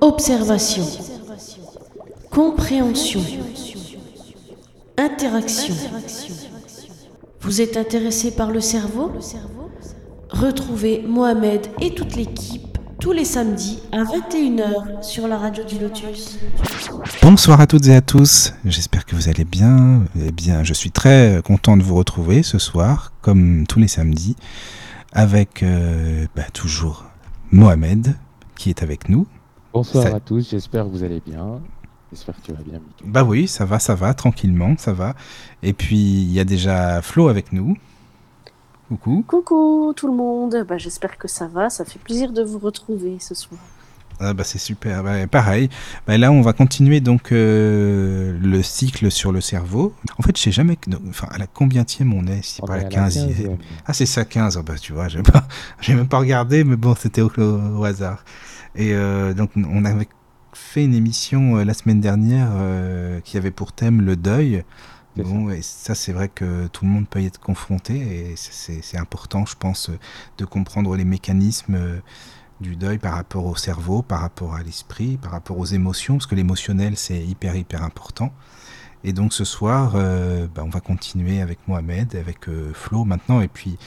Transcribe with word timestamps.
Observation. 0.00 0.84
Compréhension. 2.30 3.20
Interaction. 4.96 5.74
Vous 7.40 7.60
êtes 7.60 7.76
intéressé 7.76 8.30
par 8.30 8.50
le 8.50 8.60
cerveau? 8.60 9.12
Retrouvez 10.30 11.04
Mohamed 11.06 11.66
et 11.80 11.94
toute 11.94 12.16
l'équipe 12.16 12.70
tous 13.00 13.12
les 13.12 13.24
samedis 13.24 13.80
à 13.92 14.04
21h 14.04 15.02
sur 15.02 15.26
la 15.26 15.38
radio 15.38 15.64
du 15.64 15.78
Lotus. 15.78 16.38
Bonsoir 17.22 17.58
à 17.58 17.66
toutes 17.66 17.86
et 17.86 17.94
à 17.94 18.02
tous, 18.02 18.52
j'espère 18.66 19.06
que 19.06 19.16
vous 19.16 19.30
allez 19.30 19.44
bien. 19.44 20.02
Eh 20.22 20.30
bien, 20.30 20.64
je 20.64 20.74
suis 20.74 20.90
très 20.90 21.40
content 21.42 21.78
de 21.78 21.82
vous 21.82 21.94
retrouver 21.94 22.42
ce 22.42 22.58
soir, 22.58 23.12
comme 23.22 23.66
tous 23.66 23.78
les 23.78 23.88
samedis, 23.88 24.36
avec 25.12 25.62
euh, 25.62 26.26
bah, 26.36 26.44
toujours 26.52 27.06
Mohamed 27.52 28.16
qui 28.54 28.68
est 28.68 28.82
avec 28.82 29.08
nous. 29.08 29.26
Bonsoir 29.72 30.04
Ça- 30.08 30.16
à 30.16 30.20
tous, 30.20 30.50
j'espère 30.50 30.84
que 30.84 30.90
vous 30.90 31.04
allez 31.04 31.22
bien. 31.24 31.60
J'espère 32.12 32.34
que 32.36 32.40
tu 32.42 32.52
vas 32.52 32.62
bien, 32.62 32.74
Mika. 32.80 33.04
Bah 33.04 33.22
oui, 33.22 33.46
ça 33.46 33.64
va, 33.64 33.78
ça 33.78 33.94
va, 33.94 34.14
tranquillement, 34.14 34.74
ça 34.78 34.92
va. 34.92 35.14
Et 35.62 35.72
puis, 35.72 35.96
il 35.96 36.32
y 36.32 36.40
a 36.40 36.44
déjà 36.44 37.00
Flo 37.02 37.28
avec 37.28 37.52
nous. 37.52 37.76
Coucou. 38.88 39.24
Coucou 39.28 39.92
tout 39.96 40.08
le 40.08 40.14
monde, 40.14 40.64
bah, 40.68 40.76
j'espère 40.76 41.16
que 41.18 41.28
ça 41.28 41.46
va, 41.46 41.70
ça 41.70 41.84
fait 41.84 42.00
plaisir 42.00 42.32
de 42.32 42.42
vous 42.42 42.58
retrouver 42.58 43.18
ce 43.20 43.34
soir. 43.36 43.60
Ah 44.22 44.34
bah 44.34 44.44
c'est 44.44 44.58
super, 44.58 45.02
Bah, 45.02 45.26
pareil. 45.28 45.70
Bah, 46.06 46.18
là, 46.18 46.30
on 46.30 46.42
va 46.42 46.52
continuer 46.52 47.00
donc 47.00 47.32
euh, 47.32 48.36
le 48.42 48.62
cycle 48.62 49.10
sur 49.10 49.32
le 49.32 49.40
cerveau. 49.40 49.94
En 50.18 50.22
fait, 50.22 50.36
je 50.36 50.42
sais 50.42 50.52
jamais, 50.52 50.76
que- 50.76 50.90
enfin, 51.08 51.28
à 51.30 51.38
la 51.38 51.46
combienième 51.46 52.12
on 52.12 52.26
est, 52.26 52.42
si 52.42 52.60
On 52.62 52.66
pas 52.66 52.76
est 52.78 52.80
la 52.82 52.86
à 52.86 52.90
15 52.90 53.16
15e. 53.16 53.56
Ah, 53.86 53.92
c'est 53.94 54.04
ça, 54.04 54.24
15. 54.26 54.58
Ah 54.58 54.62
bah, 54.62 54.74
tu 54.78 54.92
vois, 54.92 55.06
j'ai 55.08 55.22
pas, 55.22 55.46
j'ai 55.80 55.94
même 55.94 56.08
pas 56.08 56.18
regardé, 56.18 56.64
mais 56.64 56.76
bon, 56.76 56.94
c'était 56.98 57.22
au, 57.22 57.30
au 57.38 57.84
hasard. 57.84 58.24
Et 58.74 58.94
euh, 58.94 59.34
donc, 59.34 59.50
on 59.56 59.84
avait 59.84 60.08
fait 60.52 60.84
une 60.84 60.94
émission 60.94 61.56
euh, 61.56 61.64
la 61.64 61.74
semaine 61.74 62.00
dernière 62.00 62.48
euh, 62.52 63.20
qui 63.20 63.36
avait 63.36 63.50
pour 63.50 63.72
thème 63.72 64.02
le 64.02 64.16
deuil. 64.16 64.64
Bon, 65.16 65.50
et 65.50 65.60
ça, 65.60 65.94
c'est 65.94 66.12
vrai 66.12 66.28
que 66.28 66.68
tout 66.68 66.84
le 66.84 66.90
monde 66.90 67.08
peut 67.08 67.20
y 67.20 67.26
être 67.26 67.40
confronté, 67.40 67.94
et 67.96 68.34
c'est 68.36 68.96
important, 68.96 69.44
je 69.44 69.56
pense, 69.56 69.90
de 70.38 70.44
comprendre 70.44 70.96
les 70.96 71.04
mécanismes 71.04 72.00
du 72.60 72.76
deuil 72.76 72.98
par 72.98 73.14
rapport 73.14 73.44
au 73.44 73.56
cerveau, 73.56 74.02
par 74.02 74.20
rapport 74.20 74.54
à 74.54 74.62
l'esprit, 74.62 75.18
par 75.18 75.32
rapport 75.32 75.58
aux 75.58 75.66
émotions, 75.66 76.14
parce 76.14 76.26
que 76.26 76.36
l'émotionnel, 76.36 76.96
c'est 76.96 77.18
hyper, 77.18 77.56
hyper 77.56 77.82
important. 77.82 78.32
Et 79.02 79.12
donc 79.12 79.32
ce 79.32 79.44
soir, 79.44 79.92
euh, 79.94 80.46
bah, 80.54 80.62
on 80.64 80.68
va 80.68 80.80
continuer 80.80 81.40
avec 81.40 81.58
Mohamed, 81.66 82.14
avec 82.16 82.48
euh, 82.48 82.72
Flo 82.74 83.04
maintenant, 83.04 83.40
et 83.40 83.48
puis 83.48 83.78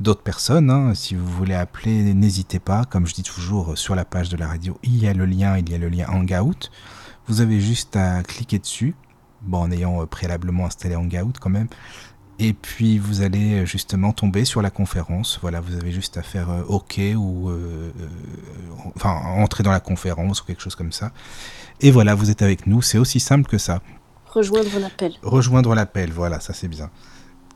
d'autres 0.00 0.22
personnes. 0.22 0.70
hein. 0.70 0.94
Si 0.94 1.14
vous 1.14 1.26
voulez 1.26 1.54
appeler, 1.54 2.14
n'hésitez 2.14 2.58
pas. 2.58 2.84
Comme 2.84 3.06
je 3.06 3.14
dis 3.14 3.22
toujours, 3.22 3.72
euh, 3.72 3.76
sur 3.76 3.94
la 3.94 4.04
page 4.04 4.28
de 4.28 4.36
la 4.36 4.48
radio, 4.48 4.78
il 4.82 4.96
y 4.98 5.06
a 5.08 5.14
le 5.14 5.26
lien, 5.26 5.56
il 5.58 5.70
y 5.70 5.74
a 5.74 5.78
le 5.78 5.88
lien 5.88 6.06
Hangout. 6.08 6.70
Vous 7.28 7.40
avez 7.40 7.60
juste 7.60 7.96
à 7.96 8.22
cliquer 8.22 8.58
dessus, 8.58 8.94
bon, 9.42 9.58
en 9.62 9.70
ayant 9.70 10.02
euh, 10.02 10.06
préalablement 10.06 10.66
installé 10.66 10.96
Hangout 10.96 11.32
quand 11.40 11.50
même. 11.50 11.68
Et 12.38 12.52
puis 12.52 12.98
vous 12.98 13.22
allez 13.22 13.62
euh, 13.62 13.64
justement 13.64 14.12
tomber 14.12 14.44
sur 14.44 14.60
la 14.60 14.68
conférence. 14.70 15.38
Voilà, 15.40 15.60
vous 15.60 15.74
avez 15.74 15.90
juste 15.90 16.18
à 16.18 16.22
faire 16.22 16.50
euh, 16.50 16.62
OK 16.68 17.00
ou 17.16 17.48
euh, 17.48 17.90
euh, 17.98 18.08
enfin 18.94 19.10
entrer 19.38 19.62
dans 19.62 19.70
la 19.72 19.80
conférence 19.80 20.42
ou 20.42 20.44
quelque 20.44 20.60
chose 20.62 20.74
comme 20.74 20.92
ça. 20.92 21.12
Et 21.80 21.90
voilà, 21.90 22.14
vous 22.14 22.30
êtes 22.30 22.42
avec 22.42 22.66
nous. 22.66 22.82
C'est 22.82 22.98
aussi 22.98 23.20
simple 23.20 23.48
que 23.48 23.56
ça. 23.56 23.80
Rejoindre 24.26 24.78
l'appel. 24.78 25.14
Rejoindre 25.22 25.74
l'appel, 25.74 26.12
voilà, 26.12 26.40
ça 26.40 26.52
c'est 26.52 26.68
bien. 26.68 26.90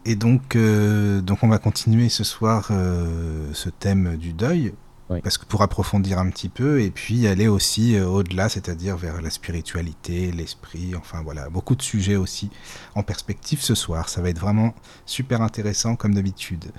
Et 0.07 0.17
donc, 0.17 0.57
euh, 0.57 1.21
donc 1.21 1.43
on 1.43 1.49
va 1.49 1.59
continuer 1.59 2.09
ce 2.09 2.25
soir 2.25 2.69
euh, 2.71 3.51
ce 3.53 3.69
thème 3.69 4.17
du 4.17 4.33
deuil, 4.33 4.73
Oui. 5.11 5.21
parce 5.23 5.37
que 5.37 5.45
pour 5.45 5.63
approfondir 5.63 6.19
un 6.19 6.31
petit 6.31 6.49
peu, 6.49 6.81
et 6.81 6.91
puis 6.91 7.27
aller 7.27 7.49
aussi 7.49 7.97
euh, 7.97 8.07
au-delà, 8.07 8.49
c'est-à-dire 8.49 8.97
vers 8.97 9.21
la 9.21 9.29
spiritualité, 9.29 10.33
l'esprit, 10.33 10.95
enfin 10.97 11.21
voilà, 11.23 11.51
beaucoup 11.51 11.75
de 11.77 11.83
sujets 11.83 12.17
aussi 12.17 12.51
en 12.95 13.03
perspective 13.03 13.61
ce 13.61 13.75
soir. 13.75 14.09
Ça 14.09 14.23
va 14.23 14.31
être 14.31 14.39
vraiment 14.39 14.75
super 15.05 15.43
intéressant 15.43 15.97
comme 15.97 16.15
d'habitude. 16.15 16.73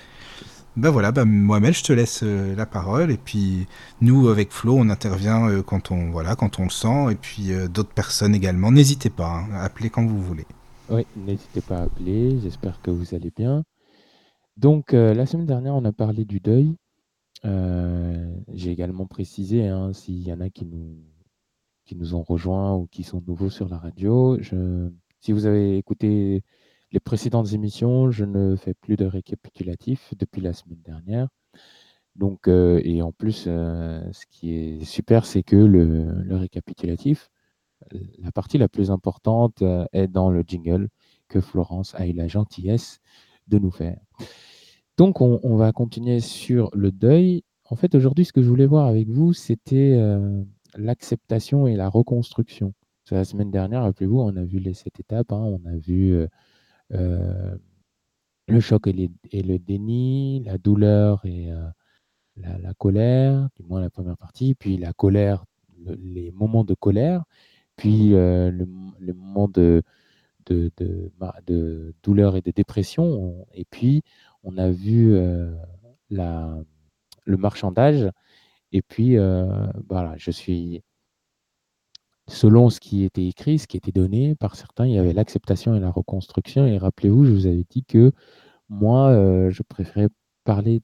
Ben 0.76 0.90
voilà, 0.90 1.12
ben 1.12 1.26
Mohamed, 1.26 1.74
je 1.76 1.84
te 1.84 1.94
laisse 1.94 2.24
la 2.24 2.66
parole, 2.66 3.12
et 3.12 3.18
puis 3.18 3.68
nous 4.00 4.30
avec 4.30 4.52
Flo, 4.54 4.78
on 4.78 4.90
intervient 4.90 5.62
quand 5.64 5.92
on 5.92 6.12
voilà, 6.12 6.36
quand 6.36 6.60
on 6.60 6.64
le 6.64 6.70
sent, 6.70 7.12
et 7.12 7.16
puis 7.16 7.52
d'autres 7.70 7.94
personnes 7.94 8.34
également. 8.34 8.72
N'hésitez 8.72 9.10
pas, 9.10 9.28
hein, 9.28 9.50
appelez 9.60 9.90
quand 9.90 10.06
vous 10.06 10.22
voulez. 10.22 10.48
Oui, 10.92 11.06
n'hésitez 11.16 11.62
pas 11.62 11.78
à 11.80 11.84
appeler, 11.84 12.40
j'espère 12.40 12.82
que 12.82 12.92
vous 12.92 13.16
allez 13.16 13.32
bien. 13.32 13.64
Donc, 14.58 14.94
euh, 14.94 15.14
la 15.14 15.26
semaine 15.26 15.48
dernière, 15.48 15.76
on 15.76 15.86
a 15.86 15.94
parlé 15.94 16.26
du 16.26 16.40
deuil. 16.42 16.76
Euh, 17.46 18.36
J'ai 18.54 18.72
également 18.72 19.08
précisé, 19.08 19.68
hein, 19.68 19.94
s'il 19.94 20.22
y 20.28 20.34
en 20.34 20.42
a 20.42 20.50
qui 20.52 20.66
nous, 20.66 20.98
qui 21.86 21.96
nous 21.98 22.16
ont 22.16 22.24
rejoints 22.24 22.76
ou 22.76 22.88
qui 22.88 23.04
sont 23.04 23.24
nouveaux 23.28 23.50
sur 23.52 23.70
la 23.70 23.80
radio, 23.80 24.38
si 25.22 25.32
vous 25.34 25.48
avez 25.48 25.78
écouté 25.78 26.44
les 26.92 27.00
précédentes 27.02 27.54
émissions, 27.54 28.12
je 28.12 28.26
ne 28.26 28.56
fais 28.58 28.76
plus 28.76 28.98
de 28.98 29.06
récapitulatif 29.06 30.14
depuis 30.20 30.42
la 30.42 30.54
semaine 30.54 30.82
dernière. 30.84 31.30
Donc, 32.18 32.48
euh, 32.50 32.82
et 32.86 33.02
en 33.04 33.14
plus, 33.14 33.46
ce 33.46 34.28
qui 34.30 34.54
est 34.56 34.86
super, 34.86 35.26
c'est 35.26 35.44
que 35.44 35.58
le, 35.58 36.14
le 36.24 36.38
récapitulatif, 36.38 37.31
la 38.20 38.32
partie 38.32 38.58
la 38.58 38.70
plus 38.70 38.92
importante 38.92 39.62
euh, 39.62 39.86
est 39.94 40.08
dans 40.08 40.30
le 40.30 40.44
jingle 40.46 40.90
que 41.28 41.42
Florence 41.42 41.96
a 41.96 42.08
eu 42.08 42.14
la 42.14 42.28
gentillesse 42.28 43.00
de 43.48 43.60
nous 43.60 43.72
faire. 43.72 44.00
Donc, 44.98 45.22
on, 45.22 45.56
va 45.56 45.72
continuer 45.72 46.20
sur 46.20 46.70
le 46.74 46.92
deuil. 46.92 47.44
En 47.70 47.76
fait, 47.76 47.96
aujourd'hui, 47.96 48.26
ce 48.26 48.34
que 48.34 48.42
je 48.42 48.50
voulais 48.50 48.66
voir 48.66 48.88
avec 48.88 49.08
vous, 49.10 49.34
c'était 49.34 49.94
euh, 49.94 50.44
l'acceptation 50.76 51.66
et 51.68 51.76
la 51.76 51.90
reconstruction. 51.90 52.74
Que 53.06 53.16
La 53.16 53.26
semaine 53.26 53.52
dernière, 53.52 53.84
rappelez-vous, 53.84 54.20
on 54.20 54.36
a 54.36 54.44
vu 54.44 54.60
les 54.60 54.74
sept 54.74 55.00
étapes. 55.00 55.32
hein. 55.32 55.42
on 55.42 55.66
a 55.66 55.76
vu 55.78 56.28
euh, 56.94 57.56
le 58.48 58.60
choc 58.60 58.88
et, 58.88 58.94
le 59.32 59.58
déni, 59.58 60.44
la 60.46 60.58
douleur 60.58 61.26
et 61.26 61.50
la, 62.38 62.58
la 62.58 62.74
colère, 62.74 63.50
du 63.58 63.64
moins 63.64 63.82
la 63.82 63.90
première 63.90 64.18
partie, 64.18 64.56
puis 64.56 64.78
la 64.78 64.94
colère, 64.94 65.46
le- 65.86 65.96
les 65.96 66.32
moments 66.32 66.64
de 66.64 66.74
colère, 66.74 67.24
puis 67.76 68.14
euh, 68.16 68.52
le, 68.52 68.64
m- 68.64 68.92
le 69.00 69.14
moment 69.14 69.48
de, 69.48 69.84
de, 70.48 70.72
de, 70.78 71.12
de 71.48 71.94
douleur 72.04 72.36
et 72.38 72.42
de 72.42 72.52
dépression, 72.52 73.04
on- 73.06 73.48
et 73.54 73.66
puis 73.66 74.04
on 74.44 74.58
a 74.58 74.70
vu 74.72 75.14
euh, 75.16 75.54
la, 76.10 76.58
le 77.26 77.38
marchandage, 77.38 78.10
et 78.74 78.82
puis 78.84 79.18
euh, 79.18 79.48
voilà, 79.90 80.16
je 80.18 80.32
suis, 80.32 80.84
selon 82.28 82.70
ce 82.70 82.80
qui 82.80 83.04
était 83.04 83.26
écrit, 83.28 83.60
ce 83.60 83.68
qui 83.68 83.78
était 83.78 83.92
donné 83.92 84.36
par 84.36 84.56
certains, 84.56 84.86
il 84.88 84.94
y 84.94 84.98
avait 84.98 85.14
l'acceptation 85.14 85.76
et 85.76 85.80
la 85.80 85.92
reconstruction, 85.92 86.66
et 86.66 86.78
rappelez-vous, 86.78 87.26
je 87.26 87.32
vous 87.32 87.46
avais 87.48 87.66
dit 87.70 87.84
que 87.84 88.12
moi, 88.70 89.14
je 89.52 89.64
préférais 89.64 90.10
parler 90.46 90.82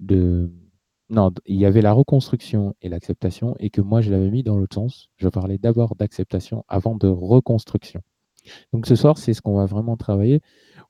de... 0.00 0.50
Non, 1.10 1.32
il 1.46 1.56
y 1.56 1.66
avait 1.66 1.82
la 1.82 1.92
reconstruction 1.92 2.74
et 2.80 2.88
l'acceptation, 2.88 3.54
et 3.58 3.70
que 3.70 3.80
moi, 3.82 4.00
je 4.00 4.10
l'avais 4.10 4.30
mis 4.30 4.42
dans 4.42 4.56
l'autre 4.56 4.74
sens. 4.74 5.10
Je 5.16 5.28
parlais 5.28 5.58
d'abord 5.58 5.96
d'acceptation 5.96 6.64
avant 6.68 6.96
de 6.96 7.08
reconstruction. 7.08 8.00
Donc 8.72 8.86
ce 8.86 8.94
soir, 8.96 9.18
c'est 9.18 9.34
ce 9.34 9.42
qu'on 9.42 9.56
va 9.56 9.66
vraiment 9.66 9.96
travailler. 9.96 10.40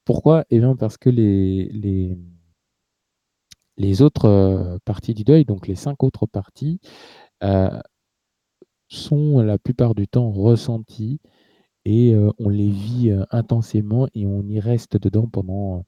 Pourquoi? 0.04 0.44
Eh 0.50 0.58
bien, 0.60 0.76
parce 0.76 0.96
que 0.98 1.10
les, 1.10 1.68
les, 1.70 2.16
les 3.76 4.02
autres 4.02 4.26
euh, 4.26 4.78
parties 4.84 5.14
du 5.14 5.24
deuil, 5.24 5.44
donc 5.44 5.66
les 5.66 5.74
cinq 5.74 6.02
autres 6.02 6.26
parties, 6.26 6.80
euh, 7.42 7.80
sont 8.88 9.40
la 9.40 9.58
plupart 9.58 9.94
du 9.94 10.06
temps 10.06 10.30
ressenties 10.30 11.20
et 11.84 12.14
euh, 12.14 12.30
on 12.38 12.48
les 12.48 12.70
vit 12.70 13.12
intensément 13.30 14.08
et 14.14 14.26
on 14.26 14.42
y 14.42 14.60
reste 14.60 14.96
dedans 14.96 15.26
pendant 15.26 15.84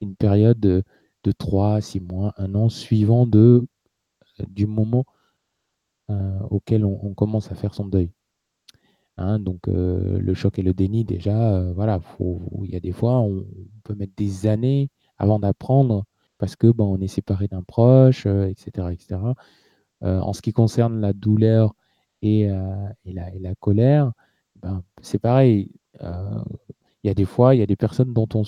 une 0.00 0.16
période 0.16 0.84
de, 1.24 1.30
de 1.30 1.32
3, 1.32 1.80
6 1.80 2.00
mois, 2.00 2.34
un 2.36 2.54
an, 2.54 2.68
suivant 2.68 3.26
de, 3.26 3.66
du 4.48 4.66
moment 4.66 5.04
euh, 6.10 6.38
auquel 6.50 6.84
on, 6.84 7.14
commence 7.14 7.50
à 7.52 7.54
faire 7.54 7.74
son 7.74 7.86
deuil. 7.86 8.10
Hein, 9.16 9.38
donc 9.38 9.68
euh, 9.68 10.18
le 10.18 10.34
choc 10.34 10.58
et 10.58 10.62
le 10.62 10.72
déni, 10.74 11.04
déjà, 11.04 11.54
euh, 11.54 11.72
voilà, 11.74 12.00
il 12.62 12.70
y 12.70 12.76
a 12.76 12.80
des 12.80 12.92
fois, 12.92 13.20
on, 13.20 13.44
peut 13.84 13.94
mettre 13.94 14.14
des 14.16 14.46
années 14.46 14.88
avant 15.18 15.38
d'apprendre 15.38 16.04
parce 16.38 16.56
que 16.56 16.68
ben, 16.72 16.84
on 16.84 17.00
est 17.00 17.08
séparé 17.08 17.48
d'un 17.48 17.62
proche, 17.62 18.26
euh, 18.26 18.46
etc., 18.48 18.88
etc. 18.92 19.20
Euh, 20.02 20.20
en 20.20 20.32
ce 20.32 20.40
qui 20.42 20.52
concerne 20.52 21.00
la 21.00 21.12
douleur 21.12 21.74
et, 22.22 22.50
euh, 22.50 22.88
et 23.04 23.12
la, 23.12 23.34
et 23.34 23.38
la 23.38 23.54
colère, 23.54 24.12
ben, 24.56 24.82
c'est 25.02 25.18
pareil. 25.18 25.72
Il 27.04 27.08
y 27.08 27.10
a 27.10 27.14
des 27.14 27.24
fois, 27.24 27.54
il 27.54 27.58
y 27.58 27.62
a 27.62 27.66
des 27.66 27.76
personnes 27.76 28.12
dont 28.12 28.28
on, 28.34 28.42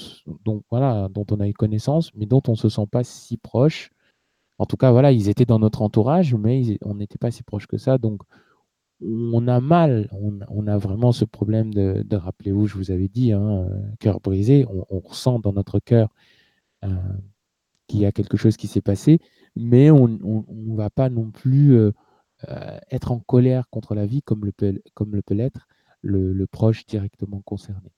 dont, 0.44 0.62
voilà, 0.70 1.08
dont 1.10 1.26
on 1.30 1.40
a 1.40 1.48
eu 1.48 1.52
connaissance, 1.54 2.12
mais 2.14 2.26
dont 2.26 2.42
on 2.48 2.52
ne 2.52 2.56
se 2.56 2.68
sent 2.68 2.86
pas 2.90 3.04
si 3.04 3.36
proche. 3.38 3.90
En 4.58 4.66
tout 4.66 4.76
cas, 4.76 4.92
voilà, 4.92 5.12
ils 5.12 5.28
étaient 5.28 5.46
dans 5.46 5.58
notre 5.58 5.82
entourage, 5.82 6.34
mais 6.34 6.62
ils- 6.62 6.78
on 6.82 6.94
n'était 6.96 7.18
pas 7.18 7.30
si 7.30 7.42
proche 7.42 7.66
que 7.66 7.78
ça. 7.78 7.98
Donc, 7.98 8.22
on 9.02 9.48
a 9.48 9.60
mal, 9.60 10.08
on, 10.12 10.66
a 10.66 10.78
vraiment 10.78 11.12
ce 11.12 11.24
problème 11.24 11.74
de, 11.74 12.04
rappelez-vous, 12.16 12.66
je 12.68 12.76
vous 12.76 12.90
avais 12.92 13.08
dit, 13.08 13.32
hein, 13.32 13.66
euh, 13.68 13.80
cœur 14.00 14.20
brisé, 14.20 14.64
on, 14.70 14.86
on 14.90 15.00
ressent 15.00 15.40
dans 15.40 15.52
notre 15.52 15.80
cœur 15.80 16.08
euh, 16.84 16.88
qu'il 17.88 18.00
y 18.00 18.06
a 18.06 18.12
quelque 18.12 18.36
chose 18.36 18.56
qui 18.56 18.68
s'est 18.68 18.80
passé, 18.80 19.20
mais 19.56 19.90
on 19.90 20.08
ne 20.08 20.76
va 20.76 20.90
pas 20.90 21.10
non 21.10 21.30
plus 21.30 21.74
euh, 21.74 21.92
être 22.90 23.12
en 23.12 23.20
colère 23.20 23.68
contre 23.70 23.94
la 23.94 24.06
vie 24.06 24.22
comme 24.22 24.44
le 24.44 24.52
peut, 24.52 24.80
comme 24.94 25.14
le 25.14 25.22
peut 25.22 25.34
l'être 25.34 25.68
le, 26.02 26.46
proche 26.46 26.86
directement 26.86 27.40
concerné. 27.42 27.92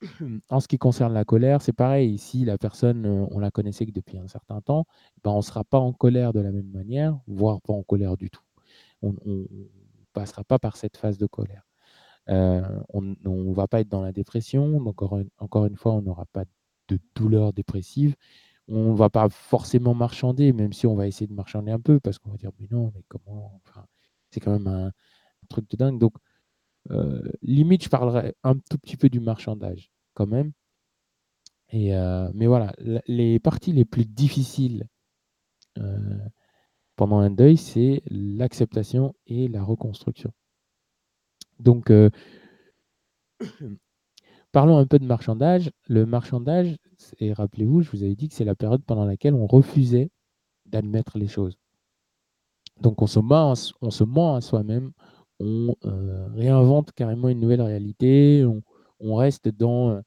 En 0.50 0.60
ce 0.60 0.68
qui 0.68 0.78
concerne 0.78 1.12
la 1.12 1.24
colère, 1.24 1.62
c'est 1.62 1.72
pareil. 1.72 2.18
Si 2.18 2.44
la 2.44 2.58
personne, 2.58 3.06
on 3.06 3.38
la 3.38 3.50
connaissait 3.50 3.86
que 3.86 3.92
depuis 3.92 4.18
un 4.18 4.28
certain 4.28 4.60
temps, 4.60 4.86
ben 5.24 5.30
on 5.32 5.38
ne 5.38 5.42
sera 5.42 5.64
pas 5.64 5.78
en 5.78 5.92
colère 5.92 6.32
de 6.32 6.40
la 6.40 6.52
même 6.52 6.70
manière, 6.70 7.18
voire 7.26 7.60
pas 7.62 7.72
en 7.72 7.82
colère 7.82 8.16
du 8.16 8.30
tout. 8.30 8.42
On 9.02 9.12
ne 9.12 9.44
passera 10.12 10.44
pas 10.44 10.58
par 10.58 10.76
cette 10.76 10.96
phase 10.96 11.18
de 11.18 11.26
colère. 11.26 11.66
on 12.28 13.02
ne 13.02 13.54
va 13.54 13.66
pas 13.68 13.80
être 13.80 13.88
dans 13.88 14.02
la 14.02 14.12
dépression. 14.12 14.78
Encore 14.86 15.66
une, 15.66 15.76
fois, 15.76 15.94
on 15.94 16.02
n'aura 16.02 16.26
pas 16.26 16.44
de 16.88 16.98
douleur 17.14 17.52
dépressive. 17.52 18.14
On 18.68 18.92
ne 18.92 18.96
va 18.96 19.08
pas 19.10 19.28
forcément 19.30 19.94
marchander, 19.94 20.52
même 20.52 20.72
si 20.72 20.86
on 20.86 20.94
va 20.94 21.06
essayer 21.06 21.26
de 21.26 21.32
marchander 21.32 21.72
un 21.72 21.80
peu, 21.80 22.00
parce 22.00 22.18
qu'on 22.18 22.30
va 22.30 22.36
dire, 22.36 22.50
mais 22.60 22.68
non, 22.70 22.92
mais 22.94 23.02
comment 23.08 23.60
C'est 24.30 24.40
quand 24.40 24.52
même 24.52 24.66
un, 24.66 24.92
truc 25.48 25.70
de 25.70 25.76
dingue. 25.76 25.98
Donc, 25.98 26.14
limite, 27.42 27.84
je 27.84 27.88
parlerai 27.88 28.34
un 28.44 28.54
tout 28.54 28.78
petit 28.78 28.96
peu 28.96 29.08
du 29.08 29.20
marchandage, 29.20 29.90
quand 30.14 30.26
même. 30.26 30.52
Et, 31.70 31.92
mais 32.34 32.46
voilà, 32.46 32.72
les 33.06 33.38
parties 33.38 33.72
les 33.72 33.84
plus 33.84 34.06
difficiles 34.06 34.86
pendant 36.96 37.18
un 37.18 37.30
deuil, 37.30 37.56
c'est 37.56 38.02
l'acceptation 38.06 39.14
et 39.26 39.48
la 39.48 39.62
reconstruction. 39.62 40.32
Donc, 41.60 41.90
Parlons 44.52 44.78
un 44.78 44.86
peu 44.86 44.98
de 44.98 45.04
marchandage. 45.04 45.70
Le 45.86 46.06
marchandage, 46.06 46.76
et 47.18 47.32
rappelez-vous, 47.32 47.82
je 47.82 47.90
vous 47.90 48.02
avais 48.02 48.14
dit 48.14 48.28
que 48.28 48.34
c'est 48.34 48.44
la 48.44 48.54
période 48.54 48.82
pendant 48.84 49.04
laquelle 49.04 49.34
on 49.34 49.46
refusait 49.46 50.10
d'admettre 50.66 51.18
les 51.18 51.28
choses. 51.28 51.58
Donc 52.80 53.02
on 53.02 53.06
se 53.06 53.18
ment, 53.18 53.54
on 53.80 53.90
se 53.90 54.04
ment 54.04 54.36
à 54.36 54.40
soi-même, 54.40 54.92
on 55.40 55.74
euh, 55.84 56.28
réinvente 56.34 56.92
carrément 56.92 57.28
une 57.28 57.40
nouvelle 57.40 57.62
réalité, 57.62 58.44
on, 59.00 59.14
reste 59.14 59.48
dans, 59.48 59.90
euh, 59.90 60.00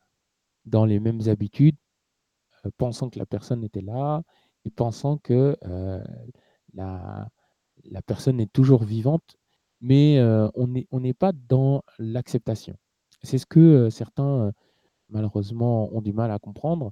dans 0.66 0.86
les 0.86 1.00
mêmes 1.00 1.22
habitudes, 1.28 1.78
euh, 2.66 2.72
pensant 2.78 3.10
que 3.10 3.20
la 3.20 3.26
personne 3.26 3.64
était 3.64 3.82
là 3.82 4.24
et 4.66 4.72
pensant 4.72 5.18
que 5.18 5.58
la, 6.74 7.28
la 7.86 8.02
personne 8.04 8.40
est 8.40 8.52
toujours 8.52 8.84
vivante, 8.84 9.36
mais 9.80 10.22
on 10.56 10.68
n'est 10.68 10.88
on 10.92 11.02
pas 11.14 11.32
dans 11.32 11.84
l'acceptation. 11.98 12.78
C'est 13.24 13.40
ce 13.40 13.48
que 13.48 13.90
certains, 13.90 14.52
malheureusement, 15.10 15.92
ont 15.96 16.02
du 16.02 16.14
mal 16.14 16.30
à 16.32 16.38
comprendre. 16.38 16.92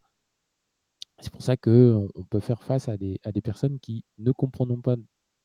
C'est 1.20 1.32
pour 1.32 1.44
ça 1.44 1.58
qu'on 1.58 2.08
on 2.16 2.24
peut 2.24 2.40
faire 2.40 2.64
face 2.64 2.90
à 2.90 2.98
des, 2.98 3.20
à 3.24 3.32
des 3.32 3.42
personnes 3.42 3.80
qui, 3.80 4.04
ne 4.18 4.32
comprenant 4.32 4.82
pas, 4.82 4.96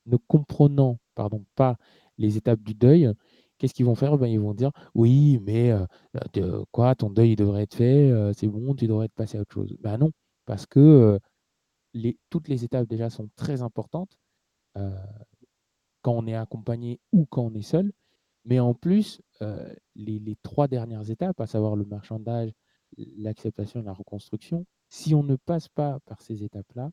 ne 0.06 0.16
comprenant 0.16 0.98
pardon, 1.14 1.44
pas 1.54 1.76
les 2.18 2.36
étapes 2.36 2.60
du 2.62 2.74
deuil, 2.74 3.10
qu'est-ce 3.58 3.74
qu'ils 3.74 3.86
vont 3.86 3.94
faire? 3.94 4.18
Ben, 4.18 4.26
Ils 4.28 4.40
vont 4.40 4.54
dire 4.54 4.70
Oui, 4.94 5.38
mais 5.42 5.72
quoi, 6.72 6.94
ton 6.94 7.10
deuil 7.10 7.36
devrait 7.36 7.62
être 7.62 7.74
fait, 7.74 8.12
c'est 8.34 8.48
bon, 8.48 8.74
tu 8.74 8.86
devrais 8.86 9.06
être 9.06 9.14
passé 9.14 9.38
à 9.38 9.40
autre 9.42 9.54
chose. 9.54 9.76
Ben 9.80 9.98
non, 9.98 10.10
parce 10.46 10.66
que 10.66 11.18
les, 11.94 12.18
toutes 12.30 12.48
les 12.48 12.64
étapes 12.64 12.88
déjà 12.88 13.10
sont 13.10 13.28
très 13.36 13.62
importantes 13.62 14.16
quand 16.02 16.12
on 16.12 16.26
est 16.26 16.34
accompagné 16.34 17.00
ou 17.12 17.26
quand 17.26 17.42
on 17.42 17.54
est 17.54 17.62
seul. 17.62 17.92
Mais 18.44 18.60
en 18.60 18.74
plus, 18.74 19.22
les, 19.94 20.36
trois 20.42 20.68
dernières 20.68 21.10
étapes, 21.10 21.40
à 21.40 21.46
savoir 21.46 21.76
le 21.76 21.84
marchandage, 21.84 22.52
l'acceptation 23.18 23.80
et 23.80 23.84
la 23.84 23.92
reconstruction, 23.92 24.66
si 24.90 25.14
on 25.14 25.22
ne 25.22 25.36
passe 25.36 25.68
pas 25.68 25.98
par 26.06 26.20
ces 26.20 26.44
étapes-là, 26.44 26.90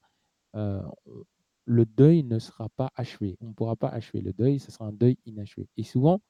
le 1.65 1.85
deuil 1.85 2.23
ne 2.23 2.39
sera 2.39 2.69
pas 2.69 2.91
achevé. 2.95 3.37
On 3.41 3.47
ne 3.47 3.53
pourra 3.53 3.75
pas 3.75 3.89
achever 3.89 4.21
le 4.21 4.33
deuil, 4.33 4.59
ce 4.59 4.71
sera 4.71 4.85
un 4.85 4.93
deuil 4.93 5.17
inachevé. 5.25 5.67
Et 5.77 5.83
souvent, 5.83 6.21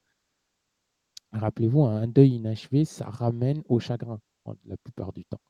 rappelez-vous, 1.32 1.82
un 1.84 2.06
deuil 2.06 2.32
inachevé, 2.36 2.84
ça 2.84 3.06
ramène 3.06 3.62
au 3.68 3.78
chagrin 3.80 4.20
la 4.64 4.76
plupart 4.76 5.12
du 5.12 5.24
temps. 5.24 5.40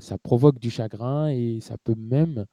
ça 0.00 0.18
provoque 0.18 0.58
du 0.58 0.70
chagrin 0.70 1.28
et 1.28 1.60
ça 1.60 1.76
peut 1.78 1.94
même 1.94 2.46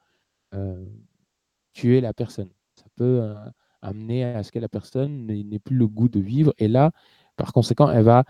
tuer 1.72 2.00
la 2.00 2.12
personne. 2.12 2.50
Ça 2.76 2.86
peut 2.96 3.34
amener 3.82 4.24
à 4.24 4.42
ce 4.42 4.52
que 4.52 4.58
la 4.58 4.68
personne 4.68 5.26
n'ait 5.26 5.58
plus 5.58 5.76
le 5.76 5.88
goût 5.88 6.08
de 6.08 6.20
vivre. 6.20 6.54
Et 6.58 6.68
là, 6.68 6.92
par 7.36 7.52
conséquent, 7.52 7.90
elle 7.90 8.04
va 8.04 8.24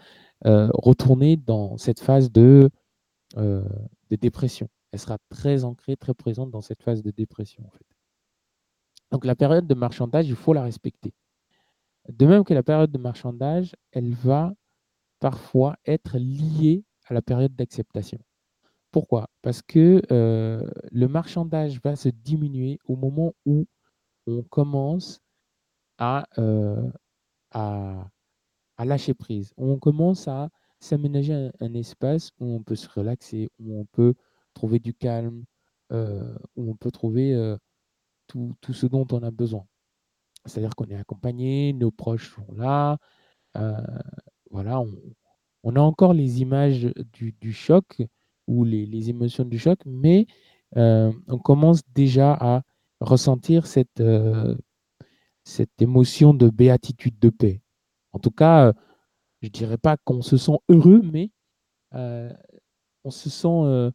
euh, 0.46 0.68
retourner 0.72 1.36
dans 1.36 1.76
cette 1.76 2.00
phase 2.00 2.30
de, 2.30 2.70
euh, 3.36 3.64
dépression. 4.10 4.68
Elle 4.92 4.98
sera 4.98 5.18
très 5.28 5.64
ancrée, 5.64 5.96
très 5.96 6.14
présente 6.14 6.50
dans 6.50 6.60
cette 6.60 6.82
phase 6.82 7.02
de 7.02 7.10
dépression. 7.10 7.64
Donc 9.10 9.24
la 9.24 9.34
période 9.34 9.66
de 9.66 9.74
marchandage, 9.74 10.28
il 10.28 10.36
faut 10.36 10.52
la 10.52 10.62
respecter. 10.62 11.12
De 12.08 12.26
même 12.26 12.44
que 12.44 12.54
la 12.54 12.62
période 12.62 12.90
de 12.90 12.98
marchandage, 12.98 13.74
elle 13.92 14.14
va 14.14 14.52
parfois 15.18 15.76
être 15.84 16.18
liée 16.18 16.84
à 17.06 17.14
la 17.14 17.22
période 17.22 17.54
d'acceptation. 17.54 18.18
Pourquoi? 18.90 19.28
Parce 19.42 19.62
que 19.62 20.02
euh, 20.10 20.68
le 20.90 21.08
marchandage 21.08 21.80
va 21.82 21.94
se 21.96 22.08
diminuer 22.08 22.78
au 22.84 22.96
moment 22.96 23.34
où 23.46 23.66
on 24.26 24.42
commence 24.42 25.20
à, 25.98 26.26
à, 27.52 28.06
lâcher 28.84 29.14
prise. 29.14 29.52
On 29.56 29.78
commence 29.78 30.26
à 30.28 30.48
s'aménager 30.80 31.50
un, 31.60 31.74
espace 31.74 32.30
où 32.40 32.46
on 32.46 32.62
peut 32.62 32.76
se 32.76 32.88
relaxer, 32.88 33.50
où 33.58 33.78
on 33.78 33.84
peut 33.84 34.14
trouver 34.54 34.78
du 34.78 34.94
calme, 34.94 35.44
où 35.90 36.70
on 36.70 36.74
peut 36.76 36.90
trouver 36.90 37.56
tout, 38.30 38.72
ce 38.72 38.86
dont 38.86 39.06
on 39.12 39.22
a 39.22 39.30
besoin. 39.30 39.66
C'est-à-dire 40.46 40.74
qu'on 40.74 40.86
est 40.86 40.96
accompagné, 40.96 41.72
nos 41.72 41.90
proches 41.90 42.34
sont 42.34 42.52
là. 42.52 42.98
voilà, 44.50 44.82
on, 45.62 45.76
a 45.76 45.80
encore 45.80 46.14
les 46.14 46.40
images 46.40 46.90
du, 47.12 47.52
choc 47.52 48.02
ou 48.46 48.64
les, 48.64 49.10
émotions 49.10 49.44
du 49.44 49.58
choc, 49.58 49.80
mais 49.86 50.26
on 50.76 51.38
commence 51.42 51.82
déjà 51.94 52.36
à 52.40 52.62
ressentir 53.00 53.66
cette 53.66 54.02
cette 55.44 55.82
émotion 55.82 56.34
de 56.34 56.48
béatitude, 56.48 57.18
de 57.18 57.30
paix. 57.30 57.60
En 58.12 58.18
tout 58.18 58.30
cas, 58.30 58.68
euh, 58.68 58.72
je 59.42 59.48
ne 59.48 59.52
dirais 59.52 59.78
pas 59.78 59.96
qu'on 59.96 60.22
se 60.22 60.36
sent 60.36 60.58
heureux, 60.68 61.02
mais 61.02 61.30
euh, 61.94 62.32
on 63.04 63.10
se 63.10 63.30
sent 63.30 63.48
euh, 63.48 63.90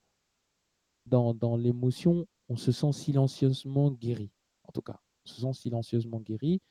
dans, 1.06 1.56
l'émotion, 1.56 2.26
on 2.50 2.56
se 2.56 2.72
sent 2.72 2.92
silencieusement 2.92 3.92
guéri. 3.92 4.32
En 4.64 4.72
tout 4.72 4.82
cas, 4.82 5.00
on 5.26 5.30
se 5.30 5.42
sent 5.42 5.54
silencieusement 5.54 6.20
guéri. 6.20 6.62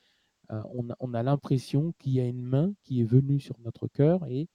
on 0.49 1.13
a, 1.13 1.23
l'impression 1.23 1.93
qu'il 1.99 2.13
y 2.13 2.19
a 2.19 2.25
une 2.25 2.41
main 2.41 2.73
qui 2.83 3.01
est 3.01 3.05
venue 3.05 3.39
sur 3.39 3.59
notre 3.59 3.87
cœur 3.87 4.25
et 4.27 4.47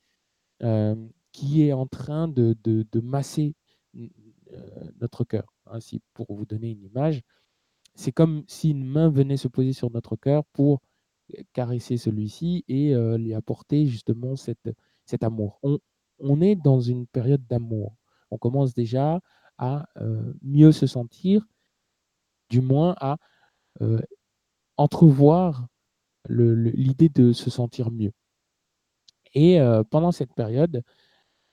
qui 1.33 1.63
est 1.63 1.73
en 1.73 1.87
train 1.87 2.29
de, 2.29 2.57
masser 3.01 3.55
notre 5.01 5.25
cœur. 5.25 5.55
Ainsi, 5.67 6.01
pour 6.15 6.33
vous 6.33 6.47
donner 6.47 6.71
une 6.71 6.85
image, 6.85 7.23
c'est 7.95 8.13
comme 8.13 8.45
si 8.47 8.71
une 8.71 8.85
main 8.85 9.11
venait 9.11 9.37
se 9.37 9.49
poser 9.49 9.73
sur 9.73 9.91
notre 9.91 10.17
cœur 10.17 10.45
pour 10.53 10.81
caresser 11.53 11.97
celui-ci 11.97 12.65
et 12.69 12.95
lui 13.19 13.35
apporter 13.35 13.87
justement 13.87 14.37
cet 14.37 15.23
amour. 15.23 15.61
On 16.19 16.41
est 16.41 16.57
dans 16.57 16.81
une 16.81 17.07
période 17.07 17.47
d'amour. 17.47 17.97
On 18.31 18.39
commence 18.39 18.75
déjà 18.75 19.21
à 19.61 19.87
mieux 20.43 20.73
se 20.73 20.87
sentir, 20.87 21.47
du 22.49 22.61
moins 22.61 22.97
à 23.01 23.17
entrevoir 24.77 25.67
l'idée 26.29 27.09
de 27.09 27.33
se 27.33 27.51
sentir 27.51 27.91
mieux. 27.91 28.13
Et 29.35 29.61
pendant 29.91 30.13
cette 30.13 30.35
période, 30.35 30.83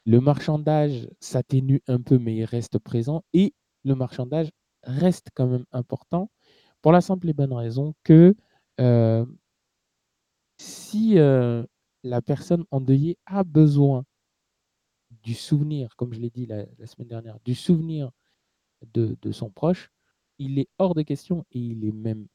le 0.06 0.22
marchandage 0.22 1.10
s'atténue 1.20 1.82
un 1.88 2.02
peu, 2.02 2.18
mais 2.18 2.36
il 2.38 2.46
reste 2.46 2.80
présent. 2.80 3.24
Et 3.34 3.54
le 3.84 3.94
marchandage 3.94 4.50
reste 4.84 5.28
quand 5.36 5.48
même 5.48 5.66
important 5.72 6.32
pour 6.82 6.92
la 6.94 7.02
simple 7.02 7.30
et 7.30 7.34
bonne 7.34 7.54
raison 7.54 7.94
que 8.04 8.36
euh, 8.80 9.26
si 10.58 11.18
euh, 11.20 11.66
la 12.04 12.22
personne 12.22 12.64
endeuillée 12.72 13.18
a 13.26 13.44
besoin 13.44 14.04
du 15.28 15.34
souvenir, 15.34 15.94
comme 15.98 16.14
je 16.14 16.22
l'ai 16.22 16.30
dit 16.30 16.46
la, 16.46 16.66
semaine 16.86 17.10
dernière, 17.10 17.38
du 17.44 17.54
souvenir 17.54 18.12
de, 18.94 19.32
son 19.34 19.50
proche, 19.50 19.92
il 20.40 20.58
est 20.58 20.70
hors 20.78 20.96
de 20.96 21.02
question 21.02 21.46
et 21.52 21.60
il 21.60 21.84
est 21.84 21.92
même 21.92 22.28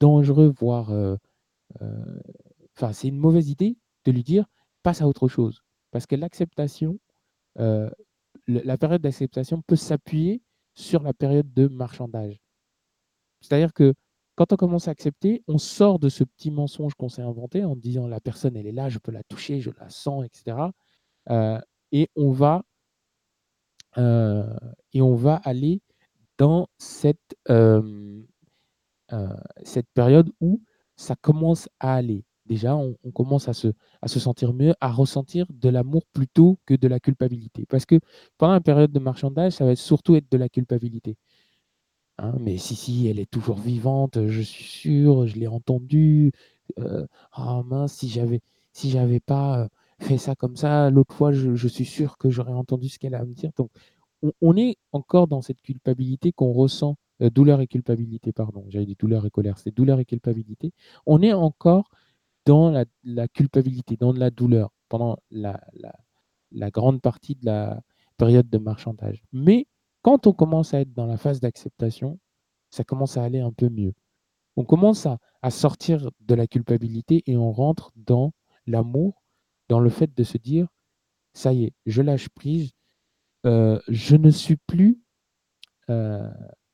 dangereux, 0.00 0.50
voire... 0.58 0.90
Euh, 0.90 1.16
enfin, 2.74 2.94
c'est 2.94 3.08
une 3.08 3.18
mauvaise 3.18 3.50
idée 3.50 3.76
de 4.06 4.12
lui 4.12 4.22
dire 4.22 4.46
passe 4.82 5.02
à 5.02 5.08
autre 5.08 5.28
chose. 5.28 5.62
Parce 5.90 6.06
que 6.06 6.16
l'acceptation, 6.16 6.98
la 7.56 8.78
période 8.78 9.02
d'acceptation 9.02 9.60
peut 9.66 9.76
s'appuyer 9.76 10.40
sur 10.74 11.02
la 11.02 11.12
période 11.12 11.52
de 11.52 11.68
marchandage. 11.68 12.40
C'est-à-dire 13.42 13.74
que 13.74 13.92
quand 14.36 14.54
on 14.54 14.56
commence 14.56 14.88
à 14.88 14.90
accepter, 14.92 15.44
on 15.48 15.58
sort 15.58 15.98
de 15.98 16.08
ce 16.08 16.24
petit 16.24 16.50
mensonge 16.50 16.94
qu'on 16.94 17.10
s'est 17.10 17.20
inventé 17.20 17.62
en 17.62 17.76
disant 17.76 18.06
la 18.06 18.20
personne, 18.20 18.56
elle 18.56 18.66
est 18.66 18.72
là, 18.72 18.88
je 18.88 18.98
peux 18.98 19.12
la 19.12 19.22
toucher, 19.24 19.60
je 19.60 19.70
la 19.78 19.90
sens, 19.90 20.24
etc. 20.24 20.56
Euh, 21.30 21.60
et 21.92 22.08
on 22.16 22.30
va 22.32 22.64
euh, 23.98 24.46
et 24.92 25.02
on 25.02 25.14
va 25.14 25.36
aller 25.44 25.80
dans 26.38 26.68
cette 26.78 27.36
euh, 27.50 28.18
cette 29.62 29.88
période 29.92 30.30
où 30.40 30.62
ça 30.96 31.16
commence 31.16 31.68
à 31.80 31.94
aller. 31.94 32.24
Déjà, 32.46 32.76
on, 32.76 32.96
commence 33.14 33.48
à 33.48 33.52
se, 33.52 33.68
à 34.00 34.08
se 34.08 34.18
sentir 34.18 34.52
mieux, 34.54 34.74
à 34.80 34.90
ressentir 34.90 35.46
de 35.50 35.68
l'amour 35.68 36.02
plutôt 36.12 36.58
que 36.66 36.74
de 36.74 36.88
la 36.88 36.98
culpabilité. 36.98 37.66
Parce 37.66 37.86
que 37.86 38.00
pendant 38.38 38.54
la 38.54 38.60
période 38.60 38.90
de 38.90 38.98
marchandage, 38.98 39.52
ça 39.52 39.64
va 39.64 39.76
surtout 39.76 40.16
être 40.16 40.30
de 40.30 40.38
la 40.38 40.48
culpabilité. 40.48 41.16
Hein, 42.18 42.34
mais 42.40 42.56
si, 42.58 42.74
si, 42.74 43.06
elle 43.08 43.18
est 43.18 43.30
toujours 43.30 43.58
vivante, 43.58 44.26
je 44.28 44.40
suis 44.40 44.64
sûr, 44.64 45.26
je 45.26 45.36
l'ai 45.36 45.46
entendue. 45.46 46.32
ah 47.32 47.62
mince, 47.66 47.94
si 47.94 48.08
j'avais 48.08 48.40
si 48.72 48.90
j'avais 48.90 49.20
pas 49.20 49.68
fait 50.02 50.18
ça 50.18 50.34
comme 50.34 50.56
ça, 50.56 50.90
l'autre 50.90 51.14
fois, 51.14 51.32
je, 51.32 51.68
suis 51.68 51.84
sûr 51.84 52.18
que 52.18 52.30
j'aurais 52.30 52.52
entendu 52.52 52.88
ce 52.88 52.98
qu'elle 52.98 53.14
a 53.14 53.20
à 53.20 53.24
me 53.24 53.34
dire. 53.34 53.50
Donc, 53.56 53.70
on, 54.40 54.56
est 54.56 54.76
encore 54.92 55.28
dans 55.28 55.42
cette 55.42 55.60
culpabilité 55.62 56.32
qu'on 56.32 56.52
ressent, 56.52 56.96
douleur 57.20 57.60
et 57.60 57.66
culpabilité, 57.66 58.32
pardon, 58.32 58.64
j'avais 58.68 58.86
dit 58.86 58.96
douleur 58.98 59.26
et 59.26 59.30
colère, 59.30 59.58
c'est 59.58 59.74
douleur 59.74 60.00
et 60.00 60.04
culpabilité. 60.04 60.72
On 61.06 61.22
est 61.22 61.32
encore 61.32 61.90
dans 62.46 62.70
la, 62.70 63.28
culpabilité, 63.28 63.96
dans 63.96 64.12
la 64.12 64.30
douleur 64.30 64.70
pendant 64.88 65.18
la 65.30 66.70
grande 66.70 67.00
partie 67.00 67.34
de 67.34 67.46
la 67.46 67.80
période 68.16 68.48
de 68.48 68.58
marchandage. 68.58 69.22
Mais 69.32 69.66
quand 70.02 70.26
on 70.26 70.32
commence 70.32 70.74
à 70.74 70.80
être 70.80 70.92
dans 70.92 71.06
la 71.06 71.16
phase 71.16 71.40
d'acceptation, 71.40 72.18
ça 72.70 72.84
commence 72.84 73.16
à 73.16 73.22
aller 73.22 73.40
un 73.40 73.52
peu 73.52 73.68
mieux. 73.68 73.94
On 74.56 74.64
commence 74.64 75.06
à, 75.06 75.18
sortir 75.50 76.10
de 76.20 76.34
la 76.34 76.46
culpabilité 76.46 77.22
et 77.26 77.36
on 77.36 77.52
rentre 77.52 77.92
dans 77.96 78.32
l'amour, 78.66 79.21
dans 79.72 79.80
le 79.80 79.88
fait 79.88 80.14
de 80.14 80.22
se 80.22 80.36
dire, 80.36 80.68
ça 81.32 81.54
y 81.54 81.64
est, 81.64 81.72
je 81.86 82.02
lâche 82.02 82.28
prise, 82.28 82.72
euh, 83.46 83.80
je 83.88 84.16
ne 84.16 84.28
suis 84.28 84.58
plus 84.58 85.00
euh, 85.88 86.30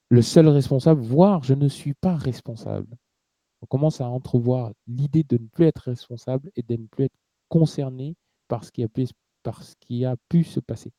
le 0.08 0.20
seul 0.20 0.48
responsable, 0.48 1.00
voire 1.00 1.44
je 1.44 1.54
ne 1.54 1.68
suis 1.68 1.94
pas 1.94 2.16
responsable. 2.16 2.96
On 3.62 3.66
commence 3.66 4.00
à 4.00 4.08
entrevoir 4.08 4.72
l'idée 4.88 5.22
de 5.22 5.38
ne 5.38 5.46
plus 5.46 5.66
être 5.66 5.82
responsable 5.82 6.50
et 6.56 6.64
de 6.64 6.74
ne 6.74 6.88
plus 6.88 7.04
être 7.04 7.14
concerné 7.48 8.16
par 8.48 8.64
ce 8.64 8.72
qui 8.72 8.82
a 8.82 8.88
pu, 8.88 9.06
a 10.04 10.16
pu 10.28 10.42
se 10.42 10.58
passer. 10.58 10.90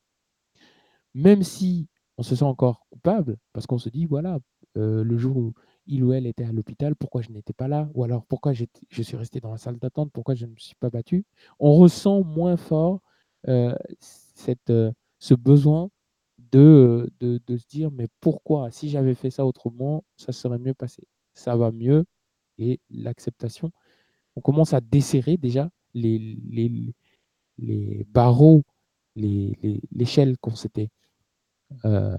Même 1.14 1.44
si 1.44 1.90
on 2.18 2.24
se 2.24 2.34
sent 2.34 2.46
encore 2.46 2.86
coupable 2.90 3.36
parce 3.52 3.68
qu'on 3.68 3.78
se 3.78 3.90
dit, 3.90 4.06
voilà, 4.06 4.40
euh, 4.78 5.04
le 5.04 5.18
jour 5.18 5.36
où 5.36 5.54
il 5.90 6.04
ou 6.04 6.14
elle 6.14 6.28
était 6.28 6.46
à 6.46 6.52
l'hôpital, 6.52 6.96
pourquoi 6.96 7.22
je 7.22 7.32
n'étais 7.32 7.52
pas 7.54 7.68
là? 7.68 7.90
Ou 7.96 8.04
alors 8.04 8.26
pourquoi 8.26 8.54
je 8.54 9.02
suis 9.02 9.18
resté 9.18 9.40
dans 9.40 9.52
la 9.52 9.58
salle 9.58 9.78
d'attente? 9.78 10.12
Pourquoi 10.14 10.36
je 10.36 10.46
ne 10.46 10.52
me 10.52 10.58
suis 10.58 10.76
pas 10.76 10.90
battu? 10.90 11.26
On 11.60 11.74
ressent 11.74 12.24
moins 12.24 12.58
fort 12.58 13.02
euh, 13.48 13.76
cette, 14.00 14.70
euh, 14.70 14.92
ce 15.18 15.34
besoin 15.34 15.90
de, 16.52 17.12
de, 17.20 17.58
se 17.58 17.68
dire, 17.68 17.92
mais 17.92 18.08
pourquoi? 18.22 18.72
Si 18.72 18.90
j'avais 18.90 19.16
fait 19.16 19.32
ça 19.32 19.46
autrement, 19.46 20.04
ça 20.16 20.32
serait 20.32 20.60
mieux 20.60 20.74
passé. 20.74 21.04
Ça 21.34 21.56
va 21.56 21.72
mieux. 21.72 22.06
Et 22.60 22.80
l'acceptation, 22.92 23.72
on 24.36 24.42
commence 24.42 24.74
à 24.74 24.82
desserrer 24.82 25.38
déjà 25.38 25.70
les, 25.94 26.20
les, 26.50 26.94
les 27.58 28.06
barreaux, 28.10 28.64
l'échelle 29.16 30.38
qu'on 30.38 30.56
s'était 30.56 30.90
euh, 31.86 32.18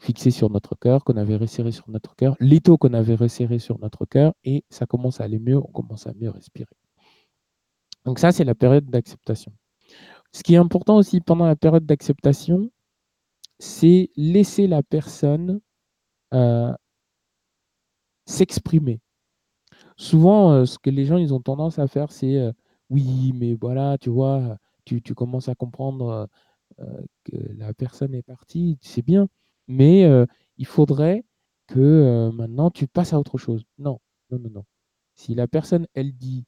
fixé 0.00 0.30
sur 0.30 0.50
notre 0.50 0.74
cœur, 0.74 1.04
qu'on 1.04 1.16
avait 1.16 1.36
resserré 1.36 1.72
sur 1.72 1.88
notre 1.88 2.16
cœur, 2.16 2.34
l'étau 2.40 2.78
qu'on 2.78 2.94
avait 2.94 3.14
resserré 3.14 3.58
sur 3.58 3.78
notre 3.78 4.06
cœur, 4.06 4.32
et 4.44 4.64
ça 4.70 4.86
commence 4.86 5.20
à 5.20 5.24
aller 5.24 5.38
mieux, 5.38 5.58
on 5.58 5.70
commence 5.72 6.06
à 6.06 6.14
mieux 6.14 6.30
respirer. 6.30 6.74
Donc 8.04 8.18
ça, 8.18 8.32
c'est 8.32 8.44
la 8.44 8.54
période 8.54 8.86
d'acceptation. 8.86 9.52
Ce 10.32 10.42
qui 10.42 10.54
est 10.54 10.58
important 10.58 10.96
aussi 10.96 11.20
pendant 11.20 11.46
la 11.46 11.56
période 11.56 11.84
d'acceptation, 11.84 12.70
c'est 13.58 14.10
laisser 14.16 14.66
la 14.66 14.82
personne 14.82 15.60
euh, 16.32 16.72
s'exprimer. 18.24 19.00
Souvent, 19.96 20.52
euh, 20.52 20.64
ce 20.64 20.78
que 20.78 20.88
les 20.88 21.04
gens 21.04 21.18
ils 21.18 21.34
ont 21.34 21.40
tendance 21.40 21.78
à 21.78 21.86
faire, 21.88 22.10
c'est 22.10 22.50
oui, 22.88 23.32
mais 23.34 23.54
voilà, 23.54 23.98
tu 23.98 24.10
vois, 24.10 24.56
tu, 24.84 25.02
commences 25.14 25.48
à 25.48 25.54
comprendre 25.54 26.28
euh, 26.80 27.02
que 27.24 27.36
la 27.56 27.74
personne 27.74 28.14
est 28.14 28.22
partie, 28.22 28.78
c'est 28.82 29.02
bien, 29.02 29.28
mais 29.70 30.04
euh, 30.04 30.26
il 30.58 30.66
faudrait 30.66 31.24
que 31.68 31.78
euh, 31.78 32.32
maintenant 32.32 32.70
tu 32.70 32.86
passes 32.86 33.12
à 33.12 33.18
autre 33.18 33.38
chose. 33.38 33.64
Non, 33.78 34.00
non, 34.30 34.38
non, 34.38 34.50
non. 34.50 34.64
Si 35.14 35.34
la 35.34 35.48
personne, 35.48 35.86
elle 35.94 36.12
dit 36.12 36.44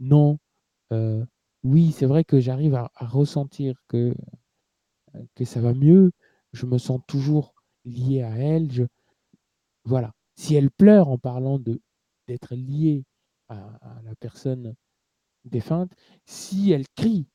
non, 0.00 0.38
oui, 1.62 1.92
c'est 1.92 2.06
vrai 2.06 2.24
que 2.24 2.40
j'arrive 2.40 2.74
à, 2.74 2.90
ressentir 3.00 3.76
que, 3.88 4.14
que 5.34 5.44
ça 5.44 5.60
va 5.60 5.74
mieux, 5.74 6.12
je 6.52 6.66
me 6.66 6.76
sens 6.78 7.00
toujours 7.06 7.54
lié 7.84 8.22
à 8.22 8.36
elle. 8.36 8.70
Je... 8.70 8.84
Voilà. 9.84 10.12
Si 10.36 10.54
elle 10.54 10.70
pleure 10.70 11.08
en 11.08 11.18
parlant 11.18 11.58
d'être 12.26 12.54
liée 12.54 13.04
à, 13.48 14.00
la 14.04 14.14
personne 14.16 14.74
défunte, 15.44 15.92
si 16.26 16.72
elle 16.72 16.88
crie 16.88 17.26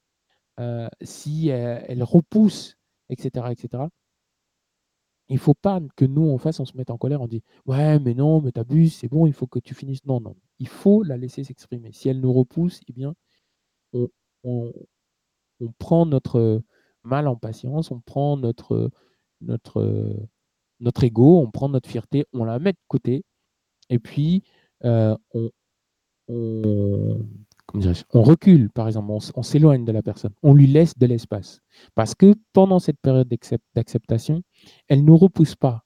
euh, 0.60 0.90
si 1.02 1.50
elle, 1.50 2.02
repousse, 2.02 2.78
etc., 3.10 3.48
etc., 3.52 3.84
il 5.30 5.36
ne 5.36 5.40
faut 5.40 5.54
pas 5.54 5.82
que 5.96 6.06
nous, 6.06 6.30
en 6.30 6.38
face, 6.38 6.60
on 6.60 6.66
se 6.66 6.76
mette 6.78 6.90
en 6.90 6.98
colère, 6.98 7.22
on 7.22 7.28
dit 7.28 7.44
Ouais, 7.66 8.00
mais 8.00 8.14
non, 8.14 8.42
mais 8.42 8.52
t'abuses, 8.52 8.96
c'est 8.96 9.10
bon, 9.10 9.28
il 9.28 9.34
faut 9.34 9.48
que 9.48 9.60
tu 9.60 9.74
finisses. 9.74 10.06
Non, 10.06 10.22
non, 10.22 10.36
il 10.60 10.68
faut 10.68 11.04
la 11.04 11.18
laisser 11.18 11.44
s'exprimer. 11.44 11.92
Si 11.92 12.10
elle 12.10 12.22
nous 12.22 12.34
repousse, 12.34 12.82
eh 12.88 12.94
bien, 12.94 13.14
on, 13.94 14.10
on, 14.44 14.74
prend 15.80 16.06
notre 16.06 16.62
mal 17.04 17.28
en 17.28 17.36
patience, 17.36 17.92
on 17.92 18.00
prend 18.00 18.38
notre, 18.38 18.92
notre, 19.42 20.16
notre 20.80 21.04
ego, 21.04 21.40
on 21.40 21.52
prend 21.52 21.70
notre 21.70 21.90
fierté, 21.90 22.26
on 22.34 22.46
la 22.46 22.60
met 22.60 22.74
de 22.74 22.78
côté, 22.88 23.24
et 23.90 24.00
puis 24.00 24.44
euh, 24.86 25.16
on, 25.34 25.52
on, 26.30 27.20
on 27.74 28.24
recule, 28.24 28.70
par 28.70 28.88
exemple, 28.88 29.12
on, 29.36 29.44
s'éloigne 29.44 29.86
de 29.86 29.92
la 29.92 30.02
personne, 30.02 30.34
on 30.44 30.54
lui 30.54 30.68
laisse 30.68 30.98
de 30.98 31.06
l'espace. 31.06 31.62
Parce 31.96 32.16
que 32.16 32.34
pendant 32.54 32.80
cette 32.80 33.00
période 33.00 33.28
d'acceptation, 33.76 34.42
elle 34.88 35.02
ne 35.02 35.08
nous 35.08 35.18
repousse 35.18 35.56
pas. 35.56 35.84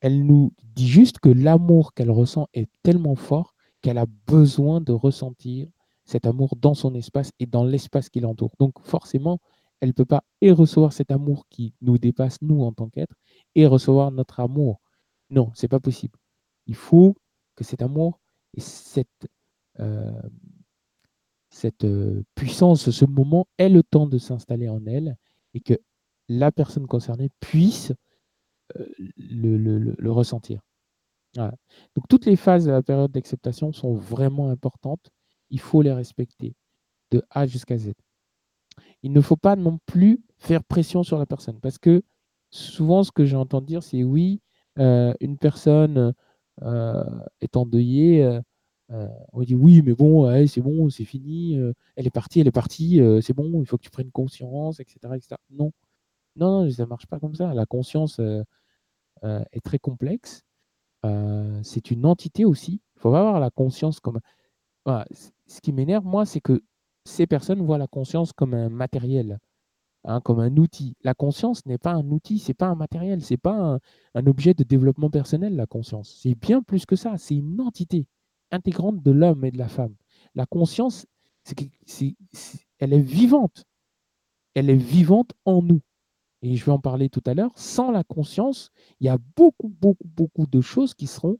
Elle 0.00 0.24
nous 0.24 0.52
dit 0.74 0.88
juste 0.88 1.18
que 1.18 1.30
l'amour 1.30 1.94
qu'elle 1.94 2.10
ressent 2.10 2.48
est 2.52 2.68
tellement 2.82 3.16
fort 3.16 3.54
qu'elle 3.82 3.98
a 3.98 4.06
besoin 4.26 4.80
de 4.80 4.92
ressentir 4.92 5.68
cet 6.04 6.26
amour 6.26 6.56
dans 6.56 6.74
son 6.74 6.94
espace 6.94 7.30
et 7.38 7.46
dans 7.46 7.64
l'espace 7.64 8.08
qui 8.08 8.20
l'entoure. 8.20 8.52
Donc 8.58 8.80
forcément, 8.80 9.38
elle 9.80 9.90
ne 9.90 9.94
peut 9.94 10.04
pas 10.04 10.24
et 10.40 10.52
recevoir 10.52 10.92
cet 10.92 11.10
amour 11.10 11.46
qui 11.50 11.74
nous 11.80 11.98
dépasse, 11.98 12.40
nous, 12.42 12.62
en 12.62 12.72
tant 12.72 12.88
qu'être, 12.88 13.14
et 13.54 13.66
recevoir 13.66 14.10
notre 14.10 14.40
amour. 14.40 14.80
Non, 15.30 15.50
c'est 15.54 15.68
pas 15.68 15.80
possible. 15.80 16.18
Il 16.66 16.74
faut 16.74 17.16
que 17.54 17.64
cet 17.64 17.82
amour 17.82 18.20
et 18.54 18.60
cette, 18.60 19.28
euh, 19.80 20.12
cette 21.56 21.86
puissance, 22.34 22.90
ce 22.90 23.04
moment 23.06 23.46
ait 23.56 23.70
le 23.70 23.82
temps 23.82 24.06
de 24.06 24.18
s'installer 24.18 24.68
en 24.68 24.84
elle 24.84 25.16
et 25.54 25.60
que 25.60 25.74
la 26.28 26.52
personne 26.52 26.86
concernée 26.86 27.30
puisse 27.40 27.94
le, 29.16 30.10
ressentir. 30.10 30.60
Donc 31.34 32.08
toutes 32.08 32.26
les 32.26 32.36
phases 32.36 32.66
de 32.66 32.70
la 32.70 32.82
période 32.82 33.10
d'acceptation 33.10 33.72
sont 33.72 33.94
vraiment 33.94 34.50
importantes. 34.50 35.10
Il 35.48 35.60
faut 35.60 35.80
les 35.80 35.92
respecter 35.92 36.54
de 37.10 37.22
A 37.30 37.46
jusqu'à 37.46 37.78
Z. 37.78 37.92
Il 39.02 39.12
ne 39.12 39.20
faut 39.22 39.36
pas 39.36 39.56
non 39.56 39.78
plus 39.86 40.20
faire 40.36 40.62
pression 40.62 41.02
sur 41.02 41.18
la 41.18 41.24
personne 41.24 41.58
parce 41.60 41.78
que 41.78 42.02
souvent 42.50 43.02
ce 43.02 43.12
que 43.12 43.24
j'entends 43.24 43.62
dire 43.62 43.82
c'est 43.82 44.04
oui, 44.04 44.42
une 44.76 45.38
personne 45.40 46.12
est 46.60 47.56
endeuillée, 47.56 48.40
euh, 48.92 49.08
on 49.32 49.42
dit 49.42 49.54
oui, 49.54 49.82
mais 49.82 49.94
bon, 49.94 50.46
c'est 50.46 50.60
bon, 50.60 50.88
c'est 50.90 51.04
fini, 51.04 51.58
euh, 51.58 51.72
elle 51.96 52.06
est 52.06 52.10
partie, 52.10 52.40
elle 52.40 52.46
est 52.46 52.52
partie, 52.52 53.00
euh, 53.00 53.20
c'est 53.20 53.32
bon, 53.32 53.60
il 53.60 53.66
faut 53.66 53.76
que 53.78 53.82
tu 53.82 53.90
prennes 53.90 54.12
conscience, 54.12 54.80
etc. 54.80 54.98
Non. 55.50 55.72
non, 56.36 56.64
non, 56.64 56.70
ça 56.70 56.84
ne 56.84 56.88
marche 56.88 57.06
pas 57.06 57.18
comme 57.18 57.34
ça. 57.34 57.54
La 57.54 57.66
conscience 57.66 58.20
est 59.22 59.64
très 59.64 59.78
complexe. 59.78 60.44
c'est 61.62 61.90
une 61.90 62.06
entité 62.06 62.44
aussi. 62.44 62.80
Il 62.96 63.00
faut 63.00 63.12
pas 63.12 63.20
avoir 63.20 63.40
la 63.40 63.50
conscience 63.50 64.00
comme. 64.00 64.20
Ce 65.46 65.60
qui 65.60 65.72
m'énerve, 65.72 66.04
moi, 66.04 66.26
c'est 66.26 66.40
que 66.40 66.62
ces 67.04 67.26
personnes 67.26 67.62
voient 67.62 67.78
la 67.78 67.86
conscience 67.88 68.32
comme 68.32 68.54
un 68.54 68.68
matériel, 68.68 69.38
hein, 70.04 70.20
comme 70.20 70.40
un 70.40 70.56
outil. 70.56 70.96
La 71.02 71.14
conscience 71.14 71.66
n'est 71.66 71.78
pas 71.78 71.92
un 71.92 72.10
outil, 72.10 72.38
c'est 72.38 72.54
pas 72.54 72.66
un 72.68 72.74
matériel, 72.76 73.22
c'est 73.22 73.36
pas 73.36 73.78
un 74.14 74.26
objet 74.26 74.54
de 74.54 74.64
développement 74.64 75.10
personnel, 75.10 75.56
la 75.56 75.66
conscience. 75.66 76.18
C'est 76.22 76.34
bien 76.36 76.62
plus 76.62 76.86
que 76.86 76.96
ça, 76.96 77.18
c'est 77.18 77.36
une 77.36 77.60
entité 77.60 78.06
intégrante 78.50 79.02
de 79.02 79.10
l'homme 79.10 79.44
et 79.44 79.50
de 79.50 79.58
la 79.58 79.68
femme. 79.68 79.94
La 80.34 80.46
conscience, 80.46 81.06
elle 82.78 82.92
est 82.92 83.00
vivante. 83.00 83.64
Elle 84.54 84.70
est 84.70 84.74
vivante 84.74 85.32
en 85.44 85.62
nous. 85.62 85.80
Et 86.42 86.56
je 86.56 86.64
vais 86.64 86.72
en 86.72 86.78
parler 86.78 87.08
tout 87.08 87.22
à 87.26 87.34
l'heure. 87.34 87.52
Sans 87.56 87.90
la 87.90 88.04
conscience, 88.04 88.70
il 89.00 89.06
y 89.06 89.10
a 89.10 89.18
beaucoup, 89.36 89.68
beaucoup, 89.68 90.06
beaucoup 90.06 90.46
de 90.46 90.60
choses 90.60 90.94
qui 90.94 91.06
seront 91.06 91.38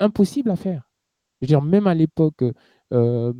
impossibles 0.00 0.50
à 0.50 0.56
faire. 0.56 0.90
Je 1.40 1.46
veux 1.46 1.48
dire, 1.48 1.62
même 1.62 1.86
à 1.86 1.94
l'époque, 1.94 2.44
euh, 2.92 3.32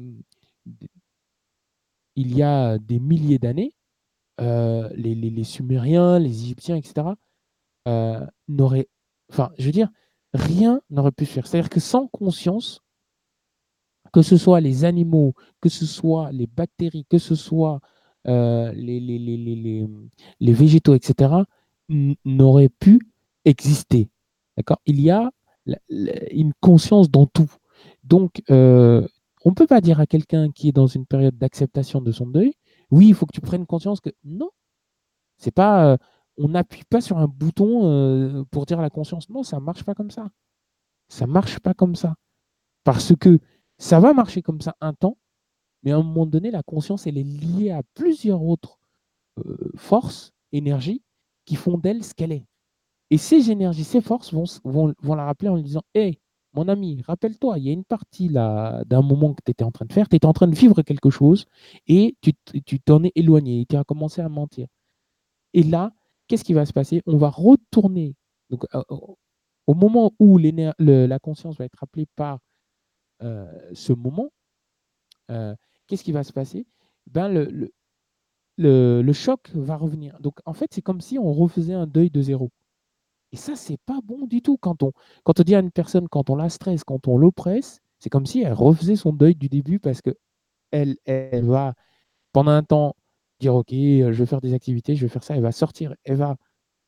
il 2.17 2.37
y 2.37 2.43
a 2.43 2.79
des 2.79 2.99
milliers 2.99 3.39
d'années, 3.39 3.75
euh, 4.41 4.89
les, 4.95 5.45
Sumériens, 5.45 6.19
les 6.19 6.43
Égyptiens, 6.43 6.77
etc., 6.77 7.09
euh, 7.87 8.27
n'auraient. 8.49 8.89
Enfin, 9.31 9.51
je 9.59 9.67
veux 9.67 9.73
dire, 9.73 9.91
rien 10.35 10.81
n'aurait 10.91 11.13
pu 11.13 11.27
faire. 11.27 11.47
C'est-à-dire 11.47 11.71
que 11.71 11.81
sans 11.81 12.07
conscience, 12.09 12.81
que 14.13 14.23
ce 14.23 14.37
soit 14.37 14.61
les 14.61 14.85
animaux, 14.85 15.35
que 15.61 15.69
ce 15.69 15.87
soit 15.87 16.33
les 16.33 16.47
bactéries, 16.47 17.07
que 17.09 17.19
ce 17.19 17.35
soit 17.35 17.81
euh, 18.27 18.73
les, 18.73 19.01
les, 19.01 19.19
les, 19.19 19.37
les, 19.37 19.87
les 20.41 20.53
végétaux, 20.53 20.95
etc., 20.95 21.33
n'auraient 22.25 22.69
pu 22.69 23.01
exister. 23.45 24.09
D'accord? 24.57 24.81
Il 24.87 25.01
y 25.01 25.11
a 25.11 25.31
une 26.31 26.53
conscience 26.61 27.11
dans 27.11 27.27
tout. 27.27 27.51
Donc, 28.05 28.43
euh, 28.51 29.07
on 29.45 29.51
ne 29.51 29.55
peut 29.55 29.67
pas 29.67 29.81
dire 29.81 30.01
à 30.01 30.07
quelqu'un 30.07 30.51
qui 30.51 30.69
est 30.69 30.73
dans 30.73 30.87
une 30.87 31.07
période 31.07 31.37
d'acceptation 31.39 32.01
de 32.01 32.13
son 32.13 32.27
deuil, 32.27 32.55
oui, 32.91 33.09
il 33.09 33.15
faut 33.15 33.27
que 33.27 33.33
tu 33.35 33.41
prennes 33.41 33.67
conscience 33.67 34.01
que 34.01 34.11
non, 34.25 34.51
c'est 35.37 35.55
pas, 35.55 35.93
euh, 35.93 35.97
on 36.39 36.49
n'appuie 36.49 36.85
pas 36.85 37.01
sur 37.01 37.19
un 37.19 37.27
bouton 37.27 37.91
euh, 37.91 38.45
pour 38.51 38.67
dire 38.67 38.81
la 38.81 38.91
conscience. 38.91 39.29
Non, 39.31 39.43
ça 39.43 39.61
marche 39.61 39.85
pas 39.85 39.95
comme 39.95 40.11
ça. 40.11 40.29
Ça 41.09 41.27
marche 41.27 41.59
pas 41.61 41.75
comme 41.75 41.97
ça. 41.97 42.15
Parce 42.85 43.15
que 43.17 43.39
ça 43.79 44.01
va 44.01 44.13
marcher 44.15 44.43
comme 44.43 44.61
ça 44.61 44.77
un 44.81 44.93
temps, 44.95 45.19
mais 45.83 45.93
à 45.93 45.97
un 45.97 46.03
moment 46.03 46.27
donné, 46.27 46.51
la 46.51 46.63
conscience, 46.63 47.07
elle 47.07 47.19
est 47.19 47.23
liée 47.23 47.71
à 47.71 47.83
plusieurs 47.95 48.43
autres 48.43 48.79
forces, 49.77 50.33
énergies, 50.53 51.03
qui 51.45 51.57
font 51.57 51.79
d'elle 51.79 52.05
ce 52.05 52.15
qu'elle 52.15 52.33
est. 52.33 52.45
Et 53.11 53.19
ces 53.19 53.51
énergies, 53.51 53.85
ces 53.85 54.01
forces 54.01 54.35
vont, 54.35 54.95
la 55.03 55.25
rappeler 55.25 55.49
en 55.49 55.57
lui 55.57 55.63
disant 55.63 55.83
Hé, 55.95 56.21
mon 56.53 56.69
ami, 56.69 57.03
rappelle-toi, 57.07 57.59
il 57.59 57.65
y 57.65 57.71
a 57.71 57.73
une 57.73 57.85
partie 57.85 58.29
là 58.29 58.83
d'un 58.85 59.03
moment 59.03 59.33
que 59.33 59.43
tu 59.45 59.51
étais 59.51 59.65
en 59.65 59.71
train 59.71 59.87
de 59.87 59.93
faire, 59.93 60.09
tu 60.09 60.17
étais 60.17 60.27
en 60.27 60.33
train 60.33 60.49
de 60.49 60.55
vivre 60.55 60.83
quelque 60.83 61.11
chose 61.11 61.47
et 61.87 62.17
tu 62.21 62.81
t'en 62.81 63.05
es 63.05 63.13
éloigné, 63.15 63.65
tu 63.69 63.77
as 63.77 63.85
commencé 63.85 64.21
à 64.21 64.29
mentir. 64.29 64.67
Et 65.55 65.63
là, 65.63 65.93
qu'est-ce 66.29 66.45
qui 66.45 66.55
va 66.55 66.67
se 66.67 66.73
passer? 66.73 67.03
On 67.07 67.17
va 67.17 67.31
retourner. 67.31 68.15
Donc, 68.51 68.65
euh, 68.75 68.83
au 69.67 69.75
moment 69.75 70.13
où 70.19 70.39
la 70.39 71.19
conscience 71.19 71.57
va 71.57 71.65
être 71.65 71.79
rappelée 71.79 72.07
par 72.17 72.39
euh, 73.23 73.47
ce 73.75 73.93
moment, 73.93 74.31
euh, 75.31 75.55
qu'est-ce 75.87 76.05
qui 76.05 76.13
va 76.13 76.25
se 76.25 76.33
passer? 76.33 76.67
Ben, 77.07 77.29
le, 77.29 77.71
le, 78.57 79.03
le, 79.03 79.13
choc 79.13 79.51
va 79.55 79.77
revenir. 79.77 80.19
Donc, 80.21 80.39
en 80.45 80.55
fait, 80.55 80.69
c'est 80.73 80.83
comme 80.83 81.01
si 81.01 81.19
on 81.19 81.33
refaisait 81.33 81.75
un 81.75 81.87
deuil 81.87 82.11
de 82.11 82.23
zéro. 82.23 82.51
Et 83.33 83.37
ça, 83.37 83.57
c'est 83.57 83.79
pas 83.85 84.01
bon 84.03 84.27
du 84.27 84.43
tout. 84.43 84.57
Quand 84.57 84.83
on, 84.83 84.93
quand 85.25 85.41
on 85.41 85.43
dit 85.43 85.55
à 85.55 85.61
une 85.61 85.71
personne, 85.71 86.09
quand 86.09 86.31
on 86.31 86.37
la 86.37 86.49
stresse, 86.49 86.85
quand 86.85 87.09
on 87.09 87.19
l'oppresse, 87.19 87.81
c'est 87.99 88.11
comme 88.11 88.27
si 88.27 88.43
elle 88.43 88.53
refaisait 88.53 88.97
son 88.97 89.13
deuil 89.13 89.35
du 89.35 89.49
début 89.49 89.81
parce 89.81 90.01
que 90.01 90.17
elle, 90.71 90.97
elle 91.05 91.45
va, 91.45 91.75
pendant 92.33 92.53
un 92.53 92.63
temps, 92.63 92.95
dire 93.41 93.55
Ok, 93.55 93.69
je 93.71 94.11
vais 94.11 94.27
faire 94.27 94.41
des 94.41 94.55
activités, 94.55 94.97
je 94.97 95.03
vais 95.07 95.09
faire 95.09 95.25
ça, 95.25 95.37
elle 95.37 95.43
va 95.43 95.53
sortir, 95.53 95.95
elle 96.05 96.17
va 96.17 96.37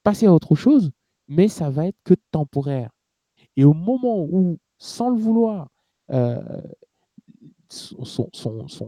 passer 0.02 0.26
à 0.26 0.33
autre 0.35 0.54
chose, 0.54 0.90
mais 1.28 1.49
ça 1.49 1.71
va 1.71 1.87
être 1.87 1.99
que 2.04 2.14
temporaire. 2.30 2.90
Et 3.57 3.64
au 3.64 3.75
moment 3.75 4.25
où, 4.25 4.59
sans 4.78 5.11
le 5.11 5.19
vouloir, 5.19 5.69
euh, 6.11 6.40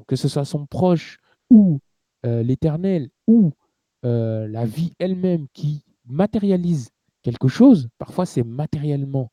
que 0.06 0.16
ce 0.16 0.28
soit 0.28 0.44
son 0.44 0.66
proche 0.66 1.18
ou 1.50 1.80
euh, 2.26 2.42
l'éternel 2.42 3.10
ou 3.26 3.52
euh, 4.04 4.48
la 4.48 4.64
vie 4.64 4.92
elle-même 4.98 5.46
qui 5.52 5.84
matérialise 6.06 6.90
quelque 7.22 7.48
chose, 7.48 7.88
parfois 7.98 8.26
c'est 8.26 8.42
matériellement 8.42 9.30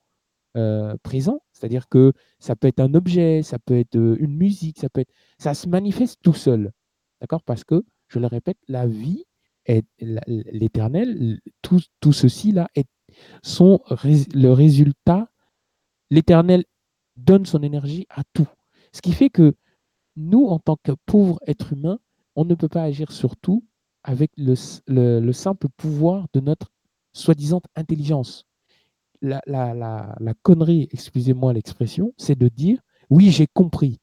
euh, 0.57 0.95
présent, 1.03 1.41
c'est-à-dire 1.51 1.87
que 1.89 2.13
ça 2.39 2.55
peut 2.55 2.67
être 2.67 2.79
un 2.79 2.93
objet, 2.93 3.43
ça 3.43 3.59
peut 3.59 3.77
être 3.77 3.95
euh, 3.95 4.17
une 4.19 4.35
musique, 4.35 4.79
ça 4.79 4.89
peut 4.89 5.01
être, 5.01 5.11
ça 5.37 5.53
se 5.53 5.67
manifeste 5.67 6.19
tout 6.23 6.33
seul, 6.33 6.71
d'accord? 7.21 7.43
Parce 7.43 7.63
que, 7.63 7.83
je 8.09 8.19
le 8.19 8.27
répète, 8.27 8.57
la 8.67 8.87
vie, 8.87 9.25
est 9.65 9.85
l'éternel, 9.99 11.39
tout, 11.61 11.81
tout 11.99 12.13
ceci 12.13 12.51
là 12.51 12.67
est 12.75 12.87
sont 13.43 13.81
le 13.89 14.49
résultat. 14.49 15.31
L'éternel 16.09 16.63
donne 17.17 17.45
son 17.45 17.61
énergie 17.61 18.07
à 18.09 18.23
tout, 18.33 18.47
ce 18.93 19.01
qui 19.01 19.11
fait 19.11 19.29
que 19.29 19.55
nous, 20.15 20.47
en 20.47 20.59
tant 20.59 20.77
que 20.81 20.91
pauvres 21.05 21.39
êtres 21.45 21.73
humains, 21.73 21.99
on 22.35 22.45
ne 22.45 22.55
peut 22.55 22.67
pas 22.67 22.83
agir 22.83 23.11
sur 23.11 23.35
tout 23.37 23.63
avec 24.03 24.31
le, 24.37 24.53
le, 24.87 25.19
le 25.19 25.33
simple 25.33 25.67
pouvoir 25.77 26.27
de 26.33 26.39
notre 26.39 26.71
soi-disant 27.13 27.61
intelligence. 27.75 28.45
La, 29.21 29.41
la 29.45 30.33
connerie, 30.41 30.87
excusez-moi 30.91 31.53
l'expression, 31.53 32.13
c'est 32.17 32.37
de 32.37 32.47
dire 32.47 32.79
oui, 33.09 33.31
j'ai 33.31 33.47
compris. 33.47 33.99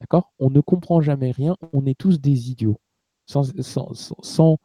D'accord? 0.00 0.32
On 0.38 0.50
ne 0.50 0.60
comprend 0.60 1.00
jamais 1.00 1.30
rien, 1.30 1.56
on 1.72 1.86
est 1.86 1.98
tous 1.98 2.20
des 2.20 2.50
idiots, 2.50 2.80
sans, 3.30 4.58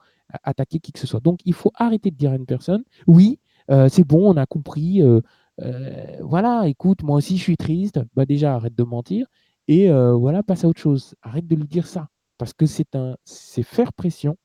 attaquer 0.44 0.80
qui 0.80 0.92
que 0.92 1.00
ce 1.00 1.08
soit. 1.08 1.20
Donc, 1.20 1.40
il 1.46 1.54
faut 1.54 1.72
arrêter 1.76 2.12
de 2.12 2.16
dire 2.16 2.32
à 2.32 2.36
une 2.36 2.46
personne 2.46 2.84
oui, 3.08 3.40
euh, 3.72 3.90
c'est 3.90 4.04
bon, 4.04 4.32
on 4.34 4.38
a 4.38 4.46
compris. 4.46 5.02
Euh, 5.02 5.22
euh, 5.62 6.18
voilà, 6.22 6.68
écoute, 6.68 7.04
moi 7.04 7.18
aussi 7.18 7.38
je 7.38 7.44
suis 7.44 7.58
triste. 7.58 8.00
Bah 8.16 8.26
déjà, 8.26 8.56
arrête 8.56 8.76
de 8.76 8.84
mentir 8.84 9.28
et 9.68 9.90
voilà, 9.90 10.44
passe 10.44 10.64
à 10.66 10.68
autre 10.68 10.82
chose. 10.82 11.16
Arrête 11.22 11.48
de 11.48 11.56
lui 11.56 11.68
dire 11.68 11.88
ça 11.88 12.10
parce 12.38 12.54
que 12.54 12.66
c'est 12.66 12.96
un, 12.96 13.16
c'est 13.24 13.64
faire 13.64 13.94
pression, 13.94 14.38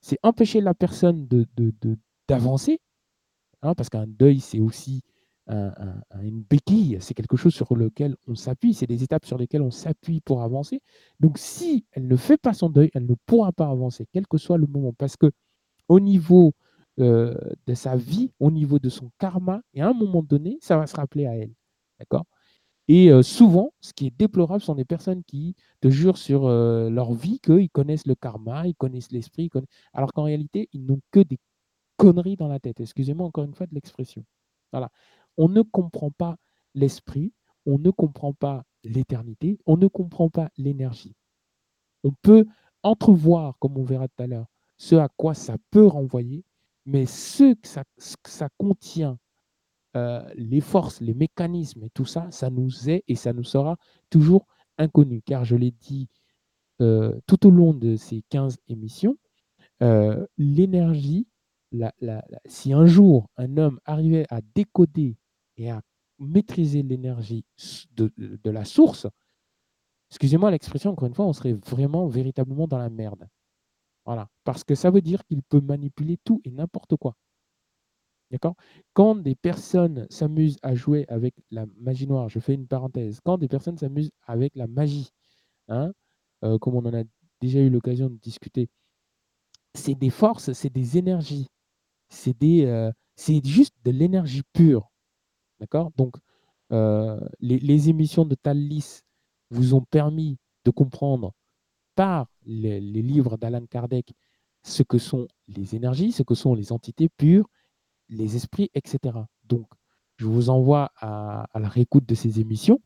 c'est 0.00 0.18
empêcher 0.22 0.60
la 0.60 0.74
personne 0.74 1.26
de, 1.28 1.46
de, 1.56 1.72
d'avancer, 2.28 2.80
hein, 3.62 3.74
parce 3.74 3.90
qu'un 3.90 4.06
deuil, 4.06 4.40
c'est 4.40 4.58
aussi 4.58 5.02
un, 5.46 5.72
un, 5.78 6.22
une 6.22 6.42
béquille, 6.42 6.98
c'est 7.00 7.14
quelque 7.14 7.36
chose 7.36 7.54
sur 7.54 7.74
lequel 7.76 8.16
on 8.26 8.34
s'appuie, 8.34 8.74
c'est 8.74 8.86
des 8.86 9.02
étapes 9.02 9.26
sur 9.26 9.38
lesquelles 9.38 9.62
on 9.62 9.70
s'appuie 9.70 10.20
pour 10.20 10.42
avancer. 10.42 10.80
Donc, 11.20 11.38
si 11.38 11.86
elle 11.92 12.08
ne 12.08 12.16
fait 12.16 12.36
pas 12.36 12.54
son 12.54 12.68
deuil, 12.68 12.90
elle 12.94 13.06
ne 13.06 13.14
pourra 13.26 13.52
pas 13.52 13.68
avancer, 13.68 14.06
quel 14.12 14.26
que 14.26 14.38
soit 14.38 14.58
le 14.58 14.66
moment, 14.66 14.92
parce 14.92 15.16
que 15.16 15.30
au 15.88 16.00
niveau 16.00 16.52
euh, 16.98 17.36
de 17.66 17.74
sa 17.74 17.96
vie, 17.96 18.32
au 18.40 18.50
niveau 18.50 18.78
de 18.78 18.88
son 18.88 19.10
karma, 19.18 19.60
et 19.74 19.82
à 19.82 19.88
un 19.88 19.92
moment 19.92 20.22
donné, 20.22 20.58
ça 20.60 20.76
va 20.78 20.86
se 20.86 20.96
rappeler 20.96 21.26
à 21.26 21.36
elle. 21.36 21.52
D'accord? 21.98 22.24
Et 22.88 23.10
euh, 23.10 23.22
souvent, 23.22 23.72
ce 23.80 23.92
qui 23.92 24.06
est 24.06 24.16
déplorable 24.16 24.62
sont 24.62 24.74
des 24.74 24.84
personnes 24.84 25.22
qui 25.24 25.56
te 25.80 25.88
jurent 25.88 26.18
sur 26.18 26.46
euh, 26.46 26.88
leur 26.88 27.12
vie 27.12 27.40
qu'ils 27.40 27.70
connaissent 27.70 28.06
le 28.06 28.14
karma, 28.14 28.66
ils 28.66 28.76
connaissent 28.76 29.10
l'esprit, 29.12 29.50
alors 29.92 30.12
qu'en 30.12 30.24
réalité, 30.24 30.68
ils 30.72 30.84
n'ont 30.84 31.00
que 31.10 31.20
des 31.20 31.38
conneries 31.96 32.36
dans 32.36 32.48
la 32.48 32.60
tête. 32.60 32.80
Excusez-moi 32.80 33.26
encore 33.26 33.44
une 33.44 33.54
fois 33.54 33.66
de 33.66 33.74
l'expression. 33.74 34.24
Voilà. 34.72 34.90
On 35.36 35.48
ne 35.48 35.62
comprend 35.62 36.10
pas 36.10 36.36
l'esprit, 36.74 37.32
on 37.66 37.78
ne 37.78 37.90
comprend 37.90 38.32
pas 38.32 38.64
l'éternité, 38.84 39.58
on 39.66 39.76
ne 39.76 39.86
comprend 39.88 40.30
pas 40.30 40.50
l'énergie. 40.56 41.16
On 42.04 42.12
peut 42.22 42.46
entrevoir, 42.82 43.58
comme 43.58 43.76
on 43.76 43.84
verra 43.84 44.08
tout 44.08 44.22
à 44.22 44.26
l'heure, 44.26 44.46
ce 44.78 44.94
à 44.94 45.08
quoi 45.08 45.34
ça 45.34 45.56
peut 45.70 45.86
renvoyer, 45.86 46.44
mais 46.84 47.06
ce 47.06 47.54
que 47.54 47.68
ça, 47.96 48.48
contient 48.58 49.18
euh, 49.96 50.22
les 50.36 50.60
forces, 50.60 51.00
les 51.00 51.14
mécanismes 51.14 51.82
et 51.84 51.90
tout 51.90 52.04
ça, 52.04 52.30
ça 52.30 52.50
nous 52.50 52.88
est 52.88 53.02
et 53.08 53.16
ça 53.16 53.32
nous 53.32 53.44
sera 53.44 53.76
toujours 54.10 54.46
inconnu. 54.78 55.22
Car 55.22 55.44
je 55.44 55.56
l'ai 55.56 55.72
dit 55.72 56.08
euh, 56.80 57.18
tout 57.26 57.46
au 57.46 57.50
long 57.50 57.74
de 57.74 57.96
ces 57.96 58.22
15 58.28 58.58
émissions, 58.68 59.16
euh, 59.82 60.24
l'énergie, 60.38 61.26
si 62.46 62.72
un 62.72 62.86
jour 62.86 63.28
un 63.36 63.56
homme 63.56 63.80
arrivait 63.84 64.26
à 64.30 64.40
décoder 64.54 65.16
et 65.56 65.70
à 65.70 65.82
maîtriser 66.18 66.82
l'énergie 66.82 67.44
de, 67.92 68.10
la 68.44 68.64
source, 68.64 69.06
excusez-moi 70.10 70.50
l'expression, 70.50 70.92
encore 70.92 71.08
une 71.08 71.14
fois, 71.14 71.26
on 71.26 71.32
serait 71.32 71.52
vraiment, 71.52 72.06
véritablement 72.06 72.66
dans 72.66 72.78
la 72.78 72.90
merde. 72.90 73.28
Voilà. 74.04 74.28
Parce 74.44 74.64
que 74.64 74.74
ça 74.74 74.90
veut 74.90 75.00
dire 75.00 75.24
qu'il 75.26 75.42
peut 75.42 75.60
manipuler 75.60 76.18
tout 76.24 76.40
et 76.44 76.50
n'importe 76.50 76.96
quoi. 76.96 77.16
D'accord? 78.30 78.54
Quand 78.92 79.14
des 79.14 79.36
personnes 79.36 80.06
s'amusent 80.10 80.58
à 80.62 80.74
jouer 80.74 81.04
avec 81.08 81.34
la 81.50 81.66
magie 81.78 82.06
noire, 82.06 82.28
je 82.28 82.40
fais 82.40 82.54
une 82.54 82.66
parenthèse, 82.66 83.20
quand 83.24 83.38
des 83.38 83.48
personnes 83.48 83.78
s'amusent 83.78 84.10
avec 84.26 84.54
la 84.56 84.66
magie, 84.66 85.10
hein, 85.68 85.92
euh, 86.44 86.58
comme 86.58 86.74
on 86.74 86.84
en 86.86 86.94
a 86.94 87.04
déjà 87.40 87.60
eu 87.60 87.70
l'occasion 87.70 88.10
de 88.10 88.16
discuter, 88.16 88.68
c'est 89.74 89.94
des 89.94 90.10
forces, 90.10 90.52
c'est 90.52 90.70
des 90.72 90.98
énergies, 90.98 91.48
c'est 92.08 92.36
euh, 92.42 92.90
c'est 93.14 93.44
juste 93.44 93.74
de 93.84 93.90
l'énergie 93.90 94.42
pure. 94.52 94.90
D'accord? 95.60 95.90
Donc, 95.96 96.16
euh, 96.72 97.20
les, 97.40 97.88
émissions 97.88 98.24
de 98.24 98.34
Talis 98.34 99.00
vous 99.50 99.74
ont 99.74 99.82
permis 99.82 100.38
de 100.64 100.70
comprendre 100.70 101.32
par 101.94 102.26
les, 102.44 102.80
les 102.80 103.02
livres 103.02 103.36
d'Alan 103.36 103.64
Kardec 103.66 104.12
ce 104.62 104.82
que 104.82 104.98
sont 104.98 105.28
les 105.48 105.76
énergies, 105.76 106.12
ce 106.12 106.22
que 106.22 106.34
sont 106.34 106.54
les 106.54 106.72
entités 106.72 107.08
pures 107.08 107.48
les 108.08 108.36
esprits, 108.36 108.70
etc. 108.74 109.18
Donc, 109.44 109.66
je 110.16 110.26
vous 110.26 110.50
envoie 110.50 110.92
à, 110.96 111.46
à 111.52 111.58
la 111.58 111.68
réécoute 111.68 112.06
de 112.06 112.14
ces 112.14 112.40
émissions. 112.40 112.80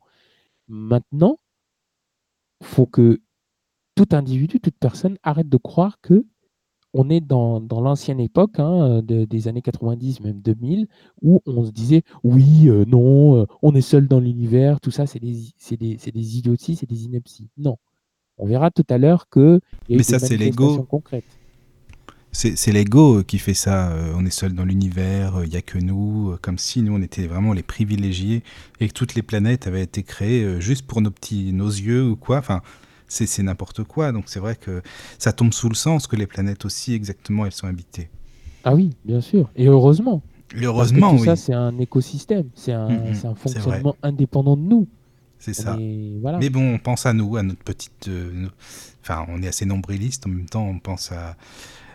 Maintenant, 0.67 1.39
il 2.61 2.67
faut 2.67 2.85
que 2.85 3.21
tout 3.95 4.07
individu, 4.11 4.59
toute 4.59 4.77
personne 4.77 5.17
arrête 5.23 5.49
de 5.49 5.57
croire 5.57 5.99
que 6.01 6.25
on 6.93 7.09
est 7.09 7.21
dans, 7.21 7.61
dans 7.61 7.81
l'ancienne 7.81 8.19
époque, 8.19 8.59
hein, 8.59 9.01
de, 9.01 9.25
des 9.25 9.47
années 9.47 9.61
90, 9.61 10.21
même 10.21 10.41
2000, 10.41 10.87
où 11.21 11.41
on 11.45 11.63
se 11.65 11.71
disait 11.71 12.03
oui, 12.23 12.67
euh, 12.67 12.85
non, 12.85 13.37
euh, 13.37 13.45
on 13.61 13.73
est 13.75 13.81
seul 13.81 14.07
dans 14.07 14.19
l'univers, 14.19 14.79
tout 14.81 14.91
ça, 14.91 15.05
c'est 15.05 15.19
des, 15.19 15.37
des, 15.71 15.95
des 15.95 16.37
idioties, 16.37 16.75
c'est 16.75 16.89
des 16.89 17.05
inepties. 17.05 17.49
Non. 17.57 17.77
On 18.37 18.45
verra 18.45 18.71
tout 18.71 18.85
à 18.89 18.97
l'heure 18.97 19.29
que 19.29 19.61
y 19.87 19.93
a 19.93 19.97
Mais 19.97 20.03
ça, 20.03 20.19
c'est 20.19 20.37
l'ego. 20.37 20.87
C'est 22.33 22.71
l'ego 22.71 23.23
qui 23.23 23.39
fait 23.39 23.53
ça. 23.53 23.91
Euh, 23.91 24.13
on 24.15 24.25
est 24.25 24.31
seul 24.31 24.53
dans 24.53 24.63
l'univers, 24.63 25.41
il 25.43 25.49
n'y 25.49 25.57
a 25.57 25.61
que 25.61 25.77
nous, 25.77 26.35
comme 26.41 26.57
si 26.57 26.81
nous 26.81 26.95
on 26.95 27.01
était 27.01 27.27
vraiment 27.27 27.51
les 27.51 27.63
privilégiés 27.63 28.41
et 28.79 28.87
que 28.87 28.93
toutes 28.93 29.15
les 29.15 29.21
planètes 29.21 29.67
avaient 29.67 29.83
été 29.83 30.01
créées 30.03 30.61
juste 30.61 30.87
pour 30.87 31.01
nos 31.01 31.11
petits, 31.11 31.51
nos 31.53 31.67
yeux 31.67 32.05
ou 32.05 32.15
quoi. 32.15 32.37
Enfin, 32.37 32.61
c'est 33.11 33.43
n'importe 33.43 33.83
quoi. 33.83 34.11
Donc 34.11 34.25
c'est 34.27 34.39
vrai 34.39 34.55
que 34.55 34.81
ça 35.17 35.33
tombe 35.33 35.53
sous 35.53 35.69
le 35.69 35.75
sens 35.75 36.07
que 36.07 36.15
les 36.15 36.27
planètes 36.27 36.65
aussi 36.65 36.93
exactement 36.93 37.45
elles 37.45 37.51
sont 37.51 37.67
habitées. 37.67 38.09
Ah 38.63 38.75
oui, 38.75 38.91
bien 39.05 39.21
sûr. 39.21 39.49
Et 39.55 39.67
heureusement. 39.67 40.21
Et 40.55 40.65
heureusement, 40.65 41.11
Parce 41.11 41.13
que 41.13 41.17
tout 41.19 41.25
ça 41.25 41.35
c'est 41.35 41.53
un 41.53 41.77
écosystème, 41.79 42.49
c'est 42.55 42.73
un, 42.73 42.89
mm, 42.89 43.11
mm, 43.11 43.25
un, 43.25 43.35
fonctionnement 43.35 43.95
indépendant 44.03 44.57
de 44.57 44.63
nous. 44.63 44.87
C'est 45.39 45.53
ça. 45.53 45.75
Mais 45.75 46.49
bon, 46.49 46.75
on 46.75 46.77
pense 46.77 47.05
à 47.07 47.13
nous, 47.13 47.35
à 47.35 47.41
notre 47.41 47.63
petite. 47.63 48.07
Euh, 48.07 48.47
enfin, 49.01 49.25
on 49.27 49.41
est 49.41 49.47
assez 49.47 49.65
nombriliste 49.65 50.27
en 50.27 50.29
même 50.29 50.45
temps. 50.45 50.67
On 50.67 50.77
pense 50.77 51.11
à, 51.11 51.35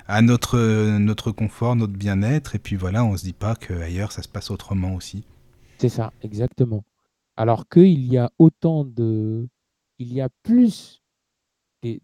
à 0.08 0.20
notre, 0.20 0.58
notre 0.98 1.30
confort, 1.30 1.76
notre 1.76 1.92
bien-être. 1.92 2.56
Et 2.56 2.58
puis 2.58 2.74
voilà, 2.74 3.04
on 3.04 3.16
se 3.16 3.22
dit 3.22 3.32
pas 3.32 3.54
qu'ailleurs, 3.54 4.10
ça 4.10 4.22
se 4.22 4.28
passe 4.28 4.50
autrement 4.50 4.94
aussi. 4.94 5.24
C'est 5.78 5.88
ça, 5.88 6.12
exactement. 6.22 6.82
Alors 7.36 7.68
qu'il 7.68 8.04
y 8.06 8.18
a 8.18 8.30
autant 8.38 8.84
de. 8.84 9.48
Il 9.98 10.12
y 10.12 10.20
a 10.20 10.28
plus 10.42 11.02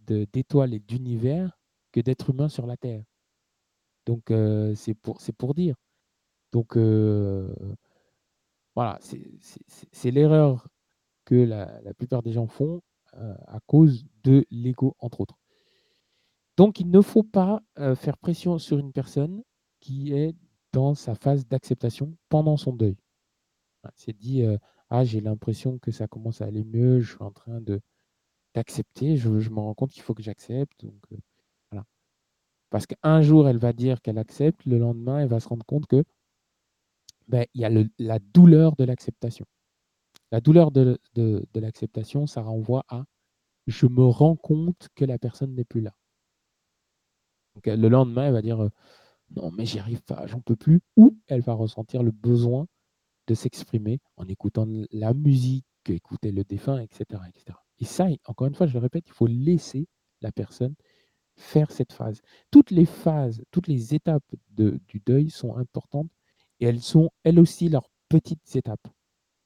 d'étoiles 0.07 0.75
et 0.75 0.81
d'univers 0.81 1.59
que 1.93 2.01
d'êtres 2.01 2.31
humains 2.31 2.49
sur 2.49 2.67
la 2.67 2.77
Terre. 2.77 3.05
Donc, 4.07 4.31
euh, 4.31 4.75
c'est 4.75 4.95
pour, 4.95 5.55
dire. 5.55 5.77
Donc, 6.53 6.77
euh, 6.77 7.55
voilà, 8.75 8.99
c'est 9.01 10.11
l'erreur 10.11 10.67
que 11.25 11.35
la, 11.35 11.95
plupart 11.95 12.23
des 12.23 12.33
gens 12.33 12.47
font 12.47 12.83
euh, 13.15 13.35
à 13.47 13.61
cause 13.67 14.05
de 14.25 14.45
l'ego, 14.51 14.97
entre 14.99 15.21
autres. 15.21 15.39
Donc, 16.57 16.81
il 16.81 16.91
ne 16.91 17.01
faut 17.01 17.23
pas 17.23 17.63
faire 17.97 18.19
pression 18.19 18.59
sur 18.59 18.79
une 18.79 18.93
personne 18.93 19.43
qui 19.81 20.13
est 20.13 20.35
dans 20.73 20.95
sa 20.95 21.15
phase 21.15 21.47
d'acceptation 21.47 22.17
pendant 22.29 22.57
son 22.57 22.73
deuil. 22.73 22.97
C'est 23.95 24.17
dit, 24.17 24.45
ah, 24.91 25.05
j'ai 25.05 25.21
l'impression 25.21 25.79
que 25.79 25.91
ça 25.91 26.07
commence 26.07 26.43
à 26.43 26.45
aller 26.47 26.65
mieux, 26.65 27.01
je 27.01 27.15
suis 27.15 27.23
en 27.23 27.33
train 27.33 27.61
de 27.61 27.81
d'accepter, 28.55 29.17
je, 29.17 29.29
me 29.29 29.61
rends 29.61 29.75
compte 29.75 29.91
qu'il 29.91 30.03
faut 30.03 30.15
que 30.15 30.23
j'accepte. 30.23 30.85
Donc, 30.85 31.03
voilà. 31.71 31.85
Parce 32.71 32.87
qu'un 32.87 33.23
jour, 33.23 33.49
elle 33.49 33.59
va 33.59 33.73
dire 33.73 34.01
qu'elle 34.03 34.19
accepte, 34.19 34.65
le 34.67 34.79
lendemain, 34.79 35.21
elle 35.21 35.29
va 35.29 35.41
se 35.41 35.49
rendre 35.49 35.65
compte 35.67 35.87
que 35.87 36.05
ben, 37.29 37.47
il 37.55 37.63
y 37.63 37.65
a 37.65 37.71
la 37.99 38.19
douleur 38.19 38.77
de 38.77 38.85
l'acceptation. 38.85 39.47
La 40.33 40.41
douleur 40.41 40.71
de, 40.73 40.99
l'acceptation, 41.55 42.27
ça 42.27 42.43
renvoie 42.43 42.85
à 42.89 43.05
je 43.67 43.87
me 43.87 44.05
rends 44.05 44.37
compte 44.37 44.89
que 44.97 45.05
la 45.05 45.19
personne 45.19 45.55
n'est 45.55 45.65
plus 45.65 45.83
là. 45.83 45.95
le 47.65 47.89
lendemain, 47.89 48.27
elle 48.27 48.33
va 48.33 48.43
dire 48.43 48.69
non, 49.37 49.51
mais 49.53 49.67
j'y 49.67 49.79
arrive 49.79 50.03
pas, 50.03 50.27
j'en 50.27 50.41
peux 50.41 50.57
plus. 50.57 50.81
Ou 50.97 51.17
elle 51.29 51.43
va 51.43 51.55
ressentir 51.55 52.03
le 52.03 52.11
besoin 52.11 52.67
de 53.29 53.35
s'exprimer 53.35 54.01
en 54.17 54.27
écoutant 54.29 54.67
la 54.91 55.15
musique, 55.15 55.67
écouter 55.87 56.33
le 56.33 56.45
défunt, 56.45 56.79
etc., 56.79 57.23
etc. 57.29 57.59
Et 57.83 57.85
ça, 57.85 58.07
encore 58.27 58.47
une 58.47 58.55
fois, 58.55 58.69
je 58.69 58.75
le 58.75 58.79
répète, 58.79 59.09
il 59.09 59.13
faut 59.13 59.27
laisser 59.27 59.89
la 60.21 60.31
personne 60.31 60.77
faire 61.35 61.73
cette 61.73 61.93
phase. 61.93 62.23
Toutes 62.53 62.71
les 62.71 62.87
phases, 62.87 63.43
toutes 63.51 63.67
les 63.67 63.93
étapes 63.93 64.23
du 64.51 65.03
deuil 65.05 65.31
sont 65.31 65.57
importantes 65.57 66.09
et 66.61 66.67
elles 66.67 66.81
sont 66.81 67.11
elles 67.25 67.41
aussi 67.41 67.69
leurs 67.69 67.91
petites 68.09 68.55
étapes. 68.55 68.87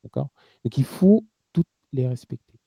D'accord? 0.04 0.28
Donc 0.64 0.76
il 0.76 0.84
faut 0.84 1.24
toutes 1.54 1.66
les 1.92 2.06
respecter. 2.06 2.60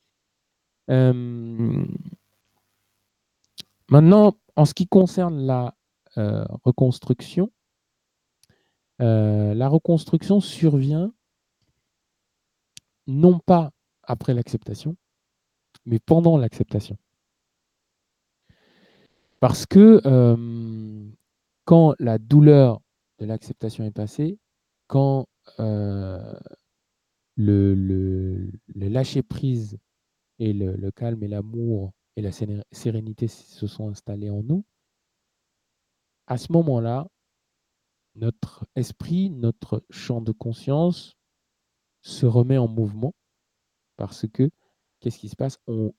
maintenant, 3.89 4.37
en 4.55 4.65
ce 4.65 4.73
qui 4.73 4.87
concerne 4.87 5.45
la 5.45 5.75
reconstruction, 6.15 7.51
la 8.97 9.67
reconstruction 9.67 10.39
survient 10.41 11.13
non 13.05 13.37
pas 13.37 13.71
après 14.01 14.33
l'acceptation, 14.33 14.97
mais 15.89 15.97
pendant 15.99 16.37
l'acceptation. 16.37 16.97
Parce 19.39 19.65
que 19.65 20.01
quand 21.65 21.95
la 21.99 22.19
douleur 22.19 22.81
de 23.17 23.25
l'acceptation 23.25 23.83
est 23.85 23.91
passée, 23.91 24.37
quand 24.87 25.27
le, 25.57 26.39
le, 27.37 28.51
lâcher-prise 28.75 29.79
et 30.37 30.53
le, 30.53 30.91
calme 30.91 31.23
et 31.23 31.27
l'amour 31.27 31.91
et 32.15 32.21
la 32.21 32.31
sérénité 32.31 33.27
se 33.27 33.65
sont 33.65 33.89
installés 33.89 34.29
en 34.29 34.43
nous, 34.43 34.63
à 36.27 36.37
ce 36.37 36.51
moment-là, 36.51 37.07
notre 38.13 38.67
esprit, 38.75 39.31
notre 39.31 39.83
champ 39.89 40.21
de 40.21 40.31
conscience 40.31 41.15
se 42.03 42.27
remet 42.27 42.57
en 42.57 42.67
mouvement 42.67 43.15
parce 43.97 44.27
que 44.27 44.51
qu'est-ce 44.99 45.19
qui 45.19 45.29
se 45.29 45.35
passe? 45.35 45.59
On, 45.67 45.93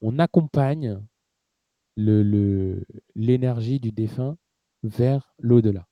on 0.00 0.18
accompagne 0.18 1.00
l'énergie 1.96 3.80
du 3.80 3.92
défunt 3.92 4.36
vers 4.82 5.34
l'au-delà. 5.38 5.86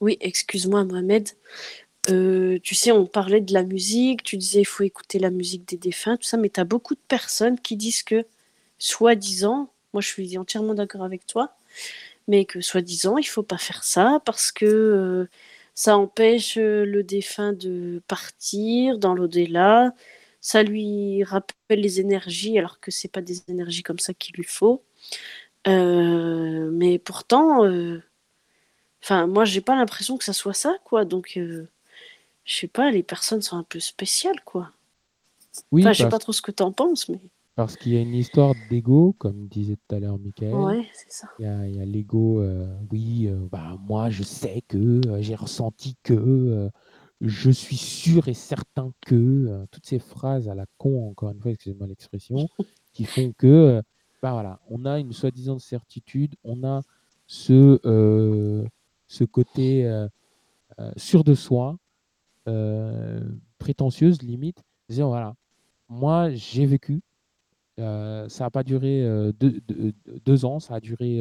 Oui, 0.00 0.16
excuse-moi 0.20 0.84
Mohamed. 0.84 1.28
Euh, 2.08 2.58
tu 2.62 2.74
sais, 2.74 2.90
on 2.90 3.06
parlait 3.06 3.42
de 3.42 3.52
la 3.52 3.62
musique, 3.62 4.22
tu 4.22 4.38
disais 4.38 4.62
il 4.62 4.66
faut 4.66 4.84
écouter 4.84 5.18
la 5.18 5.30
musique 5.30 5.68
des 5.68 5.76
défunts, 5.76 6.16
tout 6.16 6.24
ça, 6.24 6.38
mais 6.38 6.48
tu 6.48 6.58
as 6.58 6.64
beaucoup 6.64 6.94
de 6.94 7.00
personnes 7.06 7.60
qui 7.60 7.76
disent 7.76 8.02
que, 8.02 8.24
soi-disant, 8.78 9.70
moi 9.92 10.00
je 10.00 10.08
suis 10.08 10.38
entièrement 10.38 10.74
d'accord 10.74 11.04
avec 11.04 11.26
toi, 11.26 11.54
mais 12.26 12.46
que 12.46 12.62
soi-disant, 12.62 13.18
il 13.18 13.24
faut 13.24 13.42
pas 13.42 13.58
faire 13.58 13.84
ça 13.84 14.22
parce 14.24 14.50
que 14.50 14.64
euh, 14.64 15.28
ça 15.80 15.96
empêche 15.96 16.58
euh, 16.58 16.84
le 16.84 17.02
défunt 17.02 17.52
de 17.52 18.02
partir 18.08 18.98
dans 18.98 19.14
l'au-delà, 19.14 19.94
ça 20.40 20.62
lui 20.62 21.24
rappelle 21.24 21.80
les 21.80 22.00
énergies 22.00 22.58
alors 22.58 22.80
que 22.80 22.90
c'est 22.90 23.08
pas 23.08 23.22
des 23.22 23.42
énergies 23.48 23.82
comme 23.82 23.98
ça 23.98 24.14
qu'il 24.14 24.36
lui 24.36 24.44
faut. 24.44 24.84
mais 25.66 26.98
pourtant, 26.98 27.64
Enfin, 29.02 29.26
moi, 29.26 29.44
j'ai 29.44 29.60
pas 29.60 29.76
l'impression 29.76 30.18
que 30.18 30.24
ça 30.24 30.32
soit 30.32 30.54
ça, 30.54 30.76
quoi. 30.84 31.04
Donc, 31.04 31.32
euh, 31.36 31.68
je 32.44 32.54
sais 32.58 32.68
pas, 32.68 32.90
les 32.90 33.02
personnes 33.02 33.42
sont 33.42 33.56
un 33.56 33.62
peu 33.62 33.80
spéciales, 33.80 34.40
quoi. 34.44 34.72
Oui, 35.72 35.82
enfin, 35.82 35.92
je 35.92 36.02
sais 36.02 36.08
pas 36.08 36.18
trop 36.18 36.32
ce 36.32 36.42
que 36.42 36.50
tu 36.50 36.62
en 36.62 36.72
penses, 36.72 37.08
mais. 37.08 37.20
Parce 37.56 37.76
qu'il 37.76 37.92
y 37.92 37.96
a 37.96 38.00
une 38.00 38.14
histoire 38.14 38.54
d'ego, 38.70 39.14
comme 39.18 39.48
disait 39.48 39.76
tout 39.76 39.94
à 39.94 39.98
l'heure 39.98 40.18
Michael. 40.18 40.54
Ouais, 40.54 40.88
c'est 40.94 41.12
ça. 41.12 41.28
Il 41.38 41.44
y 41.44 41.80
a, 41.80 41.84
l'ego, 41.84 42.40
euh, 42.40 42.66
oui, 42.90 43.26
euh, 43.28 43.48
bah, 43.50 43.76
moi 43.80 44.10
je 44.10 44.22
sais 44.22 44.62
que, 44.68 45.00
j'ai 45.20 45.34
ressenti 45.34 45.96
que, 46.02 46.70
je 47.20 47.50
suis 47.50 47.76
sûr 47.76 48.28
et 48.28 48.34
certain 48.34 48.92
que, 49.02 49.66
toutes 49.70 49.86
ces 49.86 49.98
phrases 49.98 50.48
à 50.48 50.54
la 50.54 50.66
con, 50.78 51.10
encore 51.10 51.30
une 51.30 51.40
fois, 51.40 51.50
excusez-moi 51.50 51.86
l'expression, 51.86 52.48
qui 52.92 53.04
font 53.04 53.32
que, 53.36 53.82
bah 54.22 54.32
voilà, 54.32 54.60
on 54.68 54.84
a 54.86 54.98
une 54.98 55.12
soi-disant 55.12 55.58
certitude, 55.58 56.34
on 56.44 56.64
a 56.64 56.80
ce, 57.26 57.78
ce 59.10 59.24
côté 59.24 59.84
euh, 59.84 60.08
euh, 60.78 60.92
sûr 60.96 61.24
de 61.24 61.34
soi, 61.34 61.76
euh, 62.48 63.20
prétentieuse 63.58 64.22
limite, 64.22 64.62
disant 64.88 65.08
voilà, 65.08 65.34
moi 65.88 66.30
j'ai 66.30 66.64
vécu, 66.64 67.02
ça 67.80 68.44
n'a 68.44 68.50
pas 68.50 68.62
duré 68.62 69.04
deux, 69.40 70.44
ans, 70.44 70.60
ça 70.60 70.74
a 70.74 70.80
duré 70.80 71.20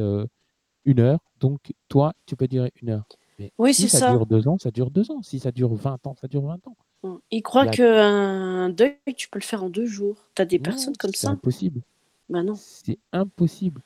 une 0.85 0.99
heure, 0.99 1.19
donc 1.39 1.73
toi 1.87 2.13
tu 2.25 2.35
peux 2.35 2.47
durer 2.47 2.71
une 2.81 2.89
heure. 2.89 3.05
Mais 3.39 3.53
oui, 3.57 3.73
si 3.73 3.87
ça, 3.87 4.11
dure 4.11 4.25
deux 4.25 4.47
ans, 4.47 4.57
ça 4.57 4.69
dure 4.69 4.91
deux 4.91 5.09
ans. 5.11 5.21
Si 5.21 5.39
ça 5.39 5.51
dure 5.51 5.73
20 5.73 6.05
ans, 6.07 6.15
ça 6.19 6.27
dure 6.27 6.41
20 6.41 6.67
ans. 6.67 6.75
Mmh. 7.03 7.15
Il 7.31 7.41
croit 7.41 7.67
qu'un 7.67 8.69
deuil, 8.69 8.97
tu 9.15 9.29
peux 9.29 9.39
le 9.39 9.43
faire 9.43 9.63
en 9.63 9.69
deux 9.69 9.85
jours. 9.85 10.17
Tu 10.35 10.41
as 10.41 10.45
des 10.45 10.59
personnes 10.59 10.97
comme 10.97 11.13
ça? 11.13 11.29
C'est 11.29 11.33
impossible. 11.33 11.81
Bah 12.27 12.43
non. 12.43 12.55
C'est 12.55 12.99
impossible. 13.13 13.81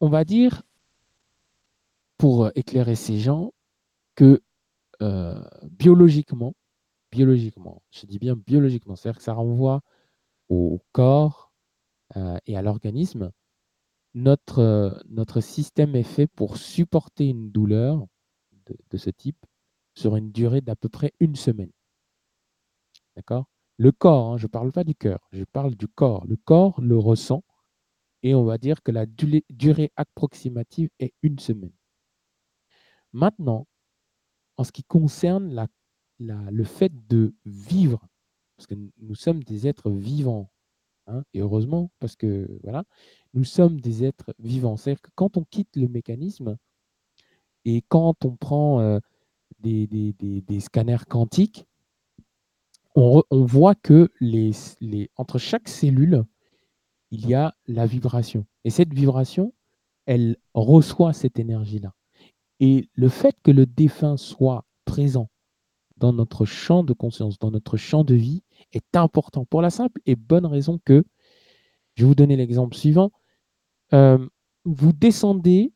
On 0.00 0.08
va 0.08 0.24
dire, 0.24 0.62
pour 2.16 2.46
euh, 2.46 2.50
éclairer 2.54 2.94
ces 2.94 3.18
gens 3.18 3.52
que 4.14 4.40
euh, 5.02 5.42
biologiquement, 5.70 6.54
biologiquement, 7.12 7.82
je 7.90 8.06
dis 8.06 8.18
bien 8.18 8.34
biologiquement, 8.34 8.96
c'est-à-dire 8.96 9.18
que 9.18 9.24
ça 9.24 9.34
renvoie 9.34 9.82
au 10.50 10.82
corps 10.92 11.52
euh, 12.16 12.36
et 12.46 12.56
à 12.56 12.62
l'organisme, 12.62 13.32
notre, 14.12 15.02
notre 15.08 15.40
système 15.40 15.96
est 15.96 16.02
fait 16.02 16.26
pour 16.26 16.58
supporter 16.58 17.28
une 17.28 17.50
douleur 17.50 18.04
de, 18.90 18.98
ce 18.98 19.10
type 19.10 19.46
sur 19.94 20.16
une 20.16 20.32
durée 20.32 20.60
d'à 20.60 20.76
peu 20.76 20.88
près 20.88 21.12
une 21.20 21.36
semaine. 21.36 21.70
D'accord? 23.16 23.46
Le 23.78 23.92
corps, 23.92 24.32
hein, 24.32 24.36
je 24.36 24.44
ne 24.44 24.50
parle 24.50 24.72
pas 24.72 24.84
du 24.84 24.94
cœur, 24.94 25.20
je 25.32 25.44
parle 25.44 25.74
du 25.74 25.88
corps. 25.88 26.26
Le 26.26 26.36
corps 26.36 26.80
le 26.80 26.98
ressent 26.98 27.42
et 28.22 28.34
on 28.34 28.44
va 28.44 28.58
dire 28.58 28.82
que 28.82 28.92
la 28.92 29.06
durée 29.06 29.92
approximative 29.96 30.90
est 30.98 31.14
une 31.22 31.38
semaine. 31.38 31.72
Maintenant, 33.12 33.66
en 34.56 34.64
ce 34.64 34.72
qui 34.72 34.84
concerne 34.84 35.52
la, 35.54 35.66
le 36.18 36.64
fait 36.64 36.92
de 37.08 37.34
vivre, 37.46 38.06
parce 38.60 38.66
que 38.66 38.74
nous 39.00 39.14
sommes 39.14 39.42
des 39.42 39.66
êtres 39.66 39.90
vivants, 39.90 40.50
hein, 41.06 41.24
et 41.32 41.40
heureusement, 41.40 41.90
parce 41.98 42.14
que 42.14 42.46
voilà, 42.62 42.84
nous 43.32 43.44
sommes 43.44 43.80
des 43.80 44.04
êtres 44.04 44.34
vivants. 44.38 44.76
C'est-à-dire 44.76 45.00
que 45.00 45.10
quand 45.14 45.38
on 45.38 45.44
quitte 45.44 45.76
le 45.76 45.88
mécanisme 45.88 46.58
et 47.64 47.82
quand 47.88 48.22
on 48.26 48.36
prend 48.36 48.80
euh, 48.80 48.98
des, 49.60 49.86
des, 49.86 50.12
des, 50.12 50.60
scanners 50.60 51.06
quantiques, 51.08 51.64
on, 52.94 53.22
on 53.30 53.46
voit 53.46 53.74
que 53.74 54.10
les, 54.20 54.50
les, 54.82 55.10
entre 55.16 55.38
chaque 55.38 55.68
cellule, 55.68 56.24
il 57.10 57.26
y 57.26 57.32
a 57.32 57.54
la 57.66 57.86
vibration. 57.86 58.44
Et 58.64 58.70
cette 58.70 58.92
vibration, 58.92 59.54
elle 60.04 60.36
reçoit 60.52 61.14
cette 61.14 61.38
énergie-là. 61.38 61.94
Et 62.58 62.90
le 62.92 63.08
fait 63.08 63.36
que 63.42 63.52
le 63.52 63.64
défunt 63.64 64.18
soit 64.18 64.66
présent 64.84 65.30
dans 66.00 66.12
notre 66.12 66.46
champ 66.46 66.82
de 66.82 66.92
conscience, 66.92 67.38
dans 67.38 67.50
notre 67.50 67.76
champ 67.76 68.02
de 68.02 68.14
vie, 68.14 68.42
est 68.72 68.96
important 68.96 69.44
pour 69.44 69.62
la 69.62 69.70
simple 69.70 70.00
et 70.06 70.16
bonne 70.16 70.46
raison 70.46 70.80
que, 70.84 71.04
je 71.94 72.02
vais 72.02 72.08
vous 72.08 72.14
donner 72.14 72.36
l'exemple 72.36 72.76
suivant, 72.76 73.10
euh, 73.92 74.26
vous 74.64 74.92
descendez 74.92 75.72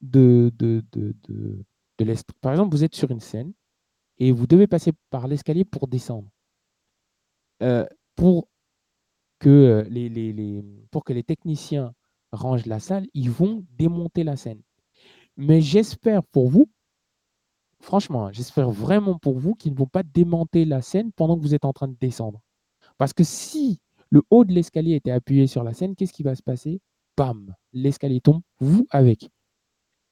de, 0.00 0.52
de, 0.58 0.82
de, 0.92 1.14
de, 1.28 2.04
l'est. 2.04 2.26
Par 2.40 2.52
exemple, 2.52 2.74
vous 2.74 2.84
êtes 2.84 2.94
sur 2.94 3.10
une 3.10 3.20
scène 3.20 3.52
et 4.18 4.32
vous 4.32 4.46
devez 4.46 4.66
passer 4.66 4.92
par 5.10 5.28
l'escalier 5.28 5.64
pour 5.64 5.86
descendre. 5.86 6.28
Euh, 7.62 7.86
pour, 8.16 8.48
que 9.42 9.48
euh, 9.48 9.82
les, 9.90 10.08
les, 10.08 10.32
les, 10.32 10.64
pour 10.90 11.04
que 11.04 11.12
les 11.12 11.24
techniciens 11.24 11.92
rangent 12.30 12.66
la 12.66 12.78
salle, 12.78 13.06
ils 13.12 13.30
vont 13.30 13.66
démonter 13.76 14.24
la 14.24 14.36
scène. 14.36 14.62
Mais 15.36 15.60
j'espère 15.60 16.22
pour 16.22 16.48
vous, 16.48 16.70
franchement, 17.82 18.32
j'espère 18.32 18.70
vraiment 18.70 19.18
pour 19.18 19.38
vous 19.38 19.54
qu'ils 19.54 19.72
ne 19.72 19.78
vont 19.78 19.86
pas 19.86 20.02
démonter 20.02 20.64
la 20.64 20.80
scène 20.80 21.12
pendant 21.12 21.36
que 21.36 21.42
vous 21.42 21.54
êtes 21.54 21.64
en 21.64 21.72
train 21.72 21.88
de 21.88 21.96
descendre. 22.00 22.40
Parce 22.96 23.12
que 23.12 23.24
si 23.24 23.80
le 24.10 24.22
haut 24.30 24.44
de 24.44 24.52
l'escalier 24.52 24.94
était 24.94 25.10
appuyé 25.10 25.46
sur 25.46 25.64
la 25.64 25.74
scène, 25.74 25.96
qu'est-ce 25.96 26.12
qui 26.12 26.22
va 26.22 26.34
se 26.34 26.42
passer? 26.42 26.80
Bam, 27.16 27.54
l'escalier 27.72 28.20
tombe, 28.20 28.42
vous 28.60 28.86
avec. 28.90 29.30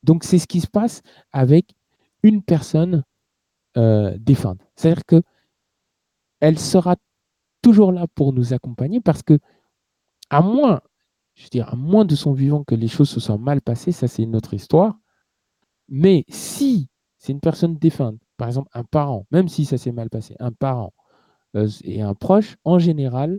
Donc 0.03 0.25
c'est 0.25 0.39
ce 0.39 0.47
qui 0.47 0.61
se 0.61 0.67
passe 0.67 1.03
avec 1.33 1.75
une 2.23 2.43
personne 2.43 3.05
euh, 3.77 4.17
défunte. 4.19 4.61
C'est-à-dire 4.77 5.05
que 5.07 5.23
elle 6.41 6.59
sera 6.59 6.97
toujours 7.63 7.93
là 7.93 8.07
pour 8.15 8.33
nous 8.33 8.53
accompagner 8.53 9.01
parce 9.01 9.23
que, 9.23 9.39
à 10.31 10.41
moins, 10.41 10.81
je 11.35 11.45
veux 11.45 11.51
dire, 11.51 11.73
à 11.73 11.77
moins 11.77 12.05
de 12.05 12.15
son 12.15 12.33
vivant 12.33 12.65
que 12.65 12.75
les 12.75 12.89
choses 12.89 13.11
se 13.11 13.21
soient 13.21 13.39
mal 13.39 13.61
passées, 13.61 13.93
ça 13.93 14.09
c'est 14.09 14.23
une 14.23 14.37
autre 14.37 14.55
histoire. 14.55 14.99
Mais 15.89 16.25
si 16.29 16.89
c'est 17.21 17.33
une 17.33 17.41
personne 17.41 17.77
défunte, 17.77 18.19
par 18.37 18.49
exemple 18.49 18.71
un 18.75 18.85
parent, 18.85 19.27
même 19.31 19.49
si 19.49 19.65
ça 19.65 19.79
s'est 19.79 19.93
mal 19.93 20.11
passé, 20.11 20.35
un 20.41 20.53
parent 20.53 20.93
euh, 21.57 21.69
et 21.85 22.03
un 22.03 22.15
proche, 22.15 22.57
en 22.65 22.79
général, 22.79 23.39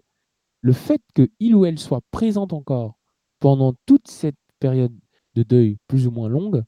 le 0.62 0.74
fait 0.74 1.02
qu'il 1.16 1.56
ou 1.56 1.66
elle 1.66 1.80
soit 1.80 2.02
présente 2.12 2.54
encore 2.54 2.98
pendant 3.40 3.74
toute 3.88 4.08
cette 4.08 4.38
période 4.60 4.96
de 5.36 5.44
deuil 5.44 5.78
plus 5.88 6.08
ou 6.08 6.12
moins 6.12 6.30
longue, 6.30 6.64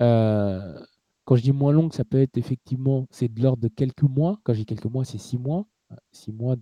euh, 0.00 0.84
quand 1.24 1.36
je 1.36 1.42
dis 1.42 1.52
moins 1.52 1.72
longue, 1.72 1.92
ça 1.92 2.04
peut 2.04 2.20
être 2.20 2.36
effectivement, 2.36 3.06
c'est 3.10 3.32
de 3.32 3.40
l'ordre 3.40 3.62
de 3.62 3.68
quelques 3.68 4.02
mois. 4.02 4.40
Quand 4.42 4.52
j'ai 4.52 4.64
quelques 4.64 4.86
mois, 4.86 5.04
c'est 5.04 5.18
six 5.18 5.38
mois, 5.38 5.64
six 6.10 6.32
mois, 6.32 6.56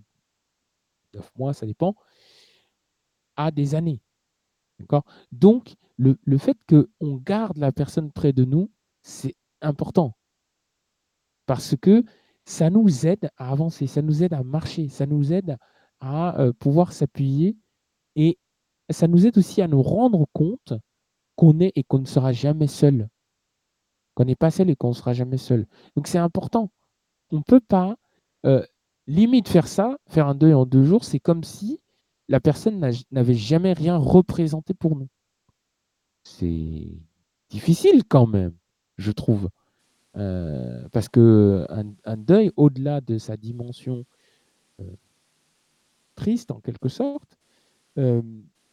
neuf 1.15 1.31
mois, 1.37 1.53
ça 1.53 1.65
dépend, 1.65 1.95
à 3.35 3.49
des 3.49 3.73
années. 3.73 4.01
D'accord? 4.79 5.05
Donc, 5.31 5.75
le, 5.97 6.19
le 6.23 6.37
fait 6.37 6.57
qu'on 6.67 7.15
garde 7.15 7.57
la 7.57 7.71
personne 7.71 8.11
près 8.11 8.31
de 8.31 8.45
nous, 8.45 8.69
c'est 9.01 9.35
important. 9.61 10.15
Parce 11.45 11.75
que 11.75 12.03
ça 12.45 12.69
nous 12.69 13.05
aide 13.05 13.29
à 13.37 13.51
avancer, 13.51 13.87
ça 13.87 14.01
nous 14.01 14.23
aide 14.23 14.33
à 14.33 14.43
marcher, 14.43 14.89
ça 14.89 15.05
nous 15.05 15.33
aide 15.33 15.57
à 15.99 16.39
euh, 16.39 16.53
pouvoir 16.53 16.93
s'appuyer 16.93 17.57
et 18.15 18.37
ça 18.89 19.07
nous 19.07 19.25
aide 19.25 19.37
aussi 19.37 19.61
à 19.61 19.67
nous 19.67 19.81
rendre 19.81 20.25
compte 20.33 20.73
qu'on 21.35 21.59
est 21.59 21.71
et 21.75 21.83
qu'on 21.83 21.99
ne 21.99 22.05
sera 22.05 22.33
jamais 22.33 22.67
seul. 22.67 23.07
Qu'on 24.15 24.25
n'est 24.25 24.35
pas 24.35 24.51
seul 24.51 24.69
et 24.69 24.75
qu'on 24.75 24.89
ne 24.89 24.93
sera 24.93 25.13
jamais 25.13 25.37
seul. 25.37 25.67
Donc 25.95 26.07
c'est 26.07 26.17
important. 26.17 26.71
On 27.31 27.37
ne 27.37 27.43
peut 27.43 27.59
pas 27.59 27.95
euh, 28.45 28.65
limite 29.07 29.47
faire 29.47 29.67
ça, 29.67 29.97
faire 30.07 30.27
un 30.27 30.35
deuil 30.35 30.53
en 30.53 30.65
deux 30.65 30.83
jours, 30.83 31.03
c'est 31.03 31.19
comme 31.19 31.43
si 31.43 31.79
la 32.27 32.39
personne 32.39 32.79
n'avait 33.11 33.33
jamais 33.33 33.73
rien 33.73 33.97
représenté 33.97 34.73
pour 34.73 34.95
nous. 34.95 35.07
C'est 36.23 36.87
difficile 37.49 38.03
quand 38.07 38.27
même, 38.27 38.55
je 38.99 39.11
trouve. 39.11 39.49
Euh, 40.17 40.87
parce 40.91 41.07
que 41.09 41.65
un, 41.69 42.17
deuil, 42.17 42.51
au-delà 42.57 43.01
de 43.01 43.17
sa 43.17 43.37
dimension 43.37 44.05
euh, 44.79 44.83
triste 46.15 46.51
en 46.51 46.59
quelque 46.59 46.89
sorte, 46.89 47.37
euh, 47.97 48.21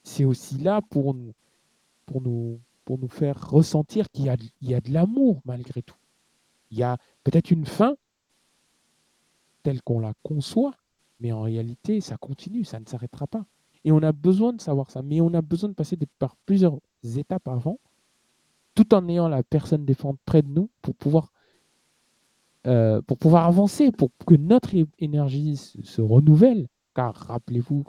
c'est 0.03 0.25
aussi 0.25 0.59
là 0.59 0.83
pour 0.83 1.15
nous, 1.15 1.33
pour 2.05 2.21
nous, 2.21 2.61
pour 2.85 2.99
nous 2.99 3.09
faire 3.09 3.51
ressentir 3.51 4.11
qu'il 4.11 4.25
y 4.25 4.75
a 4.75 4.81
de 4.81 4.93
l'amour 4.93 5.41
malgré 5.45 5.83
tout. 5.83 5.97
Il 6.71 6.79
y 6.79 6.83
a 6.83 6.99
peut-être 7.23 7.51
une 7.51 7.67
fin 7.67 7.97
telle 9.63 9.83
qu'on 9.83 10.01
la 10.01 10.15
conçoit, 10.23 10.75
mais 11.21 11.33
en 11.33 11.43
réalité, 11.43 12.01
ça 12.01 12.17
continue, 12.17 12.65
ça 12.65 12.81
ne 12.81 12.87
s'arrêtera 12.87 13.27
pas. 13.27 13.45
Et 13.85 13.93
on 13.93 14.03
a 14.03 14.13
besoin 14.13 14.53
de 14.53 14.61
savoir 14.61 14.91
ça, 14.91 15.03
mais 15.03 15.21
on 15.21 15.33
a 15.35 15.43
besoin 15.43 15.69
de 15.69 15.75
passer 15.75 15.97
par 16.19 16.35
plusieurs 16.47 16.79
étapes 17.17 17.47
avant, 17.47 17.79
tout 18.77 18.95
en 18.95 19.09
ayant 19.09 19.27
la 19.27 19.43
personne 19.43 19.85
défendre 19.85 20.19
près 20.27 20.43
de 20.43 20.49
nous 20.49 20.71
pour 20.83 20.95
pouvoir, 20.95 21.33
euh, 22.67 23.01
avancer, 23.33 23.91
pour 23.91 24.11
que 24.27 24.35
notre 24.35 24.71
énergie 24.99 25.57
se, 25.57 26.01
renouvelle. 26.03 26.69
Car 26.95 27.15
rappelez-vous, 27.15 27.85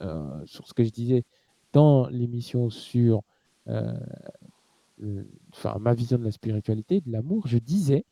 euh, 0.00 0.44
sur 0.44 0.68
ce 0.68 0.74
que 0.74 0.84
je 0.84 0.90
disais 0.90 1.24
dans 1.72 2.08
l'émission 2.08 2.68
sur 2.68 3.22
euh, 3.68 3.98
ma 5.80 5.94
vision 5.94 6.18
de 6.18 6.24
la 6.24 6.30
spiritualité, 6.30 7.00
de 7.00 7.10
l'amour, 7.10 7.46
je 7.46 7.58
disais 7.58 8.04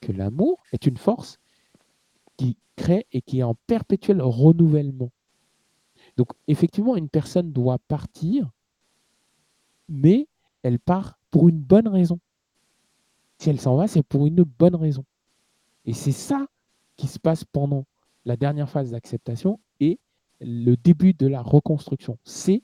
que 0.00 0.12
l'amour 0.12 0.62
est 0.72 0.86
une 0.86 0.96
force 0.96 1.38
qui 2.36 2.56
crée 2.74 3.06
et 3.12 3.22
qui 3.22 3.38
est 3.38 3.44
en 3.44 3.54
perpétuel 3.66 4.22
renouvellement. 4.22 5.10
Donc 6.16 6.30
effectivement, 6.48 6.96
une 6.96 7.08
personne 7.08 7.52
doit 7.52 7.78
partir, 7.86 8.50
mais 9.88 10.26
elle 10.62 10.80
part 10.80 11.17
pour 11.30 11.48
une 11.48 11.60
bonne 11.60 11.88
raison. 11.88 12.18
Si 13.38 13.50
elle 13.50 13.60
s'en 13.60 13.76
va, 13.76 13.86
c'est 13.86 14.02
pour 14.02 14.26
une 14.26 14.42
bonne 14.42 14.74
raison. 14.74 15.04
Et 15.84 15.92
c'est 15.92 16.12
ça 16.12 16.46
qui 16.96 17.06
se 17.06 17.18
passe 17.18 17.44
pendant 17.44 17.86
la 18.24 18.36
dernière 18.36 18.68
phase 18.68 18.90
d'acceptation 18.90 19.60
et 19.80 19.98
le 20.40 20.76
début 20.76 21.14
de 21.14 21.26
la 21.26 21.42
reconstruction. 21.42 22.18
C'est 22.24 22.62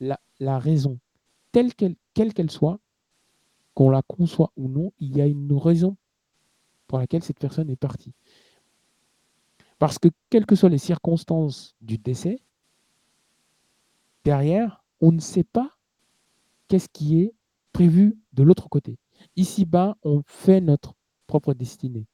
la, 0.00 0.58
raison, 0.58 0.98
telle 1.52 1.74
qu'elle 1.74 1.94
quelle 2.14 2.34
qu'elle 2.34 2.50
soit, 2.50 2.80
qu'on 3.74 3.90
la 3.90 4.02
conçoit 4.02 4.52
ou 4.56 4.68
non, 4.68 4.92
il 4.98 5.16
y 5.16 5.20
a 5.20 5.26
une 5.26 5.52
raison 5.52 5.96
pour 6.86 6.98
laquelle 6.98 7.22
cette 7.22 7.38
personne 7.38 7.70
est 7.70 7.76
partie. 7.76 8.12
Parce 9.78 9.98
que 9.98 10.08
quelles 10.30 10.46
que 10.46 10.56
soient 10.56 10.68
les 10.68 10.78
circonstances 10.78 11.74
du 11.80 11.98
décès, 11.98 12.40
derrière, 14.24 14.84
on 15.00 15.12
ne 15.12 15.20
sait 15.20 15.44
pas 15.44 15.70
qu'est-ce 16.68 16.88
qui 16.88 17.20
est 17.20 17.34
prévu 17.72 18.18
de 18.32 18.42
l'autre 18.42 18.68
côté. 18.68 18.98
Ici-bas, 19.36 19.96
on 20.02 20.22
fait 20.26 20.60
notre 20.60 20.94
propre 21.26 21.54
destinée. 21.54 22.06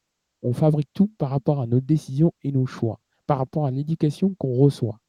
On 0.42 0.52
fabrique 0.52 0.90
tout 0.92 1.08
par 1.18 1.30
rapport 1.30 1.60
à 1.60 1.66
nos 1.66 1.80
décisions 1.80 2.32
et 2.42 2.52
nos 2.52 2.66
choix, 2.66 3.00
par 3.26 3.38
rapport 3.38 3.66
à 3.66 3.70
l'éducation 3.70 4.34
qu'on 4.38 4.54
reçoit. 4.54 5.00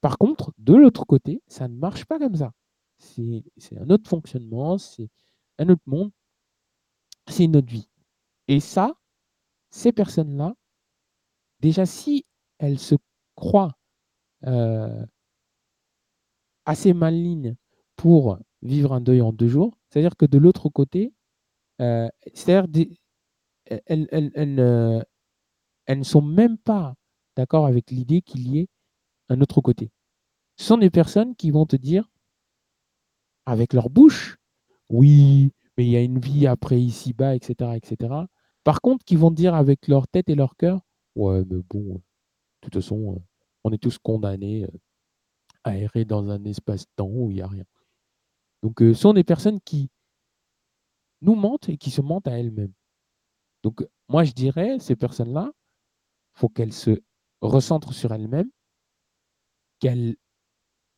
Par 0.00 0.18
contre, 0.18 0.52
de 0.58 0.74
l'autre 0.74 1.04
côté, 1.04 1.42
ça 1.46 1.68
ne 1.68 1.76
marche 1.76 2.04
pas 2.04 2.18
comme 2.18 2.36
ça. 2.36 2.52
C'est 2.98 3.78
un 3.78 3.88
autre 3.88 4.08
fonctionnement, 4.08 4.76
c'est 4.76 5.08
un 5.58 5.68
autre 5.68 5.82
monde, 5.86 6.10
c'est 7.28 7.44
une 7.44 7.56
autre 7.56 7.70
vie. 7.70 7.88
Et 8.48 8.60
ça, 8.60 8.94
ces 9.70 9.92
personnes-là, 9.92 10.54
déjà 11.60 11.86
si 11.86 12.26
elles 12.58 12.78
se 12.78 12.94
croient 13.34 13.78
euh, 14.46 15.06
assez 16.64 16.92
malignes 16.92 17.56
pour 17.96 18.38
vivre 18.62 18.92
un 18.92 19.00
deuil 19.00 19.22
en 19.22 19.32
deux 19.32 19.48
jours, 19.48 19.76
c'est-à-dire 19.88 20.16
que 20.16 20.26
de 20.26 20.38
l'autre 20.38 20.68
côté, 20.68 21.12
euh, 21.80 22.08
c'est-à-dire 22.34 22.86
elles, 23.86 24.08
elles, 24.34 25.98
ne 25.98 26.02
sont 26.02 26.22
même 26.22 26.58
pas 26.58 26.94
d'accord 27.36 27.66
avec 27.66 27.90
l'idée 27.90 28.22
qu'il 28.22 28.48
y 28.48 28.58
ait 28.58 28.68
un 29.28 29.40
autre 29.40 29.60
côté. 29.60 29.90
Ce 30.56 30.64
sont 30.66 30.78
des 30.78 30.90
personnes 30.90 31.34
qui 31.36 31.50
vont 31.50 31.66
te 31.66 31.76
dire, 31.76 32.08
avec 33.46 33.72
leur 33.72 33.90
bouche, 33.90 34.38
oui, 34.88 35.52
mais 35.76 35.86
il 35.86 35.90
y 35.90 35.96
a 35.96 36.02
une 36.02 36.18
vie 36.18 36.46
après 36.46 36.80
ici-bas, 36.80 37.34
etc., 37.34 37.70
etc. 37.76 38.14
Par 38.64 38.80
contre, 38.80 39.04
qui 39.04 39.16
vont 39.16 39.30
dire 39.30 39.54
avec 39.54 39.88
leur 39.88 40.06
tête 40.08 40.28
et 40.28 40.34
leur 40.34 40.56
cœur, 40.56 40.80
ouais, 41.16 41.44
mais 41.48 41.62
bon, 41.70 41.94
de 41.94 42.00
toute 42.60 42.74
façon, 42.74 43.14
euh, 43.14 43.20
on 43.64 43.72
est 43.72 43.78
tous 43.78 43.98
condamnés 43.98 44.64
euh, 44.64 44.78
à 45.64 45.76
errer 45.76 46.04
dans 46.04 46.28
un 46.28 46.44
espace-temps 46.44 47.08
où 47.08 47.30
il 47.30 47.36
n'y 47.36 47.42
a 47.42 47.46
rien. 47.46 47.64
Donc, 48.62 48.82
euh, 48.82 48.94
ce 48.94 49.00
sont 49.02 49.12
des 49.12 49.24
personnes 49.24 49.60
qui 49.60 49.90
nous 51.22 51.34
mentent 51.34 51.68
et 51.68 51.76
qui 51.76 51.90
se 51.90 52.00
mentent 52.00 52.28
à 52.28 52.38
elles-mêmes. 52.38 52.72
Donc, 53.62 53.86
moi, 54.08 54.24
je 54.24 54.32
dirais, 54.32 54.78
ces 54.78 54.96
personnes-là, 54.96 55.50
il 55.52 56.38
faut 56.40 56.48
qu'elles 56.48 56.72
se 56.72 57.00
recentrent 57.40 57.92
sur 57.92 58.12
elles-mêmes 58.12 58.50
qu'elles 59.80 60.16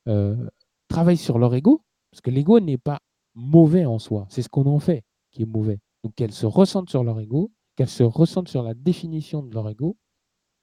euh, 0.08 0.50
travaillent 0.88 1.16
sur 1.16 1.38
leur 1.38 1.54
ego, 1.54 1.84
parce 2.10 2.20
que 2.20 2.30
l'ego 2.30 2.60
n'est 2.60 2.78
pas 2.78 3.00
mauvais 3.34 3.86
en 3.86 3.98
soi, 3.98 4.26
c'est 4.28 4.42
ce 4.42 4.48
qu'on 4.48 4.66
en 4.66 4.80
fait 4.80 5.04
qui 5.30 5.42
est 5.42 5.46
mauvais. 5.46 5.80
Donc 6.02 6.14
qu'elles 6.14 6.32
se 6.32 6.44
ressentent 6.44 6.90
sur 6.90 7.04
leur 7.04 7.18
ego, 7.20 7.50
qu'elles 7.76 7.88
se 7.88 8.02
ressentent 8.02 8.48
sur 8.48 8.62
la 8.62 8.74
définition 8.74 9.42
de 9.42 9.54
leur 9.54 9.68
ego, 9.70 9.96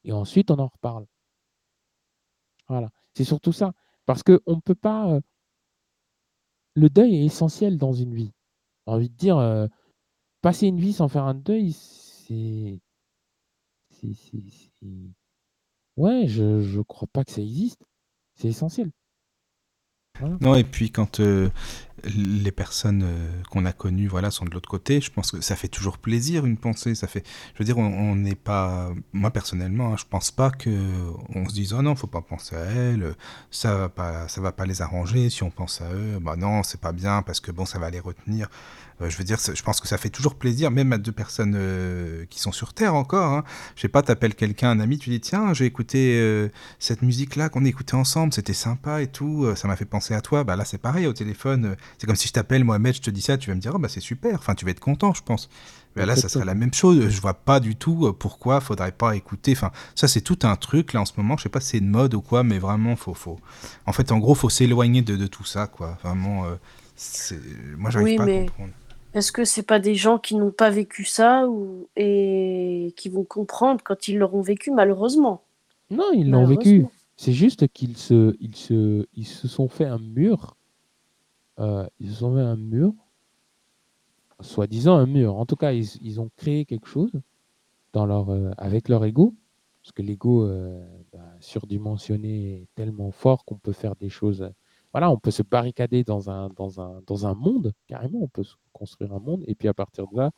et 0.04 0.12
ensuite 0.12 0.52
on 0.52 0.60
en 0.60 0.68
reparle. 0.68 1.08
Voilà, 2.68 2.90
c'est 3.16 3.24
surtout 3.24 3.54
ça. 3.54 3.74
Parce 4.06 4.22
qu'on 4.22 4.40
ne 4.48 4.62
peut 4.62 4.76
pas. 4.76 5.20
Le 6.80 6.90
deuil 6.90 7.14
est 7.18 7.26
essentiel 7.26 7.78
dans 7.78 7.92
une 7.92 8.14
vie. 8.14 8.32
J'ai 8.88 8.94
envie 8.94 9.10
de 9.10 9.16
dire, 9.16 9.38
euh, 9.38 9.68
passer 10.42 10.68
une 10.68 10.80
vie 10.80 10.94
sans 10.94 11.10
faire 11.10 11.26
un 11.26 11.34
deuil, 11.34 11.74
c'est. 11.74 12.80
Ouais, 15.98 16.26
je 16.30 16.78
ne 16.78 16.82
crois 16.84 17.10
pas 17.12 17.26
que 17.26 17.32
ça 17.32 17.42
existe. 17.42 17.86
C'est 18.36 18.48
essentiel. 18.48 18.92
Non, 20.42 20.56
et 20.56 20.64
puis 20.66 20.92
quand 20.92 21.22
euh, 21.22 21.50
les 22.04 22.52
personnes 22.52 23.04
euh, 23.04 23.42
qu'on 23.50 23.66
a 23.66 23.72
connues 23.72 24.08
voilà, 24.08 24.32
sont 24.32 24.46
de 24.46 24.52
l'autre 24.52 24.70
côté, 24.70 25.00
je 25.02 25.12
pense 25.12 25.32
que 25.32 25.42
ça 25.42 25.56
fait 25.56 25.68
toujours 25.68 25.98
plaisir 25.98 26.46
une 26.46 26.58
pensée. 26.58 26.94
Ça 26.96 27.08
fait, 27.08 27.26
je 27.54 27.60
veux 27.60 27.66
dire, 27.66 27.78
on 27.78 28.16
n'est 28.16 28.36
pas, 28.36 28.90
moi 29.14 29.32
personnellement, 29.32 29.94
hein, 29.94 29.98
je 29.98 30.06
pense 30.10 30.32
pas 30.32 30.52
que 30.52 30.70
on 31.36 31.48
se 31.48 31.54
dise 31.54 31.74
oh 31.74 31.82
non, 31.82 31.96
faut 31.96 32.08
pas 32.08 32.22
penser 32.22 32.56
à 32.56 32.66
elle, 32.66 33.16
ça 33.50 33.76
va 33.76 33.90
pas, 33.90 34.28
ça 34.28 34.42
va 34.42 34.52
pas 34.52 34.66
les 34.66 34.82
arranger. 34.82 35.30
Si 35.30 35.44
on 35.44 35.52
pense 35.52 35.82
à 35.82 35.92
eux, 35.94 36.20
bah 36.20 36.36
non, 36.36 36.64
c'est 36.64 36.82
pas 36.82 36.92
bien 36.92 37.22
parce 37.22 37.40
que 37.40 37.52
bon, 37.52 37.66
ça 37.66 37.80
va 37.80 37.90
les 37.90 38.00
retenir. 38.00 38.50
Euh, 39.02 39.10
je 39.10 39.18
veux 39.18 39.24
dire, 39.24 39.38
je 39.40 39.62
pense 39.64 39.80
que 39.80 39.88
ça 39.88 39.98
fait 39.98 40.10
toujours 40.10 40.36
plaisir, 40.36 40.72
même 40.72 40.92
à 40.92 40.98
deux 40.98 41.12
personnes 41.12 41.56
euh, 41.56 42.26
qui 42.30 42.40
sont 42.40 42.52
sur 42.52 42.74
Terre 42.74 42.96
encore. 42.96 43.32
Hein. 43.34 43.44
Je 43.76 43.82
sais 43.82 43.88
pas, 43.88 44.02
t'appelles 44.02 44.36
quelqu'un, 44.36 44.72
un 44.72 44.80
ami, 44.80 44.98
tu 44.98 45.10
dis 45.10 45.22
tiens, 45.22 45.54
j'ai 45.54 45.66
écouté 45.66 46.20
euh, 46.20 46.50
cette 46.80 47.02
musique-là 47.02 47.50
qu'on 47.50 47.66
écoutait 47.66 47.96
ensemble, 47.96 48.34
c'était 48.34 48.54
sympa 48.54 49.02
et 49.02 49.08
tout, 49.08 49.48
ça 49.56 49.68
m'a 49.68 49.76
fait 49.76 49.86
penser 49.86 50.14
à 50.14 50.22
toi. 50.22 50.44
Bah 50.44 50.56
là, 50.56 50.66
c'est 50.66 50.78
pareil 50.78 51.08
au 51.08 51.14
téléphone. 51.14 51.76
c'est 51.98 52.08
comme 52.08 52.16
si 52.16 52.28
je 52.28 52.34
t'appelle 52.34 52.64
Mohamed, 52.64 52.96
je 52.96 53.02
te 53.02 53.10
dis 53.10 53.22
ça, 53.22 53.38
tu 53.38 53.50
vas 53.50 53.56
me 53.56 53.62
dire 53.62 53.74
oh 53.76 53.80
bah 53.80 53.90
c'est 53.90 54.00
super. 54.00 54.36
Enfin, 54.36 54.56
tu 54.56 54.66
vas 54.66 54.72
être 54.72 54.80
content, 54.80 55.14
je 55.14 55.24
pense. 55.24 55.50
Mais 55.96 56.06
là, 56.06 56.16
ça 56.16 56.30
serait 56.30 56.46
la 56.46 56.56
même 56.56 56.74
chose. 56.74 57.10
Je 57.10 57.20
vois 57.20 57.34
pas 57.34 57.60
du 57.60 57.76
tout 57.76 58.14
pourquoi 58.20 58.62
faudrait 58.62 58.92
pas 58.92 59.16
écouter. 59.16 59.54
Enfin, 59.54 59.72
ça 59.96 60.08
c'est 60.08 60.22
tout 60.22 60.40
un 60.44 60.56
truc 60.56 60.94
là 60.94 61.02
en 61.02 61.06
ce 61.06 61.14
moment. 61.18 61.36
Je 61.36 61.44
sais 61.44 61.50
pas 61.50 61.60
si 61.60 61.70
c'est 61.70 61.78
une 61.80 61.90
mode 61.90 62.14
ou 62.14 62.22
quoi, 62.22 62.44
mais 62.44 62.60
vraiment, 62.60 62.96
faut, 62.96 63.14
faut. 63.14 63.40
En 63.86 63.94
fait, 63.94 64.12
en 64.12 64.20
gros, 64.20 64.36
faut 64.36 64.50
s'éloigner 64.50 65.02
de, 65.02 65.16
de, 65.16 65.28
tout 65.28 65.46
ça, 65.46 65.68
quoi. 65.68 65.98
Vraiment, 66.04 66.46
moi, 67.78 67.90
j'arrive 67.90 68.18
pas 68.18 68.24
à 68.24 68.28
comprendre. 68.28 68.74
Est-ce 69.14 69.32
que 69.32 69.44
c'est 69.44 69.64
pas 69.64 69.80
des 69.80 69.96
gens 69.96 70.20
qui 70.20 70.36
n'ont 70.36 70.52
pas 70.52 70.70
vécu 70.70 71.04
ça 71.04 71.48
ou... 71.48 71.88
et 71.96 72.94
qui 72.96 73.10
vont 73.10 73.24
comprendre 73.24 73.82
quand 73.84 74.08
ils 74.08 74.18
l'auront 74.18 74.42
vécu, 74.42 74.72
malheureusement? 74.72 75.42
Non, 75.90 76.12
ils 76.14 76.30
l'ont 76.30 76.46
vécu. 76.46 76.86
C'est 77.18 77.34
juste 77.34 77.68
qu'ils 77.70 77.98
se, 77.98 78.36
ils 78.40 78.56
se, 78.56 79.08
ils 79.14 79.26
se 79.26 79.48
sont 79.48 79.68
fait 79.68 79.86
un 79.86 79.98
mur. 79.98 80.56
Euh, 81.60 81.86
ils 82.00 82.12
se 82.12 82.20
sont 82.20 82.36
fait 82.36 82.42
un 82.42 82.56
mur, 82.56 82.94
soi-disant 84.40 84.96
un 84.96 85.06
mur. 85.06 85.36
En 85.36 85.46
tout 85.46 85.58
cas, 85.58 85.74
ils, 85.74 85.88
ils, 86.02 86.22
ont 86.22 86.30
créé 86.38 86.64
quelque 86.64 86.88
chose 86.88 87.12
dans 87.92 88.06
leur, 88.06 88.30
euh, 88.30 88.52
avec 88.58 88.88
leur 88.88 89.04
ego, 89.04 89.34
parce 89.82 89.92
que 89.92 90.02
l'ego 90.02 90.46
euh, 90.46 90.82
bah, 91.12 91.20
surdimensionné 91.42 92.62
est 92.62 92.68
tellement 92.76 93.12
fort 93.12 93.44
qu'on 93.44 93.58
peut 93.58 93.74
faire 93.74 93.96
des 93.96 94.10
choses 94.10 94.50
voilà, 94.92 95.12
on 95.12 95.18
peut 95.18 95.32
se 95.32 95.44
barricader 95.44 96.04
dans 96.04 96.30
un, 96.30 96.50
monde, 97.36 97.74
carrément, 97.88 98.20
on 98.24 98.28
peut 98.28 98.46
construire 98.74 99.14
un 99.14 99.20
monde, 99.20 99.44
et 99.48 99.56
puis 99.56 99.68
à 99.68 99.74
partir 99.74 100.08
de 100.08 100.18
là, 100.18 100.32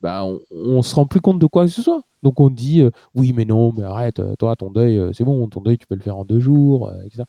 bah, 0.00 0.24
on, 0.24 0.40
ne 0.76 0.82
se 0.82 0.94
rend 0.94 1.06
plus 1.06 1.20
compte 1.20 1.38
de 1.38 1.46
quoi 1.46 1.64
que 1.64 1.70
ce 1.72 1.82
soit. 1.82 2.02
Donc 2.22 2.40
on 2.40 2.50
dit, 2.50 2.80
euh, 2.82 2.90
oui, 3.14 3.32
mais 3.32 3.44
non, 3.44 3.72
mais 3.72 3.82
arrête, 3.82 4.20
euh, 4.20 4.34
toi, 4.36 4.56
ton 4.56 4.70
deuil, 4.70 4.98
euh, 4.98 5.12
c'est 5.12 5.24
bon, 5.24 5.46
ton 5.48 5.60
deuil, 5.60 5.78
tu 5.78 5.86
peux 5.86 5.94
le 5.94 6.00
faire 6.02 6.16
en 6.16 6.24
deux 6.24 6.40
jours, 6.40 6.92
etc. 7.04 7.24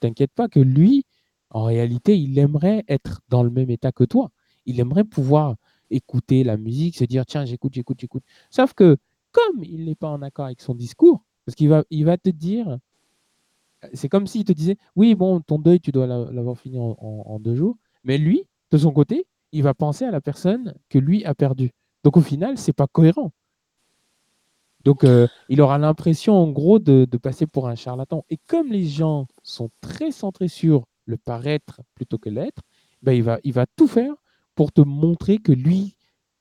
T'inquiète 0.00 0.32
pas 0.34 0.48
que 0.48 0.60
lui, 0.60 1.04
en 1.50 1.64
réalité, 1.64 2.18
il 2.18 2.38
aimerait 2.38 2.84
être 2.88 3.20
dans 3.28 3.42
le 3.42 3.50
même 3.50 3.70
état 3.70 3.92
que 3.92 4.04
toi. 4.04 4.30
Il 4.66 4.80
aimerait 4.80 5.04
pouvoir 5.04 5.56
écouter 5.90 6.44
la 6.44 6.56
musique, 6.56 6.96
se 6.96 7.04
dire, 7.04 7.26
tiens, 7.26 7.44
j'écoute, 7.44 7.74
j'écoute, 7.74 7.98
j'écoute. 8.00 8.22
Sauf 8.50 8.74
que, 8.74 8.96
comme 9.32 9.62
il 9.64 9.84
n'est 9.84 9.94
pas 9.94 10.08
en 10.08 10.22
accord 10.22 10.46
avec 10.46 10.60
son 10.60 10.74
discours, 10.74 11.24
parce 11.44 11.56
qu'il 11.56 11.68
va, 11.68 11.84
il 11.90 12.04
va 12.04 12.16
te 12.16 12.30
dire, 12.30 12.78
c'est 13.92 14.08
comme 14.08 14.26
s'il 14.26 14.44
te 14.44 14.52
disait 14.52 14.76
Oui, 14.96 15.14
bon, 15.14 15.40
ton 15.40 15.58
deuil, 15.58 15.80
tu 15.80 15.92
dois 15.92 16.06
l'avoir 16.06 16.58
fini 16.58 16.78
en, 16.78 17.38
deux 17.40 17.54
jours. 17.54 17.76
Mais 18.04 18.18
lui, 18.18 18.44
de 18.70 18.78
son 18.78 18.92
côté, 18.92 19.26
il 19.52 19.62
va 19.62 19.74
penser 19.74 20.04
à 20.04 20.10
la 20.10 20.20
personne 20.20 20.74
que 20.88 20.98
lui 20.98 21.24
a 21.24 21.34
perdue. 21.34 21.70
Donc 22.04 22.16
au 22.16 22.20
final, 22.20 22.58
c'est 22.58 22.72
pas 22.72 22.86
cohérent. 22.86 23.32
Donc 24.84 25.04
euh, 25.04 25.28
il 25.48 25.60
aura 25.60 25.78
l'impression 25.78 26.34
en 26.34 26.48
gros 26.48 26.78
de, 26.78 27.06
passer 27.16 27.46
pour 27.46 27.68
un 27.68 27.74
charlatan. 27.74 28.24
Et 28.30 28.38
comme 28.46 28.72
les 28.72 28.84
gens 28.84 29.26
sont 29.42 29.70
très 29.80 30.10
centrés 30.10 30.48
sur 30.48 30.84
le 31.06 31.16
paraître 31.16 31.80
plutôt 31.94 32.18
que 32.18 32.30
l'être, 32.30 32.62
ben, 33.02 33.12
il, 33.12 33.22
va, 33.22 33.38
il 33.44 33.52
va 33.52 33.66
tout 33.76 33.88
faire 33.88 34.14
pour 34.54 34.72
te 34.72 34.80
montrer 34.80 35.38
que 35.38 35.52
lui, 35.52 35.96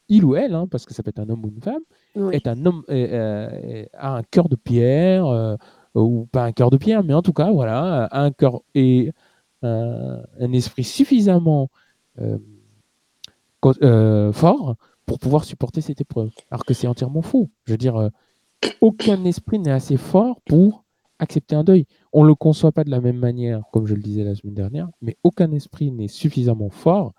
il 0.10 0.26
ou 0.26 0.36
elle, 0.36 0.56
hein, 0.56 0.68
parce 0.70 0.86
que 0.86 0.94
ça 0.94 1.04
peut 1.04 1.10
être 1.10 1.20
un 1.20 1.30
homme 1.30 1.46
ou 1.46 1.50
une 1.50 1.62
femme, 1.62 1.82
est 2.32 2.48
un 2.48 2.66
homme, 2.66 2.84
euh, 2.90 3.08
euh, 3.12 3.86
a 3.94 4.16
un 4.18 4.24
cœur 4.24 4.50
de 4.50 4.56
pierre, 4.56 5.58
ou 5.96 6.28
pas 6.32 6.46
un 6.46 6.52
cœur 6.52 6.70
de 6.70 6.78
pierre, 6.78 7.04
mais 7.04 7.14
en 7.14 7.22
tout 7.22 7.34
cas, 7.34 7.52
voilà, 7.52 8.08
un 8.12 8.32
cœur 8.32 8.62
et 8.76 9.12
un, 9.64 10.54
esprit 10.54 10.84
suffisamment 10.84 11.70
euh, 12.20 12.38
euh, 13.84 14.32
fort 14.32 14.76
pour 15.06 15.20
pouvoir 15.20 15.44
supporter 15.44 15.82
cette 15.82 16.02
épreuve. 16.02 16.32
Alors 16.50 16.66
que 16.66 16.74
c'est 16.74 16.88
entièrement 16.88 17.22
faux. 17.22 17.50
Je 17.66 17.74
veux 17.74 17.78
dire, 17.78 17.96
euh, 17.96 18.10
aucun 18.82 19.24
esprit 19.26 19.60
n'est 19.60 19.72
assez 19.72 19.98
fort 19.98 20.42
pour 20.46 20.84
accepter 21.20 21.56
un 21.56 21.64
deuil. 21.64 21.86
On 22.14 22.24
ne 22.24 22.28
le 22.28 22.36
conçoit 22.36 22.72
pas 22.72 22.84
de 22.84 22.90
la 22.90 23.02
même 23.02 23.18
manière, 23.18 23.62
comme 23.72 23.86
je 23.86 23.94
le 23.94 24.02
disais 24.02 24.24
la 24.24 24.36
semaine 24.36 24.56
dernière, 24.56 24.90
mais 25.02 25.18
aucun 25.24 25.52
esprit 25.52 25.92
n'est 25.92 26.08
suffisamment 26.08 26.70
fort 26.70 27.14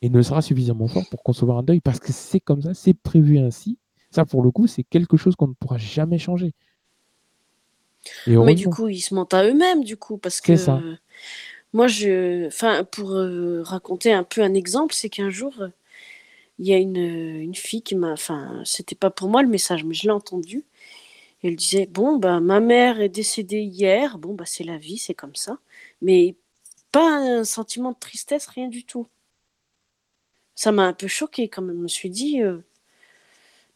et 0.00 0.10
ne 0.10 0.22
sera 0.22 0.42
suffisamment 0.42 0.88
fort 0.88 1.04
pour 1.10 1.22
concevoir 1.22 1.58
un 1.58 1.62
deuil 1.62 1.80
parce 1.80 1.98
que 1.98 2.12
c'est 2.12 2.40
comme 2.40 2.62
ça, 2.62 2.74
c'est 2.74 2.94
prévu 2.94 3.38
ainsi. 3.38 3.78
Ça, 4.10 4.24
pour 4.24 4.42
le 4.42 4.50
coup, 4.50 4.66
c'est 4.66 4.84
quelque 4.84 5.16
chose 5.16 5.36
qu'on 5.36 5.48
ne 5.48 5.54
pourra 5.54 5.78
jamais 5.78 6.18
changer. 6.18 6.52
Mais 8.26 8.54
du 8.54 8.68
coup, 8.68 8.88
ils 8.88 9.00
se 9.00 9.14
mentent 9.14 9.34
à 9.34 9.44
eux-mêmes, 9.44 9.84
du 9.84 9.96
coup, 9.96 10.18
parce 10.18 10.40
que 10.40 10.56
ça. 10.56 10.80
moi, 11.72 11.86
je, 11.86 12.46
enfin, 12.46 12.84
pour 12.84 13.12
euh, 13.12 13.62
raconter 13.62 14.12
un 14.12 14.24
peu 14.24 14.42
un 14.42 14.54
exemple, 14.54 14.94
c'est 14.94 15.08
qu'un 15.08 15.30
jour, 15.30 15.54
il 16.58 16.66
y 16.66 16.74
a 16.74 16.78
une, 16.78 16.96
une 16.96 17.54
fille 17.54 17.82
qui 17.82 17.94
m'a, 17.94 18.12
enfin, 18.12 18.62
c'était 18.64 18.94
pas 18.94 19.10
pour 19.10 19.28
moi 19.28 19.42
le 19.42 19.48
message, 19.48 19.84
mais 19.84 19.94
je 19.94 20.04
l'ai 20.04 20.10
entendu. 20.10 20.64
Elle 21.42 21.56
disait, 21.56 21.86
bon, 21.86 22.18
bah, 22.18 22.40
ma 22.40 22.60
mère 22.60 23.00
est 23.00 23.08
décédée 23.08 23.62
hier, 23.62 24.18
bon, 24.18 24.34
bah, 24.34 24.44
c'est 24.46 24.64
la 24.64 24.78
vie, 24.78 24.98
c'est 24.98 25.14
comme 25.14 25.34
ça, 25.34 25.58
mais 26.00 26.36
pas 26.92 27.16
un 27.16 27.44
sentiment 27.44 27.92
de 27.92 27.98
tristesse, 27.98 28.46
rien 28.46 28.68
du 28.68 28.84
tout. 28.84 29.08
Ça 30.54 30.70
m'a 30.70 30.84
un 30.84 30.92
peu 30.92 31.08
choqué 31.08 31.48
quand 31.48 31.62
même. 31.62 31.76
Je 31.78 31.82
me 31.82 31.88
suis 31.88 32.10
dit, 32.10 32.42
euh, 32.42 32.58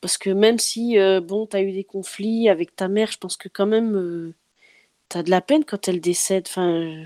parce 0.06 0.18
que 0.18 0.30
même 0.30 0.60
si, 0.60 1.00
euh, 1.00 1.20
bon, 1.20 1.48
tu 1.48 1.56
as 1.56 1.62
eu 1.62 1.72
des 1.72 1.82
conflits 1.82 2.48
avec 2.48 2.76
ta 2.76 2.86
mère, 2.86 3.10
je 3.10 3.18
pense 3.18 3.36
que 3.36 3.48
quand 3.48 3.66
même, 3.66 3.96
euh, 3.96 4.34
tu 5.08 5.18
as 5.18 5.24
de 5.24 5.30
la 5.30 5.40
peine 5.40 5.64
quand 5.64 5.88
elle 5.88 6.00
décède. 6.00 6.44
Enfin, 6.46 7.02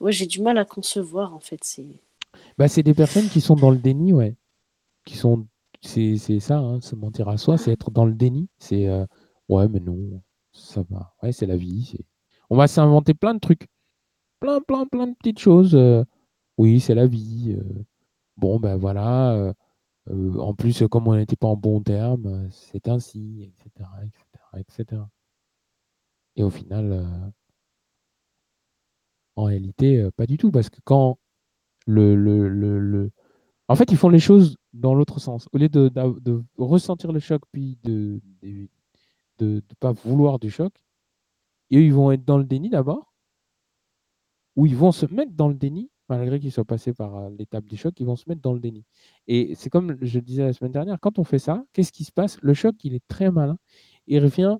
ouais, 0.00 0.10
j'ai 0.10 0.26
du 0.26 0.42
mal 0.42 0.58
à 0.58 0.64
concevoir, 0.64 1.34
en 1.34 1.38
fait. 1.38 1.60
C'est 1.62 1.86
bah, 2.58 2.66
c'est 2.66 2.82
des 2.82 2.94
personnes 2.94 3.28
qui 3.28 3.40
sont 3.40 3.54
dans 3.54 3.70
le 3.70 3.76
déni, 3.76 4.12
ouais. 4.12 4.34
Qui 5.04 5.16
sont, 5.16 5.46
c'est 5.82 6.16
ça, 6.40 6.58
hein, 6.58 6.80
se 6.80 6.96
mentir 6.96 7.28
à 7.28 7.36
soi, 7.36 7.58
c'est 7.58 7.70
être 7.70 7.92
dans 7.92 8.06
le 8.06 8.14
déni. 8.14 8.48
C'est, 8.58 8.88
euh, 8.88 9.06
ouais, 9.48 9.68
mais 9.68 9.78
non, 9.78 10.20
ça 10.50 10.82
va. 10.90 11.14
Ouais, 11.22 11.30
c'est 11.30 11.46
la 11.46 11.56
vie. 11.56 11.94
On 12.50 12.56
va 12.56 12.66
s'inventer 12.66 13.14
plein 13.14 13.34
de 13.34 13.38
trucs. 13.38 13.68
Plein, 14.40 14.60
plein, 14.60 14.84
plein 14.86 15.06
de 15.06 15.14
petites 15.14 15.38
choses. 15.38 15.78
oui, 16.58 16.80
c'est 16.80 16.96
la 16.96 17.06
vie. 17.06 17.56
bon, 18.36 18.58
ben 18.58 18.76
voilà 18.76 19.54
euh, 20.10 20.38
en 20.38 20.54
plus, 20.54 20.82
comme 20.90 21.08
on 21.08 21.16
n'était 21.16 21.36
pas 21.36 21.46
en 21.48 21.56
bon 21.56 21.80
terme, 21.80 22.26
euh, 22.26 22.48
c'est 22.50 22.88
ainsi, 22.88 23.42
etc., 23.44 23.88
etc., 24.02 24.84
etc. 24.84 25.02
Et 26.36 26.42
au 26.42 26.50
final, 26.50 26.92
euh, 26.92 27.30
en 29.36 29.44
réalité, 29.44 30.08
pas 30.16 30.26
du 30.26 30.36
tout, 30.36 30.50
parce 30.50 30.70
que 30.70 30.80
quand 30.84 31.18
le, 31.86 32.14
le, 32.16 33.10
En 33.68 33.76
fait, 33.76 33.90
ils 33.90 33.96
font 33.96 34.08
les 34.08 34.18
choses 34.20 34.56
dans 34.72 34.94
l'autre 34.94 35.20
sens. 35.20 35.48
Au 35.52 35.58
lieu 35.58 35.68
de, 35.68 35.90
ressentir 36.58 37.12
le 37.12 37.20
choc, 37.20 37.42
puis 37.52 37.78
de 37.84 38.20
ne 38.42 38.66
de, 39.38 39.62
pas 39.80 39.92
vouloir 39.92 40.38
du 40.38 40.50
choc, 40.50 40.72
eux, 41.72 41.82
ils 41.82 41.94
vont 41.94 42.12
être 42.12 42.24
dans 42.24 42.38
le 42.38 42.44
déni 42.44 42.70
d'abord, 42.70 43.12
ou 44.56 44.66
ils 44.66 44.76
vont 44.76 44.92
se 44.92 45.06
mettre 45.06 45.32
dans 45.32 45.48
le 45.48 45.54
déni, 45.54 45.90
malgré 46.16 46.38
qu'ils 46.38 46.52
soient 46.52 46.64
passés 46.64 46.92
par 46.92 47.30
l'étape 47.30 47.64
du 47.64 47.76
choc, 47.76 47.94
ils 47.98 48.06
vont 48.06 48.16
se 48.16 48.24
mettre 48.28 48.42
dans 48.42 48.52
le 48.52 48.60
déni. 48.60 48.84
Et 49.26 49.54
c'est 49.56 49.70
comme 49.70 49.96
je 50.00 50.18
disais 50.18 50.44
la 50.44 50.52
semaine 50.52 50.72
dernière, 50.72 50.98
quand 51.00 51.18
on 51.18 51.24
fait 51.24 51.38
ça, 51.38 51.64
qu'est-ce 51.72 51.92
qui 51.92 52.04
se 52.04 52.12
passe? 52.12 52.38
Le 52.42 52.54
choc, 52.54 52.74
il 52.84 52.94
est 52.94 53.06
très 53.08 53.30
malin. 53.30 53.56
Il 54.06 54.22
revient 54.22 54.58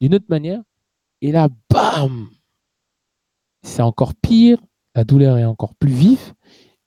d'une 0.00 0.14
autre 0.14 0.26
manière. 0.28 0.62
Et 1.22 1.32
là, 1.32 1.48
bam 1.70 2.28
C'est 3.62 3.82
encore 3.82 4.14
pire. 4.14 4.58
La 4.94 5.04
douleur 5.04 5.38
est 5.38 5.44
encore 5.44 5.74
plus 5.74 5.92
vive. 5.92 6.34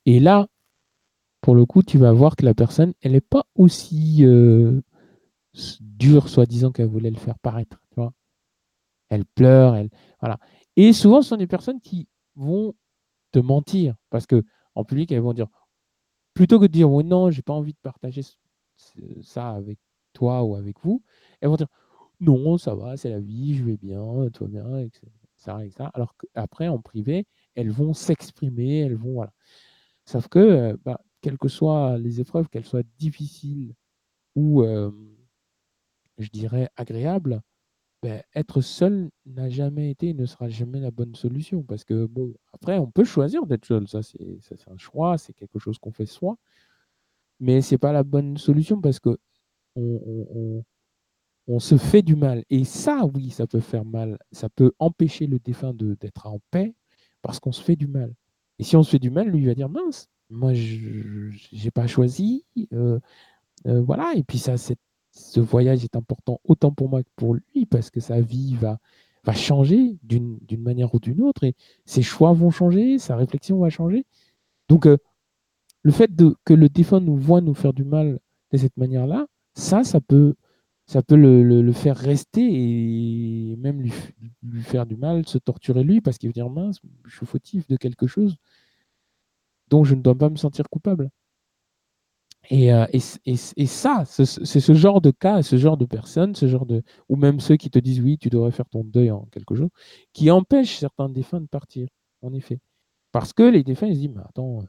Et 0.06 0.20
là, 0.20 0.46
pour 1.40 1.54
le 1.54 1.66
coup, 1.66 1.82
tu 1.82 1.98
vas 1.98 2.12
voir 2.12 2.36
que 2.36 2.44
la 2.44 2.54
personne, 2.54 2.94
elle 3.02 3.12
n'est 3.12 3.20
pas 3.20 3.44
aussi 3.54 4.24
dure, 5.80 6.28
soi-disant, 6.28 6.72
qu'elle 6.72 6.86
voulait 6.86 7.10
le 7.10 7.18
faire 7.18 7.38
paraître. 7.38 7.80
Elle 9.10 9.24
pleure, 9.24 9.76
elle. 9.76 9.90
Voilà. 10.20 10.38
Et 10.76 10.92
souvent, 10.92 11.22
ce 11.22 11.28
sont 11.30 11.36
des 11.36 11.46
personnes 11.46 11.80
qui 11.80 12.08
vont 12.36 12.74
te 13.34 13.40
mentir 13.40 13.96
parce 14.10 14.26
que 14.26 14.44
en 14.76 14.84
public, 14.84 15.10
elles 15.12 15.20
vont 15.20 15.34
dire 15.34 15.48
plutôt 16.34 16.60
que 16.60 16.66
de 16.66 16.72
dire 16.72 16.90
oui, 16.90 17.04
non, 17.04 17.30
j'ai 17.30 17.42
pas 17.42 17.52
envie 17.52 17.72
de 17.72 17.78
partager 17.82 18.22
ça 19.22 19.50
avec 19.50 19.78
toi 20.12 20.44
ou 20.44 20.54
avec 20.56 20.76
vous, 20.82 21.02
elles 21.40 21.48
vont 21.48 21.56
dire 21.56 21.68
non, 22.20 22.58
ça 22.58 22.74
va, 22.74 22.96
c'est 22.96 23.10
la 23.10 23.20
vie, 23.20 23.56
je 23.56 23.64
vais 23.64 23.76
bien, 23.76 24.00
va 24.02 24.46
bien, 24.46 24.78
etc. 24.78 25.02
etc. 25.64 25.90
Alors 25.94 26.16
qu'après, 26.16 26.68
en 26.68 26.78
privé, 26.78 27.26
elles 27.54 27.70
vont 27.70 27.92
s'exprimer, 27.92 28.80
elles 28.80 28.94
vont. 28.96 29.14
Voilà. 29.14 29.32
Sauf 30.06 30.28
que, 30.28 30.38
euh, 30.38 30.76
bah, 30.84 31.00
quelles 31.20 31.38
que 31.38 31.48
soient 31.48 31.98
les 31.98 32.20
épreuves, 32.20 32.48
qu'elles 32.48 32.64
soient 32.66 32.82
difficiles 32.98 33.74
ou, 34.36 34.62
euh, 34.62 34.90
je 36.18 36.28
dirais, 36.30 36.68
agréables, 36.76 37.42
ben, 38.04 38.22
être 38.34 38.60
seul 38.60 39.08
n'a 39.24 39.48
jamais 39.48 39.90
été 39.90 40.10
et 40.10 40.12
ne 40.14 40.26
sera 40.26 40.50
jamais 40.50 40.78
la 40.78 40.90
bonne 40.90 41.14
solution. 41.14 41.62
Parce 41.62 41.84
que, 41.84 42.04
bon, 42.04 42.34
après, 42.52 42.76
on 42.76 42.90
peut 42.90 43.04
choisir 43.04 43.46
d'être 43.46 43.64
seul. 43.64 43.88
Ça, 43.88 44.02
c'est 44.02 44.68
un 44.70 44.76
choix, 44.76 45.16
c'est 45.16 45.32
quelque 45.32 45.58
chose 45.58 45.78
qu'on 45.78 45.90
fait 45.90 46.04
soi. 46.04 46.36
Mais 47.40 47.62
ce 47.62 47.74
n'est 47.74 47.78
pas 47.78 47.92
la 47.92 48.02
bonne 48.02 48.36
solution 48.36 48.78
parce 48.78 49.00
que 49.00 49.16
on, 49.76 50.62
on, 51.48 51.58
se 51.58 51.78
fait 51.78 52.02
du 52.02 52.14
mal. 52.14 52.44
Et 52.50 52.64
ça, 52.64 53.06
oui, 53.06 53.30
ça 53.30 53.46
peut 53.46 53.60
faire 53.60 53.86
mal. 53.86 54.18
Ça 54.32 54.50
peut 54.50 54.72
empêcher 54.78 55.26
le 55.26 55.38
défunt 55.38 55.72
d'être 55.72 56.26
en 56.26 56.40
paix 56.50 56.74
parce 57.22 57.40
qu'on 57.40 57.52
se 57.52 57.62
fait 57.62 57.76
du 57.76 57.86
mal. 57.86 58.12
Et 58.58 58.64
si 58.64 58.76
on 58.76 58.82
se 58.82 58.90
fait 58.90 58.98
du 58.98 59.10
mal, 59.10 59.28
lui 59.28 59.46
va 59.46 59.54
dire 59.54 59.70
mince, 59.70 60.08
moi, 60.28 60.52
je 60.52 61.30
n'ai 61.52 61.70
pas 61.70 61.86
choisi. 61.86 62.44
Euh, 62.74 63.00
euh, 63.66 63.80
voilà. 63.80 64.12
Et 64.14 64.24
puis, 64.24 64.38
ça, 64.38 64.58
c'est 64.58 64.76
ce 65.14 65.40
voyage 65.40 65.84
est 65.84 65.96
important 65.96 66.40
autant 66.44 66.72
pour 66.72 66.88
moi 66.88 67.02
que 67.02 67.08
pour 67.16 67.34
lui 67.34 67.66
parce 67.66 67.90
que 67.90 68.00
sa 68.00 68.20
vie 68.20 68.56
va, 68.56 68.78
va 69.24 69.32
changer 69.32 69.96
d'une 70.02 70.38
manière 70.58 70.94
ou 70.94 70.98
d'une 71.00 71.22
autre 71.22 71.44
et 71.44 71.54
ses 71.86 72.02
choix 72.02 72.32
vont 72.32 72.50
changer, 72.50 72.98
sa 72.98 73.16
réflexion 73.16 73.58
va 73.58 73.70
changer. 73.70 74.04
Donc, 74.68 74.86
euh, 74.86 74.98
le 75.82 75.92
fait 75.92 76.10
que 76.44 76.54
le 76.54 76.68
défunt 76.68 77.00
nous 77.00 77.16
voit 77.16 77.40
nous 77.40 77.54
faire 77.54 77.72
du 77.72 77.84
mal 77.84 78.18
de 78.52 78.58
cette 78.58 78.76
manière-là, 78.76 79.26
ça, 79.54 79.84
ça 79.84 80.00
peut, 80.00 80.34
ça 80.86 81.02
peut 81.02 81.16
le, 81.16 81.72
faire 81.72 81.96
rester 81.96 82.42
et 82.42 83.56
même 83.56 83.80
lui, 83.82 83.92
lui, 84.42 84.62
faire 84.62 84.86
du 84.86 84.96
mal, 84.96 85.26
se 85.26 85.38
torturer 85.38 85.84
lui 85.84 86.00
parce 86.00 86.18
qu'il 86.18 86.28
veut 86.28 86.34
dire 86.34 86.50
mince, 86.50 86.78
je 87.06 87.16
suis 87.16 87.26
fautif 87.26 87.66
de 87.68 87.76
quelque 87.76 88.06
chose 88.06 88.36
dont 89.68 89.84
je 89.84 89.94
ne 89.94 90.02
dois 90.02 90.16
pas 90.16 90.30
me 90.30 90.36
sentir 90.36 90.68
coupable. 90.68 91.10
Euh, 92.52 92.86
et, 92.92 93.66
ça, 93.66 94.04
c'est 94.04 94.26
ce 94.60 94.74
genre 94.74 95.00
de 95.00 95.10
cas, 95.10 95.42
ce 95.42 95.56
genre 95.56 95.76
de 95.76 95.86
personnes, 95.86 96.34
ce 96.34 96.46
genre 96.46 96.66
de, 96.66 96.82
ou 97.08 97.16
même 97.16 97.40
ceux 97.40 97.56
qui 97.56 97.70
te 97.70 97.78
disent 97.78 98.00
oui, 98.00 98.18
tu 98.18 98.28
devrais 98.28 98.50
faire 98.52 98.68
ton 98.68 98.84
deuil 98.84 99.10
en 99.10 99.24
quelque 99.26 99.54
chose, 99.54 99.70
qui 100.12 100.30
empêchent 100.30 100.76
certains 100.78 101.08
défunts 101.08 101.40
de 101.40 101.46
partir, 101.46 101.88
en 102.22 102.32
effet. 102.34 102.60
Parce 103.12 103.32
que 103.32 103.42
les 103.44 103.64
défunts, 103.64 103.86
ils 103.86 103.94
se 103.96 104.00
disent, 104.00 104.10
mais 104.14 104.22
attends, 104.22 104.64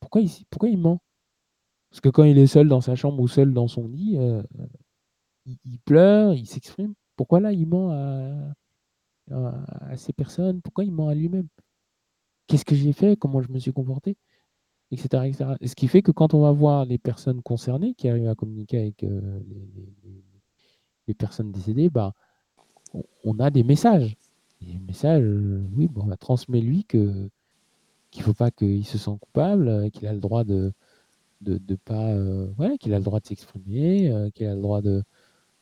pourquoi 0.00 0.20
il, 0.22 0.30
pourquoi 0.50 0.68
il 0.70 0.78
ment? 0.78 1.00
Parce 1.90 2.00
que 2.00 2.08
quand 2.08 2.24
il 2.24 2.38
est 2.38 2.46
seul 2.46 2.68
dans 2.68 2.80
sa 2.80 2.96
chambre 2.96 3.20
ou 3.22 3.28
seul 3.28 3.52
dans 3.52 3.68
son 3.68 3.86
lit, 3.88 4.16
euh, 4.18 4.42
il, 5.46 5.78
pleure, 5.80 6.34
il 6.34 6.46
s'exprime. 6.46 6.94
Pourquoi 7.16 7.40
là, 7.40 7.52
il 7.52 7.66
ment 7.66 7.90
à 9.30 9.96
ces 9.96 10.12
personnes? 10.12 10.62
Pourquoi 10.62 10.84
il 10.84 10.92
ment 10.92 11.08
à 11.08 11.14
lui-même? 11.14 11.48
Qu'est-ce 12.46 12.64
que 12.64 12.74
j'ai 12.74 12.92
fait? 12.92 13.16
Comment 13.16 13.42
je 13.42 13.52
me 13.52 13.58
suis 13.58 13.72
comporté? 13.72 14.16
Etc., 14.90 15.54
Ce 15.64 15.74
qui 15.74 15.88
fait 15.88 16.02
que 16.02 16.10
quand 16.10 16.34
on 16.34 16.42
va 16.42 16.52
voir 16.52 16.84
les 16.84 16.98
personnes 16.98 17.42
concernées 17.42 17.94
qui 17.94 18.08
arrivent 18.08 18.28
à 18.28 18.34
communiquer 18.34 18.78
avec 18.78 19.04
euh, 19.04 19.40
les, 21.06 21.14
personnes 21.14 21.50
décédées, 21.50 21.90
bah, 21.90 22.12
on, 23.24 23.38
a 23.40 23.50
des 23.50 23.64
messages. 23.64 24.16
des 24.60 24.78
messages, 24.78 25.22
euh, 25.22 25.62
oui, 25.76 25.88
bon, 25.88 26.02
on 26.04 26.06
va 26.06 26.16
transmettre 26.16 26.66
lui 26.66 26.84
qu'il 26.84 27.30
ne 28.16 28.22
faut 28.22 28.34
pas 28.34 28.50
qu'il 28.50 28.86
se 28.86 28.98
sente 28.98 29.20
coupable, 29.20 29.68
euh, 29.68 29.90
qu'il 29.90 30.06
a 30.06 30.12
le 30.12 30.20
droit 30.20 30.44
de 30.44 30.72
de, 31.42 31.74
pas 31.74 32.14
ouais, 32.58 32.76
qu'il 32.76 32.92
a 32.92 32.98
le 32.98 33.04
droit 33.04 33.18
de 33.18 33.26
s'exprimer, 33.26 34.30
qu'il 34.34 34.46
a 34.46 34.54
le 34.54 34.60
droit 34.60 34.82
de, 34.82 35.02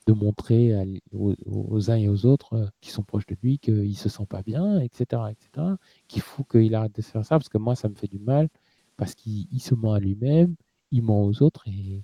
de 0.09 0.12
montrer 0.14 0.74
aux, 1.12 1.91
uns 1.91 1.97
et 1.97 2.09
aux 2.09 2.24
autres 2.24 2.70
qui 2.81 2.91
sont 2.91 3.03
proches 3.03 3.26
de 3.26 3.37
lui 3.43 3.59
qu'il 3.59 3.89
ne 3.89 3.93
se 3.93 4.09
sent 4.09 4.24
pas 4.26 4.43
bien, 4.43 4.81
etc., 4.81 5.22
etc., 5.31 5.74
qu'il 6.09 6.22
faut 6.22 6.45
qu'il 6.45 6.74
arrête 6.74 6.97
de 6.97 7.03
faire 7.03 7.26
ça 7.26 7.37
parce 7.37 7.51
que 7.51 7.59
moi 7.59 7.76
ça 7.76 7.91
me 7.91 7.95
fait 7.95 8.07
du 8.07 8.18
mal, 8.18 8.49
parce 8.99 9.14
qu'il 9.14 9.61
se 9.62 9.74
ment 9.74 9.94
à 9.94 10.01
lui-même, 10.01 10.57
il 10.92 11.03
ment 11.03 11.24
aux 11.24 11.42
autres 11.42 11.64
et, 11.68 12.03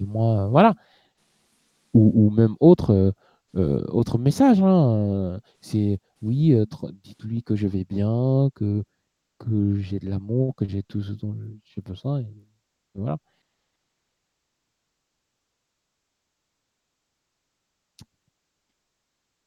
moi, 0.00 0.48
voilà. 0.48 0.74
Ou, 1.94 2.30
même 2.30 2.56
autre, 2.60 2.90
euh, 2.92 3.12
euh, 3.56 3.84
autre 3.88 4.18
message, 4.18 4.60
hein, 4.62 5.40
c'est 5.60 6.00
oui, 6.22 6.52
euh, 6.54 6.66
dites-lui 7.04 7.42
que 7.42 7.54
je 7.56 7.68
vais 7.68 7.84
bien, 7.84 8.50
que, 8.54 8.84
que 9.38 9.74
j'ai 9.76 10.00
de 10.00 10.10
l'amour, 10.10 10.54
que 10.56 10.66
j'ai 10.68 10.82
tout 10.82 11.02
ce 11.02 11.12
dont 11.12 11.36
j'ai 11.64 11.82
besoin. 11.82 12.20
Et, 12.20 12.26
voilà. 12.94 13.18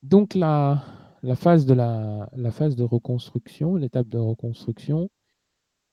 Donc 0.03 0.33
la, 0.35 0.83
la, 1.23 1.35
phase 1.35 1.65
de 1.65 1.73
la, 1.73 2.29
la 2.35 2.51
phase 2.51 2.75
de 2.75 2.83
reconstruction, 2.83 3.75
l'étape 3.75 4.07
de 4.09 4.17
reconstruction, 4.17 5.09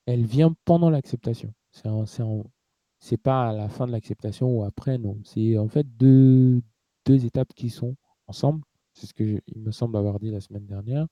elle 0.07 0.25
vient 0.25 0.55
pendant 0.65 0.91
l'acceptation. 0.91 1.53
C'est 2.99 3.17
pas 3.17 3.51
à 3.51 3.53
la 3.53 3.69
fin 3.69 3.87
de 3.87 3.93
l'acceptation 3.93 4.49
ou 4.49 4.65
après, 4.65 4.99
non. 4.99 5.19
C'est 5.25 5.59
en 5.59 5.69
fait 5.69 5.87
deux, 5.97 6.63
étapes 7.07 7.53
qui 7.55 7.71
sont 7.71 7.97
ensemble. 8.27 8.63
C'est 8.93 9.07
ce 9.07 9.15
que 9.15 9.41
me 9.57 9.73
semble 9.73 9.97
avoir 9.97 10.21
dit 10.21 10.31
la 10.31 10.41
semaine 10.41 10.67
dernière. 10.67 11.07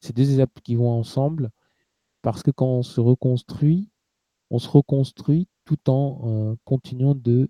C'est 0.00 0.16
deux 0.16 0.32
étapes 0.32 0.60
qui 0.62 0.74
vont 0.74 0.90
ensemble 0.90 1.50
parce 2.22 2.42
que 2.42 2.50
quand 2.50 2.66
on 2.66 2.82
se 2.82 3.00
reconstruit, 3.00 3.90
on 4.50 4.58
se 4.58 4.68
reconstruit 4.68 5.48
tout 5.64 5.90
en 5.90 6.20
euh, 6.24 6.56
continuant 6.64 7.14
de, 7.14 7.48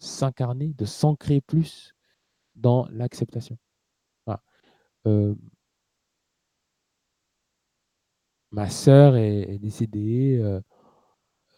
s'incarner, 0.00 0.74
de 0.74 0.84
s'ancrer 0.84 1.40
plus 1.40 1.94
dans 2.54 2.86
l'acceptation. 2.90 3.58
Euh, 5.06 5.34
ma 8.52 8.68
sœur 8.70 9.16
est, 9.16 9.58
décédée, 9.58 10.38
euh, 10.40 10.60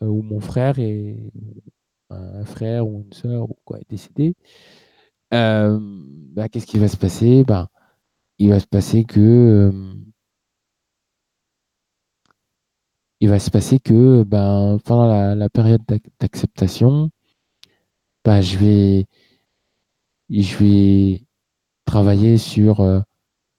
euh, 0.03 0.07
ou 0.07 0.23
mon 0.23 0.41
frère 0.41 0.79
est 0.79 1.17
un 2.11 2.45
frère 2.45 2.89
ou 2.89 3.03
une 3.07 3.13
sœur 3.13 3.51
ou 3.51 3.57
quoi 3.65 3.79
est 3.81 3.89
décédé, 3.91 4.35
euh, 5.35 5.79
bah, 5.81 6.49
qu'est-ce 6.49 6.67
qui 6.67 6.79
va 6.79 6.89
se 6.89 6.97
passer? 6.97 7.45
Bah, 7.45 7.69
Il 8.39 8.51
va 8.51 8.61
se 8.61 8.67
passer 8.67 9.05
que 9.05 9.73
il 13.21 13.29
va 13.29 13.39
se 13.39 13.51
passer 13.51 13.79
que 13.79 14.23
ben, 14.25 14.79
pendant 14.85 15.35
la, 15.35 15.49
période 15.51 15.83
d'acceptation, 16.21 17.11
bah, 18.25 18.41
je 18.41 18.59
vais 18.59 19.07
je 20.31 20.57
vais 20.57 21.27
travailler 21.85 22.39
sur, 22.39 23.05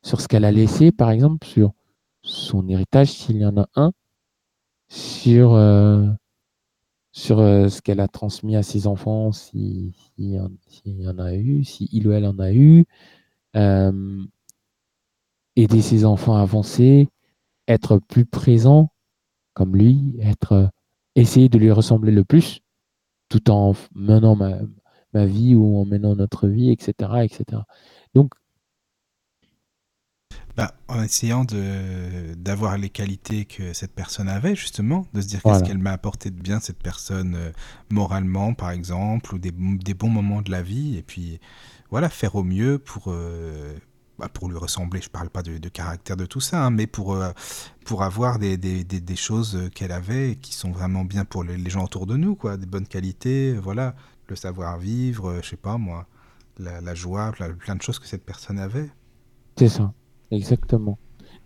sur 0.04 0.22
ce 0.22 0.28
qu'elle 0.28 0.46
a 0.46 0.52
laissé, 0.52 0.92
par 0.92 1.12
exemple, 1.12 1.46
sur 1.48 1.74
son 2.24 2.68
héritage, 2.68 3.12
s'il 3.12 3.38
y 3.38 3.46
en 3.46 3.58
a 3.58 3.68
un, 3.76 3.92
sur, 4.90 5.54
euh, 5.54 6.08
sur 7.12 7.40
euh, 7.40 7.70
ce 7.70 7.82
qu'elle 7.82 8.00
a 8.00 8.08
transmis 8.08 8.56
à 8.56 8.64
ses 8.64 8.88
enfants, 8.88 9.32
s'il 9.32 9.94
y, 10.18 10.40
en 10.40 11.20
a 11.20 11.36
eu, 11.36 11.64
si 11.64 11.90
ou 12.06 12.12
elle 12.12 12.26
en 12.26 12.40
a 12.40 12.52
eu, 12.52 12.86
euh, 13.56 14.24
aider 15.56 15.82
ses 15.82 16.06
enfants 16.06 16.36
à 16.36 16.42
avancer, 16.42 17.10
être 17.68 17.98
plus 17.98 18.26
présent 18.26 18.90
comme 19.54 19.76
lui, 19.76 20.16
être 20.22 20.70
essayer 21.16 21.50
de 21.50 21.58
lui 21.58 21.72
ressembler 21.72 22.12
le 22.12 22.24
plus, 22.24 22.62
tout 23.30 23.50
en 23.52 23.74
menant 23.94 24.36
ma, 24.36 24.60
ma 25.14 25.26
vie 25.26 25.56
ou 25.56 25.78
en 25.78 25.86
menant 25.86 26.16
notre 26.16 26.48
vie, 26.48 26.72
etc. 26.72 27.24
etc. 27.24 27.64
Donc, 28.14 28.34
bah, 30.58 30.74
en 30.88 31.02
essayant 31.02 31.46
de, 31.46 32.34
d'avoir 32.36 32.78
les 32.78 32.90
qualités 32.90 33.46
que 33.46 33.74
cette 33.74 33.94
personne 33.94 34.28
avait, 34.28 34.56
justement, 34.56 35.06
de 35.14 35.22
se 35.22 35.28
dire 35.28 35.42
qu'est-ce 35.42 35.64
qu'elle 35.64 35.78
m'a 35.78 35.92
apporté 35.92 36.30
de 36.30 36.42
bien, 36.42 36.60
cette 36.60 36.82
personne, 36.82 37.36
euh, 37.36 37.52
moralement, 37.90 38.54
par 38.54 38.72
exemple, 38.72 39.36
ou 39.36 39.40
des, 39.40 39.52
des, 39.52 39.94
bons 39.94 40.10
moments 40.10 40.42
de 40.42 40.52
la 40.52 40.62
vie, 40.62 40.98
et 40.98 41.04
puis, 41.04 41.40
voilà, 41.90 42.10
faire 42.10 42.36
au 42.36 42.44
mieux 42.44 42.80
pour, 42.80 43.06
euh, 43.08 43.74
bah, 44.20 44.28
pour 44.28 44.50
lui 44.50 44.58
ressembler. 44.58 45.02
Je 45.02 45.10
parle 45.10 45.30
pas 45.30 45.42
de, 45.42 45.58
de 45.58 45.70
caractère 45.70 46.18
de 46.18 46.26
tout 46.26 46.42
ça, 46.42 46.66
hein, 46.66 46.70
mais 46.70 46.88
pour, 46.88 47.14
euh, 47.14 47.32
pour 47.86 48.04
avoir 48.04 48.38
des, 48.38 48.58
des, 48.58 48.84
des, 48.84 49.16
choses 49.16 49.70
qu'elle 49.74 49.94
avait 49.94 50.36
qui 50.36 50.54
sont 50.54 50.72
vraiment 50.72 51.06
bien 51.06 51.24
pour 51.24 51.44
les, 51.46 51.70
gens 51.70 51.86
autour 51.86 52.08
de 52.08 52.18
nous, 52.18 52.36
quoi, 52.36 52.58
des 52.58 52.66
bonnes 52.66 52.88
qualités, 52.88 53.54
voilà, 53.54 53.96
le 54.28 54.36
savoir-vivre, 54.36 55.40
je 55.42 55.48
sais 55.48 55.58
pas 55.58 55.78
moi, 55.78 56.08
la, 56.60 56.82
la 56.82 56.94
joie, 56.94 57.32
plein 57.60 57.76
de 57.76 57.82
choses 57.82 58.00
que 58.00 58.08
cette 58.08 58.26
personne 58.26 58.60
avait. 58.60 58.90
C'est 59.58 59.70
ça. 59.70 59.94
Exactement. 60.32 60.98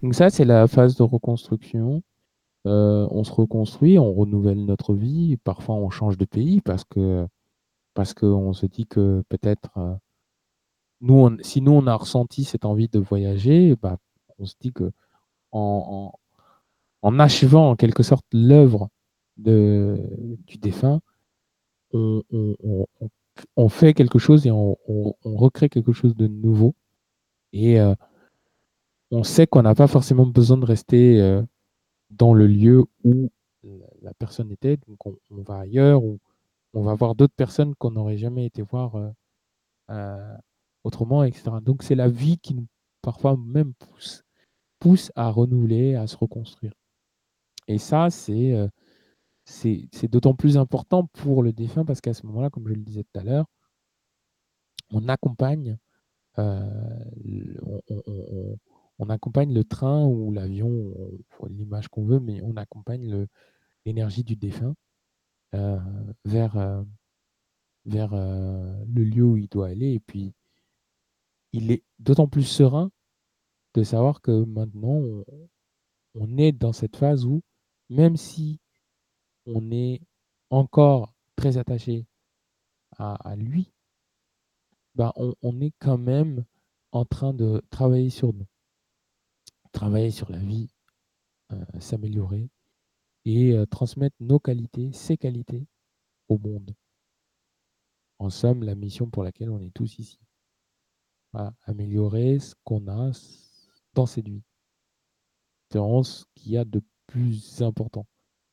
Donc 0.03 0.13
ça, 0.13 0.29
c'est 0.29 0.45
la 0.45 0.67
phase 0.67 0.95
de 0.95 1.03
reconstruction. 1.03 2.03
Euh, 2.67 3.07
on 3.11 3.23
se 3.23 3.31
reconstruit, 3.31 3.99
on 3.99 4.13
renouvelle 4.13 4.65
notre 4.65 4.93
vie. 4.95 5.37
Parfois, 5.37 5.75
on 5.75 5.89
change 5.89 6.17
de 6.17 6.25
pays 6.25 6.61
parce 6.61 6.83
que 6.83 7.27
parce 7.93 8.13
qu'on 8.13 8.53
se 8.53 8.65
dit 8.65 8.85
que 8.87 9.23
peut-être 9.29 9.69
euh, 9.77 9.95
nous, 11.01 11.37
si 11.41 11.61
nous 11.61 11.71
on 11.71 11.87
a 11.87 11.95
ressenti 11.95 12.43
cette 12.43 12.65
envie 12.65 12.89
de 12.89 12.99
voyager, 12.99 13.75
bah, 13.81 13.97
On 14.39 14.45
se 14.45 14.55
dit 14.59 14.73
que 14.73 14.91
en, 15.51 16.11
en, 17.01 17.19
achevant 17.19 17.71
en 17.71 17.75
quelque 17.75 18.03
sorte 18.03 18.25
l'œuvre 18.33 18.89
du 19.37 20.57
défunt, 20.61 21.01
on, 21.93 22.23
on, 23.55 23.69
fait 23.69 23.93
quelque 23.93 24.19
chose 24.19 24.45
et 24.47 24.51
on, 24.51 24.77
recrée 25.23 25.69
quelque 25.69 25.93
chose 25.93 26.15
de 26.15 26.27
nouveau. 26.27 26.75
Et 27.53 27.79
euh, 27.79 27.95
on 29.11 29.23
sait 29.23 29.47
qu'on 29.47 29.61
n'a 29.61 29.75
pas 29.75 29.87
forcément 29.87 30.25
besoin 30.25 30.57
de 30.57 30.65
rester 30.65 31.21
euh, 31.21 31.41
dans 32.09 32.33
le 32.33 32.47
lieu 32.47 32.85
où 33.03 33.29
la 34.01 34.13
personne 34.13 34.51
était. 34.51 34.77
Donc 34.87 35.05
on, 35.05 35.41
va 35.43 35.59
ailleurs 35.59 36.03
ou 36.03 36.19
on 36.73 36.83
va 36.83 36.93
voir 36.93 37.15
d'autres 37.15 37.33
personnes 37.35 37.75
qu'on 37.75 37.91
n'aurait 37.91 38.17
jamais 38.17 38.45
été 38.45 38.61
voir 38.61 38.95
euh, 39.89 40.35
autrement, 40.83 41.23
etc. 41.23 41.51
Donc 41.61 41.83
c'est 41.83 41.95
la 41.95 42.09
vie 42.09 42.37
qui 42.37 42.55
nous 42.55 42.67
parfois 43.01 43.37
même 43.37 43.73
pousse, 44.79 45.11
à 45.15 45.29
renouveler, 45.29 45.95
à 45.95 46.07
se 46.07 46.17
reconstruire. 46.17 46.73
Et 47.67 47.77
ça, 47.79 48.09
c'est 48.09 48.69
d'autant 50.07 50.35
plus 50.35 50.57
important 50.57 51.05
pour 51.07 51.41
le 51.43 51.53
défunt 51.53 51.85
parce 51.85 52.01
qu'à 52.01 52.13
ce 52.13 52.25
moment-là, 52.27 52.49
comme 52.49 52.67
je 52.67 52.73
le 52.73 52.81
disais 52.81 53.03
tout 53.03 53.19
à 53.19 53.23
l'heure, 53.23 53.45
on 54.91 55.07
accompagne, 55.07 55.77
euh, 56.37 56.69
accompagne 59.09 59.53
le 59.53 59.63
train 59.63 60.05
ou 60.05 60.31
l'avion, 60.31 60.93
l'image 61.49 61.87
qu'on 61.89 62.05
veut, 62.05 62.19
mais 62.19 62.41
on 62.41 62.55
accompagne 62.55 63.27
l'énergie 63.85 64.23
du 64.23 64.35
défunt 64.35 64.75
euh, 65.53 65.79
vers, 66.23 66.57
euh, 66.57 66.83
vers 67.85 68.13
le 68.13 69.03
lieu 69.03 69.23
où 69.23 69.37
il 69.37 69.47
doit 69.47 69.67
aller. 69.67 69.93
Et 69.93 69.99
puis, 69.99 70.33
il 71.51 71.71
est 71.71 71.83
d'autant 71.99 72.27
plus 72.27 72.43
serein 72.43 72.91
de 73.73 73.83
savoir 73.83 74.21
que 74.21 74.43
maintenant, 74.45 75.01
on 76.15 76.37
est 76.37 76.51
dans 76.51 76.73
cette 76.73 76.95
phase 76.95 77.25
où, 77.25 77.41
même 77.89 78.17
si 78.17 78.59
on 79.45 79.71
est 79.71 80.01
encore 80.49 81.13
très 81.35 81.57
attaché 81.57 82.07
à, 82.97 83.35
lui, 83.35 83.73
bah 84.95 85.13
on, 85.17 85.59
est 85.59 85.73
quand 85.79 85.97
même 85.97 86.45
en 86.93 87.03
train 87.03 87.33
de 87.33 87.61
travailler 87.69 88.09
sur 88.09 88.31
nous, 88.33 88.47
travailler 89.75 90.09
sur 90.09 90.31
la 90.31 90.39
vie, 90.39 90.69
euh, 91.51 91.65
s'améliorer 91.79 92.49
et 93.25 93.51
euh, 93.53 93.65
transmettre 93.65 94.15
nos 94.21 94.39
qualités, 94.39 94.91
ses 94.93 95.17
qualités 95.17 95.67
au 96.29 96.37
monde. 96.37 96.73
En 98.17 98.29
somme, 98.29 98.63
la 98.63 98.73
mission 98.75 99.09
pour 99.09 99.23
laquelle 99.23 99.49
on 99.49 99.59
est 99.59 99.73
tous 99.73 99.99
ici. 99.99 100.17
améliorer 101.63 102.39
ce 102.39 102.55
qu'on 102.63 102.87
a 102.87 103.11
dans 103.93 104.05
cette 104.05 104.29
vie. 104.29 104.43
C'est 105.69 105.79
ce 105.79 106.23
qu'il 106.35 106.53
y 106.53 106.57
a 106.57 106.63
de 106.63 106.81
plus 107.07 107.61
important 107.61 108.07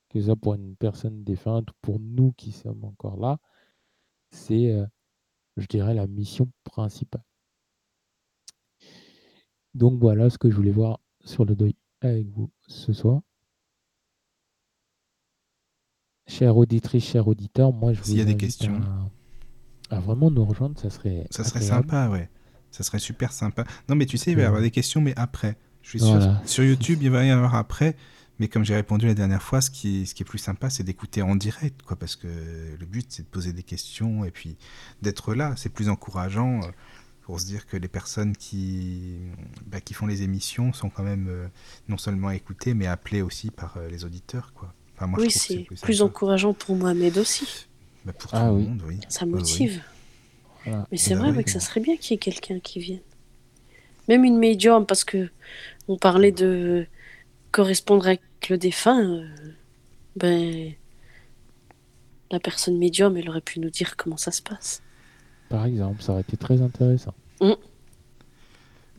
que 0.08 0.20
ça 0.20 0.34
pour 0.34 0.54
une 0.54 0.74
personne 0.76 1.22
défunte, 1.22 1.68
pour 1.80 2.00
nous 2.00 2.32
qui 2.32 2.50
sommes 2.50 2.84
encore 2.84 3.16
là, 3.16 3.38
c'est, 4.30 4.72
euh, 4.72 4.86
je 5.56 5.66
dirais, 5.66 5.94
la 5.94 6.08
mission 6.08 6.50
principale. 6.64 7.24
Donc 9.74 10.00
voilà 10.00 10.28
ce 10.28 10.36
que 10.36 10.50
je 10.50 10.56
voulais 10.56 10.72
voir 10.72 11.00
sur 11.24 11.44
le 11.44 11.54
deuil 11.54 11.74
avec 12.00 12.26
vous 12.28 12.50
ce 12.66 12.92
soir. 12.92 13.20
Chère 16.26 16.56
auditrice, 16.56 17.04
cher 17.04 17.26
auditeur, 17.28 17.72
moi 17.72 17.92
je 17.92 18.02
S'il 18.02 18.18
y 18.18 18.20
a 18.20 18.24
des 18.24 18.36
questions. 18.36 18.80
À, 19.90 20.00
vraiment 20.00 20.30
nous 20.30 20.44
rejoindre, 20.44 20.78
ça 20.78 20.88
serait. 20.88 21.26
Ça 21.30 21.44
serait 21.44 21.60
sympa, 21.60 22.08
ouais. 22.08 22.30
Ça 22.70 22.82
serait 22.82 22.98
super 22.98 23.32
sympa. 23.32 23.64
Non, 23.88 23.96
mais 23.96 24.06
tu 24.06 24.16
sais, 24.16 24.30
il 24.30 24.36
va 24.36 24.42
y 24.42 24.46
avoir 24.46 24.62
des 24.62 24.70
questions, 24.70 25.00
mais 25.00 25.12
après. 25.16 25.56
Je 25.82 25.90
suis 25.90 26.00
sûr. 26.00 26.40
Sur 26.46 26.64
YouTube, 26.64 27.00
il 27.02 27.10
va 27.10 27.24
y 27.24 27.30
avoir 27.30 27.54
après. 27.54 27.96
Mais 28.38 28.48
comme 28.48 28.64
j'ai 28.64 28.74
répondu 28.74 29.06
la 29.06 29.14
dernière 29.14 29.42
fois, 29.42 29.60
ce 29.60 29.70
qui 29.70 30.02
est, 30.02 30.04
ce 30.06 30.14
qui 30.14 30.22
est 30.22 30.26
plus 30.26 30.38
sympa, 30.38 30.70
c'est 30.70 30.82
d'écouter 30.82 31.22
en 31.22 31.36
direct, 31.36 31.82
quoi, 31.82 31.96
parce 31.96 32.16
que 32.16 32.26
le 32.26 32.86
but, 32.86 33.06
c'est 33.10 33.22
de 33.22 33.28
poser 33.28 33.52
des 33.52 33.62
questions 33.62 34.24
et 34.24 34.30
puis 34.30 34.56
d'être 35.02 35.34
là. 35.34 35.52
C'est 35.56 35.68
plus 35.68 35.88
encourageant 35.88 36.60
euh, 36.60 36.70
pour 37.22 37.40
se 37.40 37.46
dire 37.46 37.66
que 37.66 37.76
les 37.76 37.88
personnes 37.88 38.36
qui, 38.36 39.16
bah, 39.66 39.80
qui 39.80 39.94
font 39.94 40.06
les 40.06 40.22
émissions 40.22 40.72
sont 40.72 40.90
quand 40.90 41.02
même 41.02 41.28
euh, 41.28 41.46
non 41.88 41.96
seulement 41.96 42.30
écoutées, 42.30 42.74
mais 42.74 42.86
appelées 42.86 43.22
aussi 43.22 43.50
par 43.50 43.76
euh, 43.76 43.88
les 43.88 44.04
auditeurs, 44.04 44.52
quoi. 44.54 44.74
Enfin, 44.96 45.06
moi, 45.06 45.20
oui, 45.20 45.30
c'est 45.30 45.66
plus, 45.80 46.02
encourageant 46.02 46.52
pour 46.52 46.76
Mohamed 46.76 47.16
aussi. 47.18 47.68
Bah, 48.04 48.12
pour 48.12 48.30
tout 48.30 48.36
ah 48.36 48.46
le 48.46 48.52
monde, 48.52 48.82
oui. 48.86 48.98
Ça 49.08 49.24
motive. 49.24 49.82
Mais 50.66 50.96
c'est 50.96 51.14
bah 51.14 51.30
vrai 51.30 51.42
que 51.42 51.50
ça 51.50 51.58
serait 51.60 51.80
bien 51.80 51.96
qu'il 51.96 52.12
y 52.12 52.14
ait 52.14 52.18
quelqu'un 52.18 52.60
qui 52.60 52.78
vienne. 52.78 53.00
Même 54.08 54.24
une 54.24 54.38
médium, 54.38 54.86
parce 54.86 55.04
que 55.04 55.30
on 55.88 55.96
parlait 55.96 56.32
de 56.32 56.86
correspondre 57.50 58.06
avec 58.06 58.22
le 58.48 58.58
défunt, 58.58 59.00
euh, 59.00 59.28
ben, 60.16 60.72
la 62.30 62.40
personne 62.40 62.78
médium, 62.78 63.16
elle 63.16 63.28
aurait 63.28 63.40
pu 63.40 63.60
nous 63.60 63.70
dire 63.70 63.96
comment 63.96 64.16
ça 64.16 64.30
se 64.30 64.42
passe. 64.42 64.82
Par 65.52 65.66
exemple, 65.66 66.02
ça 66.02 66.12
aurait 66.12 66.22
été 66.22 66.36
très 66.36 66.60
intéressant. 66.60 67.14
Mm. 67.40 67.52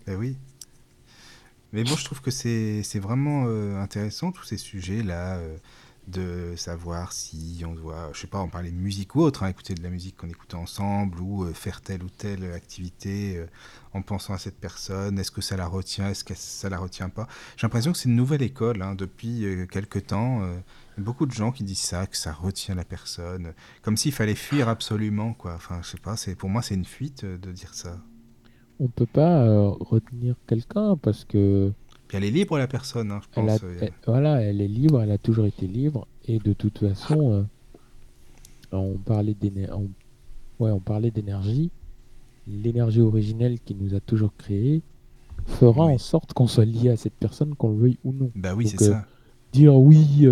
Ben 0.05 0.15
oui. 0.15 0.37
Mais 1.71 1.83
bon, 1.83 1.95
je 1.95 2.05
trouve 2.05 2.21
que 2.21 2.31
c'est 2.31 2.99
vraiment 2.99 3.45
euh, 3.47 3.81
intéressant, 3.81 4.31
tous 4.31 4.43
ces 4.43 4.57
sujets-là. 4.57 5.37
Euh, 5.37 5.57
de 6.07 6.53
savoir 6.57 7.13
si 7.13 7.63
on 7.65 7.73
doit, 7.73 8.09
je 8.13 8.19
sais 8.19 8.27
pas, 8.27 8.39
en 8.39 8.49
parler 8.49 8.71
de 8.71 8.77
musique 8.77 9.15
ou 9.15 9.21
autre, 9.21 9.43
hein, 9.43 9.47
écouter 9.47 9.73
de 9.73 9.81
la 9.81 9.89
musique 9.89 10.17
qu'on 10.17 10.29
écoute 10.29 10.53
ensemble 10.53 11.19
ou 11.21 11.45
euh, 11.45 11.53
faire 11.53 11.81
telle 11.81 12.03
ou 12.03 12.09
telle 12.09 12.51
activité 12.51 13.37
euh, 13.37 13.45
en 13.93 14.01
pensant 14.01 14.33
à 14.33 14.37
cette 14.37 14.59
personne, 14.59 15.17
est-ce 15.17 15.31
que 15.31 15.41
ça 15.41 15.55
la 15.55 15.65
retient, 15.65 16.09
est-ce 16.09 16.23
que 16.23 16.33
ça 16.35 16.69
la 16.69 16.77
retient 16.77 17.09
pas? 17.09 17.27
J'ai 17.55 17.65
l'impression 17.65 17.93
que 17.93 17.97
c'est 17.97 18.09
une 18.09 18.15
nouvelle 18.15 18.41
école 18.41 18.81
hein, 18.81 18.95
depuis 18.95 19.45
euh, 19.45 19.65
quelques 19.65 20.07
temps. 20.07 20.41
Beaucoup 20.97 21.25
de 21.25 21.31
gens 21.31 21.51
qui 21.51 21.63
disent 21.63 21.79
ça, 21.79 22.07
que 22.07 22.17
ça 22.17 22.31
retient 22.31 22.75
la 22.75 22.85
personne, 22.85 23.53
comme 23.81 23.97
s'il 23.97 24.11
fallait 24.11 24.35
fuir 24.35 24.69
absolument, 24.69 25.33
quoi. 25.33 25.53
Enfin, 25.55 25.79
je 25.81 25.89
sais 25.89 25.97
pas, 25.97 26.15
c'est 26.15 26.35
pour 26.35 26.49
moi 26.49 26.61
c'est 26.61 26.75
une 26.75 26.85
fuite 26.85 27.25
de 27.25 27.51
dire 27.51 27.73
ça. 27.73 27.97
On 28.79 28.87
peut 28.87 29.05
pas 29.05 29.45
retenir 29.79 30.35
quelqu'un 30.47 30.97
parce 30.97 31.25
que 31.25 31.73
elle 32.13 32.23
est 32.23 32.31
libre, 32.31 32.57
la 32.57 32.67
personne, 32.67 33.11
hein, 33.11 33.21
je 33.23 33.27
pense. 33.33 33.63
Euh, 33.63 33.87
voilà, 34.05 34.41
elle 34.41 34.61
est 34.61 34.67
libre, 34.67 35.01
elle 35.01 35.11
a 35.11 35.17
toujours 35.17 35.45
été 35.45 35.67
libre. 35.67 36.07
Et 36.25 36.37
de 36.37 36.53
toute 36.53 36.79
façon, 36.79 37.31
euh, 37.31 37.43
on 38.71 38.97
parlait 38.97 39.33
d'énergie. 39.33 39.89
Ouais, 40.59 40.71
on 40.71 40.79
parlait 40.79 41.11
d'énergie. 41.11 41.71
L'énergie 42.47 43.01
originelle 43.01 43.59
qui 43.59 43.73
nous 43.73 43.95
a 43.95 43.99
toujours 43.99 44.35
créé 44.37 44.83
fera 45.45 45.85
en 45.85 45.97
sorte 45.97 46.33
qu'on 46.33 46.47
soit 46.47 46.65
lié 46.65 46.89
à 46.89 46.97
cette 46.97 47.15
personne, 47.15 47.55
qu'on 47.55 47.71
le 47.71 47.77
veuille 47.77 47.97
ou 48.03 48.13
non. 48.13 48.31
Bah 48.35 48.53
oui, 48.55 48.67
c'est 48.67 48.81
euh, 48.83 48.91
ça. 48.91 49.05
Dire 49.51 49.75
oui, 49.75 50.27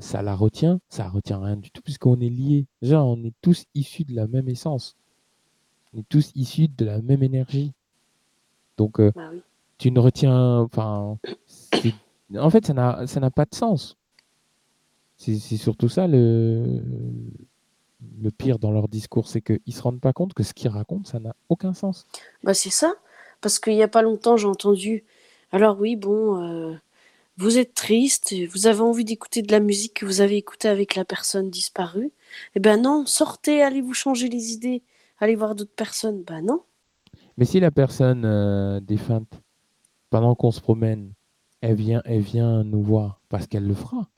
ça 0.00 0.22
la 0.22 0.34
retient, 0.34 0.80
ça 0.88 1.08
retient 1.08 1.40
rien 1.40 1.56
du 1.56 1.70
tout, 1.70 1.82
puisqu'on 1.82 2.20
est 2.20 2.28
liés. 2.28 2.66
Déjà, 2.80 3.02
on 3.02 3.16
est 3.24 3.34
tous 3.42 3.64
issus 3.74 4.04
de 4.04 4.14
la 4.14 4.26
même 4.26 4.48
essence. 4.48 4.96
On 5.94 5.98
est 5.98 6.08
tous 6.08 6.32
issus 6.34 6.68
de 6.68 6.84
la 6.84 7.00
même 7.02 7.22
énergie. 7.22 7.72
Donc, 8.76 9.00
bah 9.00 9.30
oui 9.32 9.42
tu 9.82 9.90
ne 9.90 9.98
retiens. 9.98 10.60
Enfin, 10.60 11.18
en 12.36 12.50
fait, 12.50 12.66
ça 12.66 12.72
n'a, 12.72 13.06
ça 13.08 13.18
n'a 13.18 13.30
pas 13.30 13.44
de 13.44 13.54
sens. 13.54 13.96
C'est, 15.16 15.38
surtout 15.38 15.88
ça 15.88 16.06
le, 16.08 16.80
le 18.20 18.30
pire 18.30 18.58
dans 18.58 18.70
leur 18.70 18.88
discours, 18.88 19.28
c'est 19.28 19.40
qu'ils 19.40 19.60
ne 19.66 19.72
se 19.72 19.82
rendent 19.82 20.00
pas 20.00 20.12
compte 20.12 20.34
que 20.34 20.42
ce 20.42 20.52
qu'ils 20.54 20.70
racontent, 20.70 21.04
ça 21.04 21.20
n'a 21.20 21.34
aucun 21.48 21.74
sens. 21.74 22.06
Bah, 22.42 22.54
c'est 22.54 22.70
ça. 22.70 22.94
Parce 23.40 23.58
qu'il 23.58 23.74
n'y 23.74 23.82
a 23.82 23.88
pas 23.88 24.02
longtemps, 24.02 24.36
j'ai 24.36 24.46
entendu. 24.46 25.04
Alors, 25.50 25.78
oui, 25.80 25.96
bon, 25.96 26.40
euh, 26.42 26.74
vous 27.42 27.58
êtes 27.58 27.74
triste, 27.74 28.34
vous 28.50 28.66
avez 28.66 28.80
envie 28.80 29.04
d'écouter 29.04 29.42
de 29.42 29.50
la 29.50 29.60
musique 29.60 29.94
que 29.94 30.06
vous 30.06 30.20
avez 30.20 30.36
écoutée 30.36 30.68
avec 30.68 30.94
la 30.94 31.04
personne 31.04 31.50
disparue. 31.50 32.12
Eh 32.54 32.60
ben 32.60 32.80
non, 32.80 33.04
sortez, 33.04 33.62
allez 33.62 33.80
vous 33.80 33.94
changer 33.94 34.28
les 34.28 34.52
idées, 34.52 34.82
allez 35.18 35.34
voir 35.34 35.54
d'autres 35.54 35.74
personnes. 35.74 36.22
Ben 36.22 36.40
non. 36.42 36.62
Mais 37.36 37.44
si 37.44 37.58
la 37.58 37.70
personne 37.70 38.24
euh, 38.24 38.80
défunte, 38.80 39.40
pendant 40.10 40.34
qu'on 40.34 40.52
se 40.52 40.60
promène, 40.60 41.12
elle 41.60 41.74
vient, 41.74 42.02
elle 42.04 42.20
vient 42.20 42.62
nous 42.62 42.82
voir 42.82 43.20
parce 43.28 43.46
qu'elle 43.46 43.66
le 43.66 43.74
fera. 43.74 44.08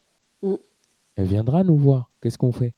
Mm. 0.43 0.55
Elle 1.17 1.27
viendra 1.27 1.65
nous 1.65 1.77
voir. 1.77 2.11
Qu'est-ce 2.21 2.39
qu'on 2.39 2.53
fait? 2.53 2.75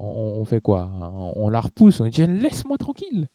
On, 0.00 0.44
fait 0.44 0.60
quoi? 0.60 0.88
On, 1.34 1.48
la 1.50 1.60
repousse, 1.60 1.98
on 2.00 2.06
dit 2.06 2.24
laisse-moi 2.24 2.78
tranquille. 2.78 3.28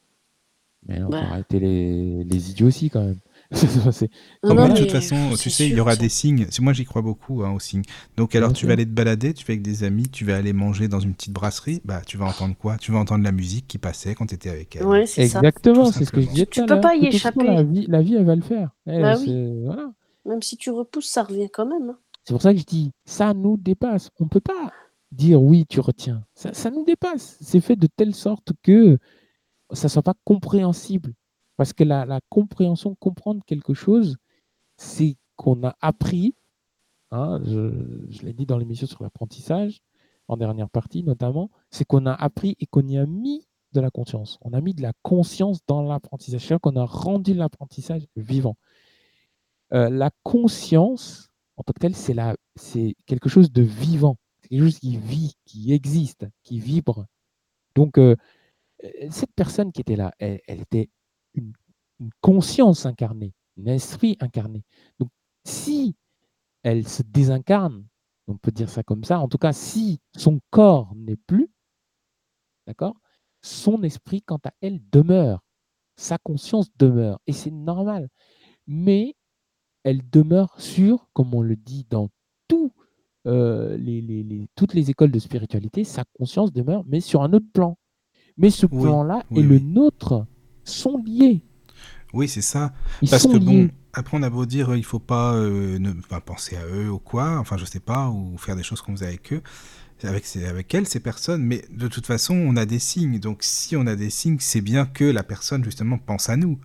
Mais 0.88 1.04
on 1.04 1.10
va 1.10 1.20
arrêter 1.20 1.60
les, 1.60 2.24
les 2.24 2.50
idioties 2.52 2.90
quand 2.90 3.04
même. 3.04 3.20
de 4.44 4.78
toute 4.78 4.92
façon, 4.92 5.32
tu 5.40 5.50
sais, 5.50 5.68
il 5.68 5.76
y 5.76 5.80
aura 5.80 5.96
des 5.96 6.10
signes. 6.10 6.48
Moi, 6.60 6.74
j'y 6.74 6.86
crois 6.86 7.02
beaucoup 7.02 7.44
hein, 7.44 7.52
aux 7.52 7.60
signes. 7.60 7.84
Donc, 8.18 8.36
alors, 8.36 8.54
tu 8.54 8.66
vas 8.66 8.74
aller 8.74 8.86
te 8.86 8.92
balader, 8.92 9.34
tu 9.34 9.46
vas 9.46 9.52
avec 9.52 9.62
des 9.62 9.84
amis, 9.84 10.10
tu 10.10 10.26
vas 10.26 10.36
aller 10.36 10.54
manger 10.54 10.88
dans 10.88 11.00
une 11.00 11.14
petite 11.14 11.34
brasserie. 11.34 11.82
Bah, 11.86 12.02
tu 12.06 12.18
vas 12.18 12.26
entendre 12.26 12.56
quoi? 12.56 12.78
Tu 12.78 12.92
vas 12.92 13.00
entendre 13.00 13.24
la 13.24 13.32
musique 13.32 13.68
qui 13.68 13.78
passait 13.78 14.16
quand 14.16 14.28
tu 14.28 14.36
étais 14.36 14.50
avec 14.50 14.76
elle. 14.76 14.86
Ouais, 14.86 15.06
Exactement, 15.18 15.92
c'est 15.92 16.06
ce 16.06 16.12
que 16.12 16.22
je 16.22 16.28
disais. 16.28 16.46
Tu 16.46 16.66
peux 16.66 16.82
pas 16.82 16.96
y 16.96 17.08
échapper. 17.08 17.44
La 17.44 17.64
vie, 17.64 17.86
la 17.88 18.02
vie, 18.02 18.16
elle 18.16 18.26
va 18.26 18.36
le 18.36 18.42
faire. 18.42 18.72
Bah 18.86 19.16
voilà. 19.16 19.92
Même 20.26 20.42
si 20.42 20.58
tu 20.58 20.72
repousses, 20.72 21.10
ça 21.10 21.24
revient 21.24 21.50
quand 21.52 21.66
même. 21.66 21.90
Hein. 21.90 21.98
C'est 22.24 22.34
pour 22.34 22.42
ça 22.42 22.54
que 22.54 22.60
je 22.60 22.66
dis, 22.66 22.92
ça 23.06 23.34
nous 23.34 23.58
dépasse. 23.58 24.10
On 24.20 24.28
peut 24.28 24.40
pas 24.40 24.72
dire 25.12 25.42
oui, 25.42 25.66
tu 25.68 25.82
retiens. 25.82 26.24
Ça, 26.34 26.54
ça 26.54 26.72
nous 26.72 26.86
dépasse. 26.86 27.38
C'est 27.42 27.60
fait 27.60 27.76
de 27.76 27.88
telle 27.88 28.16
sorte 28.16 28.54
que 28.64 28.98
ça 29.72 29.90
soit 29.90 30.02
pas 30.02 30.16
compréhensible 30.24 31.14
Parce 31.58 31.74
que 31.74 31.84
la, 31.84 32.20
compréhension, 32.30 32.96
comprendre 32.96 33.42
quelque 33.46 33.74
chose, 33.74 34.18
c'est 34.78 35.18
qu'on 35.36 35.64
a 35.64 35.76
appris, 35.82 36.36
hein, 37.12 37.42
je, 37.46 38.22
l'ai 38.24 38.34
dit 38.34 38.46
dans 38.46 38.58
l'émission 38.58 38.88
sur 38.88 39.04
l'apprentissage, 39.04 39.82
en 40.28 40.38
dernière 40.38 40.70
partie 40.70 41.04
notamment, 41.04 41.52
c'est 41.70 41.86
qu'on 41.86 42.06
a 42.06 42.14
appris 42.14 42.56
et 42.60 42.66
qu'on 42.66 42.88
y 42.88 42.98
a 42.98 43.06
mis 43.06 43.48
de 43.74 43.82
la 43.82 43.92
conscience. 43.92 44.38
On 44.42 44.54
a 44.54 44.62
mis 44.62 44.74
de 44.74 44.82
la 44.82 44.94
conscience 45.02 45.60
dans 45.68 45.84
l'apprentissage. 45.84 46.42
C'est-à-dire 46.42 46.62
qu'on 46.62 46.76
a 46.76 46.86
rendu 46.86 47.34
l'apprentissage 47.34 48.08
vivant. 48.16 48.56
Euh, 49.74 49.90
la 49.90 50.12
conscience, 50.24 51.30
en 51.58 51.64
tant 51.64 51.74
que 51.74 51.80
telle, 51.80 51.96
c'est 52.56 52.96
quelque 53.06 53.30
chose 53.30 53.52
de 53.52 53.64
vivant. 53.64 54.18
C'est 54.42 54.50
quelque 54.50 54.64
chose 54.64 54.80
qui 54.80 54.98
vit, 54.98 55.34
qui 55.46 55.74
existe, 55.74 56.26
qui 56.44 56.60
vibre. 56.60 57.06
Donc, 57.76 57.98
euh, 57.98 58.16
cette 59.10 59.34
personne 59.36 59.72
qui 59.72 59.82
était 59.82 59.96
là, 59.96 60.14
elle, 60.20 60.40
était 60.48 60.90
une, 61.34 61.54
conscience 62.22 62.86
incarnée, 62.86 63.34
un 63.58 63.68
esprit 63.68 64.18
incarné. 64.20 64.64
Donc, 65.00 65.10
si 65.46 65.96
elle 66.64 66.88
se 66.88 67.02
désincarne, 67.02 67.86
on 68.28 68.36
peut 68.38 68.52
dire 68.52 68.70
ça 68.70 68.84
comme 68.84 69.04
ça, 69.06 69.20
en 69.20 69.30
tout 69.30 69.38
cas, 69.38 69.54
si 69.54 70.02
son 70.18 70.42
corps 70.50 70.94
n'est 70.96 71.16
plus, 71.16 71.50
d'accord, 72.68 72.96
son 73.42 73.84
esprit, 73.84 74.22
quant 74.22 74.40
à 74.44 74.52
elle, 74.62 74.82
demeure. 74.92 75.44
Sa 75.96 76.18
conscience 76.18 76.76
demeure. 76.78 77.20
Et 77.28 77.34
c'est 77.34 77.52
normal. 77.52 78.10
Mais 78.68 79.16
elle 79.84 80.10
demeure 80.10 80.60
sur, 80.60 81.08
comme 81.14 81.34
on 81.36 81.42
le 81.42 81.56
dit 81.56 81.86
dans 81.90 82.10
euh, 83.26 83.78
les, 83.78 84.50
toutes 84.56 84.74
les 84.74 84.90
écoles 84.90 85.12
de 85.12 85.20
spiritualité, 85.20 85.86
sa 85.86 86.04
conscience 86.18 86.52
demeure, 86.52 86.84
mais 86.86 87.00
sur 87.00 87.24
un 87.24 87.32
autre 87.32 87.46
plan. 87.54 87.78
Mais 88.36 88.50
ce 88.50 88.66
plan-là 88.66 89.24
et 89.32 89.42
le 89.42 89.60
nôtre 89.60 90.26
sont 90.64 91.02
liés. 91.06 91.42
Oui, 92.14 92.28
c'est 92.28 92.42
ça. 92.42 92.74
Parce 93.10 93.26
que 93.26 93.38
bon, 93.38 93.70
après 93.94 94.18
on 94.18 94.24
a 94.24 94.30
beau 94.30 94.46
dire 94.46 94.76
il 94.76 94.86
faut 94.86 95.00
pas 95.00 95.34
euh, 95.34 95.80
ne, 95.80 95.94
pas 95.94 96.22
penser 96.22 96.56
à 96.56 96.66
eux 96.66 96.92
ou 96.92 97.00
quoi, 97.00 97.38
enfin 97.40 97.58
je 97.58 97.66
sais 97.66 97.80
pas, 97.80 98.10
ou 98.10 98.38
faire 98.38 98.56
des 98.56 98.64
choses 98.64 98.82
qu'on 98.82 98.94
faisait 98.94 99.08
avec 99.08 99.34
eux, 99.34 99.42
avec, 100.04 100.26
avec 100.36 100.74
elles, 100.76 100.88
ces 100.88 101.00
personnes, 101.00 101.44
mais 101.44 101.64
de 101.72 101.88
toute 101.88 102.06
façon 102.06 102.36
on 102.36 102.56
a 102.56 102.66
des 102.66 102.80
signes. 102.80 103.20
Donc 103.20 103.40
si 103.42 103.76
on 103.76 103.88
a 103.88 103.96
des 103.96 104.10
signes, 104.10 104.38
c'est 104.40 104.62
bien 104.62 104.86
que 104.86 105.06
la 105.06 105.24
personne 105.24 105.64
justement 105.64 105.98
pense 105.98 106.30
à 106.30 106.38
nous. 106.38 106.60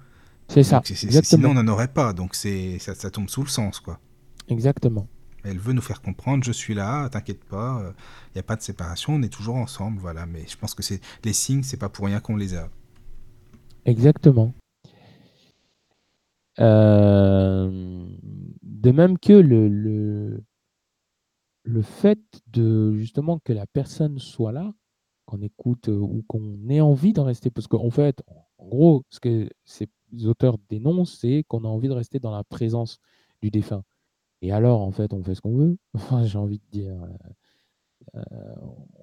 C'est 0.49 0.63
ça. 0.63 0.83
sinon 0.85 1.51
on 1.51 1.55
n'en 1.55 1.69
aurait 1.69 1.93
pas, 1.93 2.13
donc 2.13 2.35
c'est 2.35 2.79
ça, 2.79 2.95
ça 2.95 3.11
tombe 3.11 3.29
sous 3.29 3.43
le 3.43 3.49
sens 3.49 3.81
quoi. 3.81 4.01
Exactement. 4.49 5.07
Elle 5.45 5.59
veut 5.59 5.73
nous 5.73 5.83
faire 5.83 6.03
comprendre, 6.03 6.45
je 6.45 6.53
suis 6.53 6.75
là, 6.75 7.09
t'inquiète 7.09 7.45
pas, 7.45 7.79
il 7.81 7.87
euh, 7.87 7.93
n'y 8.35 8.41
a 8.41 8.43
pas 8.43 8.57
de 8.57 8.63
séparation, 8.63 9.15
on 9.15 9.23
est 9.23 9.29
toujours 9.29 9.57
ensemble, 9.57 9.99
voilà. 10.01 10.27
Mais 10.27 10.45
je 10.49 10.57
pense 10.57 10.75
que 10.75 10.83
c'est 10.83 11.01
les 11.25 11.33
signes, 11.33 11.63
c'est 11.63 11.77
pas 11.77 11.89
pour 11.89 12.07
rien 12.07 12.21
qu'on 12.21 12.37
les 12.37 12.55
a. 12.55 12.69
Exactement. 13.89 14.53
Euh, 16.59 18.05
de 18.63 18.91
même 18.91 19.19
que 19.19 19.33
le, 19.33 19.69
le, 19.69 20.45
le, 21.63 21.83
fait 21.83 22.19
de 22.49 22.93
justement 22.99 23.39
que 23.39 23.55
la 23.55 23.67
personne 23.67 24.19
soit 24.19 24.53
là, 24.53 24.75
qu'on 25.25 25.41
écoute 25.41 25.89
euh, 25.89 25.97
ou 25.97 26.23
qu'on 26.29 26.69
ait 26.69 26.83
envie 26.83 27.15
d'en 27.15 27.25
rester, 27.25 27.51
parce 27.51 27.67
qu'en 27.67 27.89
fait, 27.91 28.23
en 28.59 28.67
gros, 28.69 29.05
ce 29.09 29.21
que 29.21 29.49
ces 29.65 29.89
auteurs 30.27 30.59
dénoncent, 30.69 31.19
c'est 31.19 31.45
qu'on 31.49 31.65
a 31.65 31.69
envie 31.69 31.89
de 31.89 31.95
rester 31.95 32.19
dans 32.19 32.33
la 32.33 32.45
présence 32.45 32.99
du 33.41 33.51
défunt. 33.51 33.85
Et 34.43 34.53
alors, 34.53 34.83
en 34.83 34.93
fait, 34.93 35.15
on 35.15 35.23
fait 35.23 35.35
ce 35.35 35.41
qu'on 35.41 35.57
veut. 35.57 35.79
Enfin, 35.95 36.25
j'ai 36.27 36.39
envie 36.39 36.59
de 36.59 36.71
dire, 36.71 36.93
euh, 36.93 37.31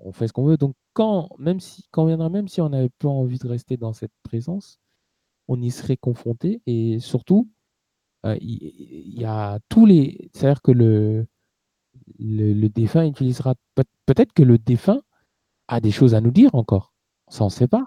on 0.04 0.12
fait 0.12 0.28
ce 0.28 0.34
qu'on 0.34 0.46
veut. 0.46 0.58
Donc, 0.58 0.76
quand, 0.94 1.30
même 1.38 1.60
si, 1.60 1.86
quand 1.92 2.06
viendra, 2.06 2.30
même 2.30 2.48
si 2.48 2.62
on 2.62 2.70
n'avait 2.70 2.90
pas 3.00 3.10
envie 3.10 3.40
de 3.40 3.48
rester 3.48 3.78
dans 3.78 3.94
cette 3.94 4.14
présence, 4.24 4.80
on 5.48 5.62
y 5.62 5.72
serait 5.72 5.98
confronté. 5.98 6.62
Et 6.66 7.00
surtout, 7.00 7.50
euh, 8.26 8.38
il 8.42 9.20
y, 9.20 9.26
a 9.26 9.60
tous 9.70 9.86
les. 9.86 10.30
C'est-à-dire 10.34 10.62
que 10.62 10.72
le, 10.72 11.28
défunt 12.70 13.06
utilisera. 13.06 13.56
Peut-être 14.06 14.34
que 14.34 14.44
le 14.44 14.58
défunt 14.58 15.02
a 15.68 15.80
des 15.80 15.92
choses 15.92 16.16
à 16.16 16.22
nous 16.22 16.32
dire 16.32 16.56
encore. 16.56 16.94
On 17.40 17.46
ne 17.46 17.50
sait 17.50 17.68
pas. 17.68 17.86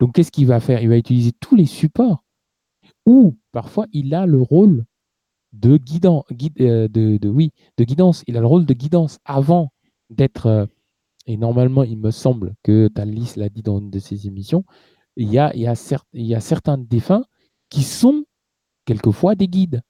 Donc, 0.00 0.14
qu'est-ce 0.14 0.32
qu'il 0.32 0.46
va 0.46 0.60
faire? 0.60 0.82
Il 0.82 0.88
va 0.88 0.96
utiliser 0.96 1.32
tous 1.32 1.56
les 1.56 1.66
supports. 1.66 2.24
Ou 3.06 3.36
parfois, 3.52 3.86
il 3.92 4.14
a 4.14 4.26
le 4.26 4.40
rôle 4.40 4.84
de, 5.52 5.78
euh, 6.60 6.88
de, 6.88 7.28
oui, 7.28 7.52
de 7.76 7.84
guidance. 7.84 8.24
Il 8.26 8.36
a 8.36 8.40
le 8.40 8.46
rôle 8.46 8.66
de 8.66 8.74
guidance 8.74 9.18
avant 9.24 9.72
d'être. 10.12 10.46
Euh, 10.46 10.66
et 11.26 11.36
normalement, 11.36 11.84
il 11.84 11.98
me 11.98 12.10
semble 12.10 12.54
que 12.62 12.88
Thalys 12.88 13.34
l'a 13.36 13.48
dit 13.48 13.62
dans 13.62 13.78
une 13.78 13.90
de 13.90 13.98
ses 14.00 14.26
émissions, 14.26 14.64
il 15.16 15.30
y 15.30 15.38
a, 15.38 15.54
il 15.54 15.62
y 15.62 15.66
a, 15.66 15.74
il 16.12 16.26
y 16.26 16.34
a 16.34 16.40
certains 16.40 16.78
défunts 16.78 17.24
qui 17.68 17.82
sont 17.82 18.24
quelquefois 18.84 19.34
des 19.34 19.46
guides. 19.46 19.82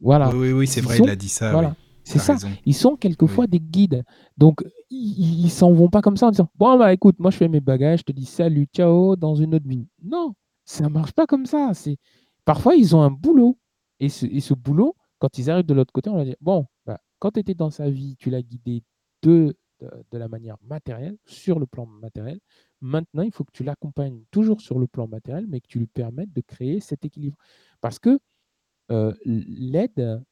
voilà. 0.00 0.34
Oui, 0.34 0.52
oui, 0.52 0.66
c'est 0.66 0.80
vrai, 0.80 0.98
il 0.98 1.10
a 1.10 1.16
dit 1.16 1.28
ça. 1.28 1.52
Voilà. 1.52 1.76
C'est 2.04 2.20
ça. 2.20 2.36
Ils 2.64 2.74
sont 2.74 2.96
quelquefois 2.96 3.48
des 3.48 3.58
guides. 3.58 4.04
Donc, 4.38 4.62
ils 4.90 5.44
ne 5.44 5.48
s'en 5.48 5.72
vont 5.72 5.88
pas 5.88 6.00
comme 6.02 6.16
ça 6.16 6.28
en 6.28 6.30
disant 6.30 6.48
Bon, 6.54 6.78
bah 6.78 6.92
écoute, 6.92 7.16
moi 7.18 7.32
je 7.32 7.36
fais 7.36 7.48
mes 7.48 7.60
bagages, 7.60 7.98
je 8.00 8.04
te 8.04 8.12
dis 8.12 8.26
salut, 8.26 8.68
ciao, 8.72 9.16
dans 9.16 9.34
une 9.34 9.56
autre 9.56 9.66
vie. 9.66 9.88
Non, 10.04 10.34
ça 10.64 10.84
ne 10.84 10.88
marche 10.88 11.12
pas 11.12 11.26
comme 11.26 11.46
ça. 11.46 11.72
C'est 11.74 11.98
Parfois, 12.46 12.76
ils 12.76 12.96
ont 12.96 13.02
un 13.02 13.10
boulot. 13.10 13.58
Et 13.98 14.08
ce, 14.08 14.54
boulot, 14.54 14.94
quand 15.18 15.36
ils 15.38 15.50
arrivent 15.50 15.66
de 15.66 15.74
l'autre 15.74 15.92
côté, 15.92 16.08
on 16.10 16.16
va 16.16 16.24
dire, 16.24 16.36
bon, 16.40 16.66
quand 17.18 17.32
tu 17.32 17.40
étais 17.40 17.54
dans 17.54 17.70
sa 17.70 17.90
vie, 17.90 18.16
tu 18.16 18.30
l'as 18.30 18.42
guidé 18.42 18.82
de, 19.22 19.56
la 20.12 20.28
manière 20.28 20.56
matérielle, 20.62 21.18
sur 21.26 21.58
le 21.58 21.66
plan 21.66 21.86
matériel. 21.86 22.40
Maintenant, 22.80 23.22
il 23.22 23.32
faut 23.32 23.44
que 23.44 23.52
tu 23.52 23.64
l'accompagnes 23.64 24.24
toujours 24.30 24.60
sur 24.60 24.78
le 24.78 24.86
plan 24.86 25.08
matériel, 25.08 25.46
mais 25.48 25.60
que 25.60 25.68
tu 25.68 25.78
lui 25.78 25.86
permettes 25.86 26.32
de 26.32 26.40
créer 26.40 26.80
cet 26.80 27.04
équilibre. 27.04 27.36
Parce 27.80 27.98
que 27.98 28.18
euh, 28.90 29.14
l'aide, 29.24 30.22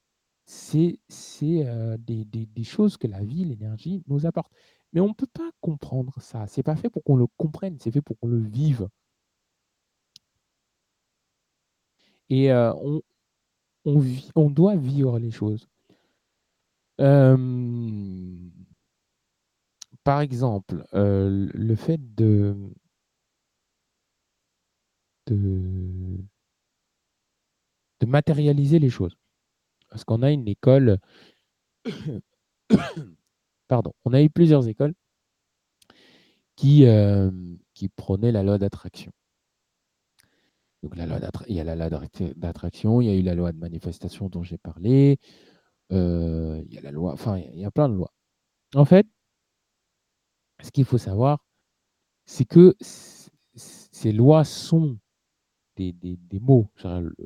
c'est 0.47 0.99
euh, 1.43 1.97
des, 1.99 2.65
choses 2.65 2.97
que 2.97 3.07
la 3.07 3.23
vie, 3.25 3.45
l'énergie 3.45 4.03
nous 4.09 4.27
apporte. 4.27 4.53
Mais 4.93 5.01
on 5.01 5.09
ne 5.09 5.15
peut 5.15 5.27
pas 5.33 5.51
comprendre 5.61 6.15
ça. 6.21 6.47
C'est 6.47 6.63
pas 6.63 6.77
fait 6.77 6.91
pour 6.91 7.03
qu'on 7.05 7.17
le 7.17 7.27
comprenne, 7.37 7.79
c'est 7.81 7.91
fait 7.91 8.03
pour 8.03 8.19
qu'on 8.19 8.29
le 8.29 8.39
vive. 8.39 8.89
Et 12.29 12.51
euh, 12.53 12.73
on, 13.85 14.51
doit 14.51 14.77
vivre 14.77 15.19
les 15.19 15.31
choses. 15.31 15.69
Par 20.05 20.21
exemple, 20.21 20.85
le 20.93 21.75
fait 21.75 21.99
de, 22.15 22.57
de, 25.27 26.19
matérialiser 28.07 28.79
les 28.79 28.91
choses. 28.91 29.17
Parce 29.89 30.05
qu'on 30.05 30.23
a 30.23 30.31
une 30.31 30.47
école, 30.47 30.99
pardon, 33.69 33.93
on 34.05 34.13
a 34.13 34.23
eu 34.23 34.29
plusieurs 34.29 34.69
écoles 34.69 34.95
qui, 36.57 36.85
qui 37.73 37.89
prônaient 37.89 38.33
la 38.33 38.43
loi 38.43 38.59
d'attraction. 38.59 39.13
Donc 40.83 40.97
la 40.97 41.07
loi 41.07 41.19
il 41.49 41.57
y 41.57 41.61
a 41.61 41.65
la 41.65 41.77
loi 41.77 41.89
d'attraction, 42.37 43.01
il 43.01 43.07
y 43.07 43.11
a 43.11 43.15
eu 43.15 43.23
la 43.23 43.35
loi 43.35 43.53
de 43.53 43.59
manifestation 43.59 44.29
dont 44.29 44.43
j'ai 44.43 44.59
parlé, 44.59 45.17
euh, 45.93 46.63
il 46.67 46.75
y 46.75 46.79
a 46.79 46.81
la 46.81 46.91
loi, 46.91 47.13
enfin 47.13 47.39
il 47.39 47.59
y 47.61 47.65
a 47.65 47.71
plein 47.71 47.89
de 47.89 47.95
lois. 47.95 48.13
En 48.75 48.85
fait, 48.85 49.07
ce 50.63 50.71
qu'il 50.71 50.85
faut 50.85 50.99
savoir, 50.99 51.45
c'est 52.27 52.45
que 52.45 52.75
ces 52.81 54.13
lois 54.13 54.45
sont 54.45 54.99
des, 55.77 55.95
mots. 56.41 56.69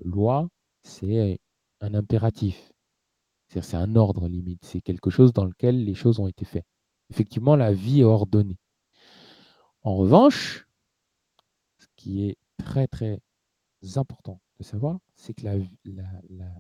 Loi, 0.05 0.49
c'est 0.83 1.41
un 1.81 1.95
impératif. 1.95 2.73
C'est 3.49 3.75
un 3.75 3.97
ordre 3.97 4.29
limite. 4.29 4.65
C'est 4.65 4.81
quelque 4.81 5.11
chose 5.11 5.33
dans 5.33 5.45
lequel 5.45 5.85
les 5.85 5.95
choses 5.95 6.21
ont 6.21 6.29
été 6.29 6.45
faites. 6.45 6.67
Effectivement, 7.11 7.57
la 7.57 7.73
vie 7.73 8.01
est 8.01 8.05
ordonnée. 8.05 8.59
En 9.83 9.97
revanche, 9.97 10.67
ce 11.79 11.87
qui 11.97 12.27
est 12.27 12.37
très 12.59 12.87
très 12.87 13.21
important 13.97 14.41
de 14.59 14.65
savoir, 14.65 14.99
c'est 15.15 15.33
que 15.33 15.45
la, 15.45 15.57
la, 15.85 16.53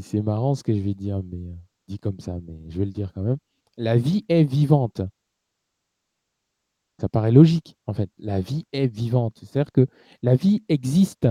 c'est 0.00 0.22
marrant 0.22 0.54
ce 0.54 0.62
que 0.62 0.74
je 0.74 0.80
vais 0.80 0.94
dire, 0.94 1.22
mais 1.22 1.50
euh, 1.50 1.56
dit 1.88 1.98
comme 1.98 2.20
ça, 2.20 2.38
mais 2.42 2.58
je 2.68 2.78
vais 2.78 2.84
le 2.84 2.92
dire 2.92 3.12
quand 3.12 3.22
même. 3.22 3.38
La 3.76 3.96
vie 3.96 4.24
est 4.28 4.44
vivante. 4.44 5.02
Ça 7.00 7.08
paraît 7.08 7.32
logique, 7.32 7.76
en 7.86 7.94
fait. 7.94 8.10
La 8.18 8.40
vie 8.40 8.66
est 8.72 8.86
vivante. 8.86 9.38
C'est-à-dire 9.42 9.72
que 9.72 9.86
la 10.22 10.36
vie 10.36 10.62
existe. 10.68 11.26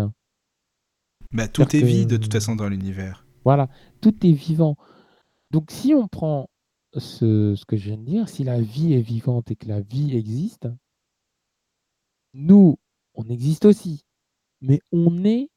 Bah, 1.32 1.48
tout 1.48 1.76
est 1.76 1.84
vie 1.84 2.08
de 2.08 2.18
toute 2.18 2.34
façon 2.34 2.56
dans 2.56 2.68
l'univers. 2.68 3.26
Voilà, 3.46 3.70
tout 4.02 4.26
est 4.26 4.32
vivant. 4.32 4.76
Donc 5.52 5.72
si 5.72 5.94
on 5.94 6.08
prend 6.08 6.50
ce, 6.94 7.56
ce, 7.56 7.66
que 7.66 7.78
je 7.78 7.86
viens 7.86 7.98
de 7.98 8.06
dire, 8.06 8.30
si 8.30 8.44
la 8.44 8.60
vie 8.60 8.94
est 8.94 9.02
vivante 9.02 9.52
et 9.52 9.56
que 9.56 9.68
la 9.68 9.82
vie 9.82 10.16
existe, 10.16 10.68
nous, 12.34 12.78
on 13.14 13.28
existe 13.30 13.66
aussi, 13.66 14.04
mais 14.62 14.82
on 14.92 15.24
est 15.24 15.50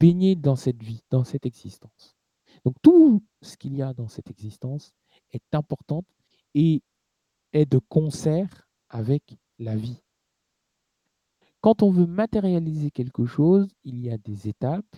baigné 0.00 0.34
dans 0.34 0.56
cette 0.56 0.82
vie, 0.82 1.02
dans 1.10 1.24
cette 1.24 1.46
existence. 1.46 2.16
Donc 2.64 2.74
tout 2.82 3.22
ce 3.40 3.56
qu'il 3.56 3.76
y 3.76 3.82
a 3.82 3.92
dans 3.92 4.08
cette 4.08 4.30
existence 4.30 4.92
est 5.32 5.54
important 5.54 6.04
et 6.54 6.82
est 7.52 7.66
de 7.66 7.78
concert 7.78 8.68
avec 8.88 9.36
la 9.58 9.76
vie. 9.76 10.02
quand 11.60 11.82
on 11.82 11.90
veut 11.90 12.06
matérialiser 12.06 12.90
quelque 12.90 13.24
chose, 13.24 13.68
il 13.84 14.00
y 14.00 14.10
a 14.10 14.18
des 14.18 14.48
étapes. 14.48 14.96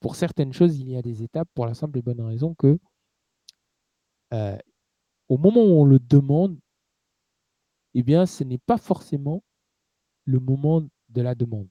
Pour 0.00 0.16
certaines 0.16 0.52
choses, 0.52 0.78
il 0.78 0.88
y 0.90 0.96
a 0.96 1.02
des 1.02 1.22
étapes 1.22 1.48
pour 1.54 1.66
la 1.66 1.74
simple 1.74 1.98
et 1.98 2.02
bonne 2.02 2.20
raison 2.22 2.54
que 2.54 2.78
euh, 4.32 4.58
au 5.28 5.38
moment 5.38 5.62
où 5.62 5.80
on 5.80 5.84
le 5.84 5.98
demande, 5.98 6.58
eh 7.94 8.02
bien, 8.02 8.26
ce 8.26 8.42
n'est 8.44 8.58
pas 8.58 8.78
forcément 8.78 9.42
le 10.24 10.40
moment 10.40 10.82
de 11.08 11.22
la 11.22 11.34
demande. 11.34 11.68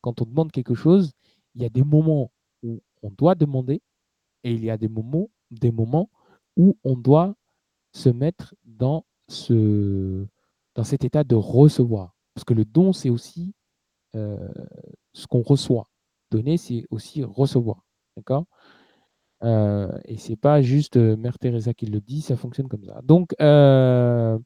quand 0.00 0.20
on 0.20 0.24
demande 0.24 0.52
quelque 0.52 0.74
chose, 0.74 1.12
il 1.54 1.62
y 1.62 1.64
a 1.64 1.68
des 1.68 1.82
moments 1.84 2.30
où 2.62 2.80
on 3.02 3.10
doit 3.10 3.34
demander 3.34 3.82
et 4.42 4.52
il 4.52 4.64
y 4.64 4.70
a 4.70 4.76
des 4.76 4.88
moments, 4.88 5.30
des 5.50 5.70
moments 5.70 6.10
où 6.56 6.76
on 6.84 6.96
doit 6.96 7.34
se 7.92 8.08
mettre 8.08 8.54
dans, 8.64 9.04
ce, 9.28 10.26
dans 10.74 10.84
cet 10.84 11.04
état 11.04 11.24
de 11.24 11.34
recevoir. 11.34 12.14
Parce 12.34 12.44
que 12.44 12.54
le 12.54 12.64
don, 12.64 12.92
c'est 12.92 13.10
aussi 13.10 13.54
euh, 14.16 14.48
ce 15.12 15.26
qu'on 15.26 15.42
reçoit. 15.42 15.88
Donner, 16.30 16.56
c'est 16.56 16.84
aussi 16.90 17.22
recevoir. 17.22 17.84
D'accord? 18.16 18.46
Euh, 19.42 19.98
Et 20.04 20.16
c'est 20.16 20.36
pas 20.36 20.62
juste 20.62 20.96
euh, 20.96 21.16
Mère 21.16 21.38
Teresa 21.38 21.74
qui 21.74 21.86
le 21.86 22.00
dit, 22.00 22.22
ça 22.22 22.36
fonctionne 22.36 22.68
comme 22.68 22.84
ça. 22.84 23.00
Donc, 23.02 23.34
euh, 23.40 24.38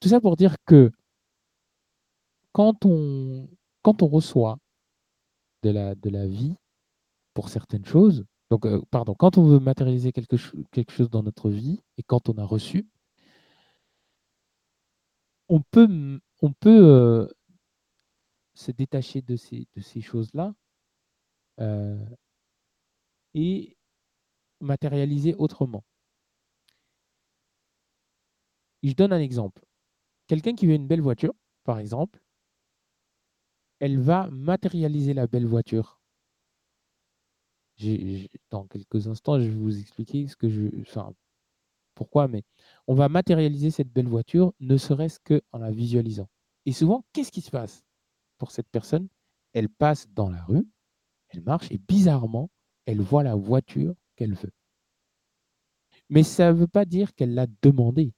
tout 0.00 0.08
ça 0.08 0.20
pour 0.20 0.36
dire 0.36 0.56
que 0.66 0.90
quand 2.52 2.84
on, 2.84 3.48
quand 3.82 4.02
on 4.02 4.08
reçoit 4.08 4.58
de 5.62 5.70
la, 5.70 6.26
vie 6.26 6.54
pour 7.34 7.48
certaines 7.48 7.84
choses, 7.84 8.24
donc, 8.50 8.66
euh, 8.66 8.82
pardon, 8.90 9.14
quand 9.14 9.38
on 9.38 9.44
veut 9.44 9.60
matérialiser 9.60 10.12
quelque, 10.12 10.36
chose 10.36 11.10
dans 11.10 11.22
notre 11.22 11.50
vie 11.50 11.80
et 11.96 12.02
quand 12.02 12.28
on 12.28 12.36
a 12.38 12.44
reçu, 12.44 12.86
on 15.48 15.60
peut, 15.60 16.20
euh, 16.66 17.28
se 18.54 18.70
détacher 18.72 19.22
de 19.22 19.36
ces, 19.36 19.66
de 19.74 19.80
ces 19.80 20.00
choses-là 20.00 20.54
euh, 21.60 21.96
et 23.34 23.76
matérialiser 24.60 25.34
autrement. 25.34 25.84
Je 28.82 28.92
donne 28.92 29.12
un 29.12 29.20
exemple. 29.20 29.64
Quelqu'un 30.26 30.54
qui 30.54 30.66
veut 30.66 30.74
une 30.74 30.86
belle 30.86 31.00
voiture, 31.00 31.34
par 31.64 31.78
exemple, 31.78 32.21
elle 33.82 33.98
va 33.98 34.30
matérialiser 34.30 35.12
la 35.12 35.26
belle 35.26 35.44
voiture 35.44 36.00
dans 38.50 38.64
quelques 38.68 39.08
instants, 39.08 39.40
je 39.40 39.48
vais 39.48 39.56
vous 39.56 39.76
expliquer 39.76 40.28
ce 40.28 40.36
que 40.36 40.48
je, 40.48 40.68
enfin, 40.82 41.12
pourquoi, 41.96 42.28
mais 42.28 42.44
on 42.86 42.94
va 42.94 43.08
matérialiser 43.08 43.72
cette 43.72 43.92
belle 43.92 44.06
voiture, 44.06 44.52
ne 44.60 44.76
serait-ce 44.76 45.18
qu'en 45.18 45.58
la 45.58 45.72
visualisant. 45.72 46.28
Et 46.64 46.70
souvent, 46.72 47.04
qu'est-ce 47.12 47.32
qui 47.32 47.40
se 47.40 47.50
passe 47.50 47.82
pour 48.38 48.52
cette 48.52 48.68
personne? 48.70 49.08
Elle 49.52 49.68
passe 49.68 50.08
dans 50.10 50.30
la 50.30 50.44
rue, 50.44 50.64
elle 51.30 51.42
marche, 51.42 51.68
et 51.72 51.78
bizarrement, 51.78 52.50
elle 52.86 53.00
voit 53.00 53.24
la 53.24 53.34
voiture 53.34 53.96
qu'elle 54.14 54.34
veut. 54.34 54.52
Mais 56.08 56.22
ça 56.22 56.52
ne 56.52 56.56
veut 56.56 56.68
pas 56.68 56.84
dire 56.84 57.16
qu'elle 57.16 57.34
l'a 57.34 57.48
demandé. 57.62 58.14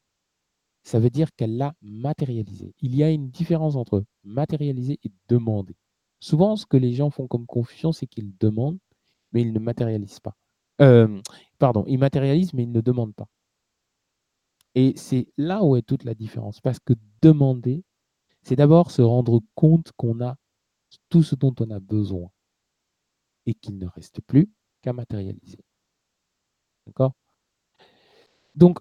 Ça 0.84 0.98
veut 1.00 1.10
dire 1.10 1.34
qu'elle 1.34 1.56
l'a 1.56 1.74
matérialisé. 1.82 2.74
Il 2.80 2.94
y 2.94 3.02
a 3.02 3.10
une 3.10 3.30
différence 3.30 3.74
entre 3.74 4.04
matérialiser 4.22 4.98
et 5.02 5.10
demander. 5.28 5.76
Souvent, 6.20 6.56
ce 6.56 6.66
que 6.66 6.76
les 6.76 6.92
gens 6.92 7.10
font 7.10 7.26
comme 7.26 7.46
confusion, 7.46 7.92
c'est 7.92 8.06
qu'ils 8.06 8.36
demandent 8.38 8.78
mais 9.34 9.42
il 9.42 9.52
ne 9.52 9.58
matérialise 9.58 10.20
pas. 10.20 10.34
Euh, 10.80 11.20
pardon, 11.58 11.84
il 11.86 11.98
matérialise, 11.98 12.54
mais 12.54 12.62
il 12.62 12.72
ne 12.72 12.80
demande 12.80 13.14
pas. 13.14 13.28
Et 14.74 14.94
c'est 14.96 15.26
là 15.36 15.62
où 15.62 15.76
est 15.76 15.82
toute 15.82 16.04
la 16.04 16.14
différence. 16.14 16.60
Parce 16.60 16.78
que 16.78 16.94
demander, 17.20 17.84
c'est 18.42 18.56
d'abord 18.56 18.90
se 18.90 19.02
rendre 19.02 19.40
compte 19.54 19.92
qu'on 19.96 20.20
a 20.20 20.36
tout 21.10 21.22
ce 21.22 21.34
dont 21.34 21.54
on 21.60 21.70
a 21.70 21.80
besoin 21.80 22.30
et 23.46 23.54
qu'il 23.54 23.78
ne 23.78 23.86
reste 23.86 24.20
plus 24.22 24.48
qu'à 24.82 24.92
matérialiser. 24.92 25.60
D'accord? 26.86 27.12
Donc, 28.54 28.78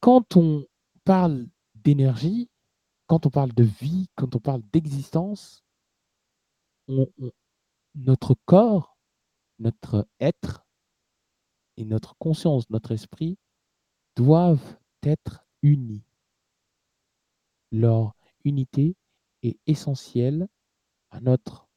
quand 0.00 0.36
on 0.36 0.64
parle 1.06 1.48
d'énergie, 1.74 2.50
quand 3.06 3.24
on 3.24 3.30
parle 3.30 3.54
de 3.54 3.64
vie, 3.64 4.08
quand 4.16 4.36
on 4.36 4.40
parle 4.40 4.62
d'existence, 4.72 5.64
notre 7.94 8.34
corps 8.44 8.96
notre 9.58 10.06
être 10.20 10.66
et 11.76 11.84
notre 11.84 12.16
conscience, 12.16 12.68
notre 12.70 12.92
esprit 12.92 13.38
doivent 14.16 14.78
être 15.02 15.44
unis. 15.62 16.04
Leur 17.70 18.14
unité 18.44 18.96
est 19.42 19.58
essentielle 19.66 20.48
à 21.10 21.20
notre 21.20 21.68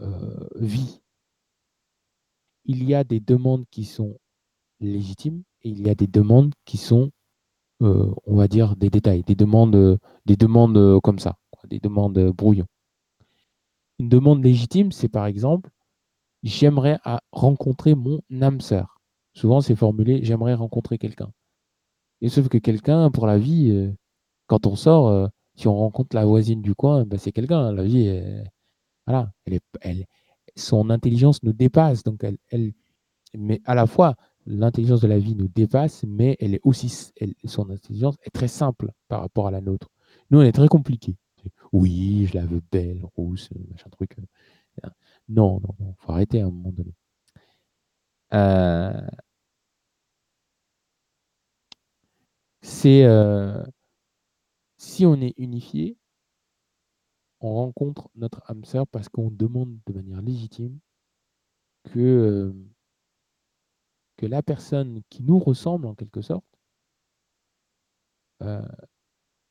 euh, 0.00 0.48
vie. 0.56 1.00
Il 2.64 2.84
y 2.84 2.94
a 2.94 3.04
des 3.04 3.20
demandes 3.20 3.66
qui 3.70 3.84
sont 3.84 4.18
légitimes 4.80 5.42
et 5.62 5.70
il 5.70 5.86
y 5.86 5.90
a 5.90 5.94
des 5.94 6.06
demandes 6.06 6.54
qui 6.64 6.76
sont, 6.76 7.10
on 7.80 8.36
va 8.36 8.48
dire, 8.48 8.76
des 8.76 8.90
détails, 8.90 9.22
des 9.22 9.34
demandes, 9.34 9.98
des 10.26 10.36
demandes 10.36 11.00
comme 11.02 11.18
ça, 11.18 11.36
des 11.68 11.80
demandes 11.80 12.18
brouillons. 12.30 12.66
Une 13.98 14.08
demande 14.08 14.44
légitime, 14.44 14.92
c'est 14.92 15.08
par 15.08 15.26
exemple 15.26 15.70
j'aimerais 16.42 16.98
rencontrer 17.32 17.94
mon 17.94 18.20
âme 18.40 18.60
sœur. 18.60 19.00
Souvent, 19.34 19.60
c'est 19.60 19.76
formulé 19.76 20.20
j'aimerais 20.24 20.54
rencontrer 20.54 20.98
quelqu'un. 20.98 21.32
Et 22.20 22.28
sauf 22.28 22.48
que 22.48 22.58
quelqu'un, 22.58 23.10
pour 23.10 23.26
la 23.26 23.38
vie, 23.38 23.70
euh, 23.70 23.92
quand 24.46 24.66
on 24.66 24.76
sort, 24.76 25.08
euh, 25.08 25.28
si 25.56 25.68
on 25.68 25.76
rencontre 25.76 26.16
la 26.16 26.24
voisine 26.24 26.62
du 26.62 26.74
coin, 26.74 27.04
ben, 27.04 27.18
c'est 27.18 27.32
quelqu'un. 27.32 27.72
La 27.72 27.84
vie, 27.84 28.08
voilà, 29.06 29.32
elle 29.46 29.54
est, 29.54 29.64
elle, 29.80 30.06
son 30.56 30.90
intelligence 30.90 31.42
nous 31.42 31.52
dépasse. 31.52 32.02
Donc, 32.04 32.24
elle, 32.24 32.38
elle, 32.50 32.72
mais 33.34 33.60
à 33.64 33.74
la 33.74 33.86
fois, 33.86 34.16
l'intelligence 34.48 35.00
de 35.00 35.08
la 35.08 35.18
vie 35.18 35.34
nous 35.36 35.48
dépasse, 35.48 36.04
mais 36.06 36.36
elle 36.40 36.54
est 36.54 36.60
aussi, 36.64 37.12
son 37.44 37.70
intelligence 37.70 38.16
est 38.22 38.30
très 38.30 38.48
simple 38.48 38.92
par 39.08 39.20
rapport 39.20 39.46
à 39.46 39.50
la 39.50 39.60
nôtre. 39.60 39.88
Nous, 40.30 40.38
on 40.40 40.42
est 40.42 40.52
très 40.52 40.68
compliqué. 40.68 41.16
Oui, 41.72 42.26
je 42.26 42.34
la 42.36 42.46
veux 42.46 42.62
belle, 42.72 43.02
rousse, 43.16 43.50
machin 43.70 43.90
truc. 43.90 44.16
Non, 45.28 45.60
non, 45.60 45.74
non, 45.80 45.94
faut 45.98 46.12
arrêter 46.12 46.40
à 46.40 46.46
un 46.46 46.50
moment 46.50 46.72
donné. 46.72 46.94
Euh, 48.34 49.00
c'est 52.62 53.04
euh, 53.04 53.64
si 54.78 55.04
on 55.06 55.20
est 55.20 55.34
unifié, 55.38 55.96
on 57.40 57.54
rencontre 57.54 58.10
notre 58.16 58.42
âme 58.50 58.64
sœur 58.64 58.86
parce 58.86 59.08
qu'on 59.08 59.30
demande 59.30 59.78
de 59.86 59.92
manière 59.92 60.22
légitime 60.22 60.78
que, 61.84 61.98
euh, 61.98 62.52
que 64.18 64.26
la 64.26 64.42
personne 64.42 65.00
qui 65.08 65.22
nous 65.22 65.38
ressemble 65.38 65.86
en 65.86 65.94
quelque 65.94 66.20
sorte 66.20 66.44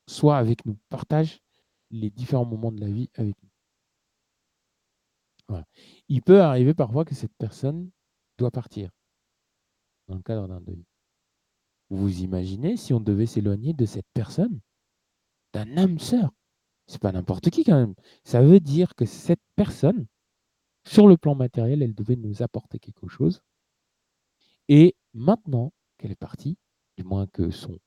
soit 0.07 0.37
avec 0.37 0.65
nous, 0.65 0.77
partage 0.89 1.41
les 1.89 2.09
différents 2.09 2.45
moments 2.45 2.71
de 2.71 2.79
la 2.79 2.87
vie 2.87 3.09
avec 3.15 3.35
nous. 5.49 5.57
Il 6.09 6.21
peut 6.21 6.41
arriver 6.41 6.73
parfois 6.73 7.05
que 7.05 7.15
cette 7.15 7.35
personne 7.37 7.89
doit 8.37 8.51
partir 8.51 8.91
dans 10.07 10.15
le 10.15 10.21
cadre 10.21 10.47
d'un 10.47 10.61
deuil. 10.61 10.85
Vous 11.89 12.21
imaginez 12.21 12.77
si 12.77 12.93
on 12.93 12.99
devait 12.99 13.25
s'éloigner 13.25 13.73
de 13.73 13.85
cette 13.85 14.07
personne, 14.13 14.59
d'un 15.53 15.77
âme 15.77 15.99
sœur. 15.99 16.31
C'est 16.85 17.01
pas 17.01 17.11
n'importe 17.11 17.49
qui 17.49 17.63
quand 17.63 17.79
même. 17.79 17.95
Ça 18.23 18.41
veut 18.41 18.59
dire 18.59 18.95
que 18.95 19.05
cette 19.05 19.41
personne, 19.55 20.05
sur 20.85 21.07
le 21.07 21.17
plan 21.17 21.35
matériel, 21.35 21.81
elle 21.81 21.95
devait 21.95 22.15
nous 22.15 22.41
apporter 22.41 22.79
quelque 22.79 23.07
chose. 23.07 23.41
Et 24.69 24.95
maintenant 25.13 25.71
qu'elle 25.97 26.11
est 26.11 26.15
partie, 26.15 26.57
du 26.97 27.03
moins 27.03 27.27
que 27.27 27.51
son, 27.51 27.77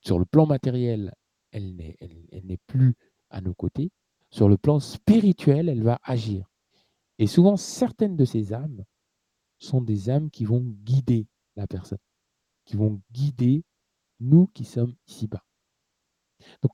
sur 0.00 0.18
le 0.18 0.24
plan 0.24 0.46
matériel, 0.46 1.14
elle 1.52 1.74
n'est 1.76 2.58
plus 2.66 2.94
à 3.30 3.40
nos 3.40 3.54
côtés, 3.54 3.90
sur 4.30 4.48
le 4.48 4.56
plan 4.56 4.78
spirituel, 4.80 5.68
elle 5.68 5.82
va 5.82 5.98
agir. 6.02 6.48
Et 7.18 7.26
souvent, 7.26 7.56
certaines 7.56 8.16
de 8.16 8.24
ces 8.24 8.52
âmes 8.52 8.84
sont 9.58 9.82
des 9.82 10.08
âmes 10.08 10.30
qui 10.30 10.44
vont 10.44 10.60
guider 10.60 11.26
la 11.56 11.66
personne, 11.66 11.98
qui 12.64 12.76
vont 12.76 13.02
guider 13.10 13.64
nous 14.20 14.46
qui 14.48 14.64
sommes 14.64 14.94
ici-bas. 15.06 15.44
Donc, 16.62 16.72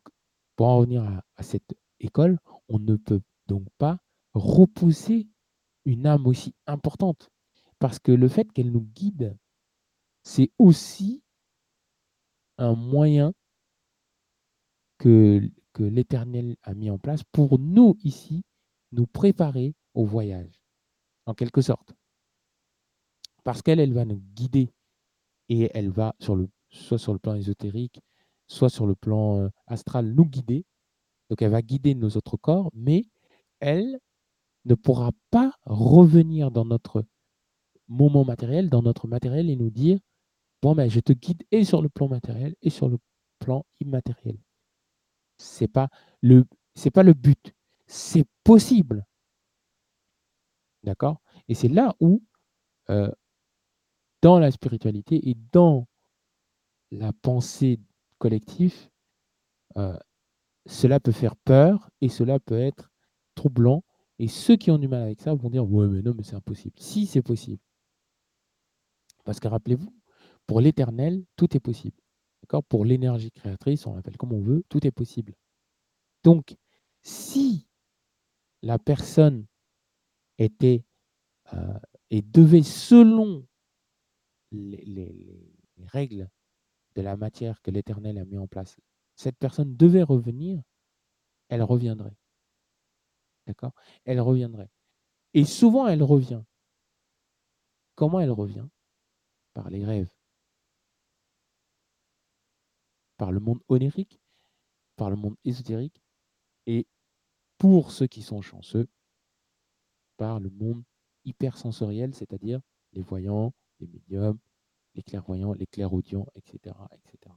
pour 0.54 0.66
en 0.66 0.78
revenir 0.78 1.02
à, 1.36 1.42
cette 1.42 1.76
école, 2.00 2.38
on 2.68 2.78
ne 2.78 2.96
peut 2.96 3.20
donc 3.46 3.66
pas 3.78 3.98
repousser 4.34 5.28
une 5.84 6.06
âme 6.06 6.26
aussi 6.26 6.54
importante. 6.66 7.30
Parce 7.78 7.98
que 7.98 8.12
le 8.12 8.28
fait 8.28 8.50
qu'elle 8.52 8.70
nous 8.70 8.88
guide, 8.94 9.36
c'est 10.26 10.50
aussi 10.58 11.22
un 12.58 12.74
moyen 12.74 13.32
que, 14.98 15.40
que 15.72 15.84
l'Éternel 15.84 16.56
a 16.64 16.74
mis 16.74 16.90
en 16.90 16.98
place 16.98 17.22
pour 17.30 17.60
nous 17.60 17.96
ici, 18.02 18.42
nous 18.90 19.06
préparer 19.06 19.76
au 19.94 20.04
voyage, 20.04 20.60
en 21.26 21.34
quelque 21.34 21.62
sorte. 21.62 21.94
Parce 23.44 23.62
qu'elle, 23.62 23.78
elle 23.78 23.92
va 23.92 24.04
nous 24.04 24.20
guider 24.34 24.72
et 25.48 25.70
elle 25.74 25.90
va, 25.90 26.16
sur 26.18 26.34
le, 26.34 26.48
soit 26.70 26.98
sur 26.98 27.12
le 27.12 27.20
plan 27.20 27.36
ésotérique, 27.36 28.00
soit 28.48 28.68
sur 28.68 28.88
le 28.88 28.96
plan 28.96 29.48
astral, 29.68 30.12
nous 30.12 30.26
guider. 30.26 30.66
Donc 31.30 31.40
elle 31.40 31.52
va 31.52 31.62
guider 31.62 31.94
nos 31.94 32.10
autres 32.10 32.36
corps, 32.36 32.72
mais 32.74 33.04
elle 33.60 34.00
ne 34.64 34.74
pourra 34.74 35.12
pas 35.30 35.52
revenir 35.66 36.50
dans 36.50 36.64
notre 36.64 37.04
moment 37.86 38.24
matériel, 38.24 38.70
dans 38.70 38.82
notre 38.82 39.06
matériel 39.06 39.50
et 39.50 39.56
nous 39.56 39.70
dire, 39.70 40.00
bon, 40.66 40.74
ben, 40.74 40.90
je 40.90 40.98
te 40.98 41.12
guide 41.12 41.44
et 41.52 41.62
sur 41.64 41.80
le 41.80 41.88
plan 41.88 42.08
matériel 42.08 42.56
et 42.60 42.70
sur 42.70 42.88
le 42.88 42.98
plan 43.38 43.64
immatériel. 43.78 44.36
C'est 45.38 45.68
pas 45.68 45.88
le, 46.22 46.44
pas 46.92 47.04
le 47.04 47.12
but. 47.12 47.54
C'est 47.86 48.26
possible. 48.42 49.06
D'accord? 50.82 51.20
Et 51.46 51.54
c'est 51.54 51.68
là 51.68 51.94
où, 52.00 52.20
dans 52.88 54.40
la 54.40 54.50
spiritualité 54.50 55.30
et 55.30 55.36
dans 55.52 55.86
la 56.90 57.12
pensée 57.12 57.78
collective, 58.18 58.90
cela 60.66 60.98
peut 60.98 61.12
faire 61.12 61.36
peur 61.36 61.90
et 62.00 62.08
cela 62.08 62.40
peut 62.40 62.58
être 62.58 62.90
troublant. 63.36 63.84
Et 64.18 64.26
ceux 64.26 64.56
qui 64.56 64.72
ont 64.72 64.78
du 64.78 64.88
mal 64.88 65.02
avec 65.02 65.20
ça 65.20 65.32
vont 65.32 65.48
dire 65.48 65.70
Ouais, 65.70 65.86
mais 65.86 66.02
non, 66.02 66.12
mais 66.16 66.24
c'est 66.24 66.34
impossible. 66.34 66.74
Si, 66.80 67.06
c'est 67.06 67.22
possible. 67.22 67.62
Parce 69.24 69.38
que 69.38 69.46
rappelez-vous, 69.46 69.92
pour 70.46 70.60
l'éternel, 70.60 71.24
tout 71.36 71.56
est 71.56 71.60
possible. 71.60 72.00
D'accord? 72.42 72.64
Pour 72.64 72.84
l'énergie 72.84 73.30
créatrice, 73.30 73.86
on 73.86 73.94
l'appelle 73.94 74.16
comme 74.16 74.32
on 74.32 74.40
veut, 74.40 74.62
tout 74.68 74.86
est 74.86 74.92
possible. 74.92 75.34
Donc, 76.22 76.56
si 77.02 77.66
la 78.62 78.78
personne 78.78 79.46
était 80.38 80.84
et 82.10 82.22
devait, 82.22 82.62
selon 82.62 83.46
les 84.52 85.52
règles 85.86 86.28
de 86.94 87.02
la 87.02 87.16
matière 87.16 87.60
que 87.62 87.70
l'Éternel 87.70 88.18
a 88.18 88.24
mis 88.24 88.38
en 88.38 88.46
place, 88.46 88.76
cette 89.14 89.38
personne 89.38 89.76
devait 89.76 90.02
revenir, 90.02 90.62
elle 91.48 91.62
reviendrait. 91.62 92.16
D'accord? 93.46 93.72
Elle 94.04 94.20
reviendrait. 94.20 94.70
Et 95.34 95.44
souvent, 95.44 95.86
elle 95.86 96.02
revient. 96.02 96.42
Comment 97.94 98.20
elle 98.20 98.30
revient? 98.30 98.66
Par 99.54 99.70
les 99.70 99.84
rêves. 99.84 100.12
Par 103.16 103.32
le 103.32 103.40
monde 103.40 103.60
onirique, 103.68 104.20
par 104.96 105.10
le 105.10 105.16
monde 105.16 105.36
ésotérique, 105.44 106.02
et 106.66 106.86
pour 107.58 107.90
ceux 107.90 108.06
qui 108.06 108.22
sont 108.22 108.42
chanceux, 108.42 108.88
par 110.16 110.40
le 110.40 110.50
monde 110.50 110.84
hypersensoriel, 111.24 112.14
c'est-à-dire 112.14 112.60
les 112.92 113.02
voyants, 113.02 113.52
les 113.80 113.86
médiums, 113.86 114.38
les 114.94 115.02
clairvoyants, 115.02 115.52
les 115.52 115.66
clairaudients, 115.66 116.26
etc., 116.34 116.74
etc. 116.92 117.34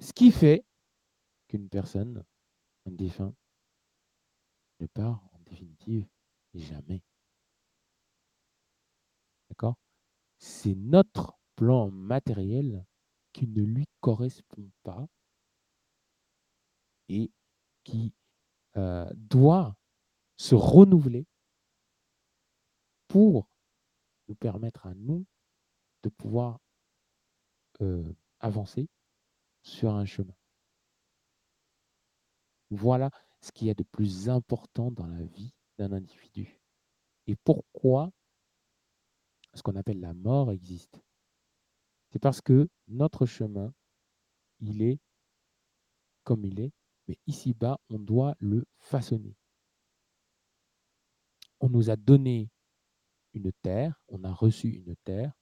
Ce 0.00 0.12
qui 0.12 0.32
fait 0.32 0.64
qu'une 1.48 1.68
personne, 1.68 2.24
un 2.86 2.90
défunt, 2.90 3.34
ne 4.80 4.86
part 4.86 5.22
en 5.32 5.38
définitive 5.40 6.08
jamais. 6.54 7.02
D'accord? 9.48 9.76
C'est 10.38 10.74
notre 10.74 11.38
plan 11.54 11.90
matériel 11.90 12.84
qui 13.32 13.46
ne 13.46 13.62
lui 13.62 13.86
correspond 14.00 14.70
pas 14.82 15.06
et 17.08 17.30
qui 17.84 18.12
euh, 18.76 19.10
doit 19.14 19.76
se 20.36 20.54
renouveler 20.54 21.26
pour 23.08 23.48
nous 24.28 24.34
permettre 24.34 24.86
à 24.86 24.94
nous 24.94 25.26
de 26.02 26.08
pouvoir 26.08 26.58
euh, 27.80 28.12
avancer 28.40 28.88
sur 29.62 29.94
un 29.94 30.04
chemin. 30.04 30.34
Voilà 32.70 33.10
ce 33.40 33.52
qu'il 33.52 33.66
y 33.66 33.70
a 33.70 33.74
de 33.74 33.82
plus 33.82 34.28
important 34.28 34.90
dans 34.90 35.06
la 35.06 35.22
vie 35.22 35.54
d'un 35.78 35.92
individu. 35.92 36.58
Et 37.26 37.36
pourquoi 37.36 38.10
ce 39.54 39.62
qu'on 39.62 39.76
appelle 39.76 40.00
la 40.00 40.14
mort 40.14 40.50
existe? 40.50 41.02
C'est 42.12 42.18
parce 42.18 42.42
que 42.42 42.68
notre 42.88 43.24
chemin, 43.24 43.72
il 44.60 44.82
est 44.82 45.00
comme 46.24 46.44
il 46.44 46.60
est, 46.60 46.72
mais 47.08 47.18
ici-bas, 47.26 47.80
on 47.88 47.98
doit 47.98 48.36
le 48.38 48.64
façonner. 48.78 49.36
On 51.60 51.68
nous 51.68 51.90
a 51.90 51.96
donné 51.96 52.50
une 53.34 53.50
terre, 53.62 54.00
on 54.08 54.24
a 54.24 54.32
reçu 54.32 54.68
une 54.68 54.94
terre, 55.04 55.32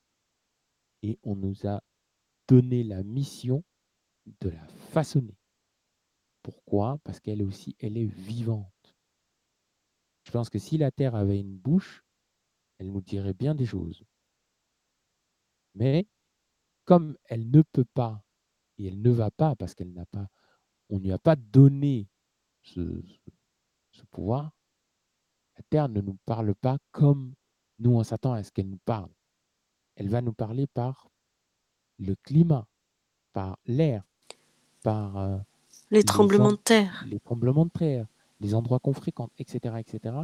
et 1.02 1.18
on 1.22 1.34
nous 1.34 1.66
a 1.66 1.82
donné 2.46 2.84
la 2.84 3.02
mission 3.02 3.64
de 4.40 4.50
la 4.50 4.66
façonner. 4.68 5.36
Pourquoi? 6.42 6.98
Parce 7.04 7.20
qu'elle 7.20 7.42
aussi, 7.42 7.76
elle 7.78 7.96
est 7.96 8.06
vivante. 8.06 8.96
Je 10.24 10.30
pense 10.30 10.48
que 10.48 10.58
si 10.58 10.78
la 10.78 10.90
terre 10.90 11.14
avait 11.14 11.40
une 11.40 11.58
bouche, 11.58 12.04
elle 12.78 12.92
nous 12.92 13.00
dirait 13.00 13.34
bien 13.34 13.54
des 13.54 13.66
choses. 13.66 14.04
Mais 15.74 16.06
comme 16.90 17.16
elle 17.26 17.48
ne 17.52 17.62
peut 17.62 17.84
pas, 17.84 18.20
et 18.76 18.88
elle 18.88 19.00
ne 19.00 19.12
va 19.12 19.30
pas 19.30 19.54
parce 19.54 19.76
qu'elle 19.76 19.92
n'a 19.92 20.06
pas, 20.06 20.26
on 20.88 20.96
ne 20.98 21.04
lui 21.04 21.12
a 21.12 21.20
pas 21.20 21.36
donné 21.36 22.08
ce, 22.64 22.80
ce 23.92 24.02
pouvoir, 24.10 24.50
la 25.56 25.62
terre 25.70 25.88
ne 25.88 26.00
nous 26.00 26.18
parle 26.26 26.52
pas 26.52 26.78
comme 26.90 27.36
nous, 27.78 27.92
on 27.92 28.02
s'attend 28.02 28.32
à 28.32 28.42
ce 28.42 28.50
qu'elle 28.50 28.68
nous 28.68 28.80
parle. 28.84 29.08
Elle 29.94 30.08
va 30.08 30.20
nous 30.20 30.32
parler 30.32 30.66
par 30.66 31.08
le 32.00 32.16
climat, 32.24 32.66
par 33.32 33.56
l'air, 33.66 34.02
par 34.82 35.16
euh, 35.16 35.38
les 35.92 36.02
tremblements 36.02 36.50
de 36.50 36.56
terre. 36.56 37.04
Les 37.06 37.20
tremblements 37.20 37.66
de 37.66 37.70
terre, 37.70 38.08
les 38.40 38.52
endroits 38.52 38.80
qu'on 38.80 38.94
fréquente, 38.94 39.30
etc., 39.38 39.76
etc. 39.78 40.16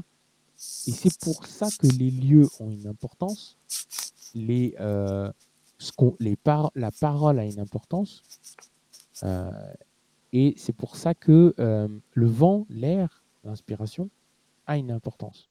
Et 0.88 0.90
c'est 0.90 1.16
pour 1.20 1.46
ça 1.46 1.68
que 1.78 1.86
les 1.86 2.10
lieux 2.10 2.48
ont 2.58 2.72
une 2.72 2.88
importance, 2.88 3.56
les, 4.34 4.74
euh, 4.80 5.30
ce 5.78 5.92
par 6.36 6.70
la 6.74 6.90
parole 6.90 7.38
a 7.38 7.44
une 7.44 7.60
importance, 7.60 8.22
euh, 9.22 9.50
et 10.32 10.54
c'est 10.56 10.72
pour 10.72 10.96
ça 10.96 11.14
que 11.14 11.54
le 11.58 12.26
vent, 12.26 12.66
l'air, 12.68 13.24
l'inspiration 13.44 14.10
a 14.66 14.76
une 14.76 14.90
importance. 14.90 15.48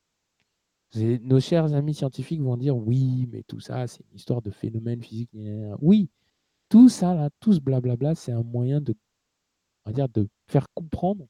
Nos 0.95 1.39
chers 1.39 1.73
amis 1.73 1.93
scientifiques 1.93 2.41
vont 2.41 2.57
dire 2.57 2.77
oui, 2.77 3.27
mais 3.31 3.43
tout 3.43 3.59
ça, 3.59 3.87
c'est 3.87 4.03
une 4.11 4.17
histoire 4.17 4.41
de 4.41 4.51
phénomène 4.51 5.01
physique. 5.01 5.29
Oui, 5.81 6.09
tout 6.69 6.89
ça, 6.89 7.13
là, 7.13 7.29
tout 7.39 7.53
ce 7.53 7.59
blablabla, 7.59 8.15
c'est 8.15 8.31
un 8.31 8.43
moyen 8.43 8.81
de, 8.81 8.95
on 9.85 9.89
va 9.89 9.93
dire, 9.93 10.09
de 10.09 10.27
faire 10.47 10.67
comprendre 10.73 11.27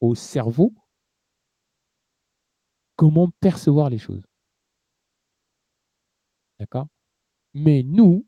au 0.00 0.14
cerveau 0.14 0.72
comment 2.96 3.30
percevoir 3.40 3.90
les 3.90 3.98
choses. 3.98 4.22
D'accord? 6.58 6.88
Mais 7.54 7.82
nous, 7.82 8.26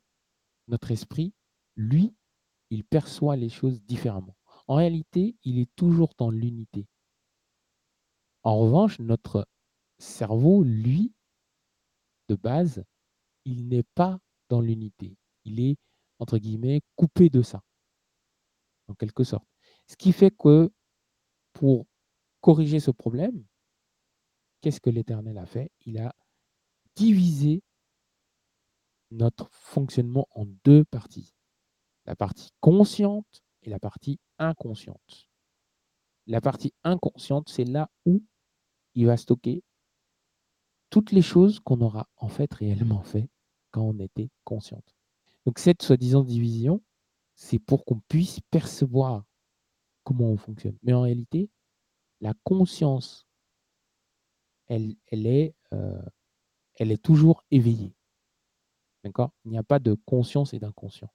notre 0.68 0.91
esprit, 0.91 1.33
lui, 1.77 2.14
il 2.71 2.85
perçoit 2.85 3.37
les 3.37 3.49
choses 3.49 3.83
différemment. 3.83 4.37
En 4.66 4.77
réalité, 4.77 5.37
il 5.45 5.59
est 5.59 5.75
toujours 5.75 6.14
dans 6.16 6.31
l'unité. 6.31 6.87
En 8.43 8.59
revanche, 8.59 8.99
notre 9.01 9.47
cerveau, 9.99 10.62
lui, 10.62 11.12
de 12.29 12.37
base, 12.37 12.85
il 13.45 13.68
n'est 13.68 13.87
pas 13.95 14.18
dans 14.49 14.61
l'unité. 14.61 15.16
Il 15.45 15.61
est, 15.61 15.77
entre 16.18 16.39
guillemets, 16.39 16.81
coupé 16.97 17.29
de 17.29 17.43
ça, 17.43 17.62
en 18.89 18.95
quelque 18.95 19.25
sorte. 19.25 19.47
Ce 19.87 19.97
qui 19.97 20.12
fait 20.12 20.31
que 20.31 20.71
pour 21.53 21.87
corriger 22.41 22.81
ce 22.81 22.91
problème, 22.91 23.45
qu'est-ce 24.61 24.81
que 24.81 24.91
l'Éternel 24.91 25.37
a 25.39 25.47
fait? 25.47 25.71
Il 25.85 25.99
a 25.99 26.14
divisé 26.95 27.62
notre 29.11 29.48
fonctionnement 29.52 30.28
en 30.32 30.46
deux 30.64 30.84
parties. 30.84 31.34
La 32.06 32.16
partie 32.16 32.50
consciente 32.61 33.42
et 33.62 33.70
la 33.70 33.78
partie 33.78 34.18
inconsciente. 34.38 35.28
La 36.26 36.40
partie 36.40 36.72
inconsciente, 36.84 37.48
c'est 37.48 37.64
là 37.64 37.90
où 38.06 38.22
il 38.94 39.06
va 39.06 39.16
stocker 39.16 39.62
toutes 40.90 41.12
les 41.12 41.22
choses 41.22 41.61
qu'on 41.61 41.80
aura 41.80 42.08
en 42.16 42.28
fait 42.28 42.52
réellement 42.52 43.02
fait 43.02 43.28
quand 43.70 43.82
on 43.82 43.98
était 44.00 44.30
consciente. 44.44 44.94
Donc 45.46 45.58
cette 45.58 45.82
soi-disant 45.82 46.24
division, 46.24 46.82
c'est 47.34 47.58
pour 47.58 47.84
qu'on 47.84 48.00
puisse 48.08 48.40
percevoir 48.50 49.24
comment 50.04 50.26
on 50.26 50.36
fonctionne. 50.36 50.76
Mais 50.82 50.92
en 50.92 51.02
réalité, 51.02 51.48
la 52.20 52.34
conscience, 52.44 53.26
elle, 54.66 54.96
elle, 55.06 55.26
est, 55.26 55.54
euh, 55.72 56.02
elle 56.74 56.92
est 56.92 57.02
toujours 57.02 57.44
éveillée. 57.50 57.94
D'accord? 59.05 59.32
Il 59.44 59.51
n'y 59.51 59.59
a 59.59 59.62
pas 59.62 59.78
de 59.78 59.94
conscience 60.07 60.55
et 60.55 60.59
d'inconscient. 60.59 61.12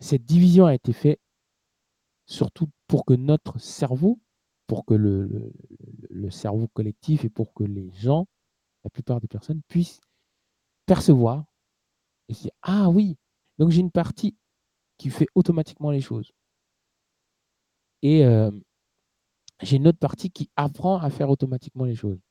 Cette 0.00 0.24
division 0.24 0.66
a 0.66 0.74
été 0.74 0.92
faite 0.92 1.20
surtout 2.26 2.68
pour 2.86 3.04
que 3.04 3.14
notre 3.14 3.58
cerveau 3.58 4.18
pour 4.72 4.86
que 4.86 4.94
le, 4.94 6.30
cerveau 6.30 6.66
collectif 6.68 7.26
et 7.26 7.28
pour 7.28 7.52
que 7.52 7.62
les 7.62 7.90
gens, 7.92 8.26
la 8.84 8.88
plupart 8.88 9.20
des 9.20 9.28
personnes, 9.28 9.60
puissent 9.68 10.00
percevoir 10.86 11.44
et 12.28 12.32
se 12.32 12.44
dire 12.44 12.52
Ah 12.62 12.88
oui, 12.88 13.18
Donc 13.58 13.68
j'ai 13.68 13.80
une 13.80 13.90
partie 13.90 14.34
qui 14.96 15.10
fait 15.10 15.26
automatiquement 15.34 15.90
les 15.90 16.00
choses. 16.00 16.32
Et 18.00 18.24
euh, 18.24 18.50
j'ai 19.60 19.76
une 19.76 19.88
autre 19.88 19.98
partie 19.98 20.30
qui 20.30 20.48
apprend 20.56 20.96
à 20.96 21.10
faire 21.10 21.28
automatiquement 21.28 21.84
les 21.84 21.94
choses. 21.94 22.22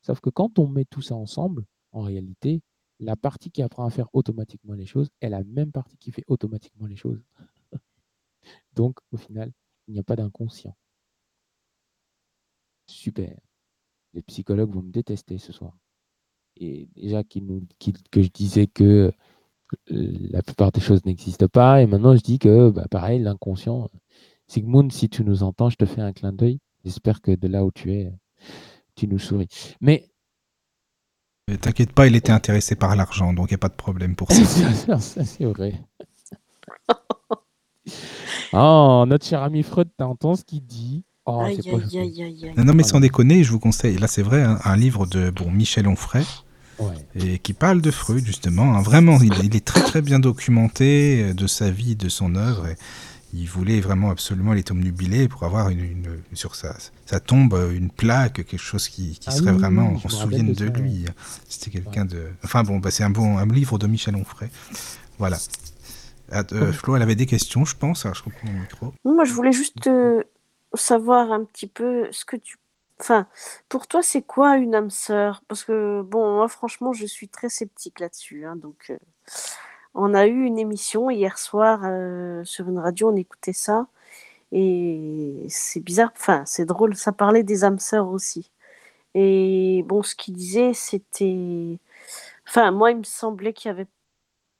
Sauf 0.00 0.20
que 0.20 0.30
quand 0.30 0.58
on 0.58 0.66
met 0.68 0.86
tout 0.86 1.02
ça 1.02 1.14
ensemble, 1.14 1.66
en 1.92 2.00
réalité, 2.00 2.62
la 3.02 3.16
partie 3.16 3.50
qui 3.50 3.62
apprend 3.62 3.84
à 3.84 3.90
faire 3.90 4.08
automatiquement 4.12 4.74
les 4.74 4.86
choses 4.86 5.10
est 5.20 5.28
la 5.28 5.42
même 5.44 5.72
partie 5.72 5.96
qui 5.96 6.12
fait 6.12 6.24
automatiquement 6.28 6.86
les 6.86 6.96
choses. 6.96 7.20
Donc, 8.74 8.98
au 9.10 9.16
final, 9.16 9.52
il 9.88 9.94
n'y 9.94 10.00
a 10.00 10.04
pas 10.04 10.16
d'inconscient. 10.16 10.76
Super. 12.86 13.38
Les 14.14 14.22
psychologues 14.22 14.72
vont 14.72 14.82
me 14.82 14.92
détester 14.92 15.38
ce 15.38 15.52
soir. 15.52 15.76
Et 16.56 16.88
déjà 16.94 17.22
nous, 17.36 17.66
que 18.10 18.22
je 18.22 18.28
disais 18.28 18.66
que 18.66 19.12
euh, 19.90 20.16
la 20.30 20.42
plupart 20.42 20.70
des 20.70 20.80
choses 20.80 21.04
n'existent 21.04 21.48
pas, 21.48 21.82
et 21.82 21.86
maintenant 21.86 22.14
je 22.14 22.20
dis 22.20 22.38
que, 22.38 22.70
bah, 22.70 22.86
pareil, 22.90 23.20
l'inconscient. 23.20 23.90
Sigmund, 24.46 24.92
si 24.92 25.08
tu 25.08 25.24
nous 25.24 25.42
entends, 25.42 25.70
je 25.70 25.76
te 25.76 25.86
fais 25.86 26.02
un 26.02 26.12
clin 26.12 26.32
d'œil. 26.32 26.60
J'espère 26.84 27.22
que 27.22 27.32
de 27.32 27.48
là 27.48 27.64
où 27.64 27.72
tu 27.72 27.92
es, 27.94 28.12
tu 28.94 29.08
nous 29.08 29.18
souris. 29.18 29.48
Mais 29.80 30.11
T'inquiète 31.60 31.92
pas, 31.92 32.06
il 32.06 32.14
était 32.14 32.32
intéressé 32.32 32.76
par 32.76 32.94
l'argent, 32.94 33.32
donc 33.32 33.50
il 33.50 33.54
n'y 33.54 33.56
a 33.56 33.58
pas 33.58 33.68
de 33.68 33.74
problème 33.74 34.14
pour 34.14 34.30
ça. 34.30 34.98
ça 35.00 35.24
c'est 35.24 35.44
vrai. 35.44 35.74
oh, 38.52 39.04
notre 39.06 39.26
cher 39.26 39.42
ami 39.42 39.62
Freud, 39.62 39.88
t'entends 39.96 40.36
ce 40.36 40.44
qu'il 40.44 40.64
dit? 40.64 41.04
Oh, 41.24 41.40
aïe, 41.40 41.60
aïe, 41.66 41.98
aïe, 41.98 42.22
aïe, 42.22 42.52
Non, 42.56 42.74
mais 42.74 42.82
sans 42.82 43.00
déconner, 43.00 43.44
je 43.44 43.50
vous 43.50 43.60
conseille, 43.60 43.98
là 43.98 44.06
c'est 44.08 44.22
vrai, 44.22 44.42
un, 44.42 44.76
livre 44.76 45.06
de 45.06 45.30
bon, 45.30 45.50
Michel 45.50 45.86
Onfray, 45.86 46.24
et 47.14 47.38
qui 47.38 47.52
parle 47.52 47.80
de 47.80 47.90
Freud, 47.90 48.24
justement. 48.24 48.74
Hein. 48.74 48.82
vraiment, 48.82 49.18
il, 49.20 49.32
il, 49.44 49.54
est 49.54 49.64
très 49.64 49.82
très 49.82 50.02
bien 50.02 50.18
documenté 50.18 51.22
euh, 51.22 51.34
de 51.34 51.46
sa 51.46 51.70
vie, 51.70 51.94
de 51.94 52.08
son 52.08 52.34
œuvre. 52.34 52.66
Et, 52.66 52.76
il 53.32 53.46
voulait 53.46 53.80
vraiment 53.80 54.10
absolument 54.10 54.52
les 54.52 54.64
omnubilés 54.70 55.28
pour 55.28 55.44
avoir 55.44 55.70
une, 55.70 56.20
sur 56.34 56.54
sa, 56.54 56.76
sa, 57.06 57.18
tombe 57.18 57.58
une 57.72 57.90
plaque, 57.90 58.34
quelque 58.34 58.58
chose 58.58 58.88
qui, 58.88 59.18
qui 59.18 59.28
ah 59.28 59.32
serait 59.32 59.52
vraiment, 59.52 59.92
on 59.94 60.08
se 60.08 60.16
souvienne 60.16 60.52
de, 60.52 60.66
lui. 60.66 61.06
C'était 61.48 61.70
quelqu'un 61.70 62.04
de. 62.04 62.28
Enfin 62.44 62.62
bon, 62.62 62.78
bah, 62.78 62.90
c'est 62.90 63.04
un 63.04 63.10
bon 63.10 63.38
un 63.38 63.46
livre 63.46 63.78
de 63.78 63.86
Michel 63.86 64.16
Onfray. 64.16 64.50
Voilà. 65.18 65.38
Ah, 66.30 66.42
euh, 66.52 66.72
Flo, 66.72 66.96
elle 66.96 67.02
avait 67.02 67.14
des 67.14 67.26
questions, 67.26 67.64
je 67.64 67.76
pense. 67.76 68.06
Alors, 68.06 68.14
je 68.14 68.22
comprends 68.22 68.48
mon 68.50 68.60
micro. 68.60 68.94
Moi, 69.04 69.24
je 69.24 69.32
voulais 69.32 69.52
juste 69.52 69.86
euh, 69.86 70.22
savoir 70.74 71.30
un 71.30 71.44
petit 71.44 71.66
peu 71.66 72.08
ce 72.10 72.24
que 72.24 72.36
tu. 72.36 72.56
Enfin, 73.00 73.26
pour 73.68 73.86
toi, 73.86 74.02
c'est 74.02 74.22
quoi 74.22 74.56
une 74.56 74.74
âme 74.74 74.90
sœur? 74.90 75.42
Parce 75.48 75.64
que, 75.64 76.02
bon, 76.02 76.36
moi, 76.36 76.48
franchement, 76.48 76.92
je 76.92 77.04
suis 77.04 77.28
très 77.28 77.48
sceptique 77.48 78.00
là-dessus. 78.00 78.46
Hein, 78.46 78.56
donc. 78.56 78.90
Euh, 78.90 78.96
on 79.94 80.14
a 80.14 80.26
eu 80.26 80.44
une 80.44 80.58
émission 80.58 81.10
hier 81.10 81.38
soir 81.38 81.80
euh, 81.84 82.44
sur 82.44 82.68
une 82.68 82.78
radio, 82.78 83.10
on 83.10 83.16
écoutait 83.16 83.52
ça. 83.52 83.86
Et 84.52 85.46
c'est 85.48 85.80
bizarre, 85.80 86.12
enfin, 86.16 86.44
c'est 86.46 86.66
drôle, 86.66 86.96
ça 86.96 87.12
parlait 87.12 87.42
des 87.42 87.64
âmes 87.64 87.78
sœurs 87.78 88.08
aussi. 88.08 88.50
Et 89.14 89.84
bon, 89.86 90.02
ce 90.02 90.14
qu'il 90.14 90.34
disait, 90.34 90.74
c'était. 90.74 91.78
Enfin, 92.48 92.70
moi, 92.70 92.90
il 92.92 92.98
me 92.98 93.04
semblait 93.04 93.52
qu'il 93.52 93.68
y 93.68 93.72
avait 93.72 93.88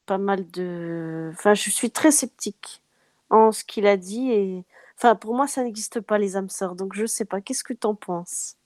pas 0.07 0.18
mal 0.18 0.49
de. 0.51 1.30
Enfin, 1.35 1.55
je 1.55 1.70
suis 1.70 1.91
très 1.91 2.11
sceptique 2.11 2.83
en 3.30 3.53
ce 3.53 3.64
qu'il 3.64 3.87
a 3.87 3.97
dit. 3.97 4.30
Et 4.33 4.64
enfin, 4.99 5.14
pour 5.16 5.35
moi, 5.35 5.47
ça 5.47 5.64
n'existe 5.64 6.01
pas, 6.01 6.18
les 6.18 6.37
âmes 6.37 6.51
sœurs. 6.51 6.74
Donc, 6.76 6.95
je 6.95 7.07
sais 7.07 7.24
pas. 7.24 7.41
Qu'est-ce 7.41 7.64
que 7.64 7.74
tu 7.74 7.87
en 7.87 7.95
penses? 7.95 8.57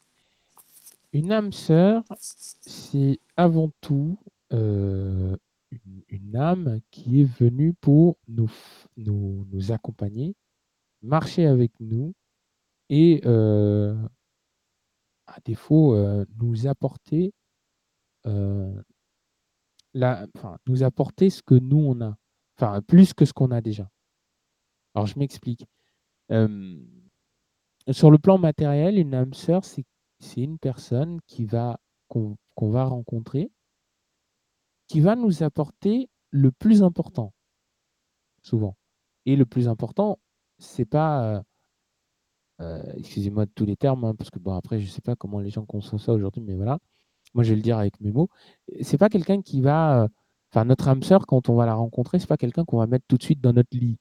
Une 1.12 1.32
âme 1.32 1.52
sœur, 1.52 2.02
c'est 2.18 3.20
avant 3.36 3.70
tout 3.80 4.18
euh, 4.52 5.35
qui 6.90 7.20
est 7.20 7.24
venue 7.24 7.74
pour 7.74 8.18
nous 8.26 8.50
accompagner, 9.70 10.34
marcher 11.02 11.46
avec 11.46 11.72
nous 11.80 12.14
et, 12.88 13.20
euh, 13.24 13.96
à 15.26 15.40
défaut, 15.44 15.94
euh, 15.94 16.24
nous 16.38 16.66
apporter 16.66 17.32
euh, 18.26 18.82
la, 19.94 20.26
enfin, 20.36 20.58
nous 20.66 20.82
apporter 20.82 21.30
ce 21.30 21.42
que 21.42 21.54
nous 21.54 21.78
on 21.78 22.00
a, 22.00 22.16
enfin 22.58 22.82
plus 22.82 23.14
que 23.14 23.24
ce 23.24 23.32
qu'on 23.32 23.50
a 23.50 23.60
déjà. 23.60 23.88
Alors 24.94 25.06
je 25.06 25.18
m'explique. 25.18 25.66
sur 27.90 28.10
le 28.10 28.18
plan 28.18 28.38
matériel, 28.38 28.98
une 28.98 29.14
âme 29.14 29.34
sœur, 29.34 29.64
c'est 29.64 29.84
une 30.36 30.58
personne 30.58 31.20
qui 31.26 31.44
va 31.44 31.78
qu'on 32.08 32.36
va 32.70 32.84
rencontrer 32.84 33.50
qui 34.86 35.00
va 35.00 35.16
nous 35.16 35.42
apporter 35.42 36.08
le 36.36 36.52
plus 36.52 36.82
important, 36.82 37.32
souvent. 38.42 38.76
Et 39.24 39.36
le 39.36 39.46
plus 39.46 39.68
important, 39.68 40.18
c'est 40.58 40.84
pas, 40.84 41.24
euh, 41.24 41.42
euh, 42.60 42.92
excusez-moi 42.96 43.46
de 43.46 43.50
tous 43.54 43.64
les 43.64 43.76
termes, 43.76 44.04
hein, 44.04 44.14
parce 44.14 44.30
que 44.30 44.38
bon, 44.38 44.54
après, 44.54 44.80
je 44.80 44.88
sais 44.88 45.00
pas 45.00 45.16
comment 45.16 45.40
les 45.40 45.50
gens 45.50 45.64
conçoivent 45.64 46.00
ça 46.00 46.12
aujourd'hui, 46.12 46.42
mais 46.42 46.54
voilà, 46.54 46.78
moi 47.34 47.42
je 47.42 47.50
vais 47.50 47.56
le 47.56 47.62
dire 47.62 47.78
avec 47.78 48.00
mes 48.00 48.12
mots, 48.12 48.28
c'est 48.82 48.98
pas 48.98 49.08
quelqu'un 49.08 49.42
qui 49.42 49.60
va, 49.62 50.02
euh, 50.04 50.08
enfin, 50.52 50.64
notre 50.66 50.88
âme 50.88 51.02
sœur, 51.02 51.26
quand 51.26 51.48
on 51.48 51.54
va 51.56 51.66
la 51.66 51.74
rencontrer, 51.74 52.18
c'est 52.18 52.28
pas 52.28 52.36
quelqu'un 52.36 52.64
qu'on 52.64 52.78
va 52.78 52.86
mettre 52.86 53.06
tout 53.08 53.16
de 53.16 53.22
suite 53.22 53.40
dans 53.40 53.52
notre 53.52 53.76
lit, 53.76 53.98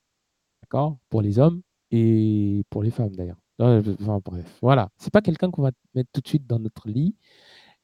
d'accord? 0.64 0.98
Pour 1.10 1.22
les 1.22 1.40
hommes 1.40 1.62
et 1.92 2.64
pour 2.70 2.84
les 2.84 2.92
femmes 2.92 3.16
d'ailleurs. 3.16 3.40
Enfin, 3.60 4.20
bref, 4.26 4.58
voilà, 4.62 4.90
c'est 4.98 5.14
pas 5.14 5.22
quelqu'un 5.22 5.52
qu'on 5.52 5.62
va 5.64 5.72
mettre 5.96 6.10
tout 6.12 6.22
de 6.22 6.28
suite 6.28 6.46
dans 6.48 6.60
notre 6.60 6.90
lit. 6.90 7.16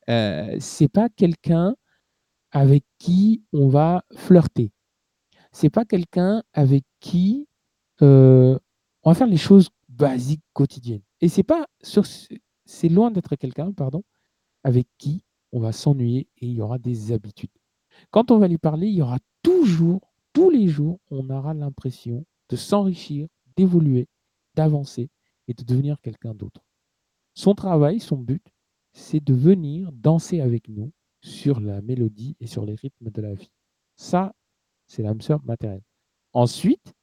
c'est 0.08 0.90
pas 0.90 1.10
quelqu'un 1.10 1.76
avec 2.52 2.84
qui 2.98 3.44
on 3.54 3.70
va 3.70 4.04
flirter. 4.16 4.72
C'est 5.52 5.70
pas 5.70 5.86
quelqu'un 5.86 6.44
avec 6.54 6.84
qui 7.00 7.48
euh, 8.02 8.58
on 9.04 9.12
va 9.12 9.16
faire 9.16 9.28
les 9.28 9.38
choses 9.38 9.70
basiques 9.90 10.44
quotidiennes. 10.54 11.04
Et 11.20 11.30
c'est 11.30 11.44
pas 11.44 11.68
c'est 12.66 12.90
loin 12.90 13.12
d'être 13.12 13.36
quelqu'un, 13.36 13.72
pardon, 13.72 14.04
avec 14.64 14.88
qui 14.98 15.24
on 15.52 15.60
va 15.60 15.72
s'ennuyer 15.72 16.28
et 16.38 16.48
il 16.48 16.54
y 16.54 16.62
aura 16.62 16.78
des 16.78 17.12
habitudes. 17.12 17.52
Quand 18.10 18.32
on 18.32 18.38
va 18.38 18.48
lui 18.48 18.58
parler, 18.58 18.88
il 18.88 18.96
y 18.96 19.02
aura 19.02 19.18
toujours, 19.44 20.02
tous 20.34 20.50
les 20.50 20.68
jours, 20.68 21.00
on 21.10 21.30
aura 21.30 21.54
l'impression 21.54 22.26
de 22.50 22.56
s'enrichir, 22.56 23.28
d'évoluer, 23.58 24.08
d'avancer 24.56 25.10
et 25.48 25.54
de 25.54 25.64
devenir 25.64 26.00
quelqu'un 26.02 26.34
d'autre. 26.34 26.62
Son 27.34 27.54
travail, 27.54 28.00
son 28.00 28.18
but, 28.18 28.44
c'est 28.94 29.24
de 29.24 29.34
venir 29.34 29.92
danser 29.92 30.42
avec 30.42 30.68
nous 30.68 30.92
sur 31.22 31.60
la 31.60 31.82
mélodie 31.82 32.36
et 32.40 32.48
sur 32.48 32.66
les 32.66 32.76
rythmes 32.76 33.10
de 33.10 33.22
la 33.22 33.34
vie. 33.34 33.52
Ça, 33.96 34.34
c'est 34.88 35.04
l'âme 35.04 35.22
sœur 35.22 35.44
matérielle. 35.44 35.84
Ensuite, 36.34 36.94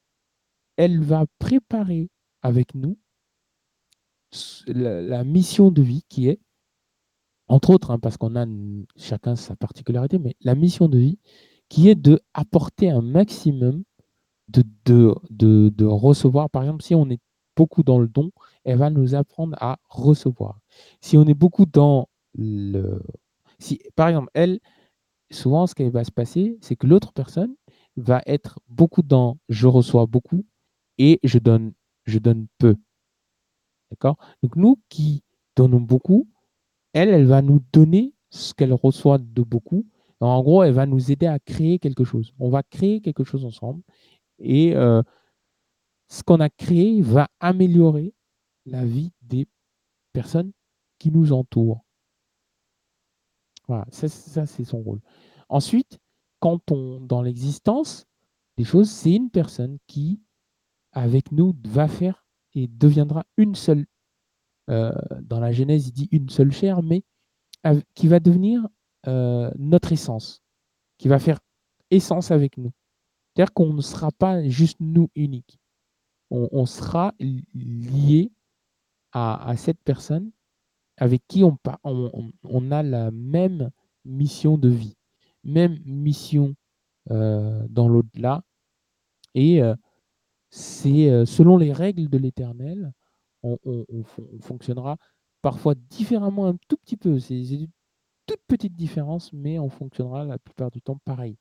elle 0.77 1.01
va 1.01 1.25
préparer 1.39 2.09
avec 2.41 2.75
nous 2.75 2.97
la, 4.67 5.23
mission 5.23 5.71
de 5.71 5.81
vie 5.81 6.03
qui 6.07 6.27
est, 6.27 6.39
entre 7.47 7.71
autres, 7.71 7.91
hein, 7.91 7.99
parce 7.99 8.17
qu'on 8.17 8.35
a 8.35 8.45
chacun 8.95 9.35
sa 9.35 9.55
particularité, 9.55 10.19
mais 10.19 10.35
la 10.41 10.55
mission 10.55 10.87
de 10.87 10.97
vie 10.97 11.19
qui 11.67 11.89
est 11.89 11.95
de 11.95 12.21
apporter 12.33 12.89
un 12.89 13.01
maximum 13.01 13.83
de, 14.47 14.63
de, 14.85 15.15
de 15.29 15.85
recevoir. 15.85 16.49
Par 16.49 16.63
exemple, 16.63 16.83
si 16.83 16.95
on 16.95 17.09
est 17.09 17.19
beaucoup 17.55 17.83
dans 17.83 17.99
le 17.99 18.07
don, 18.07 18.31
elle 18.63 18.77
va 18.77 18.89
nous 18.89 19.15
apprendre 19.15 19.55
à 19.59 19.77
recevoir. 19.89 20.59
Si 21.01 21.17
on 21.17 21.25
est 21.25 21.33
beaucoup 21.33 21.65
dans 21.65 22.07
le 22.33 23.01
si, 23.59 23.79
par 23.95 24.09
exemple, 24.09 24.29
elle, 24.33 24.59
souvent, 25.31 25.67
ce 25.67 25.75
qui 25.75 25.87
va 25.89 26.03
se 26.03 26.11
passer, 26.11 26.57
c'est 26.61 26.75
que 26.75 26.87
l'autre 26.87 27.13
personne 27.13 27.55
va 27.97 28.21
être 28.25 28.59
beaucoup 28.67 29.03
dans 29.03 29.37
je 29.49 29.67
reçois 29.67 30.05
beaucoup 30.05 30.45
et 30.97 31.19
je 31.23 31.39
donne, 31.39 31.73
je 32.05 32.19
donne 32.19 32.47
peu. 32.57 32.75
D'accord? 33.91 34.17
Donc, 34.43 34.55
nous 34.55 34.79
qui 34.89 35.23
donnons 35.55 35.81
beaucoup, 35.81 36.27
elle, 36.93 37.09
elle 37.09 37.25
va 37.25 37.41
nous 37.41 37.61
donner 37.73 38.13
ce 38.29 38.53
qu'elle 38.53 38.73
reçoit 38.73 39.17
de 39.17 39.43
beaucoup. 39.43 39.85
En 40.19 40.41
gros, 40.41 40.63
elle 40.63 40.73
va 40.73 40.85
nous 40.85 41.11
aider 41.11 41.27
à 41.27 41.39
créer 41.39 41.79
quelque 41.79 42.03
chose. 42.03 42.33
On 42.39 42.49
va 42.49 42.63
créer 42.63 43.01
quelque 43.01 43.23
chose 43.23 43.45
ensemble 43.45 43.81
et 44.39 44.75
euh, 44.75 45.01
ce 46.09 46.23
qu'on 46.23 46.39
a 46.39 46.49
créé 46.49 47.01
va 47.01 47.29
améliorer 47.39 48.13
la 48.65 48.85
vie 48.85 49.11
des 49.21 49.47
personnes 50.13 50.51
qui 50.97 51.11
nous 51.11 51.31
entourent. 51.31 51.85
Voilà, 53.69 53.85
ça, 53.91 54.47
c'est 54.47 54.63
son 54.63 54.81
rôle. 54.81 54.99
Ensuite, 55.47 55.99
quand 56.39 56.71
on, 56.71 56.99
dans 56.99 57.21
l'existence 57.21 58.07
des 58.57 58.63
choses, 58.63 58.89
c'est 58.89 59.13
une 59.13 59.29
personne 59.29 59.77
qui, 59.85 60.19
avec 60.91 61.31
nous, 61.31 61.55
va 61.65 61.87
faire 61.87 62.25
et 62.55 62.67
deviendra 62.67 63.27
une 63.37 63.53
seule. 63.53 63.85
Euh, 64.71 64.91
dans 65.21 65.39
la 65.39 65.51
Genèse, 65.51 65.87
il 65.87 65.91
dit 65.91 66.09
une 66.11 66.29
seule 66.29 66.51
chair, 66.51 66.81
mais 66.81 67.03
qui 67.93 68.07
va 68.07 68.19
devenir 68.19 68.67
euh, 69.05 69.51
notre 69.59 69.91
essence, 69.91 70.41
qui 70.97 71.07
va 71.07 71.19
faire 71.19 71.39
essence 71.91 72.31
avec 72.31 72.57
nous. 72.57 72.71
C'est-à-dire 73.35 73.53
qu'on 73.53 73.71
ne 73.73 73.81
sera 73.81 74.11
pas 74.11 74.49
juste 74.49 74.77
nous 74.79 75.11
uniques. 75.13 75.59
On, 76.31 76.65
sera 76.65 77.13
lié 77.19 78.31
à, 79.11 79.53
cette 79.57 79.79
personne 79.83 80.31
avec 80.99 81.23
qui 81.27 81.43
on, 81.43 81.57
on, 81.83 82.71
a 82.71 82.83
la 82.83 83.09
même 83.11 83.71
mission 84.05 84.57
de 84.57 84.69
vie, 84.69 84.95
même 85.43 85.79
mission 85.85 86.55
euh, 87.09 87.65
dans 87.69 87.87
l'au-delà, 87.87 88.43
Et 89.33 89.61
c'est 90.49 91.25
selon 91.25 91.57
les 91.57 91.73
règles 91.73 92.09
de 92.09 92.17
l'éternel, 92.17 92.91
on, 93.43 93.57
fonctionnera 94.41 94.97
parfois 95.41 95.75
différemment 95.89 96.47
un 96.47 96.55
tout 96.67 96.77
petit 96.77 96.97
peu. 96.97 97.19
C'est 97.19 97.39
une 97.39 97.69
toute 98.25 98.41
petite 98.47 98.75
différence, 98.75 99.31
mais 99.33 99.57
on 99.59 99.69
fonctionnera 99.69 100.25
la 100.25 100.37
plupart 100.37 100.71
du 100.71 100.81
temps 100.81 100.99
pareil. 101.05 101.37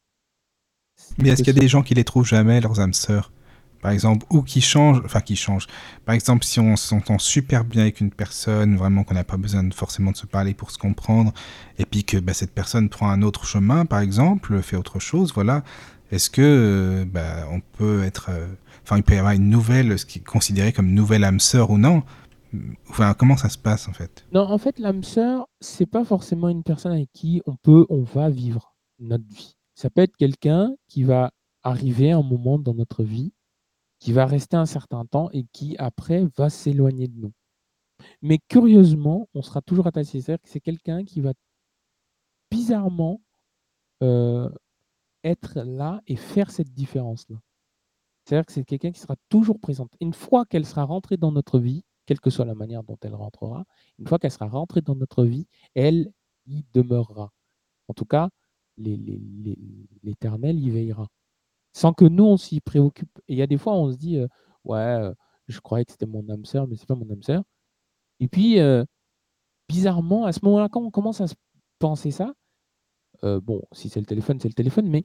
Mais 1.18 1.30
est-ce 1.30 1.42
qu'il 1.42 1.54
y 1.54 1.58
a 1.58 1.60
des 1.60 1.68
gens 1.68 1.82
qui 1.82 1.94
les 1.94 2.04
trouvent 2.04 2.26
jamais, 2.26 2.60
leurs 2.60 2.80
âmes 2.80 2.92
sœurs? 2.92 3.32
Par 3.80 3.90
exemple, 3.90 4.26
ou 4.30 4.42
qui 4.42 4.60
changent, 4.60 5.02
enfin 5.04 5.20
qui 5.20 5.36
changent. 5.36 5.66
Par 6.04 6.14
exemple, 6.14 6.44
si 6.44 6.60
on 6.60 6.76
s'entend 6.76 7.18
super 7.18 7.64
bien 7.64 7.82
avec 7.82 8.00
une 8.00 8.10
personne, 8.10 8.76
vraiment 8.76 9.04
qu'on 9.04 9.14
n'a 9.14 9.24
pas 9.24 9.36
besoin 9.36 9.68
forcément 9.70 10.10
de 10.10 10.16
se 10.16 10.26
parler 10.26 10.54
pour 10.54 10.70
se 10.70 10.78
comprendre, 10.78 11.32
et 11.78 11.84
puis 11.84 12.04
que 12.04 12.16
bah, 12.18 12.34
cette 12.34 12.52
personne 12.52 12.88
prend 12.88 13.10
un 13.10 13.22
autre 13.22 13.46
chemin, 13.46 13.86
par 13.86 14.00
exemple, 14.00 14.60
fait 14.62 14.76
autre 14.76 14.98
chose, 14.98 15.32
voilà, 15.32 15.62
est-ce 16.10 16.30
que 16.30 16.42
euh, 16.42 17.04
bah, 17.04 17.46
on 17.50 17.60
peut 17.60 18.02
être, 18.04 18.30
euh, 18.30 18.46
enfin, 18.82 18.96
il 18.96 19.02
peut 19.02 19.14
y 19.14 19.18
avoir 19.18 19.34
une 19.34 19.50
nouvelle, 19.50 19.98
ce 19.98 20.06
qui 20.06 20.20
est 20.20 20.24
considéré 20.24 20.72
comme 20.72 20.92
nouvelle 20.92 21.24
âme 21.24 21.40
sœur 21.40 21.70
ou 21.70 21.78
non? 21.78 22.02
Enfin, 22.88 23.12
comment 23.12 23.36
ça 23.36 23.50
se 23.50 23.58
passe 23.58 23.88
en 23.88 23.92
fait? 23.92 24.24
Non, 24.32 24.40
en 24.40 24.56
fait, 24.56 24.78
l'âme 24.78 25.04
sœur, 25.04 25.48
c'est 25.60 25.86
pas 25.86 26.04
forcément 26.04 26.48
une 26.48 26.62
personne 26.62 26.92
avec 26.92 27.10
qui 27.12 27.42
on 27.46 27.56
peut, 27.56 27.84
on 27.90 28.02
va 28.02 28.30
vivre 28.30 28.74
notre 28.98 29.28
vie. 29.28 29.56
Ça 29.74 29.90
peut 29.90 30.00
être 30.00 30.16
quelqu'un 30.16 30.74
qui 30.88 31.04
va 31.04 31.30
arriver 31.62 32.10
un 32.10 32.22
moment 32.22 32.58
dans 32.58 32.74
notre 32.74 33.04
vie, 33.04 33.32
qui 33.98 34.12
va 34.12 34.26
rester 34.26 34.56
un 34.56 34.66
certain 34.66 35.04
temps 35.06 35.30
et 35.32 35.44
qui 35.52 35.76
après 35.78 36.26
va 36.36 36.50
s'éloigner 36.50 37.08
de 37.08 37.18
nous. 37.18 37.32
Mais 38.22 38.38
curieusement, 38.48 39.28
on 39.34 39.42
sera 39.42 39.60
toujours 39.60 39.86
attaché. 39.86 40.20
C'est-à-dire 40.20 40.42
que 40.42 40.48
c'est 40.48 40.60
quelqu'un 40.60 41.04
qui 41.04 41.20
va 41.20 41.32
bizarrement 42.50 43.20
euh, 44.02 44.48
être 45.24 45.60
là 45.60 46.00
et 46.06 46.16
faire 46.16 46.50
cette 46.50 46.72
différence-là. 46.72 47.36
C'est-à-dire 48.24 48.46
que 48.46 48.52
c'est 48.52 48.64
quelqu'un 48.64 48.92
qui 48.92 49.00
sera 49.00 49.16
toujours 49.28 49.58
présente. 49.58 49.90
Une 50.00 50.12
fois 50.12 50.44
qu'elle 50.46 50.66
sera 50.66 50.84
rentrée 50.84 51.16
dans 51.16 51.32
notre 51.32 51.58
vie, 51.58 51.82
quelle 52.06 52.20
que 52.20 52.30
soit 52.30 52.44
la 52.44 52.54
manière 52.54 52.84
dont 52.84 52.98
elle 53.02 53.14
rentrera, 53.14 53.64
une 53.98 54.06
fois 54.06 54.18
qu'elle 54.18 54.30
sera 54.30 54.48
rentrée 54.48 54.80
dans 54.80 54.94
notre 54.94 55.24
vie, 55.24 55.46
elle 55.74 56.12
y 56.46 56.64
demeurera. 56.74 57.32
En 57.88 57.94
tout 57.94 58.04
cas, 58.04 58.28
l'Éternel 60.02 60.58
y 60.58 60.70
veillera. 60.70 61.08
Sans 61.78 61.92
que 61.92 62.04
nous, 62.04 62.24
on 62.24 62.36
s'y 62.36 62.60
préoccupe. 62.60 63.20
Et 63.28 63.34
il 63.34 63.38
y 63.38 63.42
a 63.42 63.46
des 63.46 63.56
fois, 63.56 63.72
on 63.72 63.92
se 63.92 63.96
dit, 63.96 64.16
euh, 64.18 64.26
ouais, 64.64 64.78
euh, 64.78 65.14
je 65.46 65.60
croyais 65.60 65.84
que 65.84 65.92
c'était 65.92 66.06
mon 66.06 66.28
âme 66.28 66.44
sœur, 66.44 66.66
mais 66.66 66.74
c'est 66.74 66.88
pas 66.88 66.96
mon 66.96 67.08
âme 67.08 67.22
sœur. 67.22 67.44
Et 68.18 68.26
puis, 68.26 68.58
euh, 68.58 68.84
bizarrement, 69.68 70.24
à 70.24 70.32
ce 70.32 70.40
moment-là, 70.42 70.68
quand 70.68 70.82
on 70.82 70.90
commence 70.90 71.20
à 71.20 71.28
se 71.28 71.36
penser 71.78 72.10
ça, 72.10 72.34
bon, 73.22 73.62
si 73.70 73.88
c'est 73.88 74.00
le 74.00 74.06
téléphone, 74.06 74.40
c'est 74.40 74.48
le 74.48 74.54
téléphone, 74.54 74.88
mais 74.88 75.04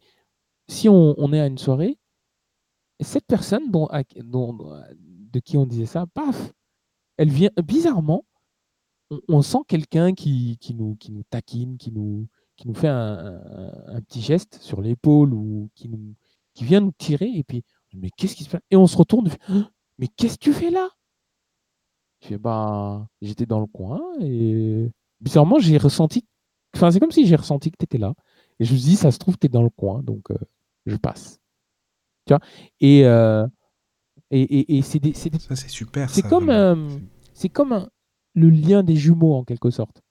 si 0.68 0.90
on, 0.90 1.32
est 1.32 1.40
à 1.40 1.46
une 1.46 1.60
soirée, 1.60 2.00
cette 3.02 3.28
personne 3.28 3.70
de 3.70 5.40
qui 5.42 5.58
on 5.58 5.68
disait 5.68 5.86
ça, 5.86 6.08
paf, 6.08 6.54
elle 7.18 7.30
vient 7.30 7.52
bizarrement, 7.64 8.26
on, 9.28 9.44
sent 9.44 9.60
quelqu'un 9.68 10.16
qui, 10.16 10.58
nous, 10.74 10.96
qui 10.96 11.12
nous 11.12 11.24
taquine, 11.30 11.78
qui 11.78 11.92
nous 11.92 12.28
fait 12.74 12.88
un, 12.88 14.02
petit 14.08 14.22
geste 14.22 14.58
sur 14.60 14.82
l'épaule 14.82 15.36
ou 15.36 15.70
qui, 15.76 15.88
nous, 15.90 16.16
qui 16.54 16.66
vient 16.66 16.82
nous 16.82 16.92
tirer, 16.98 17.32
et 17.34 17.44
puis, 17.44 17.64
mais 17.94 18.10
qu'est-ce 18.18 18.36
qui 18.36 18.44
se 18.44 18.50
passe? 18.50 18.62
Et 18.72 18.76
on 18.76 18.88
se 18.88 18.98
retourne, 18.98 19.30
mais 19.98 20.08
qu'est-ce 20.08 20.38
que 20.38 20.44
tu 20.44 20.54
fais 20.54 20.70
là? 20.70 20.90
Je 22.22 22.30
fais, 22.30 22.38
bah, 22.38 23.08
j'étais 23.22 23.46
dans 23.46 23.60
le 23.60 23.68
coin, 23.68 24.02
et 24.22 24.90
bizarrement, 25.20 25.60
j'ai 25.60 25.78
ressenti, 25.78 26.26
enfin, 26.76 26.92
c'est 26.92 27.00
comme 27.00 27.12
si 27.12 27.26
j'ai 27.26 27.36
ressenti 27.36 27.72
que 27.72 27.78
tu 27.78 27.86
étais 27.86 27.98
là. 27.98 28.14
Et 28.60 28.66
je 28.66 28.74
me 28.74 28.78
dis, 28.78 28.96
ça 28.96 29.12
se 29.12 29.18
trouve, 29.18 29.38
tu 29.38 29.48
es 29.48 29.50
dans 29.50 29.64
le 29.64 29.70
coin, 29.70 30.04
donc 30.04 30.32
euh, 30.32 30.38
je 30.86 30.96
passe. 30.96 31.40
Tu 32.26 32.34
vois? 32.34 32.40
Et, 32.80 33.06
euh, 33.06 33.48
et, 34.32 34.78
et, 34.78 34.82
c'est 34.82 35.00
des, 35.00 35.14
Ça, 35.14 35.56
c'est 35.56 35.68
super. 35.68 36.10
C'est 36.10 36.22
comme, 36.22 36.50
euh, 36.50 36.88
c'est 37.34 37.50
comme 37.50 37.90
le 38.34 38.50
lien 38.50 38.84
des 38.84 38.96
jumeaux, 38.96 39.34
en 39.34 39.44
quelque 39.44 39.70
sorte. 39.70 40.02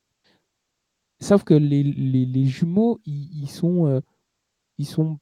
Sauf 1.21 1.45
que 1.45 1.55
les, 1.55 1.83
les, 1.85 2.27
les 2.27 2.45
jumeaux, 2.47 3.01
ils, 3.05 3.49
sont, 3.49 4.03
ils 4.77 4.87
sont 4.87 5.19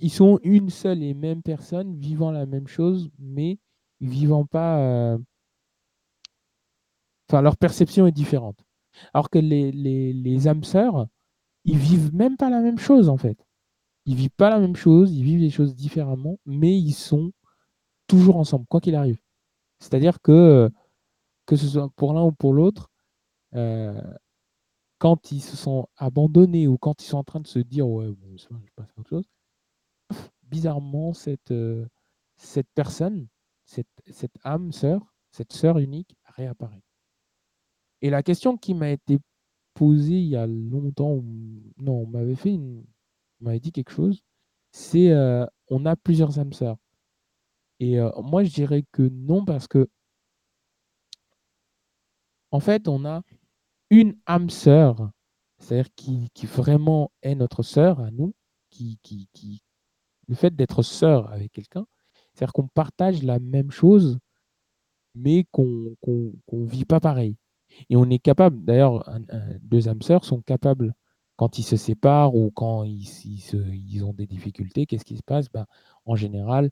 ils 0.00 0.12
sont 0.12 0.38
une 0.42 0.70
seule 0.70 1.02
et 1.02 1.14
même 1.14 1.42
personne 1.42 1.96
vivant 1.96 2.30
la 2.30 2.46
même 2.46 2.66
chose, 2.66 3.10
mais 3.18 3.58
vivant 4.00 4.46
pas. 4.46 5.16
Enfin, 7.28 7.42
leur 7.42 7.56
perception 7.56 8.06
est 8.06 8.12
différente. 8.12 8.64
Alors 9.14 9.30
que 9.30 9.38
les, 9.38 9.72
les, 9.72 10.12
les 10.12 10.48
âmes 10.48 10.64
sœurs, 10.64 11.06
ils 11.64 11.78
vivent 11.78 12.14
même 12.14 12.36
pas 12.36 12.50
la 12.50 12.60
même 12.60 12.78
chose 12.78 13.08
en 13.08 13.16
fait. 13.16 13.38
Ils 14.06 14.16
vivent 14.16 14.30
pas 14.30 14.50
la 14.50 14.58
même 14.60 14.76
chose, 14.76 15.12
ils 15.12 15.24
vivent 15.24 15.40
les 15.40 15.50
choses 15.50 15.74
différemment, 15.74 16.38
mais 16.46 16.76
ils 16.78 16.92
sont 16.94 17.32
toujours 18.06 18.36
ensemble, 18.36 18.66
quoi 18.68 18.80
qu'il 18.80 18.94
arrive. 18.96 19.18
C'est-à-dire 19.80 20.20
que, 20.22 20.70
que 21.46 21.56
ce 21.56 21.68
soit 21.68 21.90
pour 21.96 22.14
l'un 22.14 22.24
ou 22.24 22.32
pour 22.32 22.54
l'autre, 22.54 22.90
euh, 23.54 24.00
quand 24.98 25.32
ils 25.32 25.40
se 25.42 25.56
sont 25.56 25.88
abandonnés 25.96 26.68
ou 26.68 26.78
quand 26.78 27.02
ils 27.02 27.06
sont 27.06 27.18
en 27.18 27.24
train 27.24 27.40
de 27.40 27.46
se 27.46 27.58
dire 27.58 27.88
ouais, 27.88 28.08
bon, 28.08 28.36
je 28.36 28.46
passe 28.76 28.90
à 28.96 29.00
autre 29.00 29.10
chose, 29.10 29.26
bizarrement, 30.42 31.12
cette, 31.12 31.50
euh, 31.50 31.86
cette 32.36 32.68
personne, 32.74 33.28
cette, 33.64 33.86
cette 34.10 34.36
âme 34.44 34.72
sœur, 34.72 35.14
cette 35.30 35.52
sœur 35.52 35.78
unique 35.78 36.16
réapparaît. 36.24 36.82
Et 38.02 38.10
la 38.10 38.22
question 38.22 38.56
qui 38.56 38.74
m'a 38.74 38.90
été 38.90 39.18
posée 39.74 40.20
il 40.20 40.28
y 40.28 40.36
a 40.36 40.46
longtemps, 40.46 41.22
non, 41.78 42.02
on 42.02 42.06
m'avait 42.06 42.34
fait 42.34 42.50
une, 42.50 42.84
on 43.40 43.44
m'avait 43.46 43.60
dit 43.60 43.72
quelque 43.72 43.92
chose, 43.92 44.22
c'est 44.72 45.10
euh, 45.12 45.46
on 45.68 45.86
a 45.86 45.96
plusieurs 45.96 46.38
âmes 46.38 46.52
sœurs. 46.52 46.76
Et 47.80 47.98
euh, 47.98 48.10
moi, 48.22 48.44
je 48.44 48.52
dirais 48.52 48.84
que 48.92 49.02
non, 49.02 49.44
parce 49.44 49.66
que 49.66 49.88
en 52.50 52.60
fait, 52.60 52.86
on 52.86 53.04
a 53.06 53.22
une 53.90 54.16
âme 54.26 54.50
sœur, 54.50 55.10
c'est-à-dire 55.58 55.92
qui, 55.94 56.28
qui, 56.34 56.46
vraiment 56.46 57.10
est 57.22 57.34
notre 57.34 57.62
sœur 57.62 58.00
à 58.00 58.10
nous, 58.10 58.34
qui, 58.70 58.98
qui, 59.02 59.28
qui, 59.32 59.62
le 60.28 60.34
fait 60.34 60.54
d'être 60.54 60.82
sœur 60.82 61.30
avec 61.32 61.52
quelqu'un, 61.52 61.86
c'est-à-dire 62.32 62.52
qu'on 62.52 62.68
partage 62.68 63.22
la 63.22 63.38
même 63.38 63.70
chose, 63.70 64.18
mais 65.14 65.44
qu'on 65.50 65.96
ne 66.04 66.66
vit 66.66 66.84
pas 66.84 67.00
pareil. 67.00 67.36
Et 67.90 67.96
on 67.96 68.08
est 68.10 68.18
capable, 68.18 68.64
d'ailleurs, 68.64 69.08
deux 69.62 69.88
âmes 69.88 70.02
sœurs 70.02 70.24
sont 70.24 70.42
capables, 70.42 70.94
quand 71.36 71.58
ils 71.58 71.64
se 71.64 71.76
séparent 71.76 72.34
ou 72.34 72.50
quand 72.50 72.84
ils, 72.84 73.08
ils, 73.24 74.04
ont 74.04 74.12
des 74.12 74.26
difficultés, 74.26 74.86
qu'est-ce 74.86 75.04
qui 75.04 75.16
se 75.16 75.22
passe? 75.22 75.48
Ben, 75.50 75.66
En 76.04 76.14
général, 76.14 76.70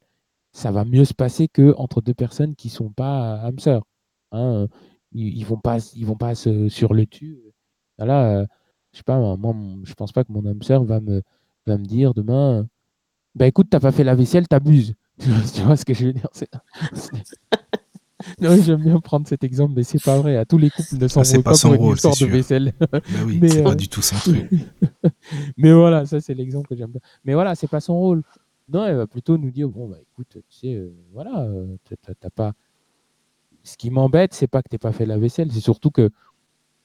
ça 0.53 0.71
va 0.71 0.85
mieux 0.85 1.05
se 1.05 1.15
passer 1.15 1.49
qu'entre 1.49 2.01
deux 2.03 2.15
personnes 2.15 2.55
qui 2.57 2.69
ne 2.69 2.73
sont 2.73 2.91
pas 2.91 3.41
âmes 3.43 3.59
sœurs. 3.59 3.85
Hein. 4.33 4.69
Ils 5.13 5.41
ne 5.41 5.45
vont 5.47 5.59
pas, 5.59 5.79
ils 5.95 6.07
vont 6.07 6.17
pas 6.17 6.35
se, 6.35 6.69
sur 6.69 6.95
le 6.95 7.07
tu. 7.07 7.41
Là, 7.99 8.47
je 8.93 8.99
sais 8.99 9.03
pas, 9.05 9.19
moi, 9.37 9.55
je 9.85 9.95
pense 9.95 10.13
pas 10.13 10.25
que 10.25 10.33
mon 10.33 10.47
âme 10.47 10.63
sœur 10.63 10.85
va 10.85 11.01
me, 11.01 11.23
va 11.67 11.79
me 11.79 11.85
dire 11.85 12.15
demain, 12.15 12.69
bah 13.35 13.47
écoute, 13.47 13.69
t'as 13.71 13.81
pas 13.81 13.93
fait 13.93 14.05
la 14.05 14.15
vaisselle, 14.15 14.49
t'abuses. 14.49 14.95
tu 15.55 15.63
vois 15.63 15.77
ce 15.77 15.85
que 15.85 15.95
je 15.95 16.07
veux 16.07 16.13
dire 16.13 16.29
J'aime 18.41 18.83
bien 18.83 19.01
prendre 19.01 19.27
cet 19.27 19.45
exemple, 19.45 19.75
mais 19.77 19.83
c'est 19.83 20.03
pas 20.03 20.19
vrai. 20.19 20.37
À 20.37 20.45
tous 20.45 20.59
les 20.59 20.71
couples 20.71 20.97
ne 20.99 21.09
s'en 21.09 21.23
ah, 21.23 21.43
pas, 21.43 21.53
pas 21.53 21.59
pour 21.59 21.75
une 21.75 21.95
histoire 21.95 22.17
de 22.17 22.27
vaisselle. 22.27 22.73
bah 22.79 23.01
oui, 23.25 23.41
c'est 23.49 23.63
pas 23.63 23.71
euh, 23.71 23.75
du 23.75 23.89
tout 23.89 24.03
son 24.03 24.17
truc. 24.17 24.51
mais 25.57 25.73
voilà, 25.73 26.05
ça 26.05 26.21
c'est 26.21 26.35
l'exemple 26.35 26.69
que 26.69 26.77
j'aime 26.77 26.91
bien. 26.91 27.01
Mais 27.25 27.35
voilà, 27.35 27.55
c'est 27.55 27.69
pas 27.69 27.81
son 27.81 27.99
rôle. 27.99 28.23
Non, 28.69 28.85
elle 28.85 28.97
va 28.97 29.07
plutôt 29.07 29.39
nous 29.39 29.51
dire 29.51 29.69
bon 29.69 29.89
bah 29.89 29.97
écoute, 30.01 30.37
tu 30.49 30.49
sais, 30.49 30.75
euh, 30.75 30.93
voilà, 31.13 31.45
euh, 31.45 31.77
t'as 32.03 32.31
pas. 32.31 32.53
Ce 33.63 33.77
qui 33.77 33.91
m'embête, 33.91 34.35
c'est 34.35 34.47
pas 34.47 34.63
que 34.63 34.69
t'aies 34.69 34.79
pas 34.79 34.93
fait 34.93 35.07
la 35.07 35.19
vaisselle, 35.19 35.51
c'est 35.53 35.61
surtout 35.61 35.91
que 35.91 36.11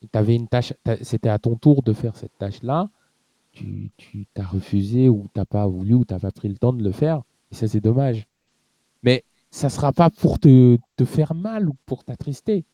tu 0.01 0.17
avais 0.17 0.35
une 0.35 0.47
tâche, 0.47 0.73
c'était 1.01 1.30
à 1.30 1.39
ton 1.39 1.55
tour 1.55 1.84
de 1.84 1.93
faire 1.93 2.15
cette 2.15 2.38
tâche-là 2.38 2.89
tu, 3.56 3.91
tu 3.98 4.27
t'as 4.34 4.44
refusé 4.44 5.10
ou 5.10 5.27
t'as 5.34 5.45
pas 5.45 5.65
voulu 5.65 5.95
ou 5.95 6.06
t'as 6.06 6.19
pas 6.19 6.32
pris 6.32 6.49
le 6.49 6.57
temps 6.57 6.73
de 6.73 6.84
le 6.84 6.91
faire. 6.91 7.23
Et 7.52 7.56
ça, 7.56 7.68
c'est 7.68 7.82
dommage. 7.82 8.27
Mais 9.02 9.23
ça 9.49 9.69
sera 9.69 9.91
pas 9.91 10.10
pour 10.10 10.40
te, 10.40 10.77
te 10.98 11.06
faire 11.06 11.34
mal 11.34 11.69
ou 11.69 11.76
pour 11.86 12.03
t'attrister. 12.03 12.65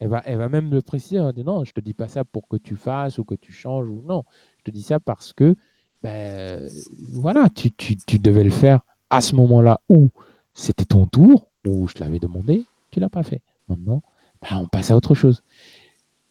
Elle 0.00 0.08
va, 0.08 0.22
elle 0.24 0.38
va 0.38 0.48
même 0.48 0.70
le 0.70 0.82
préciser. 0.82 1.18
non, 1.44 1.64
je 1.64 1.72
te 1.72 1.80
dis 1.80 1.94
pas 1.94 2.08
ça 2.08 2.24
pour 2.24 2.48
que 2.48 2.56
tu 2.56 2.76
fasses 2.76 3.18
ou 3.18 3.24
que 3.24 3.34
tu 3.34 3.52
changes 3.52 3.88
ou 3.88 4.02
non. 4.06 4.24
Je 4.58 4.64
te 4.64 4.70
dis 4.70 4.82
ça 4.82 4.98
parce 4.98 5.32
que, 5.32 5.54
ben, 6.02 6.68
voilà, 7.12 7.48
tu, 7.48 7.70
tu, 7.72 7.96
tu 7.96 8.18
devais 8.18 8.44
le 8.44 8.50
faire 8.50 8.80
à 9.10 9.20
ce 9.20 9.34
moment-là 9.36 9.80
où 9.88 10.08
c'était 10.54 10.84
ton 10.84 11.06
tour, 11.06 11.48
où 11.66 11.86
je 11.88 11.94
l'avais 12.00 12.18
demandé, 12.18 12.64
tu 12.90 13.00
l'as 13.00 13.08
pas 13.08 13.22
fait. 13.22 13.42
Maintenant, 13.68 14.02
ben, 14.42 14.58
on 14.58 14.66
passe 14.66 14.90
à 14.90 14.96
autre 14.96 15.14
chose. 15.14 15.42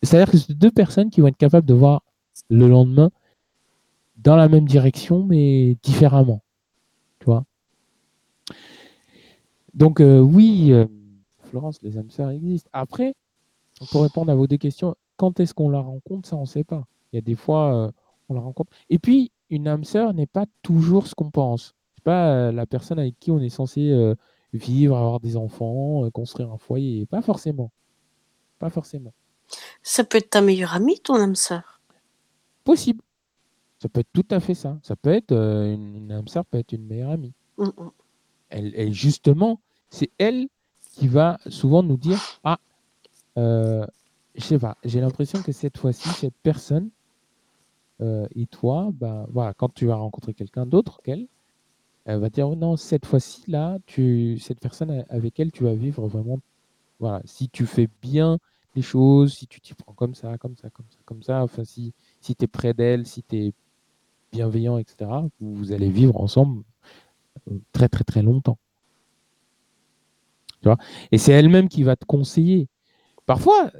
C'est-à-dire 0.02 0.30
que 0.32 0.38
c'est 0.38 0.54
deux 0.54 0.72
personnes 0.72 1.10
qui 1.10 1.22
vont 1.22 1.28
être 1.28 1.38
capables 1.38 1.68
de 1.68 1.74
voir 1.74 2.04
le 2.50 2.68
lendemain 2.68 3.10
dans 4.18 4.36
la 4.36 4.48
même 4.48 4.68
direction, 4.68 5.24
mais 5.24 5.76
différemment. 5.84 6.42
Tu 7.20 7.26
vois? 7.26 7.46
Donc, 9.74 10.02
euh, 10.02 10.20
oui, 10.20 10.72
euh, 10.72 10.86
Florence, 11.50 11.82
les 11.82 11.98
âmes 11.98 12.12
sœurs 12.12 12.30
existent. 12.30 12.70
Après, 12.74 13.16
pour 13.92 14.04
répondre 14.04 14.32
à 14.32 14.36
vos 14.36 14.48
deux 14.48 14.58
questions, 14.58 14.96
quand 15.18 15.40
est-ce 15.40 15.54
qu'on 15.54 15.70
la 15.70 15.80
rencontre? 15.80 16.28
Ça, 16.28 16.36
on 16.36 16.42
ne 16.42 16.46
sait 16.46 16.64
pas. 16.64 16.86
Il 17.12 17.18
y 17.18 17.20
a 17.20 17.22
des 17.22 17.36
fois, 17.36 17.76
euh, 17.76 17.92
on 18.30 18.36
la 18.36 18.42
rencontre. 18.42 18.72
Et 18.90 19.00
puis, 19.00 19.32
une 19.50 19.68
âme 19.68 19.84
sœur 19.84 20.14
n'est 20.14 20.28
pas 20.28 20.46
toujours 20.62 21.08
ce 21.08 21.16
qu'on 21.16 21.32
pense. 21.32 21.76
pas 22.04 22.52
la 22.52 22.66
personne 22.66 23.00
avec 23.00 23.18
qui 23.20 23.32
on 23.32 23.40
est 23.40 23.50
censé 23.50 24.14
vivre, 24.52 24.98
avoir 24.98 25.20
des 25.20 25.38
enfants, 25.38 26.10
construire 26.12 26.52
un 26.52 26.58
foyer. 26.58 27.06
Pas 27.06 27.22
forcément. 27.22 27.72
Pas 28.60 28.70
forcément. 28.70 29.14
Ça 29.84 30.04
peut 30.04 30.18
être 30.18 30.32
ta 30.32 30.42
meilleure 30.42 30.74
amie, 30.74 31.00
ton 31.00 31.16
âme 31.16 31.36
sœur? 31.36 31.82
Possible. 32.64 33.02
Ça 33.84 33.90
peut 33.90 34.00
être 34.00 34.14
tout 34.14 34.26
à 34.32 34.40
fait 34.40 34.54
ça. 34.54 34.80
Ça 34.82 34.96
peut 34.96 35.10
être 35.10 35.34
une, 35.34 36.10
âme 36.10 36.30
sœur, 36.30 36.46
peut 36.46 36.58
être 36.58 36.72
une 36.72 36.88
meilleure 36.88 37.12
amie. 37.12 37.34
Mmh, 37.58 37.66
mmh. 37.66 37.90
Elle, 38.50 38.94
justement, 38.94 39.60
c'est 39.90 40.10
elle 40.18 40.48
qui 40.94 41.10
va 41.10 41.38
souvent 41.48 41.84
nous 41.84 41.98
dire 41.98 42.18
Ah, 42.46 42.60
je 43.36 43.86
sais 44.40 44.58
pas, 44.58 44.78
j'ai 44.86 45.02
l'impression 45.02 45.42
que 45.42 45.52
cette 45.52 45.78
fois-ci, 45.78 46.08
cette 46.08 46.38
personne 46.44 46.92
et 48.00 48.46
toi, 48.46 48.90
bah, 48.94 49.26
voilà, 49.30 49.54
quand 49.54 49.74
tu 49.74 49.86
vas 49.86 49.96
rencontrer 49.96 50.34
quelqu'un 50.34 50.66
d'autre 50.66 51.02
qu'elle, 51.04 51.28
elle 52.06 52.22
va 52.22 52.30
dire 52.30 52.48
non, 52.56 52.78
cette 52.78 53.06
fois-ci 53.06 53.52
là, 53.52 53.80
tu, 53.86 54.40
cette 54.40 54.62
personne 54.62 55.04
avec 55.10 55.42
elle, 55.42 55.52
tu 55.52 55.66
vas 55.66 55.74
vivre 55.74 56.08
vraiment. 56.08 56.40
Voilà, 57.00 57.22
si 57.26 57.50
tu 57.50 57.66
fais 57.66 57.90
bien 58.02 58.38
les 58.76 58.82
choses, 58.82 59.34
si 59.34 59.46
tu 59.46 59.60
t'y 59.60 59.74
prends 59.74 59.94
comme 59.94 60.16
ça, 60.16 60.38
comme 60.38 60.56
ça, 60.56 60.70
comme 60.70 60.86
ça, 60.90 60.98
comme 61.04 61.22
ça, 61.22 61.44
enfin 61.44 61.66
si, 61.66 61.94
si 62.22 62.34
tu 62.34 62.46
es 62.46 62.48
près 62.48 62.74
d'elle, 62.74 63.06
si 63.06 63.24
tu 63.24 63.38
es 63.38 63.54
bienveillant, 64.34 64.78
etc., 64.78 65.10
vous, 65.40 65.72
allez 65.72 65.90
vivre 65.90 66.20
ensemble 66.20 66.64
euh, 67.50 67.58
très 67.72 67.88
très 67.88 68.04
très 68.04 68.22
longtemps. 68.22 68.58
Tu 70.62 70.68
vois? 70.68 70.78
Et 71.12 71.18
c'est 71.18 71.32
elle-même 71.32 71.70
qui 71.70 71.84
va 71.84 71.96
te 71.96 72.06
conseiller. 72.06 72.68
Parfois, 73.26 73.72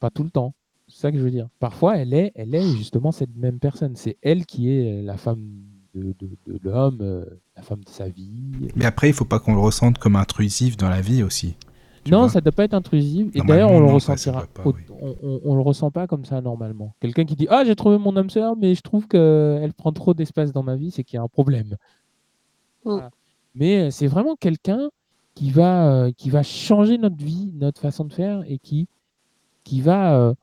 pas 0.00 0.10
tout 0.10 0.24
le 0.24 0.30
temps. 0.30 0.54
C'est 0.88 1.00
ça 1.00 1.12
que 1.12 1.18
je 1.18 1.22
veux 1.22 1.30
dire. 1.30 1.48
Parfois, 1.58 1.96
elle 1.96 2.14
est, 2.14 2.32
elle 2.36 2.54
est 2.54 2.70
justement 2.76 3.10
cette 3.10 3.34
même 3.36 3.58
personne. 3.58 3.96
C'est 3.96 4.16
elle 4.22 4.46
qui 4.46 4.70
est 4.70 5.02
la 5.02 5.16
femme 5.16 5.42
de, 5.94 6.14
l'homme, 6.62 6.98
euh, 7.00 7.24
la 7.56 7.62
femme 7.62 7.82
de 7.82 7.88
sa 7.88 8.08
vie. 8.08 8.70
Mais 8.76 8.84
après, 8.84 9.08
il 9.08 9.14
faut 9.14 9.24
pas 9.24 9.40
qu'on 9.40 9.54
le 9.54 9.60
ressente 9.60 9.98
comme 9.98 10.16
intrusif 10.16 10.76
dans 10.76 10.90
la 10.90 11.00
vie 11.00 11.22
aussi. 11.22 11.56
Non, 12.10 12.28
ça 12.28 12.40
ne 12.40 12.44
doit 12.44 12.52
pas 12.52 12.64
être 12.64 12.74
intrusif. 12.74 13.28
Et 13.34 13.40
d'ailleurs, 13.40 13.70
on 13.70 13.80
le 13.80 13.86
ressentira. 13.86 14.46
on, 14.64 15.54
le 15.54 15.60
ressent 15.60 15.90
pas 15.90 16.06
comme 16.06 16.24
ça 16.24 16.40
normalement. 16.40 16.94
Quelqu'un 17.00 17.24
qui 17.24 17.36
dit 17.36 17.46
Ah, 17.50 17.64
j'ai 17.64 17.76
trouvé 17.76 17.98
mon 17.98 18.16
âme 18.16 18.30
sœur, 18.30 18.56
mais 18.56 18.74
je 18.74 18.82
trouve 18.82 19.06
qu'elle 19.08 19.72
prend 19.72 19.92
trop 19.92 20.14
d'espace 20.14 20.52
dans 20.52 20.62
ma 20.62 20.76
vie, 20.76 20.90
c'est 20.90 21.04
qu'il 21.04 21.16
y 21.16 21.18
a 21.18 21.22
un 21.22 21.28
problème. 21.28 21.76
Mm. 22.84 22.98
Mais 23.54 23.78
euh, 23.78 23.90
c'est 23.90 24.06
vraiment 24.06 24.36
quelqu'un 24.36 24.90
qui 25.34 25.50
va, 25.50 25.92
euh, 25.92 26.12
qui 26.16 26.30
va 26.30 26.42
changer 26.42 26.98
notre 26.98 27.22
vie, 27.22 27.52
notre 27.54 27.80
façon 27.80 28.04
de 28.04 28.12
faire 28.12 28.42
et 28.46 28.58
qui, 28.58 28.88
qui 29.64 29.80
va 29.80 30.34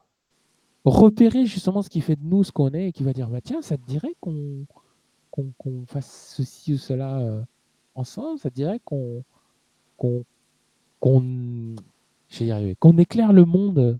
repérer 0.85 1.45
justement 1.45 1.81
ce 1.81 1.89
qui 1.89 2.01
fait 2.01 2.15
de 2.15 2.23
nous 2.23 2.43
ce 2.43 2.51
qu'on 2.51 2.73
est 2.73 2.89
et 2.89 2.91
qui 2.91 3.03
va 3.03 3.13
dire 3.13 3.29
bah, 3.29 3.41
Tiens, 3.41 3.61
ça 3.61 3.77
te 3.77 3.85
dirait 3.85 4.15
qu'on 4.19 4.65
qu'on 5.31 5.85
fasse 5.87 6.35
ceci 6.35 6.73
ou 6.73 6.77
cela 6.77 7.17
euh, 7.19 7.41
ensemble, 7.95 8.37
ça 8.37 8.51
dirait 8.51 8.79
qu'on 8.85 9.23
qu'on 9.97 10.23
qu'on 11.03 12.97
éclaire 12.97 13.33
le 13.33 13.45
monde. 13.45 13.99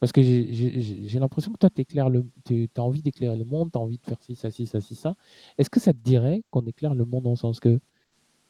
Parce 0.00 0.10
que 0.10 0.20
j'ai 0.20 1.18
l'impression 1.20 1.52
que 1.52 1.58
toi, 1.58 1.70
tu 1.70 2.68
as 2.76 2.82
envie 2.82 3.02
d'éclairer 3.02 3.36
le 3.36 3.44
monde, 3.44 3.70
tu 3.70 3.78
as 3.78 3.80
envie 3.80 3.98
de 3.98 4.04
faire 4.04 4.20
ci, 4.20 4.34
ça, 4.34 4.50
ci, 4.50 4.66
ça, 4.66 4.80
ci, 4.80 4.96
ça. 4.96 5.14
Est-ce 5.58 5.70
que 5.70 5.78
ça 5.78 5.92
te 5.92 5.98
dirait 5.98 6.42
qu'on 6.50 6.62
éclaire 6.62 6.94
le 6.94 7.04
monde 7.04 7.28
en 7.28 7.36
sens 7.36 7.60
que 7.60 7.78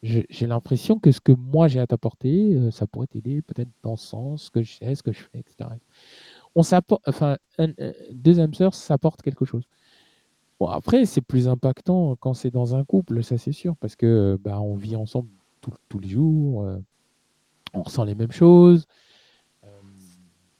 j'ai 0.02 0.46
l'impression 0.46 0.98
que 0.98 1.12
ce 1.12 1.20
que 1.20 1.32
moi 1.32 1.68
j'ai 1.68 1.78
à 1.78 1.86
t'apporter, 1.86 2.54
euh, 2.54 2.70
ça 2.72 2.88
pourrait 2.88 3.06
t'aider 3.06 3.40
peut-être 3.42 3.68
dans 3.84 3.96
ce 3.96 4.08
sens, 4.08 4.50
que 4.50 4.62
je 4.62 4.72
sais, 4.72 4.94
ce 4.96 5.02
que 5.02 5.12
je 5.12 5.20
fais, 5.20 5.38
etc. 5.38 5.70
On 6.56 6.64
s'apporte, 6.64 7.02
enfin, 7.06 7.36
deux 8.10 8.40
âmes 8.40 8.54
sœurs 8.54 8.74
s'apportent 8.74 9.22
quelque 9.22 9.44
chose 9.44 9.62
après, 10.70 11.06
c'est 11.06 11.20
plus 11.20 11.48
impactant 11.48 12.16
quand 12.16 12.34
c'est 12.34 12.50
dans 12.50 12.74
un 12.74 12.84
couple, 12.84 13.22
ça 13.22 13.38
c'est 13.38 13.52
sûr, 13.52 13.76
parce 13.76 13.96
que 13.96 14.38
bah, 14.42 14.60
on 14.60 14.76
vit 14.76 14.96
ensemble 14.96 15.28
tous 15.88 15.98
les 15.98 16.08
jours, 16.08 16.64
euh, 16.64 16.76
on 17.72 17.82
ressent 17.82 18.04
les 18.04 18.14
mêmes 18.14 18.32
choses, 18.32 18.86
euh, 19.64 19.80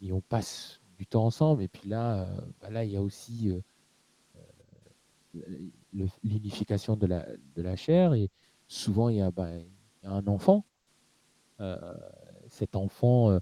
et 0.01 0.13
on 0.13 0.21
passe 0.21 0.81
du 0.97 1.07
temps 1.07 1.25
ensemble. 1.27 1.63
Et 1.63 1.69
puis 1.69 1.89
là, 1.89 2.23
euh, 2.23 2.41
bah, 2.61 2.71
là 2.71 2.85
il 2.85 2.91
y 2.91 2.97
a 2.97 3.03
aussi 3.03 3.53
l'unification 6.23 6.97
de 6.97 7.07
la, 7.07 7.27
de 7.55 7.63
la 7.63 7.77
chair, 7.77 8.15
et 8.15 8.31
souvent 8.69 9.09
il 9.09 9.17
y 9.17 9.21
a, 9.21 9.31
bah, 9.31 9.49
un 10.05 10.27
enfant. 10.27 10.65
cet 12.49 12.77
enfant 12.77 13.39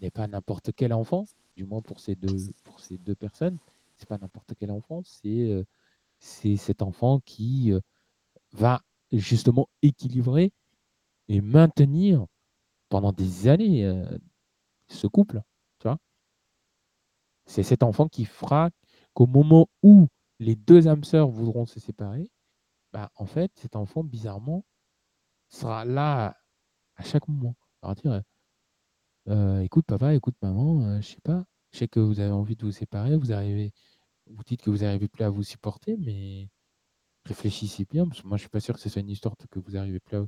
n'est 0.00 0.10
pas 0.10 0.26
n'importe 0.26 0.70
quel 0.74 0.92
enfant, 0.92 1.26
du 1.56 1.64
moins 1.64 1.82
pour 1.82 2.00
ces 2.00 2.14
deux, 2.14 2.52
pour 2.64 2.80
ces 2.80 2.98
deux 2.98 3.14
personnes 3.14 3.58
c'est 3.96 4.08
pas 4.08 4.18
n'importe 4.18 4.52
quel 4.58 4.70
enfant, 4.70 5.02
c'est 5.04 5.64
c'est 6.18 6.56
cet 6.56 6.82
enfant 6.82 7.20
qui 7.20 7.72
va 8.52 8.82
justement 9.12 9.68
équilibrer 9.82 10.52
et 11.28 11.40
maintenir 11.40 12.26
pendant 12.88 13.12
des 13.12 13.48
années 13.48 13.90
ce 14.88 15.06
couple. 15.06 15.42
Tu 15.78 15.88
vois 15.88 15.98
c'est 17.46 17.62
cet 17.62 17.82
enfant 17.82 18.08
qui 18.08 18.24
fera 18.24 18.70
qu'au 19.14 19.26
moment 19.26 19.68
où 19.82 20.08
les 20.40 20.56
deux 20.56 20.88
âmes 20.88 21.04
sœurs 21.04 21.28
voudront 21.28 21.64
se 21.64 21.78
séparer, 21.80 22.28
bah, 22.92 23.10
en 23.14 23.26
fait, 23.26 23.52
cet 23.54 23.76
enfant, 23.76 24.02
bizarrement, 24.02 24.64
sera 25.48 25.84
là 25.84 26.36
à 26.96 27.04
chaque 27.04 27.28
moment. 27.28 27.54
Alors 27.82 27.94
dire, 27.94 28.22
écoute 29.62 29.86
papa, 29.86 30.14
écoute 30.14 30.34
maman, 30.42 31.00
je 31.00 31.06
sais 31.06 31.20
pas, 31.22 31.44
je 31.72 31.78
sais 31.78 31.88
que 31.88 32.00
vous 32.00 32.20
avez 32.20 32.32
envie 32.32 32.56
de 32.56 32.64
vous 32.64 32.72
séparer, 32.72 33.16
vous 33.16 33.32
arrivez, 33.32 33.72
vous 34.26 34.42
dites 34.44 34.62
que 34.62 34.70
vous 34.70 34.78
n'arrivez 34.78 35.08
plus 35.08 35.24
à 35.24 35.30
vous 35.30 35.44
supporter, 35.44 35.96
mais 35.98 36.48
réfléchissez 37.26 37.84
bien, 37.84 38.08
parce 38.08 38.22
que 38.22 38.26
moi 38.26 38.36
je 38.38 38.42
suis 38.42 38.50
pas 38.50 38.60
sûr 38.60 38.74
que 38.74 38.80
ce 38.80 38.88
soit 38.88 39.02
une 39.02 39.10
histoire 39.10 39.36
que 39.50 39.60
vous 39.60 39.76
arrivez 39.76 40.00
plus 40.00 40.16
à. 40.16 40.26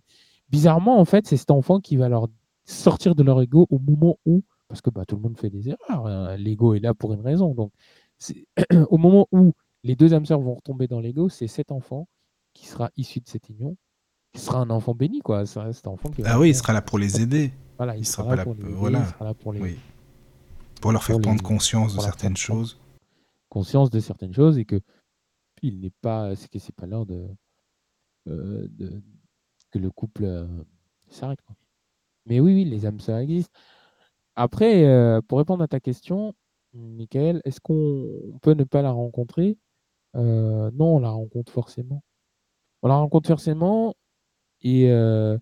Bizarrement, 0.48 1.00
en 1.00 1.04
fait, 1.04 1.26
c'est 1.26 1.36
cet 1.36 1.50
enfant 1.50 1.80
qui 1.80 1.96
va 1.96 2.08
leur 2.08 2.28
sortir 2.70 3.14
de 3.14 3.22
leur 3.22 3.40
ego 3.40 3.66
au 3.70 3.78
moment 3.78 4.18
où, 4.26 4.42
parce 4.68 4.80
que 4.80 4.90
bah, 4.90 5.04
tout 5.06 5.16
le 5.16 5.22
monde 5.22 5.38
fait 5.38 5.50
des 5.50 5.68
erreurs, 5.68 6.06
hein, 6.06 6.36
l'ego 6.36 6.74
est 6.74 6.80
là 6.80 6.94
pour 6.94 7.12
une 7.12 7.20
raison. 7.20 7.54
Donc, 7.54 7.72
au 8.90 8.98
moment 8.98 9.26
où 9.32 9.52
les 9.84 9.96
deux 9.96 10.14
âmes 10.14 10.26
sœurs 10.26 10.40
vont 10.40 10.54
retomber 10.54 10.86
dans 10.86 11.00
l'ego, 11.00 11.28
c'est 11.28 11.46
cet 11.46 11.72
enfant 11.72 12.08
qui 12.52 12.66
sera 12.66 12.90
issu 12.96 13.20
de 13.20 13.28
cette 13.28 13.48
union, 13.48 13.76
qui 14.32 14.40
sera 14.40 14.58
un 14.58 14.70
enfant 14.70 14.94
béni, 14.94 15.20
quoi. 15.20 15.46
cet 15.46 15.86
enfant 15.86 16.10
ah 16.24 16.38
oui, 16.38 16.50
il 16.50 16.54
sera 16.54 16.72
là 16.72 16.82
pour 16.82 16.98
les 16.98 17.20
aider. 17.20 17.52
Voilà, 17.76 17.96
il, 17.96 18.06
sera, 18.06 18.34
là 18.34 18.42
pour 18.42 18.54
les, 18.54 18.64
voilà. 18.64 19.06
pour 19.38 19.52
les, 19.52 19.76
pour 20.80 20.90
leur 20.90 21.04
faire 21.04 21.20
prendre 21.20 21.42
conscience 21.42 21.94
de 21.94 22.00
certaines 22.00 22.36
choses 22.36 22.78
conscience 23.48 23.90
de 23.90 24.00
certaines 24.00 24.34
choses 24.34 24.58
et 24.58 24.64
que 24.64 24.80
il 25.62 25.80
n'est 25.80 25.92
pas, 26.02 26.36
c'est 26.36 26.48
que 26.48 26.58
c'est 26.58 26.74
pas 26.74 26.86
l'heure 26.86 27.06
de, 27.06 27.26
euh, 28.28 28.68
de, 28.70 29.02
que 29.70 29.78
le 29.78 29.90
couple 29.90 30.24
euh, 30.24 30.46
s'arrête. 31.08 31.40
Mais 32.28 32.40
oui, 32.40 32.54
oui, 32.54 32.64
les 32.64 32.86
âmes 32.86 33.00
ça 33.00 33.22
existe. 33.22 33.50
Après, 34.36 34.84
euh, 34.84 35.20
pour 35.22 35.38
répondre 35.38 35.64
à 35.64 35.68
ta 35.68 35.80
question, 35.80 36.34
Michael, 36.74 37.40
est-ce 37.44 37.60
qu'on 37.60 38.38
peut 38.42 38.52
ne 38.52 38.64
pas 38.64 38.82
la 38.82 38.90
rencontrer? 38.90 39.58
Non, 40.14 40.96
on 40.96 40.98
la 41.00 41.10
rencontre 41.10 41.50
forcément. 41.52 42.02
On 42.82 42.88
la 42.88 42.96
rencontre 42.96 43.28
forcément 43.28 43.94
et 44.60 44.84
elle 44.84 45.40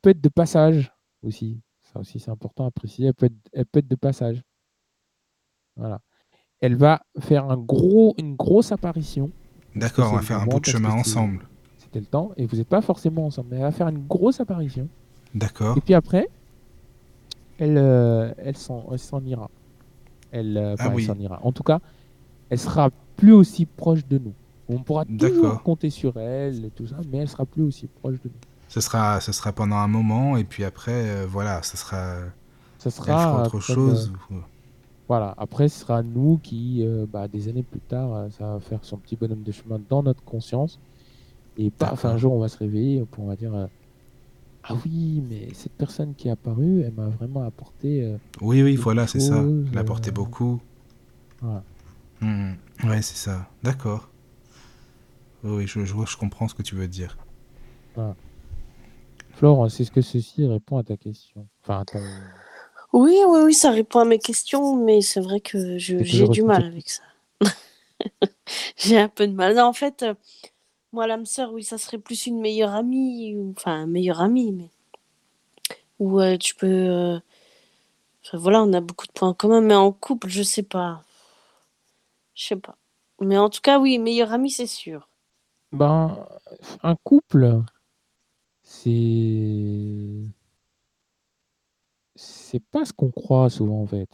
peut 0.00 0.10
être 0.10 0.20
de 0.20 0.28
passage 0.28 0.92
aussi. 1.22 1.60
Ça 1.82 2.00
aussi, 2.00 2.20
c'est 2.20 2.30
important 2.30 2.66
à 2.66 2.70
préciser. 2.70 3.08
Elle 3.08 3.14
peut 3.14 3.26
être, 3.26 3.36
elle 3.52 3.66
peut 3.66 3.80
être 3.80 3.88
de 3.88 3.96
passage. 3.96 4.42
Voilà. 5.76 6.00
Elle 6.60 6.76
va 6.76 7.02
faire 7.18 7.50
un 7.50 7.56
gros, 7.56 8.14
une 8.18 8.36
grosse 8.36 8.72
apparition. 8.72 9.30
D'accord, 9.74 10.12
on 10.12 10.16
va 10.16 10.22
faire 10.22 10.40
un 10.40 10.46
bout 10.46 10.60
de 10.60 10.66
chemin 10.66 10.92
ensemble. 10.92 11.48
C'était 11.90 12.00
le 12.00 12.06
temps, 12.06 12.30
et 12.36 12.46
vous 12.46 12.56
n'êtes 12.56 12.68
pas 12.68 12.82
forcément 12.82 13.26
ensemble, 13.26 13.48
mais 13.50 13.56
elle 13.56 13.62
va 13.62 13.72
faire 13.72 13.88
une 13.88 14.06
grosse 14.06 14.40
apparition. 14.40 14.88
D'accord. 15.34 15.76
Et 15.76 15.80
puis 15.80 15.94
après, 15.94 16.28
elle, 17.58 17.78
euh, 17.78 18.32
elle 18.38 18.56
s'en 18.56 18.84
ira. 19.26 19.50
Elle, 20.30 20.56
euh, 20.56 20.76
ah 20.78 20.92
s'en 21.04 21.18
ira. 21.18 21.40
En 21.42 21.50
tout 21.50 21.64
cas, 21.64 21.80
elle 22.48 22.58
sera 22.60 22.90
plus 23.16 23.32
aussi 23.32 23.66
proche 23.66 24.06
de 24.06 24.18
nous. 24.18 24.34
On 24.68 24.78
pourra 24.78 25.04
toujours 25.04 25.62
compter 25.64 25.90
sur 25.90 26.16
elle 26.16 26.64
et 26.64 26.70
tout 26.70 26.86
ça, 26.86 26.96
mais 27.10 27.18
elle 27.18 27.28
sera 27.28 27.44
plus 27.44 27.62
aussi 27.62 27.88
proche 27.88 28.20
de 28.22 28.28
nous. 28.28 28.40
Ce 28.68 28.80
sera, 28.80 29.20
ce 29.20 29.32
sera 29.32 29.52
pendant 29.52 29.76
un 29.76 29.88
moment, 29.88 30.36
et 30.36 30.44
puis 30.44 30.62
après, 30.62 30.92
euh, 30.92 31.26
voilà, 31.28 31.60
ce 31.64 31.76
sera. 31.76 32.18
Ça 32.78 32.90
sera 32.90 33.42
autre 33.42 33.58
chose. 33.58 34.12
Voilà, 35.10 35.34
après, 35.38 35.68
ce 35.68 35.80
sera 35.80 36.04
nous 36.04 36.38
qui, 36.40 36.86
euh, 36.86 37.04
bah, 37.04 37.26
des 37.26 37.48
années 37.48 37.64
plus 37.64 37.80
tard, 37.80 38.14
euh, 38.14 38.28
ça 38.30 38.52
va 38.52 38.60
faire 38.60 38.78
son 38.82 38.96
petit 38.96 39.16
bonhomme 39.16 39.42
de 39.42 39.50
chemin 39.50 39.80
dans 39.88 40.04
notre 40.04 40.22
conscience. 40.22 40.78
Et 41.62 41.70
paf, 41.70 42.06
un 42.06 42.16
jour, 42.16 42.32
on 42.32 42.40
va 42.40 42.48
se 42.48 42.56
réveiller, 42.56 43.04
on 43.18 43.26
va 43.26 43.36
dire 43.36 43.54
euh, 43.54 43.66
Ah 44.64 44.74
oui, 44.84 45.22
mais 45.28 45.48
cette 45.52 45.72
personne 45.72 46.14
qui 46.14 46.28
est 46.28 46.30
apparue, 46.30 46.82
elle 46.82 46.94
m'a 46.94 47.08
vraiment 47.08 47.42
apporté. 47.42 48.16
oui, 48.40 48.62
oui, 48.62 48.76
voilà, 48.76 49.06
c'est 49.06 49.20
ça. 49.20 49.44
Elle 49.70 49.76
a 49.76 49.82
apporté 49.82 50.10
beaucoup. 50.10 50.60
Voilà. 51.42 51.62
Mmh. 52.20 52.52
Ouais, 52.84 53.02
c'est 53.02 53.16
ça. 53.16 53.48
D'accord. 53.62 54.08
Oui, 55.44 55.66
je, 55.66 55.84
je, 55.84 55.94
je, 56.06 56.16
comprends 56.16 56.48
ce 56.48 56.54
que 56.54 56.62
tu 56.62 56.74
veux 56.74 56.88
dire. 56.88 57.18
Voilà. 57.94 58.14
Florence, 59.32 59.80
est-ce 59.80 59.90
que 59.90 60.02
ceci 60.02 60.46
répond 60.46 60.78
à 60.78 60.82
ta 60.82 60.96
question 60.96 61.46
Enfin, 61.62 61.84
à. 61.94 61.98
Oui, 62.92 63.16
oui, 63.28 63.40
oui, 63.44 63.54
ça 63.54 63.70
répond 63.70 64.00
à 64.00 64.04
mes 64.04 64.18
questions, 64.18 64.76
mais 64.76 65.00
c'est 65.00 65.20
vrai 65.20 65.40
que 65.40 65.78
j'ai 65.78 66.28
du 66.28 66.42
mal 66.42 66.64
avec 66.64 66.88
ça. 66.90 67.02
j'ai 68.76 68.98
un 68.98 69.08
peu 69.08 69.26
de 69.26 69.32
mal. 69.32 69.58
en 69.60 69.72
fait, 69.72 70.04
Moi, 70.92 71.06
l'âme 71.06 71.26
sœur, 71.26 71.52
oui, 71.52 71.64
ça 71.64 71.78
serait 71.78 71.98
plus 71.98 72.26
une 72.26 72.40
meilleure 72.40 72.74
amie, 72.74 73.34
ou... 73.36 73.54
enfin, 73.56 73.82
un 73.82 73.86
meilleur 73.86 74.20
ami, 74.20 74.52
mais. 74.52 74.70
Ou 75.98 76.20
euh, 76.20 76.36
tu 76.36 76.54
peux. 76.54 76.66
euh, 76.66 77.18
voilà, 78.32 78.62
on 78.62 78.72
a 78.72 78.80
beaucoup 78.80 79.06
de 79.06 79.12
points 79.12 79.34
communs, 79.34 79.60
mais 79.60 79.74
en 79.74 79.92
couple, 79.92 80.28
je 80.28 80.42
sais 80.42 80.62
pas. 80.62 81.04
Je 82.34 82.46
sais 82.46 82.56
pas. 82.56 82.76
Mais 83.20 83.38
en 83.38 83.50
tout 83.50 83.60
cas, 83.60 83.78
oui, 83.78 83.98
meilleur 83.98 84.32
ami, 84.32 84.50
c'est 84.50 84.66
sûr. 84.66 85.08
Ben, 85.72 86.26
un 86.82 86.96
couple, 87.04 87.62
c'est. 88.62 90.24
C'est 92.14 92.60
pas 92.70 92.84
ce 92.84 92.92
qu'on 92.92 93.10
croit 93.10 93.50
souvent, 93.50 93.82
en 93.82 93.86
fait. 93.86 94.08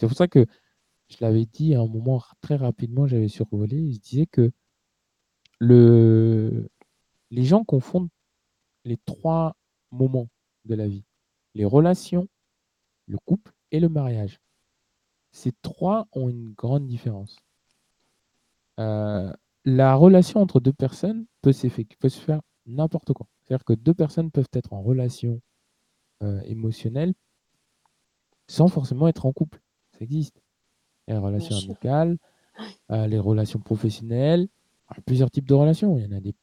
C'est 0.00 0.06
pour 0.06 0.16
ça 0.16 0.28
que 0.28 0.46
je 1.08 1.16
l'avais 1.20 1.46
dit 1.46 1.74
à 1.74 1.80
un 1.80 1.86
moment 1.86 2.22
très 2.40 2.56
rapidement, 2.56 3.06
j'avais 3.06 3.28
survolé, 3.28 3.92
je 3.92 3.98
disais 4.00 4.26
que 4.26 4.50
le... 5.58 6.68
les 7.30 7.44
gens 7.44 7.64
confondent 7.64 8.08
les 8.84 8.98
trois 8.98 9.56
moments 9.90 10.28
de 10.64 10.74
la 10.74 10.86
vie. 10.86 11.04
Les 11.54 11.64
relations, 11.64 12.28
le 13.06 13.18
couple 13.18 13.52
et 13.70 13.80
le 13.80 13.88
mariage. 13.88 14.40
Ces 15.32 15.52
trois 15.62 16.06
ont 16.12 16.28
une 16.28 16.52
grande 16.52 16.86
différence. 16.86 17.38
Euh, 18.78 19.32
la 19.64 19.94
relation 19.94 20.40
entre 20.40 20.60
deux 20.60 20.72
personnes 20.72 21.26
peut, 21.42 21.52
peut 21.98 22.08
se 22.08 22.20
faire 22.20 22.40
n'importe 22.66 23.12
quoi. 23.12 23.26
C'est-à-dire 23.42 23.64
que 23.64 23.72
deux 23.72 23.94
personnes 23.94 24.30
peuvent 24.30 24.48
être 24.52 24.72
en 24.72 24.82
relation 24.82 25.40
euh, 26.22 26.40
émotionnelle 26.42 27.14
sans 28.48 28.68
forcément 28.68 29.08
être 29.08 29.26
en 29.26 29.32
couple. 29.32 29.60
Ça 29.92 29.98
existe. 30.00 30.40
Les 31.08 31.16
relations 31.16 31.56
amicales, 31.56 32.18
euh, 32.90 33.06
les 33.06 33.18
relations 33.18 33.60
professionnelles, 33.60 34.48
plusieurs 35.04 35.30
types 35.30 35.48
de 35.48 35.54
relations. 35.54 35.98
Il 35.98 36.04
y 36.04 36.06
en 36.06 36.16
a 36.16 36.20
des. 36.20 36.34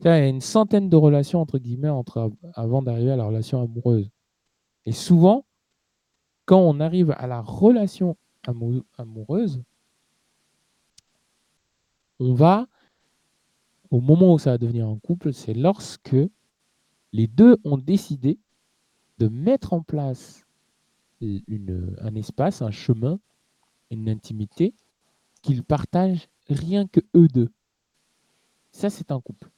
Il 0.00 0.06
y 0.06 0.08
a 0.08 0.28
une 0.28 0.40
centaine 0.40 0.88
de 0.88 0.96
relations 0.96 1.40
entre 1.40 1.58
guillemets 1.58 1.88
entre, 1.88 2.30
avant 2.54 2.82
d'arriver 2.82 3.10
à 3.10 3.16
la 3.16 3.24
relation 3.24 3.60
amoureuse. 3.62 4.08
Et 4.86 4.92
souvent, 4.92 5.44
quand 6.44 6.60
on 6.60 6.78
arrive 6.78 7.10
à 7.18 7.26
la 7.26 7.40
relation 7.40 8.16
amoureuse, 8.96 9.60
on 12.20 12.32
va, 12.32 12.68
au 13.90 14.00
moment 14.00 14.34
où 14.34 14.38
ça 14.38 14.52
va 14.52 14.58
devenir 14.58 14.88
un 14.88 14.98
couple, 14.98 15.32
c'est 15.32 15.54
lorsque 15.54 16.16
les 17.12 17.26
deux 17.26 17.58
ont 17.64 17.78
décidé 17.78 18.38
de 19.18 19.28
mettre 19.28 19.72
en 19.72 19.82
place 19.82 20.46
une, 21.20 21.96
un 22.00 22.14
espace, 22.14 22.62
un 22.62 22.70
chemin, 22.70 23.18
une 23.90 24.08
intimité 24.08 24.74
qu'ils 25.42 25.64
partagent 25.64 26.28
rien 26.48 26.86
que 26.86 27.00
eux 27.14 27.28
deux. 27.28 27.50
Ça, 28.70 28.90
c'est 28.90 29.10
un 29.10 29.20
couple. 29.20 29.48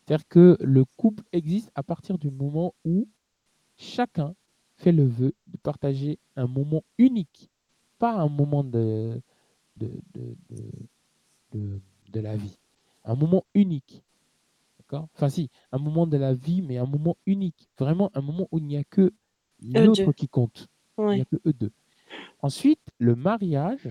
C'est-à-dire 0.00 0.26
que 0.28 0.56
le 0.60 0.84
couple 0.96 1.24
existe 1.32 1.70
à 1.74 1.82
partir 1.82 2.18
du 2.18 2.30
moment 2.30 2.74
où 2.84 3.06
chacun 3.76 4.34
fait 4.76 4.92
le 4.92 5.04
vœu 5.04 5.34
de 5.46 5.56
partager 5.58 6.18
un 6.36 6.46
moment 6.46 6.82
unique, 6.98 7.50
pas 7.98 8.14
un 8.14 8.28
moment 8.28 8.64
de, 8.64 9.20
de, 9.76 9.90
de, 10.14 10.36
de, 11.52 11.80
de 12.12 12.20
la 12.20 12.36
vie, 12.36 12.56
un 13.04 13.14
moment 13.14 13.44
unique. 13.54 14.02
D'accord? 14.78 15.08
Enfin, 15.14 15.28
si, 15.28 15.50
un 15.70 15.78
moment 15.78 16.06
de 16.06 16.16
la 16.16 16.34
vie, 16.34 16.62
mais 16.62 16.78
un 16.78 16.86
moment 16.86 17.16
unique. 17.26 17.68
Vraiment 17.78 18.10
un 18.14 18.20
moment 18.20 18.48
où 18.50 18.58
il 18.58 18.64
n'y 18.64 18.76
a 18.76 18.84
que 18.84 19.12
l'autre 19.62 20.12
qui 20.12 20.28
compte. 20.28 20.66
Il 20.98 21.04
n'y 21.04 21.20
a 21.20 21.24
que 21.24 21.36
eux 21.46 21.52
deux. 21.52 21.72
Ensuite, 22.40 22.80
le 22.98 23.14
mariage, 23.14 23.88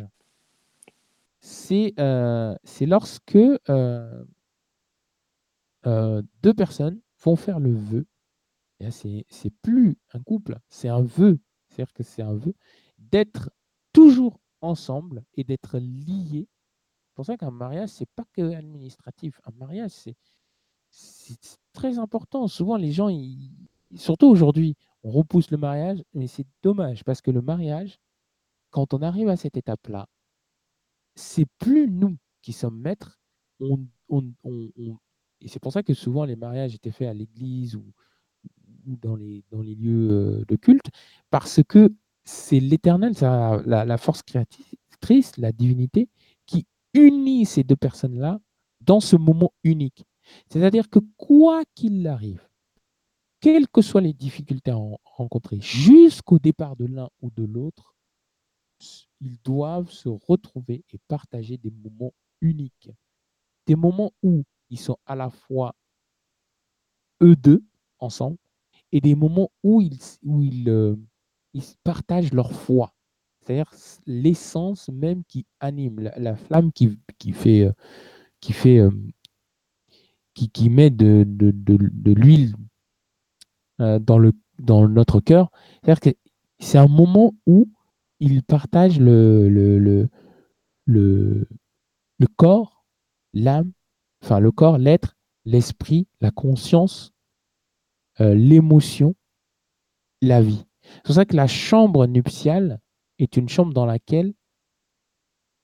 c'est 1.39 1.93
euh, 1.99 2.55
lorsque 2.81 3.37
euh, 3.69 4.23
euh, 5.85 6.21
deux 6.41 6.53
personnes 6.53 7.01
vont 7.23 7.35
faire 7.35 7.59
le 7.59 7.73
vœu. 7.73 8.05
C'est 8.91 9.53
plus 9.61 9.97
un 10.13 10.21
couple, 10.21 10.57
c'est 10.69 10.87
un 10.87 11.01
vœu. 11.01 11.39
C'est-à-dire 11.67 11.93
que 11.93 12.03
c'est 12.03 12.21
un 12.21 12.33
vœu 12.33 12.53
d'être 12.97 13.51
toujours 13.93 14.39
ensemble 14.61 15.23
et 15.35 15.43
d'être 15.43 15.79
liés. 15.79 16.47
C'est 17.07 17.15
pour 17.15 17.25
ça 17.25 17.37
qu'un 17.37 17.51
mariage, 17.51 17.89
c'est 17.89 18.09
pas 18.15 18.23
que 18.33 18.53
administratif. 18.53 19.39
Un 19.45 19.51
mariage, 19.57 19.91
c'est 19.91 20.15
très 21.73 21.99
important. 21.99 22.47
Souvent, 22.47 22.77
les 22.77 22.91
gens, 22.91 23.09
surtout 23.95 24.27
aujourd'hui, 24.27 24.75
on 25.03 25.11
repousse 25.11 25.51
le 25.51 25.57
mariage, 25.57 26.03
mais 26.13 26.27
c'est 26.27 26.47
dommage 26.63 27.03
parce 27.03 27.21
que 27.21 27.31
le 27.31 27.41
mariage, 27.41 27.99
quand 28.69 28.93
on 28.93 29.01
arrive 29.01 29.29
à 29.29 29.35
cette 29.35 29.57
étape-là, 29.57 30.07
c'est 31.15 31.47
plus 31.57 31.89
nous 31.89 32.17
qui 32.41 32.53
sommes 32.53 32.79
maîtres. 32.79 33.19
On, 33.59 33.85
et 35.41 35.47
c'est 35.47 35.59
pour 35.59 35.73
ça 35.73 35.83
que 35.83 35.93
souvent 35.93 36.25
les 36.25 36.35
mariages 36.35 36.75
étaient 36.75 36.91
faits 36.91 37.09
à 37.09 37.13
l'église 37.13 37.75
ou, 37.75 37.83
dans, 38.85 39.15
les, 39.15 39.43
lieux 39.51 40.43
de 40.47 40.55
culte, 40.55 40.89
parce 41.29 41.61
que 41.67 41.93
c'est 42.23 42.59
l'éternel, 42.59 43.13
la, 43.21 43.85
la 43.85 43.97
force 43.97 44.23
créatrice, 44.23 45.37
la 45.37 45.51
divinité, 45.51 46.09
qui 46.45 46.65
unit 46.93 47.45
ces 47.45 47.63
deux 47.63 47.75
personnes-là 47.75 48.39
dans 48.81 48.99
ce 48.99 49.15
moment 49.15 49.53
unique. 49.63 50.05
C'est-à-dire 50.47 50.89
que 50.89 50.99
quoi 51.17 51.63
qu'il 51.75 52.07
arrive, 52.07 52.47
quelles 53.39 53.67
que 53.67 53.81
soient 53.81 54.01
les 54.01 54.13
difficultés 54.13 54.71
à 54.71 54.77
rencontrer, 55.03 55.59
jusqu'au 55.61 56.39
départ 56.39 56.75
de 56.75 56.85
l'un 56.85 57.09
ou 57.21 57.31
de 57.31 57.43
l'autre, 57.43 57.95
ils 59.21 59.37
doivent 59.43 59.91
se 59.91 60.09
retrouver 60.09 60.83
et 60.93 60.97
partager 61.07 61.57
des 61.57 61.71
moments 61.71 62.13
uniques. 62.41 62.89
Des 63.65 63.75
moments 63.75 64.11
où 64.23 64.43
ils 64.69 64.79
sont 64.79 64.97
à 65.05 65.15
la 65.15 65.29
fois 65.29 65.75
eux 67.21 67.35
deux 67.35 67.63
ensemble 67.99 68.37
et 68.91 69.01
des 69.01 69.15
moments 69.15 69.51
où 69.63 69.81
ils, 69.81 69.99
où 70.23 70.41
ils, 70.41 70.69
euh, 70.69 70.95
ils 71.53 71.63
partagent 71.83 72.33
leur 72.33 72.51
foi. 72.53 72.93
C'est-à-dire 73.41 73.71
l'essence 74.05 74.89
même 74.89 75.23
qui 75.25 75.45
anime, 75.59 75.99
la, 75.99 76.35
flamme 76.35 76.71
qui, 76.71 76.99
qui 77.17 77.31
fait, 77.31 77.63
euh, 77.63 77.71
qui, 78.39 78.53
fait 78.53 78.79
euh, 78.79 78.91
qui, 80.33 80.49
qui, 80.49 80.69
met 80.69 80.89
de, 80.89 81.23
de, 81.25 81.51
de, 81.51 82.13
l'huile 82.13 82.53
dans, 83.79 84.17
le, 84.17 84.33
dans 84.59 84.87
notre 84.87 85.19
cœur. 85.19 85.51
C'est-à-dire 85.81 85.99
que 86.01 86.17
c'est 86.59 86.77
un 86.77 86.87
moment 86.87 87.33
où 87.45 87.69
ils 88.19 88.43
partagent 88.43 88.99
le, 88.99 89.49
le, 89.49 90.09
le, 90.85 91.47
le 92.17 92.27
corps, 92.35 92.85
l'âme, 93.33 93.71
enfin 94.23 94.39
le 94.39 94.51
corps, 94.51 94.77
l'être, 94.77 95.17
l'esprit, 95.45 96.07
la 96.21 96.31
conscience, 96.31 97.11
euh, 98.19 98.33
l'émotion, 98.33 99.15
la 100.21 100.41
vie. 100.41 100.65
C'est 100.81 101.03
pour 101.03 101.15
ça 101.15 101.25
que 101.25 101.35
la 101.35 101.47
chambre 101.47 102.07
nuptiale 102.07 102.79
est 103.19 103.37
une 103.37 103.49
chambre 103.49 103.73
dans 103.73 103.85
laquelle, 103.85 104.33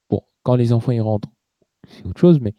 bon, 0.10 0.22
quand 0.44 0.56
les 0.56 0.74
enfants 0.74 0.92
y 0.92 1.00
rentrent, 1.00 1.30
c'est 1.88 2.06
autre 2.06 2.20
chose, 2.20 2.40
mais 2.40 2.54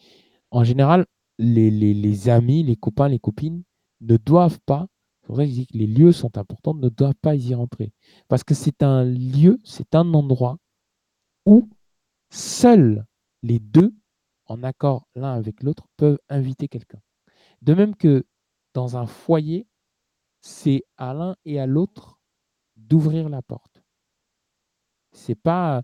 en 0.51 0.65
général, 0.65 1.07
les, 1.39 1.71
les, 1.71 1.95
les 1.95 2.29
amis, 2.29 2.63
les 2.63 2.77
copains, 2.77 3.09
les 3.09 3.19
copines 3.19 3.63
ne 4.01 4.17
doivent 4.17 4.61
pas 4.67 4.87
c'est 5.27 5.33
pour 5.33 5.37
ça 5.39 5.43
que 5.43 5.51
je 5.51 5.55
dis 5.55 5.67
que 5.67 5.77
les 5.77 5.89
lieux 5.89 6.13
sont 6.13 6.39
importants, 6.39 6.75
ne 6.75 6.89
doivent 6.89 7.17
pas 7.21 7.35
y 7.35 7.53
rentrer. 7.53 7.93
Parce 8.29 8.45
que 8.45 8.55
c'est 8.55 8.85
un 8.85 9.05
lieu, 9.05 9.59
c'est 9.65 9.97
un 9.97 10.15
endroit 10.15 10.57
où 11.47 11.69
seuls 12.31 13.05
les 13.43 13.59
deux, 13.59 13.93
en 14.47 14.63
accord 14.63 15.07
l'un 15.15 15.35
avec 15.35 15.63
l'autre, 15.63 15.87
peuvent 15.97 16.19
inviter 16.29 16.69
quelqu'un. 16.69 17.01
De 17.63 17.75
même 17.75 17.97
que 17.97 18.27
dans 18.75 18.97
un 18.97 19.07
foyer, 19.07 19.67
c'est 20.41 20.85
à 20.97 21.15
l'un 21.15 21.37
et 21.45 21.59
à 21.61 21.67
l'autre 21.67 22.19
d'ouvrir 22.77 23.29
la 23.29 23.43
porte. 23.43 23.83
C'est 25.13 25.35
pas, 25.35 25.83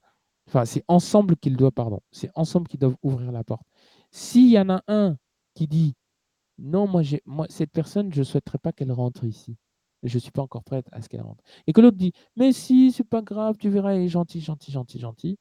enfin, 0.49 0.65
c'est 0.65 0.85
ensemble 0.89 1.37
qu'ils 1.37 1.57
doivent, 1.57 1.73
pardon, 1.73 2.01
c'est 2.13 2.31
ensemble 2.35 2.69
qu'ils 2.69 2.81
doivent 2.81 2.97
ouvrir 3.03 3.33
la 3.33 3.45
porte. 3.45 3.67
S'il 4.11 4.51
y 4.51 4.59
en 4.59 4.69
a 4.71 4.83
un 4.89 5.17
qui 5.55 5.67
dit 5.67 5.95
non, 6.59 6.87
moi, 6.87 7.03
moi, 7.27 7.47
cette 7.51 7.73
personne, 7.73 8.13
je 8.13 8.21
ne 8.21 8.25
souhaiterais 8.25 8.59
pas 8.59 8.73
qu'elle 8.73 8.93
rentre 8.93 9.25
ici. 9.25 9.57
Je 10.03 10.17
ne 10.17 10.21
suis 10.21 10.31
pas 10.33 10.43
encore 10.43 10.65
prête 10.65 10.87
à 10.93 11.03
ce 11.03 11.09
qu'elle 11.09 11.23
rentre. 11.23 11.43
Et 11.67 11.73
que 11.73 11.81
l'autre 11.81 11.97
dit, 11.97 12.13
mais 12.37 12.53
si, 12.53 12.93
c'est 12.93 13.05
pas 13.05 13.23
grave, 13.23 13.57
tu 13.59 13.69
verras, 13.69 13.95
elle 13.95 14.03
est 14.03 14.09
gentille, 14.09 14.41
gentille, 14.41 14.73
gentille, 14.73 15.01
gentille. 15.01 15.39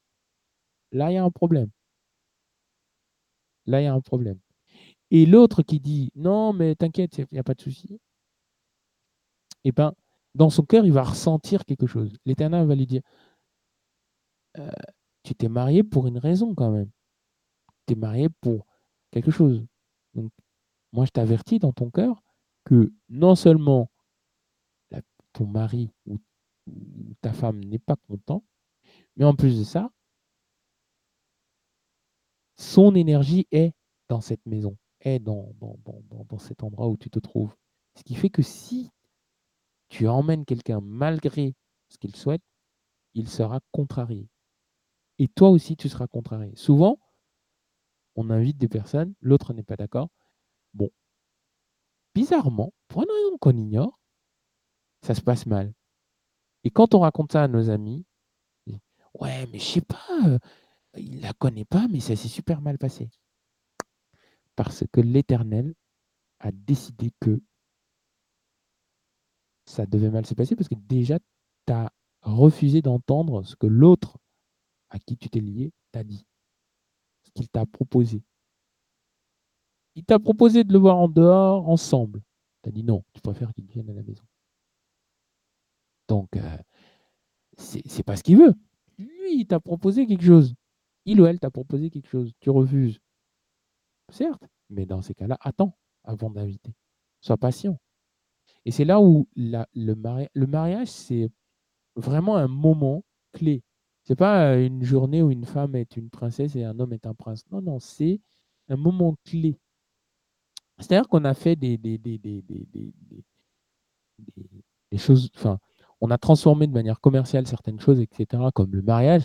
Là, 0.91 1.11
il 1.11 1.15
y 1.15 1.17
a 1.17 1.23
un 1.23 1.31
problème. 1.31 1.69
Là, 3.71 3.81
il 3.81 3.85
y 3.85 3.87
a 3.87 3.93
un 3.93 4.01
problème. 4.01 4.39
Et 5.09 5.25
l'autre 5.25 5.63
qui 5.63 5.79
dit, 5.79 6.11
non, 6.15 6.53
mais 6.53 6.75
t'inquiète, 6.75 7.17
il 7.17 7.27
n'y 7.31 7.39
a 7.39 7.43
pas 7.43 7.53
de 7.53 7.61
souci. 7.61 7.99
Eh 9.63 9.71
bien, 9.71 9.93
dans 10.35 10.49
son 10.49 10.63
cœur, 10.63 10.85
il 10.85 10.93
va 10.93 11.03
ressentir 11.03 11.65
quelque 11.65 11.87
chose. 11.87 12.13
L'Éternel 12.25 12.67
va 12.67 12.75
lui 12.75 12.87
dire, 12.87 13.01
«Euh, 14.57 14.69
tu 15.23 15.35
t'es 15.35 15.49
marié 15.49 15.83
pour 15.83 16.07
une 16.07 16.17
raison 16.17 16.53
quand 16.55 16.71
même. 16.71 16.89
Tu 17.87 17.93
es 17.93 17.95
marié 17.95 18.29
pour 18.41 18.65
quelque 19.11 19.31
chose. 19.31 19.65
Donc, 20.13 20.31
moi, 20.91 21.05
je 21.05 21.11
t'avertis 21.11 21.59
dans 21.59 21.71
ton 21.73 21.89
cœur 21.89 22.21
que 22.65 22.91
non 23.09 23.35
seulement 23.35 23.89
ton 25.33 25.47
mari 25.47 25.91
ou, 26.05 26.19
ta 27.21 27.33
femme 27.33 27.63
n'est 27.63 27.79
pas 27.79 27.95
content, 28.07 28.43
mais 29.15 29.25
en 29.25 29.35
plus 29.35 29.59
de 29.59 29.63
ça, 29.63 29.91
son 32.57 32.95
énergie 32.95 33.47
est 33.51 33.73
dans 34.09 34.21
cette 34.21 34.45
maison. 34.45 34.77
est 34.99 35.19
dans, 35.19 35.53
cet 36.39 36.63
endroit 36.63 36.87
où 36.87 36.97
tu 36.97 37.09
te 37.09 37.19
trouves. 37.19 37.55
Ce 37.97 38.03
qui 38.03 38.15
fait 38.15 38.29
que 38.29 38.41
si 38.41 38.91
tu 39.89 40.07
emmènes 40.07 40.45
quelqu'un 40.45 40.79
malgré 40.81 41.55
ce 41.89 41.97
qu'il 41.97 42.15
souhaite, 42.15 42.41
il 43.13 43.27
sera 43.27 43.59
contrarié. 43.71 44.29
Et 45.19 45.27
toi 45.27 45.49
aussi, 45.49 45.75
tu 45.75 45.89
seras 45.89 46.07
contrarié. 46.07 46.55
Souvent, 46.55 46.99
on 48.15 48.29
invite 48.29 48.57
des 48.57 48.69
personnes, 48.69 49.13
l'autre 49.21 49.53
n'est 49.53 49.63
pas 49.63 49.75
d'accord. 49.75 50.09
Bon, 50.73 50.89
bizarrement, 52.15 52.73
pour 52.87 53.03
une 53.03 53.11
raison 53.11 53.37
qu'on 53.37 53.57
ignore, 53.57 53.99
ça 55.01 55.15
se 55.15 55.21
passe 55.21 55.45
mal. 55.45 55.73
Et 56.63 56.69
quand 56.69 56.93
on 56.93 56.99
raconte 56.99 57.31
ça 57.31 57.43
à 57.43 57.47
nos 57.47 57.69
amis, 57.69 58.05
ouais, 59.19 59.47
mais 59.47 59.59
je 59.59 59.65
sais 59.65 59.81
pas, 59.81 60.39
il 60.97 61.21
la 61.21 61.33
connaît 61.33 61.65
pas, 61.65 61.87
mais 61.87 61.99
ça 61.99 62.15
s'est 62.15 62.27
super 62.27 62.61
mal 62.61 62.77
passé. 62.77 63.09
Parce 64.55 64.83
que 64.91 65.01
l'Éternel 65.01 65.73
a 66.39 66.51
décidé 66.51 67.11
que 67.19 67.41
ça 69.65 69.85
devait 69.85 70.09
mal 70.09 70.25
se 70.25 70.33
passer 70.33 70.55
parce 70.55 70.67
que 70.67 70.75
déjà, 70.75 71.19
tu 71.65 71.73
as 71.73 71.91
refusé 72.21 72.81
d'entendre 72.81 73.43
ce 73.43 73.55
que 73.55 73.67
l'autre 73.67 74.17
à 74.89 74.99
qui 74.99 75.17
tu 75.17 75.29
t'es 75.29 75.39
lié 75.39 75.71
t'a 75.91 76.03
dit, 76.03 76.25
ce 77.23 77.31
qu'il 77.31 77.47
t'a 77.47 77.65
proposé. 77.65 78.23
Il 79.95 80.03
t'a 80.03 80.19
proposé 80.19 80.63
de 80.63 80.73
le 80.73 80.79
voir 80.79 80.97
en 80.97 81.07
dehors 81.07 81.69
ensemble. 81.69 82.21
Tu 82.63 82.69
as 82.69 82.71
dit 82.71 82.83
non, 82.83 83.03
tu 83.13 83.21
préfères 83.21 83.53
qu'il 83.53 83.65
vienne 83.65 83.89
à 83.89 83.93
la 83.93 84.03
maison. 84.03 84.23
Donc, 86.07 86.35
euh, 86.35 86.57
c'est 87.57 88.03
pas 88.03 88.15
ce 88.15 88.23
qu'il 88.23 88.37
veut. 88.37 88.53
Lui, 88.97 89.39
il 89.39 89.47
t'a 89.47 89.59
proposé 89.59 90.05
quelque 90.05 90.25
chose. 90.25 90.53
Il 91.05 91.19
ou 91.21 91.25
elle 91.25 91.39
t'a 91.39 91.49
proposé 91.49 91.89
quelque 91.89 92.09
chose. 92.09 92.31
Tu 92.39 92.49
refuses. 92.49 92.99
Certes, 94.09 94.43
mais 94.69 94.85
dans 94.85 95.01
ces 95.01 95.13
cas-là, 95.13 95.37
attends 95.41 95.77
avant 96.03 96.29
d'inviter. 96.29 96.73
Sois 97.21 97.37
patient. 97.37 97.79
Et 98.65 98.71
c'est 98.71 98.85
là 98.85 99.01
où 99.01 99.27
le, 99.35 99.95
mariage, 100.45 100.87
c'est 100.89 101.29
vraiment 101.95 102.37
un 102.37 102.47
moment 102.47 103.03
clé. 103.33 103.63
C'est 104.03 104.15
pas 104.15 104.57
une 104.57 104.83
journée 104.83 105.21
où 105.21 105.31
une 105.31 105.45
femme 105.45 105.75
est 105.75 105.97
une 105.97 106.09
princesse 106.09 106.55
et 106.55 106.63
un 106.63 106.79
homme 106.79 106.93
est 106.93 107.05
un 107.05 107.13
prince. 107.13 107.43
Non, 107.51 107.61
non, 107.61 107.79
c'est 107.79 108.19
un 108.69 108.75
moment 108.75 109.15
clé. 109.25 109.59
C'est-à-dire 110.79 111.07
qu'on 111.07 111.25
a 111.25 111.33
fait 111.33 111.55
des, 111.55 111.77
des, 111.77 111.97
choses, 114.97 115.29
enfin, 115.35 115.59
on 116.01 116.09
a 116.09 116.17
transformé 116.17 116.67
de 116.67 116.73
manière 116.73 116.99
commerciale 116.99 117.47
certaines 117.47 117.79
choses, 117.79 117.99
etc., 117.99 118.43
comme 118.53 118.73
le 118.73 118.81
mariage, 118.81 119.23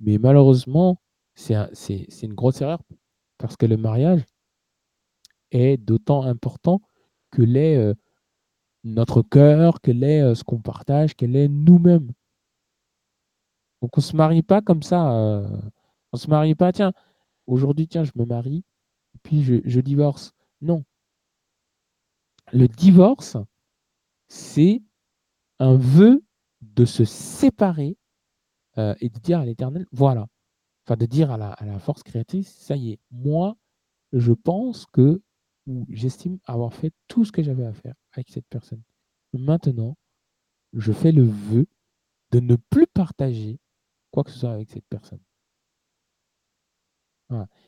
mais 0.00 0.18
malheureusement, 0.18 1.00
c'est 1.38 2.22
une 2.22 2.34
grosse 2.34 2.60
erreur 2.60 2.82
parce 3.38 3.56
que 3.56 3.64
le 3.64 3.76
mariage 3.76 4.24
est 5.52 5.76
d'autant 5.76 6.24
important 6.24 6.82
que 7.30 7.42
l'est 7.42 7.94
notre 8.82 9.22
cœur, 9.22 9.80
que 9.80 9.92
l'est 9.92 10.34
ce 10.34 10.42
qu'on 10.42 10.60
partage, 10.60 11.14
qu'elle 11.14 11.36
est 11.36 11.48
nous-mêmes. 11.48 12.12
Donc 13.80 13.96
on 13.96 14.00
ne 14.00 14.04
se 14.04 14.16
marie 14.16 14.42
pas 14.42 14.60
comme 14.60 14.82
ça. 14.82 15.00
on 15.04 16.14
ne 16.14 16.18
se 16.18 16.28
marie 16.28 16.56
pas, 16.56 16.72
tiens, 16.72 16.92
aujourd'hui, 17.46 17.86
tiens, 17.86 18.02
je 18.02 18.12
me 18.16 18.24
marie, 18.24 18.64
puis 19.22 19.42
je 19.42 19.80
divorce. 19.80 20.32
Non. 20.60 20.84
Le 22.52 22.66
divorce, 22.66 23.36
c'est 24.26 24.82
un 25.60 25.76
vœu 25.76 26.24
de 26.62 26.84
se 26.84 27.04
séparer 27.04 27.96
et 28.76 29.08
de 29.08 29.18
dire 29.20 29.38
à 29.38 29.44
l'éternel, 29.44 29.86
voilà. 29.92 30.26
Enfin, 30.88 30.96
de 30.96 31.04
dire 31.04 31.30
à 31.30 31.36
la, 31.36 31.78
force 31.80 32.02
créatrice, 32.02 32.48
ça 32.48 32.74
y 32.74 32.92
est, 32.92 32.98
moi, 33.10 33.58
je 34.14 34.32
pense 34.32 34.86
que, 34.86 35.20
ou 35.66 35.84
j'estime 35.90 36.38
avoir 36.46 36.72
fait 36.72 36.94
tout 37.08 37.26
ce 37.26 37.32
que 37.32 37.42
j'avais 37.42 37.66
à 37.66 37.74
faire 37.74 37.94
avec 38.12 38.30
cette 38.30 38.46
personne. 38.46 38.80
Maintenant, 39.34 39.98
je 40.72 40.90
fais 40.92 41.12
le 41.12 41.24
vœu 41.24 41.66
de 42.30 42.40
ne 42.40 42.56
plus 42.56 42.86
partager 42.86 43.60
quoi 44.12 44.24
que 44.24 44.30
ce 44.30 44.38
soit 44.38 44.52
avec 44.52 44.70
cette 44.70 44.86
personne. 44.86 45.20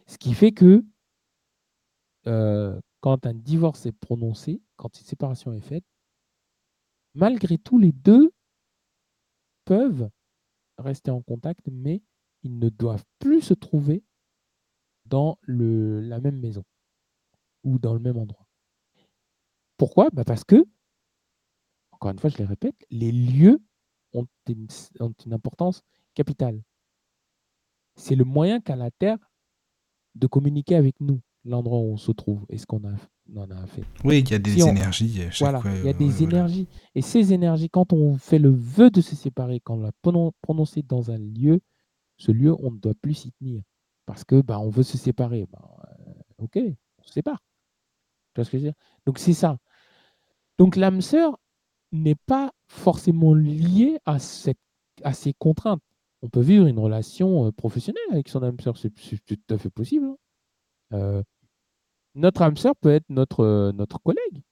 Ce 0.06 0.16
qui 0.16 0.32
fait 0.32 0.52
que 0.52 0.82
quand 2.24 3.26
un 3.26 3.34
divorce 3.34 3.84
est 3.84 3.92
prononcé, 3.92 4.62
quand 4.76 4.98
une 4.98 5.04
séparation 5.04 5.52
est 5.52 5.60
faite, 5.60 5.84
malgré 7.12 7.58
tout, 7.58 7.78
les 7.78 7.92
deux 7.92 8.32
peuvent 9.66 10.08
rester 10.78 11.10
en 11.10 11.20
contact, 11.20 11.68
mais 11.70 12.00
ils 12.42 12.58
ne 12.58 12.68
doivent 12.68 13.04
plus 13.18 13.42
se 13.42 13.54
trouver 13.54 14.02
dans 15.06 15.38
le, 15.42 16.00
la 16.00 16.20
même 16.20 16.38
maison 16.38 16.64
ou 17.64 17.78
dans 17.78 17.94
le 17.94 18.00
même 18.00 18.16
endroit. 18.16 18.46
Pourquoi? 19.76 20.10
Bah 20.12 20.24
Parce 20.24 20.44
que, 20.44 20.64
encore 21.92 22.10
une 22.10 22.18
fois, 22.18 22.30
je 22.30 22.38
le 22.38 22.44
répète, 22.44 22.76
les 22.90 23.12
lieux 23.12 23.62
ont 24.14 24.26
une 24.46 25.32
importance 25.32 25.82
capitale. 26.14 26.62
C'est 27.96 28.14
le 28.14 28.24
moyen 28.24 28.60
qu'a 28.60 28.76
la 28.76 28.90
Terre 28.90 29.18
de 30.14 30.26
communiquer 30.26 30.74
avec 30.74 31.00
nous, 31.00 31.20
l'endroit 31.44 31.78
où 31.78 31.92
on 31.92 31.96
se 31.96 32.12
trouve 32.12 32.44
et 32.48 32.58
ce 32.58 32.66
qu'on 32.66 32.82
a, 32.84 32.94
en 33.36 33.50
a 33.50 33.66
fait. 33.66 33.84
Oui, 34.04 34.20
il 34.20 34.30
y 34.30 34.34
a 34.34 34.38
des 34.38 34.60
énergies. 34.60 35.20
voilà, 35.38 35.62
il 35.76 35.84
y 35.84 35.88
a 35.88 35.92
des 35.92 36.22
énergies. 36.22 36.66
Et 36.94 37.02
ces 37.02 37.32
énergies, 37.32 37.70
quand 37.70 37.92
on 37.92 38.18
fait 38.18 38.38
le 38.38 38.50
vœu 38.50 38.90
de 38.90 39.00
se 39.00 39.14
séparer, 39.14 39.60
quand 39.60 39.76
on 39.76 39.82
l'a 39.82 39.92
prononcé 40.42 40.82
dans 40.82 41.10
un 41.10 41.18
lieu, 41.18 41.60
ce 42.20 42.32
lieu, 42.32 42.54
on 42.60 42.70
ne 42.70 42.78
doit 42.78 42.94
plus 42.94 43.14
s'y 43.14 43.32
tenir. 43.32 43.62
Parce 44.06 44.24
que 44.24 44.40
bah, 44.40 44.58
on 44.60 44.70
veut 44.70 44.82
se 44.82 44.98
séparer. 44.98 45.46
Bah, 45.50 45.60
euh, 45.88 46.12
ok, 46.38 46.58
on 46.98 47.02
se 47.02 47.12
sépare. 47.12 47.42
Tu 48.34 48.40
vois 48.40 48.44
ce 48.44 48.50
que 48.50 48.58
je 48.58 48.64
veux 48.64 48.68
dire? 48.68 48.78
Donc 49.06 49.18
c'est 49.18 49.32
ça. 49.32 49.58
Donc 50.58 50.76
l'âme 50.76 51.00
sœur 51.00 51.38
n'est 51.92 52.14
pas 52.14 52.52
forcément 52.68 53.34
liée 53.34 53.98
à, 54.04 54.18
cette, 54.18 54.58
à 55.02 55.12
ces 55.12 55.32
contraintes 55.32 55.82
on 56.22 56.28
peut 56.28 56.40
vivre 56.40 56.66
une 56.66 56.78
relation 56.78 57.50
professionnelle 57.52 58.02
avec 58.10 58.28
son 58.28 58.42
âme 58.42 58.60
sœur, 58.60 58.76
c'est 58.76 58.90
tout 59.24 59.38
à 59.48 59.58
fait 59.58 59.70
possible. 59.70 60.06
Hein. 60.90 61.22
notre 62.14 62.42
âme 62.42 62.56
sœur 62.56 62.76
peut 62.76 62.90
être 62.90 63.08
notre, 63.08 63.72
notre 63.74 64.00
collègue. 64.00 64.42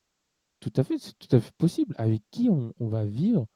Tout 0.61 0.73
à 0.77 0.83
fait, 0.83 0.99
c'est 0.99 1.17
tout 1.19 1.35
à 1.37 1.41
fait 1.41 1.53
possible. 1.57 1.95
Avec 1.99 2.23
qui 2.31 2.49
on, 2.49 2.73
va 2.81 3.05
vivre 3.05 3.47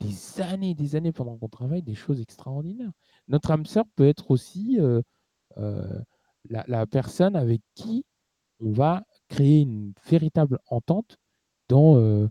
des 0.00 0.40
années 0.40 0.70
et 0.70 0.74
des 0.74 0.96
années 0.96 1.12
pendant 1.12 1.36
qu'on 1.38 1.48
travaille, 1.48 1.82
des 1.82 1.94
choses 1.94 2.20
extraordinaires. 2.20 2.90
Notre 3.28 3.50
âme 3.50 3.66
sœur 3.66 3.84
peut 3.96 4.06
être 4.06 4.30
aussi 4.30 4.78
la, 5.56 6.86
personne 6.86 7.36
avec 7.36 7.62
qui 7.74 8.04
on 8.60 8.72
va 8.72 9.04
créer 9.28 9.60
une 9.60 9.92
véritable 10.06 10.58
entente 10.66 11.16
dans, 11.68 12.28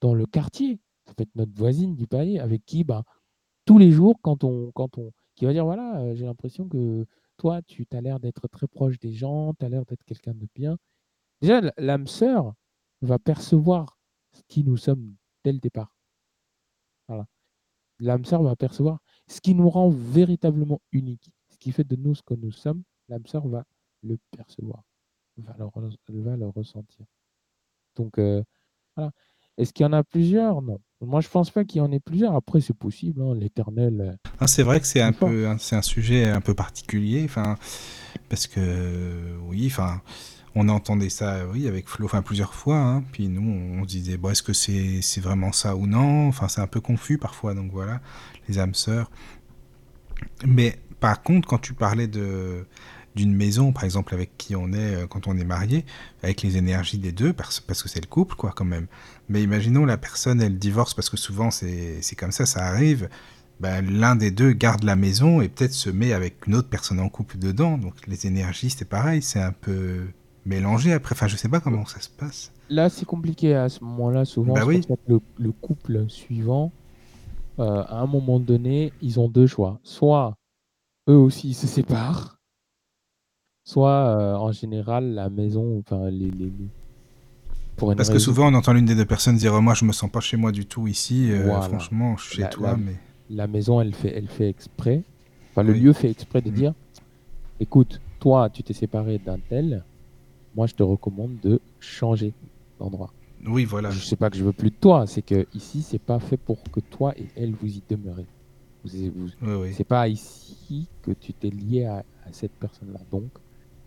dans 0.00 0.14
le 0.14 0.26
quartier. 0.26 0.80
Ça 1.06 1.14
peut 1.14 1.22
être 1.22 1.34
notre 1.34 1.54
voisine 1.54 1.96
du 1.96 2.06
palier 2.06 2.38
avec 2.38 2.64
qui 2.64 2.84
bah, 2.84 3.04
tous 3.64 3.78
les 3.78 3.90
jours 3.90 4.18
quand 4.22 4.44
on, 4.44 4.70
quand 4.72 4.98
on, 4.98 5.10
qui 5.34 5.44
va 5.44 5.52
dire 5.52 5.64
voilà, 5.64 6.14
j'ai 6.14 6.24
l'impression 6.24 6.68
que 6.68 7.06
toi, 7.36 7.62
tu 7.62 7.86
as 7.92 8.00
l'air 8.00 8.20
d'être 8.20 8.48
très 8.48 8.66
proche 8.66 8.98
des 8.98 9.12
gens, 9.12 9.54
tu 9.54 9.64
as 9.64 9.68
l'air 9.68 9.84
d'être 9.84 10.04
quelqu'un 10.04 10.34
de 10.34 10.46
bien. 10.54 10.78
Déjà, 11.40 11.60
l'âme 11.78 12.06
sœur 12.06 12.54
va 13.02 13.18
percevoir 13.18 13.98
ce 14.32 14.42
qui 14.48 14.64
nous 14.64 14.76
sommes 14.76 15.14
dès 15.44 15.52
le 15.52 15.58
départ. 15.58 15.96
Voilà. 17.08 17.26
L'âme 17.98 18.24
sœur 18.24 18.42
va 18.42 18.56
percevoir 18.56 19.00
ce 19.26 19.40
qui 19.40 19.54
nous 19.54 19.68
rend 19.68 19.90
véritablement 19.90 20.80
unique, 20.92 21.30
ce 21.50 21.58
qui 21.58 21.72
fait 21.72 21.84
de 21.84 21.96
nous 21.96 22.14
ce 22.14 22.22
que 22.22 22.34
nous 22.34 22.52
sommes. 22.52 22.82
L'âme 23.08 23.26
sœur 23.26 23.46
va 23.48 23.64
le 24.02 24.18
percevoir, 24.36 24.82
va 25.38 25.54
le, 25.58 26.22
va 26.22 26.36
le 26.36 26.46
ressentir. 26.48 27.06
Donc, 27.96 28.18
voilà. 28.18 29.10
Est-ce 29.56 29.72
qu'il 29.72 29.84
y 29.84 29.86
en 29.86 29.92
a 29.92 30.02
plusieurs? 30.02 30.62
Non. 30.62 30.80
Moi, 31.00 31.20
je 31.20 31.28
pense 31.28 31.50
pas 31.50 31.64
qu'il 31.64 31.78
y 31.78 31.80
en 31.80 31.92
ait 31.92 32.00
plusieurs. 32.00 32.34
Après, 32.34 32.60
c'est 32.60 32.76
possible, 32.76 33.22
hein, 33.22 33.34
l'éternel. 33.34 34.00
Euh, 34.00 34.30
ah, 34.40 34.46
c'est 34.46 34.62
vrai 34.62 34.80
que 34.80 34.86
c'est 34.86 35.00
un 35.00 35.12
peu, 35.12 35.46
c'est 35.58 35.76
un 35.76 35.82
sujet 35.82 36.28
un 36.28 36.40
peu 36.40 36.54
particulier, 36.54 37.22
enfin, 37.24 37.56
parce 38.28 38.46
que 38.46 39.36
oui, 39.42 39.66
enfin, 39.66 40.00
on 40.54 40.68
entendait 40.68 41.10
ça, 41.10 41.46
oui, 41.52 41.66
avec 41.66 41.88
Flo, 41.88 42.06
enfin 42.06 42.22
plusieurs 42.22 42.54
fois, 42.54 42.76
hein, 42.76 43.04
puis 43.12 43.28
nous, 43.28 43.78
on 43.78 43.82
se 43.82 43.88
disait, 43.88 44.16
bon, 44.16 44.30
est-ce 44.30 44.42
que 44.42 44.52
c'est, 44.52 45.20
vraiment 45.20 45.52
ça 45.52 45.74
ou 45.76 45.86
non? 45.86 46.28
Enfin, 46.28 46.48
c'est 46.48 46.60
un 46.60 46.66
peu 46.66 46.80
confus 46.80 47.18
parfois, 47.18 47.54
donc 47.54 47.72
voilà, 47.72 48.00
les 48.48 48.58
âmes 48.58 48.74
sœurs. 48.74 49.10
Mais 50.46 50.78
par 51.00 51.22
contre, 51.22 51.48
quand 51.48 51.58
tu 51.58 51.74
parlais 51.74 52.06
de 52.06 52.66
d'une 53.14 53.32
maison, 53.34 53.72
par 53.72 53.84
exemple, 53.84 54.12
avec 54.12 54.36
qui 54.38 54.56
on 54.56 54.72
est 54.72 54.94
euh, 54.96 55.06
quand 55.06 55.28
on 55.28 55.36
est 55.38 55.44
marié, 55.44 55.84
avec 56.24 56.42
les 56.42 56.56
énergies 56.56 56.98
des 56.98 57.12
deux, 57.12 57.32
parce, 57.32 57.60
que 57.60 57.88
c'est 57.88 58.00
le 58.00 58.08
couple, 58.08 58.34
quoi, 58.34 58.52
quand 58.56 58.64
même. 58.64 58.88
Mais 59.28 59.40
imaginons 59.42 59.84
la 59.84 59.96
personne, 59.96 60.40
elle 60.42 60.58
divorce, 60.58 60.94
parce 60.94 61.10
que 61.10 61.16
souvent 61.16 61.50
c'est 61.52 62.00
comme 62.18 62.32
ça, 62.32 62.44
ça 62.46 62.66
arrive. 62.66 63.08
Ben, 63.60 63.82
L'un 63.88 64.16
des 64.16 64.32
deux 64.32 64.52
garde 64.52 64.82
la 64.82 64.96
maison 64.96 65.40
et 65.40 65.48
peut-être 65.48 65.74
se 65.74 65.90
met 65.90 66.12
avec 66.12 66.46
une 66.48 66.56
autre 66.56 66.68
personne 66.68 66.98
en 66.98 67.08
couple 67.08 67.38
dedans. 67.38 67.78
Donc 67.78 67.94
les 68.08 68.26
énergies, 68.26 68.70
c'est 68.70 68.84
pareil, 68.84 69.22
c'est 69.22 69.40
un 69.40 69.52
peu 69.52 70.06
mélangé 70.46 70.92
après. 70.92 71.14
Enfin, 71.14 71.26
je 71.26 71.36
sais 71.36 71.48
pas 71.48 71.60
comment 71.60 71.86
ça 71.86 72.00
se 72.00 72.08
passe. 72.10 72.52
Là, 72.68 72.88
c'est 72.88 73.04
compliqué 73.04 73.54
à 73.54 73.68
ce 73.68 73.82
moment-là. 73.84 74.24
Souvent, 74.24 74.54
bah 74.54 74.64
le, 75.06 75.20
le, 75.38 75.52
couple 75.52 76.08
suivant, 76.08 76.72
euh, 77.58 77.82
à 77.84 77.96
un 78.00 78.06
moment 78.06 78.40
donné, 78.40 78.92
ils 79.02 79.20
ont 79.20 79.28
deux 79.28 79.46
choix. 79.46 79.78
Soit 79.82 80.34
eux 81.08 81.16
aussi 81.16 81.50
ils 81.50 81.54
se 81.54 81.66
séparent, 81.66 82.36
soit 83.64 83.90
euh, 83.90 84.34
en 84.36 84.52
général 84.52 85.14
la 85.14 85.28
maison, 85.30 85.78
enfin 85.78 86.10
les, 86.10 86.30
les- 86.30 86.46
les- 86.46 86.68
pour 87.76 87.90
une 87.90 87.96
Parce 87.96 88.08
que 88.10 88.18
souvent, 88.18 88.50
on 88.50 88.54
entend 88.54 88.72
l'une 88.72 88.84
des 88.84 88.94
deux 88.94 89.04
personnes 89.04 89.36
dire 89.36 89.60
Moi, 89.60 89.74
je 89.74 89.84
me 89.84 89.92
sens 89.92 90.10
pas 90.10 90.20
chez 90.20 90.36
moi 90.36 90.52
du 90.52 90.64
tout 90.64 90.86
ici. 90.86 91.30
euh, 91.32 91.42
Voilà. 91.44 91.62
Franchement, 91.62 92.16
je 92.16 92.24
suis 92.24 92.36
chez 92.42 92.48
toi, 92.48 92.70
la- 92.70 92.76
mais. 92.76 92.94
la 93.30 93.46
maison, 93.46 93.80
elle 93.80 93.94
fait, 93.94 94.12
elle 94.16 94.28
fait 94.28 94.48
exprès, 94.48 95.02
enfin 95.50 95.62
le 95.62 95.72
lieu 95.72 95.92
fait 95.92 96.10
exprès 96.10 96.40
de 96.40 96.50
Mhm. 96.50 96.54
dire, 96.56 96.74
écoute, 97.60 98.00
toi, 98.20 98.48
tu 98.48 98.62
t'es 98.62 98.72
séparé 98.74 99.18
d'un 99.18 99.38
tel, 99.38 99.84
moi, 100.54 100.66
je 100.66 100.74
te 100.74 100.82
recommande 100.82 101.38
de 101.40 101.60
changer 101.80 102.32
d'endroit. 102.78 103.12
Oui, 103.46 103.64
voilà. 103.64 103.90
Je 103.90 104.00
sais 104.00 104.16
pas 104.16 104.30
que 104.30 104.36
je 104.36 104.44
veux 104.44 104.52
plus 104.52 104.70
de 104.70 104.76
toi, 104.76 105.06
c'est 105.06 105.22
que 105.22 105.46
ici, 105.54 105.82
c'est 105.82 105.98
pas 105.98 106.18
fait 106.18 106.36
pour 106.36 106.62
que 106.64 106.80
toi 106.80 107.12
et 107.18 107.26
elle 107.36 107.52
vous 107.54 107.66
y 107.76 107.82
demeurez. 107.88 108.26
Vous, 108.84 108.90
vous- 109.14 109.28
Oui, 109.42 109.54
oui. 109.68 109.72
c'est 109.74 109.84
pas 109.84 110.08
ici 110.08 110.88
que 111.02 111.10
tu 111.12 111.32
t'es 111.34 111.50
lié 111.50 111.84
à, 111.84 111.98
à 112.24 112.32
cette 112.32 112.52
personne-là. 112.52 113.00
Donc, 113.10 113.30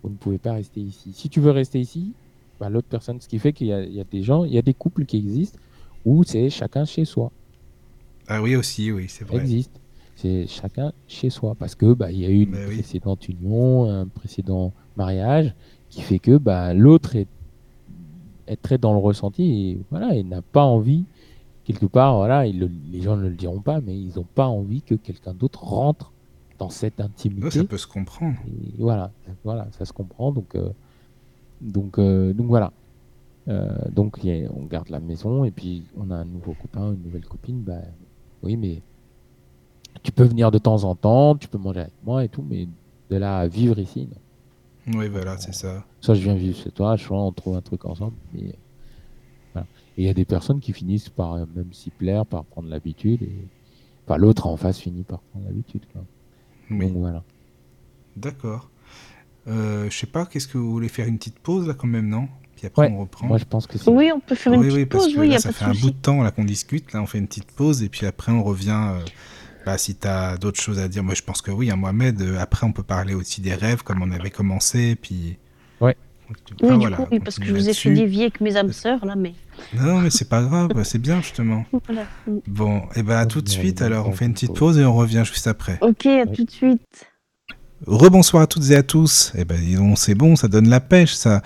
vous 0.03 0.10
ne 0.10 0.15
pouvez 0.15 0.38
pas 0.38 0.53
rester 0.53 0.80
ici. 0.81 1.11
Si 1.14 1.30
tu 1.30 1.39
veux 1.39 1.52
rester 1.52 1.80
ici, 1.80 2.14
bah, 2.60 2.69
l'autre 2.69 2.88
personne, 2.88 3.19
ce 3.22 3.27
qui 3.27 3.39
fait 3.39 3.53
qu'il 3.53 3.68
y, 3.68 3.73
a- 3.73 3.84
il 3.84 3.94
y 3.94 3.99
a 3.99 4.03
des 4.03 4.22
gens, 4.23 4.44
il 4.44 4.53
y 4.53 4.57
a 4.57 4.61
des 4.61 4.73
couples 4.73 5.06
qui 5.06 5.18
existent 5.18 5.60
où 6.06 6.23
c'est 6.23 6.49
chacun 6.49 6.85
chez 6.85 7.06
soi. 7.06 7.31
Ah 8.27 8.41
oui, 8.41 8.56
aussi, 8.56 8.91
oui, 8.91 9.06
c'est 9.07 9.26
Ça 9.26 9.31
vrai. 9.31 9.41
existe. 9.41 9.80
C'est 10.15 10.48
chacun 10.48 10.91
chez 11.07 11.30
soi 11.30 11.53
parce 11.56 11.76
que 11.76 11.94
bah, 11.94 12.11
il 12.11 12.19
y 12.19 12.26
a 12.26 12.30
eu 12.30 12.41
une 12.44 12.56
oui. 12.56 12.65
précédente 12.76 13.27
union, 13.30 13.85
un 13.89 14.07
précédent 14.07 14.73
mariage 14.95 15.53
qui 15.89 16.01
fait 16.01 16.19
que 16.19 16.38
bah, 16.38 16.73
l'autre 16.73 17.15
est, 17.15 17.27
est 18.47 18.61
très 18.61 18.77
dans 18.77 18.93
le 18.93 18.99
ressenti 18.99 19.43
et 19.72 19.80
voilà, 19.89 20.15
il 20.15 20.27
n'a 20.27 20.41
pas 20.41 20.64
envie 20.64 21.05
quelque 21.65 21.85
part, 21.85 22.15
voilà, 22.15 22.45
il 22.47 22.59
le- 22.59 22.72
les 22.91 23.01
gens 23.01 23.18
ne 23.18 23.27
le 23.27 23.35
diront 23.35 23.59
pas, 23.61 23.81
mais 23.81 23.97
ils 23.97 24.15
n'ont 24.15 24.26
pas 24.35 24.47
envie 24.47 24.81
que 24.81 24.95
quelqu'un 24.95 25.34
d'autre 25.34 25.64
rentre 25.65 26.14
dans 26.59 26.69
cette 26.69 27.01
intimité. 27.01 27.41
ça 27.59 27.65
peut 27.65 27.77
se 27.77 27.88
comprendre. 27.88 28.38
Et 28.47 28.81
voilà, 28.81 29.11
voilà, 29.43 29.68
ça 29.77 29.84
se 29.85 29.91
comprend. 29.93 30.31
Donc, 30.31 30.55
euh, 30.55 30.69
donc, 31.61 31.99
euh, 31.99 32.34
donc 32.34 32.47
voilà. 32.47 32.72
Euh, 33.49 33.69
donc 33.91 34.19
a- 34.26 34.49
on 34.55 34.64
garde 34.65 34.89
la 34.89 34.99
maison 34.99 35.43
et 35.45 35.51
puis 35.51 35.84
on 35.97 36.09
a 36.11 36.15
un 36.15 36.26
nouveau 36.26 36.53
copain, 36.53 36.93
une 36.93 37.03
nouvelle 37.03 37.26
copine. 37.26 37.61
Bah, 37.61 37.81
oui, 38.43 38.55
mais 38.57 38.81
tu 40.03 40.11
peux 40.11 40.23
venir 40.23 40.51
de 40.51 40.57
temps 40.57 40.84
en 40.84 40.95
temps, 40.95 41.35
tu 41.35 41.47
peux 41.47 41.57
manger 41.57 41.81
avec 41.81 41.93
moi 42.05 42.23
et 42.23 42.30
tout, 42.30 42.43
mais 42.47 42.68
de 43.09 43.15
là 43.18 43.39
à 43.39 43.47
vivre 43.47 43.77
ici, 43.80 44.07
non. 44.09 44.18
Oui, 44.88 45.09
voilà, 45.09 45.38
c'est 45.38 45.53
ça. 45.53 45.84
Soit 46.01 46.15
je 46.15 46.22
viens 46.22 46.35
vivre 46.35 46.57
chez 46.57 46.72
toi, 46.72 46.97
soit 46.97 47.22
on 47.22 47.31
trouve 47.31 47.57
un 47.57 47.61
truc 47.61 47.84
ensemble. 47.85 48.15
Voilà. 49.53 49.68
Et 49.97 50.03
il 50.03 50.05
y 50.05 50.09
a 50.09 50.14
des 50.14 50.26
personnes 50.26 50.59
qui 50.59 50.72
finissent 50.73 51.09
par 51.09 51.34
euh, 51.34 51.45
même 51.55 51.73
s'y 51.73 51.89
plaire, 51.89 52.26
par 52.26 52.45
prendre 52.45 52.69
l'habitude. 52.69 53.22
Et... 53.23 53.47
Enfin, 54.05 54.18
l'autre 54.18 54.47
en 54.47 54.55
face 54.55 54.80
finit 54.80 55.03
par 55.03 55.19
prendre 55.19 55.45
l'habitude. 55.47 55.81
quoi. 55.91 56.03
Oui, 56.72 56.88
Donc 56.88 56.97
voilà. 56.97 57.23
d'accord. 58.15 58.69
Euh, 59.47 59.89
je 59.89 59.97
sais 59.97 60.07
pas, 60.07 60.26
qu'est-ce 60.26 60.47
que 60.47 60.57
vous 60.57 60.72
voulez 60.72 60.89
faire 60.89 61.07
une 61.07 61.18
petite 61.18 61.39
pause 61.39 61.68
là 61.68 61.73
quand 61.73 61.88
même, 61.88 62.09
non? 62.09 62.27
Puis 62.55 62.65
après 62.68 62.88
Ouais, 62.88 62.93
on 62.93 63.01
reprend. 63.01 63.27
Moi, 63.27 63.38
je 63.38 63.45
pense 63.45 63.68
que 63.68 63.77
c'est. 63.77 63.89
Oui, 63.89 64.11
on 64.14 64.19
peut 64.19 64.35
faire 64.35 64.53
une 64.53 64.59
oui, 64.61 64.68
petite 64.68 64.77
oui, 64.77 64.85
parce 64.85 65.03
pause, 65.05 65.14
que 65.15 65.19
oui, 65.19 65.27
y 65.27 65.30
là, 65.31 65.35
a 65.35 65.39
ça 65.39 65.49
pas 65.49 65.53
fait 65.53 65.65
un 65.65 65.73
bout 65.73 65.91
de 65.91 65.95
temps 65.95 66.22
là 66.23 66.31
qu'on 66.31 66.43
discute. 66.43 66.91
Là, 66.93 67.01
on 67.01 67.05
fait 67.05 67.18
une 67.18 67.27
petite 67.27 67.51
pause 67.51 67.84
et 67.84 67.89
puis 67.89 68.05
après 68.05 68.31
on 68.31 68.43
revient. 68.43 68.91
euh, 68.95 69.05
bah, 69.68 69.77
si 69.77 69.95
tu 69.95 70.07
as 70.07 70.38
d'autres 70.38 70.61
choses 70.61 70.80
à 70.80 70.88
dire, 70.88 71.03
moi 71.03 71.14
je 71.14 71.22
pense 71.22 71.41
que 71.41 71.52
oui, 71.52 71.69
à 71.69 71.76
Mohamed. 71.76 72.22
euh, 72.22 72.39
après, 72.39 72.65
on 72.65 72.72
peut 72.72 72.84
parler 72.84 73.14
aussi 73.14 73.41
des 73.41 73.53
rêves 73.53 73.84
comme 73.84 74.02
on 74.02 74.11
avait 74.11 74.30
commencé. 74.30 74.95
Puis. 74.95 75.38
Ouais. 75.81 75.98
Ah, 76.30 76.34
Oui, 76.61 76.69
du 76.72 76.77
voilà, 76.77 76.95
coup, 76.98 77.06
oui, 77.11 77.19
parce 77.19 77.38
que 77.39 77.45
je 77.45 77.53
vous 77.53 77.68
ai 77.69 77.73
fait 77.73 77.94
dévier 77.94 78.23
avec 78.23 78.39
mes 78.41 78.56
âmes 78.56 78.72
sœurs, 78.72 79.06
là, 79.06 79.15
mais 79.18 79.34
Non, 79.73 79.99
mais 79.99 80.10
c'est 80.10 80.30
pas 80.30 80.41
grave, 80.41 80.69
c'est 80.84 80.99
bien 80.99 81.22
justement. 81.22 81.65
voilà. 81.85 82.03
Bon, 82.48 82.84
et 82.95 83.03
ben 83.03 83.18
à 83.18 83.26
tout 83.26 83.41
de 83.41 83.49
suite. 83.49 83.81
Alors, 83.81 84.07
on 84.07 84.14
fait 84.14 84.26
une 84.26 84.34
petite 84.34 84.53
pause 84.56 84.77
et 84.77 84.85
on 84.85 84.95
revient 84.95 85.23
juste 85.26 85.48
après. 85.48 85.77
Ok, 85.81 86.06
à 86.06 86.10
Ouais. 86.10 86.26
tout 86.34 86.45
de 86.45 86.52
suite. 86.52 86.81
Rebonsoir 87.85 88.44
à 88.44 88.48
toutes 88.48 88.72
et 88.72 88.76
à 88.76 88.84
tous. 88.84 89.31
Eh 89.38 89.45
ben, 89.45 89.60
dis 89.60 89.76
donc, 89.76 89.98
c'est 89.99 90.15
bon, 90.15 90.35
ça 90.35 90.48
donne 90.48 90.68
la 90.69 90.80
pêche, 90.80 91.14
ça. 91.14 91.41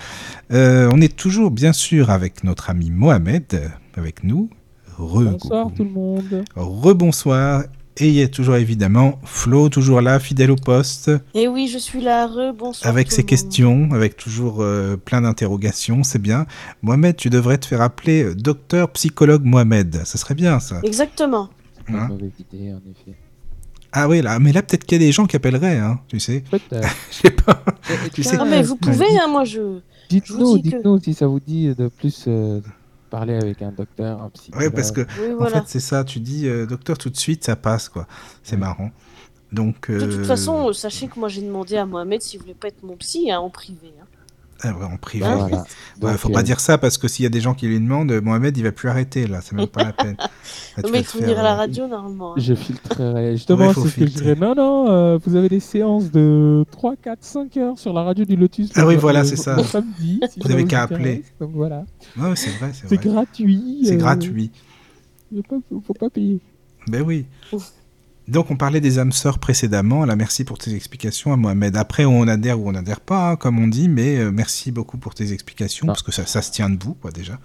Euh, 0.52 0.88
on 0.92 1.00
est 1.00 1.14
toujours, 1.14 1.50
bien 1.50 1.72
sûr, 1.72 2.08
avec 2.10 2.42
notre 2.44 2.70
ami 2.70 2.90
Mohamed, 2.90 3.70
avec 3.94 4.22
nous. 4.24 4.48
Re 4.96 5.24
Bonsoir 5.24 5.70
tout 5.76 5.84
le 5.84 5.90
monde. 5.90 6.44
Rebonsoir. 6.56 7.64
Et 7.98 8.08
il 8.08 8.14
y 8.14 8.22
a 8.22 8.28
toujours 8.28 8.56
évidemment 8.56 9.20
Flo, 9.24 9.68
toujours 9.68 10.00
là, 10.00 10.18
fidèle 10.18 10.50
au 10.50 10.56
poste, 10.56 11.10
Et 11.34 11.46
oui, 11.46 11.68
je 11.68 11.76
suis 11.78 12.00
là, 12.00 12.26
re, 12.26 12.54
bonsoir. 12.56 12.88
avec 12.90 13.08
tout 13.08 13.14
ses 13.16 13.24
questions, 13.24 13.90
avec 13.92 14.16
toujours 14.16 14.62
euh, 14.62 14.96
plein 14.96 15.20
d'interrogations, 15.20 16.02
c'est 16.02 16.18
bien. 16.20 16.46
Mohamed, 16.80 17.16
tu 17.16 17.28
devrais 17.28 17.58
te 17.58 17.66
faire 17.66 17.82
appeler 17.82 18.24
euh, 18.24 18.34
docteur 18.34 18.90
psychologue 18.92 19.44
Mohamed. 19.44 20.02
Ça 20.06 20.16
serait 20.16 20.34
bien, 20.34 20.58
ça. 20.58 20.80
Exactement. 20.82 21.50
Pas 21.86 21.92
Hein 21.94 22.08
idée, 22.38 22.72
en 22.72 22.78
effet. 22.90 23.16
Ah 23.92 24.08
oui, 24.08 24.22
là, 24.22 24.38
mais 24.38 24.52
là, 24.52 24.62
peut-être 24.62 24.84
qu'il 24.84 25.00
y 25.00 25.04
a 25.04 25.06
des 25.06 25.12
gens 25.12 25.26
qui 25.26 25.36
appelleraient, 25.36 25.76
hein, 25.78 26.00
tu 26.08 26.18
sais. 26.18 26.42
Peut-être. 26.50 26.88
Je 27.10 27.16
sais 27.16 27.30
pas. 27.30 27.62
Et- 27.90 28.06
et 28.06 28.10
Tu 28.10 28.22
tiens, 28.22 28.30
sais- 28.32 28.38
Ah, 28.40 28.44
mais 28.46 28.62
vous 28.62 28.76
pouvez, 28.76 29.18
hein, 29.18 29.28
moi, 29.28 29.44
je. 29.44 29.80
Dites-nous, 30.08 30.56
que- 30.56 30.62
dites-nous 30.62 30.98
si 31.02 31.12
ça 31.12 31.26
vous 31.26 31.40
dit 31.40 31.74
de 31.74 31.88
plus 31.88 32.24
euh, 32.26 32.60
parler 33.12 33.34
avec 33.34 33.62
un 33.62 33.72
docteur, 33.72 34.22
un 34.22 34.30
psychologue. 34.30 34.66
Ouais, 34.68 34.74
parce 34.74 34.90
que 34.90 35.02
Oui, 35.18 35.32
En 35.38 35.46
fait, 35.46 35.64
c'est 35.66 35.80
ça, 35.80 36.02
tu 36.04 36.18
dis 36.20 36.48
euh, 36.48 36.66
docteur 36.66 36.96
tout 36.98 37.10
de 37.10 37.16
suite, 37.16 37.44
ça 37.44 37.56
passe, 37.56 37.88
quoi. 37.88 38.06
C'est 38.42 38.56
Ouais. 38.56 38.60
marrant. 38.60 38.90
Donc, 39.52 39.90
De 39.90 40.06
toute 40.06 40.26
façon, 40.26 40.68
euh, 40.68 40.72
sachez 40.72 41.08
que 41.08 41.18
moi, 41.20 41.28
j'ai 41.28 41.42
demandé 41.42 41.76
à 41.76 41.84
Mohamed 41.86 42.22
s'il 42.22 42.40
voulait 42.40 42.54
pas 42.54 42.68
être 42.68 42.82
mon 42.82 42.96
psy 42.96 43.30
hein, 43.30 43.38
en 43.40 43.50
privé. 43.50 43.92
hein. 44.00 44.06
Ah 44.64 44.72
ouais, 44.76 44.84
en 44.84 44.96
privé. 44.96 45.24
Voilà. 45.24 45.44
Ouais, 45.44 45.62
Donc, 46.00 46.16
faut 46.16 46.30
euh, 46.30 46.32
pas 46.32 46.42
dire 46.42 46.60
ça 46.60 46.78
parce 46.78 46.96
que 46.98 47.08
s'il 47.08 47.24
y 47.24 47.26
a 47.26 47.30
des 47.30 47.40
gens 47.40 47.54
qui 47.54 47.66
lui 47.66 47.80
demandent, 47.80 48.12
Mohamed, 48.22 48.56
il 48.56 48.62
va 48.62 48.72
plus 48.72 48.88
arrêter 48.88 49.26
là, 49.26 49.40
c'est 49.42 49.54
même 49.56 49.66
pas 49.66 49.84
la 49.84 49.92
peine. 49.92 50.16
Là, 50.76 50.84
mais 50.84 50.90
vas 50.90 50.98
il 50.98 51.04
faut 51.04 51.18
venir 51.18 51.38
à 51.38 51.42
la 51.42 51.52
euh, 51.52 51.56
radio, 51.56 51.86
normalement. 51.86 52.32
hein. 52.32 52.36
Je 52.38 52.54
filtrerai. 52.54 53.32
Justement, 53.36 53.68
Ouais, 53.68 53.74
c'est 53.74 53.88
ce 53.88 53.96
que 53.96 54.06
je 54.06 54.12
dirais. 54.12 54.34
Non, 54.36 54.54
non, 54.54 54.90
euh, 54.90 55.18
vous 55.24 55.36
avez 55.36 55.48
des 55.48 55.60
séances 55.60 56.10
de 56.10 56.64
3, 56.70 56.94
4, 56.96 57.18
5 57.22 57.56
heures 57.58 57.78
sur 57.78 57.92
la 57.92 58.02
radio 58.02 58.24
du 58.24 58.36
Lotus. 58.36 58.70
Ah 58.76 58.86
oui, 58.86 58.96
voilà, 58.96 59.24
c'est 59.24 59.36
ça. 59.36 59.56
le 59.56 59.64
samedi. 59.64 60.20
si 60.30 60.40
Vous 60.40 60.46
ça 60.46 60.54
avez 60.54 60.62
vous 60.62 60.68
qu'à 60.68 60.82
appeler. 60.82 61.24
Donc 61.40 61.50
voilà. 61.54 61.84
Ouais, 62.16 62.34
c'est 62.36 62.50
vrai, 62.50 62.70
c'est 62.72 63.00
gratuit. 63.00 63.82
C'est 63.84 63.94
euh, 63.94 63.98
gratuit. 63.98 64.50
Il 65.30 65.38
ne 65.38 65.80
faut 65.80 65.94
pas 65.94 66.10
payer. 66.10 66.40
Ben 66.88 67.02
oui. 67.02 67.26
Donc 68.28 68.50
on 68.50 68.56
parlait 68.56 68.80
des 68.80 68.98
âmes 68.98 69.12
sœurs 69.12 69.38
précédemment. 69.38 70.04
Là, 70.04 70.14
merci 70.16 70.44
pour 70.44 70.58
tes 70.58 70.74
explications 70.74 71.32
à 71.32 71.36
Mohamed. 71.36 71.76
Après, 71.76 72.04
on 72.04 72.22
adhère 72.28 72.60
ou 72.60 72.68
on 72.68 72.72
n'adhère 72.72 73.00
pas, 73.00 73.30
hein, 73.30 73.36
comme 73.36 73.58
on 73.58 73.66
dit, 73.66 73.88
mais 73.88 74.16
euh, 74.18 74.30
merci 74.32 74.70
beaucoup 74.70 74.96
pour 74.98 75.14
tes 75.14 75.32
explications 75.32 75.86
Non. 75.86 75.92
parce 75.92 76.02
que 76.02 76.12
ça, 76.12 76.24
ça 76.26 76.40
se 76.42 76.52
tient 76.52 76.70
debout, 76.70 76.94
quoi, 77.00 77.10
déjà. 77.10 77.38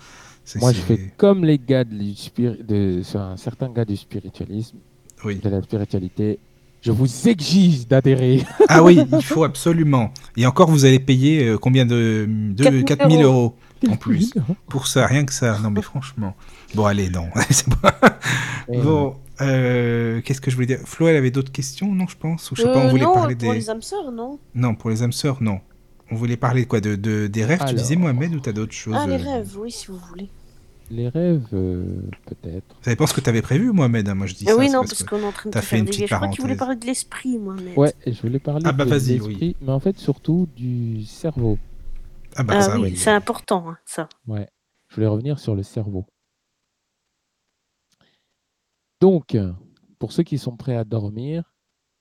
C'est- 0.45 0.59
Moi, 0.59 0.71
je 0.73 0.79
fais 0.79 1.13
comme 1.17 1.43
les 1.43 1.57
gars 1.57 1.83
du 1.83 2.11
spiri- 2.13 2.63
de, 2.65 3.01
sur 3.03 3.19
un 3.19 3.35
certain 3.37 3.69
gars 3.69 3.85
du 3.85 3.97
spiritualisme, 3.97 4.77
Oui. 5.25 5.35
de 5.43 5.49
la 5.49 5.61
spiritualité. 5.61 6.39
Je 6.81 6.91
vous 6.91 7.27
exige 7.27 7.87
d'adhérer. 7.87 8.43
Ah 8.69 8.83
oui, 8.83 8.99
il 9.11 9.23
faut 9.23 9.43
absolument. 9.43 10.13
Et 10.37 10.45
encore, 10.45 10.69
vous 10.69 10.85
allez 10.85 10.99
payer 10.99 11.47
euh, 11.47 11.57
combien 11.57 11.85
de, 11.87 12.27
de 12.29 12.63
4000 12.63 12.85
4000 12.85 13.23
euros 13.23 13.55
en 13.89 13.95
plus 13.95 14.29
puis, 14.29 14.41
pour 14.69 14.87
ça, 14.87 15.05
rien 15.07 15.25
que 15.25 15.33
ça. 15.33 15.57
Non, 15.59 15.71
mais 15.71 15.81
franchement. 15.81 16.35
Bon, 16.75 16.85
allez, 16.85 17.09
non. 17.09 17.27
Et, 18.71 18.77
Bon, 18.81 19.15
euh, 19.41 20.21
qu'est-ce 20.21 20.41
que 20.41 20.49
je 20.51 20.55
voulais 20.55 20.67
dire? 20.67 20.79
Flo, 20.85 21.07
elle 21.07 21.15
avait 21.15 21.31
d'autres 21.31 21.51
questions, 21.51 21.93
non, 21.93 22.07
je 22.07 22.17
pense? 22.17 22.51
Ou 22.51 22.55
je 22.55 22.61
sais 22.61 22.67
pas, 22.69 22.79
on 22.79 22.87
Euh, 22.87 22.89
voulait 22.89 23.03
non, 23.05 23.13
parler 23.13 23.35
pour 23.35 23.53
des. 23.53 23.59
les 23.59 23.69
âmes 23.69 23.81
sœurs, 23.81 24.11
non? 24.11 24.39
Non, 24.55 24.75
pour 24.75 24.89
les 24.89 25.03
âmes 25.03 25.11
sœurs, 25.11 25.41
non. 25.41 25.59
On 26.09 26.15
voulait 26.15 26.37
parler 26.37 26.63
de 26.63 26.67
quoi? 26.67 26.79
De, 26.79 26.95
de- 26.95 27.27
Des 27.27 27.45
rêves, 27.45 27.63
tu 27.67 27.75
disais, 27.75 27.95
Mohamed, 27.95 28.33
ou 28.33 28.39
t'as 28.39 28.53
d'autres 28.53 28.73
choses 28.73 28.95
Ah, 28.95 29.05
les 29.07 29.15
euh, 29.15 29.17
rêves, 29.17 29.57
oui, 29.59 29.71
si 29.71 29.87
vous 29.87 29.97
voulez. 29.97 30.29
Les 30.89 31.09
rêves, 31.09 31.45
euh, 31.51 31.83
peut-être. 32.25 32.77
Ça 32.81 32.91
dépend 32.91 33.07
ce 33.07 33.13
que 33.13 33.19
t'avais 33.19 33.41
prévu, 33.41 33.73
Mohamed. 33.73 34.07
hein, 34.07 34.15
Moi, 34.15 34.25
je 34.25 34.35
dis 34.35 34.45
Ah 34.45 34.51
ça. 34.51 34.57
oui, 34.57 34.69
non, 34.69 34.81
parce 34.83 35.03
qu'on 35.03 35.19
est 35.21 35.25
en 35.25 35.31
train 35.33 35.49
de 35.49 35.53
t'as 35.53 35.59
te 35.59 35.65
fait 35.65 35.71
faire 35.71 35.79
une 35.79 35.85
des 35.85 35.91
petite 35.91 36.07
Je 36.07 36.15
crois 36.15 36.27
que 36.29 36.35
tu 36.35 36.41
voulais 36.41 36.55
parler 36.55 36.75
de 36.77 36.85
l'esprit, 36.85 37.37
Mohamed. 37.37 37.77
Ouais, 37.77 37.93
je 38.05 38.21
voulais 38.21 38.39
parler 38.39 38.63
Ah 38.65 38.71
bah 38.71 38.85
de 38.85 38.89
vas-y, 38.89 39.17
l'esprit, 39.17 39.55
mais 39.61 39.71
en 39.73 39.79
fait 39.81 39.97
surtout 39.99 40.47
du 40.55 41.03
cerveau. 41.03 41.57
Ah 42.37 42.43
bah 42.43 42.53
Ah 42.57 42.61
ça, 42.61 42.79
oui, 42.79 42.89
oui. 42.91 42.97
c'est 42.97 43.11
important, 43.11 43.69
hein, 43.69 43.77
ça. 43.85 44.07
Ouais, 44.27 44.47
je 44.89 44.95
voulais 44.95 45.07
revenir 45.07 45.39
sur 45.39 45.55
le 45.55 45.63
cerveau. 45.63 46.05
Donc, 48.99 49.35
euh, 49.35 49.53
pour 49.99 50.11
ceux 50.11 50.23
qui 50.23 50.37
sont 50.37 50.55
prêts 50.57 50.75
à 50.75 50.83
dormir, 50.83 51.53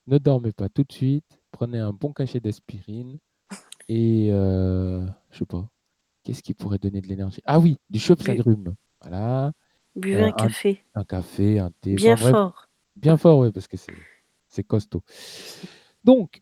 ne 0.07 0.17
dormez 0.17 0.51
pas 0.51 0.69
tout 0.69 0.83
de 0.83 0.91
suite. 0.91 1.39
Prenez 1.51 1.79
un 1.79 1.93
bon 1.93 2.13
cachet 2.13 2.39
d'aspirine 2.39 3.19
et 3.87 4.29
euh, 4.31 5.05
je 5.31 5.39
sais 5.39 5.45
pas. 5.45 5.69
Qu'est-ce 6.23 6.43
qui 6.43 6.53
pourrait 6.53 6.77
donner 6.77 7.01
de 7.01 7.07
l'énergie? 7.07 7.41
Ah 7.45 7.59
oui, 7.59 7.77
du 7.89 7.99
chope-agrumes. 7.99 8.75
Voilà, 9.01 9.53
Buvez 9.95 10.23
Euh, 10.23 10.27
un 10.27 10.31
café. 10.31 10.83
un 10.95 11.03
café, 11.03 11.59
un 11.59 11.71
thé. 11.81 11.95
Bien 11.95 12.13
enfin, 12.13 12.21
bref, 12.23 12.31
fort. 12.33 12.69
Bien 12.95 13.17
fort, 13.17 13.39
oui, 13.39 13.51
parce 13.51 13.67
que 13.67 13.77
c'est 13.77 13.93
c'est 14.49 14.63
costaud. 14.63 15.03
Donc, 16.03 16.41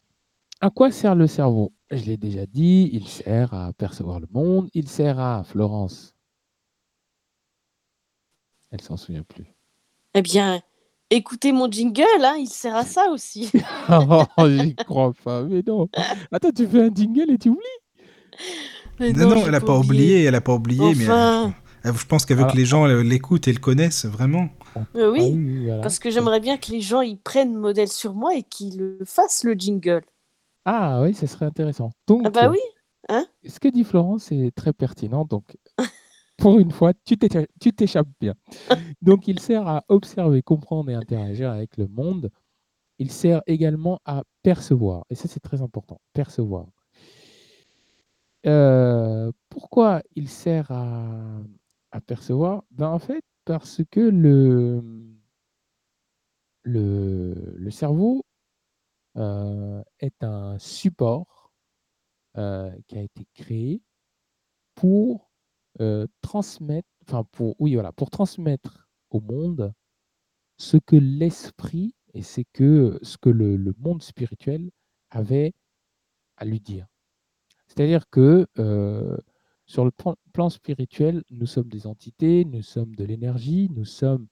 à 0.62 0.70
quoi 0.70 0.92
sert 0.92 1.16
le 1.16 1.28
cerveau? 1.28 1.74
Je 1.92 2.04
l'ai 2.06 2.18
déjà 2.18 2.46
dit, 2.46 2.90
il 2.94 3.08
sert 3.08 3.54
à 3.54 3.74
percevoir 3.74 4.20
le 4.20 4.28
monde, 4.32 4.70
il 4.74 4.88
sert 4.88 5.20
à 5.20 5.44
Florence. 5.44 6.16
Elle 8.72 8.82
s'en 8.82 8.98
souvient 8.98 9.24
plus. 9.24 9.55
Eh 10.18 10.22
bien, 10.22 10.62
écoutez 11.10 11.52
mon 11.52 11.70
jingle, 11.70 12.04
hein, 12.24 12.36
il 12.40 12.48
sert 12.48 12.76
à 12.76 12.86
ça 12.86 13.10
aussi. 13.12 13.52
oh, 13.90 14.24
j'y 14.48 14.76
crois 14.76 15.12
pas, 15.24 15.44
mais 15.44 15.62
non. 15.68 15.90
Attends, 16.32 16.52
tu 16.56 16.66
fais 16.68 16.84
un 16.84 16.90
jingle 16.94 17.32
et 17.32 17.38
tu 17.38 17.50
oublies 17.50 17.62
Mais 19.00 19.12
Non, 19.12 19.30
non, 19.30 19.44
elle 19.46 19.56
a 19.56 19.62
pas 19.62 19.78
oublié, 19.78 20.24
elle 20.24 20.36
a 20.36 20.42
pas 20.42 20.54
oublié, 20.54 20.96
mais 20.96 21.04
elle- 21.04 21.94
je 21.94 22.06
pense 22.08 22.26
qu'elle 22.26 22.38
veut 22.38 22.46
Ah. 22.48 22.52
que 22.52 22.58
les 22.58 22.66
gens 22.66 22.88
euh, 22.88 23.02
l'écoutent 23.04 23.48
et 23.50 23.54
le 23.54 23.60
connaissent 23.60 24.06
vraiment. 24.06 24.48
Euh, 24.96 25.12
oui, 25.12 25.22
Ah 25.34 25.66
voilà. 25.68 25.82
parce 25.82 26.00
que 26.00 26.10
j'aimerais 26.10 26.40
bien 26.40 26.58
que 26.58 26.72
les 26.72 26.82
gens 26.82 27.02
ils 27.02 27.18
prennent 27.20 27.54
modèle 27.56 27.90
sur 27.90 28.14
moi 28.16 28.36
et 28.36 28.42
qu'ils 28.44 28.78
le 28.80 28.98
fassent 29.06 29.44
le 29.44 29.54
jingle. 29.54 30.02
Ah 30.66 31.02
oui, 31.04 31.14
ce 31.14 31.28
serait 31.28 31.46
intéressant. 31.46 31.92
Donc, 32.08 32.22
Ah 32.26 32.30
bah 32.32 32.50
oui, 32.50 32.58
hein 33.10 33.28
ce 33.48 33.60
que 33.60 33.68
dit 33.68 33.84
Florence 33.84 34.32
est 34.32 34.56
très 34.56 34.74
pertinent. 34.74 35.26
Donc, 35.26 35.44
pour 36.38 36.60
une 36.60 36.72
fois, 36.72 36.94
tu 37.06 37.16
t'écha- 37.18 37.48
tu 37.60 37.74
t'échappes 37.74 38.10
bien. 38.20 38.36
Donc, 39.02 39.28
il 39.28 39.40
sert 39.40 39.68
à 39.68 39.84
observer, 39.90 40.42
comprendre 40.42 40.90
et 40.92 40.96
interagir 40.96 41.52
avec 41.52 41.78
le 41.78 41.88
monde. 41.88 42.32
Il 43.00 43.12
sert 43.12 43.42
également 43.48 44.00
à 44.06 44.24
percevoir. 44.44 45.06
Et 45.10 45.16
ça, 45.16 45.28
c'est 45.30 45.42
très 45.42 45.62
important. 45.62 46.00
Percevoir. 46.14 46.68
Euh, 48.46 49.32
pourquoi 49.50 50.02
il 50.16 50.30
sert 50.30 50.70
à, 50.72 51.40
à 51.92 52.02
percevoir? 52.02 52.64
Ben, 52.72 52.88
En 52.90 53.00
fait, 53.00 53.24
parce 53.46 53.82
que 53.92 54.00
le, 54.02 54.84
le, 56.64 57.54
le 57.58 57.72
cerveau 57.72 58.26
euh, 59.18 59.84
est 60.00 60.24
un 60.24 60.58
support 60.60 61.52
euh, 62.38 62.72
qui 62.88 62.98
a 62.98 63.02
été 63.02 63.26
créé 63.34 63.82
pour 64.76 65.25
euh, 65.82 66.08
transmettre, 66.22 66.88
enfin 67.08 67.24
pour, 67.32 67.56
oui, 67.60 67.74
voilà, 67.74 67.92
pour 67.92 68.10
transmettre 68.10 68.88
au 69.10 69.20
monde 69.20 69.74
ce 70.58 70.78
que 70.78 70.96
l'esprit 70.96 71.96
et 72.14 72.22
c'est 72.22 72.46
que 72.54 72.98
ce 73.02 73.18
que 73.18 73.30
le, 73.30 73.58
monde 73.78 74.02
spirituel 74.02 74.72
avait 75.12 75.54
à 76.38 76.46
lui 76.46 76.60
dire. 76.60 76.88
C'est-à-dire 77.68 78.10
que 78.10 78.48
euh, 78.58 79.18
sur 79.66 79.84
le 79.84 79.92
plan, 79.92 80.50
spirituel, 80.50 81.24
nous 81.30 81.46
sommes 81.48 81.70
des 81.70 81.88
entités, 81.88 82.46
nous 82.46 82.62
sommes 82.62 82.96
de 82.96 83.04
l'énergie, 83.04 83.70
nous 83.74 83.86
sommes 83.86 84.28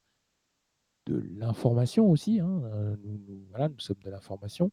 de 1.08 1.18
l'information 1.38 2.10
aussi. 2.10 2.40
hein, 2.40 2.62
euh, 2.66 2.96
nous 3.04 3.80
sommes 3.80 4.00
de 4.04 4.10
l'information. 4.10 4.72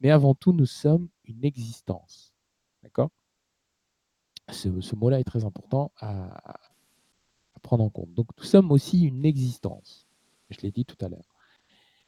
Mais 0.00 0.10
avant 0.10 0.34
tout, 0.34 0.52
nous 0.52 0.66
sommes 0.66 1.08
une 1.24 1.44
existence. 1.44 2.32
D'accord? 2.82 3.10
Ce, 4.50 4.94
mot-là 4.94 5.20
est 5.20 5.24
très 5.24 5.44
important 5.44 5.92
à, 6.00 6.58
prendre 7.62 7.84
en 7.84 7.90
compte. 7.90 8.14
Donc, 8.14 8.28
nous 8.38 8.44
sommes 8.44 8.70
aussi 8.70 9.02
une 9.02 9.24
existence. 9.24 10.06
Je 10.50 10.60
l'ai 10.62 10.70
dit 10.70 10.84
tout 10.84 10.96
à 11.04 11.08
l'heure. 11.08 11.28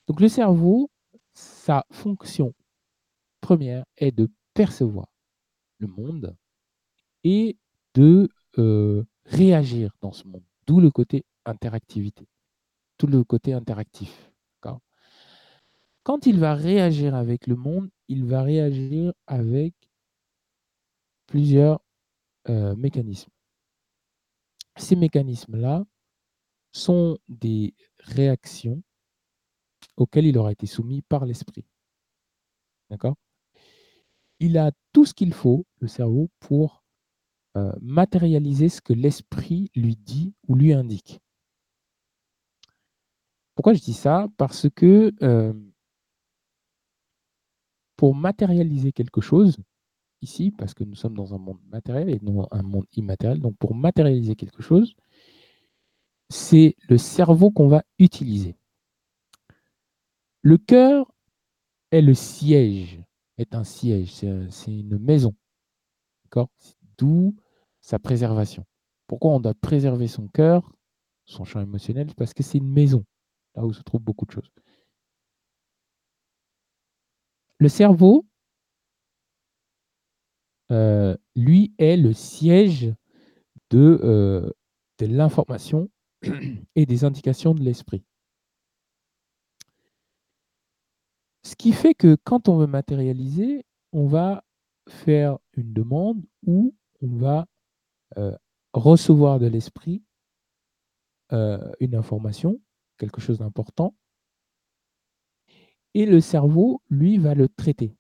Donc, 0.07 0.21
le 0.21 0.29
cerveau, 0.29 0.91
sa 1.35 1.85
fonction 1.91 2.55
première 3.41 3.85
est 3.97 4.13
de 4.13 4.31
percevoir 4.55 5.09
le 5.79 5.87
monde 5.89 6.37
et 7.25 7.59
de 7.95 8.29
euh, 8.59 9.05
réagir 9.25 9.93
dans 10.01 10.13
ce 10.13 10.27
monde. 10.27 10.45
D'où 10.67 10.81
le 10.81 10.91
côté 10.91 11.25
interactivité, 11.45 12.27
tout 12.97 13.07
le 13.07 13.25
côté 13.25 13.53
interactif. 13.53 14.31
Quand 16.03 16.27
il 16.27 16.39
va 16.39 16.55
réagir 16.55 17.15
avec 17.15 17.47
le 17.47 17.57
monde, 17.57 17.91
il 18.09 18.25
va 18.25 18.43
réagir 18.43 19.13
avec 19.27 19.75
plusieurs 21.27 21.81
euh, 22.49 22.75
mécanismes. 22.77 23.31
Ces 24.77 24.97
mécanismes-là 24.97 25.85
sont 26.73 27.19
des 27.29 27.75
réactions 27.99 28.83
auxquelles 29.97 30.27
il 30.27 30.39
aura 30.39 30.53
été 30.53 30.67
soumis 30.67 31.03
par 31.03 31.27
l'esprit. 31.27 31.65
D'accord? 32.89 33.17
Il 34.39 34.57
a 34.57 34.73
tout 34.93 35.05
ce 35.05 35.13
qu'il 35.13 35.35
faut, 35.35 35.67
le 35.81 35.89
cerveau, 35.89 36.31
pour 36.39 36.83
euh, 37.57 37.73
matérialiser 37.81 38.69
ce 38.69 38.81
que 38.81 38.93
l'esprit 38.93 39.71
lui 39.75 39.97
dit 39.97 40.35
ou 40.49 40.55
lui 40.55 40.73
indique. 40.73 41.21
Pourquoi 43.55 43.75
je 43.75 43.81
dis 43.81 43.93
ça? 43.93 44.29
Parce 44.39 44.69
que 44.71 45.13
euh, 45.23 45.53
pour 47.97 48.15
matérialiser 48.15 48.93
quelque 48.93 49.21
chose, 49.21 49.59
ici, 50.23 50.51
parce 50.51 50.75
que 50.75 50.85
nous 50.85 50.95
sommes 50.95 51.15
dans 51.15 51.35
un 51.35 51.39
monde 51.39 51.61
matériel 51.71 52.11
et 52.11 52.21
non 52.23 52.47
un 52.51 52.63
monde 52.63 52.87
immatériel, 52.95 53.41
donc 53.41 53.57
pour 53.59 53.75
matérialiser 53.75 54.37
quelque 54.37 54.63
chose, 54.63 54.95
c'est 56.29 56.77
le 56.89 56.99
cerveau 56.99 57.51
qu'on 57.51 57.69
va 57.69 57.83
utiliser. 57.99 58.57
Le 60.43 60.57
cœur 60.57 61.13
est 61.91 62.03
le 62.03 62.15
siège, 62.15 63.01
est 63.37 63.55
un 63.55 63.65
siège, 63.65 64.13
c'est 64.13 64.73
une 64.73 64.99
maison. 64.99 65.35
D'accord? 66.25 66.49
D'où 66.99 67.35
sa 67.81 67.99
préservation. 67.99 68.65
Pourquoi 69.07 69.33
on 69.33 69.41
doit 69.41 69.55
préserver 69.55 70.07
son 70.07 70.29
cœur, 70.29 70.71
son 71.25 71.45
champ 71.45 71.61
émotionnel 71.61 72.15
Parce 72.17 72.33
que 72.33 72.43
c'est 72.43 72.59
une 72.59 72.71
maison, 72.71 73.05
là 73.57 73.65
où 73.67 73.73
se 73.73 73.83
trouvent 73.83 74.03
beaucoup 74.03 74.27
de 74.27 74.31
choses. 74.31 74.51
Le 77.59 77.69
cerveau, 77.69 78.27
euh, 80.71 81.17
lui, 81.35 81.75
est 81.79 81.97
le 81.97 82.13
siège 82.13 82.93
de, 83.71 84.01
euh, 84.03 84.51
l'information 85.01 85.91
et 86.77 86.85
des 86.87 87.05
indications 87.05 87.55
de 87.55 87.63
l'esprit. 87.63 88.05
Ce 91.43 91.57
qui 91.57 91.73
fait 91.73 91.95
que 91.95 92.17
quand 92.23 92.49
on 92.49 92.59
veut 92.59 92.67
matérialiser, 92.67 93.65
on 93.93 94.07
va 94.07 94.45
faire 94.89 95.39
une 95.55 95.73
demande 95.73 96.23
ou 96.47 96.75
on 97.01 97.17
va 97.17 97.47
euh, 98.19 98.37
recevoir 98.73 99.39
de 99.39 99.47
l'esprit 99.47 100.03
une 101.79 101.95
information, 101.95 102.61
quelque 102.99 103.21
chose 103.21 103.39
d'important, 103.39 103.95
et 105.95 106.07
le 106.07 106.21
cerveau, 106.21 106.83
lui, 106.91 107.19
va 107.19 107.35
le 107.35 107.49
traiter 107.49 107.95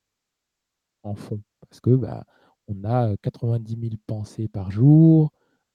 en 1.02 1.14
fond. 1.14 1.40
Parce 1.60 1.80
que 1.80 1.94
bah, 1.94 2.24
on 2.70 2.84
a 2.84 3.16
90 3.18 3.76
000 3.80 3.94
pensées 4.06 4.48
par 4.48 4.70
jour, 4.70 5.32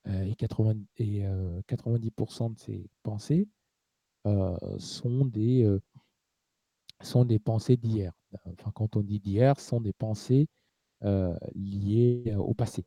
et, 0.08 0.36
80, 0.36 0.76
et 0.98 1.26
euh, 1.26 1.62
90% 1.68 2.54
de 2.54 2.60
ces 2.60 2.90
pensées 3.04 3.48
sont, 4.78 5.26
des, 5.26 5.68
sont 7.02 7.26
des 7.26 7.40
pensées 7.40 7.78
d'hier. 7.78 8.14
Enfin, 8.46 8.72
quand 8.74 8.96
on 8.96 9.02
dit 9.02 9.20
d'hier, 9.20 9.60
sont 9.60 9.82
des 9.82 9.94
pensées 9.94 10.48
liées 11.54 12.34
au 12.38 12.54
passé. 12.54 12.86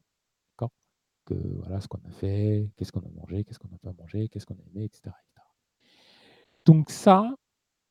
Que 1.25 1.35
voilà 1.35 1.79
ce 1.83 1.89
qu'on 1.89 2.01
a 2.09 2.11
fait, 2.11 2.71
qu'est-ce 2.77 2.91
qu'on 2.91 3.03
a 3.03 3.11
mangé, 3.11 3.45
qu'est-ce 3.45 3.59
qu'on 3.59 3.69
n'a 3.69 3.77
pas 3.77 3.93
mangé, 3.93 4.31
qu'est-ce 4.31 4.47
qu'on 4.47 4.55
a 4.55 4.65
aimé, 4.75 4.85
etc. 4.85 5.15
Donc 6.65 6.91
ça, 6.91 7.35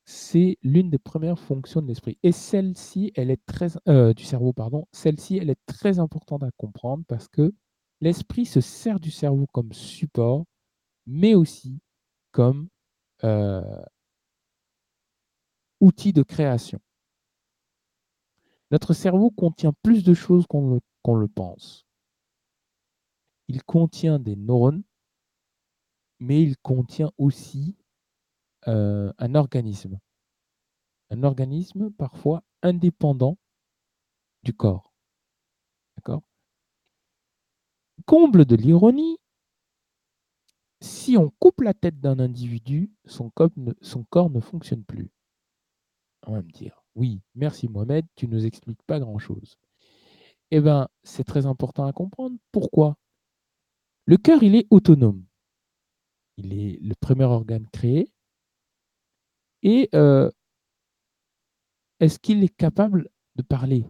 c'est 0.10 0.58
l'une 0.64 0.90
des 0.90 0.98
premières 0.98 1.38
fonctions 1.38 1.82
de 1.82 1.88
l'esprit. 1.88 2.18
Et 2.24 2.32
celle-ci, 2.32 3.12
elle 3.16 3.30
est 3.30 3.46
très 3.46 3.68
euh, 3.90 4.14
du 4.14 4.24
cerveau, 4.24 4.54
pardon. 4.54 4.88
Celle-ci, 4.94 5.38
elle 5.38 5.50
est 5.50 5.60
très 5.66 6.00
importante 6.00 6.44
à 6.44 6.52
comprendre 6.56 7.04
parce 7.10 7.28
que 7.28 7.54
l'esprit 8.00 8.46
se 8.46 8.62
sert 8.62 9.02
du 9.02 9.12
cerveau 9.12 9.48
comme 9.52 9.74
support, 9.74 10.46
mais 11.08 11.36
aussi 11.36 11.82
comme 12.32 12.70
euh, 13.26 13.84
outil 15.82 16.14
de 16.14 16.24
création. 16.24 16.80
Notre 18.72 18.94
cerveau 18.94 19.30
contient 19.30 19.74
plus 19.84 20.06
de 20.06 20.14
choses 20.14 20.48
qu'on 20.48 20.70
le, 20.70 20.80
qu'on 21.02 21.16
le 21.16 21.28
pense. 21.28 21.86
Il 23.50 23.62
contient 23.62 24.20
des 24.20 24.38
neurones, 24.38 24.84
mais 26.20 26.42
il 26.42 26.56
contient 26.60 27.12
aussi 27.18 27.76
euh, 28.68 29.14
un 29.18 29.36
organisme. 29.36 30.00
Un 31.10 31.24
organisme 31.24 31.92
parfois 31.92 32.44
indépendant 32.62 33.38
du 34.44 34.54
corps. 34.54 34.94
D'accord? 35.98 36.24
Comble 38.06 38.46
de 38.46 38.56
l'ironie, 38.56 39.18
si 40.82 41.18
on 41.18 41.30
coupe 41.40 41.62
la 41.62 41.74
tête 41.74 42.00
d'un 42.00 42.20
individu, 42.20 42.92
son 43.06 43.30
corps, 43.30 43.50
ne, 43.58 43.74
son 43.82 44.04
corps 44.04 44.30
ne 44.30 44.40
fonctionne 44.40 44.84
plus. 44.84 45.12
On 46.26 46.34
va 46.34 46.42
me 46.42 46.52
dire, 46.52 46.84
oui, 46.96 47.22
merci 47.36 47.68
Mohamed, 47.68 48.06
tu 48.16 48.28
ne 48.28 48.34
nous 48.34 48.46
expliques 48.46 48.84
pas 48.84 49.00
grand-chose. 49.00 49.58
Eh 50.52 50.62
bien, 50.62 50.88
c'est 51.04 51.24
très 51.24 51.46
important 51.46 51.86
à 51.86 51.94
comprendre. 51.94 52.38
Pourquoi? 52.52 52.98
Le 54.06 54.18
cœur, 54.18 54.44
il 54.44 54.56
est 54.56 54.68
autonome. 54.70 55.26
Il 56.38 56.54
est 56.54 56.80
le 56.82 56.96
premier 56.96 57.26
organe 57.26 57.68
créé. 57.72 58.12
Et 59.64 59.90
euh, 59.96 60.30
est-ce 62.00 62.20
qu'il 62.20 62.44
est 62.44 62.56
capable 62.56 63.10
de 63.36 63.42
parler, 63.42 63.86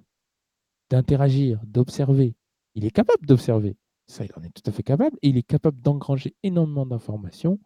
d'interagir, 0.89 1.61
d'observer? 1.65 2.35
Il 2.76 2.85
est 2.85 2.91
capable 2.91 3.26
d'observer. 3.26 3.77
Ça, 4.07 4.23
il 4.23 4.31
en 4.35 4.44
est 4.44 4.52
tout 4.52 4.64
à 4.65 4.72
fait 4.72 4.84
capable. 4.84 5.18
Et 5.22 5.30
il 5.30 5.38
est 5.38 5.44
capable 5.44 5.81
d'engranger 5.81 6.35
énormément 6.44 6.85
d'informations, 6.85 7.60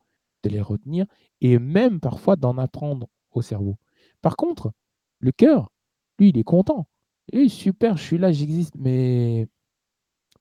de 0.43 0.49
les 0.49 0.61
retenir 0.61 1.05
et 1.41 1.59
même 1.59 1.99
parfois 1.99 2.35
d'en 2.35 2.57
apprendre 2.57 3.07
au 3.31 3.41
cerveau. 3.41 3.77
Par 4.21 4.35
contre, 4.35 4.71
le 5.19 5.31
cœur, 5.31 5.71
lui, 6.19 6.29
il 6.29 6.37
est 6.37 6.43
content. 6.43 6.87
Et 7.31 7.49
super, 7.49 7.97
je 7.97 8.03
suis 8.03 8.17
là, 8.17 8.31
j'existe. 8.31 8.75
Mais 8.75 9.47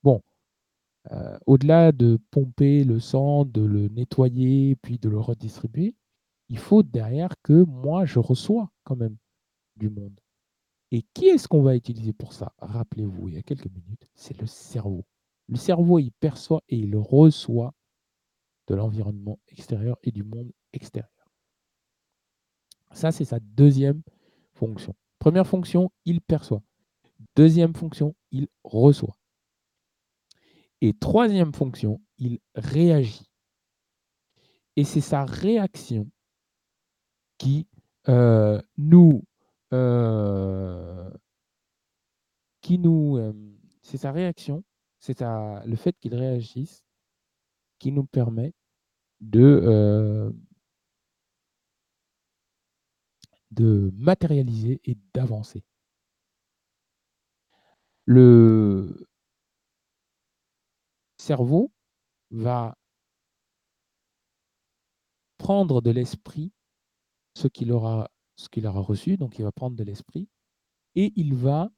bon, 0.03 0.23
euh, 1.13 1.39
au-delà 1.47 1.93
de 1.93 2.19
pomper 2.31 2.85
le 2.85 3.01
sang, 3.01 3.45
de 3.45 3.63
le 3.63 3.89
nettoyer, 3.89 4.77
puis 4.77 4.99
de 4.99 5.09
le 5.09 5.19
redistribuer, 5.19 5.95
il 6.51 6.59
faut 6.59 6.83
derrière 6.83 7.41
que 7.43 7.63
moi, 7.63 8.05
je 8.05 8.19
reçois 8.19 8.71
quand 8.83 8.97
même 8.97 9.17
du 9.77 9.89
monde. 9.89 10.21
Et 10.91 11.03
qui 11.15 11.29
est-ce 11.29 11.47
qu'on 11.47 11.63
va 11.63 11.77
utiliser 11.77 12.13
pour 12.13 12.33
ça? 12.33 12.53
Rappelez-vous, 12.59 13.29
il 13.29 13.37
y 13.37 13.39
a 13.39 13.43
quelques 13.43 13.71
minutes, 13.71 14.09
c'est 14.15 14.39
le 14.39 14.49
cerveau. 14.49 15.07
Le 15.47 15.57
cerveau, 15.57 16.01
il 16.01 16.11
perçoit 16.11 16.63
et 16.69 16.77
il 16.77 16.97
reçoit 16.97 17.73
de 18.67 18.75
l'environnement 18.75 19.39
extérieur 19.47 19.97
et 20.03 20.11
du 20.11 20.25
monde 20.25 20.51
extérieur. 20.73 21.31
Ça, 22.91 23.13
c'est 23.13 23.25
sa 23.25 23.39
deuxième 23.39 24.03
fonction. 24.53 24.97
Première 25.21 25.47
fonction, 25.47 25.93
il 26.05 26.21
perçoit. 26.21 26.63
Deuxième 27.37 27.75
fonction, 27.75 28.17
il 28.33 28.49
reçoit. 28.65 29.17
Et 30.81 30.95
troisième 30.95 31.55
fonction, 31.55 32.01
il 32.19 32.41
réagit. 32.57 33.31
Et 34.75 34.83
c'est 34.83 35.01
sa 35.01 35.25
réaction 35.25 36.11
qui 37.41 37.67
euh, 38.09 38.61
nous... 38.77 39.25
Euh, 39.73 41.11
qui 42.61 42.79
nous... 42.79 43.17
Euh, 43.17 43.33
c'est 43.83 43.97
sa 43.97 44.13
réaction, 44.13 44.63
c'est 44.99 45.23
le 45.23 45.75
fait 45.75 45.99
qu'il 45.99 46.15
réagisse 46.15 46.85
qui 47.79 47.93
nous 47.93 48.05
permet 48.05 48.53
de, 49.21 50.31
de 53.51 53.91
matérialiser 53.95 54.81
et 54.85 54.99
d'avancer. 55.15 55.65
Le 58.05 59.09
cerveau 61.17 61.73
va 62.31 62.77
prendre 65.39 65.81
de 65.81 65.91
l'esprit 65.91 66.53
ce 67.35 67.49
qu'il 67.49 67.73
aura, 67.73 68.11
reçu, 68.81 69.17
donc 69.17 69.39
il 69.39 69.43
va 69.43 69.53
prendre 69.53 69.77
de 69.77 69.85
l'esprit 69.85 70.29
et 70.95 71.13
il 71.17 71.35
va 71.35 71.71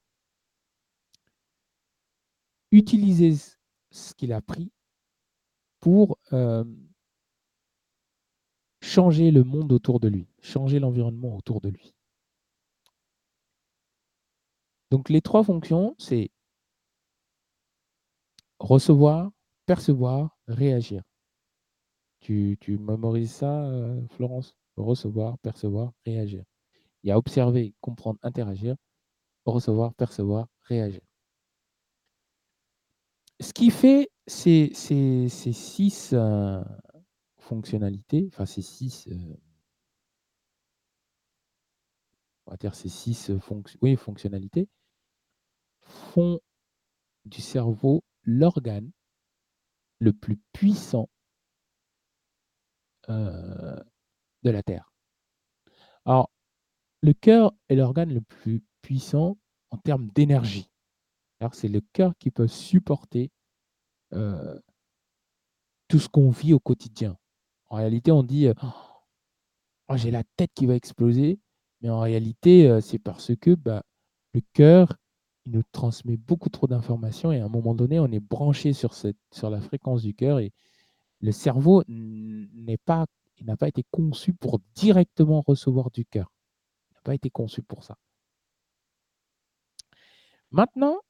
utiliser 2.70 3.34
ce 3.90 4.14
qu'il 4.14 4.32
a 4.32 4.40
pris 4.40 4.72
pour 5.80 6.18
changer 8.82 9.30
le 9.30 9.44
monde 9.44 9.72
autour 9.72 10.00
de 10.00 10.08
lui, 10.08 10.26
changer 10.42 10.78
l'environnement 10.78 11.36
autour 11.36 11.60
de 11.60 11.68
lui. 11.70 11.94
Donc 14.90 15.08
les 15.08 15.22
trois 15.22 15.42
fonctions, 15.42 15.94
c'est 15.98 16.30
recevoir, 18.58 19.30
percevoir, 19.66 20.36
réagir. 20.48 21.02
Tu, 22.20 22.56
tu 22.60 22.78
mémorises 22.78 23.32
ça, 23.32 23.64
euh, 23.64 24.00
Florence? 24.08 24.54
Recevoir, 24.76 25.38
percevoir, 25.38 25.92
réagir. 26.06 26.44
Il 27.02 27.08
y 27.08 27.12
a 27.12 27.18
observer, 27.18 27.74
comprendre, 27.80 28.18
interagir, 28.22 28.76
recevoir, 29.46 29.94
percevoir, 29.94 30.48
réagir. 30.62 31.00
Ce 33.40 33.52
qui 33.52 33.70
fait 33.70 34.08
ces, 34.26 34.70
ces, 34.74 35.28
six 35.28 36.12
euh, 36.12 36.62
fonctionnalités, 37.38 38.28
enfin 38.32 38.46
ces 38.46 38.62
six, 38.62 39.08
euh, 39.08 39.36
ces 42.72 42.88
six 42.88 43.30
oui, 43.80 43.96
fonctionnalités, 43.96 44.68
font 45.82 46.40
du 47.24 47.40
cerveau 47.40 48.04
l'organe 48.24 48.90
le 49.98 50.12
plus 50.12 50.38
puissant 50.52 51.08
euh, 53.08 53.76
de 54.42 54.50
la 54.50 54.62
Terre. 54.62 54.92
Alors, 56.04 56.30
le 57.02 57.12
cœur 57.12 57.52
est 57.68 57.76
l'organe 57.76 58.12
le 58.12 58.20
plus 58.20 58.62
puissant 58.82 59.36
en 59.70 59.76
termes 59.76 60.08
d'énergie. 60.14 60.68
C'est 61.52 61.68
le 61.68 61.80
cœur 61.92 62.16
qui 62.18 62.30
peut 62.30 62.46
supporter 62.46 63.32
euh, 64.12 64.56
tout 65.88 65.98
ce 65.98 66.08
qu'on 66.08 66.30
vit 66.30 66.52
au 66.52 66.60
quotidien. 66.60 67.18
En 67.68 67.76
réalité, 67.76 68.12
on 68.12 68.22
dit 68.22 68.46
oh, 69.88 69.96
j'ai 69.96 70.12
la 70.12 70.22
tête 70.36 70.52
qui 70.54 70.66
va 70.66 70.76
exploser, 70.76 71.40
mais 71.80 71.90
en 71.90 71.98
réalité, 71.98 72.68
euh, 72.68 72.80
c'est 72.80 73.00
parce 73.00 73.34
que 73.34 73.56
bah, 73.56 73.82
le 74.34 74.40
cœur 74.52 74.96
il 75.44 75.52
nous 75.52 75.62
transmet 75.72 76.16
beaucoup 76.16 76.48
trop 76.48 76.66
d'informations 76.66 77.32
et 77.32 77.40
à 77.40 77.44
un 77.44 77.48
moment 77.48 77.74
donné, 77.74 77.98
on 77.98 78.06
est 78.06 78.20
branché 78.20 78.72
sur, 78.72 78.94
cette, 78.94 79.16
sur 79.32 79.50
la 79.50 79.60
fréquence 79.60 80.02
du 80.02 80.14
cœur 80.14 80.38
et 80.38 80.52
le 81.20 81.32
cerveau 81.32 81.82
n'est 81.88 82.78
pas, 82.78 83.06
il 83.38 83.46
n'a 83.46 83.56
pas 83.56 83.68
été 83.68 83.84
conçu 83.90 84.32
pour 84.32 84.60
directement 84.74 85.40
recevoir 85.40 85.90
du 85.90 86.04
cœur. 86.04 86.32
Il 86.90 86.94
n'a 86.94 87.00
pas 87.02 87.14
été 87.14 87.30
conçu 87.30 87.62
pour 87.62 87.84
ça. 87.84 87.96
Maintenant, 90.50 91.00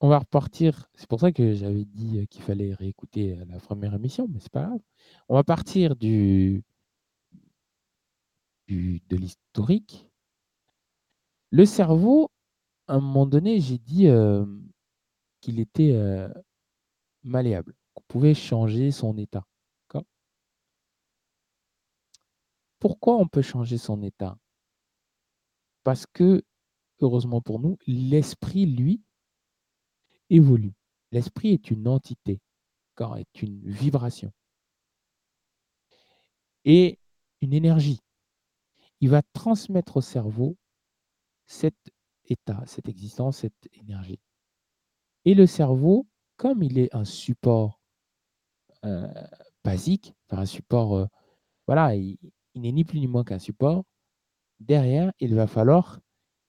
on 0.00 0.08
va 0.08 0.18
repartir. 0.18 0.88
C'est 0.94 1.08
pour 1.08 1.20
ça 1.20 1.32
que 1.32 1.54
j'avais 1.54 1.84
dit 1.84 2.26
qu'il 2.28 2.42
fallait 2.42 2.74
réécouter 2.74 3.36
la 3.46 3.58
première 3.58 3.94
émission, 3.94 4.28
mais 4.28 4.40
c'est 4.40 4.52
pas 4.52 4.66
grave. 4.66 4.80
On 5.28 5.34
va 5.34 5.44
partir 5.44 5.96
du, 5.96 6.64
du 8.66 9.02
de 9.08 9.16
l'historique. 9.16 10.08
Le 11.50 11.66
cerveau, 11.66 12.30
à 12.86 12.94
un 12.94 13.00
moment 13.00 13.26
donné, 13.26 13.60
j'ai 13.60 13.78
dit 13.78 14.06
qu'il 15.40 15.60
était 15.60 16.28
malléable, 17.22 17.74
qu'on 17.94 18.04
pouvait 18.08 18.34
changer 18.34 18.90
son 18.90 19.16
état. 19.18 19.44
Pourquoi 22.78 23.16
on 23.16 23.26
peut 23.26 23.42
changer 23.42 23.78
son 23.78 24.02
état? 24.02 24.36
Parce 25.84 26.06
que, 26.06 26.42
heureusement 27.00 27.40
pour 27.40 27.60
nous, 27.60 27.78
l'esprit, 27.86 28.66
lui, 28.66 29.02
évolue. 30.30 30.74
L'esprit 31.10 31.52
est 31.52 31.70
une 31.70 31.88
entité, 31.88 32.40
est 33.16 33.42
une 33.42 33.60
vibration 33.64 34.32
et 36.64 36.98
une 37.40 37.54
énergie. 37.54 38.00
Il 39.00 39.08
va 39.08 39.22
transmettre 39.32 39.96
au 39.96 40.00
cerveau 40.00 40.56
cette 41.46 41.90
état, 42.26 42.62
cette 42.66 42.88
existence, 42.88 43.38
cette 43.38 43.68
énergie. 43.72 44.20
Et 45.24 45.34
le 45.34 45.46
cerveau, 45.46 46.06
comme 46.36 46.62
il 46.62 46.78
est 46.78 46.94
un 46.94 47.04
support 47.04 47.80
euh, 48.84 49.08
basique, 49.64 50.14
un 50.30 50.46
support, 50.46 50.96
euh, 50.96 51.06
voilà, 51.66 51.96
il, 51.96 52.18
n'est 52.58 52.72
ni 52.72 52.84
plus 52.84 53.00
ni 53.00 53.06
moins 53.06 53.24
qu'un 53.24 53.38
support, 53.38 53.84
derrière, 54.60 55.12
il 55.20 55.34
va 55.34 55.46
falloir 55.46 56.00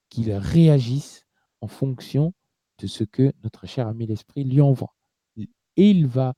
qu'il 0.09 0.31
réagisse 0.33 1.25
en 1.61 1.67
fonction 1.67 2.33
de 2.79 2.87
ce 2.87 3.03
que 3.03 3.33
notre 3.43 3.67
cher 3.67 3.87
ami 3.87 4.07
l'esprit 4.07 4.43
lui 4.43 4.61
envoie. 4.61 4.95
Et 5.37 5.91
il 5.91 6.07
va, 6.07 6.33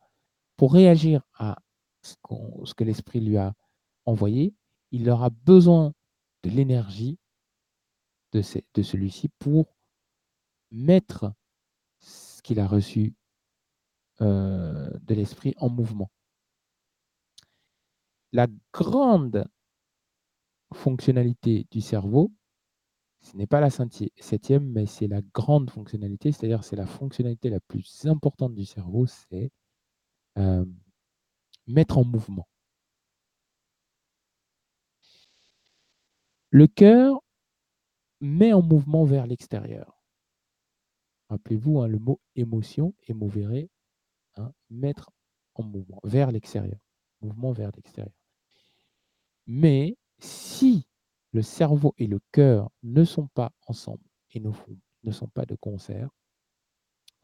pour 0.57 0.73
réagir 0.73 1.23
à 1.37 1.57
ce, 2.01 2.15
que 2.75 2.83
l'esprit 2.83 3.21
lui 3.21 3.37
a 3.37 3.53
envoyé, 4.05 4.53
il 4.91 5.09
aura 5.09 5.29
besoin 5.29 5.93
de 6.43 6.49
l'énergie 6.49 7.17
de, 8.33 8.41
de 8.73 8.81
celui-ci 8.83 9.29
pour 9.39 9.75
mettre 10.71 11.33
ce 11.99 12.41
qu'il 12.41 12.59
a 12.59 12.67
reçu 12.67 13.15
euh, 14.21 14.89
de 15.01 15.15
l'esprit 15.15 15.53
en 15.57 15.69
mouvement. 15.69 16.11
La 18.31 18.47
grande 18.73 19.45
fonctionnalité 20.73 21.67
du 21.71 21.81
cerveau, 21.81 22.31
ce 23.21 23.37
n'est 23.37 23.47
pas 23.47 23.59
la 23.59 23.69
septième, 23.69 24.67
mais 24.71 24.85
c'est 24.85 25.07
la 25.07 25.21
grande 25.21 25.69
fonctionnalité, 25.69 26.31
c'est-à-dire 26.31 26.63
c'est 26.63 26.75
la 26.75 26.87
fonctionnalité 26.87 27.49
la 27.49 27.59
plus 27.59 28.05
importante 28.05 28.55
du 28.55 28.65
cerveau, 28.65 29.05
c'est 29.05 29.51
euh, 30.37 30.65
mettre 31.67 31.97
en 31.97 32.03
mouvement. 32.03 32.47
Le 36.49 36.67
cœur 36.67 37.21
met 38.19 38.53
en 38.53 38.61
mouvement 38.61 39.05
vers 39.05 39.27
l'extérieur. 39.27 40.03
Rappelez-vous 41.29 41.79
hein, 41.79 41.87
le 41.87 41.97
mot 41.97 42.19
émotion, 42.35 42.93
émouvere, 43.07 43.67
hein, 44.35 44.51
mettre 44.69 45.11
en 45.55 45.63
mouvement, 45.63 45.99
vers 46.03 46.31
l'extérieur. 46.31 46.79
Mouvement 47.21 47.51
vers 47.51 47.71
l'extérieur. 47.75 48.13
Mais 49.45 49.95
si 50.21 50.87
le 51.33 51.41
cerveau 51.41 51.93
et 51.97 52.07
le 52.07 52.19
cœur 52.31 52.71
ne 52.83 53.03
sont 53.03 53.27
pas 53.27 53.51
ensemble 53.67 54.03
et 54.31 54.39
ne, 54.39 55.11
sont 55.11 55.27
pas 55.27 55.45
de 55.45 55.55
concert, 55.55 56.09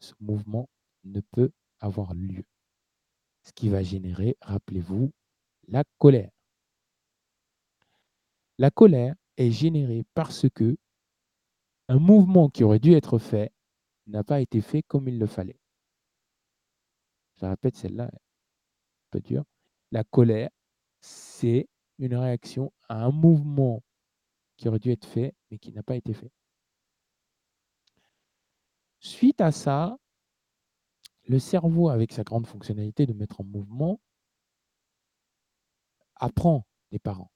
ce 0.00 0.12
mouvement 0.20 0.68
ne 1.04 1.20
peut 1.20 1.52
avoir 1.80 2.14
lieu. 2.14 2.44
Ce 3.44 3.52
qui 3.52 3.68
va 3.68 3.82
générer, 3.82 4.36
rappelez-vous, 4.40 5.12
la 5.68 5.84
colère. 5.98 6.30
La 8.58 8.70
colère 8.70 9.14
est 9.36 9.50
générée 9.50 10.04
parce 10.14 10.48
que 10.50 10.76
un 11.88 11.98
mouvement 11.98 12.50
qui 12.50 12.64
aurait 12.64 12.80
dû 12.80 12.92
être 12.92 13.18
fait 13.18 13.52
n'a 14.06 14.24
pas 14.24 14.40
été 14.40 14.60
fait 14.60 14.82
comme 14.82 15.08
il 15.08 15.18
le 15.18 15.26
fallait. 15.26 15.58
Je 17.36 17.46
répète 17.46 17.76
celle-là, 17.76 18.04
un 18.04 18.18
peu 19.10 19.20
dur. 19.20 19.44
La 19.92 20.04
colère, 20.04 20.50
c'est 21.00 21.68
une 21.98 22.14
réaction 22.14 22.72
à 22.88 23.04
un 23.04 23.10
mouvement 23.10 23.82
qui 24.56 24.68
aurait 24.68 24.78
dû 24.78 24.90
être 24.90 25.06
fait, 25.06 25.34
mais 25.50 25.58
qui 25.58 25.72
n'a 25.72 25.82
pas 25.82 25.96
été 25.96 26.14
fait. 26.14 26.32
Suite 29.00 29.40
à 29.40 29.52
ça, 29.52 29.98
le 31.24 31.38
cerveau, 31.38 31.88
avec 31.88 32.12
sa 32.12 32.24
grande 32.24 32.46
fonctionnalité 32.46 33.06
de 33.06 33.12
mettre 33.12 33.40
en 33.40 33.44
mouvement, 33.44 34.00
apprend 36.16 36.66
des 36.90 36.98
parents. 36.98 37.30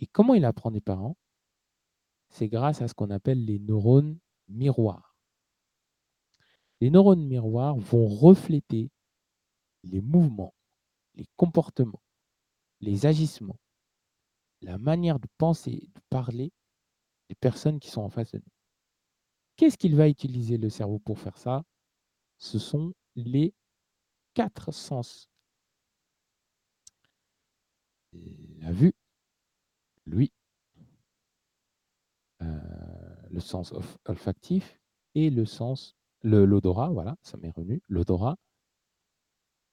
Et 0.00 0.06
comment 0.06 0.34
il 0.34 0.44
apprend 0.44 0.70
des 0.70 0.80
parents? 0.80 1.16
C'est 2.28 2.48
grâce 2.48 2.80
à 2.80 2.88
ce 2.88 2.94
qu'on 2.94 3.10
appelle 3.10 3.44
les 3.44 3.58
neurones 3.58 4.18
miroirs. 4.48 5.16
Les 6.80 6.90
neurones 6.90 7.26
miroirs 7.26 7.76
vont 7.76 8.08
refléter 8.08 8.90
les 9.84 10.00
mouvements, 10.00 10.54
les 11.14 11.26
comportements, 11.36 12.02
les 12.80 13.06
agissements, 13.06 13.58
la 14.60 14.78
manière 14.78 15.18
de 15.18 15.28
penser, 15.38 15.88
de 15.94 16.00
parler 16.08 16.52
des 17.28 17.34
personnes 17.34 17.80
qui 17.80 17.90
sont 17.90 18.02
en 18.02 18.10
face 18.10 18.32
de 18.32 18.38
nous. 18.38 18.52
Qu'est-ce 19.56 19.78
qu'il 19.78 19.96
va 19.96 20.08
utiliser 20.08 20.56
le 20.56 20.70
cerveau 20.70 20.98
pour 20.98 21.18
faire 21.18 21.36
ça? 21.36 21.64
Ce 22.38 22.58
sont 22.58 22.92
les 23.14 23.54
quatre 24.34 24.72
sens. 24.72 25.28
La 28.12 28.72
vue, 28.72 28.94
lui, 30.06 30.32
euh, 32.42 33.28
le 33.30 33.40
sens 33.40 33.72
olfactif 34.04 34.78
et 35.14 35.30
le 35.30 35.44
sens, 35.44 35.96
l'odorat, 36.22 36.90
voilà, 36.90 37.16
ça 37.22 37.36
m'est 37.36 37.50
revenu, 37.50 37.82
l'odorat, 37.88 38.36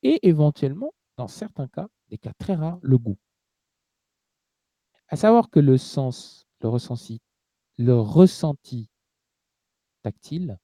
et 0.04 0.28
éventuellement, 0.28 0.94
dans 1.20 1.28
certains 1.28 1.68
cas, 1.68 1.90
des 2.08 2.18
cas 2.18 2.32
très 2.40 2.56
rares, 2.56 2.80
le 2.82 2.98
goût. 2.98 3.18
À 5.10 5.18
savoir 5.18 5.50
que 5.50 5.60
le 5.60 5.78
sens, 5.78 6.48
le 6.62 6.70
ressenti, 6.70 7.22
le 7.78 8.00
ressenti 8.00 8.90
tactile 10.02 10.58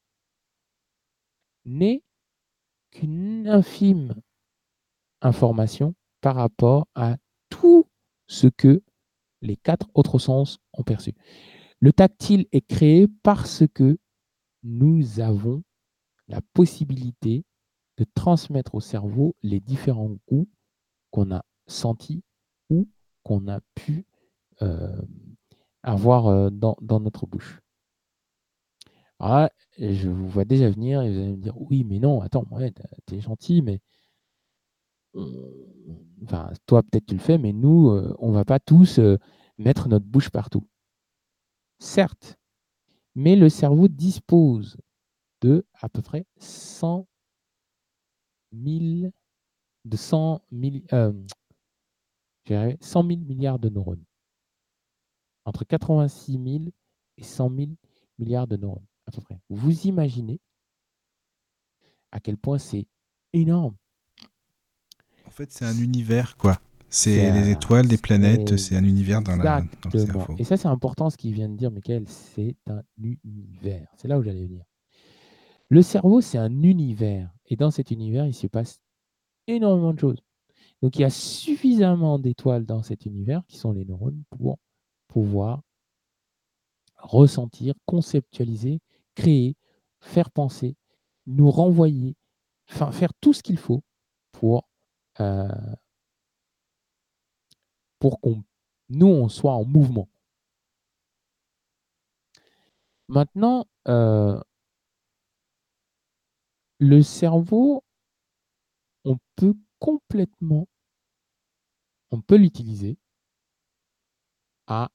n'est 1.65 2.03
qu'une 2.91 3.49
infime 3.49 4.15
information 5.19 5.93
par 6.21 6.37
rapport 6.37 6.87
à 6.95 7.17
tout 7.49 7.89
ce 8.27 8.47
que 8.47 8.81
les 9.41 9.57
quatre 9.57 9.89
autres 9.93 10.19
sens 10.19 10.59
ont 10.71 10.83
perçu. 10.83 11.13
Le 11.81 11.91
tactile 11.91 12.47
est 12.53 12.65
créé 12.65 13.09
parce 13.23 13.63
que 13.73 13.97
nous 14.63 15.19
avons 15.19 15.63
la 16.29 16.39
possibilité 16.53 17.43
de 17.97 18.05
transmettre 18.13 18.75
au 18.75 18.81
cerveau 18.81 19.35
les 19.41 19.59
différents 19.59 20.15
goûts 20.27 20.47
qu'on 21.11 21.31
a 21.31 21.43
sentis 21.67 22.23
ou 22.69 22.87
qu'on 23.23 23.47
a 23.47 23.59
pu 23.73 24.05
euh, 24.61 25.01
avoir 25.83 26.27
euh, 26.27 26.49
dans, 26.49 26.77
notre 26.99 27.25
bouche. 27.25 27.61
Alors 29.19 29.49
je 29.77 30.09
vous 30.09 30.27
vois 30.27 30.45
déjà 30.45 30.69
venir 30.69 31.01
et 31.01 31.11
vous 31.11 31.19
allez 31.19 31.35
me 31.35 31.41
dire 31.41 31.59
oui, 31.61 31.83
mais 31.83 31.99
non, 31.99 32.21
attends, 32.21 32.45
ouais, 32.51 32.73
t'es 33.05 33.21
gentil, 33.21 33.61
mais 33.61 33.79
enfin, 36.23 36.51
toi 36.65 36.83
peut-être 36.83 37.05
tu 37.05 37.13
le 37.13 37.19
fais, 37.19 37.37
mais 37.37 37.53
nous, 37.53 37.89
euh, 37.89 38.13
on 38.19 38.31
va 38.31 38.43
pas 38.43 38.59
tous 38.59 38.99
mettre 39.57 39.87
notre 39.87 40.05
bouche 40.05 40.29
partout. 40.29 40.67
Certes, 41.79 42.37
mais 43.15 43.35
le 43.35 43.49
cerveau 43.49 43.87
dispose 43.87 44.77
de 45.41 45.65
à 45.81 45.89
peu 45.89 46.01
près 46.01 46.25
100 46.37 47.07
000, 48.63 49.11
de 49.85 49.97
100 49.97 50.41
000, 50.51 50.73
100 52.79 53.07
000 53.07 53.19
milliards 53.21 53.59
de 53.59 53.69
neurones. 53.69 54.03
Entre 55.45 55.63
86 55.63 56.33
000 56.33 56.65
et 57.17 57.23
100 57.23 57.55
000 57.55 57.71
milliards 58.17 58.47
de 58.47 58.57
neurones, 58.57 58.85
à 59.05 59.11
peu 59.11 59.21
près. 59.21 59.39
Vous 59.49 59.87
imaginez 59.87 60.39
à 62.11 62.19
quel 62.19 62.37
point 62.37 62.57
c'est 62.57 62.87
énorme. 63.33 63.75
En 65.27 65.31
fait, 65.31 65.51
c'est 65.51 65.65
un 65.65 65.77
univers, 65.77 66.37
quoi. 66.37 66.59
C'est 66.89 67.29
les 67.31 67.49
étoiles, 67.49 67.87
des 67.87 67.97
planètes, 67.97 68.55
c'est 68.55 68.77
un 68.77 68.83
univers 68.85 69.21
dans, 69.21 69.35
la, 69.35 69.61
dans, 69.81 69.89
le 69.91 70.05
cerveau. 70.05 70.35
Et 70.37 70.45
ça, 70.45 70.55
c'est 70.55 70.69
important 70.69 71.09
ce 71.09 71.17
qu'il 71.17 71.33
vient 71.33 71.49
de 71.49 71.57
dire, 71.57 71.69
Michael. 71.69 72.05
C'est 72.07 72.55
un 72.67 72.81
univers. 72.97 73.87
C'est 73.97 74.07
là 74.07 74.17
où 74.17 74.23
j'allais 74.23 74.45
venir. 74.45 74.63
Le 75.67 75.81
cerveau, 75.81 76.21
c'est 76.21 76.37
un 76.37 76.63
univers. 76.63 77.34
Et 77.47 77.55
dans 77.55 77.71
cet 77.71 77.91
univers, 77.91 78.25
il 78.25 78.33
se 78.33 78.47
passe 78.47 78.79
énormément 79.47 79.93
de 79.93 79.99
choses. 79.99 80.21
Donc, 80.81 80.97
il 80.97 81.01
y 81.01 81.05
a 81.05 81.09
suffisamment 81.09 82.19
d'étoiles 82.19 82.65
dans 82.65 82.83
cet 82.83 83.05
univers, 83.05 83.43
qui 83.47 83.57
sont 83.57 83.71
les 83.71 83.85
neurones, 83.85 84.23
pour 84.37 84.59
pouvoir 85.07 85.61
ressentir, 86.97 87.75
conceptualiser, 87.85 88.79
créer, 89.15 89.55
faire 89.99 90.31
penser, 90.31 90.75
nous 91.27 91.49
renvoyer, 91.51 92.15
enfin, 92.69 92.91
faire 92.91 93.13
tout 93.21 93.33
ce 93.33 93.43
qu'il 93.43 93.57
faut 93.57 93.83
pour 94.31 94.67
euh, 95.19 95.47
pour 97.99 98.19
qu'on 98.19 98.43
nous, 98.89 99.07
on 99.07 99.29
soit 99.29 99.53
en 99.53 99.65
mouvement. 99.65 100.07
Maintenant, 103.07 103.65
euh, 103.87 104.39
le 106.79 107.01
cerveau, 107.01 107.83
on 109.03 109.17
peut 109.35 109.55
complètement, 109.79 110.67
on 112.11 112.21
peut 112.21 112.35
l'utiliser 112.37 112.97
à, 114.67 114.89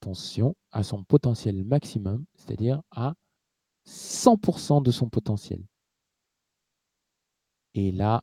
attention, 0.00 0.56
à 0.72 0.82
son 0.82 1.04
potentiel 1.04 1.64
maximum, 1.64 2.24
c'est-à-dire 2.34 2.82
à 2.90 3.14
100% 3.86 4.82
de 4.82 4.90
son 4.90 5.08
potentiel. 5.08 5.62
Et 7.74 7.92
là, 7.92 8.22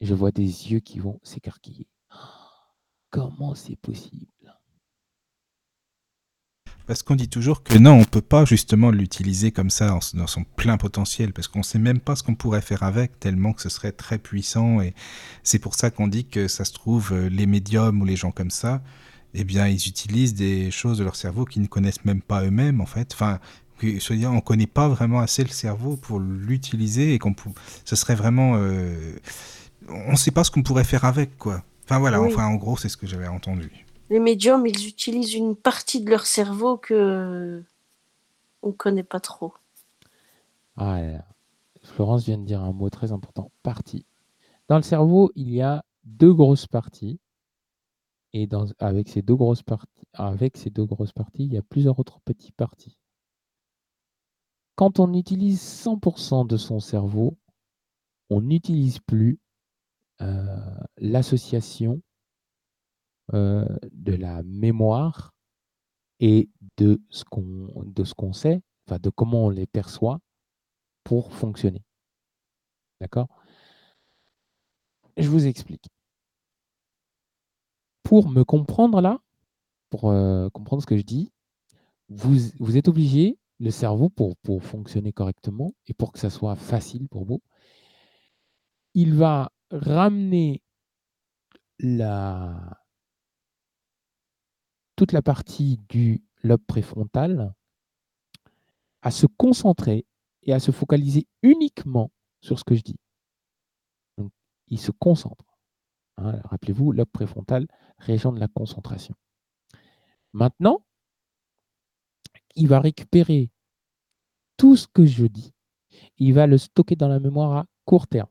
je 0.00 0.14
vois 0.14 0.30
des 0.32 0.70
yeux 0.72 0.80
qui 0.80 0.98
vont 0.98 1.20
s'écarquiller. 1.22 1.88
Comment 3.10 3.54
c'est 3.54 3.76
possible? 3.76 4.57
Parce 6.88 7.02
qu'on 7.02 7.16
dit 7.16 7.28
toujours 7.28 7.62
que 7.62 7.76
non, 7.76 7.92
on 7.92 7.98
ne 7.98 8.04
peut 8.04 8.22
pas 8.22 8.46
justement 8.46 8.90
l'utiliser 8.90 9.52
comme 9.52 9.68
ça 9.68 9.98
dans 10.14 10.26
son 10.26 10.44
plein 10.56 10.78
potentiel, 10.78 11.34
parce 11.34 11.46
qu'on 11.46 11.58
ne 11.58 11.64
sait 11.64 11.78
même 11.78 12.00
pas 12.00 12.16
ce 12.16 12.22
qu'on 12.22 12.34
pourrait 12.34 12.62
faire 12.62 12.82
avec, 12.82 13.20
tellement 13.20 13.52
que 13.52 13.60
ce 13.60 13.68
serait 13.68 13.92
très 13.92 14.16
puissant. 14.16 14.80
Et 14.80 14.94
c'est 15.42 15.58
pour 15.58 15.74
ça 15.74 15.90
qu'on 15.90 16.08
dit 16.08 16.24
que 16.24 16.48
ça 16.48 16.64
se 16.64 16.72
trouve, 16.72 17.12
euh, 17.12 17.28
les 17.28 17.44
médiums 17.44 18.00
ou 18.00 18.06
les 18.06 18.16
gens 18.16 18.30
comme 18.30 18.50
ça, 18.50 18.80
eh 19.34 19.44
bien, 19.44 19.68
ils 19.68 19.86
utilisent 19.86 20.32
des 20.32 20.70
choses 20.70 20.96
de 20.96 21.04
leur 21.04 21.14
cerveau 21.14 21.44
qu'ils 21.44 21.60
ne 21.60 21.66
connaissent 21.66 22.06
même 22.06 22.22
pas 22.22 22.42
eux-mêmes, 22.42 22.80
en 22.80 22.86
fait. 22.86 23.12
Enfin, 23.12 23.38
on 23.82 23.86
ne 23.86 24.40
connaît 24.40 24.66
pas 24.66 24.88
vraiment 24.88 25.20
assez 25.20 25.44
le 25.44 25.50
cerveau 25.50 25.98
pour 25.98 26.20
l'utiliser 26.20 27.12
et 27.12 27.18
qu'on 27.18 27.36
ce 27.84 27.96
serait 27.96 28.14
vraiment... 28.14 28.54
Euh, 28.56 29.14
on 29.90 30.12
ne 30.12 30.16
sait 30.16 30.30
pas 30.30 30.42
ce 30.42 30.50
qu'on 30.50 30.62
pourrait 30.62 30.84
faire 30.84 31.04
avec, 31.04 31.36
quoi. 31.36 31.62
Enfin 31.84 31.98
voilà, 31.98 32.22
enfin 32.22 32.46
en 32.46 32.54
gros, 32.54 32.78
c'est 32.78 32.88
ce 32.88 32.96
que 32.96 33.06
j'avais 33.06 33.28
entendu. 33.28 33.70
Les 34.10 34.20
médiums, 34.20 34.66
ils 34.66 34.88
utilisent 34.88 35.34
une 35.34 35.54
partie 35.54 36.02
de 36.02 36.10
leur 36.10 36.26
cerveau 36.26 36.78
que 36.78 37.62
on 38.62 38.72
connaît 38.72 39.04
pas 39.04 39.20
trop. 39.20 39.54
Ah, 40.76 41.00
Florence 41.82 42.24
vient 42.24 42.38
de 42.38 42.44
dire 42.44 42.62
un 42.62 42.72
mot 42.72 42.90
très 42.90 43.12
important, 43.12 43.50
partie. 43.62 44.06
Dans 44.68 44.76
le 44.76 44.82
cerveau, 44.82 45.30
il 45.34 45.50
y 45.52 45.62
a 45.62 45.84
deux 46.04 46.32
grosses 46.32 46.66
parties. 46.66 47.20
Et 48.34 48.46
dans, 48.46 48.66
avec, 48.78 49.08
ces 49.08 49.22
deux 49.22 49.34
grosses 49.34 49.62
parties, 49.62 50.06
avec 50.12 50.56
ces 50.56 50.70
deux 50.70 50.84
grosses 50.84 51.12
parties, 51.12 51.44
il 51.44 51.54
y 51.54 51.58
a 51.58 51.62
plusieurs 51.62 51.98
autres 51.98 52.20
petites 52.20 52.54
parties. 52.54 52.98
Quand 54.74 55.00
on 55.00 55.14
utilise 55.14 55.60
100% 55.60 56.46
de 56.46 56.56
son 56.56 56.78
cerveau, 56.78 57.38
on 58.30 58.42
n'utilise 58.42 58.98
plus 58.98 59.40
euh, 60.20 60.56
l'association 60.98 62.02
euh, 63.34 63.66
de 63.92 64.14
la 64.14 64.42
mémoire 64.42 65.34
et 66.20 66.48
de 66.76 67.00
ce 67.10 67.24
qu'on 67.24 68.32
sait, 68.32 68.62
enfin 68.86 68.98
de 68.98 69.10
comment 69.10 69.46
on 69.46 69.50
les 69.50 69.66
perçoit 69.66 70.20
pour 71.04 71.32
fonctionner. 71.32 71.84
D'accord? 73.00 73.28
Je 75.16 75.28
vous 75.28 75.46
explique. 75.46 75.86
Pour 78.02 78.28
me 78.28 78.44
comprendre 78.44 79.00
là, 79.00 79.18
pour 79.90 80.10
euh, 80.10 80.48
comprendre 80.50 80.82
ce 80.82 80.86
que 80.86 80.96
je 80.96 81.02
dis, 81.02 81.32
vous, 82.08 82.36
vous 82.58 82.76
êtes 82.76 82.88
obligé, 82.88 83.38
le 83.60 83.70
cerveau, 83.70 84.08
pour, 84.08 84.36
pour 84.38 84.62
fonctionner 84.62 85.12
correctement 85.12 85.74
et 85.86 85.94
pour 85.94 86.12
que 86.12 86.18
ça 86.18 86.30
soit 86.30 86.56
facile 86.56 87.08
pour 87.08 87.24
vous, 87.24 87.42
il 88.94 89.14
va 89.14 89.50
ramener 89.70 90.62
la, 91.78 92.78
toute 94.98 95.12
la 95.12 95.22
partie 95.22 95.78
du 95.88 96.24
lobe 96.42 96.64
préfrontal 96.66 97.54
à 99.00 99.12
se 99.12 99.26
concentrer 99.26 100.04
et 100.42 100.52
à 100.52 100.58
se 100.58 100.72
focaliser 100.72 101.28
uniquement 101.42 102.10
sur 102.40 102.58
ce 102.58 102.64
que 102.64 102.74
je 102.74 102.82
dis. 102.82 102.98
Il 104.66 104.80
se 104.80 104.90
concentre. 104.90 105.44
Hein, 106.16 106.40
rappelez-vous, 106.46 106.90
lobe 106.90 107.08
préfrontal, 107.12 107.68
région 107.98 108.32
de 108.32 108.40
la 108.40 108.48
concentration. 108.48 109.14
Maintenant, 110.32 110.82
il 112.56 112.66
va 112.66 112.80
récupérer 112.80 113.52
tout 114.56 114.74
ce 114.74 114.88
que 114.88 115.06
je 115.06 115.26
dis. 115.26 115.54
Il 116.16 116.34
va 116.34 116.48
le 116.48 116.58
stocker 116.58 116.96
dans 116.96 117.06
la 117.06 117.20
mémoire 117.20 117.56
à 117.56 117.66
court 117.84 118.08
terme. 118.08 118.30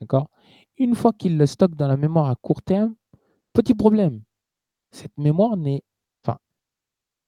D'accord? 0.00 0.30
Une 0.78 0.94
fois 0.94 1.12
qu'il 1.12 1.38
le 1.38 1.46
stocke 1.46 1.74
dans 1.74 1.88
la 1.88 1.96
mémoire 1.96 2.30
à 2.30 2.36
court 2.36 2.62
terme, 2.62 2.94
petit 3.52 3.74
problème. 3.74 4.22
Cette 4.96 5.18
mémoire 5.18 5.56
n'est. 5.58 5.82
Enfin, 6.24 6.38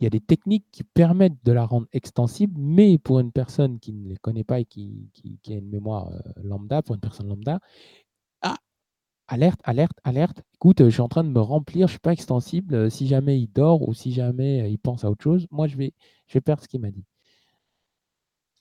il 0.00 0.04
y 0.04 0.06
a 0.06 0.10
des 0.10 0.20
techniques 0.20 0.66
qui 0.72 0.84
permettent 0.84 1.44
de 1.44 1.52
la 1.52 1.66
rendre 1.66 1.86
extensible, 1.92 2.54
mais 2.58 2.98
pour 2.98 3.20
une 3.20 3.30
personne 3.32 3.78
qui 3.78 3.92
ne 3.92 4.08
les 4.08 4.16
connaît 4.16 4.44
pas 4.44 4.60
et 4.60 4.64
qui, 4.64 5.10
a 5.48 5.52
une 5.52 5.68
mémoire 5.68 6.08
euh, 6.08 6.18
lambda, 6.42 6.82
pour 6.82 6.94
une 6.94 7.00
personne 7.00 7.28
lambda, 7.28 7.60
ah, 8.42 8.56
alerte, 9.28 9.60
alerte, 9.64 9.98
alerte. 10.04 10.42
Écoute, 10.54 10.82
je 10.84 10.88
suis 10.90 11.02
en 11.02 11.08
train 11.08 11.24
de 11.24 11.30
me 11.30 11.40
remplir, 11.40 11.88
je 11.88 11.92
ne 11.92 11.96
suis 11.96 11.98
pas 12.00 12.12
extensible. 12.14 12.74
Euh, 12.74 12.90
si 12.90 13.06
jamais 13.06 13.38
il 13.38 13.48
dort 13.48 13.86
ou 13.86 13.92
si 13.94 14.12
jamais 14.12 14.62
euh, 14.62 14.68
il 14.68 14.78
pense 14.78 15.04
à 15.04 15.10
autre 15.10 15.22
chose, 15.24 15.46
moi, 15.50 15.66
je 15.66 15.76
vais, 15.76 15.92
je 16.26 16.34
vais 16.34 16.40
perdre 16.40 16.62
ce 16.62 16.68
qu'il 16.68 16.80
m'a 16.80 16.90
dit. 16.90 17.04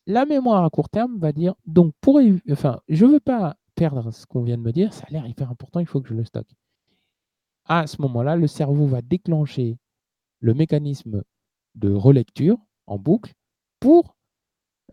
La 0.05 0.25
mémoire 0.25 0.65
à 0.65 0.69
court 0.69 0.89
terme 0.89 1.17
va 1.17 1.31
dire, 1.31 1.55
donc, 1.65 1.93
pour, 2.01 2.19
enfin, 2.51 2.81
je 2.89 3.05
ne 3.05 3.13
veux 3.13 3.19
pas 3.21 3.55
perdre 3.75 4.11
ce 4.11 4.25
qu'on 4.25 4.43
vient 4.43 4.57
de 4.57 4.63
me 4.63 4.71
dire, 4.73 4.93
ça 4.93 5.05
a 5.07 5.11
l'air 5.11 5.27
hyper 5.27 5.49
important, 5.51 5.79
il 5.79 5.85
faut 5.85 6.01
que 6.01 6.09
je 6.09 6.13
le 6.13 6.25
stocke. 6.25 6.53
À 7.68 7.88
ce 7.88 8.02
moment-là, 8.02 8.35
le 8.35 8.48
cerveau 8.48 8.88
va 8.88 9.02
déclencher 9.02 9.77
le 10.39 10.53
mécanisme 10.53 11.23
de 11.76 11.91
relecture 11.91 12.57
en 12.85 12.98
boucle 12.98 13.34
pour 13.80 14.15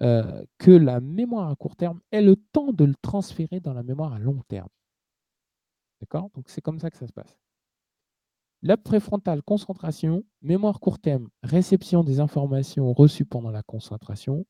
euh, 0.03 0.45
que 0.59 0.71
la 0.71 1.01
mémoire 1.01 1.51
à 1.51 1.57
court 1.57 1.77
terme 1.77 2.01
ait 2.11 2.23
le 2.23 2.37
temps 2.37 2.73
de 2.73 2.85
le 2.85 2.95
transférer 3.01 3.61
dans 3.61 3.75
la 3.75 3.83
mémoire 3.83 4.13
à 4.13 4.19
long 4.19 4.43
terme. 4.49 4.69
D'accord? 6.01 6.31
Donc 6.35 6.49
c'est 6.49 6.61
comme 6.61 6.81
ça 6.81 6.91
que 6.91 6.97
ça 6.97 7.07
se 7.07 7.13
passe. 7.13 7.39
La 8.63 8.77
préfrontale, 8.77 9.43
concentration, 9.43 10.25
mémoire 10.43 10.81
court 10.81 10.99
terme, 10.99 11.29
réception 11.43 12.03
des 12.03 12.19
informations 12.19 12.93
reçues 12.93 13.27
pendant 13.27 13.51
la 13.51 13.63
concentration 13.63 14.47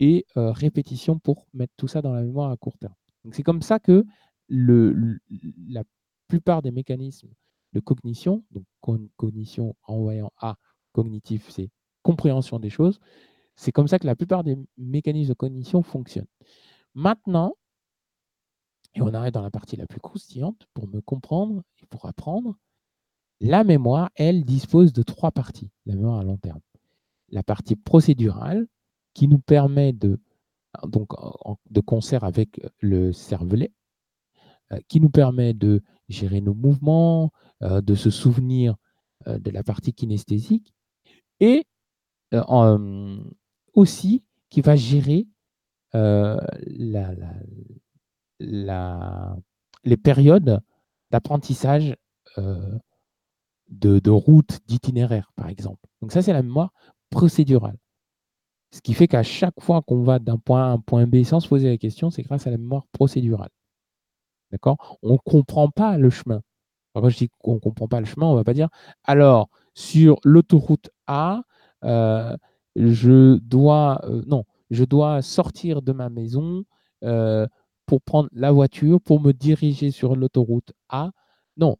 et 0.00 0.26
euh, 0.36 0.52
répétition 0.52 1.18
pour 1.18 1.46
mettre 1.52 1.74
tout 1.76 1.88
ça 1.88 2.00
dans 2.00 2.12
la 2.12 2.22
mémoire 2.22 2.50
à 2.50 2.56
court 2.56 2.78
terme 2.78 2.94
c'est 3.32 3.42
comme 3.42 3.62
ça 3.62 3.78
que 3.78 4.04
le, 4.48 5.18
la 5.68 5.84
plupart 6.28 6.62
des 6.62 6.70
mécanismes 6.70 7.30
de 7.72 7.80
cognition, 7.80 8.44
donc 8.50 8.64
cognition 9.16 9.76
renvoyant 9.82 10.32
à 10.38 10.56
cognitif, 10.92 11.48
c'est 11.50 11.70
compréhension 12.02 12.58
des 12.58 12.70
choses, 12.70 13.00
c'est 13.56 13.72
comme 13.72 13.88
ça 13.88 13.98
que 13.98 14.06
la 14.06 14.16
plupart 14.16 14.44
des 14.44 14.56
mécanismes 14.76 15.30
de 15.30 15.34
cognition 15.34 15.82
fonctionnent. 15.82 16.26
Maintenant, 16.94 17.54
et 18.94 19.02
on 19.02 19.12
arrive 19.14 19.32
dans 19.32 19.42
la 19.42 19.50
partie 19.50 19.76
la 19.76 19.86
plus 19.86 20.00
croustillante, 20.00 20.66
pour 20.74 20.88
me 20.88 21.00
comprendre 21.00 21.62
et 21.82 21.86
pour 21.86 22.06
apprendre, 22.06 22.56
la 23.40 23.62
mémoire, 23.62 24.10
elle, 24.16 24.44
dispose 24.44 24.92
de 24.92 25.02
trois 25.02 25.30
parties, 25.30 25.70
la 25.86 25.94
mémoire 25.94 26.18
à 26.18 26.24
long 26.24 26.38
terme. 26.38 26.60
La 27.28 27.42
partie 27.42 27.76
procédurale, 27.76 28.66
qui 29.14 29.28
nous 29.28 29.38
permet 29.38 29.92
de 29.92 30.18
donc 30.86 31.12
de 31.70 31.80
concert 31.80 32.24
avec 32.24 32.60
le 32.80 33.12
cervelet, 33.12 33.72
euh, 34.72 34.78
qui 34.88 35.00
nous 35.00 35.10
permet 35.10 35.54
de 35.54 35.82
gérer 36.08 36.40
nos 36.40 36.54
mouvements, 36.54 37.32
euh, 37.62 37.80
de 37.80 37.94
se 37.94 38.10
souvenir 38.10 38.76
euh, 39.26 39.38
de 39.38 39.50
la 39.50 39.62
partie 39.62 39.92
kinesthésique, 39.92 40.74
et 41.40 41.64
aussi 43.74 44.24
qui 44.50 44.60
va 44.60 44.76
gérer 44.76 45.26
les 45.94 47.06
périodes 50.02 50.60
d'apprentissage 51.10 51.96
de, 52.36 53.98
de 53.98 54.10
route, 54.10 54.58
d'itinéraire, 54.66 55.32
par 55.36 55.48
exemple. 55.48 55.80
Donc 56.02 56.12
ça, 56.12 56.22
c'est 56.22 56.32
la 56.32 56.42
mémoire 56.42 56.72
procédurale. 57.10 57.78
Ce 58.70 58.80
qui 58.82 58.92
fait 58.94 59.08
qu'à 59.08 59.22
chaque 59.22 59.58
fois 59.60 59.80
qu'on 59.82 60.02
va 60.02 60.18
d'un 60.18 60.36
point 60.36 60.64
A 60.64 60.66
à 60.66 60.70
un 60.72 60.78
point 60.78 61.06
B 61.06 61.22
sans 61.24 61.40
se 61.40 61.48
poser 61.48 61.70
la 61.70 61.78
question, 61.78 62.10
c'est 62.10 62.22
grâce 62.22 62.46
à 62.46 62.50
la 62.50 62.58
mémoire 62.58 62.86
procédurale. 62.92 63.50
D'accord? 64.52 64.98
On 65.02 65.12
ne 65.14 65.18
comprend 65.18 65.68
pas 65.70 65.98
le 65.98 66.10
chemin. 66.10 66.40
quand 66.94 67.08
je 67.08 67.18
dis 67.18 67.30
qu'on 67.38 67.54
ne 67.54 67.58
comprend 67.60 67.88
pas 67.88 68.00
le 68.00 68.06
chemin, 68.06 68.26
on 68.26 68.32
ne 68.32 68.36
va 68.38 68.44
pas 68.44 68.54
dire 68.54 68.68
alors, 69.04 69.48
sur 69.74 70.18
l'autoroute 70.24 70.90
A, 71.06 71.42
euh, 71.84 72.36
je 72.76 73.36
dois 73.38 74.00
euh, 74.04 74.22
non, 74.26 74.44
je 74.70 74.84
dois 74.84 75.22
sortir 75.22 75.82
de 75.82 75.92
ma 75.92 76.10
maison 76.10 76.64
euh, 77.04 77.46
pour 77.86 78.02
prendre 78.02 78.28
la 78.32 78.52
voiture, 78.52 79.00
pour 79.00 79.20
me 79.20 79.32
diriger 79.32 79.90
sur 79.90 80.16
l'autoroute 80.16 80.72
A. 80.88 81.10
Non, 81.56 81.76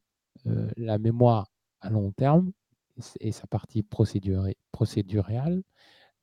la 0.77 0.99
mémoire 0.99 1.49
à 1.81 1.90
long 1.90 2.12
terme 2.12 2.53
et 3.20 3.32
sa 3.32 3.47
partie 3.47 3.82
procédurale 3.82 4.55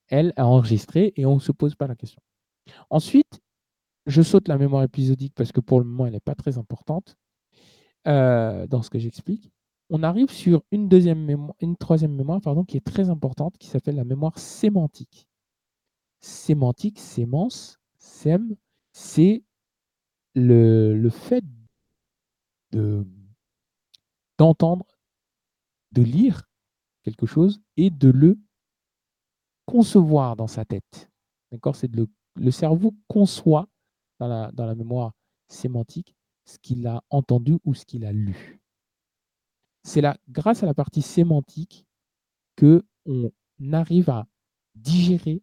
elle, 0.07 0.33
a 0.35 0.45
enregistré 0.45 1.13
et 1.15 1.25
on 1.25 1.35
ne 1.35 1.39
se 1.39 1.51
pose 1.51 1.75
pas 1.75 1.87
la 1.87 1.95
question. 1.95 2.21
Ensuite, 2.89 3.41
je 4.05 4.21
saute 4.21 4.47
la 4.47 4.57
mémoire 4.57 4.83
épisodique 4.83 5.33
parce 5.35 5.51
que 5.51 5.59
pour 5.59 5.79
le 5.79 5.85
moment, 5.85 6.05
elle 6.05 6.13
n'est 6.13 6.19
pas 6.19 6.35
très 6.35 6.57
importante 6.57 7.17
euh, 8.07 8.67
dans 8.67 8.81
ce 8.81 8.89
que 8.89 8.99
j'explique. 8.99 9.51
On 9.89 10.03
arrive 10.03 10.31
sur 10.31 10.63
une 10.71 10.89
deuxième 10.89 11.23
mémoire, 11.23 11.55
une 11.59 11.77
troisième 11.77 12.15
mémoire 12.15 12.41
qui 12.67 12.77
est 12.77 12.85
très 12.85 13.09
importante, 13.09 13.57
qui 13.57 13.67
s'appelle 13.67 13.95
la 13.95 14.03
mémoire 14.03 14.37
sémantique. 14.39 15.27
Sémantique, 16.21 16.99
sémence, 16.99 17.77
sème, 17.97 18.55
c'est 18.93 19.43
le, 20.33 21.09
fait 21.09 21.43
d'entendre, 24.37 24.85
de 25.91 26.01
lire 26.01 26.49
quelque 27.03 27.25
chose 27.25 27.61
et 27.77 27.89
de 27.89 28.09
le 28.09 28.39
concevoir 29.65 30.35
dans 30.35 30.47
sa 30.47 30.65
tête. 30.65 31.09
Le 31.51 32.51
cerveau 32.51 32.93
conçoit 33.07 33.69
dans 34.19 34.27
la, 34.27 34.51
dans 34.51 34.65
la 34.65 34.75
mémoire 34.75 35.13
sémantique 35.47 36.15
ce 36.45 36.57
qu'il 36.59 36.85
a 36.87 37.03
entendu 37.09 37.57
ou 37.65 37.73
ce 37.73 37.85
qu'il 37.85 38.05
a 38.05 38.11
lu. 38.11 38.59
C'est 39.83 40.03
grâce 40.29 40.63
à 40.63 40.65
la 40.65 40.73
partie 40.73 41.01
sémantique 41.01 41.85
que 42.55 42.83
on 43.05 43.31
arrive 43.71 44.09
à 44.09 44.27
digérer, 44.75 45.41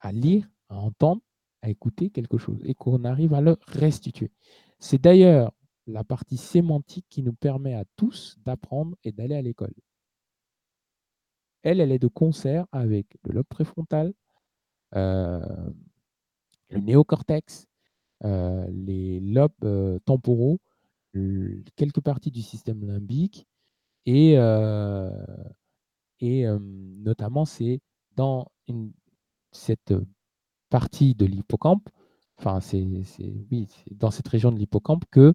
à 0.00 0.12
lire, 0.12 0.48
à 0.68 0.76
entendre, 0.76 1.22
à 1.62 1.70
écouter 1.70 2.10
quelque 2.10 2.38
chose 2.38 2.60
et 2.64 2.74
qu'on 2.74 3.04
arrive 3.04 3.34
à 3.34 3.40
le 3.40 3.56
restituer. 3.66 4.30
C'est 4.78 5.00
d'ailleurs 5.00 5.52
la 5.86 6.04
partie 6.04 6.36
sémantique 6.36 7.06
qui 7.08 7.22
nous 7.22 7.32
permet 7.32 7.74
à 7.74 7.84
tous 7.96 8.36
d'apprendre 8.44 8.96
et 9.02 9.12
d'aller 9.12 9.34
à 9.34 9.42
l'école. 9.42 9.74
Elle, 11.62 11.80
elle 11.80 11.92
est 11.92 11.98
de 11.98 12.08
concert 12.08 12.66
avec 12.72 13.06
le 13.24 13.32
lobe 13.32 13.46
préfrontal, 13.46 14.12
euh, 14.94 15.70
le 16.70 16.80
néocortex, 16.80 17.66
les 18.22 19.20
lobes 19.20 19.52
euh, 19.64 19.98
temporaux, 20.04 20.60
quelques 21.76 22.00
parties 22.00 22.30
du 22.30 22.42
système 22.42 22.84
limbique 22.84 23.46
et, 24.06 24.32
et 26.20 26.46
notamment 26.60 27.44
c'est 27.44 27.80
dans 28.16 28.48
cette 29.52 29.94
partie 30.70 31.14
de 31.14 31.24
l'hippocampe, 31.24 31.88
enfin 32.38 32.60
c'est 32.60 32.82
oui, 33.50 33.68
dans 33.92 34.10
cette 34.10 34.28
région 34.28 34.50
de 34.50 34.58
l'hippocampe 34.58 35.04
que 35.10 35.34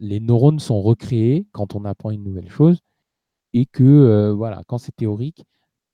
les 0.00 0.20
neurones 0.20 0.60
sont 0.60 0.80
recréés 0.80 1.46
quand 1.52 1.74
on 1.74 1.84
apprend 1.84 2.10
une 2.10 2.22
nouvelle 2.22 2.50
chose 2.50 2.80
et 3.52 3.66
que 3.66 3.84
euh, 3.84 4.32
voilà, 4.34 4.62
quand 4.66 4.78
c'est 4.78 4.94
théorique, 4.94 5.44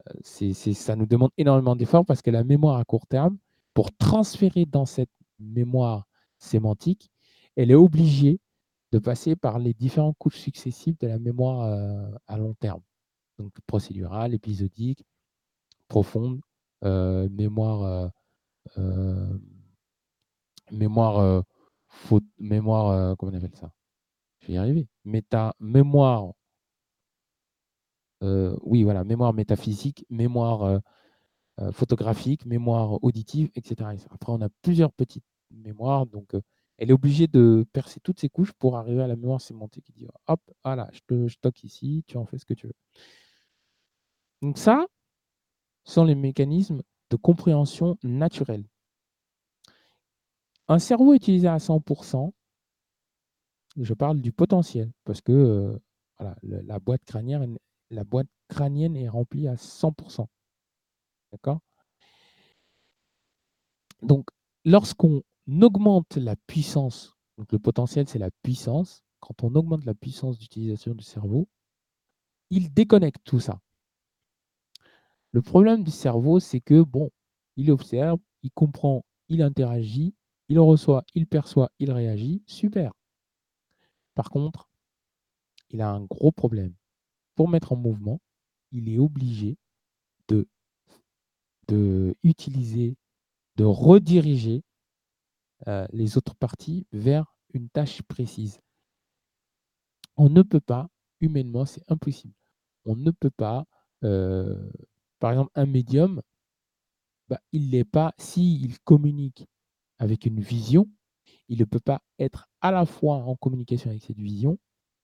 euh, 0.09 0.53
ça 0.75 0.97
nous 0.97 1.07
demande 1.07 1.31
énormément 1.39 1.77
d'efforts 1.77 2.07
parce 2.07 2.23
que 2.23 2.31
la 2.31 2.43
mémoire 2.43 2.79
à 2.79 2.85
court 2.85 3.07
terme, 3.07 3.37
pour 3.75 3.93
transférer 3.93 4.67
dans 4.67 4.87
cette 4.87 5.11
mémoire 5.41 6.07
sémantique, 6.39 7.11
elle 7.57 7.71
est 7.71 7.75
obligée 7.75 8.41
de 8.93 8.99
passer 8.99 9.37
par 9.37 9.59
les 9.59 9.75
différentes 9.75 10.17
couches 10.19 10.39
successives 10.39 10.97
de 10.99 11.07
la 11.07 11.19
mémoire 11.19 11.63
euh, 11.63 12.11
à 12.27 12.39
long 12.39 12.55
terme. 12.55 12.83
Donc 13.39 13.53
procédurale, 13.67 14.35
épisodique, 14.35 15.05
profonde, 15.89 16.41
mémoire, 16.83 18.11
mémoire, 20.71 21.45
faute, 21.89 22.25
mémoire, 22.39 23.17
comment 23.17 23.33
on 23.33 23.37
appelle 23.37 23.57
ça? 23.57 23.73
Je 24.41 24.49
vais 24.49 24.53
y 24.55 24.59
arriver. 24.59 24.89
Méta, 25.05 25.55
mémoire 25.59 26.33
euh, 28.23 28.57
oui, 28.63 28.83
voilà, 28.83 29.05
mémoire 29.05 29.33
métaphysique, 29.33 30.05
mémoire 30.11 30.63
euh, 30.63 30.79
euh, 31.61 31.73
photographique, 31.73 32.47
mémoire 32.47 33.03
auditive, 33.03 33.51
etc., 33.55 33.91
Après, 34.11 34.33
on 34.33 34.41
a 34.43 34.49
plusieurs 34.63 34.93
petites 34.93 35.25
mémoires, 35.51 36.07
donc 36.07 36.35
elle 36.79 36.91
est 36.91 36.95
obligée 36.95 37.27
de 37.27 37.67
percer 37.73 38.01
toutes 38.01 38.21
ces 38.21 38.29
couches 38.29 38.53
pour 38.53 38.77
arriver 38.77 39.03
à 39.03 39.07
la 39.07 39.17
mémoire 39.17 39.41
sémantique 39.41 39.85
qui 39.85 39.93
dit 39.93 40.07
hop, 40.27 40.41
voilà, 40.65 40.89
je 40.93 41.01
te 41.07 41.29
stocke 41.29 41.63
ici, 41.65 42.05
tu 42.07 42.17
en 42.17 42.27
fais 42.27 42.39
ce 42.39 42.45
que 42.45 42.55
tu 42.55 42.67
veux. 42.67 42.77
Donc 44.43 44.57
ça, 44.59 44.87
sont 45.85 46.05
les 46.05 46.15
mécanismes 46.15 46.83
de 47.11 47.17
compréhension 47.17 47.99
naturelle. 48.03 48.65
Un 50.69 50.79
cerveau 50.79 51.15
utilisé 51.15 51.49
à 51.49 51.57
100%, 51.59 52.33
je 53.77 53.95
parle 53.95 54.21
du 54.21 54.33
potentiel, 54.33 54.91
parce 55.05 55.21
que 55.21 55.79
la 56.43 56.79
boîte 56.79 57.05
crânienne 57.05 57.59
la 57.91 58.05
boîte 58.05 58.29
crânienne 58.49 58.97
est 58.97 59.09
remplie 59.09 59.49
à 59.49 59.57
100%. 59.57 60.27
D'accord? 61.33 61.61
Donc, 64.03 64.29
lorsqu'on 64.65 65.23
augmente 65.63 66.17
la 66.17 66.37
puissance, 66.37 67.17
donc 67.39 67.51
le 67.53 67.59
potentiel, 67.59 68.09
c'est 68.09 68.19
la 68.19 68.31
puissance, 68.43 69.03
quand 69.21 69.43
on 69.43 69.55
augmente 69.55 69.85
la 69.85 69.95
puissance 69.95 70.39
d'utilisation 70.39 70.95
du 70.95 71.05
cerveau, 71.05 71.49
il 72.51 72.73
déconnecte 72.73 73.23
tout 73.25 73.41
ça. 73.41 73.61
Le 75.33 75.43
problème 75.43 75.85
du 75.85 75.91
cerveau, 75.91 76.41
c'est 76.41 76.61
que, 76.61 76.83
bon, 76.83 77.11
il 77.57 77.71
observe, 77.71 78.19
il 78.43 78.51
comprend, 78.51 79.05
il 79.29 79.43
interagit, 79.43 80.15
il 80.49 80.59
reçoit, 80.59 81.05
il 81.15 81.27
perçoit, 81.27 81.71
il 81.79 81.93
réagit, 81.93 82.43
super. 82.47 82.93
Par 84.15 84.31
contre, 84.31 84.69
il 85.71 85.81
a 85.81 85.91
un 85.91 86.05
gros 86.05 86.33
problème. 86.33 86.75
Pour 87.37 87.49
mettre 87.49 87.73
en 87.73 87.77
mouvement, 87.77 88.21
il 88.73 88.89
est 88.89 88.99
obligé 88.99 89.57
de, 90.29 90.49
de 91.69 92.17
utiliser, 92.25 92.97
de 93.57 93.65
rediriger 93.65 94.63
euh, 95.69 95.87
les 95.93 96.17
autres 96.17 96.35
parties 96.35 96.87
vers 96.93 97.35
une 97.53 97.69
tâche 97.69 98.03
précise. 98.03 98.61
On 100.17 100.29
ne 100.29 100.43
peut 100.43 100.61
pas, 100.61 100.89
humainement, 101.21 101.65
c'est 101.65 101.85
impossible. 101.89 102.35
On 102.85 102.97
ne 102.97 103.11
peut 103.11 103.31
pas, 103.31 103.67
euh, 104.05 104.71
par 105.19 105.33
exemple, 105.33 105.51
un 105.55 105.67
médium, 105.67 106.23
bah, 107.29 107.41
il 107.53 107.71
n'est 107.71 107.85
pas, 107.85 108.15
s'il 108.19 108.79
communique 108.81 109.47
avec 109.99 110.27
une 110.27 110.41
vision, 110.41 110.89
il 111.49 111.59
ne 111.59 111.65
peut 111.65 111.81
pas 111.81 112.03
être 112.19 112.49
à 112.61 112.71
la 112.71 112.87
fois 112.87 113.17
en 113.17 113.37
communication 113.37 113.91
avec 113.91 114.03
cette 114.03 114.19
vision 114.19 114.59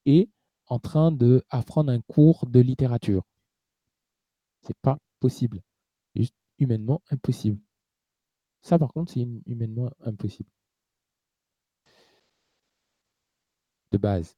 et 0.06 0.30
en 0.66 0.78
train 0.78 1.12
d'apprendre 1.12 1.92
un 1.92 2.00
cours 2.00 2.46
de 2.46 2.60
littérature. 2.60 3.24
C'est 4.62 4.76
pas 4.78 4.98
possible. 5.20 5.62
Juste 6.14 6.34
humainement 6.58 7.02
impossible. 7.10 7.60
Ça, 8.66 8.80
par 8.80 8.92
contre, 8.92 9.12
c'est 9.12 9.24
humainement 9.46 9.92
impossible. 10.04 10.48
De 13.92 13.98
base. 13.98 14.36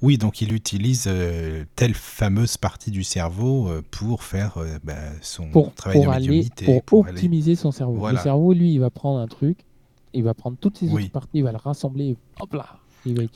Oui, 0.00 0.16
donc 0.16 0.40
il 0.40 0.54
utilise 0.54 1.04
euh, 1.08 1.66
telle 1.76 1.92
fameuse 1.92 2.56
partie 2.56 2.90
du 2.90 3.04
cerveau 3.04 3.68
euh, 3.68 3.82
pour 3.90 4.22
faire 4.22 4.56
euh, 4.56 4.78
bah, 4.82 4.94
son 5.20 5.50
travail 5.76 5.98
pour 5.98 6.06
de 6.06 6.16
aller, 6.16 6.48
pour, 6.86 7.00
optimiser 7.00 7.54
son 7.54 7.70
cerveau. 7.70 8.08
Le 8.08 8.16
cerveau, 8.16 8.54
lui, 8.54 8.72
il 8.72 8.78
va 8.78 8.88
prendre 8.88 9.18
un 9.18 9.28
truc, 9.28 9.66
il 10.14 10.24
va 10.24 10.32
prendre 10.32 10.56
toutes 10.56 10.78
ces 10.78 10.90
autres 10.90 11.10
parties, 11.10 11.38
il 11.38 11.44
va 11.44 11.52
le 11.52 11.58
rassembler, 11.58 12.16
hop 12.40 12.54
là, 12.54 12.78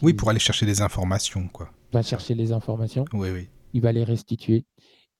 oui, 0.01 0.15
pour 0.15 0.31
aller 0.31 0.39
chercher 0.39 0.65
des 0.65 0.81
informations, 0.81 1.49
quoi. 1.49 1.71
Il 1.93 1.97
va 1.97 2.03
chercher 2.03 2.35
les 2.35 2.53
informations. 2.53 3.05
Oui, 3.13 3.29
oui. 3.31 3.49
Il 3.75 3.83
va 3.83 3.93
les 3.93 4.05
restituer. 4.05 4.65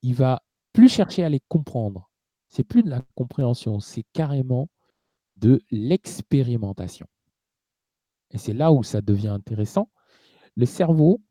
Il 0.01 0.15
va 0.15 0.41
plus 0.73 0.89
chercher 0.89 1.25
à 1.25 1.29
les 1.29 1.41
comprendre. 1.47 2.11
Plus 2.65 2.83
de 2.83 2.91
la 2.91 3.03
compréhension, 3.15 3.81
c'est 3.81 4.05
carrément 4.13 4.69
de 5.37 5.61
l'expérimentation. 5.71 7.07
Et 8.31 8.39
c'est 8.39 8.55
là 8.55 8.73
où 8.73 8.83
ça 8.83 9.01
devient 9.01 9.29
intéressant. 9.29 9.91
Le 10.57 10.67
cerveau, 10.67 11.23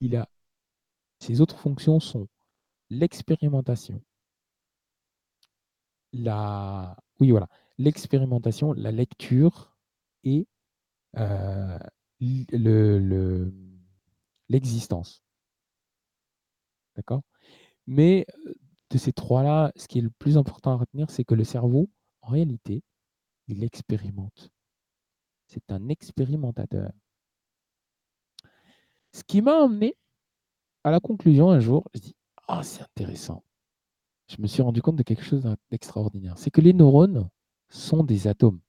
il 0.00 0.16
a 0.16 0.28
ses 1.18 1.40
autres 1.40 1.58
fonctions 1.58 2.00
sont 2.00 2.28
l'expérimentation, 2.90 4.02
la 6.12 6.96
oui 7.20 7.30
voilà, 7.30 7.48
l'expérimentation, 7.78 8.72
la 8.72 8.90
lecture 8.90 9.76
et 10.24 10.48
euh, 11.16 11.78
le, 12.20 13.52
l'existence. 14.48 15.22
D'accord? 16.96 17.22
Mais 17.86 18.26
de 18.92 18.98
ces 18.98 19.12
trois-là, 19.12 19.72
ce 19.74 19.88
qui 19.88 19.98
est 19.98 20.02
le 20.02 20.10
plus 20.10 20.36
important 20.36 20.72
à 20.72 20.76
retenir, 20.76 21.10
c'est 21.10 21.24
que 21.24 21.34
le 21.34 21.44
cerveau, 21.44 21.88
en 22.20 22.28
réalité, 22.28 22.82
il 23.48 23.64
expérimente. 23.64 24.50
C'est 25.46 25.72
un 25.72 25.88
expérimentateur. 25.88 26.92
Ce 29.12 29.22
qui 29.24 29.40
m'a 29.40 29.54
emmené 29.54 29.96
à 30.84 30.90
la 30.90 31.00
conclusion 31.00 31.50
un 31.50 31.60
jour, 31.60 31.88
je 31.94 32.00
dis 32.00 32.16
Ah, 32.48 32.62
c'est 32.62 32.82
intéressant. 32.82 33.44
Je 34.28 34.36
me 34.40 34.46
suis 34.46 34.62
rendu 34.62 34.82
compte 34.82 34.96
de 34.96 35.02
quelque 35.02 35.24
chose 35.24 35.42
d'extraordinaire. 35.70 36.38
C'est 36.38 36.50
que 36.50 36.60
les 36.60 36.72
neurones 36.72 37.28
sont 37.70 38.04
des 38.04 38.26
atomes. 38.26 38.60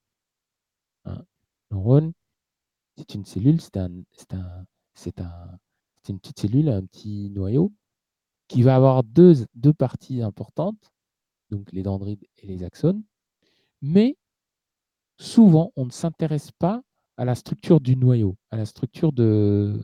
Hein 1.05 1.23
neurones, 1.71 2.13
c'est 2.97 3.13
une 3.15 3.25
cellule, 3.25 3.59
c'est 3.59 3.77
un, 3.77 3.91
un, 4.31 4.65
un, 5.17 5.59
une 6.09 6.19
petite 6.19 6.39
cellule, 6.39 6.69
un 6.69 6.85
petit 6.85 7.29
noyau, 7.29 7.73
qui 8.53 8.61
va 8.61 8.75
avoir 8.75 9.03
deux, 9.03 9.47
deux 9.55 9.73
parties 9.73 10.21
importantes, 10.21 10.93
donc 11.49 11.71
les 11.71 11.81
dendrites 11.81 12.23
et 12.37 12.45
les 12.45 12.63
axones, 12.63 13.03
mais 13.81 14.15
souvent 15.17 15.71
on 15.75 15.85
ne 15.85 15.91
s'intéresse 15.91 16.51
pas 16.51 16.83
à 17.17 17.25
la 17.25 17.33
structure 17.33 17.81
du 17.81 17.95
noyau, 17.95 18.37
à 18.51 18.57
la 18.57 18.65
structure 18.67 19.11
de, 19.11 19.81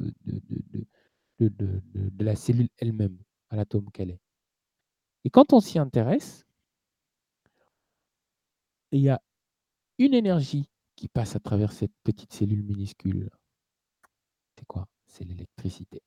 de, 1.39 1.47
de, 1.47 1.81
de 1.93 2.23
la 2.23 2.35
cellule 2.35 2.69
elle-même, 2.77 3.17
à 3.49 3.55
l'atome 3.55 3.89
qu'elle 3.91 4.11
est. 4.11 4.21
Et 5.23 5.31
quand 5.31 5.51
on 5.51 5.61
s'y 5.61 5.79
intéresse, 5.79 6.45
il 8.91 9.01
y 9.01 9.09
a 9.09 9.19
une 9.97 10.13
énergie 10.13 10.69
qui 10.95 11.07
passe 11.07 11.35
à 11.35 11.39
travers 11.39 11.71
cette 11.71 11.93
petite 12.03 12.33
cellule 12.33 12.63
minuscule. 12.63 13.31
C'est 14.59 14.65
quoi? 14.65 14.85
C'est 15.07 15.23
l'électricité. 15.23 16.03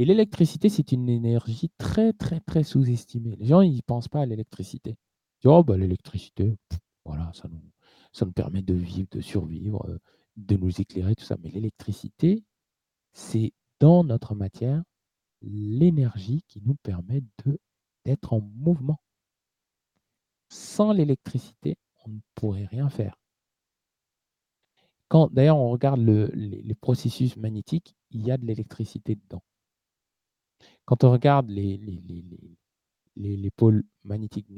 Et 0.00 0.06
l'électricité, 0.06 0.70
c'est 0.70 0.92
une 0.92 1.10
énergie 1.10 1.70
très, 1.76 2.14
très, 2.14 2.40
très 2.40 2.64
sous-estimée. 2.64 3.36
Les 3.36 3.44
gens, 3.44 3.60
ils 3.60 3.76
ne 3.76 3.80
pensent 3.82 4.08
pas 4.08 4.22
à 4.22 4.24
l'électricité. 4.24 4.92
Ils 4.92 5.42
disent, 5.42 5.50
oh, 5.52 5.62
bah, 5.62 5.76
l'électricité, 5.76 6.56
voilà, 7.04 7.30
ça 7.34 7.48
nous, 7.48 7.60
ça 8.10 8.24
nous 8.24 8.32
permet 8.32 8.62
de 8.62 8.72
vivre, 8.72 9.08
de 9.10 9.20
survivre, 9.20 9.86
euh, 9.90 9.98
de 10.36 10.56
nous 10.56 10.80
éclairer, 10.80 11.14
tout 11.14 11.26
ça. 11.26 11.36
Mais 11.42 11.50
l'électricité, 11.50 12.42
c'est 13.12 13.52
dans 13.78 14.02
notre 14.02 14.34
matière 14.34 14.82
l'énergie 15.42 16.44
qui 16.48 16.62
nous 16.62 16.76
permet 16.76 17.22
d'être 18.06 18.32
en 18.32 18.40
mouvement. 18.40 19.02
Sans 20.48 20.94
l'électricité, 20.94 21.76
on 22.06 22.08
ne 22.08 22.20
pourrait 22.36 22.64
rien 22.64 22.88
faire. 22.88 23.20
Quand 25.08 25.30
d'ailleurs 25.30 25.58
on 25.58 25.68
regarde 25.68 26.00
les, 26.00 26.74
processus 26.74 27.36
magnétiques, 27.36 27.94
il 28.12 28.26
y 28.26 28.30
a 28.30 28.38
de 28.38 28.46
l'électricité 28.46 29.16
dedans. 29.16 29.42
Quand 30.90 31.04
on 31.04 31.12
regarde 31.12 31.48
les, 31.48 31.80
les, 33.14 33.50
pôles 33.52 33.84
magnétiques 34.02 34.48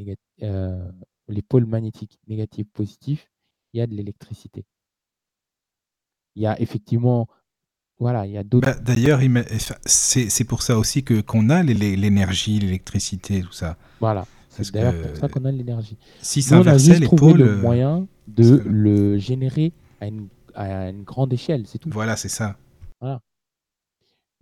euh, 0.43 0.91
les 1.29 1.43
pôles 1.43 1.67
magnétiques 1.67 2.19
négatifs 2.27 2.69
positifs, 2.73 3.31
il 3.75 3.81
y 3.81 3.83
a 3.83 3.87
de 3.87 3.95
l'électricité. 3.95 4.65
Il 6.35 6.43
y 6.43 6.47
a 6.47 6.59
effectivement 6.59 7.29
voilà, 7.99 8.25
il 8.25 8.33
y 8.33 8.39
a 8.39 8.45
d'autres. 8.45 8.67
Bah, 8.67 8.81
d'ailleurs, 8.81 9.21
c'est 9.85 10.45
pour 10.45 10.63
ça 10.63 10.79
aussi 10.79 11.05
que 11.05 11.21
qu'on 11.21 11.51
a 11.51 11.63
l'énergie, 11.63 12.59
l'électricité, 12.59 13.43
tout 13.43 13.53
ça. 13.53 13.77
Voilà. 14.01 14.27
C'est 14.49 14.73
d'ailleurs 14.73 15.03
pour 15.03 15.15
ça 15.19 15.29
qu'on 15.29 15.45
a 15.45 15.53
l'énergie. 15.53 15.99
Si 16.23 16.41
ça 16.41 16.57
inversait 16.57 16.99
les 16.99 17.09
pôles. 17.09 17.41
le 17.41 17.49
euh, 17.51 17.61
moyen 17.61 18.09
de 18.27 18.63
le 18.65 19.19
générer 19.19 19.75
à 20.01 20.07
une, 20.07 20.29
à 20.55 20.89
une 20.89 21.03
grande 21.03 21.35
échelle, 21.35 21.67
c'est 21.67 21.77
tout. 21.77 21.91
Voilà, 21.91 22.17
c'est 22.17 22.31
ça. 22.31 22.57
Voilà. 23.03 23.21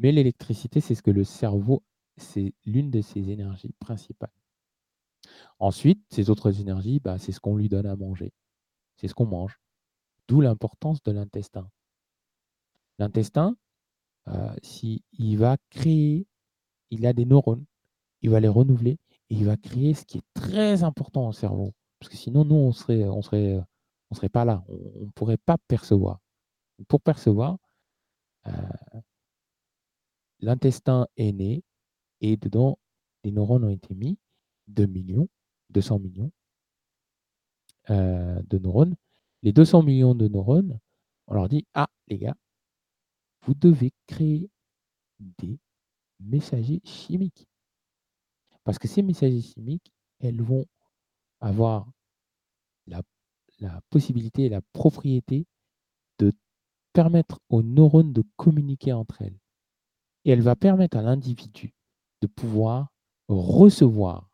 Mais 0.01 0.13
l'électricité, 0.13 0.81
c'est 0.81 0.95
ce 0.95 1.03
que 1.03 1.11
le 1.11 1.25
cerveau, 1.25 1.83
c'est 2.17 2.55
l'une 2.65 2.91
de 2.91 3.03
ses 3.03 3.29
énergies 3.29 3.75
principales. 3.81 4.33
Ensuite, 5.59 6.03
ces 6.09 6.31
autres 6.31 6.59
énergies, 6.59 7.01
bah, 7.01 7.19
c'est 7.19 7.33
ce 7.33 7.41
qu'on 7.41 7.55
lui 7.55 7.69
donne 7.69 7.85
à 7.85 7.97
manger. 7.97 8.33
C'est 8.97 9.09
ce 9.09 9.15
qu'on 9.15 9.27
mange. 9.27 9.61
D'où 10.27 10.41
l'importance 10.41 11.03
de 11.03 11.13
l'intestin. 11.13 11.69
L'intestin, 12.99 13.57
euh, 14.29 14.55
s'il 14.63 15.03
va 15.37 15.59
créer, 15.69 16.27
il 16.91 17.05
a 17.07 17.13
des 17.13 17.27
neurones, 17.27 17.67
il 18.23 18.31
va 18.31 18.41
les 18.41 18.49
renouveler, 18.49 18.99
il 19.29 19.45
va 19.45 19.59
créer 19.59 19.93
ce 19.93 20.07
qui 20.07 20.19
est 20.19 20.27
très 20.33 20.83
important 20.83 21.29
au 21.29 21.33
cerveau. 21.33 21.75
Parce 21.99 22.09
que 22.09 22.17
sinon, 22.17 22.47
nous, 22.47 22.55
on 22.55 22.73
serait, 22.73 23.05
on 23.05 23.21
serait, 23.21 23.63
on 24.11 24.15
serait 24.15 24.31
pas 24.31 24.47
là. 24.47 24.65
On 24.69 25.05
ne 25.05 25.11
pourrait 25.11 25.37
pas 25.37 25.59
percevoir. 25.69 26.21
Pour 26.89 27.03
percevoir, 27.03 27.59
euh, 28.47 28.53
l'intestin 30.41 31.07
est 31.17 31.33
né 31.33 31.63
et 32.21 32.37
dedans, 32.37 32.79
les 33.25 33.31
neurones 33.31 33.65
ont 33.65 33.71
été 33.71 33.95
mis, 33.95 34.19
2 34.69 34.87
millions, 34.87 35.29
200 35.71 35.99
millions 35.99 36.31
euh, 37.91 38.41
de 38.45 38.59
neurones. 38.59 38.95
Les 39.43 39.53
200 39.53 39.83
millions 39.83 40.15
de 40.15 40.29
neurones, 40.29 40.79
on 41.27 41.35
leur 41.35 41.49
dit, 41.49 41.67
ah 41.75 41.89
les 42.09 42.19
gars, 42.19 42.37
vous 43.43 43.55
devez 43.55 43.93
créer 44.07 44.51
des 45.19 45.59
messagers 46.21 46.81
chimiques. 46.85 47.47
Parce 48.65 48.79
que 48.79 48.89
ces 48.89 49.03
messagers 49.03 49.41
chimiques, 49.41 49.93
elles 50.21 50.43
vont 50.43 50.67
avoir 51.41 51.91
la, 52.87 53.03
possibilité 53.91 54.45
et 54.45 54.49
la 54.49 54.63
propriété 54.73 55.47
de 56.19 56.33
permettre 56.93 57.41
aux 57.49 57.63
neurones 57.63 58.13
de 58.13 58.23
communiquer 58.37 58.93
entre 58.93 59.23
elles. 59.23 59.40
Et 60.25 60.31
elle 60.31 60.43
va 60.43 60.57
permettre 60.57 60.97
à 60.97 61.03
l'individu 61.03 61.75
de 62.21 62.27
pouvoir 62.27 62.93
recevoir. 63.29 64.29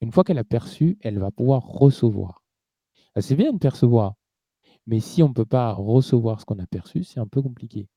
Une 0.00 0.12
fois 0.12 0.24
qu'elle 0.24 0.38
a 0.38 0.44
perçu, 0.44 0.98
elle 1.00 1.18
va 1.18 1.30
pouvoir 1.30 1.62
recevoir. 1.62 2.42
Ah, 3.14 3.22
c'est 3.22 3.36
bien 3.36 3.52
de 3.52 3.58
percevoir, 3.58 4.14
mais 4.86 5.00
si 5.00 5.22
on 5.22 5.28
ne 5.28 5.34
peut 5.34 5.46
pas 5.46 5.72
recevoir 5.72 6.40
ce 6.40 6.44
qu'on 6.44 6.58
a 6.58 6.66
perçu, 6.66 7.04
c'est 7.04 7.20
un 7.20 7.26
peu 7.26 7.42
compliqué. 7.42 7.88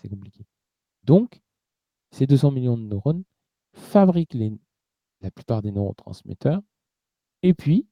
C'est 0.00 0.08
compliqué. 0.08 0.46
Donc, 1.04 1.40
ces 2.10 2.26
200 2.26 2.50
millions 2.50 2.76
de 2.76 2.82
neurones 2.82 3.24
fabriquent 3.72 4.36
la 5.20 5.30
plupart 5.30 5.62
des 5.62 5.72
neurotransmetteurs, 5.72 6.60
et 7.42 7.54
puis, 7.54 7.86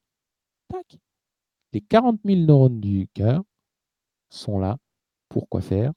tac, 0.67 0.97
les 1.73 1.81
40 1.81 2.19
000 2.25 2.41
neurones 2.41 2.79
du 2.79 3.07
cœur 3.13 3.43
sont 4.29 4.59
là 4.59 4.77
pour 5.29 5.49
quoi 5.49 5.61
faire? 5.61 5.93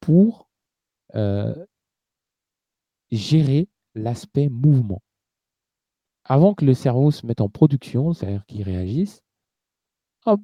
Pour 0.00 0.45
euh, 1.16 1.66
gérer 3.10 3.68
l'aspect 3.94 4.48
mouvement. 4.48 5.02
Avant 6.24 6.54
que 6.54 6.64
le 6.64 6.74
cerveau 6.74 7.10
se 7.10 7.24
mette 7.26 7.40
en 7.40 7.48
production, 7.48 8.12
c'est-à-dire 8.12 8.44
qu'il 8.46 8.62
réagisse, 8.62 9.22
hop, 10.26 10.40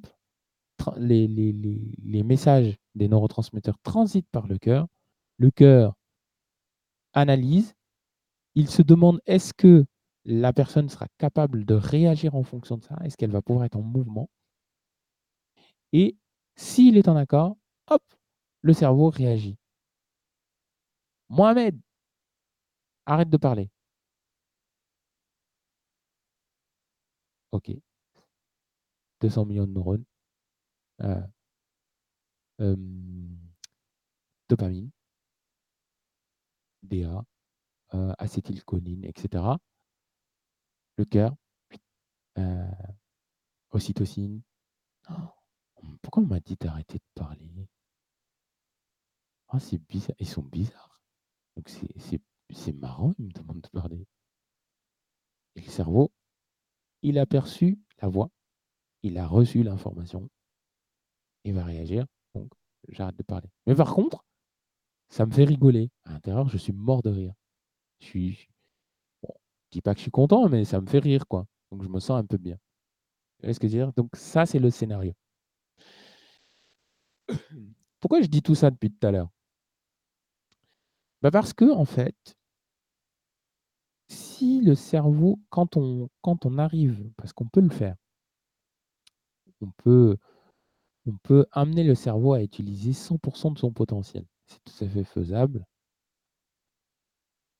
les, 0.97 1.27
les, 1.27 2.23
messages 2.23 2.77
des 2.95 3.07
neurotransmetteurs 3.07 3.77
transitent 3.83 4.29
par 4.31 4.47
le 4.47 4.57
cœur. 4.57 4.87
Le 5.37 5.51
cœur 5.51 5.93
analyse. 7.13 7.75
Il 8.55 8.69
se 8.69 8.81
demande 8.81 9.19
est-ce 9.25 9.53
que 9.53 9.85
la 10.25 10.53
personne 10.53 10.89
sera 10.89 11.07
capable 11.17 11.65
de 11.65 11.73
réagir 11.73 12.35
en 12.35 12.43
fonction 12.43 12.77
de 12.77 12.83
ça? 12.83 12.97
Est-ce 13.03 13.17
qu'elle 13.17 13.31
va 13.31 13.41
pouvoir 13.41 13.65
être 13.65 13.77
en 13.77 13.81
mouvement? 13.81 14.29
Et 15.91 16.17
s'il 16.55 16.97
est 16.97 17.07
en 17.07 17.15
accord, 17.15 17.57
hop, 17.89 18.03
le 18.61 18.73
cerveau 18.73 19.09
réagit. 19.09 19.57
Mohamed, 21.29 21.79
arrête 23.05 23.29
de 23.29 23.37
parler. 23.37 23.69
OK. 27.51 27.71
200 29.21 29.45
millions 29.45 29.65
de 29.67 29.71
neurones. 29.73 30.05
Euh, 32.61 32.75
dopamine, 34.49 34.91
DA, 36.83 37.25
euh, 37.93 38.13
acétylcholine, 38.19 39.05
etc. 39.05 39.43
Le 40.97 41.05
cœur, 41.05 41.35
euh, 42.37 42.65
ocytocine. 43.71 44.41
Pourquoi 46.01 46.23
on 46.23 46.27
m'a 46.27 46.39
dit 46.39 46.55
d'arrêter 46.55 46.99
de 46.99 47.03
parler? 47.15 47.67
Ah, 49.47 49.59
c'est 49.59 49.77
bizarre. 49.77 50.15
Ils 50.19 50.27
sont 50.27 50.41
bizarres. 50.43 50.92
Donc 51.55 51.69
c'est 52.51 52.73
marrant, 52.73 53.13
ils 53.19 53.25
me 53.25 53.31
demandent 53.31 53.61
de 53.61 53.69
parler. 53.69 54.05
Et 55.55 55.61
le 55.61 55.69
cerveau, 55.69 56.11
il 57.01 57.19
a 57.19 57.25
perçu 57.25 57.79
la 58.01 58.07
voix, 58.07 58.29
il 59.03 59.17
a 59.17 59.27
reçu 59.27 59.63
l'information, 59.63 60.29
il 61.43 61.53
va 61.53 61.63
réagir, 61.63 62.05
donc 62.33 62.51
j'arrête 62.89 63.17
de 63.17 63.23
parler. 63.23 63.49
Mais 63.67 63.75
par 63.75 63.93
contre, 63.93 64.25
ça 65.09 65.25
me 65.25 65.31
fait 65.31 65.43
rigoler. 65.43 65.91
À 66.05 66.13
l'intérieur, 66.13 66.49
je 66.49 66.57
suis 66.57 66.73
mort 66.73 67.03
de 67.03 67.11
rire. 67.11 67.33
Je 67.99 68.07
suis. 68.07 68.49
Bon, 69.21 69.33
dis 69.71 69.81
pas 69.81 69.93
que 69.93 69.99
je 69.99 70.03
suis 70.03 70.11
content, 70.11 70.49
mais 70.49 70.65
ça 70.65 70.81
me 70.81 70.87
fait 70.87 70.99
rire, 70.99 71.27
quoi. 71.27 71.45
Donc 71.71 71.83
je 71.83 71.89
me 71.89 71.99
sens 71.99 72.19
un 72.19 72.25
peu 72.25 72.37
bien. 72.37 72.57
ce 73.43 73.59
que 73.59 73.67
je 73.67 73.73
veux 73.73 73.85
dire? 73.85 73.93
Donc 73.93 74.15
ça, 74.15 74.45
c'est 74.45 74.59
le 74.59 74.71
scénario. 74.71 75.13
Pourquoi 77.99 78.21
je 78.21 78.27
dis 78.27 78.41
tout 78.41 78.55
ça 78.55 78.71
depuis 78.71 78.91
tout 78.91 79.05
à 79.07 79.11
l'heure? 79.11 79.29
Bah 81.23 81.31
Parce 81.31 81.53
que, 81.53 81.71
en 81.71 81.85
fait, 81.85 82.35
si 84.07 84.61
le 84.61 84.75
cerveau, 84.75 85.41
quand 85.49 85.75
on, 85.75 86.09
quand 86.21 86.45
on 86.45 86.57
arrive, 86.57 87.11
parce 87.17 87.33
qu'on 87.33 87.47
peut 87.49 87.59
le 87.59 87.69
faire, 87.69 87.95
on 89.61 89.71
peut, 89.77 90.17
on 91.07 91.17
peut 91.23 91.45
amener 91.51 91.83
le 91.83 91.95
cerveau 91.95 92.33
à 92.33 92.43
utiliser 92.43 92.93
100% 92.93 93.51
de 93.51 93.59
son 93.59 93.71
potentiel. 93.71 94.25
C'est 94.47 94.63
tout 94.63 94.85
à 94.85 94.89
fait 94.89 95.03
faisable. 95.05 95.65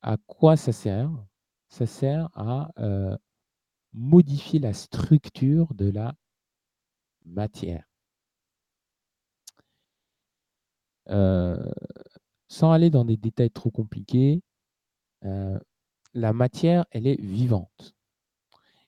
À 0.03 0.17
quoi 0.27 0.55
ça 0.55 0.71
sert? 0.71 1.09
Ça 1.67 1.87
sert 1.87 2.29
à 2.35 2.69
euh, 2.77 3.17
modifier 3.93 4.59
la 4.59 4.73
structure 4.73 5.73
de 5.75 5.89
la 5.91 6.15
matière. 7.25 7.83
Euh, 11.09 11.57
sans 12.53 12.71
aller 12.71 12.91
dans 12.91 13.03
des 13.03 13.17
détails 13.17 13.49
trop 13.49 13.71
compliqués, 13.71 14.43
euh, 15.25 15.59
la 16.13 16.33
matière, 16.33 16.85
elle 16.91 17.07
est 17.07 17.19
vivante. 17.19 17.95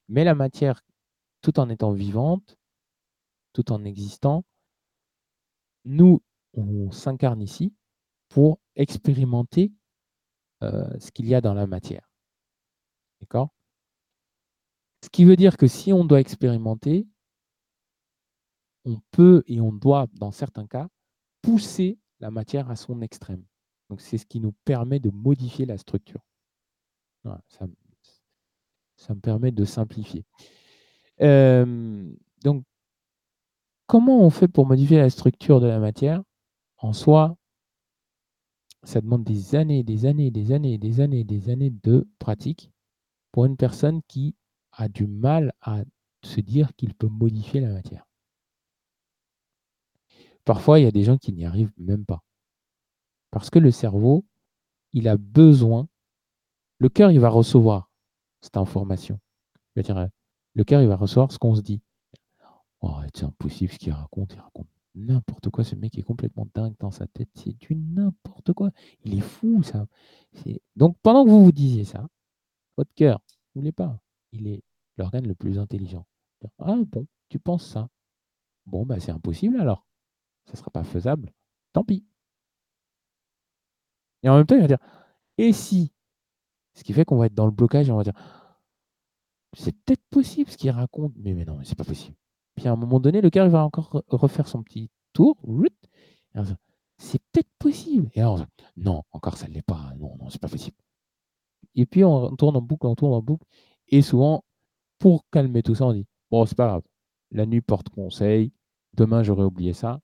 Mais 0.07 0.23
la 0.23 0.35
matière, 0.35 0.83
tout 1.41 1.59
en 1.59 1.67
étant 1.71 1.91
vivante, 1.91 2.59
tout 3.53 3.71
en 3.71 3.83
existant, 3.83 4.45
nous, 5.83 6.21
on 6.53 6.91
s'incarne 6.91 7.41
ici 7.41 7.73
pour 8.29 8.59
expérimenter 8.75 9.73
euh, 10.61 10.87
ce 10.99 11.09
qu'il 11.11 11.27
y 11.27 11.33
a 11.33 11.41
dans 11.41 11.55
la 11.55 11.65
matière. 11.65 12.07
D'accord? 13.19 13.49
Ce 15.03 15.09
qui 15.09 15.25
veut 15.25 15.37
dire 15.37 15.57
que 15.57 15.65
si 15.65 15.91
on 15.91 16.05
doit 16.05 16.19
expérimenter, 16.19 17.07
on 18.83 19.01
peut 19.09 19.43
et 19.47 19.59
on 19.59 19.71
doit, 19.71 20.05
dans 20.13 20.31
certains 20.31 20.67
cas, 20.67 20.87
pousser 21.41 21.97
la 22.19 22.29
matière 22.29 22.69
à 22.69 22.75
son 22.75 23.01
extrême. 23.01 23.43
Donc 23.89 24.01
c'est 24.01 24.17
ce 24.17 24.25
qui 24.25 24.39
nous 24.39 24.53
permet 24.65 24.99
de 24.99 25.09
modifier 25.09 25.65
la 25.65 25.77
structure. 25.77 26.21
ça, 27.47 27.67
me 29.13 29.19
permet 29.19 29.51
de 29.51 29.65
simplifier. 29.65 30.25
donc, 31.19 32.63
comment 33.87 34.21
on 34.21 34.29
fait 34.29 34.47
pour 34.47 34.65
modifier 34.65 34.97
la 34.97 35.09
structure 35.09 35.59
de 35.59 35.67
la 35.67 35.79
matière? 35.79 36.23
En 36.77 36.93
soi, 36.93 37.37
ça 38.83 39.01
demande 39.01 39.23
des 39.23 39.55
années, 39.55 39.83
des 39.83 40.05
années, 40.05 40.31
des 40.31 40.51
années, 40.51 40.77
des 40.77 41.01
années, 41.01 41.23
des 41.23 41.49
années 41.49 41.71
de 41.83 42.07
pratique 42.19 42.71
pour 43.31 43.45
une 43.45 43.57
personne 43.57 44.01
qui 44.07 44.35
a 44.71 44.87
du 44.87 45.07
mal 45.07 45.53
à 45.61 45.83
se 46.23 46.41
dire 46.41 46.73
qu'il 46.75 46.93
peut 46.93 47.07
modifier 47.07 47.61
la 47.61 47.71
matière. 47.71 48.05
Parfois, 50.43 50.79
il 50.79 50.83
y 50.83 50.87
a 50.87 50.91
des 50.91 51.03
gens 51.03 51.17
qui 51.17 51.33
n'y 51.33 51.45
arrivent 51.45 51.73
même 51.77 52.05
pas. 52.05 52.21
Parce 53.35 53.49
que 53.49 53.59
le 53.59 53.69
cerveau, 53.69 54.23
il 54.93 55.09
a 55.09 55.17
besoin, 55.17 55.89
le 56.77 56.87
cœur, 56.87 57.11
il 57.11 57.19
va 57.19 57.27
recevoir 57.27 57.91
cette 58.39 58.55
information. 58.55 59.19
dire, 59.75 60.07
le 60.53 60.63
cœur, 60.63 60.81
il 60.81 60.87
va 60.87 60.95
recevoir 60.95 61.33
ce 61.33 61.37
qu'on 61.37 61.53
se 61.53 61.59
dit. 61.59 61.81
Oh, 62.79 62.95
c'est 63.13 63.25
impossible 63.25 63.73
ce 63.73 63.77
qu'il 63.77 63.91
raconte, 63.91 64.31
il 64.35 64.39
raconte 64.39 64.69
n'importe 64.93 65.49
quoi. 65.49 65.65
Ce 65.65 65.75
mec 65.75 65.97
est 65.97 66.03
complètement 66.03 66.47
dingue 66.55 66.75
dans 66.79 66.91
sa 66.91 67.07
tête. 67.07 67.27
C'est 67.33 67.51
du 67.57 67.75
n'importe 67.75 68.53
quoi. 68.53 68.71
Il 69.03 69.17
est 69.17 69.21
fou, 69.21 69.61
ça. 69.63 69.85
Donc, 70.77 70.95
pendant 71.03 71.25
que 71.25 71.29
vous 71.29 71.43
vous 71.43 71.51
disiez 71.51 71.83
ça, 71.83 72.07
votre 72.77 72.93
cœur, 72.93 73.19
vous 73.53 73.59
voulez 73.59 73.73
pas. 73.73 73.99
Il 74.31 74.47
est 74.47 74.63
l'organe 74.95 75.27
le 75.27 75.35
plus 75.35 75.59
intelligent. 75.59 76.05
Ah 76.59 76.77
bon, 76.87 77.05
tu 77.27 77.39
penses 77.39 77.67
ça. 77.67 77.89
Bon, 78.65 78.85
bah, 78.85 79.01
c'est 79.01 79.11
impossible 79.11 79.59
alors. 79.59 79.85
Ça 80.45 80.53
ne 80.53 80.57
sera 80.57 80.71
pas 80.71 80.85
faisable. 80.85 81.33
Tant 81.73 81.83
pis. 81.83 82.05
Et 84.25 84.29
en 84.29 84.37
même 84.37 84.45
temps, 84.45 84.55
il 84.55 84.61
va 84.61 84.67
dire 84.67 84.79
et 85.37 85.53
si? 85.53 85.93
Ce 86.73 86.83
qui 86.83 86.91
fait 86.91 87.05
qu'on 87.05 87.17
va 87.17 87.27
être 87.27 87.33
dans 87.33 87.45
le 87.45 87.51
blocage 87.51 87.89
on 87.89 87.97
va 87.97 88.03
dire 88.03 88.13
c'est 89.53 89.71
peut-être 89.71 90.03
possible 90.09 90.51
ce 90.51 90.57
qu'il 90.57 90.69
raconte, 90.71 91.13
mais, 91.15 91.33
mais 91.33 91.45
non, 91.45 91.59
c'est 91.63 91.77
pas 91.77 91.85
possible. 91.85 92.17
Puis 92.55 92.67
à 92.67 92.73
un 92.73 92.75
moment 92.75 92.99
donné, 92.99 93.21
le 93.21 93.29
cœur 93.29 93.45
il 93.45 93.51
va 93.51 93.63
encore 93.63 94.03
refaire 94.09 94.47
son 94.47 94.63
petit 94.63 94.89
tour. 95.13 95.37
C'est 96.97 97.21
peut-être 97.31 97.49
possible. 97.59 98.09
Et 98.15 98.21
alors, 98.21 98.45
non, 98.75 99.03
encore 99.11 99.37
ça 99.37 99.47
ne 99.47 99.53
l'est 99.53 99.61
pas. 99.61 99.93
Non, 99.97 100.17
non, 100.17 100.29
c'est 100.29 100.41
pas 100.41 100.49
possible. 100.49 100.77
Et 101.75 101.85
puis 101.85 102.03
on 102.03 102.35
tourne 102.35 102.57
en 102.57 102.61
boucle, 102.61 102.87
on 102.87 102.95
tourne 102.95 103.13
en 103.13 103.21
boucle. 103.21 103.45
Et 103.87 104.01
souvent, 104.01 104.43
pour 104.99 105.25
calmer 105.31 105.63
tout 105.63 105.75
ça, 105.75 105.85
on 105.85 105.93
dit 105.93 106.05
Bon, 106.31 106.45
c'est 106.45 106.55
pas 106.55 106.67
grave. 106.67 106.83
La 107.31 107.45
nuit 107.45 107.61
porte 107.61 107.89
conseil. 107.89 108.51
Demain, 108.93 109.23
j'aurais 109.23 109.43
oublié 109.43 109.73
ça. 109.73 110.01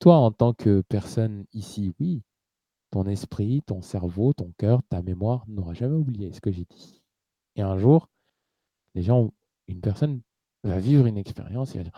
Toi, 0.00 0.16
en 0.16 0.32
tant 0.32 0.54
que 0.54 0.82
personne 0.88 1.44
ici, 1.52 1.92
oui, 2.00 2.22
ton 2.90 3.06
esprit, 3.06 3.62
ton 3.62 3.82
cerveau, 3.82 4.32
ton 4.32 4.52
cœur, 4.58 4.82
ta 4.88 5.02
mémoire 5.02 5.44
n'aura 5.48 5.74
jamais 5.74 5.96
oublié 5.96 6.32
ce 6.32 6.40
que 6.40 6.50
j'ai 6.50 6.64
dit. 6.64 7.02
Et 7.56 7.62
un 7.62 7.78
jour, 7.78 8.08
les 8.94 9.02
gens, 9.02 9.32
une 9.68 9.80
personne 9.80 10.20
va 10.64 10.78
vivre 10.78 11.06
une 11.06 11.16
expérience 11.16 11.74
et 11.74 11.78
va 11.78 11.84
dire 11.84 11.92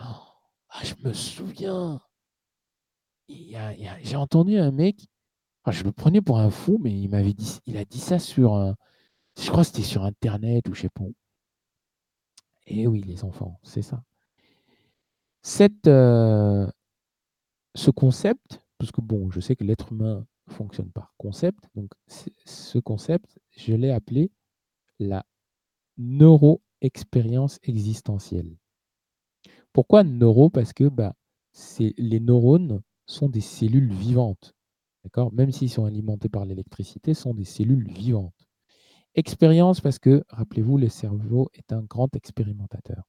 Ah, 0.69 0.83
je 0.83 0.93
me 1.03 1.13
souviens. 1.13 2.01
J'ai 3.27 4.15
entendu 4.15 4.57
un 4.57 4.71
mec, 4.71 5.07
je 5.69 5.83
le 5.83 5.91
prenais 5.91 6.21
pour 6.21 6.39
un 6.39 6.49
fou, 6.49 6.77
mais 6.81 6.91
il 6.91 7.09
m'avait 7.09 7.33
dit, 7.33 7.59
il 7.65 7.77
a 7.77 7.85
dit 7.85 7.99
ça 7.99 8.19
sur 8.19 8.53
un, 8.55 8.75
je 9.39 9.49
crois 9.49 9.63
que 9.63 9.69
c'était 9.69 9.83
sur 9.83 10.03
Internet 10.03 10.67
ou 10.69 10.73
je 10.73 10.81
sais 10.81 10.89
pas 10.89 11.03
où. 11.03 11.15
Et 12.67 12.87
oui, 12.87 13.01
les 13.01 13.23
enfants, 13.23 13.59
c'est 13.63 13.81
ça. 13.81 14.03
Cette, 15.41 15.87
euh, 15.87 16.69
ce 17.75 17.91
concept, 17.91 18.61
parce 18.77 18.91
que 18.91 19.01
bon, 19.01 19.29
je 19.31 19.39
sais 19.39 19.55
que 19.55 19.63
l'être 19.63 19.91
humain 19.91 20.25
fonctionne 20.47 20.91
par 20.91 21.13
concept. 21.17 21.69
Donc, 21.75 21.91
ce 22.07 22.79
concept, 22.79 23.39
je 23.51 23.73
l'ai 23.73 23.91
appelé 23.91 24.31
la 24.99 25.25
neuro-expérience 25.97 27.59
existentielle. 27.63 28.57
Pourquoi 29.71 30.03
neuro? 30.03 30.49
Parce 30.49 30.73
que 30.73 30.89
bah, 30.89 31.15
les 31.79 32.19
neurones 32.19 32.81
sont 33.05 33.29
des 33.29 33.41
cellules 33.41 33.91
vivantes. 33.91 34.53
Même 35.33 35.51
s'ils 35.51 35.69
sont 35.69 35.85
alimentés 35.85 36.29
par 36.29 36.45
l'électricité, 36.45 37.13
sont 37.13 37.33
des 37.33 37.43
cellules 37.43 37.87
vivantes. 37.91 38.47
Expérience 39.15 39.81
parce 39.81 39.99
que, 39.99 40.23
rappelez-vous, 40.29 40.77
le 40.77 40.89
cerveau 40.89 41.49
est 41.53 41.73
un 41.73 41.83
grand 41.83 42.15
expérimentateur. 42.15 43.03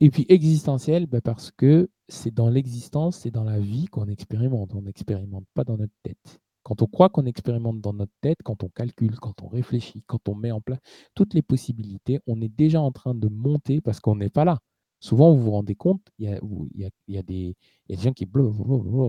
Et 0.00 0.10
puis 0.10 0.26
existentiel, 0.28 1.06
bah, 1.06 1.20
parce 1.20 1.50
que 1.50 1.88
c'est 2.08 2.34
dans 2.34 2.48
l'existence, 2.48 3.18
c'est 3.18 3.30
dans 3.30 3.44
la 3.44 3.60
vie 3.60 3.86
qu'on 3.86 4.08
expérimente. 4.08 4.74
On 4.74 4.82
n'expérimente 4.82 5.44
pas 5.54 5.64
dans 5.64 5.76
notre 5.76 5.94
tête. 6.02 6.40
Quand 6.62 6.82
on 6.82 6.86
croit 6.86 7.08
qu'on 7.08 7.26
expérimente 7.26 7.80
dans 7.80 7.92
notre 7.92 8.12
tête, 8.20 8.38
quand 8.42 8.62
on 8.62 8.68
calcule, 8.68 9.18
quand 9.20 9.42
on 9.42 9.48
réfléchit, 9.48 10.02
quand 10.06 10.28
on 10.28 10.34
met 10.34 10.50
en 10.50 10.60
place 10.60 10.80
toutes 11.14 11.34
les 11.34 11.42
possibilités, 11.42 12.20
on 12.26 12.40
est 12.40 12.48
déjà 12.48 12.80
en 12.80 12.92
train 12.92 13.14
de 13.14 13.28
monter 13.28 13.80
parce 13.80 14.00
qu'on 14.00 14.16
n'est 14.16 14.30
pas 14.30 14.44
là. 14.44 14.58
Souvent, 15.00 15.32
vous 15.32 15.42
vous 15.42 15.50
rendez 15.52 15.76
compte, 15.76 16.02
il 16.18 16.28
y 16.28 17.16
a, 17.16 17.22
des, 17.22 17.54
gens 17.88 18.12
qui 18.12 18.28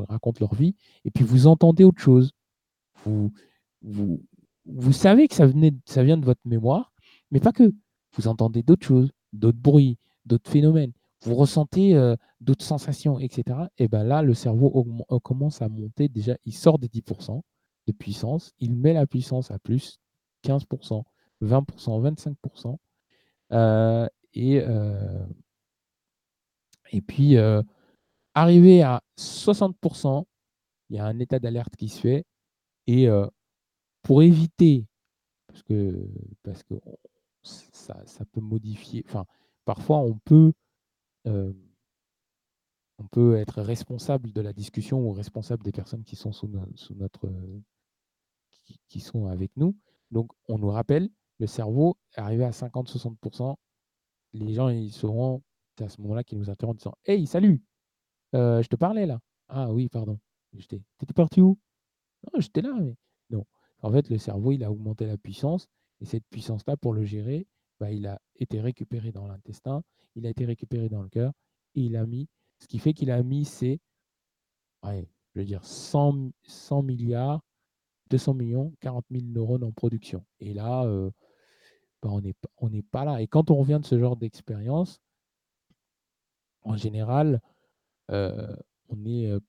racontent 0.07 0.39
leur 0.39 0.53
vie 0.53 0.75
et 1.03 1.11
puis 1.11 1.23
vous 1.23 1.47
entendez 1.47 1.83
autre 1.83 1.99
chose. 1.99 2.31
Vous 3.05 4.93
savez 4.93 5.27
que 5.27 5.35
ça, 5.35 5.47
venait, 5.47 5.73
ça 5.85 6.03
vient 6.03 6.17
de 6.17 6.25
votre 6.25 6.41
mémoire, 6.45 6.93
mais 7.31 7.39
pas 7.39 7.51
que. 7.51 7.73
Vous 8.15 8.27
entendez 8.27 8.63
d'autres 8.63 8.85
choses, 8.85 9.11
d'autres 9.33 9.59
bruits, 9.59 9.97
d'autres 10.25 10.49
phénomènes. 10.49 10.93
Vous 11.21 11.35
ressentez 11.35 11.95
euh, 11.95 12.15
d'autres 12.39 12.65
sensations, 12.65 13.19
etc. 13.19 13.59
Et 13.77 13.87
bien 13.87 14.03
là, 14.03 14.21
le 14.21 14.33
cerveau 14.33 14.85
euh, 15.11 15.19
commence 15.19 15.61
à 15.61 15.67
monter. 15.67 16.07
Déjà, 16.07 16.37
il 16.45 16.53
sort 16.53 16.79
des 16.79 16.87
10% 16.87 17.41
de 17.87 17.91
puissance. 17.91 18.53
Il 18.59 18.75
met 18.75 18.93
la 18.93 19.05
puissance 19.05 19.51
à 19.51 19.59
plus 19.59 19.99
15%, 20.45 21.03
20%, 21.41 22.35
25%. 23.51 24.07
et, 24.33 24.61
euh, 24.61 25.25
et 26.91 27.01
puis, 27.01 27.35
arrivé 28.33 28.81
à 28.81 29.01
60%, 29.17 30.25
il 30.89 30.95
y 30.95 30.99
a 30.99 31.05
un 31.05 31.19
état 31.19 31.39
d'alerte 31.39 31.75
qui 31.75 31.89
se 31.89 31.99
fait. 31.99 32.25
Et 32.87 33.07
pour 34.03 34.23
éviter, 34.23 34.85
parce 35.47 35.63
que, 35.63 36.07
parce 36.43 36.63
que 36.63 36.75
ça, 37.43 38.01
ça, 38.05 38.25
peut 38.25 38.41
modifier, 38.41 39.03
enfin, 39.07 39.25
parfois 39.65 39.97
on 39.97 40.17
peut, 40.25 40.53
on 41.25 43.07
peut 43.11 43.37
être 43.37 43.61
responsable 43.61 44.31
de 44.31 44.41
la 44.41 44.53
discussion 44.53 44.99
ou 44.99 45.11
responsable 45.11 45.63
des 45.63 45.71
personnes 45.71 46.03
qui 46.03 46.15
sont 46.15 46.31
sous, 46.31 46.47
notre, 46.47 47.31
qui, 48.87 48.99
sont 48.99 49.27
avec 49.27 49.51
nous. 49.55 49.75
Donc, 50.11 50.31
on 50.47 50.57
nous 50.57 50.69
rappelle, 50.69 51.09
le 51.39 51.47
cerveau 51.47 51.97
arrivé 52.15 52.43
à 52.43 52.51
50-60%. 52.51 53.55
Les 54.33 54.53
gens, 54.53 54.69
ils 54.69 54.91
seront, 54.91 55.41
à 55.79 55.89
ce 55.89 56.01
moment-là 56.01 56.23
qu'ils 56.23 56.37
nous 56.37 56.49
interrompent 56.49 56.75
en 56.75 56.79
disant 56.79 56.95
Hey, 57.05 57.25
salut, 57.25 57.63
je 58.33 58.67
te 58.67 58.75
parlais 58.75 59.05
là. 59.05 59.19
Ah 59.47 59.71
oui, 59.71 59.89
pardon. 59.89 60.19
T'étais 60.67 61.13
parti 61.15 61.41
où? 61.41 61.57
Non, 62.23 62.39
j'étais 62.39 62.61
là. 62.61 62.73
Mais... 62.79 62.95
Non. 63.29 63.45
En 63.81 63.91
fait, 63.91 64.09
le 64.09 64.17
cerveau, 64.17 64.51
il 64.51 64.63
a 64.63 64.71
augmenté 64.71 65.05
la 65.05 65.17
puissance. 65.17 65.67
Et 66.01 66.05
cette 66.05 66.25
puissance-là, 66.29 66.77
pour 66.77 66.93
le 66.93 67.03
gérer, 67.03 67.47
bah, 67.79 67.91
il 67.91 68.07
a 68.07 68.19
été 68.35 68.59
récupéré 68.59 69.11
dans 69.11 69.27
l'intestin, 69.27 69.83
il 70.15 70.25
a 70.25 70.29
été 70.29 70.45
récupéré 70.45 70.89
dans 70.89 71.01
le 71.01 71.09
cœur, 71.09 71.31
et 71.75 71.81
il 71.81 71.95
a 71.95 72.05
mis, 72.05 72.27
ce 72.59 72.67
qui 72.67 72.79
fait 72.79 72.93
qu'il 72.93 73.11
a 73.11 73.21
mis 73.23 73.45
ces, 73.45 73.79
je 74.83 75.39
veux 75.39 75.45
dire, 75.45 75.63
100, 75.63 76.31
100 76.43 76.83
milliards, 76.83 77.41
200 78.09 78.33
millions, 78.33 78.73
40 78.81 79.05
000 79.11 79.23
neurones 79.27 79.63
en 79.63 79.71
production. 79.71 80.25
Et 80.39 80.53
là, 80.53 80.83
euh, 80.85 81.11
bah, 82.01 82.09
on 82.57 82.69
n'est 82.69 82.81
pas 82.81 83.05
là. 83.05 83.21
Et 83.21 83.27
quand 83.27 83.51
on 83.51 83.55
revient 83.55 83.79
de 83.81 83.85
ce 83.85 83.99
genre 83.99 84.17
d'expérience, 84.17 84.99
en 86.63 86.75
général, 86.75 87.41
euh, 88.11 88.55
on 88.89 89.05
est 89.05 89.27
euh, 89.27 89.39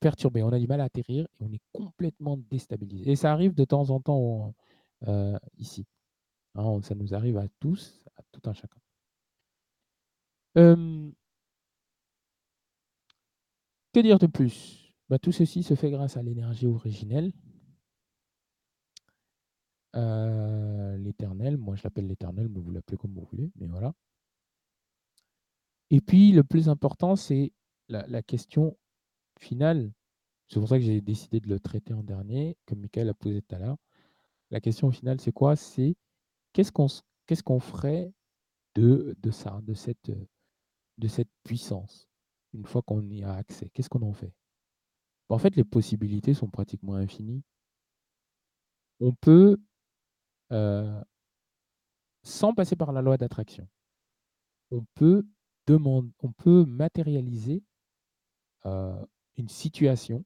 perturbé, 0.00 0.42
on 0.42 0.52
a 0.52 0.58
du 0.58 0.66
mal 0.66 0.80
à 0.80 0.84
atterrir 0.84 1.26
et 1.38 1.44
on 1.44 1.52
est 1.52 1.62
complètement 1.72 2.38
déstabilisé. 2.50 3.10
Et 3.10 3.16
ça 3.16 3.32
arrive 3.32 3.54
de 3.54 3.64
temps 3.64 3.90
en 3.90 4.00
temps 4.00 4.54
ici. 5.56 5.86
Hein, 6.54 6.80
ça 6.82 6.94
nous 6.94 7.14
arrive 7.14 7.36
à 7.38 7.48
tous, 7.60 8.02
à 8.16 8.22
tout 8.32 8.48
un 8.48 8.52
chacun. 8.52 8.80
que 13.92 14.00
dire 14.00 14.18
de 14.18 14.26
plus? 14.26 14.92
Bah, 15.08 15.18
Tout 15.18 15.32
ceci 15.32 15.62
se 15.62 15.74
fait 15.74 15.90
grâce 15.90 16.16
à 16.16 16.22
l'énergie 16.22 16.66
originelle. 16.66 17.32
l'éternel, 20.98 21.56
moi 21.56 21.76
je 21.76 21.82
l'appelle 21.82 22.06
l'éternel, 22.06 22.48
mais 22.48 22.60
vous 22.60 22.70
l'appelez 22.70 22.96
comme 22.96 23.12
vous 23.14 23.26
voulez. 23.30 23.50
Et 25.90 26.00
puis 26.00 26.32
le 26.32 26.44
plus 26.44 26.68
important, 26.68 27.16
c'est 27.16 27.52
la, 27.88 28.22
question 28.22 28.76
finale. 29.38 29.92
C'est 30.48 30.60
pour 30.60 30.68
ça 30.68 30.78
que 30.78 30.84
j'ai 30.84 31.00
décidé 31.00 31.40
de 31.40 31.48
le 31.48 31.58
traiter 31.58 31.92
en 31.94 32.02
dernier, 32.02 32.56
comme 32.66 32.80
Michael 32.80 33.08
a 33.08 33.14
posé 33.14 33.42
tout 33.42 33.54
à 33.54 33.58
l'heure. 33.58 33.76
La 34.50 34.60
question 34.60 34.90
finale, 34.90 35.20
c'est 35.20 35.32
quoi? 35.32 35.56
C'est 35.56 35.96
qu'est-ce 36.52 36.72
qu'on 37.42 37.60
ferait 37.60 38.12
de, 38.74 39.14
ça, 39.30 39.60
de 39.62 39.74
cette, 39.74 40.10
de 40.98 41.08
cette 41.08 41.30
puissance, 41.44 42.08
une 42.52 42.64
fois 42.64 42.82
qu'on 42.82 43.08
y 43.10 43.22
a 43.22 43.34
accès? 43.34 43.70
Qu'est-ce 43.70 43.88
qu'on 43.88 44.02
en 44.02 44.12
fait? 44.12 44.32
En 45.28 45.38
fait, 45.38 45.54
les 45.54 45.64
possibilités 45.64 46.34
sont 46.34 46.48
pratiquement 46.48 46.94
infinies. 46.94 47.42
On 48.98 49.14
peut, 49.14 49.56
euh, 50.52 51.02
sans 52.22 52.52
passer 52.52 52.76
par 52.76 52.92
la 52.92 53.00
loi 53.00 53.16
d'attraction, 53.16 53.68
on 54.70 54.84
peut 54.94 55.24
on 55.78 56.32
peut 56.36 56.64
matérialiser 56.64 57.62
euh, 58.66 59.06
une 59.36 59.48
situation 59.48 60.24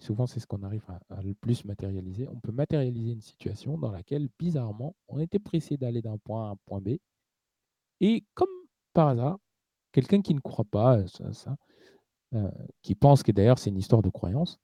souvent 0.00 0.26
c'est 0.26 0.40
ce 0.40 0.46
qu'on 0.46 0.62
arrive 0.62 0.84
à, 1.10 1.22
le 1.22 1.34
plus 1.34 1.64
matérialiser, 1.64 2.28
on 2.28 2.40
peut 2.40 2.52
matérialiser 2.52 3.12
une 3.12 3.20
situation 3.20 3.78
dans 3.78 3.90
laquelle, 3.90 4.28
bizarrement, 4.38 4.94
on 5.08 5.18
était 5.18 5.38
pressé 5.38 5.76
d'aller 5.76 6.02
d'un 6.02 6.18
point 6.18 6.46
A 6.46 6.48
à 6.48 6.52
un 6.52 6.56
point 6.66 6.80
B. 6.80 6.98
Et 8.00 8.24
comme 8.34 8.48
par 8.92 9.08
hasard, 9.08 9.38
quelqu'un 9.92 10.22
qui 10.22 10.34
ne 10.34 10.40
croit 10.40 10.64
pas 10.64 10.98
euh, 12.34 12.50
qui 12.82 12.94
pense 12.94 13.22
que 13.22 13.32
d'ailleurs 13.32 13.58
c'est 13.58 13.70
une 13.70 13.78
histoire 13.78 14.02
de 14.02 14.10
croyance, 14.10 14.58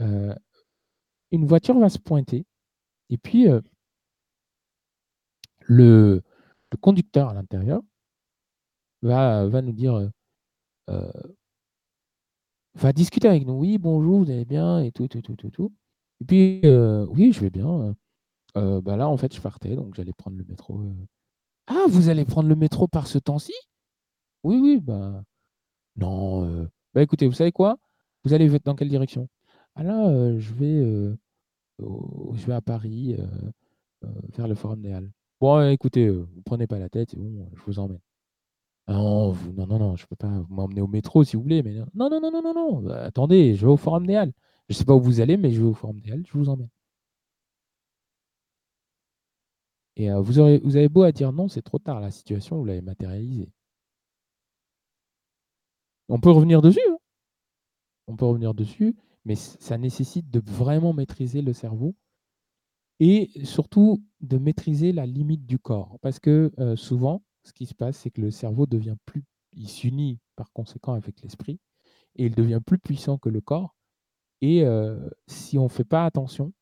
euh, 0.00 0.34
une 1.32 1.46
voiture 1.46 1.78
va 1.78 1.88
se 1.88 1.98
pointer 1.98 2.46
et 3.10 3.18
puis 3.18 3.48
euh, 3.48 3.60
le, 5.60 6.22
conducteur 6.80 7.28
à 7.28 7.34
l'intérieur 7.34 7.82
va, 9.02 9.46
nous 9.62 9.72
dire 9.72 10.10
va 12.74 12.92
discuter 12.92 13.28
avec 13.28 13.46
nous. 13.46 13.54
Oui, 13.54 13.78
bonjour, 13.78 14.24
vous 14.24 14.30
allez 14.30 14.44
bien 14.44 14.80
et 14.80 14.92
tout, 14.92 15.08
tout, 15.08 15.22
tout, 15.22 15.36
tout, 15.36 15.50
tout. 15.50 15.72
Et 16.20 16.24
puis, 16.24 16.60
euh, 16.64 17.06
oui, 17.10 17.32
je 17.32 17.40
vais 17.40 17.50
bien. 17.50 17.94
Euh, 18.56 18.80
bah 18.80 18.96
là, 18.96 19.08
en 19.08 19.16
fait, 19.16 19.34
je 19.34 19.40
partais, 19.40 19.74
donc 19.76 19.94
j'allais 19.94 20.12
prendre 20.12 20.36
le 20.36 20.44
métro. 20.44 20.80
Euh. 20.80 21.06
Ah, 21.66 21.84
vous 21.88 22.08
allez 22.08 22.24
prendre 22.24 22.48
le 22.48 22.56
métro 22.56 22.88
par 22.88 23.06
ce 23.06 23.18
temps-ci? 23.18 23.54
Oui, 24.42 24.58
oui, 24.60 24.80
bah. 24.80 25.22
Non. 25.96 26.68
Bah 26.94 27.02
écoutez, 27.02 27.26
vous 27.26 27.34
savez 27.34 27.52
quoi? 27.52 27.78
Vous 28.24 28.32
allez 28.34 28.48
dans 28.60 28.74
quelle 28.74 28.88
direction? 28.88 29.28
Ah 29.74 29.82
là, 29.82 30.38
je 30.38 30.52
vais 30.54 31.16
je 31.78 32.46
vais 32.46 32.54
à 32.54 32.60
Paris, 32.60 33.16
vers 34.34 34.48
le 34.48 34.54
Forum 34.54 34.80
des 34.80 34.92
Halles. 34.92 35.10
Bon, 35.40 35.68
écoutez, 35.68 36.08
vous 36.08 36.42
prenez 36.44 36.66
pas 36.66 36.78
la 36.78 36.88
tête, 36.88 37.16
bon, 37.16 37.48
je 37.54 37.62
vous 37.64 37.78
emmène. 37.78 38.00
Ah 38.86 38.92
non, 38.94 39.32
non, 39.56 39.66
non, 39.66 39.78
non, 39.78 39.96
je 39.96 40.06
peux 40.06 40.16
pas 40.16 40.28
m'emmener 40.48 40.80
au 40.80 40.86
métro 40.86 41.24
si 41.24 41.36
vous 41.36 41.42
voulez, 41.42 41.62
mais 41.62 41.74
non, 41.94 42.08
non, 42.10 42.20
non, 42.20 42.30
non, 42.30 42.42
non, 42.42 42.54
non, 42.54 42.80
bah, 42.82 43.04
attendez, 43.04 43.54
je 43.54 43.64
vais 43.66 43.72
au 43.72 43.76
Forum 43.76 44.06
des 44.06 44.16
Halles. 44.16 44.32
Je 44.68 44.74
ne 44.74 44.78
sais 44.78 44.84
pas 44.84 44.94
où 44.94 45.00
vous 45.00 45.20
allez, 45.20 45.36
mais 45.36 45.50
je 45.50 45.60
vais 45.60 45.66
au 45.68 45.74
Forum 45.74 46.00
des 46.00 46.10
je 46.24 46.32
vous 46.32 46.48
emmène. 46.48 46.68
Et 49.96 50.10
euh, 50.10 50.20
vous, 50.20 50.34
vous 50.64 50.76
avez 50.76 50.88
beau 50.90 51.02
à 51.02 51.12
dire 51.12 51.32
non, 51.32 51.48
c'est 51.48 51.62
trop 51.62 51.78
tard, 51.78 52.00
la 52.00 52.10
situation, 52.10 52.56
vous 52.58 52.64
l'avez 52.66 52.80
matérialisée. 52.82 53.50
On 56.08 56.20
peut 56.20 56.30
revenir 56.30 56.62
dessus. 56.62 56.80
Hein. 56.88 56.98
On 58.06 58.16
peut 58.16 58.26
revenir 58.26 58.54
dessus, 58.54 58.94
mais 59.24 59.34
ça 59.34 59.78
nécessite 59.78 60.30
de 60.30 60.40
vraiment 60.44 60.92
maîtriser 60.92 61.42
le 61.42 61.52
cerveau 61.52 61.94
et 63.00 63.30
surtout 63.44 64.04
de 64.20 64.38
maîtriser 64.38 64.92
la 64.92 65.06
limite 65.06 65.46
du 65.46 65.58
corps. 65.58 65.98
Parce 66.02 66.20
que 66.20 66.52
euh, 66.58 66.76
souvent, 66.76 67.22
ce 67.44 67.52
qui 67.52 67.66
se 67.66 67.74
passe, 67.74 67.98
c'est 67.98 68.10
que 68.10 68.20
le 68.20 68.30
cerveau 68.30 68.66
devient 68.66 68.96
plus, 69.04 69.24
il 69.52 69.68
s'unit 69.68 70.18
par 70.36 70.52
conséquent 70.52 70.94
avec 70.94 71.20
l'esprit 71.22 71.58
et 72.16 72.26
il 72.26 72.34
devient 72.34 72.60
plus 72.64 72.78
puissant 72.78 73.18
que 73.18 73.28
le 73.28 73.40
corps. 73.40 73.74
Et 74.40 74.64
euh, 74.64 75.08
si 75.26 75.58
on 75.58 75.64
ne 75.64 75.68
fait 75.68 75.84
pas 75.84 76.04
attention, 76.04 76.52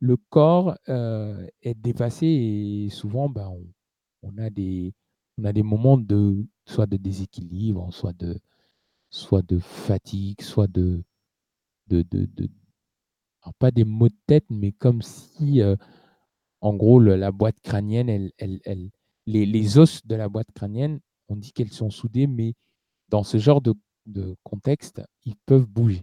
le 0.00 0.16
corps 0.16 0.76
euh, 0.88 1.46
est 1.62 1.74
dépassé 1.74 2.26
et 2.26 2.88
souvent, 2.90 3.28
ben, 3.28 3.52
on, 4.22 4.38
a 4.38 4.50
des, 4.50 4.94
moments 5.62 5.98
de 5.98 6.46
soit 6.66 6.86
de 6.86 6.96
déséquilibre, 6.96 7.92
soit 7.92 8.16
de, 8.16 8.38
de 9.48 9.58
fatigue, 9.58 10.40
soit 10.42 10.68
de, 10.68 11.02
de, 11.88 12.02
de, 12.02 12.48
pas 13.58 13.70
des 13.70 13.84
maux 13.84 14.08
de 14.08 14.16
tête, 14.26 14.44
mais 14.50 14.72
comme 14.72 15.02
si, 15.02 15.60
en 16.60 16.74
gros, 16.74 17.00
la 17.00 17.32
boîte 17.32 17.60
crânienne, 17.60 18.08
elle, 18.08 18.32
elle, 18.64 18.90
les, 19.28 19.78
os 19.78 20.04
de 20.06 20.14
la 20.14 20.28
boîte 20.28 20.50
crânienne, 20.54 21.00
on 21.28 21.36
dit 21.36 21.52
qu'elles 21.52 21.72
sont 21.72 21.90
soudées, 21.90 22.26
mais 22.26 22.54
dans 23.08 23.22
ce 23.22 23.38
genre 23.38 23.60
de, 23.60 23.74
contexte, 24.42 25.02
ils 25.24 25.36
peuvent 25.46 25.66
bouger. 25.66 26.02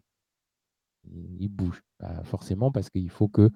Ils 1.40 1.50
bougent, 1.50 1.84
forcément, 2.24 2.72
parce 2.72 2.90
qu'il 2.90 3.10
faut 3.10 3.28
que 3.28 3.50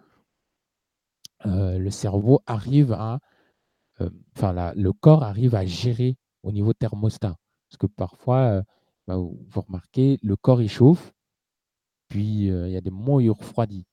le 1.45 1.89
cerveau 1.89 2.41
arrive 2.45 2.93
à, 2.93 3.19
enfin, 4.35 4.73
le 4.75 4.91
corps 4.91 5.23
arrive 5.23 5.55
à 5.55 5.65
gérer 5.65 6.15
au 6.43 6.51
niveau 6.51 6.73
thermostat. 6.73 7.35
Parce 7.69 7.77
que 7.77 7.87
parfois, 7.87 8.63
bah, 9.07 9.17
vous 9.17 9.61
remarquez, 9.61 10.17
le 10.23 10.35
corps 10.35 10.61
il 10.61 10.69
chauffe, 10.69 11.13
puis 12.07 12.47
il 12.47 12.71
y 12.71 12.77
a 12.77 12.81
des 12.81 12.91
moments 12.91 13.15
où 13.15 13.21
il 13.21 13.29
refroidit. 13.29 13.85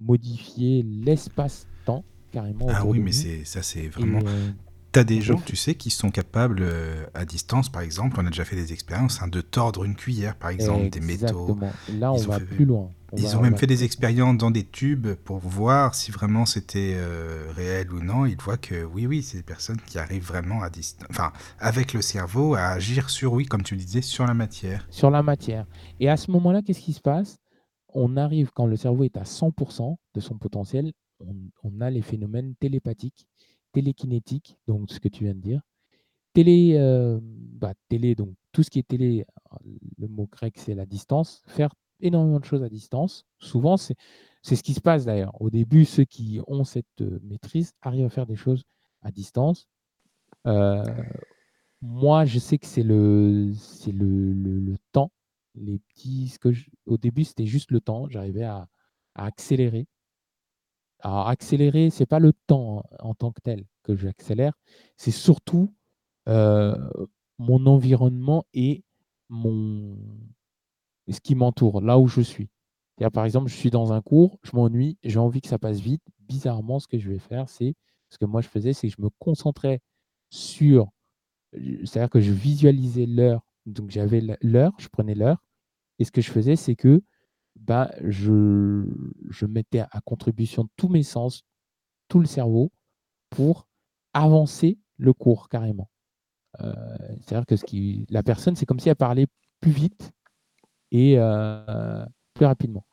modifier 0.00 0.82
l'espace-temps 0.82 2.04
carrément. 2.34 2.66
Ah 2.68 2.84
oui, 2.84 2.98
mais 2.98 3.12
c'est 3.12 3.44
ça, 3.44 3.62
c'est 3.62 3.88
vraiment. 3.88 4.20
Euh, 4.26 4.50
tu 4.92 5.00
as 5.00 5.04
des 5.04 5.20
gens, 5.20 5.40
tu 5.44 5.56
sais, 5.56 5.74
qui 5.74 5.90
sont 5.90 6.10
capables, 6.10 6.60
euh, 6.62 7.04
à 7.14 7.24
distance, 7.24 7.68
par 7.68 7.82
exemple, 7.82 8.16
on 8.20 8.26
a 8.26 8.30
déjà 8.30 8.44
fait 8.44 8.54
des 8.54 8.72
expériences, 8.72 9.22
hein, 9.22 9.28
de 9.28 9.40
tordre 9.40 9.84
une 9.84 9.96
cuillère, 9.96 10.36
par 10.36 10.50
exemple, 10.50 10.88
des 10.90 11.00
métaux. 11.00 11.58
Là, 11.98 12.12
on 12.12 12.16
va 12.16 12.38
plus 12.38 12.64
loin. 12.64 12.90
ils 13.16 13.36
ont 13.36 13.40
même 13.40 13.56
fait 13.56 13.66
des 13.66 13.82
expériences 13.82 14.36
dans 14.36 14.52
des 14.52 14.64
tubes 14.64 15.14
pour 15.14 15.38
voir 15.38 15.94
si 15.94 16.12
vraiment 16.12 16.46
c'était 16.46 16.94
euh, 16.94 17.50
réel 17.56 17.92
ou 17.92 18.00
non. 18.00 18.24
Ils 18.24 18.36
voient 18.36 18.56
que 18.56 18.84
oui, 18.84 19.06
oui, 19.06 19.22
c'est 19.22 19.38
des 19.38 19.42
personnes 19.42 19.80
qui 19.84 19.98
arrivent 19.98 20.26
vraiment 20.26 20.62
à 20.62 20.70
distance, 20.70 21.08
enfin, 21.10 21.32
avec 21.58 21.92
le 21.92 22.02
cerveau, 22.02 22.54
à 22.54 22.66
agir 22.66 23.10
sur, 23.10 23.32
oui, 23.32 23.46
comme 23.46 23.62
tu 23.62 23.76
disais, 23.76 24.02
sur 24.02 24.26
la 24.26 24.34
matière. 24.34 24.86
Sur 24.90 25.10
la 25.10 25.24
matière. 25.24 25.66
Et 25.98 26.08
à 26.08 26.16
ce 26.16 26.30
moment-là, 26.30 26.62
qu'est-ce 26.62 26.80
qui 26.80 26.92
se 26.92 27.00
passe? 27.00 27.38
On 27.96 28.16
arrive, 28.16 28.50
quand 28.52 28.66
le 28.66 28.76
cerveau 28.76 29.04
est 29.04 29.16
à 29.16 29.22
100% 29.22 29.96
de 30.14 30.20
son 30.20 30.36
potentiel, 30.36 30.92
on, 31.20 31.80
a 31.80 31.90
les 31.90 32.02
phénomènes 32.02 32.54
télépathiques, 32.56 33.26
télékinétiques, 33.72 34.56
donc 34.66 34.90
ce 34.90 35.00
que 35.00 35.08
tu 35.08 35.24
viens 35.24 35.34
de 35.34 35.40
dire. 35.40 35.62
Télé, 36.32 36.74
euh, 36.76 37.18
bah, 37.22 37.74
télé, 37.88 38.14
donc 38.14 38.34
tout 38.52 38.62
ce 38.62 38.70
qui 38.70 38.78
est 38.80 38.88
télé, 38.88 39.24
le 39.98 40.08
mot 40.08 40.28
grec 40.30 40.54
c'est 40.58 40.74
la 40.74 40.86
distance, 40.86 41.42
faire 41.46 41.74
énormément 42.00 42.40
de 42.40 42.44
choses 42.44 42.62
à 42.62 42.68
distance. 42.68 43.26
Souvent, 43.38 43.76
c'est 43.76 43.96
ce 44.42 44.62
qui 44.62 44.74
se 44.74 44.80
passe 44.80 45.04
d'ailleurs. 45.04 45.40
Au 45.40 45.50
début, 45.50 45.84
ceux 45.84 46.04
qui 46.04 46.40
ont 46.46 46.64
cette 46.64 47.00
euh, 47.00 47.18
maîtrise 47.22 47.72
arrivent 47.82 48.06
à 48.06 48.10
faire 48.10 48.26
des 48.26 48.36
choses 48.36 48.64
à 49.02 49.10
distance. 49.10 49.68
Euh, 50.46 50.84
moi, 51.80 52.24
je 52.24 52.38
sais 52.38 52.58
que 52.58 52.66
c'est 52.66 52.82
le, 52.82 53.52
temps. 54.92 55.10
Les 55.54 55.78
petits, 55.78 56.36
au 56.86 56.98
début, 56.98 57.24
c'était 57.24 57.46
juste 57.46 57.70
le 57.70 57.80
temps. 57.80 58.08
J'arrivais 58.08 58.44
à, 58.44 58.68
à, 59.14 59.26
accélérer 59.26 59.86
alors, 61.04 61.28
accélérer, 61.28 61.90
ce 61.90 62.02
n'est 62.02 62.06
pas 62.06 62.18
le 62.18 62.32
temps 62.32 62.82
en 62.98 63.14
tant 63.14 63.30
que 63.30 63.40
tel 63.40 63.64
que 63.82 63.94
j'accélère, 63.94 64.54
c'est 64.96 65.10
surtout 65.10 65.72
mon 66.26 67.66
environnement 67.66 68.46
et 68.54 68.82
mon... 69.28 69.96
ce 71.08 71.20
qui 71.20 71.34
m'entoure, 71.34 71.80
là 71.80 71.98
où 71.98 72.08
je 72.08 72.22
suis. 72.22 72.48
Par 73.12 73.24
exemple, 73.24 73.50
je 73.50 73.54
suis 73.54 73.70
dans 73.70 73.92
un 73.92 74.00
cours, 74.00 74.38
je 74.42 74.52
m'ennuie, 74.54 74.96
j'ai 75.02 75.18
envie 75.18 75.40
que 75.40 75.48
ça 75.48 75.58
passe 75.58 75.80
vite. 75.80 76.02
Bizarrement, 76.20 76.78
ce 76.78 76.88
que 76.88 76.98
je 76.98 77.10
vais 77.10 77.18
faire, 77.18 77.48
c'est 77.48 77.74
ce 78.08 78.18
que 78.18 78.24
moi 78.24 78.40
je 78.40 78.48
faisais, 78.48 78.72
c'est 78.72 78.88
que 78.88 78.94
je 78.96 79.02
me 79.02 79.10
concentrais 79.18 79.80
sur, 80.30 80.88
c'est-à-dire 81.52 82.08
que 82.08 82.20
je 82.20 82.32
visualisais 82.32 83.06
l'heure. 83.06 83.42
Donc 83.66 83.90
j'avais 83.90 84.22
l'heure, 84.40 84.72
je 84.78 84.88
prenais 84.88 85.14
l'heure, 85.14 85.42
et 85.98 86.04
ce 86.04 86.12
que 86.12 86.20
je 86.20 86.30
faisais, 86.30 86.56
c'est 86.56 86.76
que 86.76 87.02
bah, 87.56 87.90
je, 88.02 88.84
je 89.30 89.46
mettais 89.46 89.80
à 89.80 90.00
contribution 90.04 90.68
tous 90.76 90.88
mes 90.88 91.02
sens, 91.02 91.42
tout 92.08 92.20
le 92.20 92.26
cerveau, 92.26 92.70
pour 93.30 93.66
avancer 94.12 94.78
le 94.96 95.12
cours 95.12 95.48
carrément. 95.48 95.90
Euh, 96.60 96.72
c'est-à-dire 97.20 97.46
que 97.46 97.56
ce 97.56 97.64
qui, 97.64 98.06
la 98.10 98.22
personne, 98.22 98.54
c'est 98.56 98.66
comme 98.66 98.78
si 98.78 98.88
elle 98.88 98.96
parlait 98.96 99.26
plus 99.60 99.72
vite 99.72 100.12
et 100.90 101.14
euh, 101.18 102.04
plus 102.34 102.46
rapidement. 102.46 102.84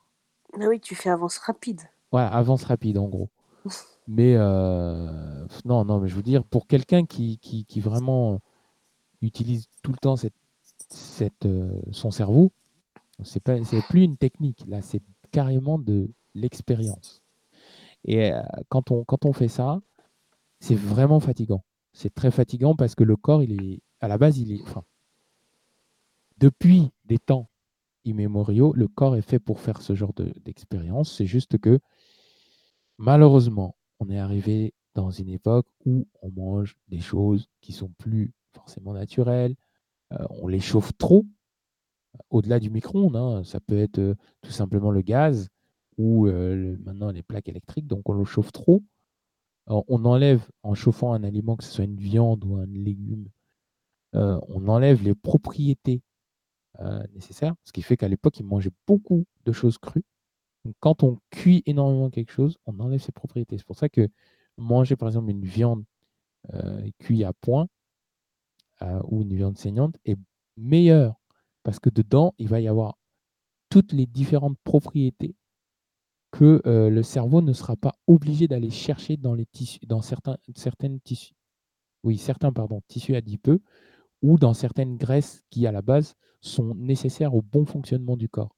Ah 0.53 0.65
oui, 0.67 0.79
tu 0.79 0.95
fais 0.95 1.09
avance 1.09 1.37
rapide. 1.37 1.81
Ouais, 2.11 2.21
avance 2.21 2.63
rapide 2.63 2.97
en 2.97 3.07
gros. 3.07 3.29
mais 4.07 4.35
euh, 4.35 5.45
non, 5.65 5.85
non, 5.85 5.99
mais 5.99 6.07
je 6.07 6.15
veux 6.15 6.23
dire, 6.23 6.43
pour 6.43 6.67
quelqu'un 6.67 7.05
qui, 7.05 7.37
qui, 7.37 7.65
qui, 7.65 7.79
vraiment 7.79 8.39
utilise 9.21 9.67
tout 9.83 9.91
le 9.91 9.97
temps 9.97 10.15
cette, 10.15 10.33
cette, 10.89 11.47
son 11.91 12.09
cerveau, 12.09 12.51
c'est 13.23 13.39
pas, 13.39 13.63
c'est 13.63 13.81
plus 13.87 14.03
une 14.03 14.17
technique. 14.17 14.63
Là, 14.67 14.81
c'est 14.81 15.01
carrément 15.31 15.79
de 15.79 16.11
l'expérience. 16.33 17.21
Et 18.05 18.31
euh, 18.31 18.41
quand 18.69 18.91
on, 18.91 19.03
quand 19.03 19.25
on 19.25 19.33
fait 19.33 19.47
ça, 19.47 19.79
c'est 20.59 20.75
vraiment 20.75 21.19
fatigant. 21.19 21.63
C'est 21.93 22.13
très 22.13 22.31
fatigant 22.31 22.75
parce 22.75 22.95
que 22.95 23.03
le 23.03 23.15
corps, 23.15 23.43
il 23.43 23.61
est, 23.61 23.81
à 23.99 24.07
la 24.07 24.17
base, 24.17 24.37
il 24.37 24.53
est, 24.53 24.61
enfin, 24.63 24.83
depuis 26.37 26.91
des 27.05 27.19
temps 27.19 27.49
immémoriaux, 28.05 28.73
le 28.73 28.87
corps 28.87 29.15
est 29.15 29.21
fait 29.21 29.39
pour 29.39 29.59
faire 29.59 29.81
ce 29.81 29.93
genre 29.93 30.13
d'expérience. 30.13 31.15
c'est 31.15 31.25
juste 31.25 31.57
que, 31.59 31.79
malheureusement, 32.97 33.75
on 33.99 34.09
est 34.09 34.17
arrivé 34.17 34.73
dans 34.95 35.11
une 35.11 35.29
époque 35.29 35.67
où 35.85 36.07
on 36.21 36.31
mange 36.31 36.75
des 36.87 36.99
choses 36.99 37.47
qui 37.61 37.73
sont 37.73 37.89
plus 37.97 38.33
forcément 38.53 38.93
naturelles. 38.93 39.55
Euh, 40.13 40.25
on 40.29 40.47
les 40.47 40.59
chauffe 40.59 40.97
trop 40.97 41.25
au-delà 42.29 42.59
du 42.59 42.69
micro-ondes. 42.69 43.15
Hein, 43.15 43.43
ça 43.43 43.59
peut 43.59 43.77
être 43.77 44.15
tout 44.41 44.51
simplement 44.51 44.91
le 44.91 45.01
gaz 45.01 45.49
ou 45.97 46.27
maintenant 46.27 47.11
les 47.11 47.23
plaques 47.23 47.49
électriques. 47.49 47.87
Donc 47.87 48.09
on 48.09 48.13
le 48.13 48.25
chauffe 48.25 48.51
trop. 48.51 48.83
on 49.67 50.05
enlève, 50.05 50.47
en 50.63 50.73
chauffant 50.73 51.13
un 51.13 51.23
aliment, 51.23 51.55
que 51.55 51.63
ce 51.63 51.71
soit 51.71 51.85
une 51.85 51.99
viande 51.99 52.43
ou 52.45 52.55
un 52.55 52.65
légume, 52.65 53.27
on 54.13 54.67
enlève 54.67 55.03
les 55.03 55.15
propriétés 55.15 56.01
nécessaires. 57.13 57.55
Ce 57.63 57.71
qui 57.71 57.81
fait 57.81 57.97
qu'à 57.97 58.07
l'époque, 58.07 58.39
ils 58.39 58.45
mangeaient 58.45 58.71
beaucoup 58.87 59.25
de 59.45 59.51
choses 59.51 59.77
crues. 59.77 60.03
Quand 60.79 61.03
on 61.03 61.19
cuit 61.31 61.63
énormément 61.65 62.09
quelque 62.09 62.31
chose, 62.31 62.57
on 62.65 62.79
enlève 62.79 62.99
ses 62.99 63.11
propriétés. 63.11 63.57
C'est 63.57 63.65
pour 63.65 63.77
ça 63.77 63.89
que 63.89 64.07
manger 64.57 64.95
par 64.95 65.07
exemple 65.07 65.29
une 65.29 65.45
viande 65.45 65.83
cuite 66.99 67.23
à 67.23 67.33
point 67.33 67.67
ou 69.05 69.21
une 69.21 69.35
viande 69.35 69.57
saignante 69.57 69.95
est 70.05 70.17
meilleur 70.57 71.20
parce 71.63 71.79
que 71.79 71.89
dedans, 71.89 72.33
il 72.37 72.47
va 72.47 72.59
y 72.59 72.67
avoir 72.67 72.97
toutes 73.69 73.93
les 73.93 74.05
différentes 74.05 74.57
propriétés 74.63 75.35
que 76.31 76.61
euh, 76.65 76.89
le 76.89 77.03
cerveau 77.03 77.41
ne 77.41 77.53
sera 77.53 77.75
pas 77.75 77.93
obligé 78.07 78.47
d'aller 78.47 78.69
chercher 78.69 79.17
dans 79.17 79.33
les 79.33 79.45
tissus, 79.45 79.85
dans 79.85 80.01
certains, 80.01 80.37
certaines 80.55 80.99
tissus, 81.01 81.33
oui, 82.03 82.17
certains 82.17 82.51
pardon, 82.51 82.81
tissus 82.87 83.15
adipeux 83.15 83.61
ou 84.21 84.37
dans 84.37 84.53
certaines 84.53 84.97
graisses 84.97 85.41
qui 85.49 85.67
à 85.67 85.71
la 85.71 85.81
base 85.81 86.15
sont 86.41 86.73
nécessaires 86.75 87.35
au 87.35 87.41
bon 87.41 87.65
fonctionnement 87.65 88.17
du 88.17 88.29
corps. 88.29 88.55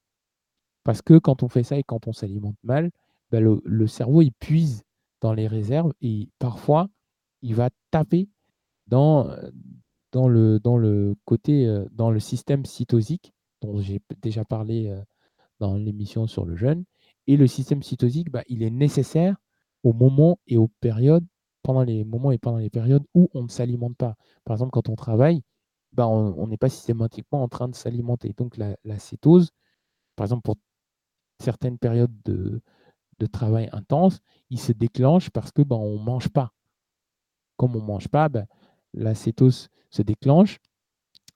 Parce 0.84 1.02
que 1.02 1.18
quand 1.18 1.44
on 1.44 1.50
fait 1.50 1.64
ça 1.64 1.78
et 1.78 1.84
quand 1.84 2.08
on 2.08 2.14
s'alimente 2.14 2.58
mal, 2.64 2.92
ben 3.32 3.44
le, 3.44 3.62
le, 3.66 3.88
cerveau 3.88 4.22
il 4.22 4.34
puise 4.34 4.84
dans 5.22 5.34
les 5.34 5.48
réserves 5.48 5.94
et 6.02 6.30
parfois 6.40 6.90
il 7.42 7.56
va 7.56 7.70
taper 7.90 8.30
dans, 8.88 9.30
dans 10.14 10.30
le, 10.30 10.60
dans 10.60 10.78
le 10.78 11.16
côté, 11.26 11.68
euh, 11.68 11.86
dans 11.92 12.12
le 12.12 12.20
système 12.20 12.66
cytosique, 12.66 13.34
dont 13.62 13.82
j'ai 13.82 14.00
déjà 14.22 14.46
parlé 14.46 14.88
euh, 14.88 15.02
dans 15.60 15.76
l'émission 15.76 16.28
sur 16.28 16.46
le 16.46 16.56
jeûne. 16.56 16.86
Et 17.28 17.36
le 17.36 17.48
système 17.48 17.82
cytosique, 17.84 18.30
bah, 18.30 18.44
il 18.48 18.64
est 18.64 18.70
nécessaire 18.70 19.36
au 19.84 19.92
moment 19.92 20.40
et 20.48 20.58
aux 20.58 20.70
périodes, 20.80 21.26
pendant 21.64 21.84
les 21.84 22.04
moments 22.04 22.32
et 22.32 22.38
pendant 22.38 22.60
les 22.60 22.70
périodes 22.70 23.04
où 23.16 23.30
on 23.34 23.44
ne 23.44 23.48
s'alimente 23.48 23.98
pas. 23.98 24.16
Par 24.46 24.56
exemple, 24.56 24.72
quand 24.72 24.88
on 24.90 24.96
travaille, 24.96 25.42
ben, 25.94 26.06
on 26.06 26.48
n'est 26.48 26.58
pas 26.58 26.70
systématiquement 26.70 27.44
en 27.44 27.48
train 27.48 27.68
de 27.68 27.76
s'alimenter. 27.76 28.34
Donc 28.38 28.58
la, 28.58 29.00
cétose, 29.00 29.52
par 30.16 30.26
exemple, 30.26 30.44
pour 30.44 30.58
certaines 31.40 31.78
périodes 31.78 32.16
de, 32.26 32.62
travail 33.32 33.70
intense, 33.72 34.20
il 34.50 34.60
se 34.60 34.74
déclenche 34.74 35.30
parce 35.30 35.54
que 35.54 35.62
ben, 35.62 35.78
on 35.78 35.98
ne 35.98 36.04
mange 36.04 36.28
pas. 36.28 36.52
Comme 37.56 37.76
on 37.78 37.82
ne 37.82 37.86
mange 37.86 38.10
pas, 38.10 38.28
ben, 38.94 39.04
la 39.04 39.16
cétose 39.16 39.70
se 39.90 40.02
déclenche, 40.02 40.60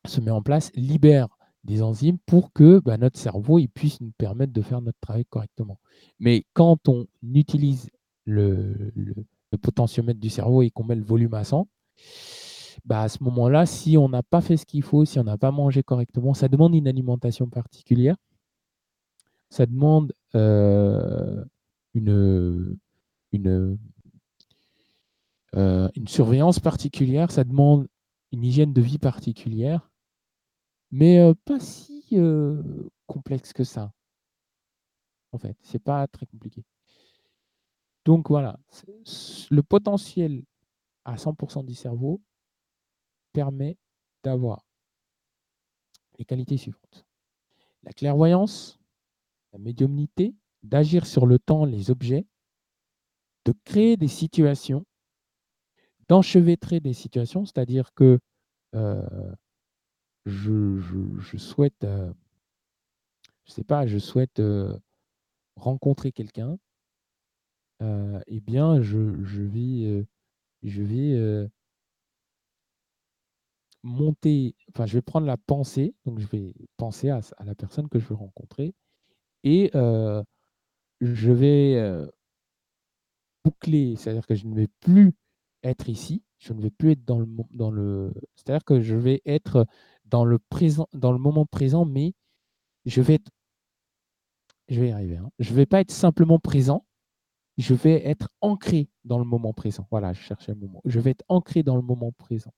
se 0.05 0.21
met 0.21 0.31
en 0.31 0.41
place, 0.41 0.71
libère 0.75 1.27
des 1.63 1.81
enzymes 1.81 2.17
pour 2.25 2.53
que 2.53 2.79
ben, 2.79 2.97
notre 2.97 3.19
cerveau 3.19 3.59
il 3.59 3.67
puisse 3.67 3.99
nous 4.01 4.11
permettre 4.17 4.53
de 4.53 4.61
faire 4.61 4.81
notre 4.81 4.99
travail 4.99 5.25
correctement. 5.25 5.79
Mais 6.19 6.45
quand 6.53 6.87
on 6.87 7.07
utilise 7.33 7.89
le, 8.25 8.93
potentiomètre 9.61 10.19
du 10.19 10.29
cerveau 10.29 10.61
et 10.61 10.69
qu'on 10.69 10.83
met 10.83 10.95
le 10.95 11.03
volume 11.03 11.33
à 11.33 11.43
100, 11.43 11.67
bah 12.85 13.01
à 13.01 13.09
ce 13.09 13.23
moment-là, 13.23 13.65
si 13.65 13.97
on 13.97 14.07
n'a 14.07 14.23
pas 14.23 14.41
fait 14.41 14.55
ce 14.55 14.65
qu'il 14.65 14.83
faut, 14.83 15.03
si 15.03 15.19
on 15.19 15.23
n'a 15.23 15.37
pas 15.37 15.51
mangé 15.51 15.83
correctement, 15.83 16.33
ça 16.33 16.47
demande 16.47 16.75
une 16.75 16.87
alimentation 16.87 17.47
particulière. 17.47 18.15
Ça 19.49 19.65
demande 19.65 20.13
euh, 20.35 21.43
une, 21.93 22.77
euh, 25.55 25.89
une 25.95 26.07
surveillance 26.07 26.59
particulière, 26.59 27.31
ça 27.31 27.43
demande 27.43 27.87
une 28.31 28.43
hygiène 28.43 28.73
de 28.73 28.81
vie 28.81 28.99
particulière, 28.99 29.89
mais 30.91 31.19
euh, 31.19 31.33
pas 31.45 31.59
si 31.59 31.93
complexe 33.05 33.51
que 33.51 33.65
ça. 33.65 33.91
En 35.33 35.37
fait, 35.37 35.57
c'est 35.61 35.83
pas 35.83 36.07
très 36.07 36.25
compliqué. 36.25 36.63
Donc 38.05 38.29
voilà, 38.29 38.57
le 39.49 39.61
potentiel 39.61 40.43
à 41.03 41.15
100% 41.15 41.65
du 41.65 41.73
cerveau 41.73 42.21
permet 43.33 43.77
d'avoir 44.23 44.65
les 46.17 46.25
qualités 46.25 46.57
suivantes. 46.57 47.05
La 47.83 47.91
clairvoyance, 47.91 48.79
la 49.51 49.59
médiumnité, 49.59 50.35
d'agir 50.63 51.05
sur 51.05 51.25
le 51.25 51.39
temps, 51.39 51.65
les 51.65 51.91
objets, 51.91 52.25
de 53.45 53.53
créer 53.63 53.97
des 53.97 54.07
situations, 54.07 54.85
d'enchevêtrer 56.09 56.79
des 56.79 56.93
situations, 56.93 57.45
c'est-à-dire 57.45 57.93
que 57.93 58.19
euh, 58.75 59.01
je, 60.25 61.37
souhaite, 61.37 61.83
euh, 61.83 62.11
je 63.45 63.53
sais 63.53 63.63
pas, 63.63 63.87
je 63.87 63.97
souhaite 63.97 64.39
euh, 64.39 64.77
rencontrer 65.55 66.11
quelqu'un, 66.11 66.57
eh 68.27 68.39
bien, 68.41 68.81
je, 68.81 69.23
je 69.23 69.41
vais, 69.41 70.05
je 70.63 70.81
vais 70.81 71.49
monter, 73.83 74.55
enfin, 74.69 74.85
je 74.87 74.93
vais 74.95 75.01
prendre 75.01 75.27
la 75.27 75.37
pensée, 75.37 75.93
donc 76.05 76.19
je 76.19 76.27
vais 76.27 76.53
penser 76.77 77.09
à, 77.09 77.21
la 77.45 77.55
personne 77.55 77.87
que 77.87 77.99
je 77.99 78.07
veux 78.07 78.15
rencontrer 78.15 78.73
et 79.43 79.69
je 79.73 81.31
vais 81.31 82.07
boucler, 83.45 83.95
c'est-à-dire 83.95 84.25
que 84.25 84.35
je 84.35 84.47
ne 84.47 84.55
vais 84.55 84.67
plus 84.79 85.13
être 85.63 85.89
ici, 85.89 86.23
je 86.39 86.53
ne 86.53 86.61
vais 86.61 86.69
plus 86.69 86.91
être 86.91 87.05
dans 87.05 87.19
le, 87.19 87.27
dans 87.51 87.71
le, 87.71 88.13
c'est-à-dire 88.35 88.63
que 88.63 88.81
je 88.81 88.95
vais 88.95 89.21
être 89.25 89.65
dans 90.05 90.25
le 90.25 90.39
présent, 90.39 90.87
dans 90.93 91.11
le 91.11 91.19
moment 91.19 91.45
présent, 91.45 91.85
mais 91.85 92.13
je 92.85 93.01
vais 93.01 93.15
être, 93.15 93.31
je 94.69 94.79
vais 94.79 94.89
y 94.89 94.91
arriver, 94.91 95.17
hein, 95.17 95.29
je 95.39 95.51
ne 95.51 95.55
vais 95.55 95.65
pas 95.65 95.81
être 95.81 95.91
simplement 95.91 96.39
présent, 96.39 96.85
je 97.57 97.73
vais 97.73 98.05
être 98.07 98.29
ancré 98.41 98.89
dans 99.03 99.19
le 99.19 99.25
moment 99.25 99.53
présent. 99.53 99.87
Voilà, 99.89 100.13
je 100.13 100.21
cherchais 100.21 100.53
le 100.53 100.59
moment. 100.59 100.81
Je 100.85 100.99
vais 100.99 101.11
être 101.11 101.25
ancré 101.27 101.63
dans 101.63 101.75
le 101.75 101.81
moment 101.81 102.11
présent. 102.11 102.53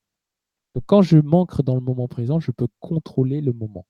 Donc, 0.75 0.83
quand 0.85 1.01
je 1.01 1.17
m'ancre 1.17 1.63
dans 1.63 1.75
le 1.75 1.81
moment 1.81 2.07
présent, 2.07 2.39
je 2.39 2.51
peux 2.51 2.67
contrôler 2.79 3.41
le 3.41 3.53
moment. 3.53 3.85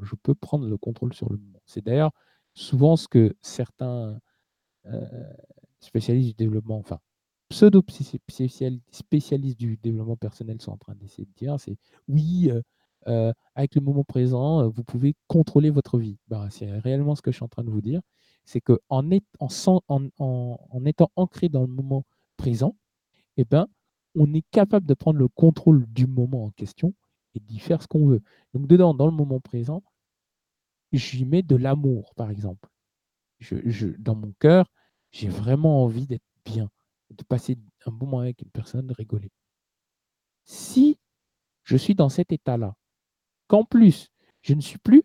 Je 0.00 0.14
peux 0.22 0.34
prendre 0.34 0.66
le 0.66 0.76
contrôle 0.78 1.14
sur 1.14 1.30
le 1.30 1.38
moment. 1.38 1.60
C'est 1.66 1.84
d'ailleurs 1.84 2.12
souvent 2.54 2.96
ce 2.96 3.08
que 3.08 3.34
certains 3.40 4.18
euh, 4.86 5.34
spécialistes 5.80 6.28
du 6.28 6.34
développement, 6.44 6.78
enfin, 6.78 7.00
pseudo-spécialistes 7.52 9.58
du 9.58 9.76
développement 9.76 10.16
personnel 10.16 10.60
sont 10.60 10.72
en 10.72 10.78
train 10.78 10.94
d'essayer 10.94 11.26
de 11.26 11.32
dire, 11.36 11.60
c'est 11.60 11.76
oui, 12.08 12.50
euh, 12.50 12.62
euh, 13.08 13.32
avec 13.54 13.74
le 13.74 13.80
moment 13.80 14.04
présent, 14.04 14.68
vous 14.68 14.84
pouvez 14.84 15.14
contrôler 15.28 15.70
votre 15.70 15.98
vie. 15.98 16.18
Bah, 16.28 16.48
c'est 16.50 16.70
réellement 16.70 17.14
ce 17.14 17.22
que 17.22 17.30
je 17.30 17.36
suis 17.36 17.44
en 17.44 17.48
train 17.48 17.64
de 17.64 17.70
vous 17.70 17.82
dire. 17.82 18.00
C'est 18.44 18.60
qu'en 18.60 18.78
en, 19.38 19.48
en, 19.88 20.08
en, 20.18 20.84
étant 20.86 21.10
ancré 21.16 21.48
dans 21.48 21.62
le 21.62 21.68
moment 21.68 22.04
présent, 22.36 22.76
eh 23.36 23.44
ben, 23.44 23.68
on 24.14 24.32
est 24.34 24.44
capable 24.50 24.86
de 24.86 24.94
prendre 24.94 25.18
le 25.18 25.28
contrôle 25.28 25.86
du 25.88 26.06
moment 26.06 26.44
en 26.46 26.50
question 26.50 26.94
et 27.34 27.40
d'y 27.40 27.58
faire 27.58 27.82
ce 27.82 27.88
qu'on 27.88 28.06
veut. 28.06 28.22
Donc 28.54 28.66
dedans, 28.66 28.94
dans 28.94 29.06
le 29.06 29.12
moment 29.12 29.40
présent, 29.40 29.82
j'y 30.92 31.24
mets 31.24 31.42
de 31.42 31.56
l'amour, 31.56 32.14
par 32.14 32.30
exemple. 32.30 32.68
Dans 33.98 34.14
mon 34.14 34.32
cœur, 34.38 34.70
j'ai 35.10 35.28
vraiment 35.28 35.82
envie 35.84 36.06
d'être 36.06 36.22
bien, 36.44 36.70
de 37.12 37.24
passer 37.24 37.58
un 37.86 37.90
bon 37.90 38.06
moment 38.06 38.20
avec 38.20 38.42
une 38.42 38.50
personne, 38.50 38.86
de 38.86 38.94
rigoler. 38.94 39.30
Si 40.44 40.98
je 41.64 41.76
suis 41.76 41.94
dans 41.94 42.08
cet 42.08 42.32
état-là, 42.32 42.74
qu'en 43.46 43.64
plus, 43.64 44.08
je 44.42 44.54
ne 44.54 44.60
suis 44.60 44.78
plus 44.78 45.02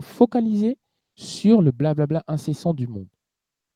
focalisé 0.00 0.78
sur 1.14 1.62
le 1.62 1.70
blablabla 1.70 2.24
incessant 2.26 2.74
du 2.74 2.86
monde, 2.86 3.08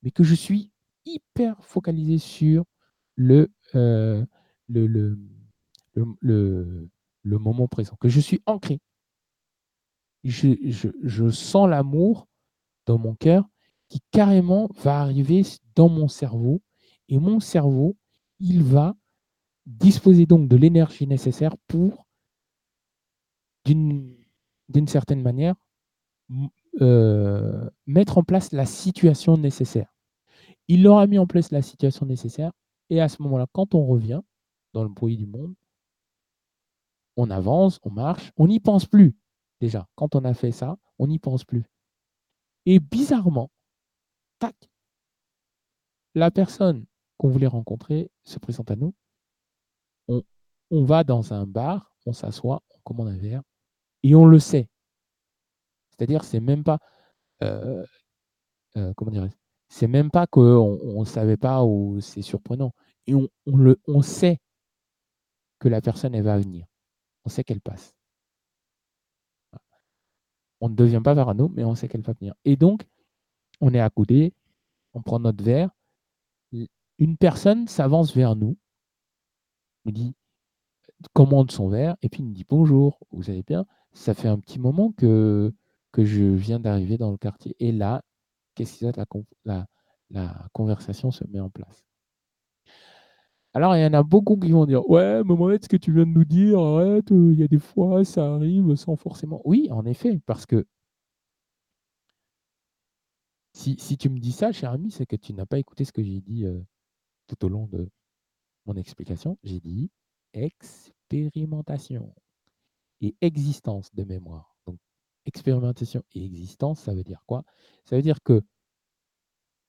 mais 0.03 0.11
que 0.11 0.25
je 0.25 0.35
suis 0.35 0.71
hyper 1.05 1.65
focalisé 1.65 2.19
sur 2.19 2.65
le, 3.17 3.51
euh, 3.75 4.25
le, 4.69 5.19
le, 5.95 7.39
moment 7.39 7.69
présent, 7.69 7.97
que 8.01 8.09
je 8.09 8.21
suis 8.21 8.41
ancré. 8.47 8.81
Je, 10.25 10.49
je, 11.03 11.31
sens 11.31 11.69
l'amour 11.69 12.29
dans 12.87 12.99
mon 12.99 13.15
cœur 13.15 13.49
qui 13.89 14.01
carrément 14.11 14.69
va 14.77 15.01
arriver 15.01 15.43
dans 15.75 15.89
mon 15.89 16.09
cerveau 16.09 16.61
et 17.09 17.19
mon 17.19 17.41
cerveau, 17.41 17.97
il 18.41 18.63
va 18.63 18.95
disposer 19.67 20.27
donc 20.27 20.49
de 20.49 20.57
l'énergie 20.57 21.07
nécessaire 21.07 21.57
pour, 21.67 22.07
d'une 23.65 24.17
certaine 24.87 25.23
manière, 25.23 25.55
euh, 26.81 27.69
mettre 27.87 28.19
en 28.19 28.23
place 28.23 28.53
la 28.53 28.67
situation 28.67 29.37
nécessaire. 29.37 29.93
Il 30.69 30.87
aura 30.87 31.07
mis 31.07 31.19
en 31.19 31.27
place 31.27 31.51
la 31.51 31.63
situation 31.63 32.07
nécessaire 32.07 32.53
et 32.91 33.01
à 33.01 33.09
ce 33.09 33.23
moment-là, 33.23 33.47
quand 33.53 33.75
on 33.75 33.87
revient, 33.87 34.21
dans 34.73 34.83
le 34.83 34.89
bruit 34.89 35.17
du 35.17 35.27
monde. 35.27 35.55
On 37.17 37.31
avance, 37.31 37.81
on 37.83 37.91
marche, 37.91 38.31
on 38.37 38.47
n'y 38.47 38.61
pense 38.61 38.87
plus. 38.87 39.17
Déjà, 39.61 39.89
quand 39.97 40.15
on 40.15 40.25
a 40.25 40.35
fait 40.35 40.53
ça, 40.53 40.77
on 40.99 41.09
n'y 41.09 41.19
pense 41.19 41.45
plus. 41.45 41.65
Et 42.67 42.79
bizarrement, 42.79 43.51
tac, 44.39 44.55
la 46.15 46.31
personne 46.31 46.87
qu'on 47.19 47.29
voulait 47.29 47.47
rencontrer 47.47 48.11
se 48.25 48.39
présente 48.39 48.71
à 48.71 48.77
nous. 48.77 48.95
On, 50.71 50.85
va 50.85 51.03
dans 51.05 51.33
un 51.33 51.47
bar, 51.47 51.95
on 52.07 52.13
s'assoit, 52.13 52.63
on 52.75 52.79
commande 52.85 53.09
un 53.09 53.17
verre, 53.17 53.43
et 54.03 54.15
on 54.15 54.27
le 54.27 54.39
sait. 54.39 54.69
C'est-à-dire, 55.91 56.25
c'est 56.25 56.41
même 56.41 56.63
pas, 56.63 56.79
euh, 57.43 57.85
euh, 58.77 58.93
comment 58.95 59.11
dire, 59.11 59.29
c'est 59.69 59.87
même 59.87 60.11
pas 60.11 60.27
qu'on 60.27 61.01
ne 61.01 61.05
savait 61.05 61.37
pas 61.37 61.65
ou 61.65 62.01
c'est 62.01 62.23
surprenant. 62.23 62.73
Et 63.07 63.15
on, 63.15 63.29
on, 63.87 64.03
sait 64.03 64.39
que 65.59 65.69
la 65.69 65.81
personne, 65.81 66.15
elle 66.15 66.25
va 66.25 66.39
venir. 66.39 66.67
On 67.25 67.31
sait 67.31 67.45
qu'elle 67.45 67.61
passe. 67.61 67.95
On 70.61 70.69
ne 70.69 70.75
devient 70.75 71.01
pas 71.03 71.15
parano, 71.15 71.49
mais 71.55 71.65
on 71.65 71.75
sait 71.75 71.89
qu'elle 71.89 72.03
va 72.03 72.13
venir. 72.13 72.35
Et 72.45 72.57
donc, 72.57 72.87
on 73.61 73.73
est 73.73 73.91
côté, 73.95 74.35
on 74.93 75.03
prend 75.03 75.19
notre 75.21 75.43
verre. 75.43 75.71
Une 76.99 77.17
personne 77.17 77.69
s'avance 77.69 78.15
vers 78.15 78.37
nous, 78.37 78.57
nous 79.85 79.93
dit, 79.93 80.15
commande 81.13 81.51
son 81.51 81.69
verre, 81.69 81.97
et 82.03 82.09
puis 82.09 82.23
nous 82.23 82.33
dit 82.33 82.45
bonjour, 82.49 82.99
vous 83.13 83.31
allez 83.31 83.43
bien? 83.43 83.67
Ça 83.93 84.15
fait 84.15 84.29
un 84.29 84.39
petit 84.39 84.59
moment 84.59 84.93
que, 84.93 85.53
que 85.93 86.05
je 86.05 86.25
viens 86.25 86.61
d'arriver 86.61 86.99
dans 86.99 87.11
le 87.11 87.19
quartier. 87.19 87.57
Et 87.61 87.73
là, 87.73 88.03
qu'est-ce 88.55 88.85
que 88.85 89.21
la, 89.45 89.67
la 90.11 90.49
conversation 90.53 91.11
se 91.11 91.25
met 91.29 91.41
en 91.41 91.51
place. 91.51 91.85
Alors, 93.55 93.77
il 93.77 93.83
y 93.83 93.87
en 93.87 93.93
a 93.93 94.03
beaucoup 94.03 94.37
qui 94.37 94.51
vont 94.53 94.67
dire 94.67 94.89
Ouais, 94.89 95.23
mais 95.25 95.35
ce 95.63 95.69
que 95.69 95.77
tu 95.77 95.93
viens 95.93 96.07
de 96.07 96.13
nous 96.13 96.25
dire, 96.25 96.59
arrête, 96.61 97.11
euh, 97.13 97.33
il 97.33 97.41
y 97.41 97.43
a 97.43 97.49
des 97.49 97.59
fois, 97.59 98.05
ça 98.05 98.35
arrive 98.35 98.75
sans 98.77 98.97
forcément. 98.97 99.41
Oui, 99.45 99.69
en 99.71 99.85
effet, 99.87 100.21
parce 100.27 100.47
que 100.47 100.67
si, 103.53 103.77
tu 103.99 104.09
me 104.09 104.19
dis 104.19 104.33
ça, 104.33 104.53
cher 104.53 104.71
ami, 104.73 104.91
c'est 104.91 105.07
que 105.07 105.17
tu 105.17 105.35
n'as 105.35 105.47
pas 105.47 105.59
écouté 105.59 105.85
ce 105.85 105.93
que 105.93 106.03
j'ai 106.03 106.21
dit 106.21 106.45
euh, 106.47 106.61
tout 107.29 107.45
au 107.45 107.49
long 107.49 107.67
de 107.67 107.89
mon 108.67 108.75
explication. 108.75 109.39
J'ai 109.45 109.61
dit 109.61 109.91
expérimentation 110.33 112.15
et 113.01 113.15
existence 113.21 113.95
de 113.95 114.03
mémoire. 114.05 114.57
Donc, 114.67 114.79
expérimentation 115.25 116.03
et 116.15 116.25
existence, 116.25 116.81
ça 116.81 116.95
veut 116.95 117.05
dire 117.05 117.23
quoi? 117.27 117.45
Ça 117.85 117.97
veut 117.97 118.03
dire 118.03 118.23
que 118.23 118.43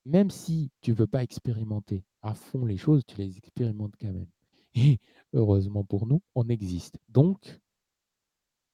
même 0.06 0.32
si 0.32 0.72
tu 0.82 0.92
ne 0.92 0.96
veux 0.96 1.08
pas 1.08 1.24
expérimenter 1.24 2.04
à 2.22 2.34
fond 2.34 2.66
les 2.66 2.78
choses, 2.78 3.04
tu 3.06 3.18
les 3.18 3.38
expérimentes 3.38 3.94
quand 4.00 4.12
même. 4.12 4.30
Et 4.74 5.00
heureusement 5.34 5.84
pour 5.84 6.08
nous, 6.08 6.22
on 6.36 6.48
existe. 6.48 6.98
Donc, 7.10 7.60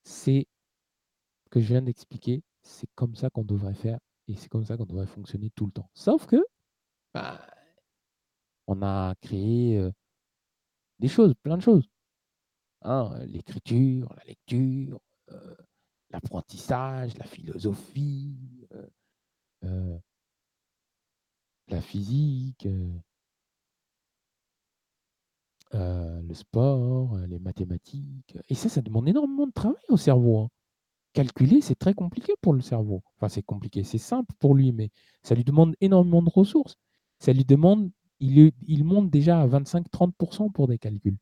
c'est 0.04 0.48
ce 1.46 1.50
que 1.50 1.60
je 1.60 1.68
viens 1.68 1.82
d'expliquer, 1.82 2.44
c'est 2.62 2.90
comme 2.96 3.16
ça 3.16 3.30
qu'on 3.30 3.44
devrait 3.44 3.74
faire 3.74 4.00
et 4.28 4.36
c'est 4.36 4.50
comme 4.50 4.66
ça 4.66 4.78
qu'on 4.78 4.86
devrait 4.86 5.08
fonctionner 5.08 5.50
tout 5.52 5.66
le 5.66 5.72
temps. 5.72 5.90
Sauf 5.94 6.26
que, 6.26 6.44
bah, 7.14 7.46
on 8.68 8.82
a 8.82 9.16
créé 9.22 9.90
des 11.00 11.08
choses, 11.08 11.34
plein 11.44 11.58
de 11.58 11.62
choses. 11.62 11.88
Hein, 12.82 13.18
l'écriture, 13.26 14.14
la 14.18 14.24
lecture, 14.26 15.00
l'apprentissage, 16.12 17.18
la 17.18 17.26
philosophie, 17.26 18.68
la 21.68 21.82
physique, 21.82 22.68
le 25.74 26.34
sport, 26.34 27.18
les 27.28 27.40
mathématiques. 27.40 28.38
Et 28.50 28.56
ça, 28.56 28.70
ça 28.70 28.82
demande 28.82 29.10
énormément 29.10 29.48
de 29.48 29.52
travail 29.52 29.82
au 29.90 29.98
cerveau. 29.98 30.40
Hein. 30.40 30.50
Calculer, 31.14 31.62
c'est 31.62 31.76
très 31.76 31.94
compliqué 31.94 32.34
pour 32.42 32.54
le 32.54 32.62
cerveau. 32.62 33.02
Enfin, 33.16 33.30
c'est 33.30 33.42
compliqué, 33.42 33.84
c'est 33.84 33.98
simple 33.98 34.34
pour 34.40 34.54
lui, 34.54 34.74
mais 34.74 34.92
ça 35.24 35.34
lui 35.34 35.44
demande 35.44 35.76
énormément 35.82 36.22
de 36.22 36.30
ressources. 36.30 36.76
Ça 37.20 37.34
lui 37.34 37.46
demande, 37.46 37.90
il, 38.20 38.84
monte 38.84 39.10
déjà 39.10 39.42
à 39.42 39.48
25-30% 39.48 40.52
pour 40.52 40.68
des 40.68 40.78
calculs. 40.78 41.18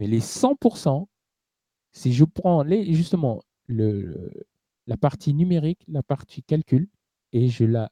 Mais 0.00 0.06
les 0.06 0.20
100%, 0.20 1.06
si 1.92 2.12
je 2.12 2.24
prends 2.24 2.62
les, 2.62 2.94
justement 2.94 3.42
la 3.68 4.96
partie 4.96 5.34
numérique, 5.34 5.84
la 5.88 6.02
partie 6.02 6.42
calcul, 6.42 6.88
et 7.32 7.48
je 7.48 7.64
la, 7.64 7.90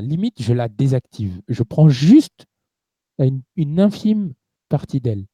limite, 0.00 0.42
je 0.42 0.52
la 0.52 0.68
désactive. 0.68 1.40
Je 1.48 1.62
prends 1.62 1.88
juste 1.88 2.46
une, 3.18 3.80
infime 3.80 4.34
partie 4.68 5.00
d'elle. 5.00 5.26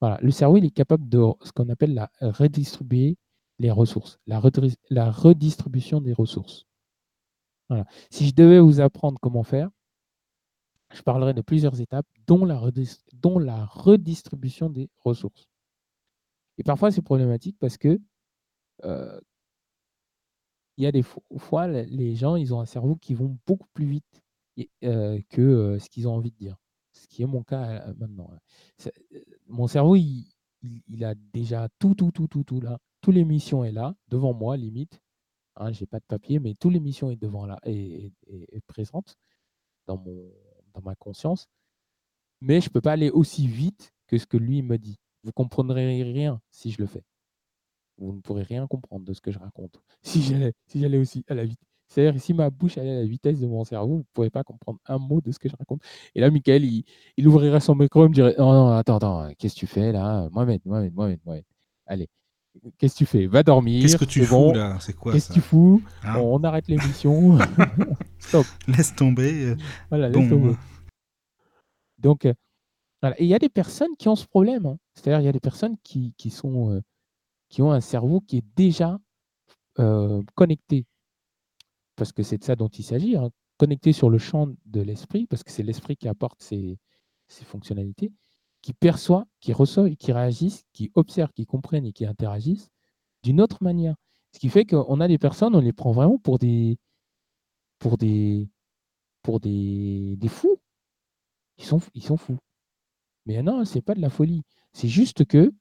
Voilà. 0.00 0.18
Le 0.22 0.30
cerveau, 0.30 0.58
il 0.58 0.64
est 0.64 0.70
capable 0.70 1.08
de 1.08 1.24
ce 1.42 1.50
qu'on 1.52 1.68
appelle 1.70 1.94
la 1.94 2.10
redistribuer 2.20 3.16
les 3.58 3.72
ressources, 3.72 4.20
la 4.26 4.38
redistribution 4.40 6.00
des 6.00 6.12
ressources. 6.12 6.67
Voilà. 7.68 7.84
Si 8.10 8.26
je 8.26 8.34
devais 8.34 8.60
vous 8.60 8.80
apprendre 8.80 9.18
comment 9.20 9.42
faire, 9.42 9.70
je 10.92 11.02
parlerai 11.02 11.34
de 11.34 11.42
plusieurs 11.42 11.80
étapes, 11.80 12.06
dont 12.26 12.44
la, 12.44 12.58
redistribution 13.66 14.70
des 14.70 14.88
ressources. 15.04 15.48
Et 16.56 16.62
parfois, 16.62 16.90
c'est 16.90 17.02
problématique 17.02 17.56
parce 17.60 17.76
que 17.76 18.00
euh, 18.84 19.20
il 20.76 20.84
y 20.84 20.86
a 20.86 20.92
des 20.92 21.02
fois, 21.02 21.66
les 21.66 22.14
gens, 22.14 22.36
ils 22.36 22.54
ont 22.54 22.60
un 22.60 22.66
cerveau 22.66 22.96
qui 22.96 23.14
vont 23.14 23.36
beaucoup 23.46 23.68
plus 23.74 23.86
vite 23.86 24.22
euh, 24.84 25.20
que 25.28 25.42
euh, 25.42 25.78
ce 25.78 25.88
qu'ils 25.90 26.08
ont 26.08 26.14
envie 26.14 26.30
de 26.30 26.36
dire. 26.36 26.56
Ce 26.92 27.06
qui 27.06 27.22
est 27.22 27.26
mon 27.26 27.42
cas 27.42 27.92
maintenant. 27.98 28.30
mon 29.46 29.66
cerveau, 29.66 29.94
il, 29.96 30.24
a 31.04 31.14
déjà 31.14 31.68
tout, 31.78 31.94
tout, 31.94 32.10
tout, 32.10 32.26
tout, 32.26 32.44
tout 32.44 32.60
là. 32.60 32.78
Toutes 33.00 33.14
les 33.14 33.24
missions 33.24 33.62
est 33.62 33.72
là, 33.72 33.94
devant 34.08 34.34
moi, 34.34 34.56
limite. 34.56 35.00
Hein, 35.58 35.72
je 35.72 35.80
n'ai 35.80 35.86
pas 35.86 35.98
de 35.98 36.04
papier, 36.06 36.38
mais 36.38 36.54
toutes 36.54 36.72
les 36.72 36.80
missions 36.80 37.10
est 37.10 37.16
devant 37.16 37.46
là 37.46 37.58
et, 37.64 38.12
présente 38.66 39.16
dans, 39.86 39.98
mon, 39.98 40.32
dans 40.74 40.82
ma 40.82 40.94
conscience. 40.94 41.48
Mais 42.40 42.60
je 42.60 42.68
ne 42.68 42.72
peux 42.72 42.80
pas 42.80 42.92
aller 42.92 43.10
aussi 43.10 43.46
vite 43.46 43.92
que 44.06 44.18
ce 44.18 44.26
que 44.26 44.36
lui 44.36 44.62
me 44.62 44.78
dit. 44.78 44.98
Vous 45.24 45.32
comprendrez 45.32 46.02
rien 46.02 46.40
si 46.50 46.70
je 46.70 46.80
le 46.80 46.86
fais 46.86 47.04
vous 47.98 48.12
ne 48.12 48.20
pourrez 48.20 48.42
rien 48.42 48.66
comprendre 48.66 49.04
de 49.04 49.12
ce 49.12 49.20
que 49.20 49.30
je 49.30 49.38
raconte. 49.38 49.80
Si 50.02 50.22
j'allais, 50.22 50.54
si 50.66 50.84
aussi 50.96 51.24
à 51.28 51.34
la 51.34 51.44
vitesse. 51.44 51.68
C'est-à-dire, 51.88 52.20
si 52.20 52.34
ma 52.34 52.50
bouche 52.50 52.76
allait 52.76 52.92
à 52.92 53.00
la 53.00 53.06
vitesse 53.06 53.40
de 53.40 53.46
mon 53.46 53.64
cerveau, 53.64 53.88
vous 53.88 53.98
ne 53.98 54.04
pourrez 54.12 54.30
pas 54.30 54.44
comprendre 54.44 54.78
un 54.86 54.98
mot 54.98 55.20
de 55.22 55.32
ce 55.32 55.38
que 55.38 55.48
je 55.48 55.56
raconte. 55.56 55.82
Et 56.14 56.20
là, 56.20 56.30
Michael, 56.30 56.64
il, 56.64 56.84
il 57.16 57.26
ouvrirait 57.26 57.60
son 57.60 57.74
micro 57.74 58.04
et 58.04 58.08
me 58.08 58.14
dirait 58.14 58.34
Non, 58.38 58.52
non, 58.52 58.68
attends, 58.72 58.96
attends, 58.96 59.30
qu'est-ce 59.38 59.54
que 59.54 59.60
tu 59.60 59.66
fais 59.66 59.92
là? 59.92 60.28
Mohamed, 60.30 60.60
Mohamed, 60.66 60.94
Mohamed, 60.94 61.20
Mohamed. 61.24 61.44
Allez, 61.86 62.08
qu'est-ce 62.78 62.94
que 62.94 62.98
tu 62.98 63.06
fais? 63.06 63.26
Va 63.26 63.42
dormir. 63.42 63.82
Qu'est-ce 63.82 63.96
que 63.96 64.04
tu 64.04 64.24
fous 64.24 64.52
là? 64.52 64.78
C'est 64.80 64.94
quoi 64.94 65.12
Qu'est-ce 65.12 65.28
que 65.28 65.34
tu 65.34 65.40
fous? 65.40 65.82
Hein? 66.02 66.16
On 66.16 66.42
arrête 66.44 66.68
l'émission. 66.68 67.38
Stop. 68.18 68.46
Laisse 68.66 68.94
tomber. 68.94 69.54
Voilà, 69.90 70.08
laisse 70.08 70.28
tomber. 70.28 70.54
Donc, 71.98 72.26
euh, 72.26 72.34
voilà. 73.02 73.20
Et 73.20 73.24
il 73.24 73.28
y 73.28 73.34
a 73.34 73.38
des 73.38 73.48
personnes 73.48 73.96
qui 73.98 74.08
ont 74.08 74.16
ce 74.16 74.26
problème. 74.26 74.66
Hein. 74.66 74.78
C'est-à-dire, 74.94 75.20
il 75.20 75.24
y 75.26 75.28
a 75.28 75.32
des 75.32 75.40
personnes 75.40 75.76
qui, 75.82 76.14
qui 76.16 76.30
sont. 76.30 76.72
Euh, 76.72 76.80
qui 77.48 77.62
ont 77.62 77.72
un 77.72 77.80
cerveau 77.80 78.20
qui 78.20 78.38
est 78.38 78.44
déjà 78.56 78.98
connecté. 80.34 80.84
Parce 81.94 82.12
que 82.12 82.22
c'est 82.22 82.38
de 82.38 82.44
ça 82.44 82.56
dont 82.56 82.68
il 82.68 82.82
s'agit, 82.82 83.16
hein, 83.16 83.30
connecté 83.58 83.92
sur 83.92 84.08
le 84.08 84.18
champ 84.18 84.48
de 84.64 84.80
l'esprit, 84.80 85.26
parce 85.26 85.42
que 85.42 85.50
c'est 85.50 85.62
l'esprit 85.62 85.96
qui 85.96 86.08
apporte 86.08 86.40
ces, 86.40 86.78
fonctionnalités, 87.28 88.12
qui 88.62 88.72
perçoit, 88.72 89.24
qui 89.40 89.52
reçoit, 89.52 89.90
qui 89.90 90.12
réagissent, 90.12 90.64
qui 90.72 90.90
observe, 90.94 91.32
qui 91.32 91.46
comprennent 91.46 91.86
et 91.86 91.92
qui 91.92 92.06
interagissent 92.06 92.70
d'une 93.22 93.40
autre 93.40 93.62
manière. 93.62 93.94
Ce 94.32 94.38
qui 94.38 94.48
fait 94.48 94.64
qu'on 94.64 95.00
a 95.00 95.08
des 95.08 95.18
personnes, 95.18 95.54
on 95.54 95.60
les 95.60 95.72
prend 95.72 95.92
vraiment 95.92 96.18
pour 96.18 96.38
des, 96.38 96.78
pour 97.78 97.98
des, 97.98 98.48
pour 99.22 99.40
des, 99.40 100.16
des 100.16 100.28
fous. 100.28 100.58
Ils 101.58 101.64
sont, 101.64 101.80
ils 101.94 102.02
sont 102.02 102.16
fous. 102.16 102.38
Mais 103.26 103.42
non, 103.42 103.64
c'est 103.64 103.82
pas 103.82 103.94
de 103.94 104.00
la 104.00 104.10
folie. 104.10 104.42
C'est 104.72 104.88
juste 104.88 105.24
que 105.26 105.52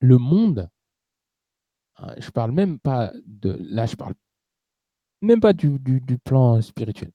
le 0.00 0.18
monde, 0.18 0.68
hein, 1.96 2.14
je 2.18 2.30
parle 2.30 2.52
même 2.52 2.78
pas 2.78 3.12
de. 3.26 3.56
Là, 3.60 3.86
je 3.86 3.96
parle 3.96 4.14
même 5.20 5.40
pas 5.40 5.52
du, 5.52 5.78
plan 6.24 6.60
spirituel. 6.62 7.10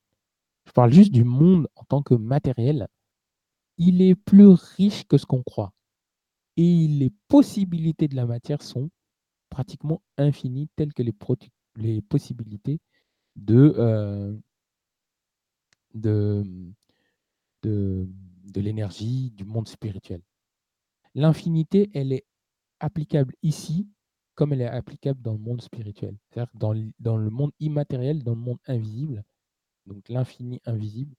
Je 0.65 0.71
parle 0.71 0.91
juste 0.91 1.11
du 1.11 1.23
monde 1.23 1.67
en 1.75 1.83
tant 1.85 2.01
que 2.01 2.13
matériel. 2.13 2.87
Il 3.77 4.01
est 4.01 4.15
plus 4.15 4.47
riche 4.47 5.05
que 5.05 5.17
ce 5.17 5.25
qu'on 5.25 5.43
croit. 5.43 5.73
Et 6.57 6.87
les 6.87 7.11
possibilités 7.27 8.07
de 8.07 8.15
la 8.15 8.25
matière 8.25 8.61
sont 8.61 8.89
pratiquement 9.49 10.01
infinies, 10.17 10.69
telles 10.75 10.93
que 10.93 11.03
les, 11.03 11.13
possibilités 12.01 12.79
de, 13.35 13.73
euh, 13.77 14.35
de 15.93 16.43
l'énergie, 18.55 19.31
du 19.31 19.45
monde 19.45 19.67
spirituel. 19.67 20.21
L'infinité, 21.15 21.89
elle 21.93 22.11
est 22.11 22.25
applicable 22.79 23.33
ici 23.41 23.87
comme 24.35 24.53
elle 24.53 24.61
est 24.61 24.67
applicable 24.67 25.21
dans 25.21 25.33
le 25.33 25.39
monde 25.39 25.61
spirituel. 25.61 26.17
C'est-à-dire 26.29 26.51
dans, 26.55 26.73
dans 26.99 27.17
le 27.17 27.29
monde 27.29 27.51
immatériel, 27.59 28.23
dans 28.23 28.33
le 28.33 28.41
monde 28.41 28.59
invisible, 28.67 29.23
donc 29.85 30.07
l'infini 30.09 30.59
invisible, 30.65 31.15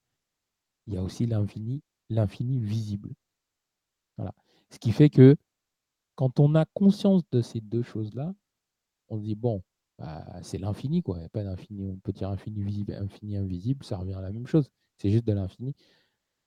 il 0.86 0.94
y 0.94 0.96
a 0.96 1.02
aussi 1.02 1.26
l'infini, 1.26 1.82
l'infini 2.10 2.58
visible. 2.58 3.14
Voilà. 4.16 4.34
Ce 4.70 4.78
qui 4.78 4.92
fait 4.92 5.10
que 5.10 5.36
quand 6.14 6.40
on 6.40 6.54
a 6.54 6.64
conscience 6.64 7.22
de 7.32 7.42
ces 7.42 7.60
deux 7.60 7.82
choses-là, 7.82 8.34
on 9.08 9.18
se 9.18 9.22
dit, 9.22 9.34
bon, 9.34 9.62
bah, 9.98 10.24
c'est 10.42 10.58
l'infini, 10.58 11.02
quoi. 11.02 11.16
Il 11.16 11.20
n'y 11.20 11.26
a 11.26 11.30
pas 11.30 11.44
d'infini. 11.44 11.90
On 11.90 11.96
peut 11.98 12.12
dire 12.12 12.30
infini 12.30 12.62
visible, 12.62 12.94
infini 12.94 13.36
invisible, 13.36 13.84
ça 13.84 13.98
revient 13.98 14.14
à 14.14 14.20
la 14.20 14.32
même 14.32 14.46
chose. 14.46 14.70
C'est 14.98 15.10
juste 15.10 15.26
de 15.26 15.32
l'infini. 15.32 15.74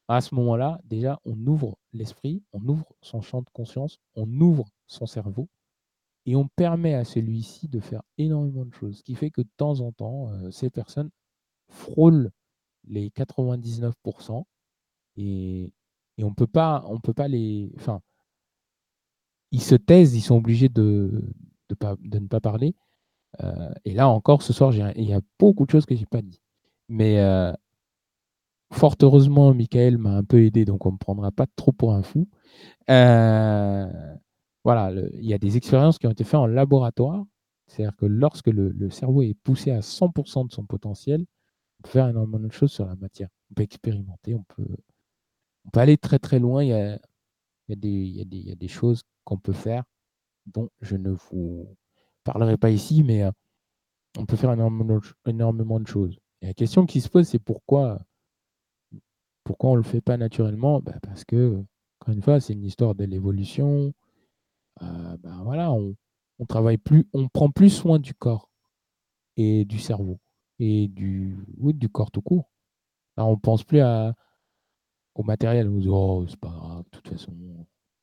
À 0.07 0.21
ce 0.21 0.35
moment-là, 0.35 0.79
déjà, 0.85 1.19
on 1.25 1.37
ouvre 1.47 1.77
l'esprit, 1.93 2.41
on 2.53 2.65
ouvre 2.67 2.95
son 3.01 3.21
champ 3.21 3.41
de 3.41 3.49
conscience, 3.51 3.99
on 4.15 4.29
ouvre 4.39 4.65
son 4.87 5.05
cerveau 5.05 5.49
et 6.25 6.35
on 6.35 6.47
permet 6.47 6.93
à 6.93 7.03
celui-ci 7.03 7.67
de 7.67 7.79
faire 7.79 8.03
énormément 8.17 8.65
de 8.65 8.73
choses. 8.73 8.99
Ce 8.99 9.03
qui 9.03 9.15
fait 9.15 9.31
que 9.31 9.41
de 9.41 9.49
temps 9.57 9.81
en 9.81 9.91
temps, 9.91 10.31
euh, 10.31 10.51
ces 10.51 10.69
personnes 10.69 11.09
frôlent 11.69 12.31
les 12.85 13.09
99% 13.09 14.45
et, 15.17 15.73
on 16.21 16.33
peut 16.33 16.47
pas, 16.47 16.83
on 16.87 16.99
peut 16.99 17.13
pas 17.13 17.27
les. 17.27 17.71
Enfin, 17.77 18.01
ils 19.51 19.61
se 19.61 19.75
taisent, 19.75 20.15
ils 20.15 20.21
sont 20.21 20.35
obligés 20.35 20.69
de, 20.69 21.23
de, 21.69 22.19
ne 22.19 22.27
pas 22.27 22.39
parler. 22.41 22.75
Euh, 23.43 23.71
et 23.85 23.93
là 23.93 24.09
encore, 24.09 24.41
ce 24.41 24.53
soir, 24.53 24.73
il 24.73 25.09
y 25.09 25.13
a 25.13 25.21
beaucoup 25.39 25.65
de 25.65 25.71
choses 25.71 25.85
que 25.85 25.95
je 25.95 26.01
n'ai 26.01 26.05
pas 26.07 26.21
dit. 26.21 26.41
Mais 26.89 27.19
euh, 27.19 27.53
fort 28.71 28.95
heureusement, 29.01 29.53
Michael 29.53 29.97
m'a 29.97 30.17
un 30.17 30.23
peu 30.23 30.43
aidé, 30.43 30.65
donc 30.65 30.85
on 30.85 30.89
ne 30.89 30.93
me 30.93 30.97
prendra 30.97 31.31
pas 31.31 31.47
trop 31.55 31.71
pour 31.71 31.93
un 31.93 32.03
fou. 32.03 32.27
Euh, 32.89 34.15
voilà, 34.63 34.91
il 35.13 35.25
y 35.25 35.33
a 35.33 35.37
des 35.37 35.57
expériences 35.57 35.97
qui 35.99 36.07
ont 36.07 36.11
été 36.11 36.23
faites 36.23 36.35
en 36.35 36.47
laboratoire. 36.47 37.23
C'est-à-dire 37.67 37.95
que 37.97 38.05
lorsque 38.05 38.47
le, 38.47 38.89
cerveau 38.89 39.21
est 39.21 39.33
poussé 39.33 39.71
à 39.71 39.81
100% 39.81 40.47
de 40.47 40.53
son 40.53 40.65
potentiel, 40.65 41.25
on 41.79 41.83
peut 41.83 41.89
faire 41.89 42.07
énormément 42.09 42.39
de 42.39 42.51
choses 42.51 42.71
sur 42.71 42.85
la 42.85 42.95
matière. 42.95 43.29
On 43.51 43.55
peut 43.55 43.63
expérimenter, 43.63 44.35
on 44.35 44.43
peut, 44.43 44.67
on 45.67 45.69
peut 45.71 45.79
aller 45.79 45.97
très 45.97 46.19
très 46.19 46.39
loin. 46.39 46.63
Il 46.63 46.69
y 46.69 46.73
a, 46.73 46.97
il 47.69 48.57
des, 48.57 48.67
choses 48.67 49.03
qu'on 49.23 49.37
peut 49.37 49.53
faire 49.53 49.83
dont 50.45 50.69
je 50.81 50.95
ne 50.95 51.11
vous 51.11 51.67
parlerai 52.23 52.57
pas 52.57 52.69
ici, 52.69 53.03
mais 53.03 53.23
euh, 53.23 53.31
on 54.17 54.25
peut 54.25 54.37
faire 54.37 54.53
énormément, 54.53 55.79
de 55.79 55.87
choses. 55.87 56.17
Et 56.41 56.47
la 56.47 56.53
question 56.53 56.85
qui 56.85 57.01
se 57.01 57.09
pose, 57.09 57.27
c'est 57.27 57.39
pourquoi 57.39 57.99
pourquoi 59.43 59.69
on 59.71 59.73
ne 59.73 59.77
le 59.77 59.83
fait 59.83 60.01
pas 60.01 60.17
naturellement? 60.17 60.81
Bah, 60.81 60.97
Parce 61.01 61.23
que, 61.23 61.63
encore 62.01 62.13
une 62.13 62.21
fois, 62.21 62.39
c'est 62.41 62.53
une 62.53 62.65
histoire 62.65 62.95
de 62.95 63.05
l'évolution. 63.05 63.93
Euh, 64.81 65.17
bah, 65.17 65.39
voilà, 65.43 65.71
on, 65.71 65.95
travaille 66.47 66.77
plus, 66.77 67.07
on 67.13 67.29
prend 67.29 67.49
plus 67.49 67.69
soin 67.69 67.99
du 67.99 68.13
corps. 68.13 68.49
et 69.37 69.65
du 69.65 69.79
cerveau 69.79 70.19
et 70.59 70.87
du, 70.87 71.37
du 71.57 71.89
corps 71.89 72.11
tout 72.11 72.21
court. 72.21 72.49
on 73.17 73.31
ne 73.31 73.35
pense 73.35 73.63
plus 73.63 73.79
à, 73.79 74.15
au 75.17 75.23
matériel. 75.23 75.67
On 75.67 75.79
dit, 75.79 75.89
oh, 75.89 76.25
c'est 76.27 76.39
pas 76.39 76.49
grave, 76.49 76.83
de 76.85 76.89
toute 76.91 77.07
façon, 77.09 77.33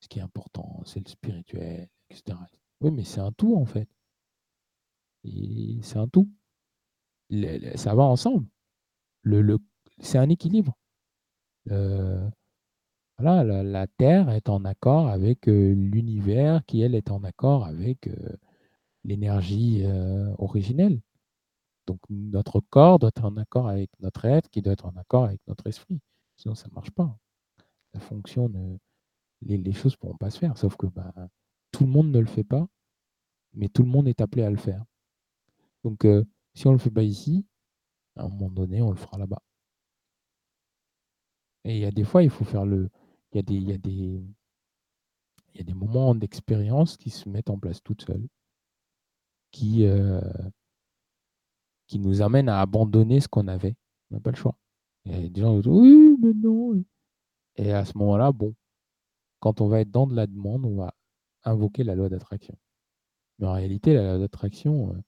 ce 0.00 0.08
qui 0.08 0.18
est 0.18 0.22
important, 0.22 0.82
c'est 0.84 1.00
le 1.00 1.08
spirituel, 1.08 1.88
etc. 2.10 2.38
Oui, 2.80 2.90
mais 2.90 3.04
c'est 3.04 3.20
un 3.20 3.32
tout, 3.32 3.56
en 3.56 3.64
fait. 3.64 3.88
C'est 5.82 5.96
un 5.96 6.08
tout. 6.08 6.28
ça 7.76 7.94
va 7.94 8.02
ensemble. 8.04 8.46
Le, 9.22 9.58
c'est 10.00 10.18
un 10.18 10.28
équilibre. 10.28 10.76
voilà, 13.18 13.62
la, 13.62 13.86
Terre 13.86 14.28
est 14.30 14.48
en 14.48 14.64
accord 14.64 15.08
avec 15.08 15.48
euh, 15.48 15.72
l'univers 15.74 16.64
qui, 16.66 16.82
elle, 16.82 16.94
est 16.94 17.10
en 17.10 17.22
accord 17.24 17.64
avec 17.64 18.08
euh, 18.08 18.36
l'énergie 19.04 19.82
euh, 19.84 20.34
originelle. 20.38 21.00
Donc 21.86 22.00
notre 22.10 22.60
corps 22.60 22.98
doit 22.98 23.10
être 23.10 23.24
en 23.24 23.36
accord 23.36 23.68
avec 23.68 23.90
notre 24.00 24.24
être, 24.24 24.48
qui 24.50 24.62
doit 24.62 24.72
être 24.72 24.86
en 24.86 24.96
accord 24.96 25.24
avec 25.24 25.40
notre 25.46 25.66
esprit. 25.66 26.00
Sinon, 26.36 26.54
ça 26.54 26.68
ne 26.68 26.74
marche 26.74 26.90
pas. 26.90 27.16
La 27.92 28.00
fonction, 28.00 28.50
les, 29.42 29.72
choses 29.72 29.92
ne 29.92 29.98
pourront 29.98 30.16
pas 30.16 30.30
se 30.30 30.38
faire. 30.38 30.56
Sauf 30.58 30.76
que 30.76 30.86
bah, 30.86 31.12
tout 31.70 31.84
le 31.84 31.90
monde 31.90 32.10
ne 32.10 32.18
le 32.18 32.26
fait 32.26 32.44
pas, 32.44 32.66
mais 33.52 33.68
tout 33.68 33.82
le 33.82 33.88
monde 33.88 34.08
est 34.08 34.20
appelé 34.20 34.42
à 34.42 34.50
le 34.50 34.56
faire. 34.56 34.84
Donc, 35.84 36.04
euh, 36.04 36.24
si 36.54 36.66
on 36.66 36.70
ne 36.70 36.76
le 36.76 36.80
fait 36.80 36.90
pas 36.90 37.02
ici, 37.02 37.46
à 38.16 38.24
un 38.24 38.28
moment 38.28 38.50
donné, 38.50 38.82
on 38.82 38.90
le 38.90 38.96
fera 38.96 39.18
là-bas. 39.18 39.42
Et 41.64 41.76
il 41.76 41.80
y 41.80 41.84
a 41.84 41.90
des 41.90 42.04
fois, 42.04 42.22
il 42.22 42.30
faut 42.30 42.44
faire 42.44 42.66
le. 42.66 42.90
Il 43.32 43.36
y 43.36 43.38
a 43.40 43.42
des, 43.42 43.54
il 43.54 43.68
y 43.68 43.72
a 43.72 43.78
des, 43.78 44.22
il 45.54 45.58
y 45.58 45.60
a 45.60 45.64
des 45.64 45.74
moments 45.74 46.14
d'expérience 46.14 46.96
qui 46.96 47.10
se 47.10 47.28
mettent 47.28 47.50
en 47.50 47.58
place 47.58 47.82
toutes 47.82 48.02
seules, 48.04 48.26
qui, 49.50 49.84
euh, 49.86 50.20
qui 51.86 51.98
nous 51.98 52.22
amènent 52.22 52.48
à 52.48 52.60
abandonner 52.60 53.20
ce 53.20 53.28
qu'on 53.28 53.48
avait. 53.48 53.76
On 54.10 54.14
n'a 54.16 54.20
pas 54.20 54.30
le 54.30 54.36
choix. 54.36 54.56
Et 55.06 55.28
des 55.28 55.40
gens 55.40 55.56
disent 55.56 55.66
Oui, 55.66 56.13
Et 57.56 57.72
à 57.72 57.84
ce 57.84 57.96
moment-là, 57.98 58.32
bon, 58.32 58.54
quand 59.40 59.60
on 59.60 59.68
va 59.68 59.80
être 59.80 59.90
dans 59.90 60.06
de 60.06 60.14
la 60.14 60.26
demande, 60.26 60.64
on 60.64 60.76
va 60.76 60.94
invoquer 61.44 61.84
la 61.84 61.94
loi 61.94 62.08
d'attraction. 62.08 62.56
Mais 63.38 63.46
en 63.46 63.52
réalité, 63.52 63.94
la 63.94 64.02
loi 64.02 64.18
d'attraction, 64.18 64.92
euh, 64.92 65.00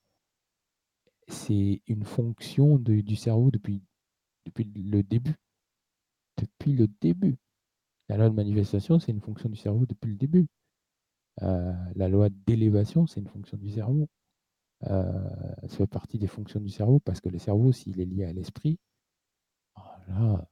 c'est 1.28 1.82
une 1.86 2.04
fonction 2.04 2.76
du 2.78 3.16
cerveau 3.16 3.50
depuis, 3.50 3.82
depuis 4.44 4.64
le 4.64 5.02
début. 5.02 5.36
Depuis 6.36 6.72
le 6.72 6.88
début. 7.00 7.38
La 8.08 8.16
loi 8.16 8.28
de 8.28 8.34
manifestation, 8.34 9.00
c'est 9.00 9.12
une 9.12 9.20
fonction 9.20 9.48
du 9.48 9.56
cerveau 9.56 9.86
depuis 9.86 10.10
le 10.10 10.16
début. 10.16 10.46
Euh, 11.42 11.72
la 11.94 12.08
loi 12.08 12.28
d'élévation, 12.30 13.06
c'est 13.06 13.20
une 13.20 13.28
fonction 13.28 13.56
du 13.56 13.70
cerveau. 13.70 14.08
Euh, 14.84 15.30
ça 15.62 15.76
fait 15.76 15.86
partie 15.86 16.18
des 16.18 16.26
fonctions 16.26 16.60
du 16.60 16.68
cerveau 16.68 17.00
parce 17.00 17.20
que 17.20 17.28
le 17.28 17.38
cerveau, 17.38 17.72
s'il 17.72 18.00
est 18.00 18.04
lié 18.04 18.24
à 18.24 18.32
l'esprit, 18.32 18.78
oh 19.76 19.80
là, 20.08 20.48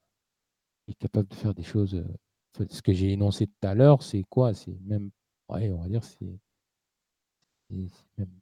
est 0.89 0.95
capable 0.95 1.29
de 1.29 1.35
faire 1.35 1.55
des 1.55 1.63
choses. 1.63 1.95
Euh, 1.95 2.67
ce 2.71 2.83
que 2.83 2.93
j'ai 2.93 3.13
énoncé 3.13 3.47
tout 3.47 3.67
à 3.67 3.75
l'heure, 3.75 4.03
c'est 4.03 4.23
quoi? 4.25 4.55
C'est 4.55 4.79
même, 4.83 5.11
ouais, 5.49 5.71
on 5.73 5.83
va 5.83 5.89
dire, 5.89 6.05
c'est 6.05 6.39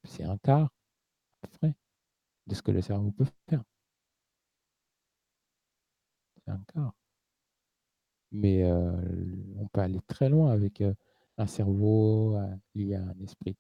c'est 0.04 0.24
un 0.24 0.36
quart, 0.38 0.68
à 1.42 1.46
peu 1.46 1.58
près, 1.58 1.74
de 2.46 2.54
ce 2.54 2.62
que 2.62 2.70
le 2.72 2.82
cerveau 2.82 3.12
peut 3.12 3.24
faire. 3.48 3.62
C'est 6.34 6.50
un 6.50 6.62
quart. 6.72 6.92
Mais 8.32 8.64
euh, 8.64 8.92
on 9.58 9.66
peut 9.68 9.80
aller 9.80 10.00
très 10.06 10.28
loin 10.28 10.50
avec 10.50 10.80
euh, 10.80 10.94
un 11.38 11.46
cerveau 11.46 12.38
lié 12.74 12.96
à 12.96 13.02
un 13.02 13.18
esprit. 13.20 13.56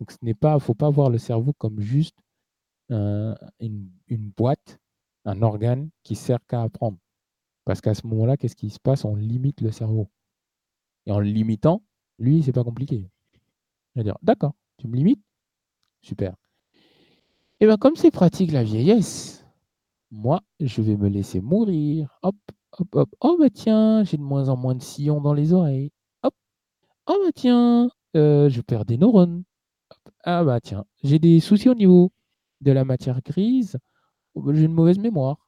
Donc 0.00 0.10
ce 0.12 0.18
n'est 0.22 0.34
pas, 0.34 0.58
faut 0.58 0.74
pas 0.74 0.90
voir 0.90 1.10
le 1.10 1.18
cerveau 1.18 1.52
comme 1.54 1.80
juste 1.80 2.18
une, 2.90 3.90
une, 4.08 4.30
boîte, 4.36 4.78
un 5.24 5.42
organe 5.42 5.90
qui 6.02 6.14
sert 6.16 6.44
qu'à 6.46 6.62
apprendre. 6.62 6.98
Parce 7.66 7.80
qu'à 7.80 7.94
ce 7.94 8.06
moment-là, 8.06 8.36
qu'est-ce 8.38 8.56
qui 8.56 8.70
se 8.70 8.78
passe? 8.80 9.04
On 9.04 9.16
limite 9.16 9.60
le 9.60 9.72
cerveau. 9.72 10.08
Et 11.04 11.10
en 11.12 11.18
le 11.18 11.26
limitant, 11.26 11.82
lui, 12.18 12.42
c'est 12.42 12.52
pas 12.52 12.64
compliqué. 12.64 13.10
Il 13.94 13.98
va 13.98 14.02
dire, 14.04 14.16
d'accord, 14.22 14.54
tu 14.78 14.86
me 14.86 14.96
limites? 14.96 15.22
Super. 16.00 16.36
Et 17.58 17.64
eh 17.64 17.66
bien, 17.66 17.76
comme 17.76 17.96
c'est 17.96 18.10
pratique 18.12 18.52
la 18.52 18.62
vieillesse, 18.62 19.44
moi, 20.12 20.42
je 20.60 20.80
vais 20.80 20.96
me 20.96 21.08
laisser 21.08 21.40
mourir. 21.40 22.18
Hop, 22.22 22.36
hop, 22.78 22.88
hop. 22.94 23.10
Oh, 23.20 23.36
bah 23.40 23.50
tiens, 23.50 24.04
j'ai 24.04 24.16
de 24.16 24.22
moins 24.22 24.48
en 24.48 24.56
moins 24.56 24.74
de 24.76 24.82
sillons 24.82 25.20
dans 25.20 25.34
les 25.34 25.52
oreilles. 25.52 25.90
Hop. 26.22 26.34
Oh, 27.08 27.18
bah 27.24 27.32
tiens, 27.34 27.90
euh, 28.16 28.48
je 28.48 28.60
perds 28.60 28.84
des 28.84 28.98
neurones. 28.98 29.42
Ah, 30.24 30.44
bah 30.44 30.60
tiens, 30.60 30.84
j'ai 31.02 31.18
des 31.18 31.40
soucis 31.40 31.68
au 31.68 31.74
niveau 31.74 32.12
de 32.60 32.72
la 32.72 32.84
matière 32.84 33.22
grise. 33.22 33.78
Oh, 34.34 34.42
bah, 34.42 34.52
j'ai 34.54 34.64
une 34.64 34.74
mauvaise 34.74 34.98
mémoire. 34.98 35.45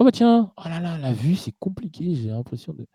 Oh 0.00 0.04
bah 0.04 0.12
tiens, 0.12 0.52
oh 0.56 0.62
là 0.68 0.78
là, 0.78 0.96
la 0.96 1.12
vue, 1.12 1.34
c'est 1.34 1.52
compliqué, 1.58 2.14
j'ai 2.14 2.28
l'impression 2.28 2.72
de. 2.72 2.86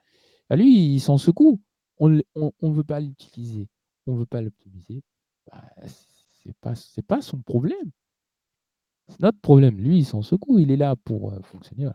Ah, 0.50 0.56
lui, 0.56 0.96
il 0.96 1.00
s'en 1.02 1.18
secoue. 1.18 1.62
On 1.98 2.10
ne 2.10 2.74
veut 2.74 2.84
pas 2.84 3.02
l'utiliser, 3.02 3.68
on 4.08 4.14
ne 4.14 4.20
veut 4.20 4.26
pas 4.26 4.42
l'optimiser. 4.42 5.04
Bah, 5.52 5.64
c'est 5.86 6.56
pas, 6.62 6.74
pas 7.08 7.22
son 7.22 7.42
problème. 7.42 7.92
C'est 9.10 9.20
notre 9.20 9.40
problème. 9.42 9.78
Lui, 9.78 10.00
il 10.00 10.06
s'en 10.06 10.22
secoue, 10.22 10.60
il 10.60 10.72
est 10.72 10.78
là 10.78 10.96
pour 10.96 11.34
euh, 11.34 11.42
fonctionner. 11.42 11.90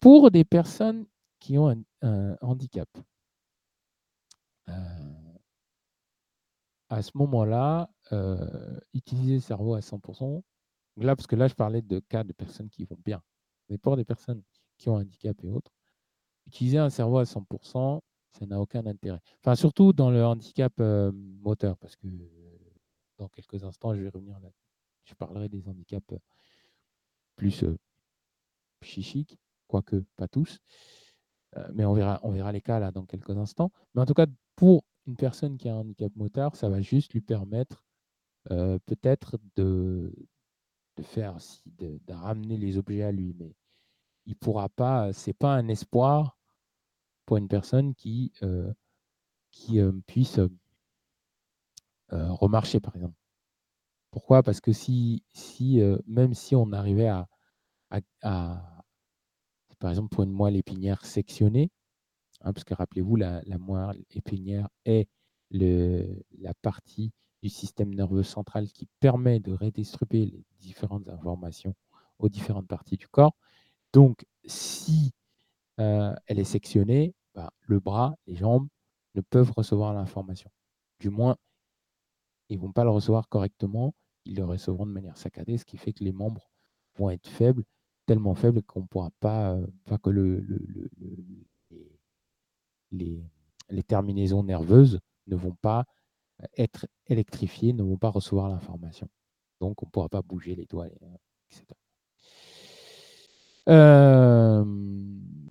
Pour 0.00 0.30
des 0.30 0.44
personnes 0.44 1.06
qui 1.38 1.58
ont 1.58 1.68
un, 2.02 2.36
handicap, 2.40 2.88
euh, 4.68 4.72
à 6.88 7.02
ce 7.02 7.10
moment-là, 7.16 7.90
euh, 8.12 8.80
utiliser 8.94 9.34
le 9.34 9.40
cerveau 9.40 9.74
à 9.74 9.80
100%, 9.80 10.42
là, 10.96 11.14
parce 11.14 11.26
que 11.26 11.36
là, 11.36 11.48
je 11.48 11.54
parlais 11.54 11.82
de 11.82 12.00
cas 12.00 12.24
de 12.24 12.32
personnes 12.32 12.70
qui 12.70 12.84
vont 12.84 12.98
bien. 13.04 13.22
Mais 13.72 13.78
pour 13.78 13.96
des 13.96 14.04
personnes 14.04 14.42
qui 14.76 14.90
ont 14.90 14.98
un 14.98 15.00
handicap 15.00 15.34
et 15.42 15.48
autres, 15.48 15.72
utiliser 16.46 16.76
un 16.76 16.90
cerveau 16.90 17.16
à 17.16 17.24
100%, 17.24 18.02
ça 18.32 18.44
n'a 18.44 18.60
aucun 18.60 18.84
intérêt. 18.84 19.20
Enfin, 19.40 19.54
surtout 19.54 19.94
dans 19.94 20.10
le 20.10 20.22
handicap 20.22 20.74
euh, 20.80 21.10
moteur, 21.40 21.78
parce 21.78 21.96
que 21.96 22.06
dans 23.16 23.28
quelques 23.28 23.64
instants, 23.64 23.94
je 23.94 24.02
vais 24.02 24.10
revenir 24.10 24.38
là. 24.40 24.50
Je 25.04 25.14
parlerai 25.14 25.48
des 25.48 25.66
handicaps 25.66 26.12
euh, 26.12 26.18
plus 27.36 27.64
euh, 27.64 27.78
psychiques, 28.80 29.38
quoique 29.68 30.04
pas 30.16 30.28
tous. 30.28 30.58
mais 31.72 31.86
on 31.86 31.94
verra, 31.94 32.20
on 32.22 32.30
verra 32.30 32.52
les 32.52 32.60
cas 32.60 32.78
là 32.78 32.90
dans 32.90 33.06
quelques 33.06 33.38
instants. 33.38 33.72
Mais 33.94 34.02
en 34.02 34.06
tout 34.06 34.12
cas, 34.12 34.26
pour 34.54 34.84
une 35.06 35.16
personne 35.16 35.56
qui 35.56 35.70
a 35.70 35.74
un 35.74 35.78
handicap 35.78 36.14
moteur, 36.14 36.56
ça 36.56 36.68
va 36.68 36.82
juste 36.82 37.14
lui 37.14 37.22
permettre 37.22 37.86
peut-être 38.48 39.38
de, 39.56 40.12
de 40.96 41.02
faire, 41.02 41.38
de, 41.64 41.98
de, 42.06 42.12
ramener 42.12 42.58
les 42.58 42.76
objets 42.76 43.02
à 43.02 43.12
lui. 43.12 43.34
Mais 43.38 43.54
il 44.26 44.36
pourra 44.36 44.68
pas, 44.68 45.12
c'est 45.12 45.32
pas 45.32 45.54
un 45.54 45.68
espoir 45.68 46.36
pour 47.26 47.36
une 47.36 47.48
personne 47.48 47.94
qui, 47.94 48.32
puisse 50.06 50.40
remarcher, 52.10 52.80
par 52.80 52.94
exemple. 52.96 53.16
Pourquoi? 54.10 54.42
Parce 54.42 54.60
que 54.60 54.72
si, 54.72 55.24
même 56.06 56.34
si 56.34 56.54
on 56.54 56.72
arrivait 56.72 57.08
à, 57.08 57.28
par 59.78 59.90
exemple, 59.90 60.10
pour 60.10 60.22
une 60.22 60.30
moelle 60.30 60.56
épinière 60.56 61.04
sectionnée, 61.04 61.70
hein, 62.42 62.52
parce 62.52 62.64
que 62.64 62.74
rappelez-vous, 62.74 63.16
la, 63.16 63.42
moelle 63.58 64.04
épinière 64.10 64.68
est 64.84 65.08
la 65.50 66.54
partie 66.62 67.12
du 67.42 67.48
système 67.48 67.94
nerveux 67.94 68.22
central 68.22 68.68
qui 68.70 68.86
permet 69.00 69.40
de 69.40 69.52
redistribuer 69.52 70.26
les 70.26 70.44
différentes 70.60 71.08
informations 71.08 71.74
aux 72.18 72.28
différentes 72.28 72.68
parties 72.68 72.96
du 72.96 73.08
corps. 73.08 73.34
Donc, 73.92 74.24
si 74.44 75.12
elle 75.76 76.38
est 76.38 76.44
sectionnée, 76.44 77.14
bah, 77.34 77.50
le 77.62 77.80
bras, 77.80 78.14
les 78.26 78.36
jambes 78.36 78.68
ne 79.14 79.20
peuvent 79.20 79.52
recevoir 79.56 79.92
l'information. 79.94 80.50
Du 81.00 81.10
moins, 81.10 81.36
ils 82.48 82.56
ne 82.56 82.62
vont 82.62 82.72
pas 82.72 82.84
le 82.84 82.90
recevoir 82.90 83.28
correctement, 83.28 83.94
ils 84.24 84.36
le 84.36 84.44
recevront 84.44 84.86
de 84.86 84.92
manière 84.92 85.16
saccadée, 85.16 85.58
ce 85.58 85.64
qui 85.64 85.76
fait 85.76 85.92
que 85.92 86.04
les 86.04 86.12
membres 86.12 86.50
vont 86.96 87.10
être 87.10 87.28
faibles, 87.28 87.64
tellement 88.06 88.34
faibles 88.34 88.62
qu'on 88.62 88.82
ne 88.82 88.86
pourra 88.86 89.10
pas, 89.20 89.58
pas 89.86 89.98
que 89.98 90.10
le, 90.10 90.44
les, 92.90 93.24
les, 93.70 93.82
terminaisons 93.82 94.42
nerveuses 94.42 95.00
ne 95.26 95.36
vont 95.36 95.56
pas 95.62 95.84
être 96.56 96.86
électrifiées, 97.06 97.72
ne 97.72 97.82
vont 97.82 97.98
pas 97.98 98.10
recevoir 98.10 98.48
l'information. 98.48 99.08
Donc, 99.60 99.82
on 99.82 99.86
ne 99.86 99.90
pourra 99.90 100.08
pas 100.08 100.22
bouger 100.22 100.54
les 100.54 100.66
doigts, 100.66 100.88
etc. 100.88 101.64
Euh, 103.68 104.64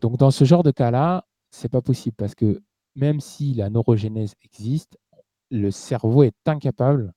donc 0.02 0.18
dans 0.18 0.32
ce 0.32 0.44
genre 0.44 0.64
de 0.64 0.72
cas-là, 0.72 1.26
c'est 1.52 1.70
pas 1.70 1.82
possible 1.82 2.16
parce 2.18 2.36
que 2.36 2.62
même 2.96 3.20
si 3.20 3.54
la 3.54 3.70
neurogénèse 3.70 4.36
existe, 4.44 4.98
le 5.50 5.72
cerveau 5.72 6.24
est 6.24 6.36
incapable. 6.48 7.14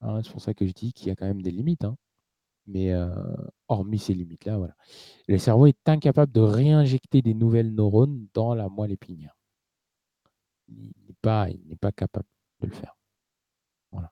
Hein, 0.00 0.20
c'est 0.22 0.32
pour 0.32 0.40
ça 0.40 0.54
que 0.54 0.66
je 0.66 0.72
dis 0.72 0.92
qu'il 0.92 1.08
y 1.08 1.10
a 1.10 1.16
quand 1.16 1.26
même 1.26 1.42
des 1.42 1.50
limites. 1.50 1.84
Hein, 1.84 1.96
mais 2.66 2.92
euh, 2.92 3.14
hormis 3.68 3.98
ces 3.98 4.14
limites-là, 4.14 4.56
voilà. 4.58 4.74
Le 5.28 5.38
cerveau 5.38 5.66
est 5.66 5.88
incapable 5.88 6.32
de 6.32 6.40
réinjecter 6.40 7.22
des 7.22 7.34
nouvelles 7.34 7.74
neurones 7.74 8.26
dans 8.34 8.54
la 8.54 8.68
moelle 8.68 8.92
épinière. 8.92 9.36
Il 10.68 10.92
n'est 11.06 11.14
pas, 11.20 11.48
pas 11.80 11.92
capable 11.92 12.26
de 12.60 12.68
le 12.68 12.72
faire. 12.72 12.96
Voilà. 13.92 14.10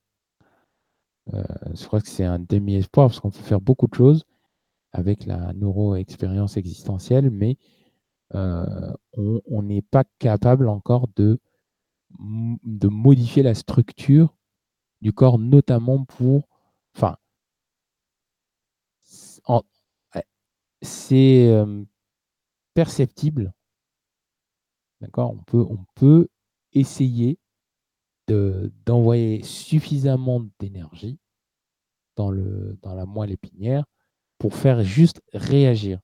je 1.74 1.86
crois 1.86 2.00
que 2.00 2.08
c'est 2.08 2.24
un 2.24 2.38
demi-espoir 2.38 3.08
parce 3.08 3.20
qu'on 3.20 3.30
peut 3.30 3.42
faire 3.42 3.60
beaucoup 3.60 3.86
de 3.86 3.94
choses 3.94 4.24
avec 4.92 5.24
la 5.26 5.52
neuro-expérience 5.54 6.56
existentielle, 6.56 7.30
mais 7.30 7.56
on 8.32 9.62
n'est 9.62 9.82
pas 9.82 10.04
capable 10.18 10.68
encore 10.68 11.08
de, 11.16 11.38
de 12.18 12.88
modifier 12.88 13.42
la 13.42 13.54
structure 13.54 14.34
du 15.00 15.12
corps, 15.12 15.38
notamment 15.38 16.04
pour. 16.04 16.48
Enfin, 16.94 17.16
c'est 20.82 21.64
perceptible. 22.74 23.52
D'accord? 25.00 25.32
On 25.32 25.42
peut, 25.42 25.66
on 25.68 25.84
peut 25.94 26.28
essayer 26.72 27.38
d'envoyer 28.28 29.42
suffisamment 29.42 30.42
d'énergie 30.58 31.18
dans, 32.16 32.30
le, 32.30 32.78
dans 32.82 32.94
la 32.94 33.04
moelle 33.04 33.32
épinière 33.32 33.84
pour 34.42 34.54
faire 34.56 34.82
juste 34.82 35.22
réagir. 35.32 36.00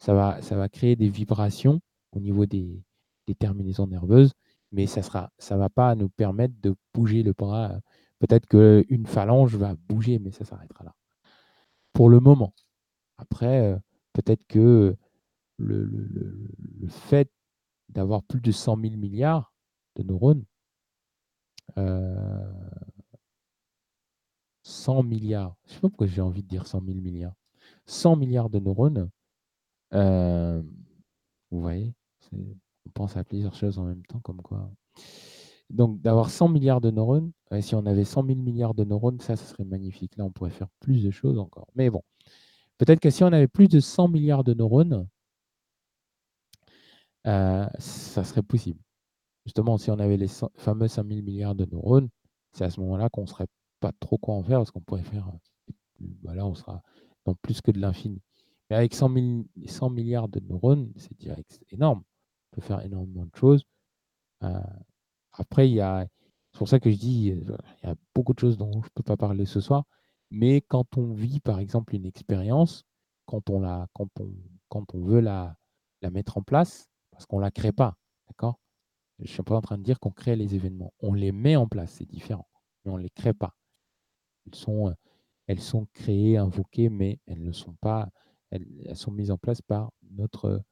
Ça 0.00 0.12
va, 0.12 0.42
ça 0.42 0.56
va 0.56 0.68
créer 0.68 0.96
des 0.96 1.08
vibrations 1.08 1.80
au 2.10 2.18
niveau 2.18 2.44
des, 2.44 2.82
terminaisons 3.38 3.86
nerveuses, 3.86 4.32
mais 4.72 4.88
ça 4.88 5.02
ne 5.02 5.26
ça 5.38 5.56
va 5.56 5.68
pas 5.68 5.94
nous 5.94 6.08
permettre 6.08 6.54
de 6.60 6.74
bouger 6.92 7.22
le 7.22 7.32
bras. 7.32 7.78
Peut-être 8.18 8.48
qu'une 8.48 9.06
phalange 9.06 9.54
va 9.54 9.76
bouger, 9.88 10.18
mais 10.18 10.32
ça 10.32 10.44
s'arrêtera 10.44 10.82
là. 10.82 10.96
Pour 11.92 12.08
le 12.08 12.18
moment. 12.18 12.52
Après, 13.18 13.74
euh, 13.74 13.78
peut-être 14.14 14.44
que 14.48 14.96
le, 15.56 16.08
fait 16.88 17.30
d'avoir 17.88 18.24
plus 18.24 18.40
de 18.40 18.50
100 18.50 18.80
000 18.80 18.96
milliards 18.96 19.54
de 19.94 20.02
neurones, 20.02 20.44
100 21.76 21.78
euh, 21.78 22.52
milliards, 25.04 25.56
je 25.66 25.70
ne 25.70 25.74
sais 25.74 25.80
pas 25.80 25.88
pourquoi 25.88 26.08
j'ai 26.08 26.20
envie 26.20 26.42
de 26.42 26.48
dire 26.48 26.66
100 26.66 26.82
000 26.84 26.98
milliards, 26.98 27.36
100 27.86 28.16
milliards 28.16 28.50
de 28.50 28.58
neurones, 28.58 29.10
euh, 29.94 30.62
vous 31.50 31.60
voyez, 31.60 31.94
on 32.32 32.90
pense 32.94 33.16
à 33.16 33.24
plusieurs 33.24 33.54
choses 33.54 33.78
en 33.78 33.84
même 33.84 34.04
temps, 34.06 34.20
comme 34.20 34.42
quoi. 34.42 34.70
Donc, 35.70 36.00
d'avoir 36.00 36.30
100 36.30 36.48
milliards 36.48 36.80
de 36.80 36.90
neurones, 36.90 37.32
si 37.60 37.74
on 37.74 37.86
avait 37.86 38.04
100 38.04 38.24
000 38.26 38.38
milliards 38.38 38.74
de 38.74 38.84
neurones, 38.84 39.20
ça, 39.20 39.36
ça 39.36 39.46
serait 39.46 39.64
magnifique. 39.64 40.16
Là, 40.16 40.24
on 40.24 40.30
pourrait 40.30 40.50
faire 40.50 40.68
plus 40.80 41.02
de 41.02 41.10
choses 41.10 41.38
encore. 41.38 41.66
Mais 41.74 41.90
bon, 41.90 42.02
peut-être 42.78 43.00
que 43.00 43.10
si 43.10 43.24
on 43.24 43.28
avait 43.28 43.48
plus 43.48 43.68
de 43.68 43.80
100 43.80 44.08
milliards 44.08 44.44
de 44.44 44.54
neurones, 44.54 45.08
euh, 47.26 47.66
ça 47.78 48.24
serait 48.24 48.42
possible. 48.42 48.80
Justement, 49.44 49.78
si 49.78 49.90
on 49.90 49.98
avait 49.98 50.16
les 50.16 50.28
fameux 50.56 50.88
5 50.88 51.06
000 51.06 51.22
milliards 51.22 51.54
de 51.54 51.66
neurones, 51.66 52.08
c'est 52.52 52.64
à 52.64 52.70
ce 52.70 52.80
moment-là 52.80 53.08
qu'on 53.10 53.22
ne 53.22 53.26
saurait 53.26 53.48
pas 53.80 53.92
trop 54.00 54.18
quoi 54.18 54.34
en 54.34 54.42
faire, 54.42 54.58
parce 54.58 54.70
qu'on 54.70 54.80
pourrait 54.80 55.02
faire. 55.02 55.30
Bah 56.00 56.34
là, 56.34 56.46
on 56.46 56.54
sera 56.54 56.82
plus 57.34 57.60
que 57.60 57.70
de 57.70 57.80
l'infini. 57.80 58.22
Mais 58.70 58.76
avec 58.76 58.94
100, 58.94 59.14
100 59.66 59.90
milliards 59.90 60.28
de 60.28 60.40
neurones, 60.40 60.92
c'est 60.96 61.16
direct 61.18 61.60
énorme. 61.70 62.02
On 62.52 62.56
peut 62.56 62.62
faire 62.62 62.84
énormément 62.84 63.24
de 63.24 63.36
choses. 63.36 63.64
Euh, 64.42 64.60
après, 65.32 65.68
il 65.68 65.74
y 65.74 65.80
a. 65.80 66.06
C'est 66.52 66.58
pour 66.58 66.68
ça 66.68 66.80
que 66.80 66.90
je 66.90 66.96
dis, 66.96 67.26
il 67.28 67.56
y 67.84 67.86
a 67.86 67.94
beaucoup 68.14 68.32
de 68.32 68.38
choses 68.38 68.56
dont 68.56 68.72
je 68.72 68.86
ne 68.86 68.92
peux 68.94 69.02
pas 69.02 69.16
parler 69.18 69.44
ce 69.44 69.60
soir. 69.60 69.84
Mais 70.30 70.62
quand 70.62 70.96
on 70.96 71.12
vit, 71.12 71.40
par 71.40 71.58
exemple, 71.60 71.94
une 71.94 72.06
expérience, 72.06 72.84
quand 73.26 73.50
on, 73.50 73.60
la, 73.60 73.86
quand 73.92 74.08
on, 74.20 74.32
quand 74.68 74.94
on 74.94 75.04
veut 75.04 75.20
la, 75.20 75.56
mettre 76.10 76.38
en 76.38 76.42
place, 76.42 76.88
parce 77.10 77.26
qu'on 77.26 77.38
ne 77.38 77.42
la 77.42 77.50
crée 77.50 77.72
pas, 77.72 77.96
d'accord? 78.28 78.60
Je 79.18 79.24
ne 79.24 79.28
suis 79.28 79.42
pas 79.42 79.56
en 79.56 79.60
train 79.60 79.76
de 79.76 79.82
dire 79.82 79.98
qu'on 79.98 80.10
crée 80.10 80.36
les 80.36 80.54
événements. 80.54 80.92
On 81.00 81.12
les 81.12 81.32
met 81.32 81.56
en 81.56 81.66
place, 81.66 81.92
c'est 81.92 82.06
différent, 82.06 82.46
mais 82.84 82.92
on 82.92 82.96
ne 82.96 83.02
les 83.02 83.10
crée 83.10 83.32
pas. 83.34 83.54
Elles 84.46 84.54
sont, 84.54 84.88
euh, 84.88 84.92
elles 85.46 85.60
sont 85.60 85.86
créées, 85.94 86.36
invoquées, 86.36 86.88
mais 86.88 87.20
elles 87.26 87.42
ne 87.42 87.52
sont 87.52 87.74
pas, 87.80 88.08
elles, 88.50 88.66
sont 88.94 89.12
mises 89.12 89.30
en 89.30 89.38
place 89.38 89.62
par 89.62 89.92
notre, 90.10 90.62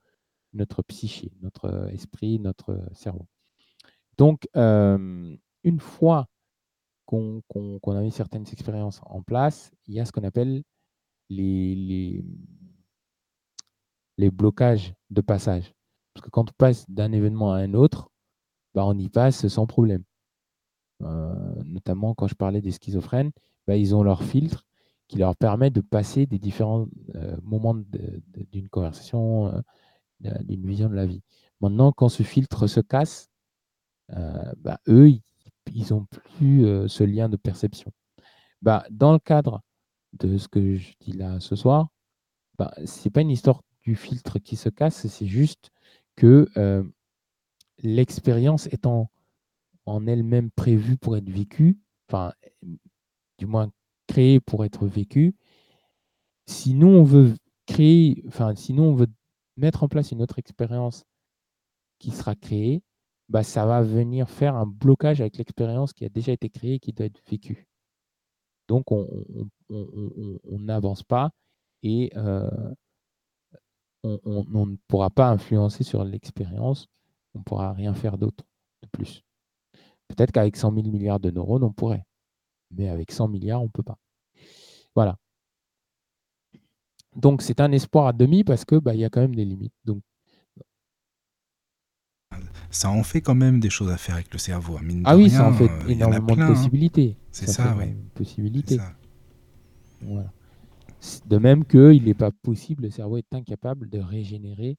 notre 0.52 0.82
psyché, 0.82 1.32
notre 1.40 1.88
esprit, 1.92 2.38
notre 2.38 2.80
cerveau. 2.92 3.26
Donc, 4.16 4.48
une 4.54 5.80
fois 5.80 6.28
qu'on 7.06 7.42
a 7.86 8.00
mis 8.00 8.10
certaines 8.10 8.46
expériences 8.52 9.00
en 9.04 9.22
place, 9.22 9.72
il 9.86 9.94
y 9.94 10.00
a 10.00 10.04
ce 10.04 10.12
qu'on 10.12 10.24
appelle 10.24 10.62
les, 11.30 12.24
les, 14.16 14.30
blocages 14.30 14.94
de 15.10 15.20
passage. 15.20 15.72
Parce 16.12 16.24
que 16.24 16.30
quand 16.30 16.50
on 16.50 16.54
passe 16.56 16.88
d'un 16.90 17.12
événement 17.12 17.52
à 17.52 17.58
un 17.58 17.74
autre, 17.74 18.10
bah, 18.74 18.84
on 18.84 18.96
y 18.98 19.08
passe 19.08 19.46
sans 19.48 19.66
problème. 19.66 20.04
Notamment 21.00 22.14
quand 22.14 22.28
je 22.28 22.34
parlais 22.34 22.60
des 22.60 22.70
schizophrènes, 22.70 23.32
bah, 23.66 23.76
ils 23.76 23.94
ont 23.94 24.02
leur 24.02 24.22
filtre 24.22 24.64
qui 25.08 25.18
leur 25.18 25.36
permet 25.36 25.70
de 25.70 25.80
passer 25.80 26.26
des 26.26 26.38
différents 26.38 26.86
euh, 27.14 27.36
moments 27.42 27.74
d'une 27.74 28.68
conversation, 28.68 29.54
euh, 30.22 30.30
d'une 30.42 30.66
vision 30.66 30.88
de 30.88 30.94
la 30.94 31.06
vie. 31.06 31.22
Maintenant, 31.60 31.92
quand 31.92 32.08
ce 32.08 32.22
filtre 32.22 32.66
se 32.66 32.80
casse, 32.80 33.28
bah, 34.08 34.80
eux, 34.88 35.10
ils 35.72 35.86
n'ont 35.90 36.06
plus 36.36 36.64
ce 36.88 37.04
lien 37.04 37.28
de 37.28 37.36
perception. 37.36 37.90
Bah, 38.60 38.84
dans 38.90 39.12
le 39.12 39.18
cadre 39.18 39.62
de 40.12 40.36
ce 40.36 40.48
que 40.48 40.76
je 40.76 40.92
dis 41.00 41.12
là 41.12 41.40
ce 41.40 41.56
soir, 41.56 41.88
ce 42.84 43.04
n'est 43.04 43.10
pas 43.10 43.22
une 43.22 43.30
histoire 43.30 43.62
du 43.82 43.96
filtre 43.96 44.38
qui 44.38 44.56
se 44.56 44.68
casse, 44.68 45.06
c'est 45.06 45.26
juste 45.26 45.70
que 46.16 46.48
l'expérience 47.82 48.66
étant 48.72 49.10
en 49.86 50.06
elle-même 50.06 50.50
prévue 50.50 50.96
pour 50.96 51.16
être 51.16 51.28
vécue, 51.28 51.78
du 53.38 53.46
moins 53.46 53.70
créée 54.06 54.40
pour 54.40 54.64
être 54.64 54.86
vécue, 54.86 55.34
si 56.46 56.74
nous 56.74 56.88
on 56.88 57.04
veut 57.04 57.34
créer, 57.66 58.22
enfin, 58.28 58.54
on 58.70 58.94
veut 58.94 59.08
mettre 59.56 59.82
en 59.82 59.88
place 59.88 60.12
une 60.12 60.22
autre 60.22 60.38
expérience 60.38 61.04
qui 61.98 62.10
sera 62.10 62.34
créée, 62.34 62.82
bah, 63.28 63.42
ça 63.42 63.64
va 63.66 63.82
venir 63.82 64.28
faire 64.28 64.56
un 64.56 64.66
blocage 64.66 65.20
avec 65.20 65.38
l'expérience 65.38 65.92
qui 65.92 66.04
a 66.04 66.08
déjà 66.08 66.32
été 66.32 66.50
créée 66.50 66.74
et 66.74 66.78
qui 66.78 66.92
doit 66.92 67.06
être 67.06 67.22
vécue. 67.30 67.66
Donc, 68.68 68.90
on 68.90 69.06
n'avance 70.58 71.02
pas 71.02 71.30
et 71.82 72.12
on, 74.04 74.66
ne 74.66 74.76
pourra 74.88 75.10
pas 75.10 75.30
influencer 75.30 75.84
sur 75.84 76.04
l'expérience, 76.04 76.88
on 77.34 77.38
ne 77.38 77.44
pourra 77.44 77.72
rien 77.72 77.94
faire 77.94 78.18
d'autre 78.18 78.44
de 78.82 78.88
plus. 78.88 79.22
Peut-être 80.08 80.32
qu'avec 80.32 80.56
100 80.56 80.74
000 80.74 80.88
milliards 80.88 81.20
de 81.20 81.30
neurones, 81.30 81.64
on 81.64 81.72
pourrait, 81.72 82.04
mais 82.70 82.88
avec 82.88 83.12
100 83.12 83.28
milliards, 83.28 83.62
on 83.62 83.66
ne 83.66 83.70
peut 83.70 83.82
pas. 83.82 83.98
Voilà. 84.94 85.16
Donc 87.16 87.42
c'est 87.42 87.60
un 87.60 87.70
espoir 87.72 88.06
à 88.08 88.12
demi 88.12 88.44
parce 88.44 88.64
que 88.64 88.76
bah, 88.76 88.94
il 88.94 89.00
y 89.00 89.04
a 89.04 89.10
quand 89.10 89.20
même 89.20 89.36
des 89.36 89.44
limites. 89.44 89.74
Donc 89.84 90.02
ça 92.70 92.90
en 92.90 93.04
fait 93.04 93.20
quand 93.20 93.36
même 93.36 93.60
des 93.60 93.70
choses 93.70 93.90
à 93.90 93.96
faire 93.96 94.16
avec 94.16 94.32
le 94.32 94.38
cerveau. 94.38 94.78
ah 95.04 95.16
oui, 95.16 95.30
ça 95.30 95.48
en 95.48 95.52
fait 95.52 95.70
euh, 95.70 95.88
énormément 95.88 96.34
de 96.34 96.42
hein. 96.42 96.48
possibilités. 96.48 97.16
C'est 97.30 97.46
ça, 97.46 97.76
oui. 97.78 97.94
Possibilités. 98.14 98.78
Voilà. 100.00 100.32
De 101.26 101.38
même 101.38 101.64
qu'il 101.64 102.04
n'est 102.04 102.14
pas 102.14 102.32
possible, 102.32 102.84
le 102.84 102.90
cerveau 102.90 103.18
est 103.18 103.32
incapable 103.34 103.88
de 103.88 103.98
régénérer 103.98 104.76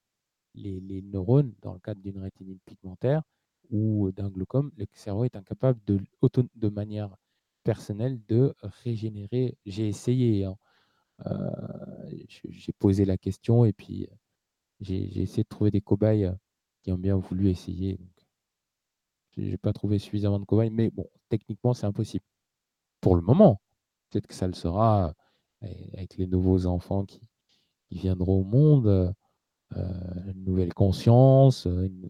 les, 0.56 1.02
neurones 1.04 1.54
dans 1.62 1.74
le 1.74 1.80
cadre 1.80 2.02
d'une 2.02 2.20
rétinite 2.20 2.62
pigmentaire 2.66 3.22
ou 3.70 4.12
d'un 4.12 4.30
glaucome. 4.30 4.72
Le 4.78 4.86
cerveau 4.94 5.24
est 5.24 5.36
incapable 5.36 5.80
de, 5.86 6.00
de 6.56 6.70
manière 6.70 7.16
personnelle 7.66 8.22
de 8.30 8.56
régénérer. 8.85 9.58
J'ai 9.66 9.90
essayé, 9.90 10.45
hein. 10.45 10.56
euh, 11.26 11.50
j'ai 12.45 12.72
posé 12.74 13.03
la 13.03 13.18
question 13.18 13.66
et 13.66 13.74
puis 13.74 14.08
j'ai 14.80 15.22
essayé 15.22 15.44
de 15.44 15.50
trouver 15.50 15.72
des 15.72 15.82
cobayes 15.82 16.32
qui 16.84 16.94
ont 16.94 16.98
bien 16.98 17.18
voulu 17.18 17.50
essayer. 17.50 18.00
Je 19.35 19.42
n'ai 19.42 19.58
pas 19.58 19.74
trouvé 19.74 20.00
suffisamment 20.00 20.40
de 20.40 20.45
cobayes, 20.45 20.69
mais 20.69 20.92
bon, 20.92 21.10
techniquement, 21.27 21.74
c'est 21.74 21.88
impossible. 21.88 22.24
Pour 23.02 23.16
le 23.16 23.22
moment, 23.22 23.60
peut-être 24.10 24.27
que 24.27 24.34
ça 24.34 24.48
le 24.48 24.53
sera 24.53 25.14
avec 25.61 26.16
les 26.18 26.27
nouveaux 26.27 26.68
enfants 26.68 27.06
qui, 27.06 27.19
viendront 27.92 28.42
au 28.42 28.44
monde, 28.44 28.88
euh, 29.76 29.88
une 30.27 30.44
nouvelle 30.44 30.74
conscience, 30.74 31.66
une, 31.66 32.10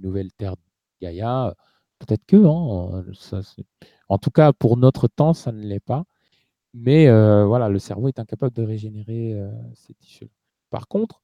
nouvelle 0.00 0.32
terre 0.32 0.56
Gaïa. 1.02 1.54
Peut-être 1.98 2.24
que, 2.26 2.36
hein, 2.36 3.04
ça, 3.14 3.40
en 4.08 4.18
tout 4.18 4.30
cas, 4.30 4.52
pour 4.52 4.76
notre 4.76 5.08
temps, 5.08 5.34
ça 5.34 5.52
ne 5.52 5.62
l'est 5.62 5.80
pas. 5.80 6.04
Mais 6.74 7.08
euh, 7.08 7.46
voilà, 7.46 7.68
le 7.68 7.78
cerveau 7.78 8.08
est 8.08 8.18
incapable 8.20 8.54
de 8.54 8.62
régénérer 8.62 9.34
euh, 9.34 9.50
ces 9.74 9.94
tissus. 9.94 10.30
Par 10.70 10.88
contre, 10.88 11.22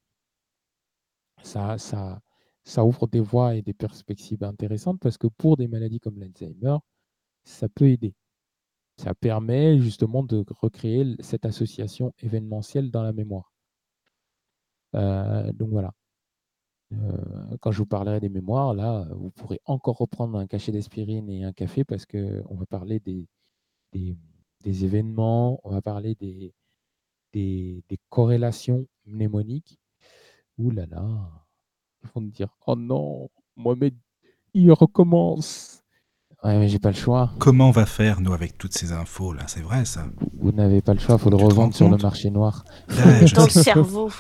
ça, 1.43 1.77
ouvre 2.85 3.07
des 3.07 3.21
voies 3.21 3.55
et 3.57 3.63
des 3.63 3.75
perspectives 3.75 4.43
intéressantes 4.45 5.01
parce 5.01 5.19
que 5.19 5.27
pour 5.27 5.57
des 5.57 5.69
maladies 5.69 6.01
comme 6.01 6.19
l'Alzheimer, 6.19 6.79
ça 7.45 7.69
peut 7.69 7.89
aider 7.91 8.15
ça 8.97 9.15
permet 9.15 9.79
justement 9.79 10.23
de 10.23 10.45
recréer 10.61 11.17
cette 11.21 11.47
association 11.47 12.13
événementielle 12.21 12.91
dans 12.91 13.03
la 13.03 13.13
mémoire. 13.13 13.53
Euh, 14.95 15.53
donc 15.53 15.71
voilà. 15.71 15.93
Euh, 17.03 17.57
quand 17.61 17.71
je 17.73 17.79
vous 17.79 17.87
parlerai 17.87 18.21
des 18.21 18.29
mémoires, 18.29 18.75
là, 18.75 19.07
vous 19.17 19.31
pourrez 19.31 19.61
encore 19.65 19.99
reprendre 19.99 20.39
un 20.39 20.47
cachet 20.47 20.73
d'aspirine 20.73 21.29
et 21.29 21.45
un 21.45 21.53
café 21.53 21.85
parce 21.85 22.07
qu'on 22.07 22.55
va 22.55 22.67
parler 22.67 23.01
des, 23.01 23.29
des, 23.93 24.17
des 24.63 24.85
événements, 24.85 25.61
on 25.65 25.71
va 25.71 25.83
parler 25.83 26.15
des, 26.15 26.55
des, 27.33 27.83
des 27.89 27.99
corrélations 28.09 28.87
mnémoniques. 29.07 29.79
Ouh 30.59 30.71
là 30.71 30.87
là, 30.87 31.07
ils 32.03 32.11
vont 32.15 32.21
me 32.21 32.31
dire 32.31 32.49
Oh 32.67 32.77
non, 32.77 33.29
Mohamed, 33.57 33.95
il 34.55 34.71
recommence. 34.73 35.83
Ouais, 36.45 36.59
mais 36.59 36.69
j'ai 36.69 36.79
pas 36.79 36.91
le 36.91 36.97
choix. 36.97 37.33
Comment 37.39 37.69
on 37.69 37.73
va 37.73 37.87
faire, 37.87 38.21
nous, 38.21 38.35
avec 38.35 38.59
toutes 38.59 38.75
ces 38.75 38.93
infos, 38.93 39.33
là? 39.33 39.45
C'est 39.47 39.63
vrai, 39.63 39.87
ça 39.87 40.07
Vous 40.35 40.53
n'avez 40.53 40.83
pas 40.83 40.93
le 40.93 41.01
choix, 41.01 41.15
il 41.15 41.19
faut 41.19 41.31
le 41.31 41.37
revendre 41.37 41.75
sur 41.75 41.89
le 41.89 41.97
marché 41.97 42.31
noir. 42.31 42.65
Je 42.89 43.35
Dans 43.35 43.45
le 43.45 43.51
cerveau. 43.51 44.11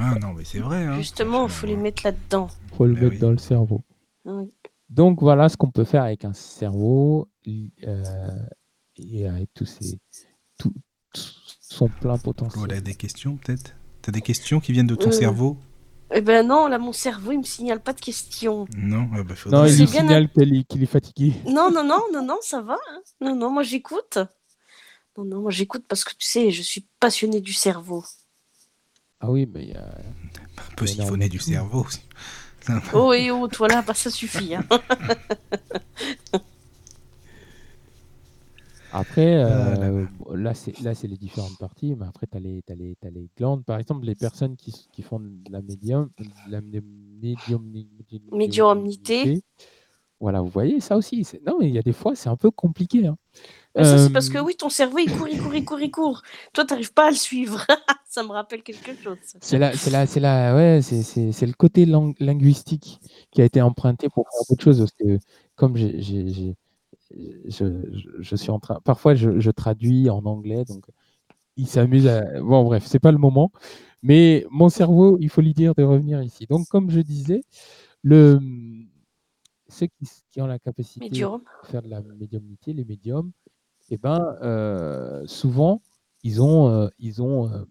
Ah 0.00 0.18
non, 0.20 0.32
mais 0.32 0.44
c'est 0.44 0.60
vrai. 0.60 0.84
Hein. 0.84 0.96
Justement, 0.96 1.44
il 1.46 1.50
faut 1.50 1.66
les 1.66 1.76
mettre 1.76 2.02
là-dedans. 2.04 2.48
faut 2.76 2.86
le 2.86 2.94
Bah 2.94 3.00
mettre 3.02 3.12
oui. 3.14 3.18
dans 3.18 3.30
le 3.30 3.38
cerveau. 3.38 3.82
Oui. 4.24 4.52
Donc 4.88 5.20
voilà 5.20 5.48
ce 5.48 5.56
qu'on 5.56 5.70
peut 5.70 5.84
faire 5.84 6.02
avec 6.02 6.24
un 6.24 6.32
cerveau 6.32 7.28
euh, 7.46 8.28
et 8.96 9.26
avec 9.28 9.50
tous 9.54 9.78
tout, 10.58 10.74
son 11.60 11.88
plein 11.88 12.18
potentiel. 12.18 12.72
a 12.72 12.80
des 12.80 12.94
questions, 12.94 13.36
peut-être? 13.36 13.76
T'as 14.02 14.12
des 14.12 14.20
questions 14.22 14.58
qui 14.60 14.72
viennent 14.72 14.86
de 14.88 14.96
ton 14.96 15.08
Euh, 15.10 15.12
cerveau? 15.12 15.56
Eh 16.12 16.22
ben 16.22 16.44
non, 16.44 16.66
là, 16.66 16.78
mon 16.78 16.92
cerveau, 16.92 17.30
il 17.30 17.38
me 17.38 17.44
signale 17.44 17.80
pas 17.80 17.92
de 17.92 18.00
questions. 18.00 18.66
Non 18.76 19.08
ah 19.14 19.22
bah, 19.22 19.34
Non, 19.46 19.64
il 19.66 19.76
bien 19.76 19.86
signale 19.86 20.28
qu'il 20.68 20.82
est, 20.82 20.86
fatigué. 20.86 21.34
Non, 21.46 21.70
non, 21.70 21.84
non, 21.84 22.00
non, 22.12 22.24
non, 22.24 22.38
ça 22.42 22.60
va. 22.62 22.74
hein. 22.74 23.00
Non, 23.20 23.36
non, 23.36 23.50
moi 23.52 23.62
j'écoute. 23.62 24.18
Non, 25.16 25.24
non, 25.24 25.40
moi 25.42 25.50
j'écoute 25.52 25.84
parce 25.88 26.02
que 26.02 26.10
tu 26.18 26.26
sais, 26.26 26.50
je 26.50 26.62
suis 26.62 26.84
passionnée 26.98 27.40
du 27.40 27.52
cerveau. 27.52 28.04
Ah 29.20 29.30
oui, 29.30 29.46
mais 29.52 29.72
euh, 29.76 29.80
un 29.80 30.74
peu 30.76 30.86
siphonner 30.86 31.28
du 31.28 31.38
cerveau 31.38 31.84
aussi. 31.84 32.00
Oh 32.94 33.12
et 33.12 33.30
oh, 33.30 33.48
toi 33.48 33.68
là, 33.68 33.82
bah 33.82 33.94
ça 33.94 34.10
suffit. 34.10 34.54
hein. 34.54 34.64
après, 38.92 39.36
euh, 39.44 40.04
Ah 40.28 40.34
là 40.34 40.54
c'est, 40.54 40.78
là, 40.80 40.94
c'est 40.94 41.06
les 41.06 41.16
différentes 41.16 41.58
parties, 41.58 41.94
mais 41.96 42.06
après, 42.06 42.26
tu 42.26 42.36
as 42.36 42.40
les, 42.40 42.62
t'as 42.62 42.74
les, 42.74 42.96
t'as 43.00 43.10
les 43.10 43.28
glandes. 43.36 43.64
Par 43.64 43.78
exemple, 43.78 44.04
les 44.06 44.14
personnes 44.14 44.56
qui, 44.56 44.72
qui 44.92 45.02
font 45.02 45.20
de 45.20 45.52
la 45.52 45.60
médium, 45.62 46.10
de 46.18 46.50
la 46.50 46.60
mé- 46.60 46.82
médium-. 47.22 47.70
Médiumnité. 48.32 49.42
Voilà, 50.20 50.42
vous 50.42 50.48
voyez, 50.50 50.80
ça 50.80 50.96
aussi. 50.96 51.26
Non, 51.46 51.56
mais 51.58 51.68
il 51.68 51.74
y 51.74 51.78
a 51.78 51.82
des 51.82 51.92
fois, 51.94 52.14
c'est 52.14 52.28
un 52.28 52.36
peu 52.36 52.50
compliqué. 52.50 53.06
hein. 53.06 53.16
Mais 53.76 53.84
ça, 53.84 53.98
c'est 53.98 54.12
parce 54.12 54.28
que 54.28 54.38
Euh, 54.38 54.42
oui, 54.42 54.54
ton 54.56 54.68
cerveau 54.68 54.98
il 54.98 55.10
court, 55.10 55.28
il 55.28 55.40
court, 55.40 55.54
il 55.54 55.64
court, 55.64 55.80
il 55.80 55.90
court. 55.90 56.22
Toi, 56.52 56.64
t'arrives 56.66 56.92
pas 56.92 57.06
à 57.06 57.10
le 57.10 57.16
suivre. 57.16 57.64
ça 58.08 58.22
me 58.22 58.30
rappelle 58.30 58.62
quelque 58.62 58.92
chose. 59.02 59.16
C'est 59.40 59.58
la, 59.58 59.72
c'est 59.74 59.90
la, 59.90 60.06
c'est 60.06 60.20
la, 60.20 60.54
ouais, 60.54 60.80
c'est, 60.82 61.02
c'est, 61.02 61.32
c'est 61.32 61.46
le 61.46 61.52
côté 61.54 61.86
linguistique 61.86 63.00
qui 63.30 63.40
a 63.40 63.44
été 63.44 63.62
emprunté 63.62 64.08
pour 64.08 64.26
faire 64.30 64.50
autre 64.50 64.62
chose. 64.62 64.78
Parce 64.80 64.92
que 64.92 65.18
comme 65.56 65.76
j'ai, 65.76 66.00
j'ai, 66.02 66.28
j'ai- 66.28 66.56
je, 67.48 67.64
je, 67.92 68.08
je 68.20 68.36
suis 68.36 68.50
en 68.50 68.60
train, 68.60 68.80
parfois 68.84 69.14
je, 69.14 69.40
je 69.40 69.50
traduis 69.50 70.10
en 70.10 70.24
anglais, 70.26 70.64
donc 70.64 70.84
il 71.56 71.66
s'amuse 71.68 72.06
à. 72.08 72.22
Bon, 72.40 72.64
bref, 72.64 72.84
c'est 72.86 72.98
pas 73.00 73.12
le 73.12 73.18
moment. 73.18 73.52
Mais 74.02 74.46
mon 74.50 74.68
cerveau, 74.70 75.18
il 75.20 75.28
faut 75.30 75.40
lui 75.42 75.54
dire 75.54 75.74
de 75.74 75.82
revenir 75.82 76.22
ici. 76.22 76.46
Donc, 76.48 76.68
comme 76.68 76.90
je 76.90 77.00
disais, 77.00 77.42
le, 78.02 78.40
ceux 79.70 79.86
qui, 79.86 80.08
qui 80.30 80.40
ont 80.40 80.46
la 80.46 80.58
capacité 80.58 81.04
Médium. 81.06 81.40
de 81.62 81.66
faire 81.68 81.82
de 81.82 81.88
la 81.88 82.02
médiumnité, 82.02 82.72
les 82.72 82.84
médiums, 82.84 83.32
eh 83.90 83.96
ben, 83.98 84.36
euh, 84.42 85.26
souvent, 85.26 85.80
ils 86.22 86.42
ont, 86.42 86.68
euh, 86.68 86.88
ils 86.98 87.22
ont 87.22 87.50
euh, 87.50 87.64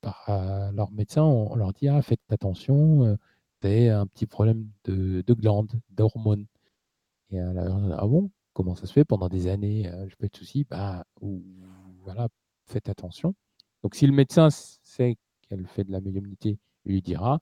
par 0.00 0.24
euh, 0.28 0.72
leur 0.72 0.90
médecin, 0.90 1.22
on, 1.22 1.52
on 1.52 1.56
leur 1.56 1.72
dit 1.72 1.88
ah, 1.88 2.02
faites 2.02 2.20
attention, 2.30 3.04
euh, 3.04 3.16
avez 3.62 3.90
un 3.90 4.06
petit 4.06 4.26
problème 4.26 4.68
de, 4.84 5.22
de 5.26 5.34
glande, 5.34 5.70
d'hormones. 5.90 6.46
Et 7.30 7.40
euh, 7.40 7.52
la 7.52 7.62
personne 7.62 7.86
dit, 7.88 7.94
ah 7.96 8.06
bon, 8.06 8.30
comment 8.54 8.74
ça 8.74 8.86
se 8.86 8.92
fait 8.92 9.04
pendant 9.04 9.28
des 9.28 9.46
années, 9.48 9.86
euh, 9.88 10.08
je 10.08 10.16
pas 10.16 10.26
de 10.28 10.36
soucis, 10.36 10.64
bah, 10.64 11.04
ou, 11.20 11.42
voilà, 12.02 12.28
faites 12.66 12.88
attention. 12.88 13.34
Donc 13.82 13.94
si 13.94 14.06
le 14.06 14.12
médecin 14.12 14.48
s- 14.48 14.78
sait 14.82 15.16
qu'elle 15.42 15.66
fait 15.66 15.84
de 15.84 15.92
la 15.92 16.00
médiumnité, 16.00 16.58
il 16.86 16.92
lui 16.92 17.02
dira 17.02 17.40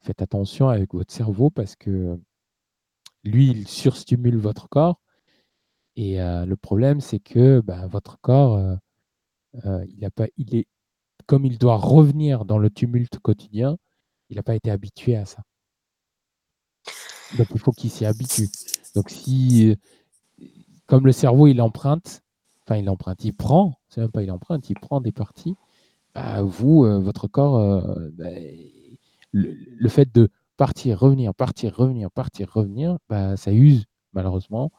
faites 0.00 0.20
attention 0.22 0.68
avec 0.68 0.94
votre 0.94 1.12
cerveau 1.12 1.50
parce 1.50 1.76
que 1.76 2.18
lui, 3.24 3.50
il 3.50 3.68
surstimule 3.68 4.36
votre 4.36 4.68
corps. 4.68 5.00
Et 5.96 6.20
euh, 6.20 6.46
le 6.46 6.56
problème, 6.56 7.00
c'est 7.00 7.20
que 7.20 7.60
bah, 7.60 7.86
votre 7.86 8.18
corps, 8.20 8.56
euh, 8.56 8.76
euh, 9.66 9.84
il, 9.88 10.04
a 10.04 10.10
pas, 10.10 10.26
il 10.36 10.54
est, 10.54 10.66
comme 11.26 11.44
il 11.44 11.58
doit 11.58 11.76
revenir 11.76 12.44
dans 12.44 12.58
le 12.58 12.70
tumulte 12.70 13.18
quotidien, 13.18 13.76
il 14.30 14.36
n'a 14.36 14.42
pas 14.42 14.54
été 14.54 14.70
habitué 14.70 15.16
à 15.16 15.26
ça. 15.26 15.42
Donc 17.36 17.48
il 17.54 17.58
faut 17.58 17.72
qu'il 17.72 17.90
s'y 17.90 18.04
habitue. 18.04 18.48
Donc 18.94 19.10
si, 19.10 19.76
comme 20.86 21.06
le 21.06 21.12
cerveau, 21.12 21.46
il 21.46 21.60
emprunte, 21.60 22.22
enfin 22.62 22.76
il 22.76 22.88
emprunte, 22.90 23.24
il 23.24 23.34
prend, 23.34 23.78
c'est 23.88 24.00
même 24.00 24.10
pas 24.10 24.22
il 24.22 24.30
emprunte, 24.30 24.68
il 24.68 24.78
prend 24.78 25.00
des 25.00 25.12
parties, 25.12 25.56
bah, 26.14 26.42
vous, 26.42 26.82
votre 27.00 27.28
corps, 27.28 27.86
bah, 28.12 28.28
le 29.32 29.88
fait 29.88 30.12
de 30.14 30.30
partir, 30.56 30.98
revenir, 31.00 31.34
partir, 31.34 31.74
revenir, 31.76 32.10
partir, 32.10 32.50
revenir, 32.52 32.98
bah, 33.08 33.36
ça 33.36 33.52
use 33.52 33.84
malheureusement. 34.12 34.72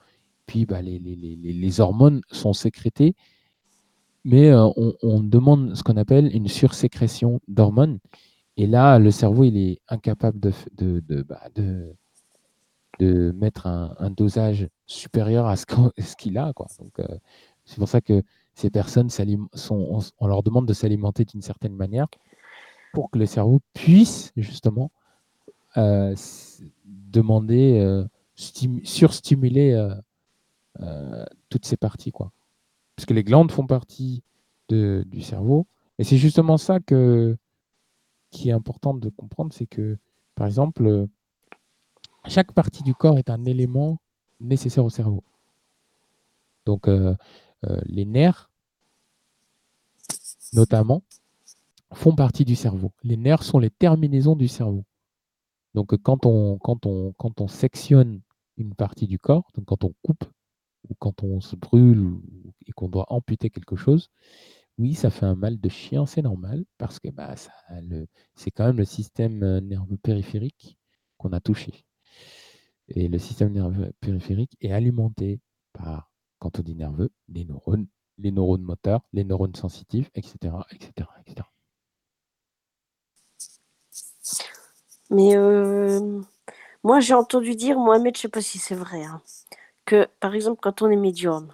Puis 0.45 0.65
bah, 0.65 0.81
les, 0.81 0.99
les- 0.99 1.15
les- 1.15 1.35
les- 1.53 1.79
hormones 1.81 2.21
sont 2.31 2.53
sécrétées, 2.53 3.15
mais 4.23 4.49
euh, 4.49 4.65
on, 4.77 4.93
on 5.01 5.19
demande 5.21 5.75
ce 5.75 5.83
qu'on 5.83 5.97
appelle 5.97 6.33
une 6.35 6.47
sursécrétion 6.47 7.39
d'hormones. 7.47 7.99
Et 8.57 8.67
là, 8.67 8.99
le 8.99 9.11
cerveau, 9.11 9.43
il 9.45 9.57
est 9.57 9.81
incapable 9.89 10.39
de, 10.39 10.51
de, 10.77 10.99
de, 11.01 11.23
bah, 11.23 11.41
de, 11.55 11.95
de 12.99 13.31
mettre 13.31 13.67
un, 13.67 13.95
dosage 14.11 14.67
supérieur 14.85 15.47
à 15.47 15.55
ce 15.57 16.15
qu'il 16.17 16.37
a. 16.37 16.53
Quoi. 16.53 16.67
Donc, 16.79 16.99
euh, 16.99 17.17
c'est 17.65 17.77
pour 17.77 17.89
ça 17.89 18.01
que 18.01 18.21
ces 18.53 18.69
personnes, 18.69 19.09
sont, 19.09 19.75
on, 19.75 19.99
on 20.19 20.27
leur 20.27 20.43
demande 20.43 20.67
de 20.67 20.73
s'alimenter 20.73 21.25
d'une 21.25 21.41
certaine 21.41 21.75
manière 21.75 22.07
pour 22.93 23.09
que 23.09 23.17
le 23.17 23.25
cerveau 23.25 23.59
puisse 23.73 24.31
justement 24.37 24.91
demander, 26.85 27.79
euh, 27.79 28.05
stim- 28.35 28.83
surstimuler 28.85 29.73
euh, 29.73 29.95
euh, 30.81 31.25
toutes 31.49 31.65
ces 31.65 31.77
parties. 31.77 32.11
Quoi. 32.11 32.31
Parce 32.95 33.05
que 33.05 33.13
les 33.13 33.23
glandes 33.23 33.51
font 33.51 33.67
partie 33.67 34.23
de- 34.69 35.03
du 35.07 35.21
cerveau. 35.21 35.67
Et 35.99 36.03
c'est 36.03 36.17
justement 36.17 36.57
ça 36.57 36.79
que, 36.79 37.37
qui 38.31 38.49
est 38.49 38.53
important 38.53 38.93
de 38.93 39.09
comprendre, 39.09 39.53
c'est 39.53 39.67
que, 39.67 39.97
par 40.35 40.47
exemple, 40.47 40.85
euh, 40.85 41.07
chaque 42.27 42.51
partie 42.53 42.83
du 42.83 42.95
corps 42.95 43.17
est 43.19 43.29
un 43.29 43.45
élément 43.45 43.99
nécessaire 44.39 44.85
au 44.85 44.89
cerveau. 44.89 45.23
Donc, 46.65 46.87
euh, 46.87 47.15
euh, 47.67 47.79
les 47.85 48.05
nerfs, 48.05 48.49
notamment, 50.53 51.03
font 51.93 52.15
partie 52.15 52.45
du 52.45 52.55
cerveau. 52.55 52.91
Les 53.03 53.17
nerfs 53.17 53.43
sont 53.43 53.59
les 53.59 53.69
terminaisons 53.69 54.35
du 54.35 54.47
cerveau. 54.47 54.83
Donc, 55.73 55.93
euh, 55.93 55.97
quand 55.97 56.25
on, 56.25 56.57
quand 56.59 56.85
on, 56.85 57.13
quand 57.13 57.41
on 57.41 57.47
sectionne 57.47 58.21
une 58.57 58.75
partie 58.75 59.07
du 59.07 59.19
corps, 59.19 59.49
donc 59.55 59.65
quand 59.65 59.83
on 59.83 59.93
coupe 60.03 60.25
ou 60.89 60.95
quand 60.95 61.23
on 61.23 61.41
se 61.41 61.55
brûle 61.55 62.19
et 62.67 62.71
qu'on 62.73 62.89
doit 62.89 63.05
amputer 63.09 63.49
quelque 63.49 63.75
chose, 63.75 64.09
oui, 64.77 64.95
ça 64.95 65.09
fait 65.09 65.25
un 65.25 65.35
mal 65.35 65.59
de 65.59 65.69
chien, 65.69 66.05
c'est 66.05 66.21
normal, 66.21 66.65
parce 66.77 66.99
que 66.99 67.09
bah, 67.09 67.35
c'est 68.35 68.51
quand 68.51 68.65
même 68.65 68.77
le 68.77 68.85
système 68.85 69.43
euh, 69.43 69.61
nerveux 69.61 69.97
périphérique 69.97 70.77
qu'on 71.17 71.31
a 71.33 71.39
touché. 71.39 71.85
Et 72.89 73.07
le 73.07 73.19
système 73.19 73.53
nerveux 73.53 73.93
périphérique 74.01 74.55
est 74.61 74.71
alimenté 74.71 75.39
par, 75.73 76.11
quand 76.39 76.59
on 76.59 76.63
dit 76.63 76.75
nerveux, 76.75 77.11
les 77.29 77.45
neurones, 77.45 77.87
les 78.17 78.31
neurones 78.31 78.63
moteurs, 78.63 79.01
les 79.13 79.23
neurones 79.23 79.55
sensitifs, 79.55 80.09
etc. 80.15 80.55
etc., 80.71 81.07
etc. 81.25 81.47
Mais 85.13 85.35
euh, 85.35 86.21
moi, 86.83 86.99
j'ai 86.99 87.13
entendu 87.13 87.55
dire, 87.55 87.77
Mohamed, 87.77 88.15
je 88.17 88.21
sais 88.21 88.27
pas 88.29 88.41
si 88.41 88.57
c'est 88.57 88.75
vrai, 88.75 89.03
hein, 89.03 89.21
que 89.85 90.07
par 90.19 90.33
exemple, 90.33 90.59
quand 90.61 90.81
on 90.81 90.89
est 90.89 90.95
médium, 90.95 91.53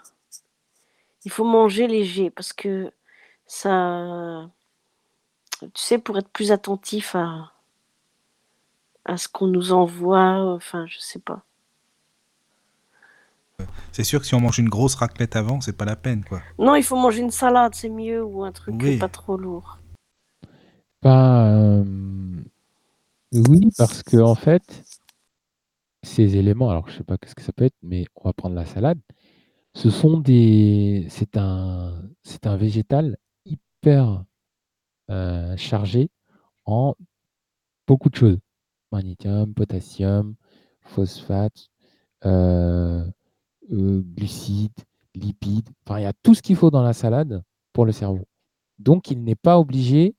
il 1.26 1.32
faut 1.32 1.44
manger 1.44 1.88
léger 1.88 2.30
parce 2.30 2.54
que 2.54 2.92
ça, 3.46 4.50
tu 5.60 5.70
sais, 5.76 5.98
pour 5.98 6.18
être 6.18 6.30
plus 6.30 6.54
attentif 6.54 7.16
à, 7.16 7.52
à 9.04 9.18
ce 9.18 9.28
qu'on 9.28 9.48
nous 9.48 9.74
envoie, 9.74 10.54
enfin, 10.54 10.86
je 10.88 11.00
sais 11.00 11.20
pas. 11.20 11.44
C'est 13.92 14.06
sûr 14.06 14.22
que 14.22 14.26
si 14.26 14.36
on 14.36 14.40
mange 14.40 14.60
une 14.60 14.70
grosse 14.70 14.96
raclette 14.96 15.36
avant, 15.36 15.60
c'est 15.60 15.76
pas 15.76 15.84
la 15.84 15.98
peine, 15.98 16.24
quoi. 16.24 16.42
Non, 16.58 16.76
il 16.76 16.84
faut 16.84 16.96
manger 16.96 17.20
une 17.22 17.32
salade, 17.32 17.76
c'est 17.76 17.90
mieux, 17.90 18.24
ou 18.24 18.46
un 18.46 18.54
truc 18.54 18.76
Oui. 18.80 18.98
pas 18.98 19.10
trop 19.10 19.36
lourd. 19.36 19.80
Pas, 21.02 21.48
euh, 21.50 21.84
oui, 23.32 23.70
parce 23.78 24.04
que 24.04 24.18
en 24.18 24.36
fait, 24.36 24.84
ces 26.04 26.38
éléments, 26.38 26.70
alors 26.70 26.88
je 26.90 26.98
sais 26.98 27.04
pas 27.04 27.18
qu'est-ce 27.18 27.36
que 27.36 27.42
ça 27.42 27.54
peut 27.54 27.66
être, 27.66 27.78
mais 27.82 28.06
on 28.16 28.30
va 28.30 28.34
prendre 28.34 28.56
la 28.56 28.66
salade. 28.66 29.00
Ce 29.74 29.90
sont 29.90 30.20
des, 30.20 31.06
c'est 31.10 31.38
un, 31.38 32.02
c'est 32.24 32.48
un 32.48 32.58
végétal 32.58 33.18
hyper 33.46 34.24
euh, 35.10 35.56
chargé 35.58 36.10
en 36.66 36.96
beaucoup 37.88 38.10
de 38.10 38.16
choses. 38.16 38.40
Magnésium, 38.92 39.54
potassium, 39.54 40.36
phosphate, 40.82 41.70
euh, 42.26 43.06
euh, 43.72 44.02
glucides, 44.16 44.72
lipides. 45.16 45.70
Enfin, 45.86 46.00
il 46.00 46.04
y 46.04 46.06
a 46.06 46.14
tout 46.24 46.36
ce 46.36 46.42
qu'il 46.42 46.56
faut 46.56 46.72
dans 46.72 46.84
la 46.84 46.94
salade 46.94 47.44
pour 47.74 47.86
le 47.86 47.92
cerveau. 47.92 48.26
Donc, 48.80 49.12
il 49.12 49.24
n'est 49.24 49.36
pas 49.36 49.60
obligé 49.60 50.16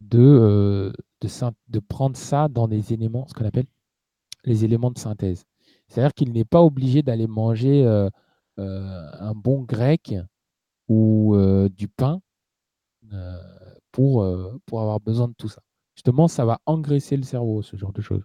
de, 0.00 0.92
de, 1.22 1.78
prendre 1.80 2.16
ça 2.16 2.48
dans 2.48 2.68
des 2.68 2.92
éléments, 2.92 3.26
ce 3.28 3.34
qu'on 3.34 3.44
appelle 3.44 3.66
les 4.44 4.64
éléments 4.64 4.90
de 4.90 4.98
synthèse. 4.98 5.44
C'est-à-dire 5.88 6.14
qu'il 6.14 6.32
n'est 6.32 6.44
pas 6.44 6.62
obligé 6.62 7.02
d'aller 7.02 7.26
manger 7.26 7.84
un 8.56 9.32
bon 9.34 9.62
grec 9.62 10.14
ou 10.88 11.36
du 11.70 11.88
pain 11.88 12.20
pour, 13.92 14.26
pour 14.66 14.80
avoir 14.80 15.00
besoin 15.00 15.28
de 15.28 15.34
tout 15.34 15.48
ça. 15.48 15.62
Justement, 15.94 16.28
ça 16.28 16.44
va 16.44 16.60
engraisser 16.64 17.16
le 17.16 17.24
cerveau, 17.24 17.62
ce 17.62 17.76
genre 17.76 17.92
de 17.92 18.00
choses. 18.00 18.24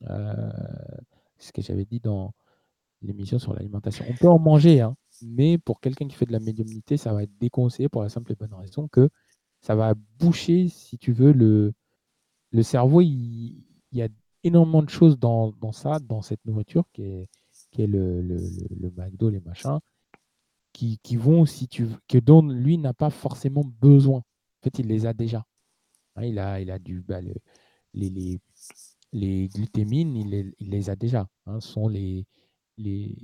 c'est 0.00 1.48
ce 1.48 1.52
que 1.52 1.62
j'avais 1.62 1.84
dit 1.84 2.00
dans 2.00 2.34
l'émission 3.04 3.38
sur 3.38 3.54
l'alimentation. 3.54 4.04
On 4.08 4.14
peut 4.14 4.28
en 4.28 4.38
manger, 4.38 4.80
hein, 4.80 4.96
mais 5.22 5.58
pour 5.58 5.80
quelqu'un 5.80 6.08
qui 6.08 6.16
fait 6.16 6.26
de 6.26 6.32
la 6.32 6.40
médiumnité, 6.40 6.96
ça 6.96 7.12
va 7.12 7.22
être 7.22 7.36
déconseillé 7.38 7.88
pour 7.88 8.02
la 8.02 8.08
simple 8.08 8.32
et 8.32 8.34
bonne 8.34 8.54
raison 8.54 8.88
que 8.88 9.08
ça 9.60 9.74
va 9.74 9.94
boucher, 10.18 10.68
si 10.68 10.98
tu 10.98 11.12
veux, 11.12 11.32
le, 11.32 11.72
le 12.54 12.62
cerveau. 12.62 13.00
Il, 13.02 13.62
y 13.92 14.02
a 14.02 14.08
énormément 14.42 14.82
de 14.82 14.88
choses 14.90 15.18
dans, 15.18 15.52
ça, 15.72 15.98
dans 15.98 16.22
cette 16.22 16.44
nourriture 16.46 16.84
qui 16.92 17.02
est, 17.02 17.28
qui 17.70 17.82
est 17.82 17.86
le, 17.86 18.22
le, 18.22 18.36
le, 18.80 18.90
McDo, 18.96 19.30
les 19.30 19.40
machins, 19.40 19.78
qui, 20.72 20.98
qui, 21.02 21.16
vont, 21.16 21.46
si 21.46 21.68
tu 21.68 21.86
que 22.08 22.18
dont 22.18 22.42
lui 22.42 22.78
n'a 22.78 22.94
pas 22.94 23.10
forcément 23.10 23.64
besoin. 23.80 24.18
En 24.18 24.62
fait, 24.62 24.78
il 24.78 24.86
les 24.86 25.06
a 25.06 25.12
déjà. 25.12 25.44
Hein, 26.16 26.24
il, 26.24 26.38
a, 26.38 26.60
il 26.60 26.70
a 26.70 26.78
du, 26.78 27.02
bah, 27.02 27.20
les, 27.20 27.40
les, 27.92 28.40
les, 29.12 29.48
glutémines, 29.48 30.16
il 30.16 30.54
les, 30.60 30.90
a 30.90 30.96
déjà. 30.96 31.28
Hein, 31.46 31.60
sont 31.60 31.88
les, 31.88 32.26
les, 32.78 33.16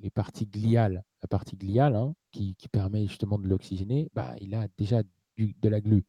les 0.00 0.10
parties 0.10 0.46
gliales. 0.46 1.04
La 1.22 1.28
partie 1.28 1.56
gliale, 1.56 1.96
hein, 1.96 2.14
qui, 2.30 2.54
qui, 2.56 2.68
permet 2.68 3.06
justement 3.06 3.38
de 3.38 3.48
l'oxygéner, 3.48 4.08
bah, 4.14 4.36
il 4.40 4.54
a 4.54 4.68
déjà 4.76 5.02
de 5.02 5.68
la 5.68 5.80
glu. 5.80 6.04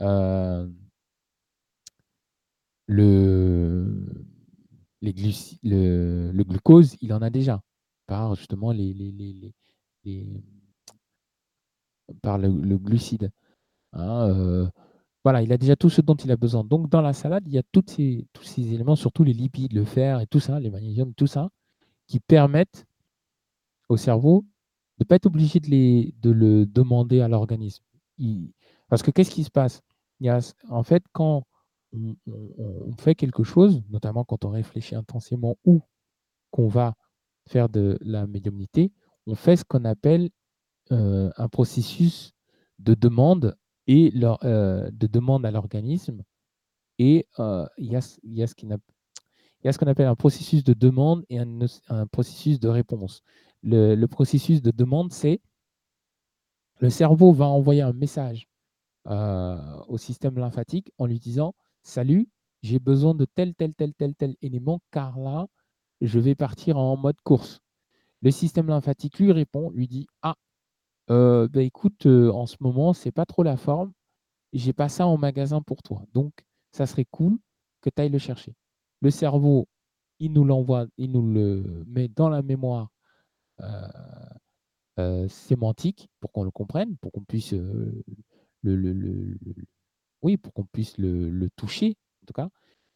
Euh, 0.00 0.68
le, 2.86 4.06
le, 5.02 6.42
glucose, 6.44 6.96
il 7.00 7.12
en 7.12 7.22
a 7.22 7.30
déjà 7.30 7.60
par 8.06 8.34
justement 8.36 8.72
les, 8.72 8.94
les, 8.94 9.52
les, 10.04 10.42
par 12.22 12.38
le, 12.38 12.78
glucide. 12.78 13.30
Hein, 13.92 14.28
euh, 14.28 14.68
voilà, 15.24 15.42
il 15.42 15.52
a 15.52 15.58
déjà 15.58 15.74
tout 15.76 15.90
ce 15.90 16.00
dont 16.00 16.14
il 16.14 16.30
a 16.30 16.36
besoin. 16.36 16.64
Donc 16.64 16.88
dans 16.88 17.00
la 17.02 17.12
salade, 17.12 17.44
il 17.46 17.54
y 17.54 17.58
a 17.58 17.62
ces, 17.88 18.26
tous 18.32 18.44
ces 18.44 18.72
éléments, 18.72 18.96
surtout 18.96 19.24
les 19.24 19.32
lipides, 19.32 19.72
le 19.72 19.84
fer 19.84 20.20
et 20.20 20.26
tout 20.26 20.40
ça, 20.40 20.60
les 20.60 20.70
magnésiums, 20.70 21.14
tout 21.14 21.26
ça, 21.26 21.48
qui 22.06 22.20
permettent 22.20 22.86
au 23.88 23.96
cerveau 23.96 24.44
de 24.98 25.04
ne 25.04 25.06
pas 25.06 25.16
être 25.16 25.26
obligé 25.26 25.60
de, 25.60 25.68
les, 25.68 26.14
de 26.20 26.30
le 26.30 26.66
demander 26.66 27.20
à 27.20 27.28
l'organisme. 27.28 27.84
Parce 28.88 29.02
que 29.02 29.10
qu'est-ce 29.10 29.30
qui 29.30 29.44
se 29.44 29.50
passe? 29.50 29.82
Il 30.20 30.26
y 30.26 30.30
a, 30.30 30.40
En 30.70 30.82
fait, 30.82 31.02
quand 31.12 31.44
on, 31.92 32.92
fait 32.98 33.14
quelque 33.14 33.44
chose, 33.44 33.82
notamment 33.90 34.24
quand 34.24 34.44
on 34.44 34.50
réfléchit 34.50 34.94
intensément 34.94 35.56
ou 35.64 35.80
qu'on 36.50 36.68
va 36.68 36.94
faire 37.48 37.68
de 37.68 37.98
la 38.00 38.26
médiumnité, 38.26 38.92
on 39.26 39.34
fait 39.34 39.56
ce 39.56 39.64
qu'on 39.64 39.84
appelle 39.84 40.30
euh, 40.92 41.30
un 41.36 41.48
processus 41.48 42.32
de 42.78 42.94
demande 42.94 43.56
et 43.86 44.12
euh, 44.44 44.90
de 44.92 45.06
demande 45.06 45.44
à 45.46 45.50
l'organisme. 45.50 46.22
Et 46.98 47.26
euh, 47.38 47.66
il 47.78 47.90
y, 47.90 47.96
a, 47.96 48.00
ce 48.00 48.54
qu'on 49.78 49.86
appelle 49.86 50.06
un 50.06 50.14
processus 50.14 50.64
de 50.64 50.74
demande 50.74 51.24
et 51.28 51.38
un, 51.38 52.06
processus 52.06 52.60
de 52.60 52.68
réponse. 52.68 53.22
Le, 53.62 54.06
processus 54.06 54.62
de 54.62 54.70
demande, 54.70 55.12
c'est 55.12 55.40
le 56.78 56.90
cerveau 56.90 57.32
va 57.32 57.46
envoyer 57.46 57.82
un 57.82 57.92
message 57.92 58.48
au 59.06 59.98
système 59.98 60.36
lymphatique 60.38 60.92
en 60.98 61.06
lui 61.06 61.20
disant 61.20 61.54
Salut, 61.86 62.28
j'ai 62.62 62.80
besoin 62.80 63.14
de 63.14 63.24
tel, 63.26 63.54
tel, 63.54 63.72
tel, 63.72 63.94
tel, 63.94 64.12
tel 64.16 64.34
élément, 64.42 64.80
car 64.90 65.20
là, 65.20 65.46
je 66.00 66.18
vais 66.18 66.34
partir 66.34 66.78
en 66.78 66.96
mode 66.96 67.14
course. 67.22 67.60
Le 68.22 68.32
système 68.32 68.66
lymphatique 68.66 69.20
lui 69.20 69.30
répond, 69.30 69.70
lui 69.70 69.86
dit 69.86 70.08
Ah, 70.20 70.34
euh, 71.10 71.46
bah, 71.46 71.62
écoute, 71.62 72.06
euh, 72.06 72.32
en 72.32 72.46
ce 72.46 72.56
moment, 72.58 72.92
c'est 72.92 73.12
pas 73.12 73.24
trop 73.24 73.44
la 73.44 73.56
forme, 73.56 73.92
j'ai 74.52 74.72
pas 74.72 74.88
ça 74.88 75.06
en 75.06 75.16
magasin 75.16 75.62
pour 75.62 75.80
toi. 75.84 76.02
Donc, 76.12 76.32
ça 76.72 76.86
serait 76.86 77.06
cool 77.08 77.38
que 77.82 77.88
tu 77.88 78.02
ailles 78.02 78.10
le 78.10 78.18
chercher. 78.18 78.56
Le 79.00 79.10
cerveau, 79.12 79.68
il 80.18 80.32
nous 80.32 80.44
l'envoie, 80.44 80.86
il 80.98 81.12
nous 81.12 81.22
le 81.22 81.84
met 81.86 82.08
dans 82.08 82.28
la 82.28 82.42
mémoire 82.42 82.90
sémantique 85.28 86.08
pour 86.18 86.32
qu'on 86.32 86.42
le 86.42 86.50
comprenne, 86.50 86.96
pour 86.96 87.12
qu'on 87.12 87.22
puisse 87.22 87.52
le, 87.52 88.02
oui, 90.26 90.36
pour 90.36 90.52
qu'on 90.52 90.64
puisse 90.64 90.98
le, 90.98 91.48
toucher, 91.56 91.96
en 92.22 92.26
tout 92.26 92.32
cas. 92.34 92.48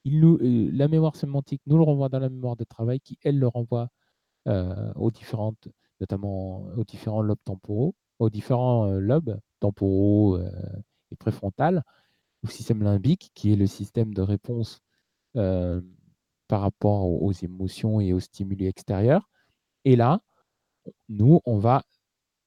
Nous, 0.04 0.38
la 0.40 0.88
mémoire 0.88 1.14
sémantique 1.14 1.62
nous 1.66 1.76
le 1.76 1.84
renvoie 1.84 2.08
dans 2.08 2.18
la 2.18 2.28
mémoire 2.28 2.56
de 2.56 2.64
travail 2.64 3.00
qui, 3.00 3.18
elle, 3.22 3.38
le 3.38 3.46
renvoie 3.46 3.88
aux 4.46 5.10
différentes, 5.10 5.68
notamment 6.00 6.64
aux 6.76 6.84
différents 6.84 7.22
lobes 7.22 7.38
temporaux, 7.44 7.94
aux 8.18 8.30
différents 8.30 8.86
lobes 8.86 9.38
temporaux 9.60 10.38
et 11.12 11.16
préfrontales, 11.16 11.84
au 12.42 12.48
système 12.48 12.82
limbique, 12.82 13.30
qui 13.34 13.52
est 13.52 13.56
le 13.56 13.66
système 13.66 14.12
de 14.12 14.22
réponse 14.22 14.80
par 15.34 16.60
rapport 16.62 17.04
aux 17.06 17.32
émotions 17.32 18.00
et 18.00 18.12
aux 18.12 18.20
stimuli 18.20 18.66
extérieurs. 18.66 19.28
Et 19.84 19.94
là, 19.94 20.20
nous, 21.08 21.40
on 21.44 21.58
va 21.58 21.84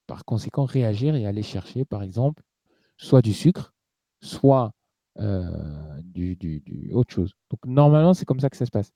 par 0.08 0.26
conséquent 0.26 0.66
réagir 0.66 1.16
et 1.16 1.26
aller 1.26 1.44
chercher, 1.44 1.86
par 1.86 2.04
exemple, 2.04 2.44
soit 2.98 3.22
du 3.22 3.34
sucre, 3.34 3.73
soit 4.24 4.72
euh, 5.20 6.02
du, 6.04 6.90
autre 6.94 7.14
chose. 7.14 7.34
Donc 7.50 7.60
normalement, 7.66 8.14
c'est 8.14 8.26
comme 8.26 8.40
ça 8.40 8.50
que 8.50 8.58
ça 8.58 8.66
se 8.66 8.72
passe. 8.72 8.92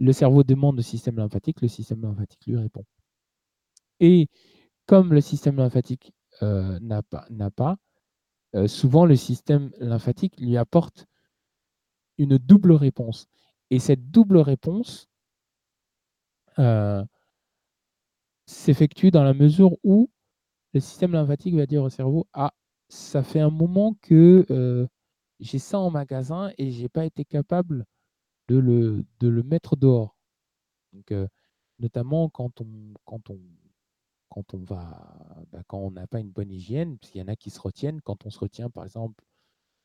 Le 0.00 0.12
cerveau 0.12 0.44
demande 0.44 0.78
au 0.78 0.82
système 0.82 1.16
lymphatique, 1.16 1.60
le 1.62 1.68
système 1.68 2.02
lymphatique 2.02 2.44
lui 2.46 2.56
répond. 2.56 2.84
Et 4.00 4.28
comme 4.86 5.12
le 5.12 5.20
système 5.20 5.56
lymphatique 5.56 6.12
euh, 6.42 6.78
n'a 6.80 7.02
pas, 7.02 7.26
pas 7.56 7.76
euh, 8.54 8.68
souvent 8.68 9.06
le 9.06 9.16
système 9.16 9.70
lymphatique 9.78 10.38
lui 10.40 10.56
apporte 10.56 11.06
une 12.18 12.38
double 12.38 12.72
réponse. 12.72 13.26
Et 13.70 13.78
cette 13.78 14.10
double 14.10 14.38
réponse 14.38 15.08
s'effectue 18.46 19.12
dans 19.12 19.22
la 19.22 19.34
mesure 19.34 19.76
où 19.84 20.10
le 20.74 20.80
système 20.80 21.12
lymphatique 21.12 21.54
va 21.54 21.66
dire 21.66 21.84
au 21.84 21.88
cerveau 21.88 22.26
Ah, 22.32 22.52
ça 22.88 23.22
fait 23.22 23.40
un 23.40 23.50
moment 23.50 23.94
que 24.02 24.88
j'ai 25.40 25.58
ça 25.58 25.78
en 25.78 25.90
magasin 25.90 26.52
et 26.58 26.70
je 26.72 26.82
n'ai 26.82 26.88
pas 26.88 27.04
été 27.04 27.24
capable 27.24 27.84
de 28.48 28.58
le, 28.58 29.04
de 29.20 29.28
le 29.28 29.42
mettre 29.42 29.76
dehors. 29.76 30.16
Donc, 30.92 31.12
notamment 31.78 32.28
quand 32.28 32.60
on, 32.60 32.94
quand 33.04 33.30
on, 33.30 33.40
quand 34.28 34.54
on 34.54 34.58
va, 34.58 35.44
bah, 35.52 35.62
quand 35.66 35.78
on 35.78 35.90
n'a 35.90 36.06
pas 36.06 36.20
une 36.20 36.30
bonne 36.30 36.50
hygiène, 36.50 36.98
parce 36.98 37.12
qu'il 37.12 37.20
y 37.20 37.24
en 37.24 37.28
a 37.28 37.36
qui 37.36 37.50
se 37.50 37.60
retiennent. 37.60 38.00
Quand 38.02 38.26
on 38.26 38.30
se 38.30 38.38
retient, 38.38 38.70
par 38.70 38.84
exemple, 38.84 39.24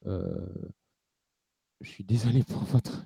je 0.05 1.89
suis 1.89 2.03
désolé 2.03 2.43
pour 2.47 2.63
votre 2.63 3.05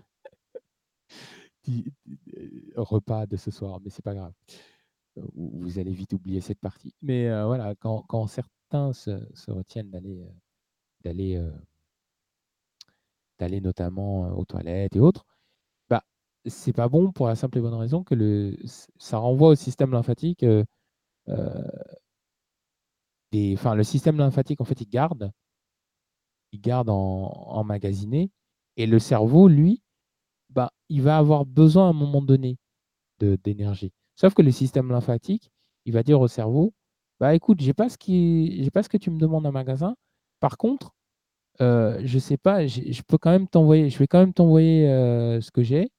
repas 2.75 3.25
de 3.25 3.35
ce 3.35 3.51
soir, 3.51 3.79
mais 3.81 3.89
c'est 3.89 4.03
pas 4.03 4.15
grave. 4.15 4.33
Vous 5.35 5.79
allez 5.79 5.93
vite 5.93 6.13
oublier 6.13 6.41
cette 6.41 6.59
partie. 6.59 6.95
Mais 7.01 7.27
voilà, 7.45 7.75
quand, 7.75 8.03
quand 8.03 8.27
se, 8.71 9.51
retiennent 9.51 9.89
d'aller 9.89 10.21
euh, 10.21 10.31
d'aller 11.03 11.35
euh, 11.37 11.51
d'aller 13.39 13.61
notamment 13.61 14.25
euh, 14.25 14.31
aux 14.31 14.45
toilettes 14.45 14.95
et 14.95 14.99
autres, 14.99 15.25
bah 15.89 16.03
c'est 16.45 16.73
pas 16.73 16.89
bon 16.89 17.11
pour 17.11 17.27
la 17.27 17.35
simple 17.35 17.57
et 17.59 17.61
bonne 17.61 17.73
raison 17.73 18.03
que 18.03 18.15
le 18.15 18.55
ça 18.97 19.17
renvoie 19.17 19.49
au 19.49 19.55
système 19.55 19.91
lymphatique 19.91 20.45
enfin 23.53 23.75
le 23.75 23.83
système 23.83 24.17
lymphatique 24.17 24.61
en 24.61 24.65
fait 24.65 24.81
il 24.81 24.89
garde 24.89 25.31
il 26.51 26.61
garde 26.61 26.89
en, 26.89 26.95
emmagasiné 26.95 28.31
et 28.77 28.87
le 28.87 28.99
cerveau 28.99 29.47
lui 29.47 29.81
bah 30.49 30.71
il 30.89 31.01
va 31.01 31.17
avoir 31.17 31.45
besoin 31.45 31.87
à 31.87 31.89
un 31.89 31.93
moment 31.93 32.21
donné 32.21 32.57
d'énergie. 33.19 33.91
Sauf 34.15 34.33
que 34.33 34.41
le 34.41 34.51
système 34.51 34.89
lymphatique, 34.89 35.51
il 35.85 35.93
va 35.93 36.03
dire 36.03 36.19
au 36.21 36.27
cerveau, 36.27 36.73
bah 37.19 37.35
écoute, 37.35 37.59
j'ai 37.61 37.73
pas 37.73 37.89
ce 37.89 37.97
qui, 37.97 38.63
j'ai 38.63 38.71
pas 38.71 38.83
ce 38.83 38.89
que 38.89 38.97
tu 38.97 39.11
me 39.11 39.19
demandes 39.19 39.45
en 39.45 39.51
magasin. 39.51 39.95
Par 40.39 40.57
contre, 40.57 40.93
euh, 41.61 41.99
je 42.03 42.19
sais 42.19 42.37
pas, 42.37 42.67
je 42.67 43.01
peux 43.03 43.17
quand 43.17 43.31
même 43.31 43.47
t'envoyer, 43.47 43.89
je 43.89 43.97
vais 43.99 44.07
quand 44.07 44.19
même 44.19 44.33
t'envoyer 44.33 44.87
euh, 44.89 45.41
ce 45.41 45.51
que 45.51 45.63
j'ai. 45.63 45.89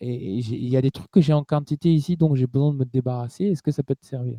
Et 0.00 0.38
il 0.38 0.68
y 0.68 0.76
a 0.76 0.82
des 0.82 0.90
trucs 0.92 1.10
que 1.10 1.20
j'ai 1.20 1.32
en 1.32 1.44
quantité 1.44 1.92
ici, 1.94 2.16
donc 2.16 2.36
j'ai 2.36 2.46
besoin 2.46 2.72
de 2.72 2.78
me 2.78 2.84
débarrasser. 2.84 3.46
Est-ce 3.46 3.62
que 3.62 3.72
ça 3.72 3.82
peut 3.82 3.96
te 3.96 4.06
servir? 4.06 4.38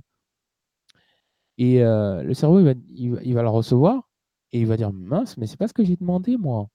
Et 1.58 1.84
euh, 1.84 2.24
le 2.24 2.34
cerveau, 2.34 2.60
il 2.60 2.66
va, 2.66 2.74
il, 2.90 3.34
va, 3.34 3.42
le 3.42 3.50
recevoir 3.50 4.10
et 4.52 4.62
il 4.62 4.66
va 4.68 4.78
dire 4.78 4.94
mince, 4.94 5.38
mais 5.38 5.46
c'est 5.48 5.58
pas 5.58 5.68
ce 5.68 5.74
que 5.74 5.84
j'ai 5.84 5.98
demandé 5.98 6.38
moi. 6.38 6.70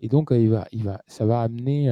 Et 0.00 0.08
donc 0.08 0.30
il 0.32 0.50
va, 0.50 0.68
il 0.72 0.84
va, 0.84 1.02
ça 1.06 1.26
va 1.26 1.42
amener 1.42 1.90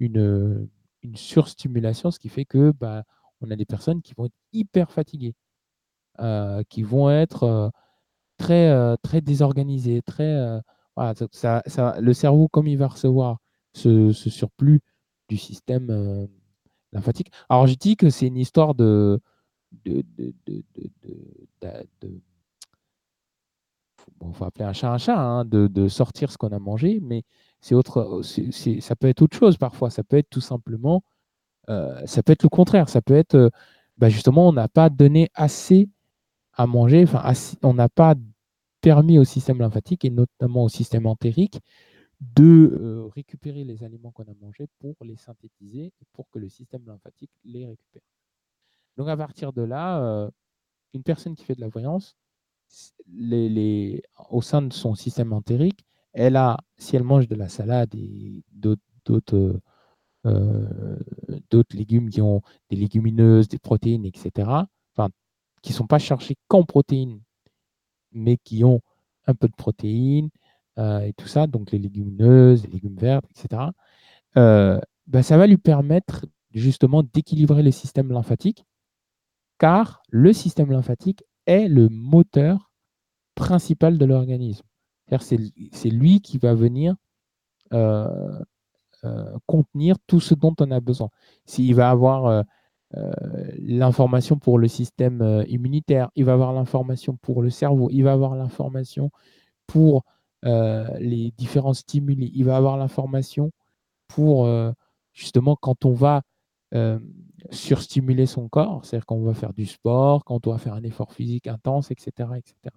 une, 0.00 0.68
une 1.02 1.16
surstimulation, 1.16 2.10
ce 2.10 2.18
qui 2.20 2.28
fait 2.28 2.44
que 2.44 2.72
bah, 2.72 3.04
on 3.40 3.50
a 3.50 3.56
des 3.56 3.66
personnes 3.66 4.02
qui 4.02 4.14
vont 4.14 4.26
être 4.26 4.36
hyper 4.52 4.90
fatiguées, 4.92 5.34
euh, 6.20 6.62
qui 6.68 6.82
vont 6.82 7.10
être 7.10 7.42
euh, 7.44 7.68
très, 8.38 8.68
euh, 8.70 8.96
très 9.02 9.20
désorganisées, 9.20 10.02
très, 10.02 10.60
voilà, 10.96 11.14
ça, 11.32 11.62
ça, 11.66 11.96
le 12.00 12.12
cerveau, 12.14 12.48
comme 12.48 12.68
il 12.68 12.78
va 12.78 12.88
recevoir 12.88 13.38
ce, 13.74 14.12
surplus 14.12 14.80
du 15.28 15.36
système 15.36 16.28
lymphatique. 16.92 17.32
Alors, 17.48 17.66
je 17.66 17.74
dis 17.74 17.96
que 17.96 18.10
c'est 18.10 18.28
une 18.28 18.38
histoire 18.38 18.74
de, 18.74 19.20
de, 19.84 20.04
de, 20.18 20.34
de, 20.46 22.20
bon, 24.18 24.32
faut 24.32 24.44
appeler 24.44 24.64
un 24.64 24.72
chat 24.72 24.90
un 24.92 24.98
chat, 24.98 25.18
hein, 25.18 25.44
de, 25.44 25.66
de, 25.66 25.88
sortir 25.88 26.30
ce 26.32 26.38
qu'on 26.38 26.52
a 26.52 26.58
mangé, 26.58 27.00
mais 27.02 27.24
c'est 27.60 27.74
autre, 27.74 28.22
ça 28.22 28.96
peut 28.96 29.08
être 29.08 29.22
autre 29.22 29.36
chose 29.36 29.58
parfois. 29.58 29.90
Ça 29.90 30.02
peut 30.04 30.16
être 30.18 30.30
tout 30.30 30.40
simplement, 30.40 31.02
ça 31.68 32.22
peut 32.24 32.32
être 32.32 32.42
le 32.42 32.48
contraire. 32.48 32.88
Ça 32.88 33.02
peut 33.02 33.16
être, 33.16 33.50
bah 33.98 34.08
justement, 34.08 34.48
on 34.48 34.52
n'a 34.52 34.68
pas 34.68 34.90
donné 34.90 35.30
assez 35.34 35.88
à 36.56 36.66
manger, 36.66 37.04
enfin, 37.04 37.32
on 37.62 37.74
n'a 37.74 37.88
pas 37.88 38.14
permis 38.80 39.18
au 39.18 39.24
système 39.24 39.58
lymphatique 39.58 40.04
et 40.04 40.10
notamment 40.10 40.64
au 40.64 40.68
système 40.68 41.06
entérique 41.06 41.60
de 42.20 42.78
euh, 42.80 43.06
récupérer 43.14 43.64
les 43.64 43.84
aliments 43.84 44.10
qu'on 44.10 44.24
a 44.24 44.34
mangés 44.40 44.68
pour 44.80 44.96
les 45.02 45.16
synthétiser 45.16 45.92
et 46.00 46.06
pour 46.12 46.28
que 46.30 46.38
le 46.38 46.48
système 46.48 46.84
lymphatique 46.86 47.30
les 47.44 47.66
récupère. 47.66 48.02
Donc 48.96 49.08
à 49.08 49.16
partir 49.16 49.52
de 49.52 49.62
là, 49.62 50.30
une 50.94 51.02
personne 51.02 51.34
qui 51.34 51.44
fait 51.44 51.54
de 51.54 51.60
la 51.60 51.68
voyance, 51.68 52.16
au 54.30 54.42
sein 54.42 54.62
de 54.62 54.72
son 54.72 54.94
système 54.94 55.32
entérique, 55.32 55.84
elle 56.12 56.36
a, 56.36 56.56
si 56.78 56.96
elle 56.96 57.04
mange 57.04 57.28
de 57.28 57.34
la 57.34 57.48
salade 57.48 57.94
et 57.94 58.42
d'autres 58.52 59.60
euh, 60.24 60.96
légumes 61.72 62.10
qui 62.10 62.22
ont 62.22 62.42
des 62.70 62.76
légumineuses, 62.76 63.48
des 63.48 63.58
protéines, 63.58 64.06
etc., 64.06 64.50
qui 65.66 65.72
sont 65.72 65.88
pas 65.88 65.98
chargés 65.98 66.36
qu'en 66.46 66.62
protéines, 66.62 67.20
mais 68.12 68.36
qui 68.36 68.62
ont 68.62 68.80
un 69.26 69.34
peu 69.34 69.48
de 69.48 69.56
protéines 69.56 70.30
euh, 70.78 71.00
et 71.00 71.12
tout 71.12 71.26
ça, 71.26 71.48
donc 71.48 71.72
les 71.72 71.78
légumineuses, 71.80 72.62
les 72.64 72.70
légumes 72.70 72.96
verts, 72.96 73.20
etc., 73.30 73.62
euh, 74.36 74.80
ben, 75.08 75.22
ça 75.22 75.36
va 75.36 75.48
lui 75.48 75.56
permettre 75.56 76.24
justement 76.52 77.02
d'équilibrer 77.02 77.64
le 77.64 77.72
système 77.72 78.12
lymphatique, 78.12 78.64
car 79.58 80.02
le 80.08 80.32
système 80.32 80.70
lymphatique 80.70 81.24
est 81.46 81.66
le 81.66 81.88
moteur 81.88 82.70
principal 83.34 83.98
de 83.98 84.04
l'organisme. 84.04 84.64
C'est 85.20 85.90
lui 85.90 86.20
qui 86.20 86.38
va 86.38 86.54
venir 86.54 86.94
euh, 87.72 88.38
euh, 89.02 89.36
contenir 89.46 89.96
tout 90.06 90.20
ce 90.20 90.34
dont 90.34 90.54
on 90.60 90.70
a 90.70 90.78
besoin. 90.78 91.08
S'il 91.44 91.74
va 91.74 91.90
avoir 91.90 92.44
l'information 92.92 94.38
pour 94.38 94.58
le 94.58 94.68
système 94.68 95.44
immunitaire, 95.48 96.10
il 96.14 96.24
va 96.24 96.34
avoir 96.34 96.52
l'information 96.52 97.16
pour 97.16 97.42
le 97.42 97.50
cerveau, 97.50 97.88
il 97.90 98.02
va 98.02 98.12
avoir 98.12 98.36
l'information 98.36 99.10
pour 99.66 100.04
les 100.42 101.32
différents 101.36 101.74
stimuli, 101.74 102.30
il 102.34 102.44
va 102.44 102.56
avoir 102.56 102.76
l'information 102.76 103.50
pour 104.08 104.48
justement 105.12 105.56
quand 105.56 105.84
on 105.84 105.92
va 105.92 106.22
surstimuler 107.50 108.26
son 108.26 108.48
corps, 108.48 108.84
c'est-à-dire 108.84 109.06
quand 109.06 109.16
on 109.16 109.24
va 109.24 109.34
faire 109.34 109.52
du 109.52 109.66
sport, 109.66 110.24
quand 110.24 110.46
on 110.46 110.52
va 110.52 110.58
faire 110.58 110.74
un 110.74 110.82
effort 110.82 111.12
physique 111.12 111.46
intense, 111.46 111.90
etc. 111.90 112.30
etc. 112.36 112.74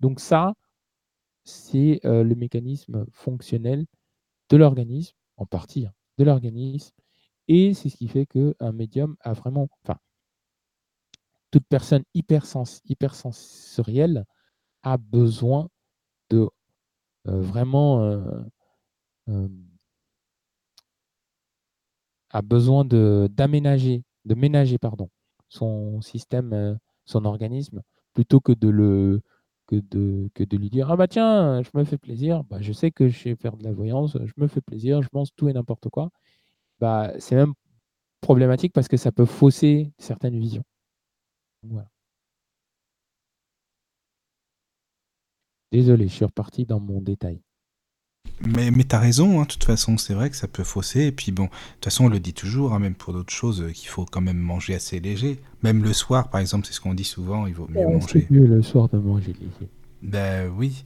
Donc 0.00 0.20
ça, 0.20 0.54
c'est 1.44 2.00
le 2.04 2.34
mécanisme 2.34 3.04
fonctionnel 3.10 3.86
de 4.48 4.56
l'organisme, 4.56 5.16
en 5.36 5.46
partie, 5.46 5.86
hein, 5.86 5.92
de 6.18 6.24
l'organisme, 6.24 6.94
et 7.48 7.74
c'est 7.74 7.88
ce 7.88 7.96
qui 7.96 8.08
fait 8.08 8.26
qu'un 8.26 8.72
médium 8.72 9.16
a 9.20 9.32
vraiment, 9.32 9.68
enfin, 9.84 9.98
toute 11.50 11.64
personne 11.68 12.02
hypersens 12.14 12.80
hypersensorielle 12.86 14.24
a 14.82 14.96
besoin 14.96 15.68
de 16.30 16.48
vraiment 17.24 18.20
a 22.30 22.42
besoin 22.42 22.84
d'aménager, 22.84 24.02
de, 24.24 24.34
ménager 24.34 24.78
pardon, 24.78 25.08
son 25.48 26.00
système, 26.00 26.78
son 27.04 27.24
organisme, 27.24 27.82
plutôt 28.14 28.40
que 28.40 28.52
de 28.52 28.68
le 28.68 29.20
que 29.66 29.76
de, 29.76 30.28
que 30.34 30.42
de 30.44 30.56
lui 30.56 30.70
dire 30.70 30.90
Ah 30.90 30.96
bah 30.96 31.08
tiens, 31.08 31.62
je 31.62 31.70
me 31.74 31.84
fais 31.84 31.98
plaisir, 31.98 32.42
bah, 32.44 32.58
je 32.60 32.72
sais 32.72 32.90
que 32.90 33.08
je 33.08 33.18
sais 33.18 33.36
faire 33.36 33.56
de 33.56 33.64
la 33.64 33.72
voyance, 33.72 34.16
je 34.24 34.32
me 34.36 34.48
fais 34.48 34.60
plaisir, 34.60 35.02
je 35.02 35.08
mange 35.12 35.28
tout 35.36 35.48
et 35.48 35.52
n'importe 35.52 35.88
quoi. 35.90 36.10
Bah, 36.82 37.12
c'est 37.20 37.36
même 37.36 37.52
problématique 38.20 38.72
parce 38.72 38.88
que 38.88 38.96
ça 38.96 39.12
peut 39.12 39.24
fausser 39.24 39.92
certaines 39.98 40.36
visions. 40.36 40.64
Voilà. 41.62 41.86
Désolé, 45.70 46.08
je 46.08 46.12
suis 46.12 46.24
reparti 46.24 46.66
dans 46.66 46.80
mon 46.80 47.00
détail. 47.00 47.40
Mais, 48.44 48.72
mais 48.72 48.82
tu 48.82 48.96
as 48.96 48.98
raison, 48.98 49.38
hein, 49.38 49.44
de 49.44 49.48
toute 49.48 49.62
façon, 49.62 49.96
c'est 49.96 50.12
vrai 50.12 50.28
que 50.28 50.34
ça 50.34 50.48
peut 50.48 50.64
fausser. 50.64 51.02
Et 51.02 51.12
puis 51.12 51.30
bon, 51.30 51.44
de 51.44 51.50
toute 51.50 51.84
façon, 51.84 52.06
on 52.06 52.08
le 52.08 52.18
dit 52.18 52.34
toujours, 52.34 52.72
hein, 52.72 52.80
même 52.80 52.96
pour 52.96 53.12
d'autres 53.12 53.32
choses, 53.32 53.62
euh, 53.62 53.70
qu'il 53.70 53.88
faut 53.88 54.04
quand 54.04 54.20
même 54.20 54.40
manger 54.40 54.74
assez 54.74 54.98
léger. 54.98 55.38
Même 55.62 55.84
le 55.84 55.92
soir, 55.92 56.30
par 56.30 56.40
exemple, 56.40 56.66
c'est 56.66 56.72
ce 56.72 56.80
qu'on 56.80 56.94
dit 56.94 57.04
souvent, 57.04 57.46
il 57.46 57.54
vaut 57.54 57.68
mieux 57.68 57.86
manger. 57.86 58.26
C'est 58.28 58.30
mieux 58.32 58.46
le 58.46 58.60
soir 58.60 58.88
de 58.88 58.98
manger 58.98 59.34
léger. 59.34 59.70
Ben 60.02 60.48
oui. 60.48 60.84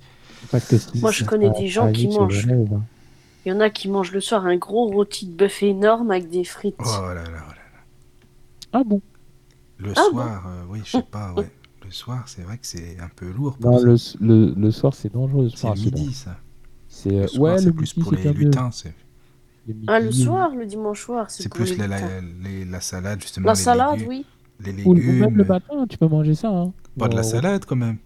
Moi, 0.97 1.10
je 1.10 1.25
connais 1.25 1.49
des 1.58 1.68
gens 1.68 1.91
qui 1.91 2.08
mangent. 2.08 2.47
Hein. 2.49 2.84
Il 3.47 3.50
y 3.50 3.52
en 3.52 3.60
a 3.60 3.70
qui 3.70 3.89
mangent 3.89 4.10
le 4.10 4.20
soir 4.20 4.44
un 4.44 4.57
gros 4.57 4.89
rôti 4.89 5.28
de 5.28 5.33
bœuf 5.33 5.62
énorme 5.62 6.10
avec 6.10 6.28
des 6.28 6.42
frites. 6.42 6.75
Oh 6.81 6.84
là 6.84 7.15
là, 7.15 7.23
oh 7.25 7.31
là, 7.31 7.42
là. 7.44 7.81
Ah 8.73 8.83
bon? 8.84 9.00
Le 9.78 9.92
ah 9.94 10.02
soir, 10.10 10.47
euh, 10.49 10.65
oui, 10.68 10.81
je 10.84 10.91
sais 10.91 11.02
pas, 11.02 11.33
ouais. 11.33 11.49
Le 11.84 11.91
soir, 11.92 12.25
c'est 12.26 12.42
vrai 12.42 12.58
que 12.58 12.66
c'est 12.66 12.99
un 12.99 13.08
peu 13.15 13.31
lourd. 13.31 13.57
non, 13.60 13.81
le, 13.81 13.94
le, 14.20 14.52
le, 14.52 14.70
soir, 14.73 14.94
c'est 14.94 15.12
dangereux. 15.12 15.49
C'est 15.55 15.70
midi, 15.76 16.12
ça. 16.12 16.39
C'est 16.89 17.15
euh, 17.15 17.39
ouais, 17.39 17.62
le 17.62 17.73
plus 17.73 17.94
pour 17.94 18.12
les 18.15 18.33
lutins. 18.33 18.70
Ah, 19.86 20.00
le 20.00 20.10
soir, 20.10 20.52
le 20.52 20.66
dimanche 20.66 21.02
soir. 21.02 21.31
C'est 21.31 21.49
plus 21.49 21.78
la, 21.78 21.86
la, 21.86 22.81
salade, 22.81 23.20
justement. 23.20 23.47
La 23.47 23.55
salade, 23.55 24.00
oui. 24.08 24.26
Les 24.58 24.73
légumes. 24.73 24.89
Ou, 24.91 24.94
même 24.94 25.36
le 25.36 25.44
matin, 25.44 25.86
tu 25.89 25.97
peux 25.99 26.08
manger 26.08 26.34
ça. 26.34 26.49
Hein. 26.49 26.73
Pas 26.99 27.07
de 27.07 27.15
la 27.15 27.23
salade, 27.23 27.65
quand 27.65 27.76
même. 27.76 27.99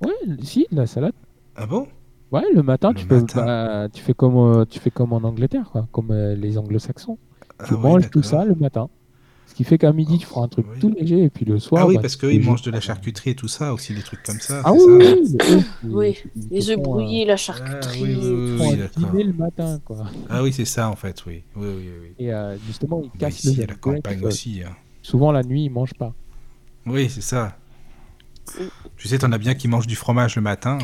Ouais, 0.00 0.14
si, 0.42 0.66
de 0.70 0.76
la 0.76 0.86
salade. 0.86 1.12
Ah 1.54 1.66
bon? 1.66 1.86
Ouais, 2.32 2.42
le 2.54 2.62
matin, 2.62 2.92
tu, 2.92 3.06
Peux, 3.06 3.24
bah, 3.34 3.88
tu, 3.92 4.02
fais 4.02 4.14
comme, 4.14 4.36
euh, 4.36 4.64
tu 4.64 4.80
fais 4.80 4.90
comme 4.90 5.12
en 5.12 5.18
Angleterre, 5.18 5.70
quoi, 5.70 5.86
comme 5.92 6.10
euh, 6.10 6.34
les 6.34 6.58
anglo-saxons. 6.58 7.18
Tu 7.66 7.74
ah 7.74 7.76
manges 7.76 8.10
tout 8.10 8.22
ça 8.22 8.44
le 8.44 8.54
matin 8.54 8.88
qui 9.56 9.64
fait 9.64 9.78
qu'à 9.78 9.90
midi, 9.90 10.18
tu 10.18 10.26
feras 10.26 10.42
un 10.42 10.48
truc 10.48 10.66
tout 10.78 10.90
léger 10.90 11.22
et 11.22 11.30
puis 11.30 11.46
le 11.46 11.58
soir. 11.58 11.82
Ah 11.82 11.86
oui, 11.86 11.94
bah, 11.94 12.02
parce 12.02 12.16
qu'ils 12.16 12.44
mangent 12.44 12.60
de 12.60 12.70
la 12.70 12.80
charcuterie 12.80 13.30
et 13.30 13.34
tout 13.34 13.48
ça, 13.48 13.72
aussi 13.72 13.94
des 13.94 14.02
trucs 14.02 14.22
comme 14.22 14.38
ça. 14.38 14.60
Ah 14.62 14.72
oui, 14.74 15.34
oui, 15.84 16.18
les 16.50 16.68
œufs 16.68 16.78
brouillés, 16.78 17.24
la 17.24 17.38
charcuterie. 17.38 18.18
Ah, 18.60 19.10
oui, 19.14 19.24
le 19.24 19.32
matin, 19.32 19.80
quoi. 19.82 20.04
Ah 20.28 20.42
oui, 20.42 20.52
c'est 20.52 20.66
ça 20.66 20.90
en 20.90 20.96
fait, 20.96 21.24
oui. 21.26 21.42
oui, 21.56 21.68
oui, 21.68 21.90
oui. 22.02 22.14
Et 22.18 22.34
euh, 22.34 22.58
justement, 22.66 23.00
ils 23.02 23.18
cassent 23.18 23.44
ici, 23.44 23.56
le 23.56 23.66
la 23.66 23.74
campagne 23.76 24.22
aussi. 24.24 24.60
Hein. 24.62 24.76
Souvent, 25.00 25.32
la 25.32 25.42
nuit, 25.42 25.64
ils 25.64 25.70
mangent 25.70 25.94
pas. 25.94 26.12
Oui, 26.84 27.08
c'est 27.08 27.22
ça. 27.22 27.56
Tu 28.98 29.08
sais, 29.08 29.18
t'en 29.18 29.32
as 29.32 29.38
bien 29.38 29.54
qui 29.54 29.68
mangent 29.68 29.86
du 29.86 29.96
fromage 29.96 30.36
le 30.36 30.42
matin. 30.42 30.76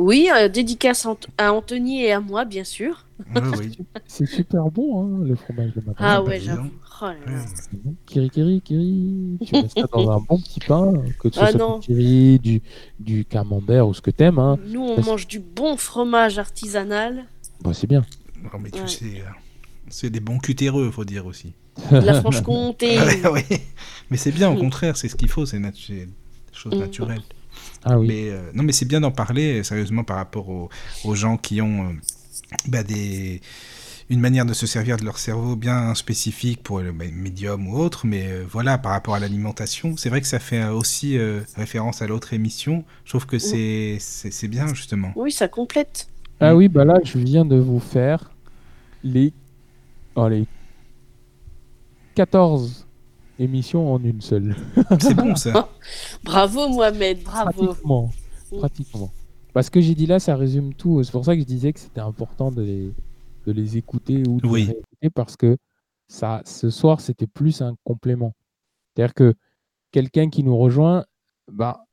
Oui, 0.00 0.30
euh, 0.34 0.48
dédicace 0.48 1.06
à 1.36 1.52
Anthony 1.52 2.04
et 2.04 2.12
à 2.12 2.20
moi, 2.20 2.46
bien 2.46 2.64
sûr. 2.64 3.04
oui. 3.58 3.76
C'est 4.06 4.24
super 4.24 4.64
bon, 4.70 5.04
hein, 5.04 5.24
le 5.26 5.34
fromage 5.34 5.72
le 5.76 5.82
matin. 5.82 5.98
Ah 5.98 6.22
ouais, 6.22 6.40
j'avoue. 6.40 6.70
Oh 7.02 7.06
kiri 8.06 8.30
kiri 8.30 8.60
kiri. 8.62 9.38
Tu 9.44 9.54
mets 9.54 9.68
ça 9.68 9.86
dans 9.92 10.10
un 10.10 10.20
bon 10.20 10.38
petit 10.38 10.60
pain, 10.60 10.94
que 11.18 11.30
ce 11.30 11.40
ah 11.40 11.52
soit 11.52 11.78
du 11.78 11.86
kiri, 11.86 12.38
du, 12.38 12.62
du 12.98 13.24
camembert 13.26 13.88
ou 13.88 13.94
ce 13.94 14.00
que 14.00 14.10
t'aimes. 14.10 14.38
Hein. 14.38 14.58
Nous, 14.66 14.82
on 14.82 15.02
mange 15.02 15.26
du 15.26 15.38
bon 15.38 15.76
fromage 15.76 16.38
artisanal. 16.38 17.26
Bah, 17.62 17.72
c'est 17.74 17.86
bien. 17.86 18.04
Non, 18.42 18.58
mais 18.58 18.70
tu 18.70 18.88
sais, 18.88 19.04
euh, 19.04 19.30
c'est 19.88 20.08
des 20.08 20.20
bons 20.20 20.38
cutéreux, 20.38 20.90
faut 20.90 21.04
dire 21.04 21.26
aussi. 21.26 21.52
la 21.90 22.20
Franche-Comté. 22.20 22.98
oui. 23.32 23.58
Mais 24.10 24.16
c'est 24.16 24.32
bien, 24.32 24.50
au 24.50 24.56
contraire, 24.56 24.96
c'est 24.96 25.08
ce 25.08 25.16
qu'il 25.16 25.28
faut, 25.28 25.44
c'est 25.44 25.58
des 25.60 26.08
choses 26.52 26.74
mm. 26.74 27.18
Ah 27.84 27.98
oui. 27.98 28.08
Mais, 28.08 28.30
euh, 28.30 28.50
non, 28.54 28.62
mais 28.62 28.72
c'est 28.72 28.84
bien 28.84 29.00
d'en 29.00 29.10
parler, 29.10 29.62
sérieusement, 29.64 30.04
par 30.04 30.16
rapport 30.16 30.48
aux, 30.48 30.68
aux 31.04 31.14
gens 31.14 31.36
qui 31.36 31.60
ont 31.60 31.88
euh, 31.88 31.92
bah, 32.68 32.82
des 32.82 33.40
une 34.10 34.20
manière 34.20 34.44
de 34.44 34.52
se 34.52 34.66
servir 34.66 34.96
de 34.96 35.04
leur 35.04 35.18
cerveau 35.18 35.54
bien 35.54 35.94
spécifique 35.94 36.64
pour 36.64 36.80
le 36.80 36.92
médium 36.92 37.68
ou 37.68 37.78
autre, 37.78 38.06
mais 38.06 38.26
euh, 38.26 38.44
voilà, 38.46 38.76
par 38.76 38.90
rapport 38.90 39.14
à 39.14 39.20
l'alimentation, 39.20 39.96
c'est 39.96 40.08
vrai 40.08 40.20
que 40.20 40.26
ça 40.26 40.40
fait 40.40 40.64
aussi 40.64 41.16
euh, 41.16 41.42
référence 41.56 42.02
à 42.02 42.08
l'autre 42.08 42.34
émission. 42.34 42.84
Je 43.04 43.10
trouve 43.10 43.26
que 43.26 43.38
c'est 43.38 43.98
c'est 44.00 44.48
bien, 44.48 44.74
justement. 44.74 45.12
Oui, 45.14 45.30
ça 45.30 45.46
complète. 45.46 46.08
Ah 46.40 46.56
oui, 46.56 46.66
bah 46.68 46.84
là, 46.84 46.98
je 47.04 47.18
viens 47.18 47.44
de 47.44 47.56
vous 47.56 47.78
faire 47.78 48.32
les, 49.04 49.32
oh, 50.16 50.28
les 50.28 50.44
14 52.16 52.88
émissions 53.40 53.92
en 53.92 54.02
une 54.02 54.20
seule. 54.20 54.54
c'est 55.00 55.14
bon, 55.14 55.34
ça. 55.34 55.68
bravo, 56.24 56.68
Mohamed, 56.68 57.22
bravo. 57.22 57.64
Pratiquement. 57.66 58.10
Pratiquement. 58.58 59.10
Parce 59.52 59.70
que 59.70 59.80
j'ai 59.80 59.94
dit 59.94 60.06
là, 60.06 60.20
ça 60.20 60.36
résume 60.36 60.74
tout. 60.74 61.02
C'est 61.02 61.12
pour 61.12 61.24
ça 61.24 61.34
que 61.34 61.40
je 61.40 61.46
disais 61.46 61.72
que 61.72 61.80
c'était 61.80 62.00
important 62.00 62.50
de 62.50 62.62
les 62.62 62.92
de 63.46 63.52
les 63.52 63.78
écouter 63.78 64.22
ou 64.28 64.40
de 64.40 64.54
les 64.54 64.70
écouter 64.70 65.10
parce 65.14 65.36
que 65.36 65.56
ça, 66.08 66.42
ce 66.44 66.70
soir, 66.70 67.00
c'était 67.00 67.26
plus 67.26 67.62
un 67.62 67.74
complément. 67.84 68.34
C'est-à-dire 68.94 69.14
que 69.14 69.34
quelqu'un 69.92 70.28
qui 70.28 70.42
nous 70.42 70.56
rejoint, 70.56 71.04
bah, 71.50 71.84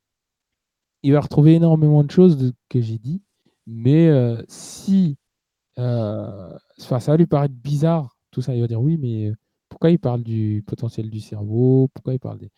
il 1.03 1.13
va 1.13 1.21
retrouver 1.21 1.53
énormément 1.53 2.03
de 2.03 2.11
choses 2.11 2.53
que 2.69 2.81
j'ai 2.81 2.97
dit, 2.97 3.21
mais 3.65 4.07
euh, 4.07 4.41
si 4.47 5.17
euh, 5.77 6.57
ça 6.77 6.97
va 6.97 7.17
lui 7.17 7.27
paraître 7.27 7.53
bizarre, 7.53 8.17
tout 8.31 8.41
ça, 8.41 8.55
il 8.55 8.61
va 8.61 8.67
dire 8.67 8.81
oui, 8.81 8.97
mais 8.97 9.31
pourquoi 9.77 9.91
il 9.91 9.99
parle 9.99 10.23
du 10.23 10.63
potentiel 10.65 11.11
du 11.11 11.19
cerveau? 11.19 11.87
Pourquoi 11.93 12.15
il 12.15 12.19
parle 12.19 12.39
des. 12.39 12.49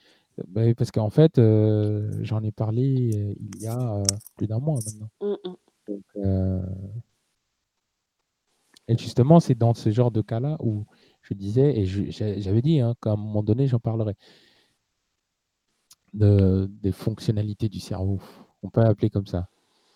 Bah, 0.48 0.62
parce 0.74 0.90
qu'en 0.90 1.10
fait, 1.10 1.38
euh, 1.38 2.10
j'en 2.22 2.42
ai 2.44 2.52
parlé 2.54 3.36
il 3.38 3.62
y 3.62 3.68
a 3.68 4.02
plus 4.38 4.48
d'un 4.48 4.60
mois 4.60 4.80
maintenant. 4.86 5.10
Mm, 5.22 5.50
mm. 5.50 5.56
Donc, 5.90 6.64
et 8.88 8.98
justement, 8.98 9.42
c'est 9.42 9.54
dans 9.54 9.74
ce 9.74 9.92
genre 9.92 10.12
de 10.12 10.22
cas-là 10.22 10.56
où 10.62 10.86
je 11.24 11.34
disais, 11.34 11.78
et 11.78 11.86
j'avais 11.86 12.62
dit 12.62 12.80
hein, 12.80 12.96
qu'à 13.02 13.12
un 13.12 13.18
moment 13.18 13.44
donné, 13.44 13.68
j'en 13.68 13.80
parlerai, 13.80 14.16
de, 16.14 16.72
des 16.82 16.94
fonctionnalités 16.94 17.68
du 17.68 17.82
cerveau. 17.82 18.22
On 18.64 18.70
peut 18.70 18.80
appeler 18.80 19.10
comme 19.10 19.28
ça. 19.28 19.50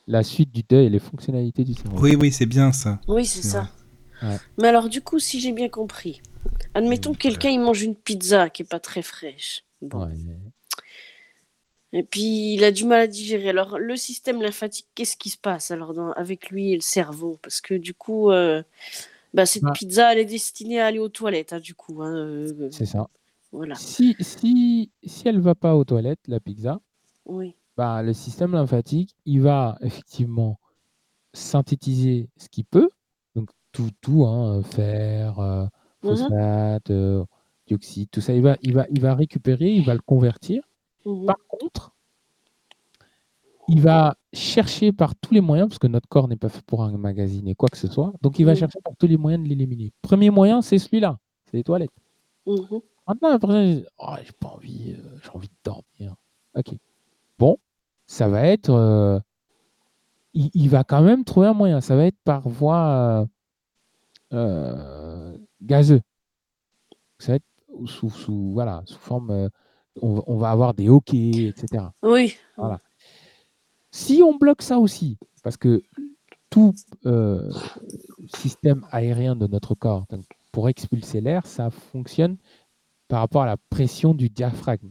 La 0.08 0.24
suite 0.24 0.52
du 0.52 0.64
deuil 0.64 0.88
et 0.88 0.90
les 0.90 1.00
fonctionnalités 1.00 1.64
du 1.64 1.74
cerveau. 1.74 2.02
Oui, 2.02 2.18
oui, 2.20 2.34
c'est 2.34 2.46
bien 2.46 2.74
ça. 2.74 3.00
Oui, 3.08 3.26
c'est 3.26 3.44
ça. 3.44 3.70
Mais 4.58 4.68
alors, 4.68 4.90
du 4.90 5.02
coup, 5.02 5.20
si 5.20 5.40
j'ai 5.40 5.52
bien 5.52 5.70
compris, 5.70 6.22
admettons 6.74 7.14
que 7.14 7.20
quelqu'un 7.20 7.50
il 7.50 7.60
mange 7.60 7.82
une 7.82 7.96
pizza 7.96 8.50
qui 8.50 8.64
est 8.64 8.70
pas 8.70 8.80
très 8.80 9.02
fraîche. 9.02 9.66
Et 11.96 12.04
puis 12.04 12.56
il 12.56 12.64
a 12.64 12.72
du 12.72 12.86
mal 12.86 13.02
à 13.02 13.08
digérer. 13.08 13.50
Alors 13.50 13.78
le 13.78 13.96
système 13.96 14.42
lymphatique, 14.42 14.88
qu'est-ce 14.96 15.16
qui 15.16 15.30
se 15.30 15.38
passe 15.38 15.70
alors 15.70 15.94
avec 16.18 16.50
lui 16.50 16.72
et 16.72 16.76
le 16.76 16.82
cerveau? 16.82 17.38
Parce 17.44 17.62
que 17.62 17.76
du 17.76 17.94
coup, 17.94 18.32
euh, 18.32 18.64
bah, 19.34 19.46
cette 19.46 19.64
bah 19.64 19.74
pizza, 19.74 20.12
elle 20.12 20.20
est 20.20 20.26
destinée 20.26 20.80
à 20.80 20.88
aller 20.88 21.00
aux 21.00 21.10
toilettes, 21.10 21.54
hein, 21.54 21.60
du 21.60 21.76
coup. 21.76 22.02
Hein, 22.02 22.16
euh, 22.16 22.70
c'est 22.72 22.88
ça. 22.88 23.08
Voilà. 23.52 23.76
Si, 23.76 24.16
si, 24.20 24.92
si 25.04 25.28
elle 25.28 25.40
va 25.40 25.54
pas 25.54 25.76
aux 25.76 25.84
toilettes, 25.84 26.28
la 26.28 26.40
pizza, 26.40 26.82
oui. 27.26 27.56
bah, 27.78 28.02
le 28.02 28.14
système 28.14 28.54
lymphatique, 28.54 29.16
il 29.26 29.42
va 29.42 29.78
effectivement 29.82 30.60
synthétiser 31.34 32.30
ce 32.38 32.50
qu'il 32.50 32.66
peut, 32.66 32.90
tout, 33.74 33.90
tout, 34.02 34.26
hein, 34.26 34.62
fer, 34.64 35.40
euh, 35.40 35.66
mmh 35.66 35.70
phosphate, 36.02 36.92
dioxyde, 37.68 38.10
tout 38.12 38.22
ça, 38.22 38.34
il 38.34 38.42
va, 38.42 38.58
il 38.62 38.74
va, 38.74 38.86
il 38.90 39.02
va 39.02 39.16
récupérer, 39.16 39.72
il 39.72 39.86
va 39.86 39.94
le 39.94 40.02
convertir. 40.02 40.64
Mmh 41.06 41.26
par 41.26 41.38
contre, 41.50 41.92
il 43.68 43.82
va 43.82 44.16
chercher 44.34 44.92
par 44.92 45.16
tous 45.16 45.34
les 45.34 45.42
moyens, 45.42 45.70
parce 45.70 45.80
que 45.80 45.88
notre 45.88 46.08
corps 46.08 46.28
n'est 46.28 46.38
pas 46.38 46.50
fait 46.50 46.64
pour 46.66 46.88
et 46.88 47.56
quoi 47.56 47.70
que 47.70 47.78
ce 47.78 47.88
soit, 47.88 48.14
donc 48.22 48.40
il 48.40 48.46
va 48.46 48.56
chercher 48.56 48.80
par 48.84 48.96
tous 48.98 49.08
les 49.08 49.18
moyens 49.18 49.44
de 49.44 49.50
l'éliminer. 49.50 49.92
Premier 50.02 50.30
moyen, 50.30 50.62
c'est 50.62 50.78
celui-là, 50.78 51.18
c'est 51.46 51.58
les 51.58 51.64
toilettes. 51.64 51.92
Mmh 52.46 52.80
Maintenant, 53.06 53.38
oh, 53.98 54.16
j'ai 54.24 54.32
pas 54.40 54.48
envie, 54.48 54.96
euh, 54.98 55.20
j'ai 55.22 55.30
envie 55.32 55.50
de 55.50 55.54
dormir. 55.66 56.16
Ok. 56.56 56.74
Bon, 57.38 57.58
ça 58.06 58.30
va 58.30 58.48
être. 58.48 58.70
Euh, 58.70 59.20
il, 60.34 60.70
va 60.70 60.84
quand 60.84 61.02
même 61.02 61.26
trouver 61.26 61.48
un 61.48 61.54
moyen. 61.54 61.82
Ça 61.82 61.96
va 61.98 62.06
être 62.06 62.18
par 62.24 62.48
voie 62.48 63.28
euh, 64.34 65.38
gazeuse. 65.62 66.02
Ça 67.20 67.34
va 67.34 67.36
être 67.36 67.46
sous, 67.86 68.10
sous, 68.10 68.52
voilà, 68.52 68.84
sous 68.86 69.00
forme 69.00 69.50
on, 70.02 70.38
va 70.38 70.50
avoir 70.50 70.74
des 70.74 70.90
hockey, 70.90 71.48
etc. 71.48 71.86
Oui. 72.02 72.36
Voilà. 72.58 72.80
Si 73.92 74.22
on 74.24 74.36
bloque 74.36 74.62
ça 74.62 74.80
aussi, 74.80 75.18
parce 75.44 75.58
que 75.58 75.84
tout 76.50 76.74
euh, 77.06 77.52
système 78.36 78.86
aérien 78.92 79.36
de 79.36 79.48
notre 79.48 79.76
corps, 79.76 80.06
pour 80.52 80.70
expulser 80.70 81.22
l'air, 81.22 81.46
ça 81.46 81.70
fonctionne 81.70 82.38
par 83.08 83.20
rapport 83.20 83.44
à 83.44 83.46
la 83.46 83.58
pression 83.70 84.14
du 84.14 84.30
diaphragme. 84.30 84.90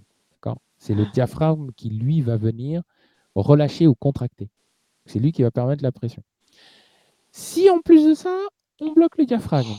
C'est 0.78 0.94
le 0.94 1.06
diaphragme 1.06 1.70
qui, 1.76 1.90
lui, 1.90 2.22
va 2.22 2.36
venir 2.36 2.82
relâcher 3.36 3.86
ou 3.86 3.94
contracter. 3.94 4.50
C'est 5.06 5.20
lui 5.20 5.30
qui 5.30 5.44
va 5.44 5.52
permettre 5.52 5.84
la 5.84 5.92
pression. 5.92 6.24
Si 7.30 7.70
en 7.70 7.80
plus 7.80 8.04
de 8.04 8.14
ça, 8.14 8.36
on 8.82 8.92
bloque 8.92 9.16
le 9.18 9.24
diaphragme, 9.24 9.74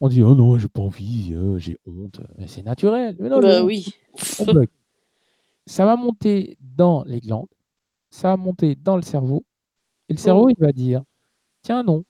on 0.00 0.08
dit 0.08 0.22
oh 0.22 0.34
non, 0.34 0.58
j'ai 0.58 0.68
pas 0.68 0.82
envie, 0.82 1.32
euh, 1.34 1.58
j'ai 1.58 1.78
honte. 1.86 2.20
C'est 2.46 2.62
naturel. 2.62 3.16
Mais 3.18 3.28
non, 3.28 3.40
bah 3.40 3.64
oui. 3.64 3.94
ça 5.66 5.84
va 5.84 5.96
monter 5.96 6.56
dans 6.60 7.04
les 7.04 7.20
glandes, 7.20 7.48
ça 8.10 8.28
va 8.28 8.36
monter 8.36 8.74
dans 8.74 8.96
le 8.96 9.02
cerveau, 9.02 9.44
et 10.08 10.12
le 10.12 10.18
cerveau, 10.18 10.48
il 10.50 10.56
va 10.58 10.72
dire 10.72 11.02
tiens, 11.64 11.82
non, 11.82 12.04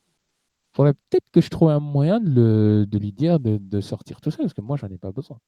il 0.75 0.77
faudrait 0.77 0.93
peut-être 0.93 1.31
que 1.33 1.41
je 1.41 1.49
trouve 1.49 1.71
un 1.71 1.81
moyen 1.81 2.21
de, 2.21 2.87
lui 2.93 3.13
dire 3.13 3.41
de, 3.41 3.81
sortir 3.81 4.21
tout 4.21 4.31
ça, 4.31 4.39
parce 4.39 4.53
que 4.53 4.61
moi, 4.61 4.77
j'en 4.77 4.89
ai 4.89 4.99
pas 4.99 5.13
besoin. 5.13 5.39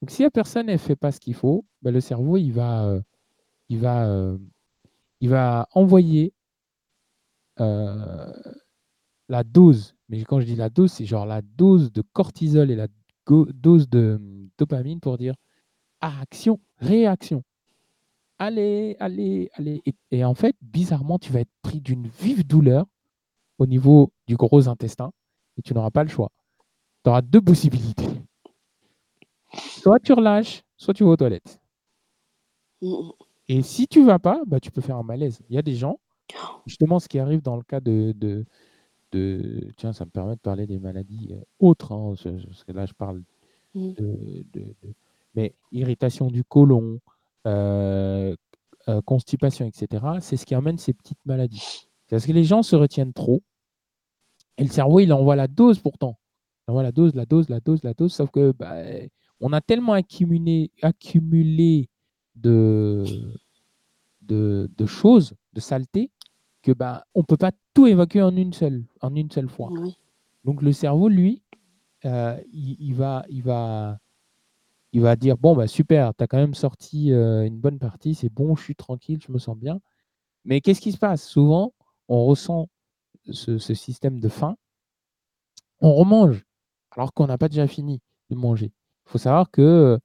Donc, 0.00 0.10
si 0.10 0.22
la 0.22 0.30
personne 0.30 0.66
ne 0.66 0.76
fait 0.76 0.94
pas 0.94 1.10
ce 1.10 1.18
qu'il 1.18 1.34
faut, 1.34 1.64
ben, 1.82 1.90
le 1.90 2.00
cerveau, 2.00 2.36
il 2.36 2.52
va, 2.52 2.84
euh, 2.84 3.00
il 3.70 3.80
va, 3.80 4.06
euh, 4.06 4.36
il 5.20 5.30
va 5.30 5.66
envoyer 5.72 6.34
la 9.28 9.44
dose 9.44 9.96
mais 10.08 10.22
quand 10.24 10.40
je 10.40 10.46
dis 10.46 10.56
la 10.56 10.70
dose, 10.70 10.92
c'est 10.92 11.06
genre 11.06 11.26
la 11.26 11.42
dose 11.42 11.92
de 11.92 12.02
cortisol 12.02 12.70
et 12.70 12.76
la 12.76 12.88
dose 13.26 13.88
de 13.88 14.16
hum, 14.20 14.48
dopamine 14.56 15.00
pour 15.00 15.18
dire 15.18 15.34
action, 16.00 16.60
réaction. 16.78 17.42
Allez, 18.38 18.96
allez, 19.00 19.50
allez. 19.54 19.82
Et, 20.10 20.24
en 20.24 20.34
fait, 20.34 20.54
bizarrement, 20.60 21.18
tu 21.18 21.32
vas 21.32 21.40
être 21.40 21.50
pris 21.62 21.80
d'une 21.80 22.06
vive 22.06 22.46
douleur 22.46 22.86
au 23.58 23.66
niveau 23.66 24.12
du 24.26 24.36
gros 24.36 24.68
intestin 24.68 25.10
et 25.56 25.62
tu 25.62 25.74
n'auras 25.74 25.90
pas 25.90 26.04
le 26.04 26.10
choix. 26.10 26.30
Tu 27.02 27.10
auras 27.10 27.22
deux 27.22 27.40
possibilités. 27.40 28.06
Soit 29.54 29.98
tu 30.00 30.12
relâches, 30.12 30.62
soit 30.76 30.92
tu 30.92 31.02
vas 31.02 31.10
aux 31.10 31.16
toilettes. 31.16 31.58
Et 33.48 33.62
si 33.62 33.88
tu 33.88 34.04
vas 34.04 34.18
pas, 34.18 34.42
bah, 34.46 34.60
tu 34.60 34.70
peux 34.70 34.82
faire 34.82 34.96
un 34.96 35.02
malaise. 35.02 35.40
Il 35.48 35.56
y 35.56 35.58
a 35.58 35.62
des 35.62 35.74
gens, 35.74 35.98
justement, 36.66 36.98
ce 36.98 37.08
qui 37.08 37.18
arrive 37.18 37.40
dans 37.40 37.56
le 37.56 37.62
cas 37.62 37.80
de, 37.80 38.44
tiens, 39.10 39.92
ça 39.92 40.04
me 40.04 40.10
permet 40.10 40.34
de 40.34 40.40
parler 40.40 40.66
des 40.66 40.78
maladies 40.78 41.28
euh, 41.32 41.40
autres, 41.58 41.92
hein, 41.92 42.14
parce 42.22 42.64
que 42.64 42.72
là 42.72 42.86
je 42.86 42.92
parle 42.92 43.22
mmh. 43.74 43.92
de, 43.92 44.44
mais 45.34 45.54
irritation 45.72 46.28
du 46.28 46.44
côlon, 46.44 47.00
euh, 47.46 48.34
euh, 48.88 49.02
constipation, 49.02 49.66
etc. 49.66 50.04
C'est 50.20 50.36
ce 50.36 50.46
qui 50.46 50.54
amène 50.54 50.78
ces 50.78 50.92
petites 50.92 51.24
maladies. 51.24 51.88
Parce 52.08 52.26
que 52.26 52.32
les 52.32 52.44
gens 52.44 52.62
se 52.62 52.76
retiennent 52.76 53.12
trop 53.12 53.42
et 54.58 54.64
le 54.64 54.70
cerveau 54.70 55.00
il 55.00 55.12
envoie 55.12 55.36
la 55.36 55.48
dose 55.48 55.78
pourtant. 55.78 56.18
Il 56.66 56.70
envoie 56.70 56.82
la 56.82 56.92
dose, 56.92 57.14
la 57.14 57.26
dose, 57.26 57.48
la 57.48 57.60
dose, 57.60 57.82
la 57.82 57.94
dose, 57.94 58.12
sauf 58.12 58.30
que 58.30 58.52
bah, 58.52 58.76
on 59.40 59.52
a 59.52 59.60
tellement 59.60 59.92
accumulé, 59.92 60.70
accumulé 60.82 61.88
de, 62.34 63.04
de, 64.22 64.70
de 64.76 64.86
choses, 64.86 65.34
de 65.52 65.60
saleté, 65.60 66.10
que 66.66 66.72
bah, 66.72 67.06
on 67.14 67.22
peut 67.22 67.36
pas 67.36 67.52
tout 67.74 67.86
évacuer 67.86 68.22
en 68.22 68.34
une 68.34 68.52
seule, 68.52 68.82
en 69.00 69.14
une 69.14 69.30
seule 69.30 69.48
fois. 69.48 69.70
Donc 70.42 70.62
le 70.62 70.72
cerveau, 70.72 71.08
lui, 71.08 71.40
euh, 72.04 72.36
il, 72.52 72.92
va, 72.92 73.24
il, 73.28 73.44
va, 73.44 73.98
il 74.90 75.00
va 75.00 75.14
dire 75.14 75.38
bon 75.38 75.54
bah 75.54 75.68
super, 75.68 76.12
tu 76.16 76.24
as 76.24 76.26
quand 76.26 76.38
même 76.38 76.54
sorti 76.54 77.12
euh, 77.12 77.46
une 77.46 77.60
bonne 77.60 77.78
partie, 77.78 78.16
c'est 78.16 78.28
bon, 78.28 78.56
je 78.56 78.64
suis 78.64 78.74
tranquille, 78.74 79.20
je 79.24 79.30
me 79.30 79.38
sens 79.38 79.56
bien. 79.56 79.80
Mais 80.44 80.60
qu'est-ce 80.60 80.80
qui 80.80 80.90
se 80.90 80.98
passe? 80.98 81.24
Souvent, 81.24 81.72
on 82.08 82.24
ressent 82.24 82.68
ce, 83.30 83.58
système 83.58 84.18
de 84.18 84.28
faim, 84.28 84.56
on 85.80 85.94
remange 85.94 86.44
alors 86.90 87.12
qu'on 87.12 87.28
n'a 87.28 87.38
pas 87.38 87.48
déjà 87.48 87.68
fini 87.68 88.00
de 88.30 88.34
manger. 88.34 88.72
Il 89.06 89.10
faut 89.10 89.18
savoir 89.18 89.52
que 89.52 90.00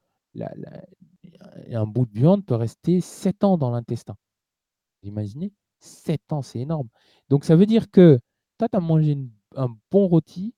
un 1.72 1.88
bout 1.88 2.06
de 2.06 2.14
viande 2.14 2.46
peut 2.46 2.54
rester 2.54 3.02
7 3.02 3.44
ans 3.46 3.58
dans 3.58 3.72
l'intestin. 3.72 4.16
Vous 5.02 5.10
imaginez? 5.10 5.52
7 5.82 6.34
ans, 6.34 6.42
c'est 6.42 6.60
énorme. 6.60 6.88
Donc 7.30 7.46
ça 7.46 7.56
veut 7.56 7.66
dire 7.66 7.92
que 7.92 8.20
toi, 8.58 8.70
tu 8.70 8.78
as 8.78 8.80
mangé 8.82 9.18
un 9.56 9.70
bon 9.92 10.08
rôti. 10.08 10.54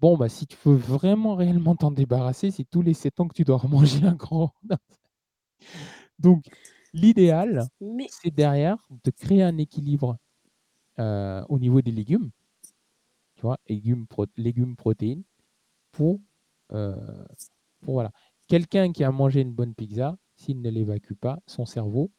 Bon, 0.00 0.16
bah, 0.16 0.28
si 0.28 0.46
tu 0.46 0.56
veux 0.64 0.76
vraiment 0.76 1.34
réellement 1.36 1.76
t'en 1.76 1.90
débarrasser, 1.90 2.50
c'est 2.50 2.64
tous 2.64 2.82
les 2.82 2.94
7 2.94 3.20
ans 3.20 3.28
que 3.28 3.34
tu 3.34 3.44
dois 3.44 3.60
manger 3.68 4.04
un 4.06 4.14
grand. 4.14 4.54
Donc, 6.18 6.44
l'idéal, 6.92 7.66
c'est 8.08 8.30
derrière 8.30 8.78
de 9.04 9.10
créer 9.10 9.42
un 9.42 9.58
équilibre 9.58 10.16
euh, 10.98 11.44
au 11.48 11.58
niveau 11.58 11.82
des 11.82 11.92
légumes. 11.92 12.30
Tu 13.36 13.42
vois, 13.42 13.58
légumes, 13.68 14.06
légumes 14.36 14.76
protéines, 14.76 15.22
pour, 15.92 16.20
euh, 16.72 16.96
pour 17.80 17.94
voilà. 17.94 18.12
Quelqu'un 18.48 18.92
qui 18.92 19.04
a 19.04 19.10
mangé 19.10 19.40
une 19.42 19.52
bonne 19.52 19.74
pizza, 19.74 20.16
s'il 20.36 20.62
ne 20.62 20.70
l'évacue 20.70 21.14
pas, 21.14 21.40
son 21.46 21.66
cerveau 21.66 22.10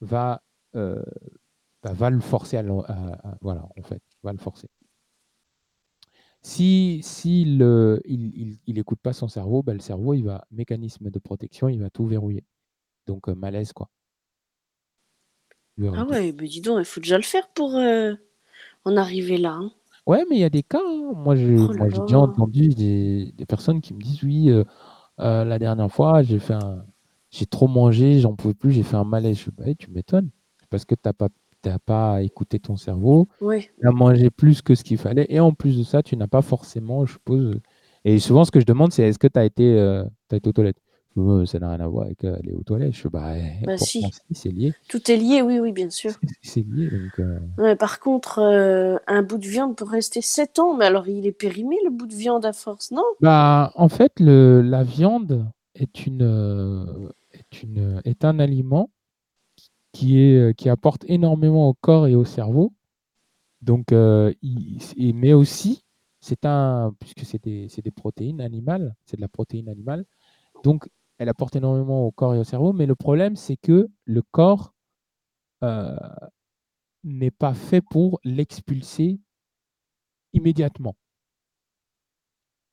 va 0.00 0.42
euh, 0.76 1.02
bah, 1.84 1.92
va 1.92 2.10
le 2.10 2.20
forcer 2.20 2.56
à, 2.56 2.64
voilà, 3.40 3.68
en 3.78 3.82
fait, 3.82 4.02
va 4.22 4.32
le 4.32 4.38
forcer. 4.38 4.68
Si, 6.42 7.00
si 7.02 7.44
le, 7.44 8.00
il, 8.04 8.58
il, 8.66 8.78
écoute 8.78 8.98
pas 9.00 9.12
son 9.12 9.28
cerveau, 9.28 9.62
bah, 9.62 9.72
le 9.72 9.80
cerveau, 9.80 10.14
il 10.14 10.24
va, 10.24 10.44
mécanisme 10.50 11.10
de 11.10 11.18
protection, 11.18 11.68
il 11.68 11.80
va 11.80 11.90
tout 11.90 12.06
verrouiller. 12.06 12.44
Donc, 13.06 13.28
euh, 13.28 13.34
malaise, 13.34 13.72
quoi. 13.72 13.88
Ah 15.82 16.04
ouais, 16.04 16.32
mais 16.32 16.48
dis 16.48 16.60
donc, 16.60 16.78
il 16.80 16.84
faut 16.84 17.00
déjà 17.00 17.16
le 17.16 17.24
faire 17.24 17.48
pour 17.48 17.76
euh, 17.76 18.14
en 18.84 18.96
arriver 18.96 19.38
là. 19.38 19.52
Hein. 19.52 19.72
Ouais, 20.06 20.24
mais 20.28 20.36
il 20.36 20.40
y 20.40 20.44
a 20.44 20.50
des 20.50 20.62
cas. 20.62 20.80
Hein. 20.84 21.12
Moi, 21.16 21.36
j'ai 21.36 21.56
oh 21.58 21.68
déjà 21.68 22.18
entendu 22.18 22.68
des, 22.68 23.32
des, 23.32 23.46
personnes 23.46 23.80
qui 23.80 23.94
me 23.94 24.00
disent 24.00 24.22
oui, 24.22 24.50
euh, 24.50 24.64
Euh, 25.20 25.44
la 25.44 25.58
dernière 25.58 25.90
fois, 25.92 26.22
j'ai 26.22 26.38
fait 26.40 26.54
un... 26.54 26.84
j'ai 27.30 27.46
trop 27.46 27.68
mangé, 27.68 28.20
j'en 28.20 28.34
pouvais 28.34 28.54
plus, 28.54 28.72
j'ai 28.72 28.82
fait 28.82 28.96
un 28.96 29.04
malaise. 29.04 29.38
Je 29.38 29.44
fais, 29.44 29.50
bah, 29.52 29.74
tu 29.78 29.90
m'étonnes, 29.90 30.30
parce 30.70 30.84
que 30.84 30.94
tu 30.94 31.02
n'as 31.04 31.12
pas, 31.12 31.28
t'as 31.64 31.78
pas 31.78 32.22
écouté 32.22 32.60
ton 32.60 32.76
cerveau, 32.76 33.28
Oui. 33.40 33.68
tu 33.80 33.88
as 33.88 33.92
mangé 33.92 34.30
plus 34.30 34.62
que 34.62 34.74
ce 34.74 34.84
qu'il 34.84 34.98
fallait, 34.98 35.26
et 35.30 35.40
en 35.40 35.52
plus 35.52 35.78
de 35.78 35.82
ça, 35.82 36.02
tu 36.02 36.16
n'as 36.16 36.26
pas 36.28 36.42
forcément, 36.42 37.06
je 37.06 37.12
suppose. 37.14 37.60
Et 38.04 38.18
souvent, 38.18 38.44
ce 38.44 38.50
que 38.50 38.60
je 38.60 38.66
demande, 38.66 38.92
c'est 38.92 39.02
est-ce 39.08 39.18
que 39.18 39.26
tu 39.28 39.38
as 39.38 39.44
été, 39.46 39.78
euh, 39.78 40.04
t'as 40.28 40.36
été 40.36 40.48
aux 40.48 40.52
toilettes? 40.52 40.78
Euh, 41.16 41.46
Ça 41.46 41.58
n'a 41.60 41.68
rien 41.70 41.80
à 41.80 41.86
voir 41.88 42.06
avec 42.06 42.24
euh, 42.24 42.36
aller 42.36 42.52
aux 42.52 42.62
toilettes. 42.64 42.92
Je 42.94 43.08
bah, 43.08 43.34
eh, 43.38 43.64
Bah, 43.64 43.78
si. 43.78 44.04
c'est 44.32 44.50
lié. 44.50 44.74
Tout 44.88 45.10
est 45.10 45.16
lié, 45.16 45.42
oui, 45.42 45.60
oui, 45.60 45.70
bien 45.72 45.88
sûr. 45.88 46.12
C'est 46.42 46.66
lié, 46.66 46.88
donc. 46.90 47.18
euh, 47.20 47.38
Ouais, 47.56 47.76
par 47.76 48.00
contre, 48.00 48.40
euh, 48.40 48.96
un 49.06 49.22
bout 49.22 49.38
de 49.38 49.46
viande 49.46 49.76
peut 49.76 49.84
rester 49.86 50.20
7 50.20 50.58
ans, 50.58 50.76
mais 50.76 50.84
alors 50.86 51.06
il 51.08 51.24
est 51.26 51.32
périmé 51.32 51.76
le 51.84 51.90
bout 51.90 52.06
de 52.08 52.14
viande 52.14 52.44
à 52.44 52.52
force, 52.52 52.90
non? 52.90 53.04
Bah, 53.20 53.72
en 53.76 53.88
fait, 53.88 54.12
le, 54.18 54.60
la 54.60 54.82
viande 54.82 55.46
est, 55.76 56.04
une, 56.06 56.22
euh, 56.22 56.84
est, 57.32 57.62
une, 57.62 58.00
est 58.04 58.24
un 58.24 58.38
aliment 58.40 58.90
qui, 59.94 60.20
est, 60.20 60.38
euh, 60.50 60.54
qui 60.54 60.70
apporte 60.70 61.04
énormément 61.08 61.70
au 61.70 61.74
corps 61.74 62.08
et 62.08 62.16
au 62.16 62.26
cerveau. 62.26 62.74
Donc, 63.62 63.92
euh, 63.92 64.32
mais 64.98 65.32
aussi, 65.32 65.84
c'est 66.20 66.44
un, 66.46 66.94
puisque 67.00 67.24
c'est 67.24 67.42
des, 67.42 67.68
des 67.68 67.90
protéines 67.90 68.40
animales, 68.40 68.94
c'est 69.06 69.16
de 69.16 69.22
la 69.22 69.28
protéine 69.28 69.68
animale, 69.68 70.04
donc 70.64 70.88
elle 71.18 71.28
apporte 71.30 71.56
énormément 71.56 72.06
au 72.06 72.12
corps 72.12 72.34
et 72.34 72.38
au 72.38 72.44
cerveau. 72.44 72.72
Mais 72.72 72.86
le 72.86 72.96
problème, 72.96 73.36
c'est 73.36 73.56
que 73.58 73.88
le 74.06 74.22
corps 74.32 74.74
euh, 75.64 75.96
n'est 77.04 77.30
pas 77.30 77.54
fait 77.54 77.80
pour 77.80 78.18
l'expulser 78.24 79.20
immédiatement. 80.34 80.96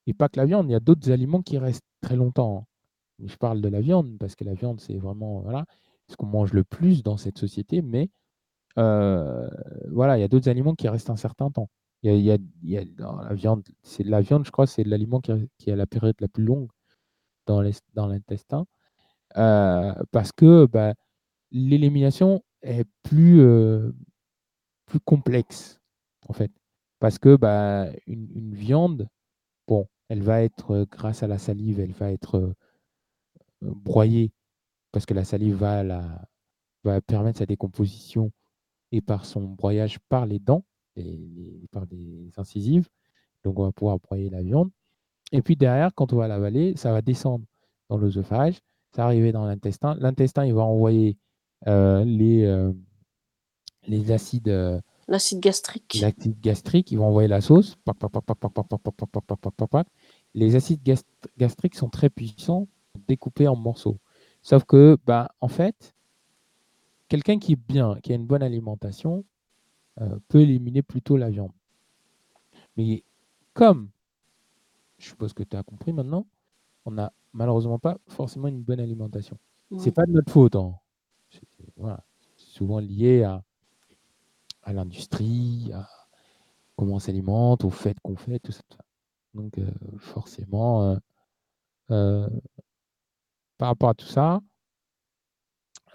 Et 0.08 0.14
pas 0.14 0.30
que 0.30 0.38
la 0.40 0.46
viande, 0.46 0.70
il 0.70 0.74
y 0.74 0.76
a 0.76 0.80
d'autres 0.80 1.12
aliments 1.12 1.42
qui 1.42 1.58
restent 1.58 1.86
très 2.02 2.16
longtemps. 2.16 2.68
hein. 3.22 3.26
Je 3.28 3.36
parle 3.38 3.62
de 3.62 3.70
la 3.70 3.82
viande 3.82 4.18
parce 4.20 4.36
que 4.36 4.44
la 4.44 4.54
viande, 4.54 4.80
c'est 4.82 4.98
vraiment 4.98 5.42
voilà, 5.42 5.66
ce 6.12 6.18
qu'on 6.18 6.28
mange 6.28 6.54
le 6.54 6.64
plus 6.64 7.04
dans 7.04 7.18
cette 7.18 7.38
société. 7.38 7.82
Mais 7.82 8.10
euh, 8.78 9.50
voilà, 9.90 10.18
il 10.18 10.22
y 10.22 10.24
a 10.24 10.28
d'autres 10.28 10.50
aliments 10.50 10.76
qui 10.76 10.88
restent 10.88 11.10
un 11.10 11.16
certain 11.16 11.50
temps. 11.52 11.70
Il 12.04 12.20
y 12.20 12.32
a, 12.32 12.84
la 12.98 13.34
viande, 13.36 13.64
c'est 13.84 14.04
la 14.04 14.22
viande, 14.22 14.46
je 14.46 14.52
crois, 14.52 14.66
c'est 14.66 14.84
l'aliment 14.84 15.22
qui, 15.22 15.32
a 15.72 15.76
la 15.76 15.86
période 15.86 16.16
la 16.20 16.28
plus 16.28 16.44
longue 16.44 16.70
dans 17.46 17.62
l'intestin 18.08 18.66
euh, 19.38 19.94
parce 20.12 20.32
que 20.32 20.66
bah, 20.66 20.94
l'élimination 21.52 22.44
est 22.62 22.86
plus, 23.04 23.42
euh, 23.42 23.92
plus 24.88 25.00
complexe 25.00 25.80
en 26.28 26.34
fait. 26.34 26.52
Parce 27.00 27.20
que 27.20 27.36
bah, 27.36 27.88
une, 28.08 28.30
une 28.34 28.56
viande, 28.56 29.08
bon, 29.68 29.88
elle 30.10 30.24
va 30.24 30.42
être, 30.44 30.88
grâce 30.92 31.24
à 31.24 31.28
la 31.28 31.38
salive, 31.38 31.80
elle 31.80 31.94
va 31.94 32.12
être 32.12 32.56
broyée 33.62 34.32
parce 34.92 35.06
que 35.06 35.14
la 35.14 35.24
salive 35.24 35.56
va, 35.56 35.84
la, 35.84 36.28
va 36.84 37.02
permettre 37.02 37.40
sa 37.40 37.46
décomposition 37.46 38.32
et 38.92 39.02
par 39.02 39.26
son 39.26 39.42
broyage 39.42 40.00
par 40.10 40.26
les 40.26 40.40
dents, 40.40 40.64
et, 40.96 41.68
par 41.72 41.88
des 41.88 42.32
incisives. 42.38 42.90
Donc 43.44 43.60
on 43.60 43.64
va 43.64 43.72
pouvoir 43.72 44.00
broyer 44.00 44.30
la 44.30 44.42
viande. 44.42 44.70
Et 45.32 45.42
puis 45.42 45.56
derrière, 45.56 45.94
quand 45.96 46.14
on 46.14 46.18
va 46.18 46.28
l'avaler, 46.28 46.76
ça 46.76 46.92
va 46.92 47.02
descendre 47.02 47.46
dans 47.90 47.98
l'œsophage, 47.98 48.56
ça 48.92 49.04
va 49.04 49.06
arriver 49.06 49.32
dans 49.32 49.46
l'intestin. 49.46 49.96
L'intestin, 50.00 50.46
il 50.46 50.54
va 50.54 50.64
envoyer 50.64 51.18
les, 51.66 52.72
les 53.88 54.12
acides. 54.12 54.50
Euh, 54.50 54.80
l'acide 55.08 55.40
gastrique. 55.40 56.00
L'acide 56.02 56.40
gastrique, 56.40 56.92
ils 56.92 56.98
vont 56.98 57.08
envoyer 57.08 57.28
la 57.28 57.42
sauce. 57.42 57.78
Les 60.34 60.56
acides 60.56 60.82
gastriques 61.38 61.76
sont 61.76 61.90
très 61.90 62.10
puissants, 62.10 62.68
découpés 63.08 63.48
en 63.48 63.56
morceaux. 63.56 63.98
Sauf 64.42 64.64
que, 64.66 64.98
bah, 65.06 65.32
en 65.42 65.48
fait, 65.48 65.94
quelqu'un 67.08 67.40
qui 67.40 67.54
est 67.54 67.60
bien, 67.68 68.00
qui 68.02 68.12
a 68.12 68.16
une 68.16 68.26
bonne 68.26 68.44
alimentation, 68.44 69.24
euh, 70.02 70.20
peut 70.30 70.42
éliminer 70.42 70.82
plutôt 70.84 71.18
la 71.18 71.30
viande. 71.30 71.52
Mais 72.78 73.04
comme, 73.54 73.90
je 74.98 75.08
suppose 75.10 75.34
que 75.34 75.44
tu 75.44 75.56
as 75.58 75.64
compris 75.64 75.94
maintenant, 75.94 76.26
on 76.86 76.92
n'a 76.92 77.14
malheureusement 77.34 77.80
pas 77.80 77.98
forcément 78.08 78.48
une 78.50 78.62
bonne 78.64 78.80
alimentation. 78.80 79.38
C'est 79.78 79.92
Mm. 79.92 79.94
pas 79.94 80.06
de 80.06 80.12
notre 80.12 80.32
faute. 80.32 80.56
hein. 80.56 80.76
C'est 81.32 81.42
voilà, 81.78 82.04
c'est 82.38 82.50
souvent 82.58 82.80
lié 82.80 83.24
à, 83.24 83.44
à 84.64 84.74
l'industrie, 84.74 85.72
à 85.74 85.88
comment 86.76 86.96
on 86.96 87.00
s'alimente, 87.00 87.64
au 87.66 87.70
fait 87.70 87.98
qu'on 88.02 88.16
fait, 88.18 88.40
tout 88.40 88.52
ça. 88.52 88.62
tout 88.70 88.78
ça. 88.78 88.84
Donc 89.34 89.58
euh, 89.58 89.72
forcément, 90.00 90.98
euh, 91.92 92.30
par 93.62 93.70
rapport 93.70 93.90
à 93.90 93.94
tout 93.94 94.08
ça, 94.08 94.42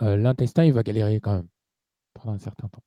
euh, 0.00 0.16
l'intestin, 0.16 0.64
il 0.64 0.72
va 0.72 0.84
galérer 0.84 1.18
quand 1.18 1.34
même 1.34 1.48
pendant 2.14 2.34
un 2.34 2.38
certain 2.38 2.68
temps. 2.68 2.84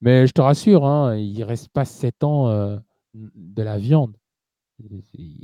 Mais 0.00 0.26
je 0.26 0.32
te 0.32 0.40
rassure, 0.40 0.84
hein, 0.84 1.14
il 1.16 1.38
ne 1.38 1.44
reste 1.44 1.68
pas 1.68 1.84
7 1.84 2.24
ans 2.24 2.48
euh, 2.48 2.76
de 3.14 3.62
la 3.62 3.78
viande. 3.78 4.16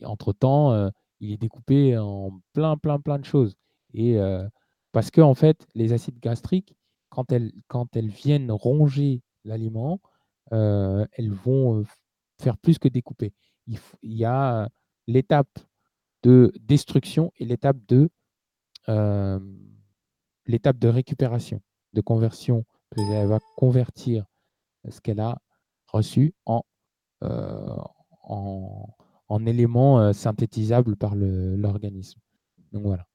Entre-temps, 0.03 0.73
euh, 0.73 0.91
il 1.21 1.31
est 1.31 1.37
découpé 1.37 1.97
en 1.97 2.41
plein, 2.55 2.77
plein, 2.77 2.99
plein 2.99 3.21
de 3.21 3.25
choses. 3.25 3.55
Et 3.95 4.19
parce 4.91 5.13
que, 5.13 5.21
en 5.21 5.35
fait, 5.35 5.65
les 5.77 5.93
acides 5.93 6.19
gastriques, 6.19 6.75
quand 7.09 7.31
elles, 7.31 7.53
viennent 8.09 8.51
ronger 8.51 9.23
l'aliment, 9.45 10.01
elles 10.51 11.31
vont 11.31 11.85
faire 12.41 12.59
plus 12.59 12.81
que 12.81 12.89
découper. 12.89 13.33
Il 13.69 13.79
y 14.03 14.25
a 14.25 14.69
l'étape 15.07 15.61
de 16.23 16.53
destruction 16.61 17.33
et 17.39 17.45
l'étape 17.45 17.79
de, 17.89 18.11
euh, 18.89 19.39
l'étape 20.47 20.79
de 20.79 20.89
récupération, 20.89 21.61
de 21.93 22.01
conversion. 22.01 22.65
Elle 22.97 23.27
va 23.27 23.39
convertir 23.57 24.27
ce 24.89 25.01
qu'elle 25.01 25.21
a 25.21 25.39
reçu 25.87 26.35
en, 26.47 26.63
euh, 27.23 27.77
en, 28.23 28.89
en 29.29 29.47
éléments 29.47 30.01
euh, 30.01 30.13
synthétisables 30.13 30.97
par 30.97 31.15
l'organisme. 31.15 32.21
Donc 32.73 32.83
voilà. 32.85 33.07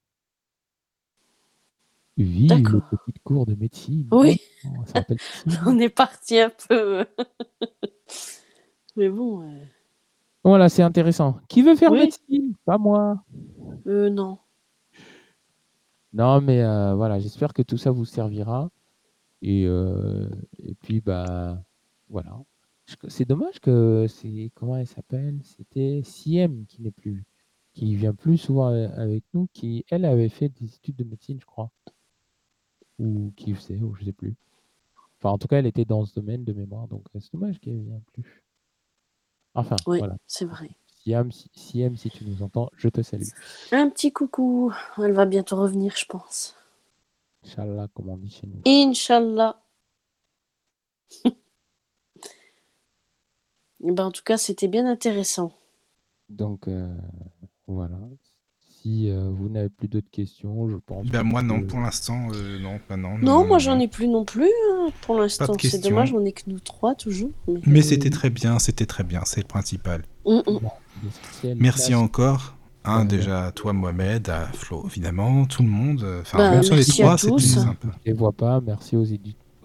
D'accord. 2.18 2.82
petites 2.90 3.22
cours 3.24 3.46
de 3.46 3.54
médecine. 3.54 4.08
Oui, 4.12 4.42
Oh, 4.66 4.84
on 5.68 5.80
est 5.80 5.90
parti 5.90 6.40
un 6.40 6.50
peu. 6.50 7.06
Mais 8.96 9.10
bon, 9.10 9.44
euh, 9.44 9.66
Voilà, 10.48 10.70
c'est 10.70 10.82
intéressant. 10.82 11.40
Qui 11.50 11.62
veut 11.62 11.76
faire 11.76 11.92
Oui. 11.92 12.00
médecine? 12.00 12.54
Pas 12.64 12.78
moi. 12.78 13.22
euh, 13.86 14.10
non. 14.10 14.38
Non, 16.14 16.40
mais 16.40 16.64
euh, 16.64 16.96
voilà, 16.96 17.20
j'espère 17.20 17.54
que 17.54 17.62
tout 17.62 17.78
ça 17.78 17.92
vous 17.92 18.06
servira. 18.06 18.70
Et, 19.42 19.66
euh, 19.68 20.30
et 20.60 20.74
puis, 20.76 21.02
bah, 21.02 21.62
voilà. 22.10 22.40
C'est 23.10 23.28
dommage 23.28 23.60
que 23.60 24.06
c'est. 24.08 24.50
Comment 24.56 24.78
elle 24.78 24.88
s'appelle? 24.88 25.38
C'était 25.44 26.02
Siem 26.06 26.66
qui 26.66 26.82
n'est 26.82 26.92
plus. 26.92 27.26
Qui 27.74 27.96
vient 27.96 28.14
plus 28.14 28.38
souvent 28.38 28.68
avec 28.68 29.26
nous. 29.34 29.48
Qui, 29.52 29.84
elle, 29.90 30.06
avait 30.06 30.30
fait 30.30 30.48
des 30.48 30.74
études 30.74 30.96
de 30.96 31.04
médecine, 31.04 31.40
je 31.42 31.46
crois. 31.46 31.70
Ou 33.00 33.34
qui 33.36 33.54
faisait, 33.54 33.82
ou 33.82 33.94
je 33.96 34.06
sais 34.06 34.14
plus. 34.14 34.36
Enfin, 35.20 35.32
en 35.32 35.38
tout 35.38 35.50
cas, 35.50 35.58
elle 35.60 35.68
était 35.68 35.84
dans 35.84 36.06
ce 36.06 36.16
domaine 36.16 36.46
de 36.46 36.54
mémoire. 36.54 36.88
Donc, 36.88 37.04
c'est 37.20 37.34
dommage 37.34 37.60
qu'elle 37.60 37.80
ne 37.80 37.84
vienne 37.84 38.02
plus. 38.14 38.44
Enfin, 39.58 39.76
Oui, 39.88 39.98
voilà. 40.00 40.16
c'est 40.28 40.46
vrai. 40.46 40.70
Siam, 41.04 41.32
si, 41.32 41.50
Siem, 41.54 41.98
si 41.98 42.10
tu 42.10 42.24
nous 42.26 42.44
entends, 42.44 42.70
je 42.78 42.90
te 42.90 43.02
salue. 43.02 43.24
Un 43.72 43.90
petit 43.90 44.12
coucou. 44.14 44.72
Elle 44.98 45.14
va 45.14 45.26
bientôt 45.26 45.56
revenir, 45.56 45.96
je 45.98 46.06
pense. 46.06 46.56
Inch'Allah, 47.44 47.88
comme 47.94 48.10
on 48.10 48.18
dit 48.18 48.30
chez 48.30 48.46
nous. 48.48 48.62
Inch'Allah. 48.66 49.62
Eh 53.84 53.92
ben, 53.92 54.06
en 54.06 54.12
tout 54.12 54.24
cas, 54.24 54.38
c'était 54.38 54.68
bien 54.68 54.88
intéressant. 54.88 55.52
Donc, 56.30 56.68
euh, 56.68 56.92
voilà. 57.68 58.00
Si 58.88 59.10
euh, 59.10 59.30
vous 59.34 59.50
n'avez 59.50 59.68
plus 59.70 59.90
d'autres 59.90 60.10
questions, 60.10 60.70
je 60.70 60.78
pense. 60.78 61.06
Ben, 61.08 61.22
moi, 61.24 61.42
non, 61.42 61.60
que- 61.60 61.66
pour 61.66 61.80
l'instant, 61.80 62.28
euh, 62.34 62.58
non, 62.60 62.80
pas 62.88 62.96
non. 62.96 63.18
Non, 63.18 63.46
moi, 63.46 63.60
j'en 63.60 63.78
ai 63.80 63.88
plus 63.90 64.08
non 64.08 64.24
plus 64.24 64.46
hein, 64.72 64.88
pour 65.02 65.20
l'instant. 65.20 65.46
C'est 65.48 65.58
questions. 65.58 65.90
dommage, 65.90 66.14
on 66.14 66.24
est 66.24 66.32
que 66.32 66.44
nous 66.48 66.60
trois 66.62 66.96
toujours. 66.96 67.32
Mais, 67.50 67.60
Mais 67.66 67.82
c'était 67.82 68.10
très 68.10 68.30
bien, 68.30 68.60
c'était 68.60 68.86
très 68.86 69.04
bien, 69.04 69.24
c'est 69.26 69.42
le 69.42 69.48
principal. 69.48 70.04
Mm, 70.26 70.38
mm. 70.48 71.56
Merci 71.58 71.96
encore. 71.96 72.56
Hein, 72.86 73.02
Ouais. 73.02 73.06
déjà 73.08 73.48
à 73.48 73.52
toi, 73.52 73.74
Mohamed, 73.74 74.30
à 74.30 74.46
Flo, 74.54 74.86
évidemment, 74.88 75.46
tout 75.46 75.64
le 75.64 75.68
monde. 75.70 76.04
euh, 76.04 76.22
Enfin, 76.22 76.38
Bah, 76.38 76.52
même 76.52 76.64
sur 76.64 76.76
les 76.76 76.86
trois, 76.86 77.18
c'était 77.18 77.32
tous. 77.34 77.40
sympa. 77.56 77.90
Je 78.06 78.12
les 78.12 78.18
vois 78.18 78.32
pas. 78.32 78.62
Merci 78.62 78.96
aux 78.96 79.06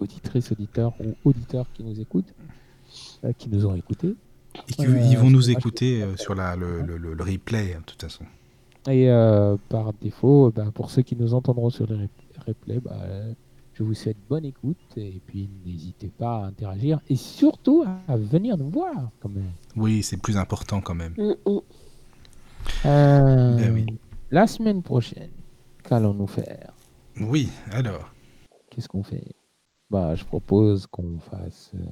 auditrices, 0.01 0.51
auditeurs 0.51 0.91
ou 0.99 1.13
auditeurs 1.23 1.65
qui 1.73 1.83
nous 1.85 1.97
écoutent, 2.01 2.33
euh, 3.23 3.31
qui 3.37 3.47
nous 3.47 3.65
ont 3.65 3.75
écoutés. 3.75 4.15
Et 4.67 4.73
qui- 4.73 4.85
Euh, 4.85 4.99
ils 5.09 5.17
vont 5.17 5.27
c'est 5.27 5.31
nous 5.31 5.49
écouter 5.49 6.03
euh, 6.03 6.17
sur 6.17 6.35
la, 6.35 6.57
le, 6.57 6.81
le- 6.81 6.97
le- 6.97 7.13
le 7.13 7.23
replay, 7.23 7.73
hein, 7.75 7.79
de 7.79 7.85
toute 7.85 8.01
façon. 8.01 8.25
Et 8.87 9.09
euh, 9.09 9.55
par 9.69 9.93
défaut, 9.93 10.51
bah, 10.53 10.69
pour 10.73 10.91
ceux 10.91 11.01
qui 11.03 11.15
nous 11.15 11.33
entendront 11.33 11.69
sur 11.69 11.87
les 11.87 11.95
rep- 11.95 12.37
replays, 12.47 12.79
bah, 12.79 12.99
je 13.73 13.81
vous 13.83 13.93
souhaite 13.93 14.17
bonne 14.29 14.45
écoute 14.45 14.77
et 14.97 15.21
puis 15.25 15.49
n'hésitez 15.65 16.09
pas 16.09 16.39
à 16.43 16.45
interagir 16.47 16.99
et 17.07 17.15
surtout 17.15 17.83
à, 17.87 18.11
à 18.11 18.17
venir 18.17 18.57
nous 18.57 18.69
voir 18.69 19.09
quand 19.21 19.29
même. 19.29 19.51
Oui, 19.75 20.03
c'est 20.03 20.17
plus 20.17 20.37
important 20.37 20.81
quand 20.81 20.95
même. 20.95 21.13
Mm, 21.17 21.31
mm. 21.49 21.59
Euh, 22.85 23.57
Ben 23.57 23.73
oui. 23.73 23.85
La 24.31 24.47
semaine 24.47 24.81
prochaine, 24.83 25.31
qu'allons-nous 25.83 26.27
faire? 26.27 26.73
Oui, 27.21 27.49
alors. 27.71 28.11
Qu'est-ce 28.69 28.89
qu'on 28.89 29.03
fait? 29.03 29.33
Bah, 29.89 30.15
je 30.15 30.25
propose 30.25 30.87
qu'on 30.87 31.19
fasse. 31.19 31.71
euh, 31.75 31.85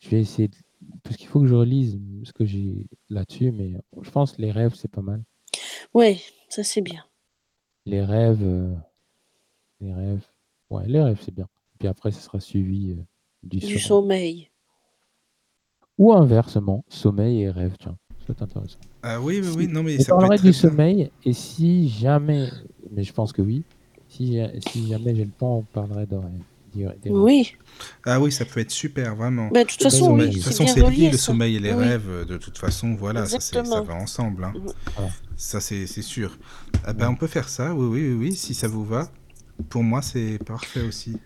Je 0.00 0.10
vais 0.10 0.20
essayer 0.20 0.48
de... 0.48 0.56
parce 1.02 1.16
qu'il 1.16 1.26
faut 1.28 1.40
que 1.40 1.46
je 1.46 1.54
relise 1.54 1.98
ce 2.24 2.32
que 2.32 2.44
j'ai 2.44 2.86
là-dessus, 3.10 3.50
mais 3.52 3.74
je 4.00 4.10
pense 4.10 4.32
que 4.32 4.42
les 4.42 4.50
rêves 4.52 4.74
c'est 4.74 4.90
pas 4.90 5.02
mal. 5.02 5.22
Ouais, 5.94 6.18
ça 6.48 6.62
c'est 6.64 6.80
bien. 6.80 7.04
Les 7.86 8.02
rêves, 8.02 8.42
euh, 8.42 8.74
les 9.80 9.92
rêves, 9.92 10.24
ouais, 10.70 10.86
les 10.86 11.00
rêves 11.02 11.20
c'est 11.22 11.34
bien. 11.34 11.48
Puis 11.78 11.88
après, 11.88 12.12
ça 12.12 12.20
sera 12.20 12.38
suivi 12.40 12.92
euh, 12.92 13.02
du, 13.42 13.58
Du 13.58 13.78
sommeil. 13.78 13.80
sommeil. 13.80 14.50
Ou 15.98 16.12
inversement, 16.12 16.84
sommeil 16.88 17.42
et 17.42 17.50
rêve, 17.50 17.76
tiens, 17.78 17.96
c'est 18.26 18.40
intéressant. 18.40 18.78
Ah 19.02 19.20
oui, 19.20 19.40
oui, 19.42 19.48
oui, 19.56 19.66
non, 19.68 19.82
mais 19.82 19.98
Je 19.98 20.02
ça 20.02 20.16
peut 20.16 20.32
être 20.32 20.42
du 20.42 20.52
sommeil 20.52 21.10
et 21.24 21.32
si 21.32 21.88
jamais, 21.88 22.48
mais 22.90 23.02
je 23.02 23.12
pense 23.12 23.32
que 23.32 23.42
oui, 23.42 23.64
si, 24.08 24.38
si 24.60 24.88
jamais 24.88 25.14
j'ai 25.14 25.24
le 25.24 25.30
temps, 25.32 25.58
on 25.58 25.62
parlerait 25.62 26.06
de 26.06 26.16
rêve. 26.16 26.42
Des- 26.74 26.84
des 27.02 27.10
rêves. 27.10 27.12
Oui. 27.12 27.52
Ah 28.04 28.20
oui, 28.20 28.30
ça 28.32 28.44
peut 28.44 28.60
être 28.60 28.70
super, 28.70 29.14
vraiment. 29.16 29.48
Bah, 29.48 29.64
de 29.64 29.68
toute 29.68 29.80
Le 29.80 29.90
façon, 29.90 30.06
sommeil. 30.06 30.28
oui, 30.28 30.30
de 30.30 30.34
toute 30.34 30.42
c'est 30.44 30.48
façon, 30.50 30.64
bien 30.64 30.74
c'est 30.74 30.90
lié, 30.90 31.10
le 31.10 31.16
sommeil 31.18 31.56
et 31.56 31.60
les 31.60 31.72
Oui. 31.72 31.84
rêves. 31.84 32.08
euh, 32.08 32.24
De 32.24 32.36
toute 32.36 32.58
façon, 32.58 32.94
voilà, 32.94 33.26
ça, 33.26 33.62
va 33.62 33.94
ensemble. 33.94 34.44
hein. 34.44 34.52
Voilà. 34.96 35.10
Ça, 35.36 35.60
c'est 35.60 35.86
sûr. 35.86 36.38
Ah 36.84 36.92
ben, 36.92 37.08
on 37.10 37.16
peut 37.16 37.26
faire 37.26 37.48
ça, 37.48 37.74
oui, 37.74 37.86
oui, 37.86 38.08
oui, 38.10 38.28
oui, 38.30 38.36
si 38.36 38.54
ça 38.54 38.68
vous 38.68 38.84
va. 38.84 39.10
Pour 39.68 39.82
moi, 39.82 40.02
c'est 40.02 40.38
parfait 40.44 40.82
aussi. 40.82 41.16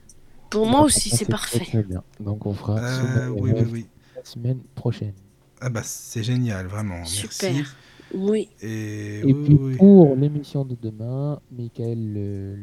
Pour 0.50 0.66
moi 0.66 0.78
Donc, 0.81 0.86
aussi, 0.86 1.10
c'est 1.10 1.25
parfait. 1.26 1.58
Très 1.60 1.83
bien. 1.83 2.02
Donc 2.20 2.47
on 2.47 2.55
fera 2.55 2.78
Euh, 2.78 3.28
oui, 3.28 3.52
oui, 3.55 3.65
oui. 3.73 3.86
la 4.15 4.25
semaine 4.25 4.60
prochaine. 4.75 5.12
Ah 5.60 5.70
bah, 5.70 5.81
c'est 5.84 6.23
génial, 6.23 6.66
vraiment. 6.66 7.05
Super. 7.05 7.52
Merci. 7.52 7.70
Oui. 8.15 8.49
Et, 8.62 9.20
Et 9.20 9.33
oui, 9.33 9.44
puis 9.44 9.55
oui, 9.55 9.76
pour 9.76 10.15
l'émission 10.15 10.65
de 10.65 10.76
demain, 10.81 11.41
Michael 11.51 12.12
le, 12.12 12.57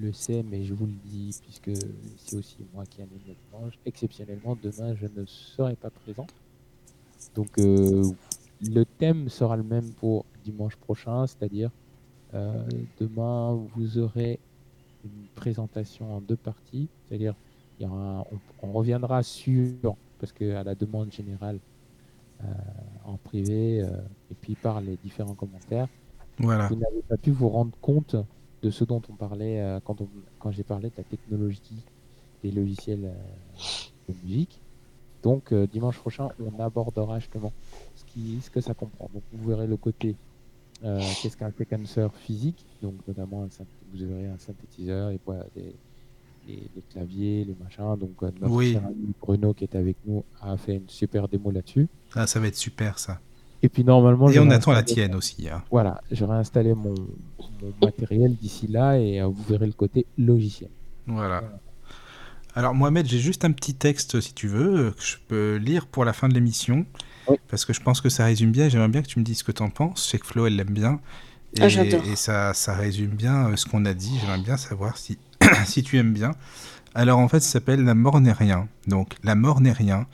le 0.00 0.12
sait, 0.12 0.42
mais 0.42 0.64
je 0.64 0.74
vous 0.74 0.86
le 0.86 0.94
dis, 1.04 1.34
puisque 1.42 1.70
c'est 2.16 2.36
aussi 2.36 2.58
moi 2.74 2.84
qui 2.86 3.00
anime 3.00 3.20
le 3.26 3.34
dimanche, 3.34 3.74
exceptionnellement, 3.86 4.56
demain, 4.60 4.94
je 4.96 5.06
ne 5.06 5.24
serai 5.26 5.76
pas 5.76 5.90
présent. 5.90 6.26
Donc 7.34 7.58
euh, 7.58 8.02
le 8.60 8.84
thème 8.84 9.28
sera 9.28 9.56
le 9.56 9.62
même 9.62 9.92
pour 9.92 10.24
dimanche 10.44 10.76
prochain, 10.76 11.26
c'est-à-dire 11.26 11.70
euh, 12.34 12.64
demain, 12.98 13.54
vous 13.76 13.98
aurez 13.98 14.38
une 15.04 15.26
présentation 15.34 16.16
en 16.16 16.20
deux 16.20 16.36
parties, 16.36 16.88
c'est-à-dire 17.08 17.34
on, 17.80 18.24
on 18.62 18.72
reviendra 18.72 19.22
sur, 19.22 19.96
parce 20.18 20.32
que 20.32 20.54
à 20.54 20.64
la 20.64 20.74
demande 20.74 21.12
générale, 21.12 21.58
en 23.04 23.16
privé, 23.16 23.82
euh, 23.82 23.88
et 24.30 24.34
puis 24.40 24.54
par 24.54 24.80
les 24.80 24.96
différents 24.96 25.34
commentaires, 25.34 25.88
Voilà. 26.38 26.68
vous 26.68 26.76
n'avez 26.76 27.02
pas 27.08 27.16
pu 27.16 27.30
vous 27.30 27.48
rendre 27.48 27.76
compte 27.80 28.16
de 28.62 28.70
ce 28.70 28.84
dont 28.84 29.02
on 29.08 29.14
parlait 29.14 29.60
euh, 29.60 29.80
quand, 29.84 30.00
on, 30.00 30.08
quand 30.38 30.50
j'ai 30.50 30.64
parlé 30.64 30.88
de 30.90 30.94
la 30.98 31.04
technologie 31.04 31.84
des 32.42 32.50
logiciels 32.50 33.04
euh, 33.04 33.62
de 34.08 34.14
musique. 34.24 34.60
Donc 35.22 35.52
euh, 35.52 35.66
dimanche 35.66 35.98
prochain, 35.98 36.28
on 36.38 36.58
abordera 36.62 37.18
justement 37.20 37.52
ce, 37.94 38.04
qui, 38.04 38.40
ce 38.40 38.50
que 38.50 38.60
ça 38.60 38.74
comprend. 38.74 39.08
Donc 39.12 39.22
vous 39.32 39.48
verrez 39.48 39.66
le 39.66 39.76
côté 39.76 40.16
euh, 40.82 40.98
qu'est-ce 41.20 41.36
qu'un 41.36 41.50
séquenceur 41.50 42.14
physique, 42.16 42.64
donc 42.80 42.94
notamment 43.06 43.42
un 43.42 43.48
vous 43.92 44.06
verrez 44.06 44.28
un 44.28 44.38
synthétiseur, 44.38 45.10
et 45.10 45.18
des- 45.54 45.74
les, 46.50 46.70
les 46.76 46.82
claviers, 46.92 47.44
les 47.44 47.56
machins. 47.62 47.96
Donc 47.98 48.22
euh, 48.22 48.30
notre 48.40 48.52
Oui. 48.54 48.72
cher 48.72 48.82
ami 48.86 49.12
Bruno 49.20 49.54
qui 49.54 49.64
est 49.64 49.74
avec 49.74 49.96
nous 50.06 50.24
a 50.40 50.56
fait 50.56 50.76
une 50.76 50.88
super 50.88 51.28
démo 51.28 51.50
là-dessus. 51.50 51.88
Ah, 52.14 52.26
ça 52.26 52.40
va 52.40 52.46
être 52.48 52.56
super, 52.56 52.98
ça. 52.98 53.20
Et 53.62 53.68
puis 53.68 53.84
normalement, 53.84 54.28
Et 54.30 54.38
on 54.38 54.50
attend 54.50 54.72
la 54.72 54.82
tienne 54.82 55.14
aussi. 55.14 55.48
hein. 55.48 55.62
voilà, 55.70 56.00
j'aurai 56.10 56.36
installé 56.38 56.72
mon, 56.74 56.94
mon 57.38 57.72
matériel 57.82 58.34
d'ici 58.34 58.66
là 58.66 58.98
et 58.98 59.20
euh, 59.20 59.26
vous 59.26 59.42
verrez 59.48 59.66
le 59.66 59.72
côté 59.72 60.06
logiciel. 60.16 60.70
Voilà. 61.06 61.42
Alors, 62.54 62.74
Mohamed, 62.74 63.06
j'ai 63.06 63.18
juste 63.20 63.44
un 63.44 63.52
petit 63.52 63.74
texte, 63.74 64.20
si 64.20 64.32
tu 64.34 64.48
veux, 64.48 64.86
euh, 64.86 64.90
que 64.90 65.02
je 65.02 65.16
peux 65.28 65.56
lire 65.56 65.86
pour 65.86 66.04
la 66.04 66.12
fin 66.12 66.28
de 66.28 66.34
l'émission. 66.34 66.84
Oui. 67.28 67.36
Parce 67.48 67.64
que 67.64 67.72
je 67.72 67.80
pense 67.80 68.00
que 68.00 68.08
ça 68.08 68.24
résume 68.24 68.50
bien. 68.50 68.68
J'aimerais 68.68 68.88
bien 68.88 69.02
que 69.02 69.06
tu 69.08 69.18
me 69.20 69.24
dises 69.24 69.38
ce 69.38 69.44
que 69.44 69.52
tu 69.52 69.62
en 69.62 69.70
penses. 69.70 70.04
Je 70.04 70.10
sais 70.10 70.18
que 70.18 70.26
Flo, 70.26 70.46
elle 70.46 70.56
l'aime 70.56 70.70
bien. 70.72 71.00
Et, 71.54 71.62
Ah, 71.62 71.68
j'adore. 71.68 72.02
et 72.06 72.16
ça, 72.16 72.52
ça 72.54 72.74
résume 72.74 73.10
bien 73.10 73.54
ce 73.56 73.66
qu'on 73.66 73.84
a 73.84 73.94
dit. 73.94 74.18
J'aimerais 74.20 74.40
bien 74.42 74.56
savoir 74.56 74.96
si, 74.96 75.16
si 75.64 75.82
tu 75.82 75.98
aimes 75.98 76.12
bien. 76.12 76.32
Alors, 76.94 77.18
en 77.18 77.28
fait, 77.28 77.40
ça 77.40 77.50
s'appelle 77.50 77.84
La 77.84 77.94
mort 77.94 78.20
n'est 78.20 78.32
rien. 78.32 78.68
Donc, 78.86 79.14
La 79.22 79.34
mort 79.34 79.60
n'est 79.60 79.72
rien. 79.72 80.06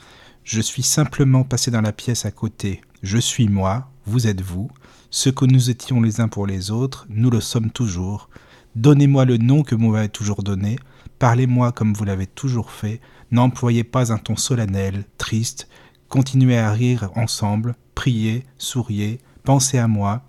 Je 0.45 0.61
suis 0.61 0.83
simplement 0.83 1.45
passé 1.45 1.71
dans 1.71 1.81
la 1.81 1.93
pièce 1.93 2.25
à 2.25 2.31
côté. 2.31 2.83
Je 3.03 3.19
suis 3.19 3.49
moi, 3.49 3.91
vous 4.05 4.27
êtes 4.27 4.41
vous. 4.41 4.71
Ce 5.11 5.31
que 5.31 5.45
nous 5.45 5.71
étions 5.71 6.01
les 6.01 6.21
uns 6.21 6.29
pour 6.29 6.47
les 6.47 6.71
autres, 6.71 7.07
nous 7.09 7.31
le 7.31 7.41
sommes 7.41 7.71
toujours. 7.71 8.29
Donnez-moi 8.75 9.25
le 9.25 9.39
nom 9.39 9.63
que 9.63 9.75
vous 9.75 9.91
m'avez 9.91 10.09
toujours 10.09 10.43
donné. 10.43 10.79
Parlez-moi 11.19 11.73
comme 11.73 11.95
vous 11.95 12.05
l'avez 12.05 12.27
toujours 12.27 12.71
fait. 12.71 13.01
N'employez 13.31 13.85
pas 13.85 14.13
un 14.13 14.19
ton 14.19 14.37
solennel, 14.37 15.05
triste. 15.19 15.69
Continuez 16.09 16.59
à 16.59 16.71
rire 16.71 17.11
ensemble. 17.17 17.75
Priez, 17.95 18.45
souriez, 18.59 19.19
pensez 19.45 19.79
à 19.79 19.89
moi. 19.89 20.23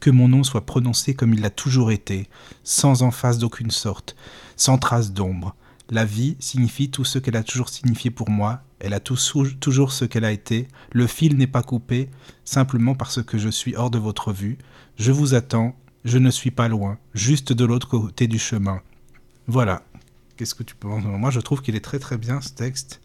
Que 0.00 0.10
mon 0.10 0.28
nom 0.28 0.44
soit 0.44 0.64
prononcé 0.64 1.14
comme 1.14 1.34
il 1.34 1.40
l'a 1.40 1.50
toujours 1.50 1.90
été, 1.90 2.28
sans 2.62 3.02
emphase 3.02 3.38
d'aucune 3.38 3.72
sorte, 3.72 4.14
sans 4.58 4.76
trace 4.76 5.12
d'ombre. 5.14 5.56
La 5.88 6.04
vie 6.04 6.36
signifie 6.38 6.90
tout 6.90 7.04
ce 7.04 7.18
qu'elle 7.18 7.36
a 7.36 7.42
toujours 7.42 7.70
signifié 7.70 8.10
pour 8.10 8.28
moi. 8.28 8.60
Elle 8.78 8.92
a 8.92 9.00
toujours 9.00 9.92
ce 9.92 10.04
qu'elle 10.04 10.26
a 10.26 10.32
été. 10.32 10.68
Le 10.92 11.06
fil 11.06 11.38
n'est 11.38 11.46
pas 11.46 11.62
coupé, 11.62 12.10
simplement 12.44 12.94
parce 12.94 13.22
que 13.22 13.38
je 13.38 13.48
suis 13.48 13.74
hors 13.74 13.90
de 13.90 13.98
votre 13.98 14.34
vue. 14.34 14.58
Je 14.96 15.12
vous 15.12 15.32
attends. 15.32 15.74
Je 16.04 16.18
ne 16.18 16.30
suis 16.30 16.52
pas 16.52 16.68
loin, 16.68 16.96
juste 17.12 17.52
de 17.52 17.64
l'autre 17.64 17.88
côté 17.88 18.28
du 18.28 18.38
chemin. 18.38 18.80
Voilà. 19.46 19.82
Qu'est-ce 20.36 20.54
que 20.54 20.62
tu 20.62 20.76
penses? 20.76 21.02
Moi, 21.04 21.30
je 21.30 21.40
trouve 21.40 21.60
qu'il 21.60 21.74
est 21.74 21.84
très 21.84 21.98
très 21.98 22.16
bien 22.16 22.40
ce 22.40 22.52
texte. 22.52 23.00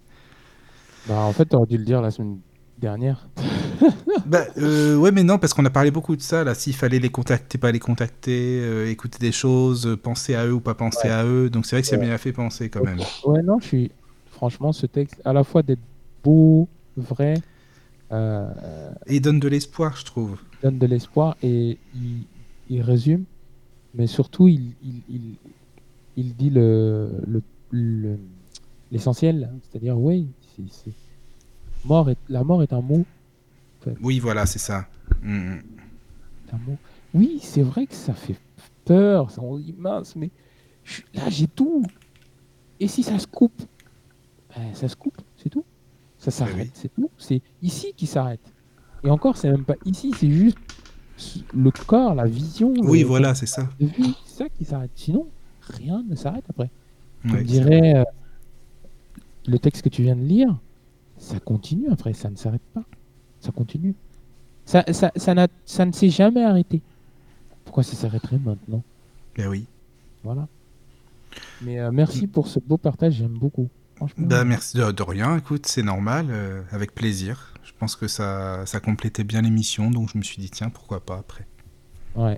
Bah, 1.07 1.21
en 1.21 1.33
fait, 1.33 1.45
tu 1.45 1.55
aurais 1.55 1.67
dû 1.67 1.77
le 1.77 1.85
dire 1.85 2.01
la 2.01 2.11
semaine 2.11 2.39
dernière. 2.83 3.27
Bah, 4.25 4.45
euh, 4.57 4.95
ouais, 4.95 5.11
mais 5.11 5.23
non, 5.23 5.37
parce 5.37 5.53
qu'on 5.53 5.65
a 5.65 5.69
parlé 5.69 5.91
beaucoup 5.91 6.15
de 6.15 6.21
ça, 6.21 6.43
là. 6.45 6.55
S'il 6.55 6.73
fallait 6.75 6.99
les 6.99 7.09
contacter, 7.09 7.57
pas 7.57 7.71
les 7.73 7.79
contacter, 7.79 8.61
euh, 8.61 8.89
écouter 8.89 9.17
des 9.19 9.33
choses, 9.33 9.85
euh, 9.85 9.97
penser 9.97 10.33
à 10.35 10.45
eux 10.45 10.53
ou 10.53 10.59
pas 10.61 10.75
penser 10.75 11.09
à 11.09 11.25
eux. 11.25 11.49
Donc 11.49 11.65
c'est 11.65 11.75
vrai 11.75 11.81
que 11.81 11.87
c'est 11.89 11.97
Ouais. 11.97 12.05
bien 12.05 12.17
fait 12.17 12.31
penser 12.31 12.69
quand 12.69 12.83
même. 12.83 12.99
Ouais, 13.25 13.41
non, 13.43 13.59
je 13.59 13.67
suis. 13.67 13.91
Franchement, 14.31 14.71
ce 14.71 14.85
texte, 14.85 15.21
à 15.25 15.33
la 15.33 15.43
fois 15.43 15.61
d'être 15.61 15.81
beau, 16.23 16.69
vrai, 16.95 17.33
euh, 18.13 18.91
Et 19.07 19.19
donne 19.19 19.39
de 19.41 19.47
l'espoir, 19.49 19.97
je 19.97 20.05
trouve. 20.05 20.37
donne 20.61 20.77
de 20.79 20.85
l'espoir 20.87 21.35
et 21.43 21.77
il, 21.93 22.23
il 22.69 22.81
résume, 22.81 23.25
mais 23.93 24.07
surtout, 24.07 24.47
il, 24.47 24.71
il, 24.83 25.01
il, 25.09 25.21
il 26.15 26.35
dit 26.35 26.49
le, 26.49 27.09
le, 27.27 27.41
le- 27.71 28.19
l'essentiel, 28.91 29.49
c'est-à-dire, 29.69 29.99
oui, 29.99 30.27
c'est- 30.55 30.91
Mort 31.85 32.09
est, 32.09 32.17
la 32.29 32.43
mort 32.43 32.63
est 32.63 32.73
un 32.73 32.81
mot. 32.81 33.05
Oui, 34.01 34.19
voilà, 34.19 34.45
c'est 34.45 34.59
ça. 34.59 34.87
Mm, 35.21 35.37
mm. 35.55 35.61
un 36.53 36.57
mot. 36.57 36.77
Oui, 37.13 37.39
c'est 37.41 37.61
vrai 37.61 37.85
que 37.85 37.93
ça 37.95 38.13
fait 38.13 38.35
peur, 38.85 39.29
ça, 39.31 39.41
on 39.41 39.57
dit 39.57 39.73
mince, 39.77 40.15
mais 40.15 40.29
je- 40.83 41.01
là 41.13 41.29
j'ai 41.29 41.47
tout. 41.47 41.85
Et 42.79 42.87
si 42.87 43.03
ça 43.03 43.19
se 43.19 43.27
coupe 43.27 43.61
Ben, 44.55 44.73
Ça 44.75 44.87
se 44.87 44.95
coupe, 44.95 45.17
c'est 45.35 45.49
tout. 45.49 45.65
Ça 46.19 46.29
s'arrête, 46.31 46.55
oui. 46.67 46.71
c'est 46.75 46.93
tout. 46.93 47.09
C'est 47.17 47.41
ici 47.63 47.91
qui 47.97 48.05
s'arrête. 48.05 48.53
Et 49.03 49.09
encore, 49.09 49.35
c'est 49.35 49.49
même 49.49 49.65
pas 49.65 49.75
ici, 49.83 50.11
c'est 50.17 50.29
juste 50.29 50.57
le 51.53 51.71
corps, 51.71 52.13
la 52.15 52.25
vision. 52.25 52.71
Oui, 52.83 53.01
le- 53.01 53.05
voilà, 53.07 53.33
c'est 53.35 53.45
ça. 53.47 53.67
de 53.79 53.89
c'est 54.25 54.43
ça 54.43 54.49
qui 54.49 54.63
s'arrête. 54.63 54.91
Sinon, 54.95 55.27
rien 55.61 56.03
ne 56.07 56.15
s'arrête 56.15 56.45
après. 56.49 56.69
Comme 57.23 57.41
dirait 57.43 57.95
euh, 57.97 58.03
le 59.47 59.57
texte 59.59 59.81
que 59.81 59.89
tu 59.89 60.03
viens 60.03 60.15
de 60.15 60.21
lire, 60.23 60.55
ça 61.23 61.39
continue 61.39 61.87
après, 61.89 62.13
ça 62.13 62.29
ne 62.29 62.35
s'arrête 62.35 62.61
pas. 62.73 62.83
Ça 63.39 63.51
continue. 63.51 63.95
Ça, 64.65 64.83
ça, 64.91 65.11
ça, 65.15 65.47
ça 65.65 65.85
ne 65.85 65.91
s'est 65.91 66.09
jamais 66.09 66.43
arrêté. 66.43 66.81
Pourquoi 67.65 67.83
ça 67.83 67.95
s'arrêterait 67.95 68.39
maintenant? 68.43 68.83
Ben 69.37 69.47
oui. 69.47 69.65
Voilà. 70.23 70.47
Mais 71.61 71.79
euh, 71.79 71.91
merci 71.91 72.27
pour 72.27 72.47
ce 72.47 72.59
beau 72.59 72.77
partage, 72.77 73.13
j'aime 73.15 73.37
beaucoup. 73.37 73.69
Bah, 74.17 74.43
merci 74.43 74.77
de, 74.77 74.91
de 74.91 75.03
rien, 75.03 75.37
écoute, 75.37 75.65
c'est 75.65 75.83
normal, 75.83 76.27
euh, 76.29 76.61
avec 76.71 76.93
plaisir. 76.93 77.53
Je 77.63 77.71
pense 77.79 77.95
que 77.95 78.07
ça, 78.07 78.65
ça 78.65 78.79
complétait 78.79 79.23
bien 79.23 79.41
l'émission, 79.41 79.89
donc 79.91 80.09
je 80.11 80.17
me 80.17 80.23
suis 80.23 80.41
dit, 80.41 80.49
tiens, 80.49 80.69
pourquoi 80.69 80.99
pas 81.05 81.17
après. 81.17 81.47
Ouais, 82.15 82.37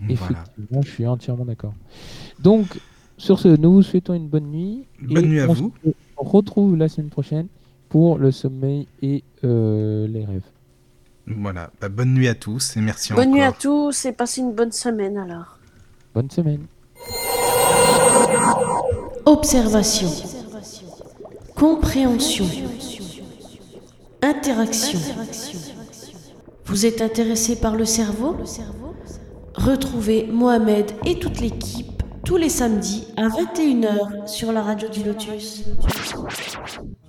Voilà. 0.00 0.44
effectivement, 0.44 0.82
je 0.82 0.90
suis 0.90 1.06
entièrement 1.06 1.44
d'accord. 1.44 1.74
Donc, 2.38 2.80
sur 3.18 3.38
ce, 3.38 3.48
nous 3.48 3.72
vous 3.74 3.82
souhaitons 3.82 4.14
une 4.14 4.28
bonne 4.28 4.50
nuit. 4.50 4.86
Bonne 5.00 5.24
et 5.24 5.28
nuit 5.28 5.40
à 5.40 5.46
vous. 5.46 5.74
se 5.84 5.90
retrouve 6.20 6.76
la 6.76 6.88
semaine 6.88 7.10
prochaine 7.10 7.46
pour 7.88 8.18
le 8.18 8.30
sommeil 8.30 8.86
et 9.02 9.24
euh, 9.44 10.06
les 10.06 10.24
rêves. 10.24 10.44
Voilà. 11.26 11.70
Bah, 11.80 11.88
bonne 11.88 12.14
nuit 12.14 12.28
à 12.28 12.34
tous 12.34 12.76
et 12.76 12.80
merci 12.80 13.12
Bonne 13.12 13.30
nuit 13.30 13.42
à 13.42 13.48
encore. 13.48 13.58
tous 13.60 14.04
et 14.04 14.12
passez 14.12 14.40
une 14.40 14.52
bonne 14.52 14.72
semaine 14.72 15.16
alors. 15.18 15.58
Bonne 16.14 16.30
semaine. 16.30 16.66
Observation. 19.26 20.08
Compréhension. 21.54 22.46
Interaction. 24.22 24.98
Vous 26.66 26.86
êtes 26.86 27.00
intéressé 27.02 27.56
par 27.56 27.76
le 27.76 27.84
cerveau? 27.84 28.36
Retrouvez 29.54 30.26
Mohamed 30.26 30.92
et 31.04 31.18
toute 31.18 31.40
l'équipe 31.40 31.89
tous 32.24 32.36
les 32.36 32.48
samedis 32.48 33.06
à 33.16 33.28
21h 33.28 34.26
sur 34.26 34.52
la 34.52 34.62
radio 34.62 34.88
du 34.88 35.04
Lotus. 35.04 35.64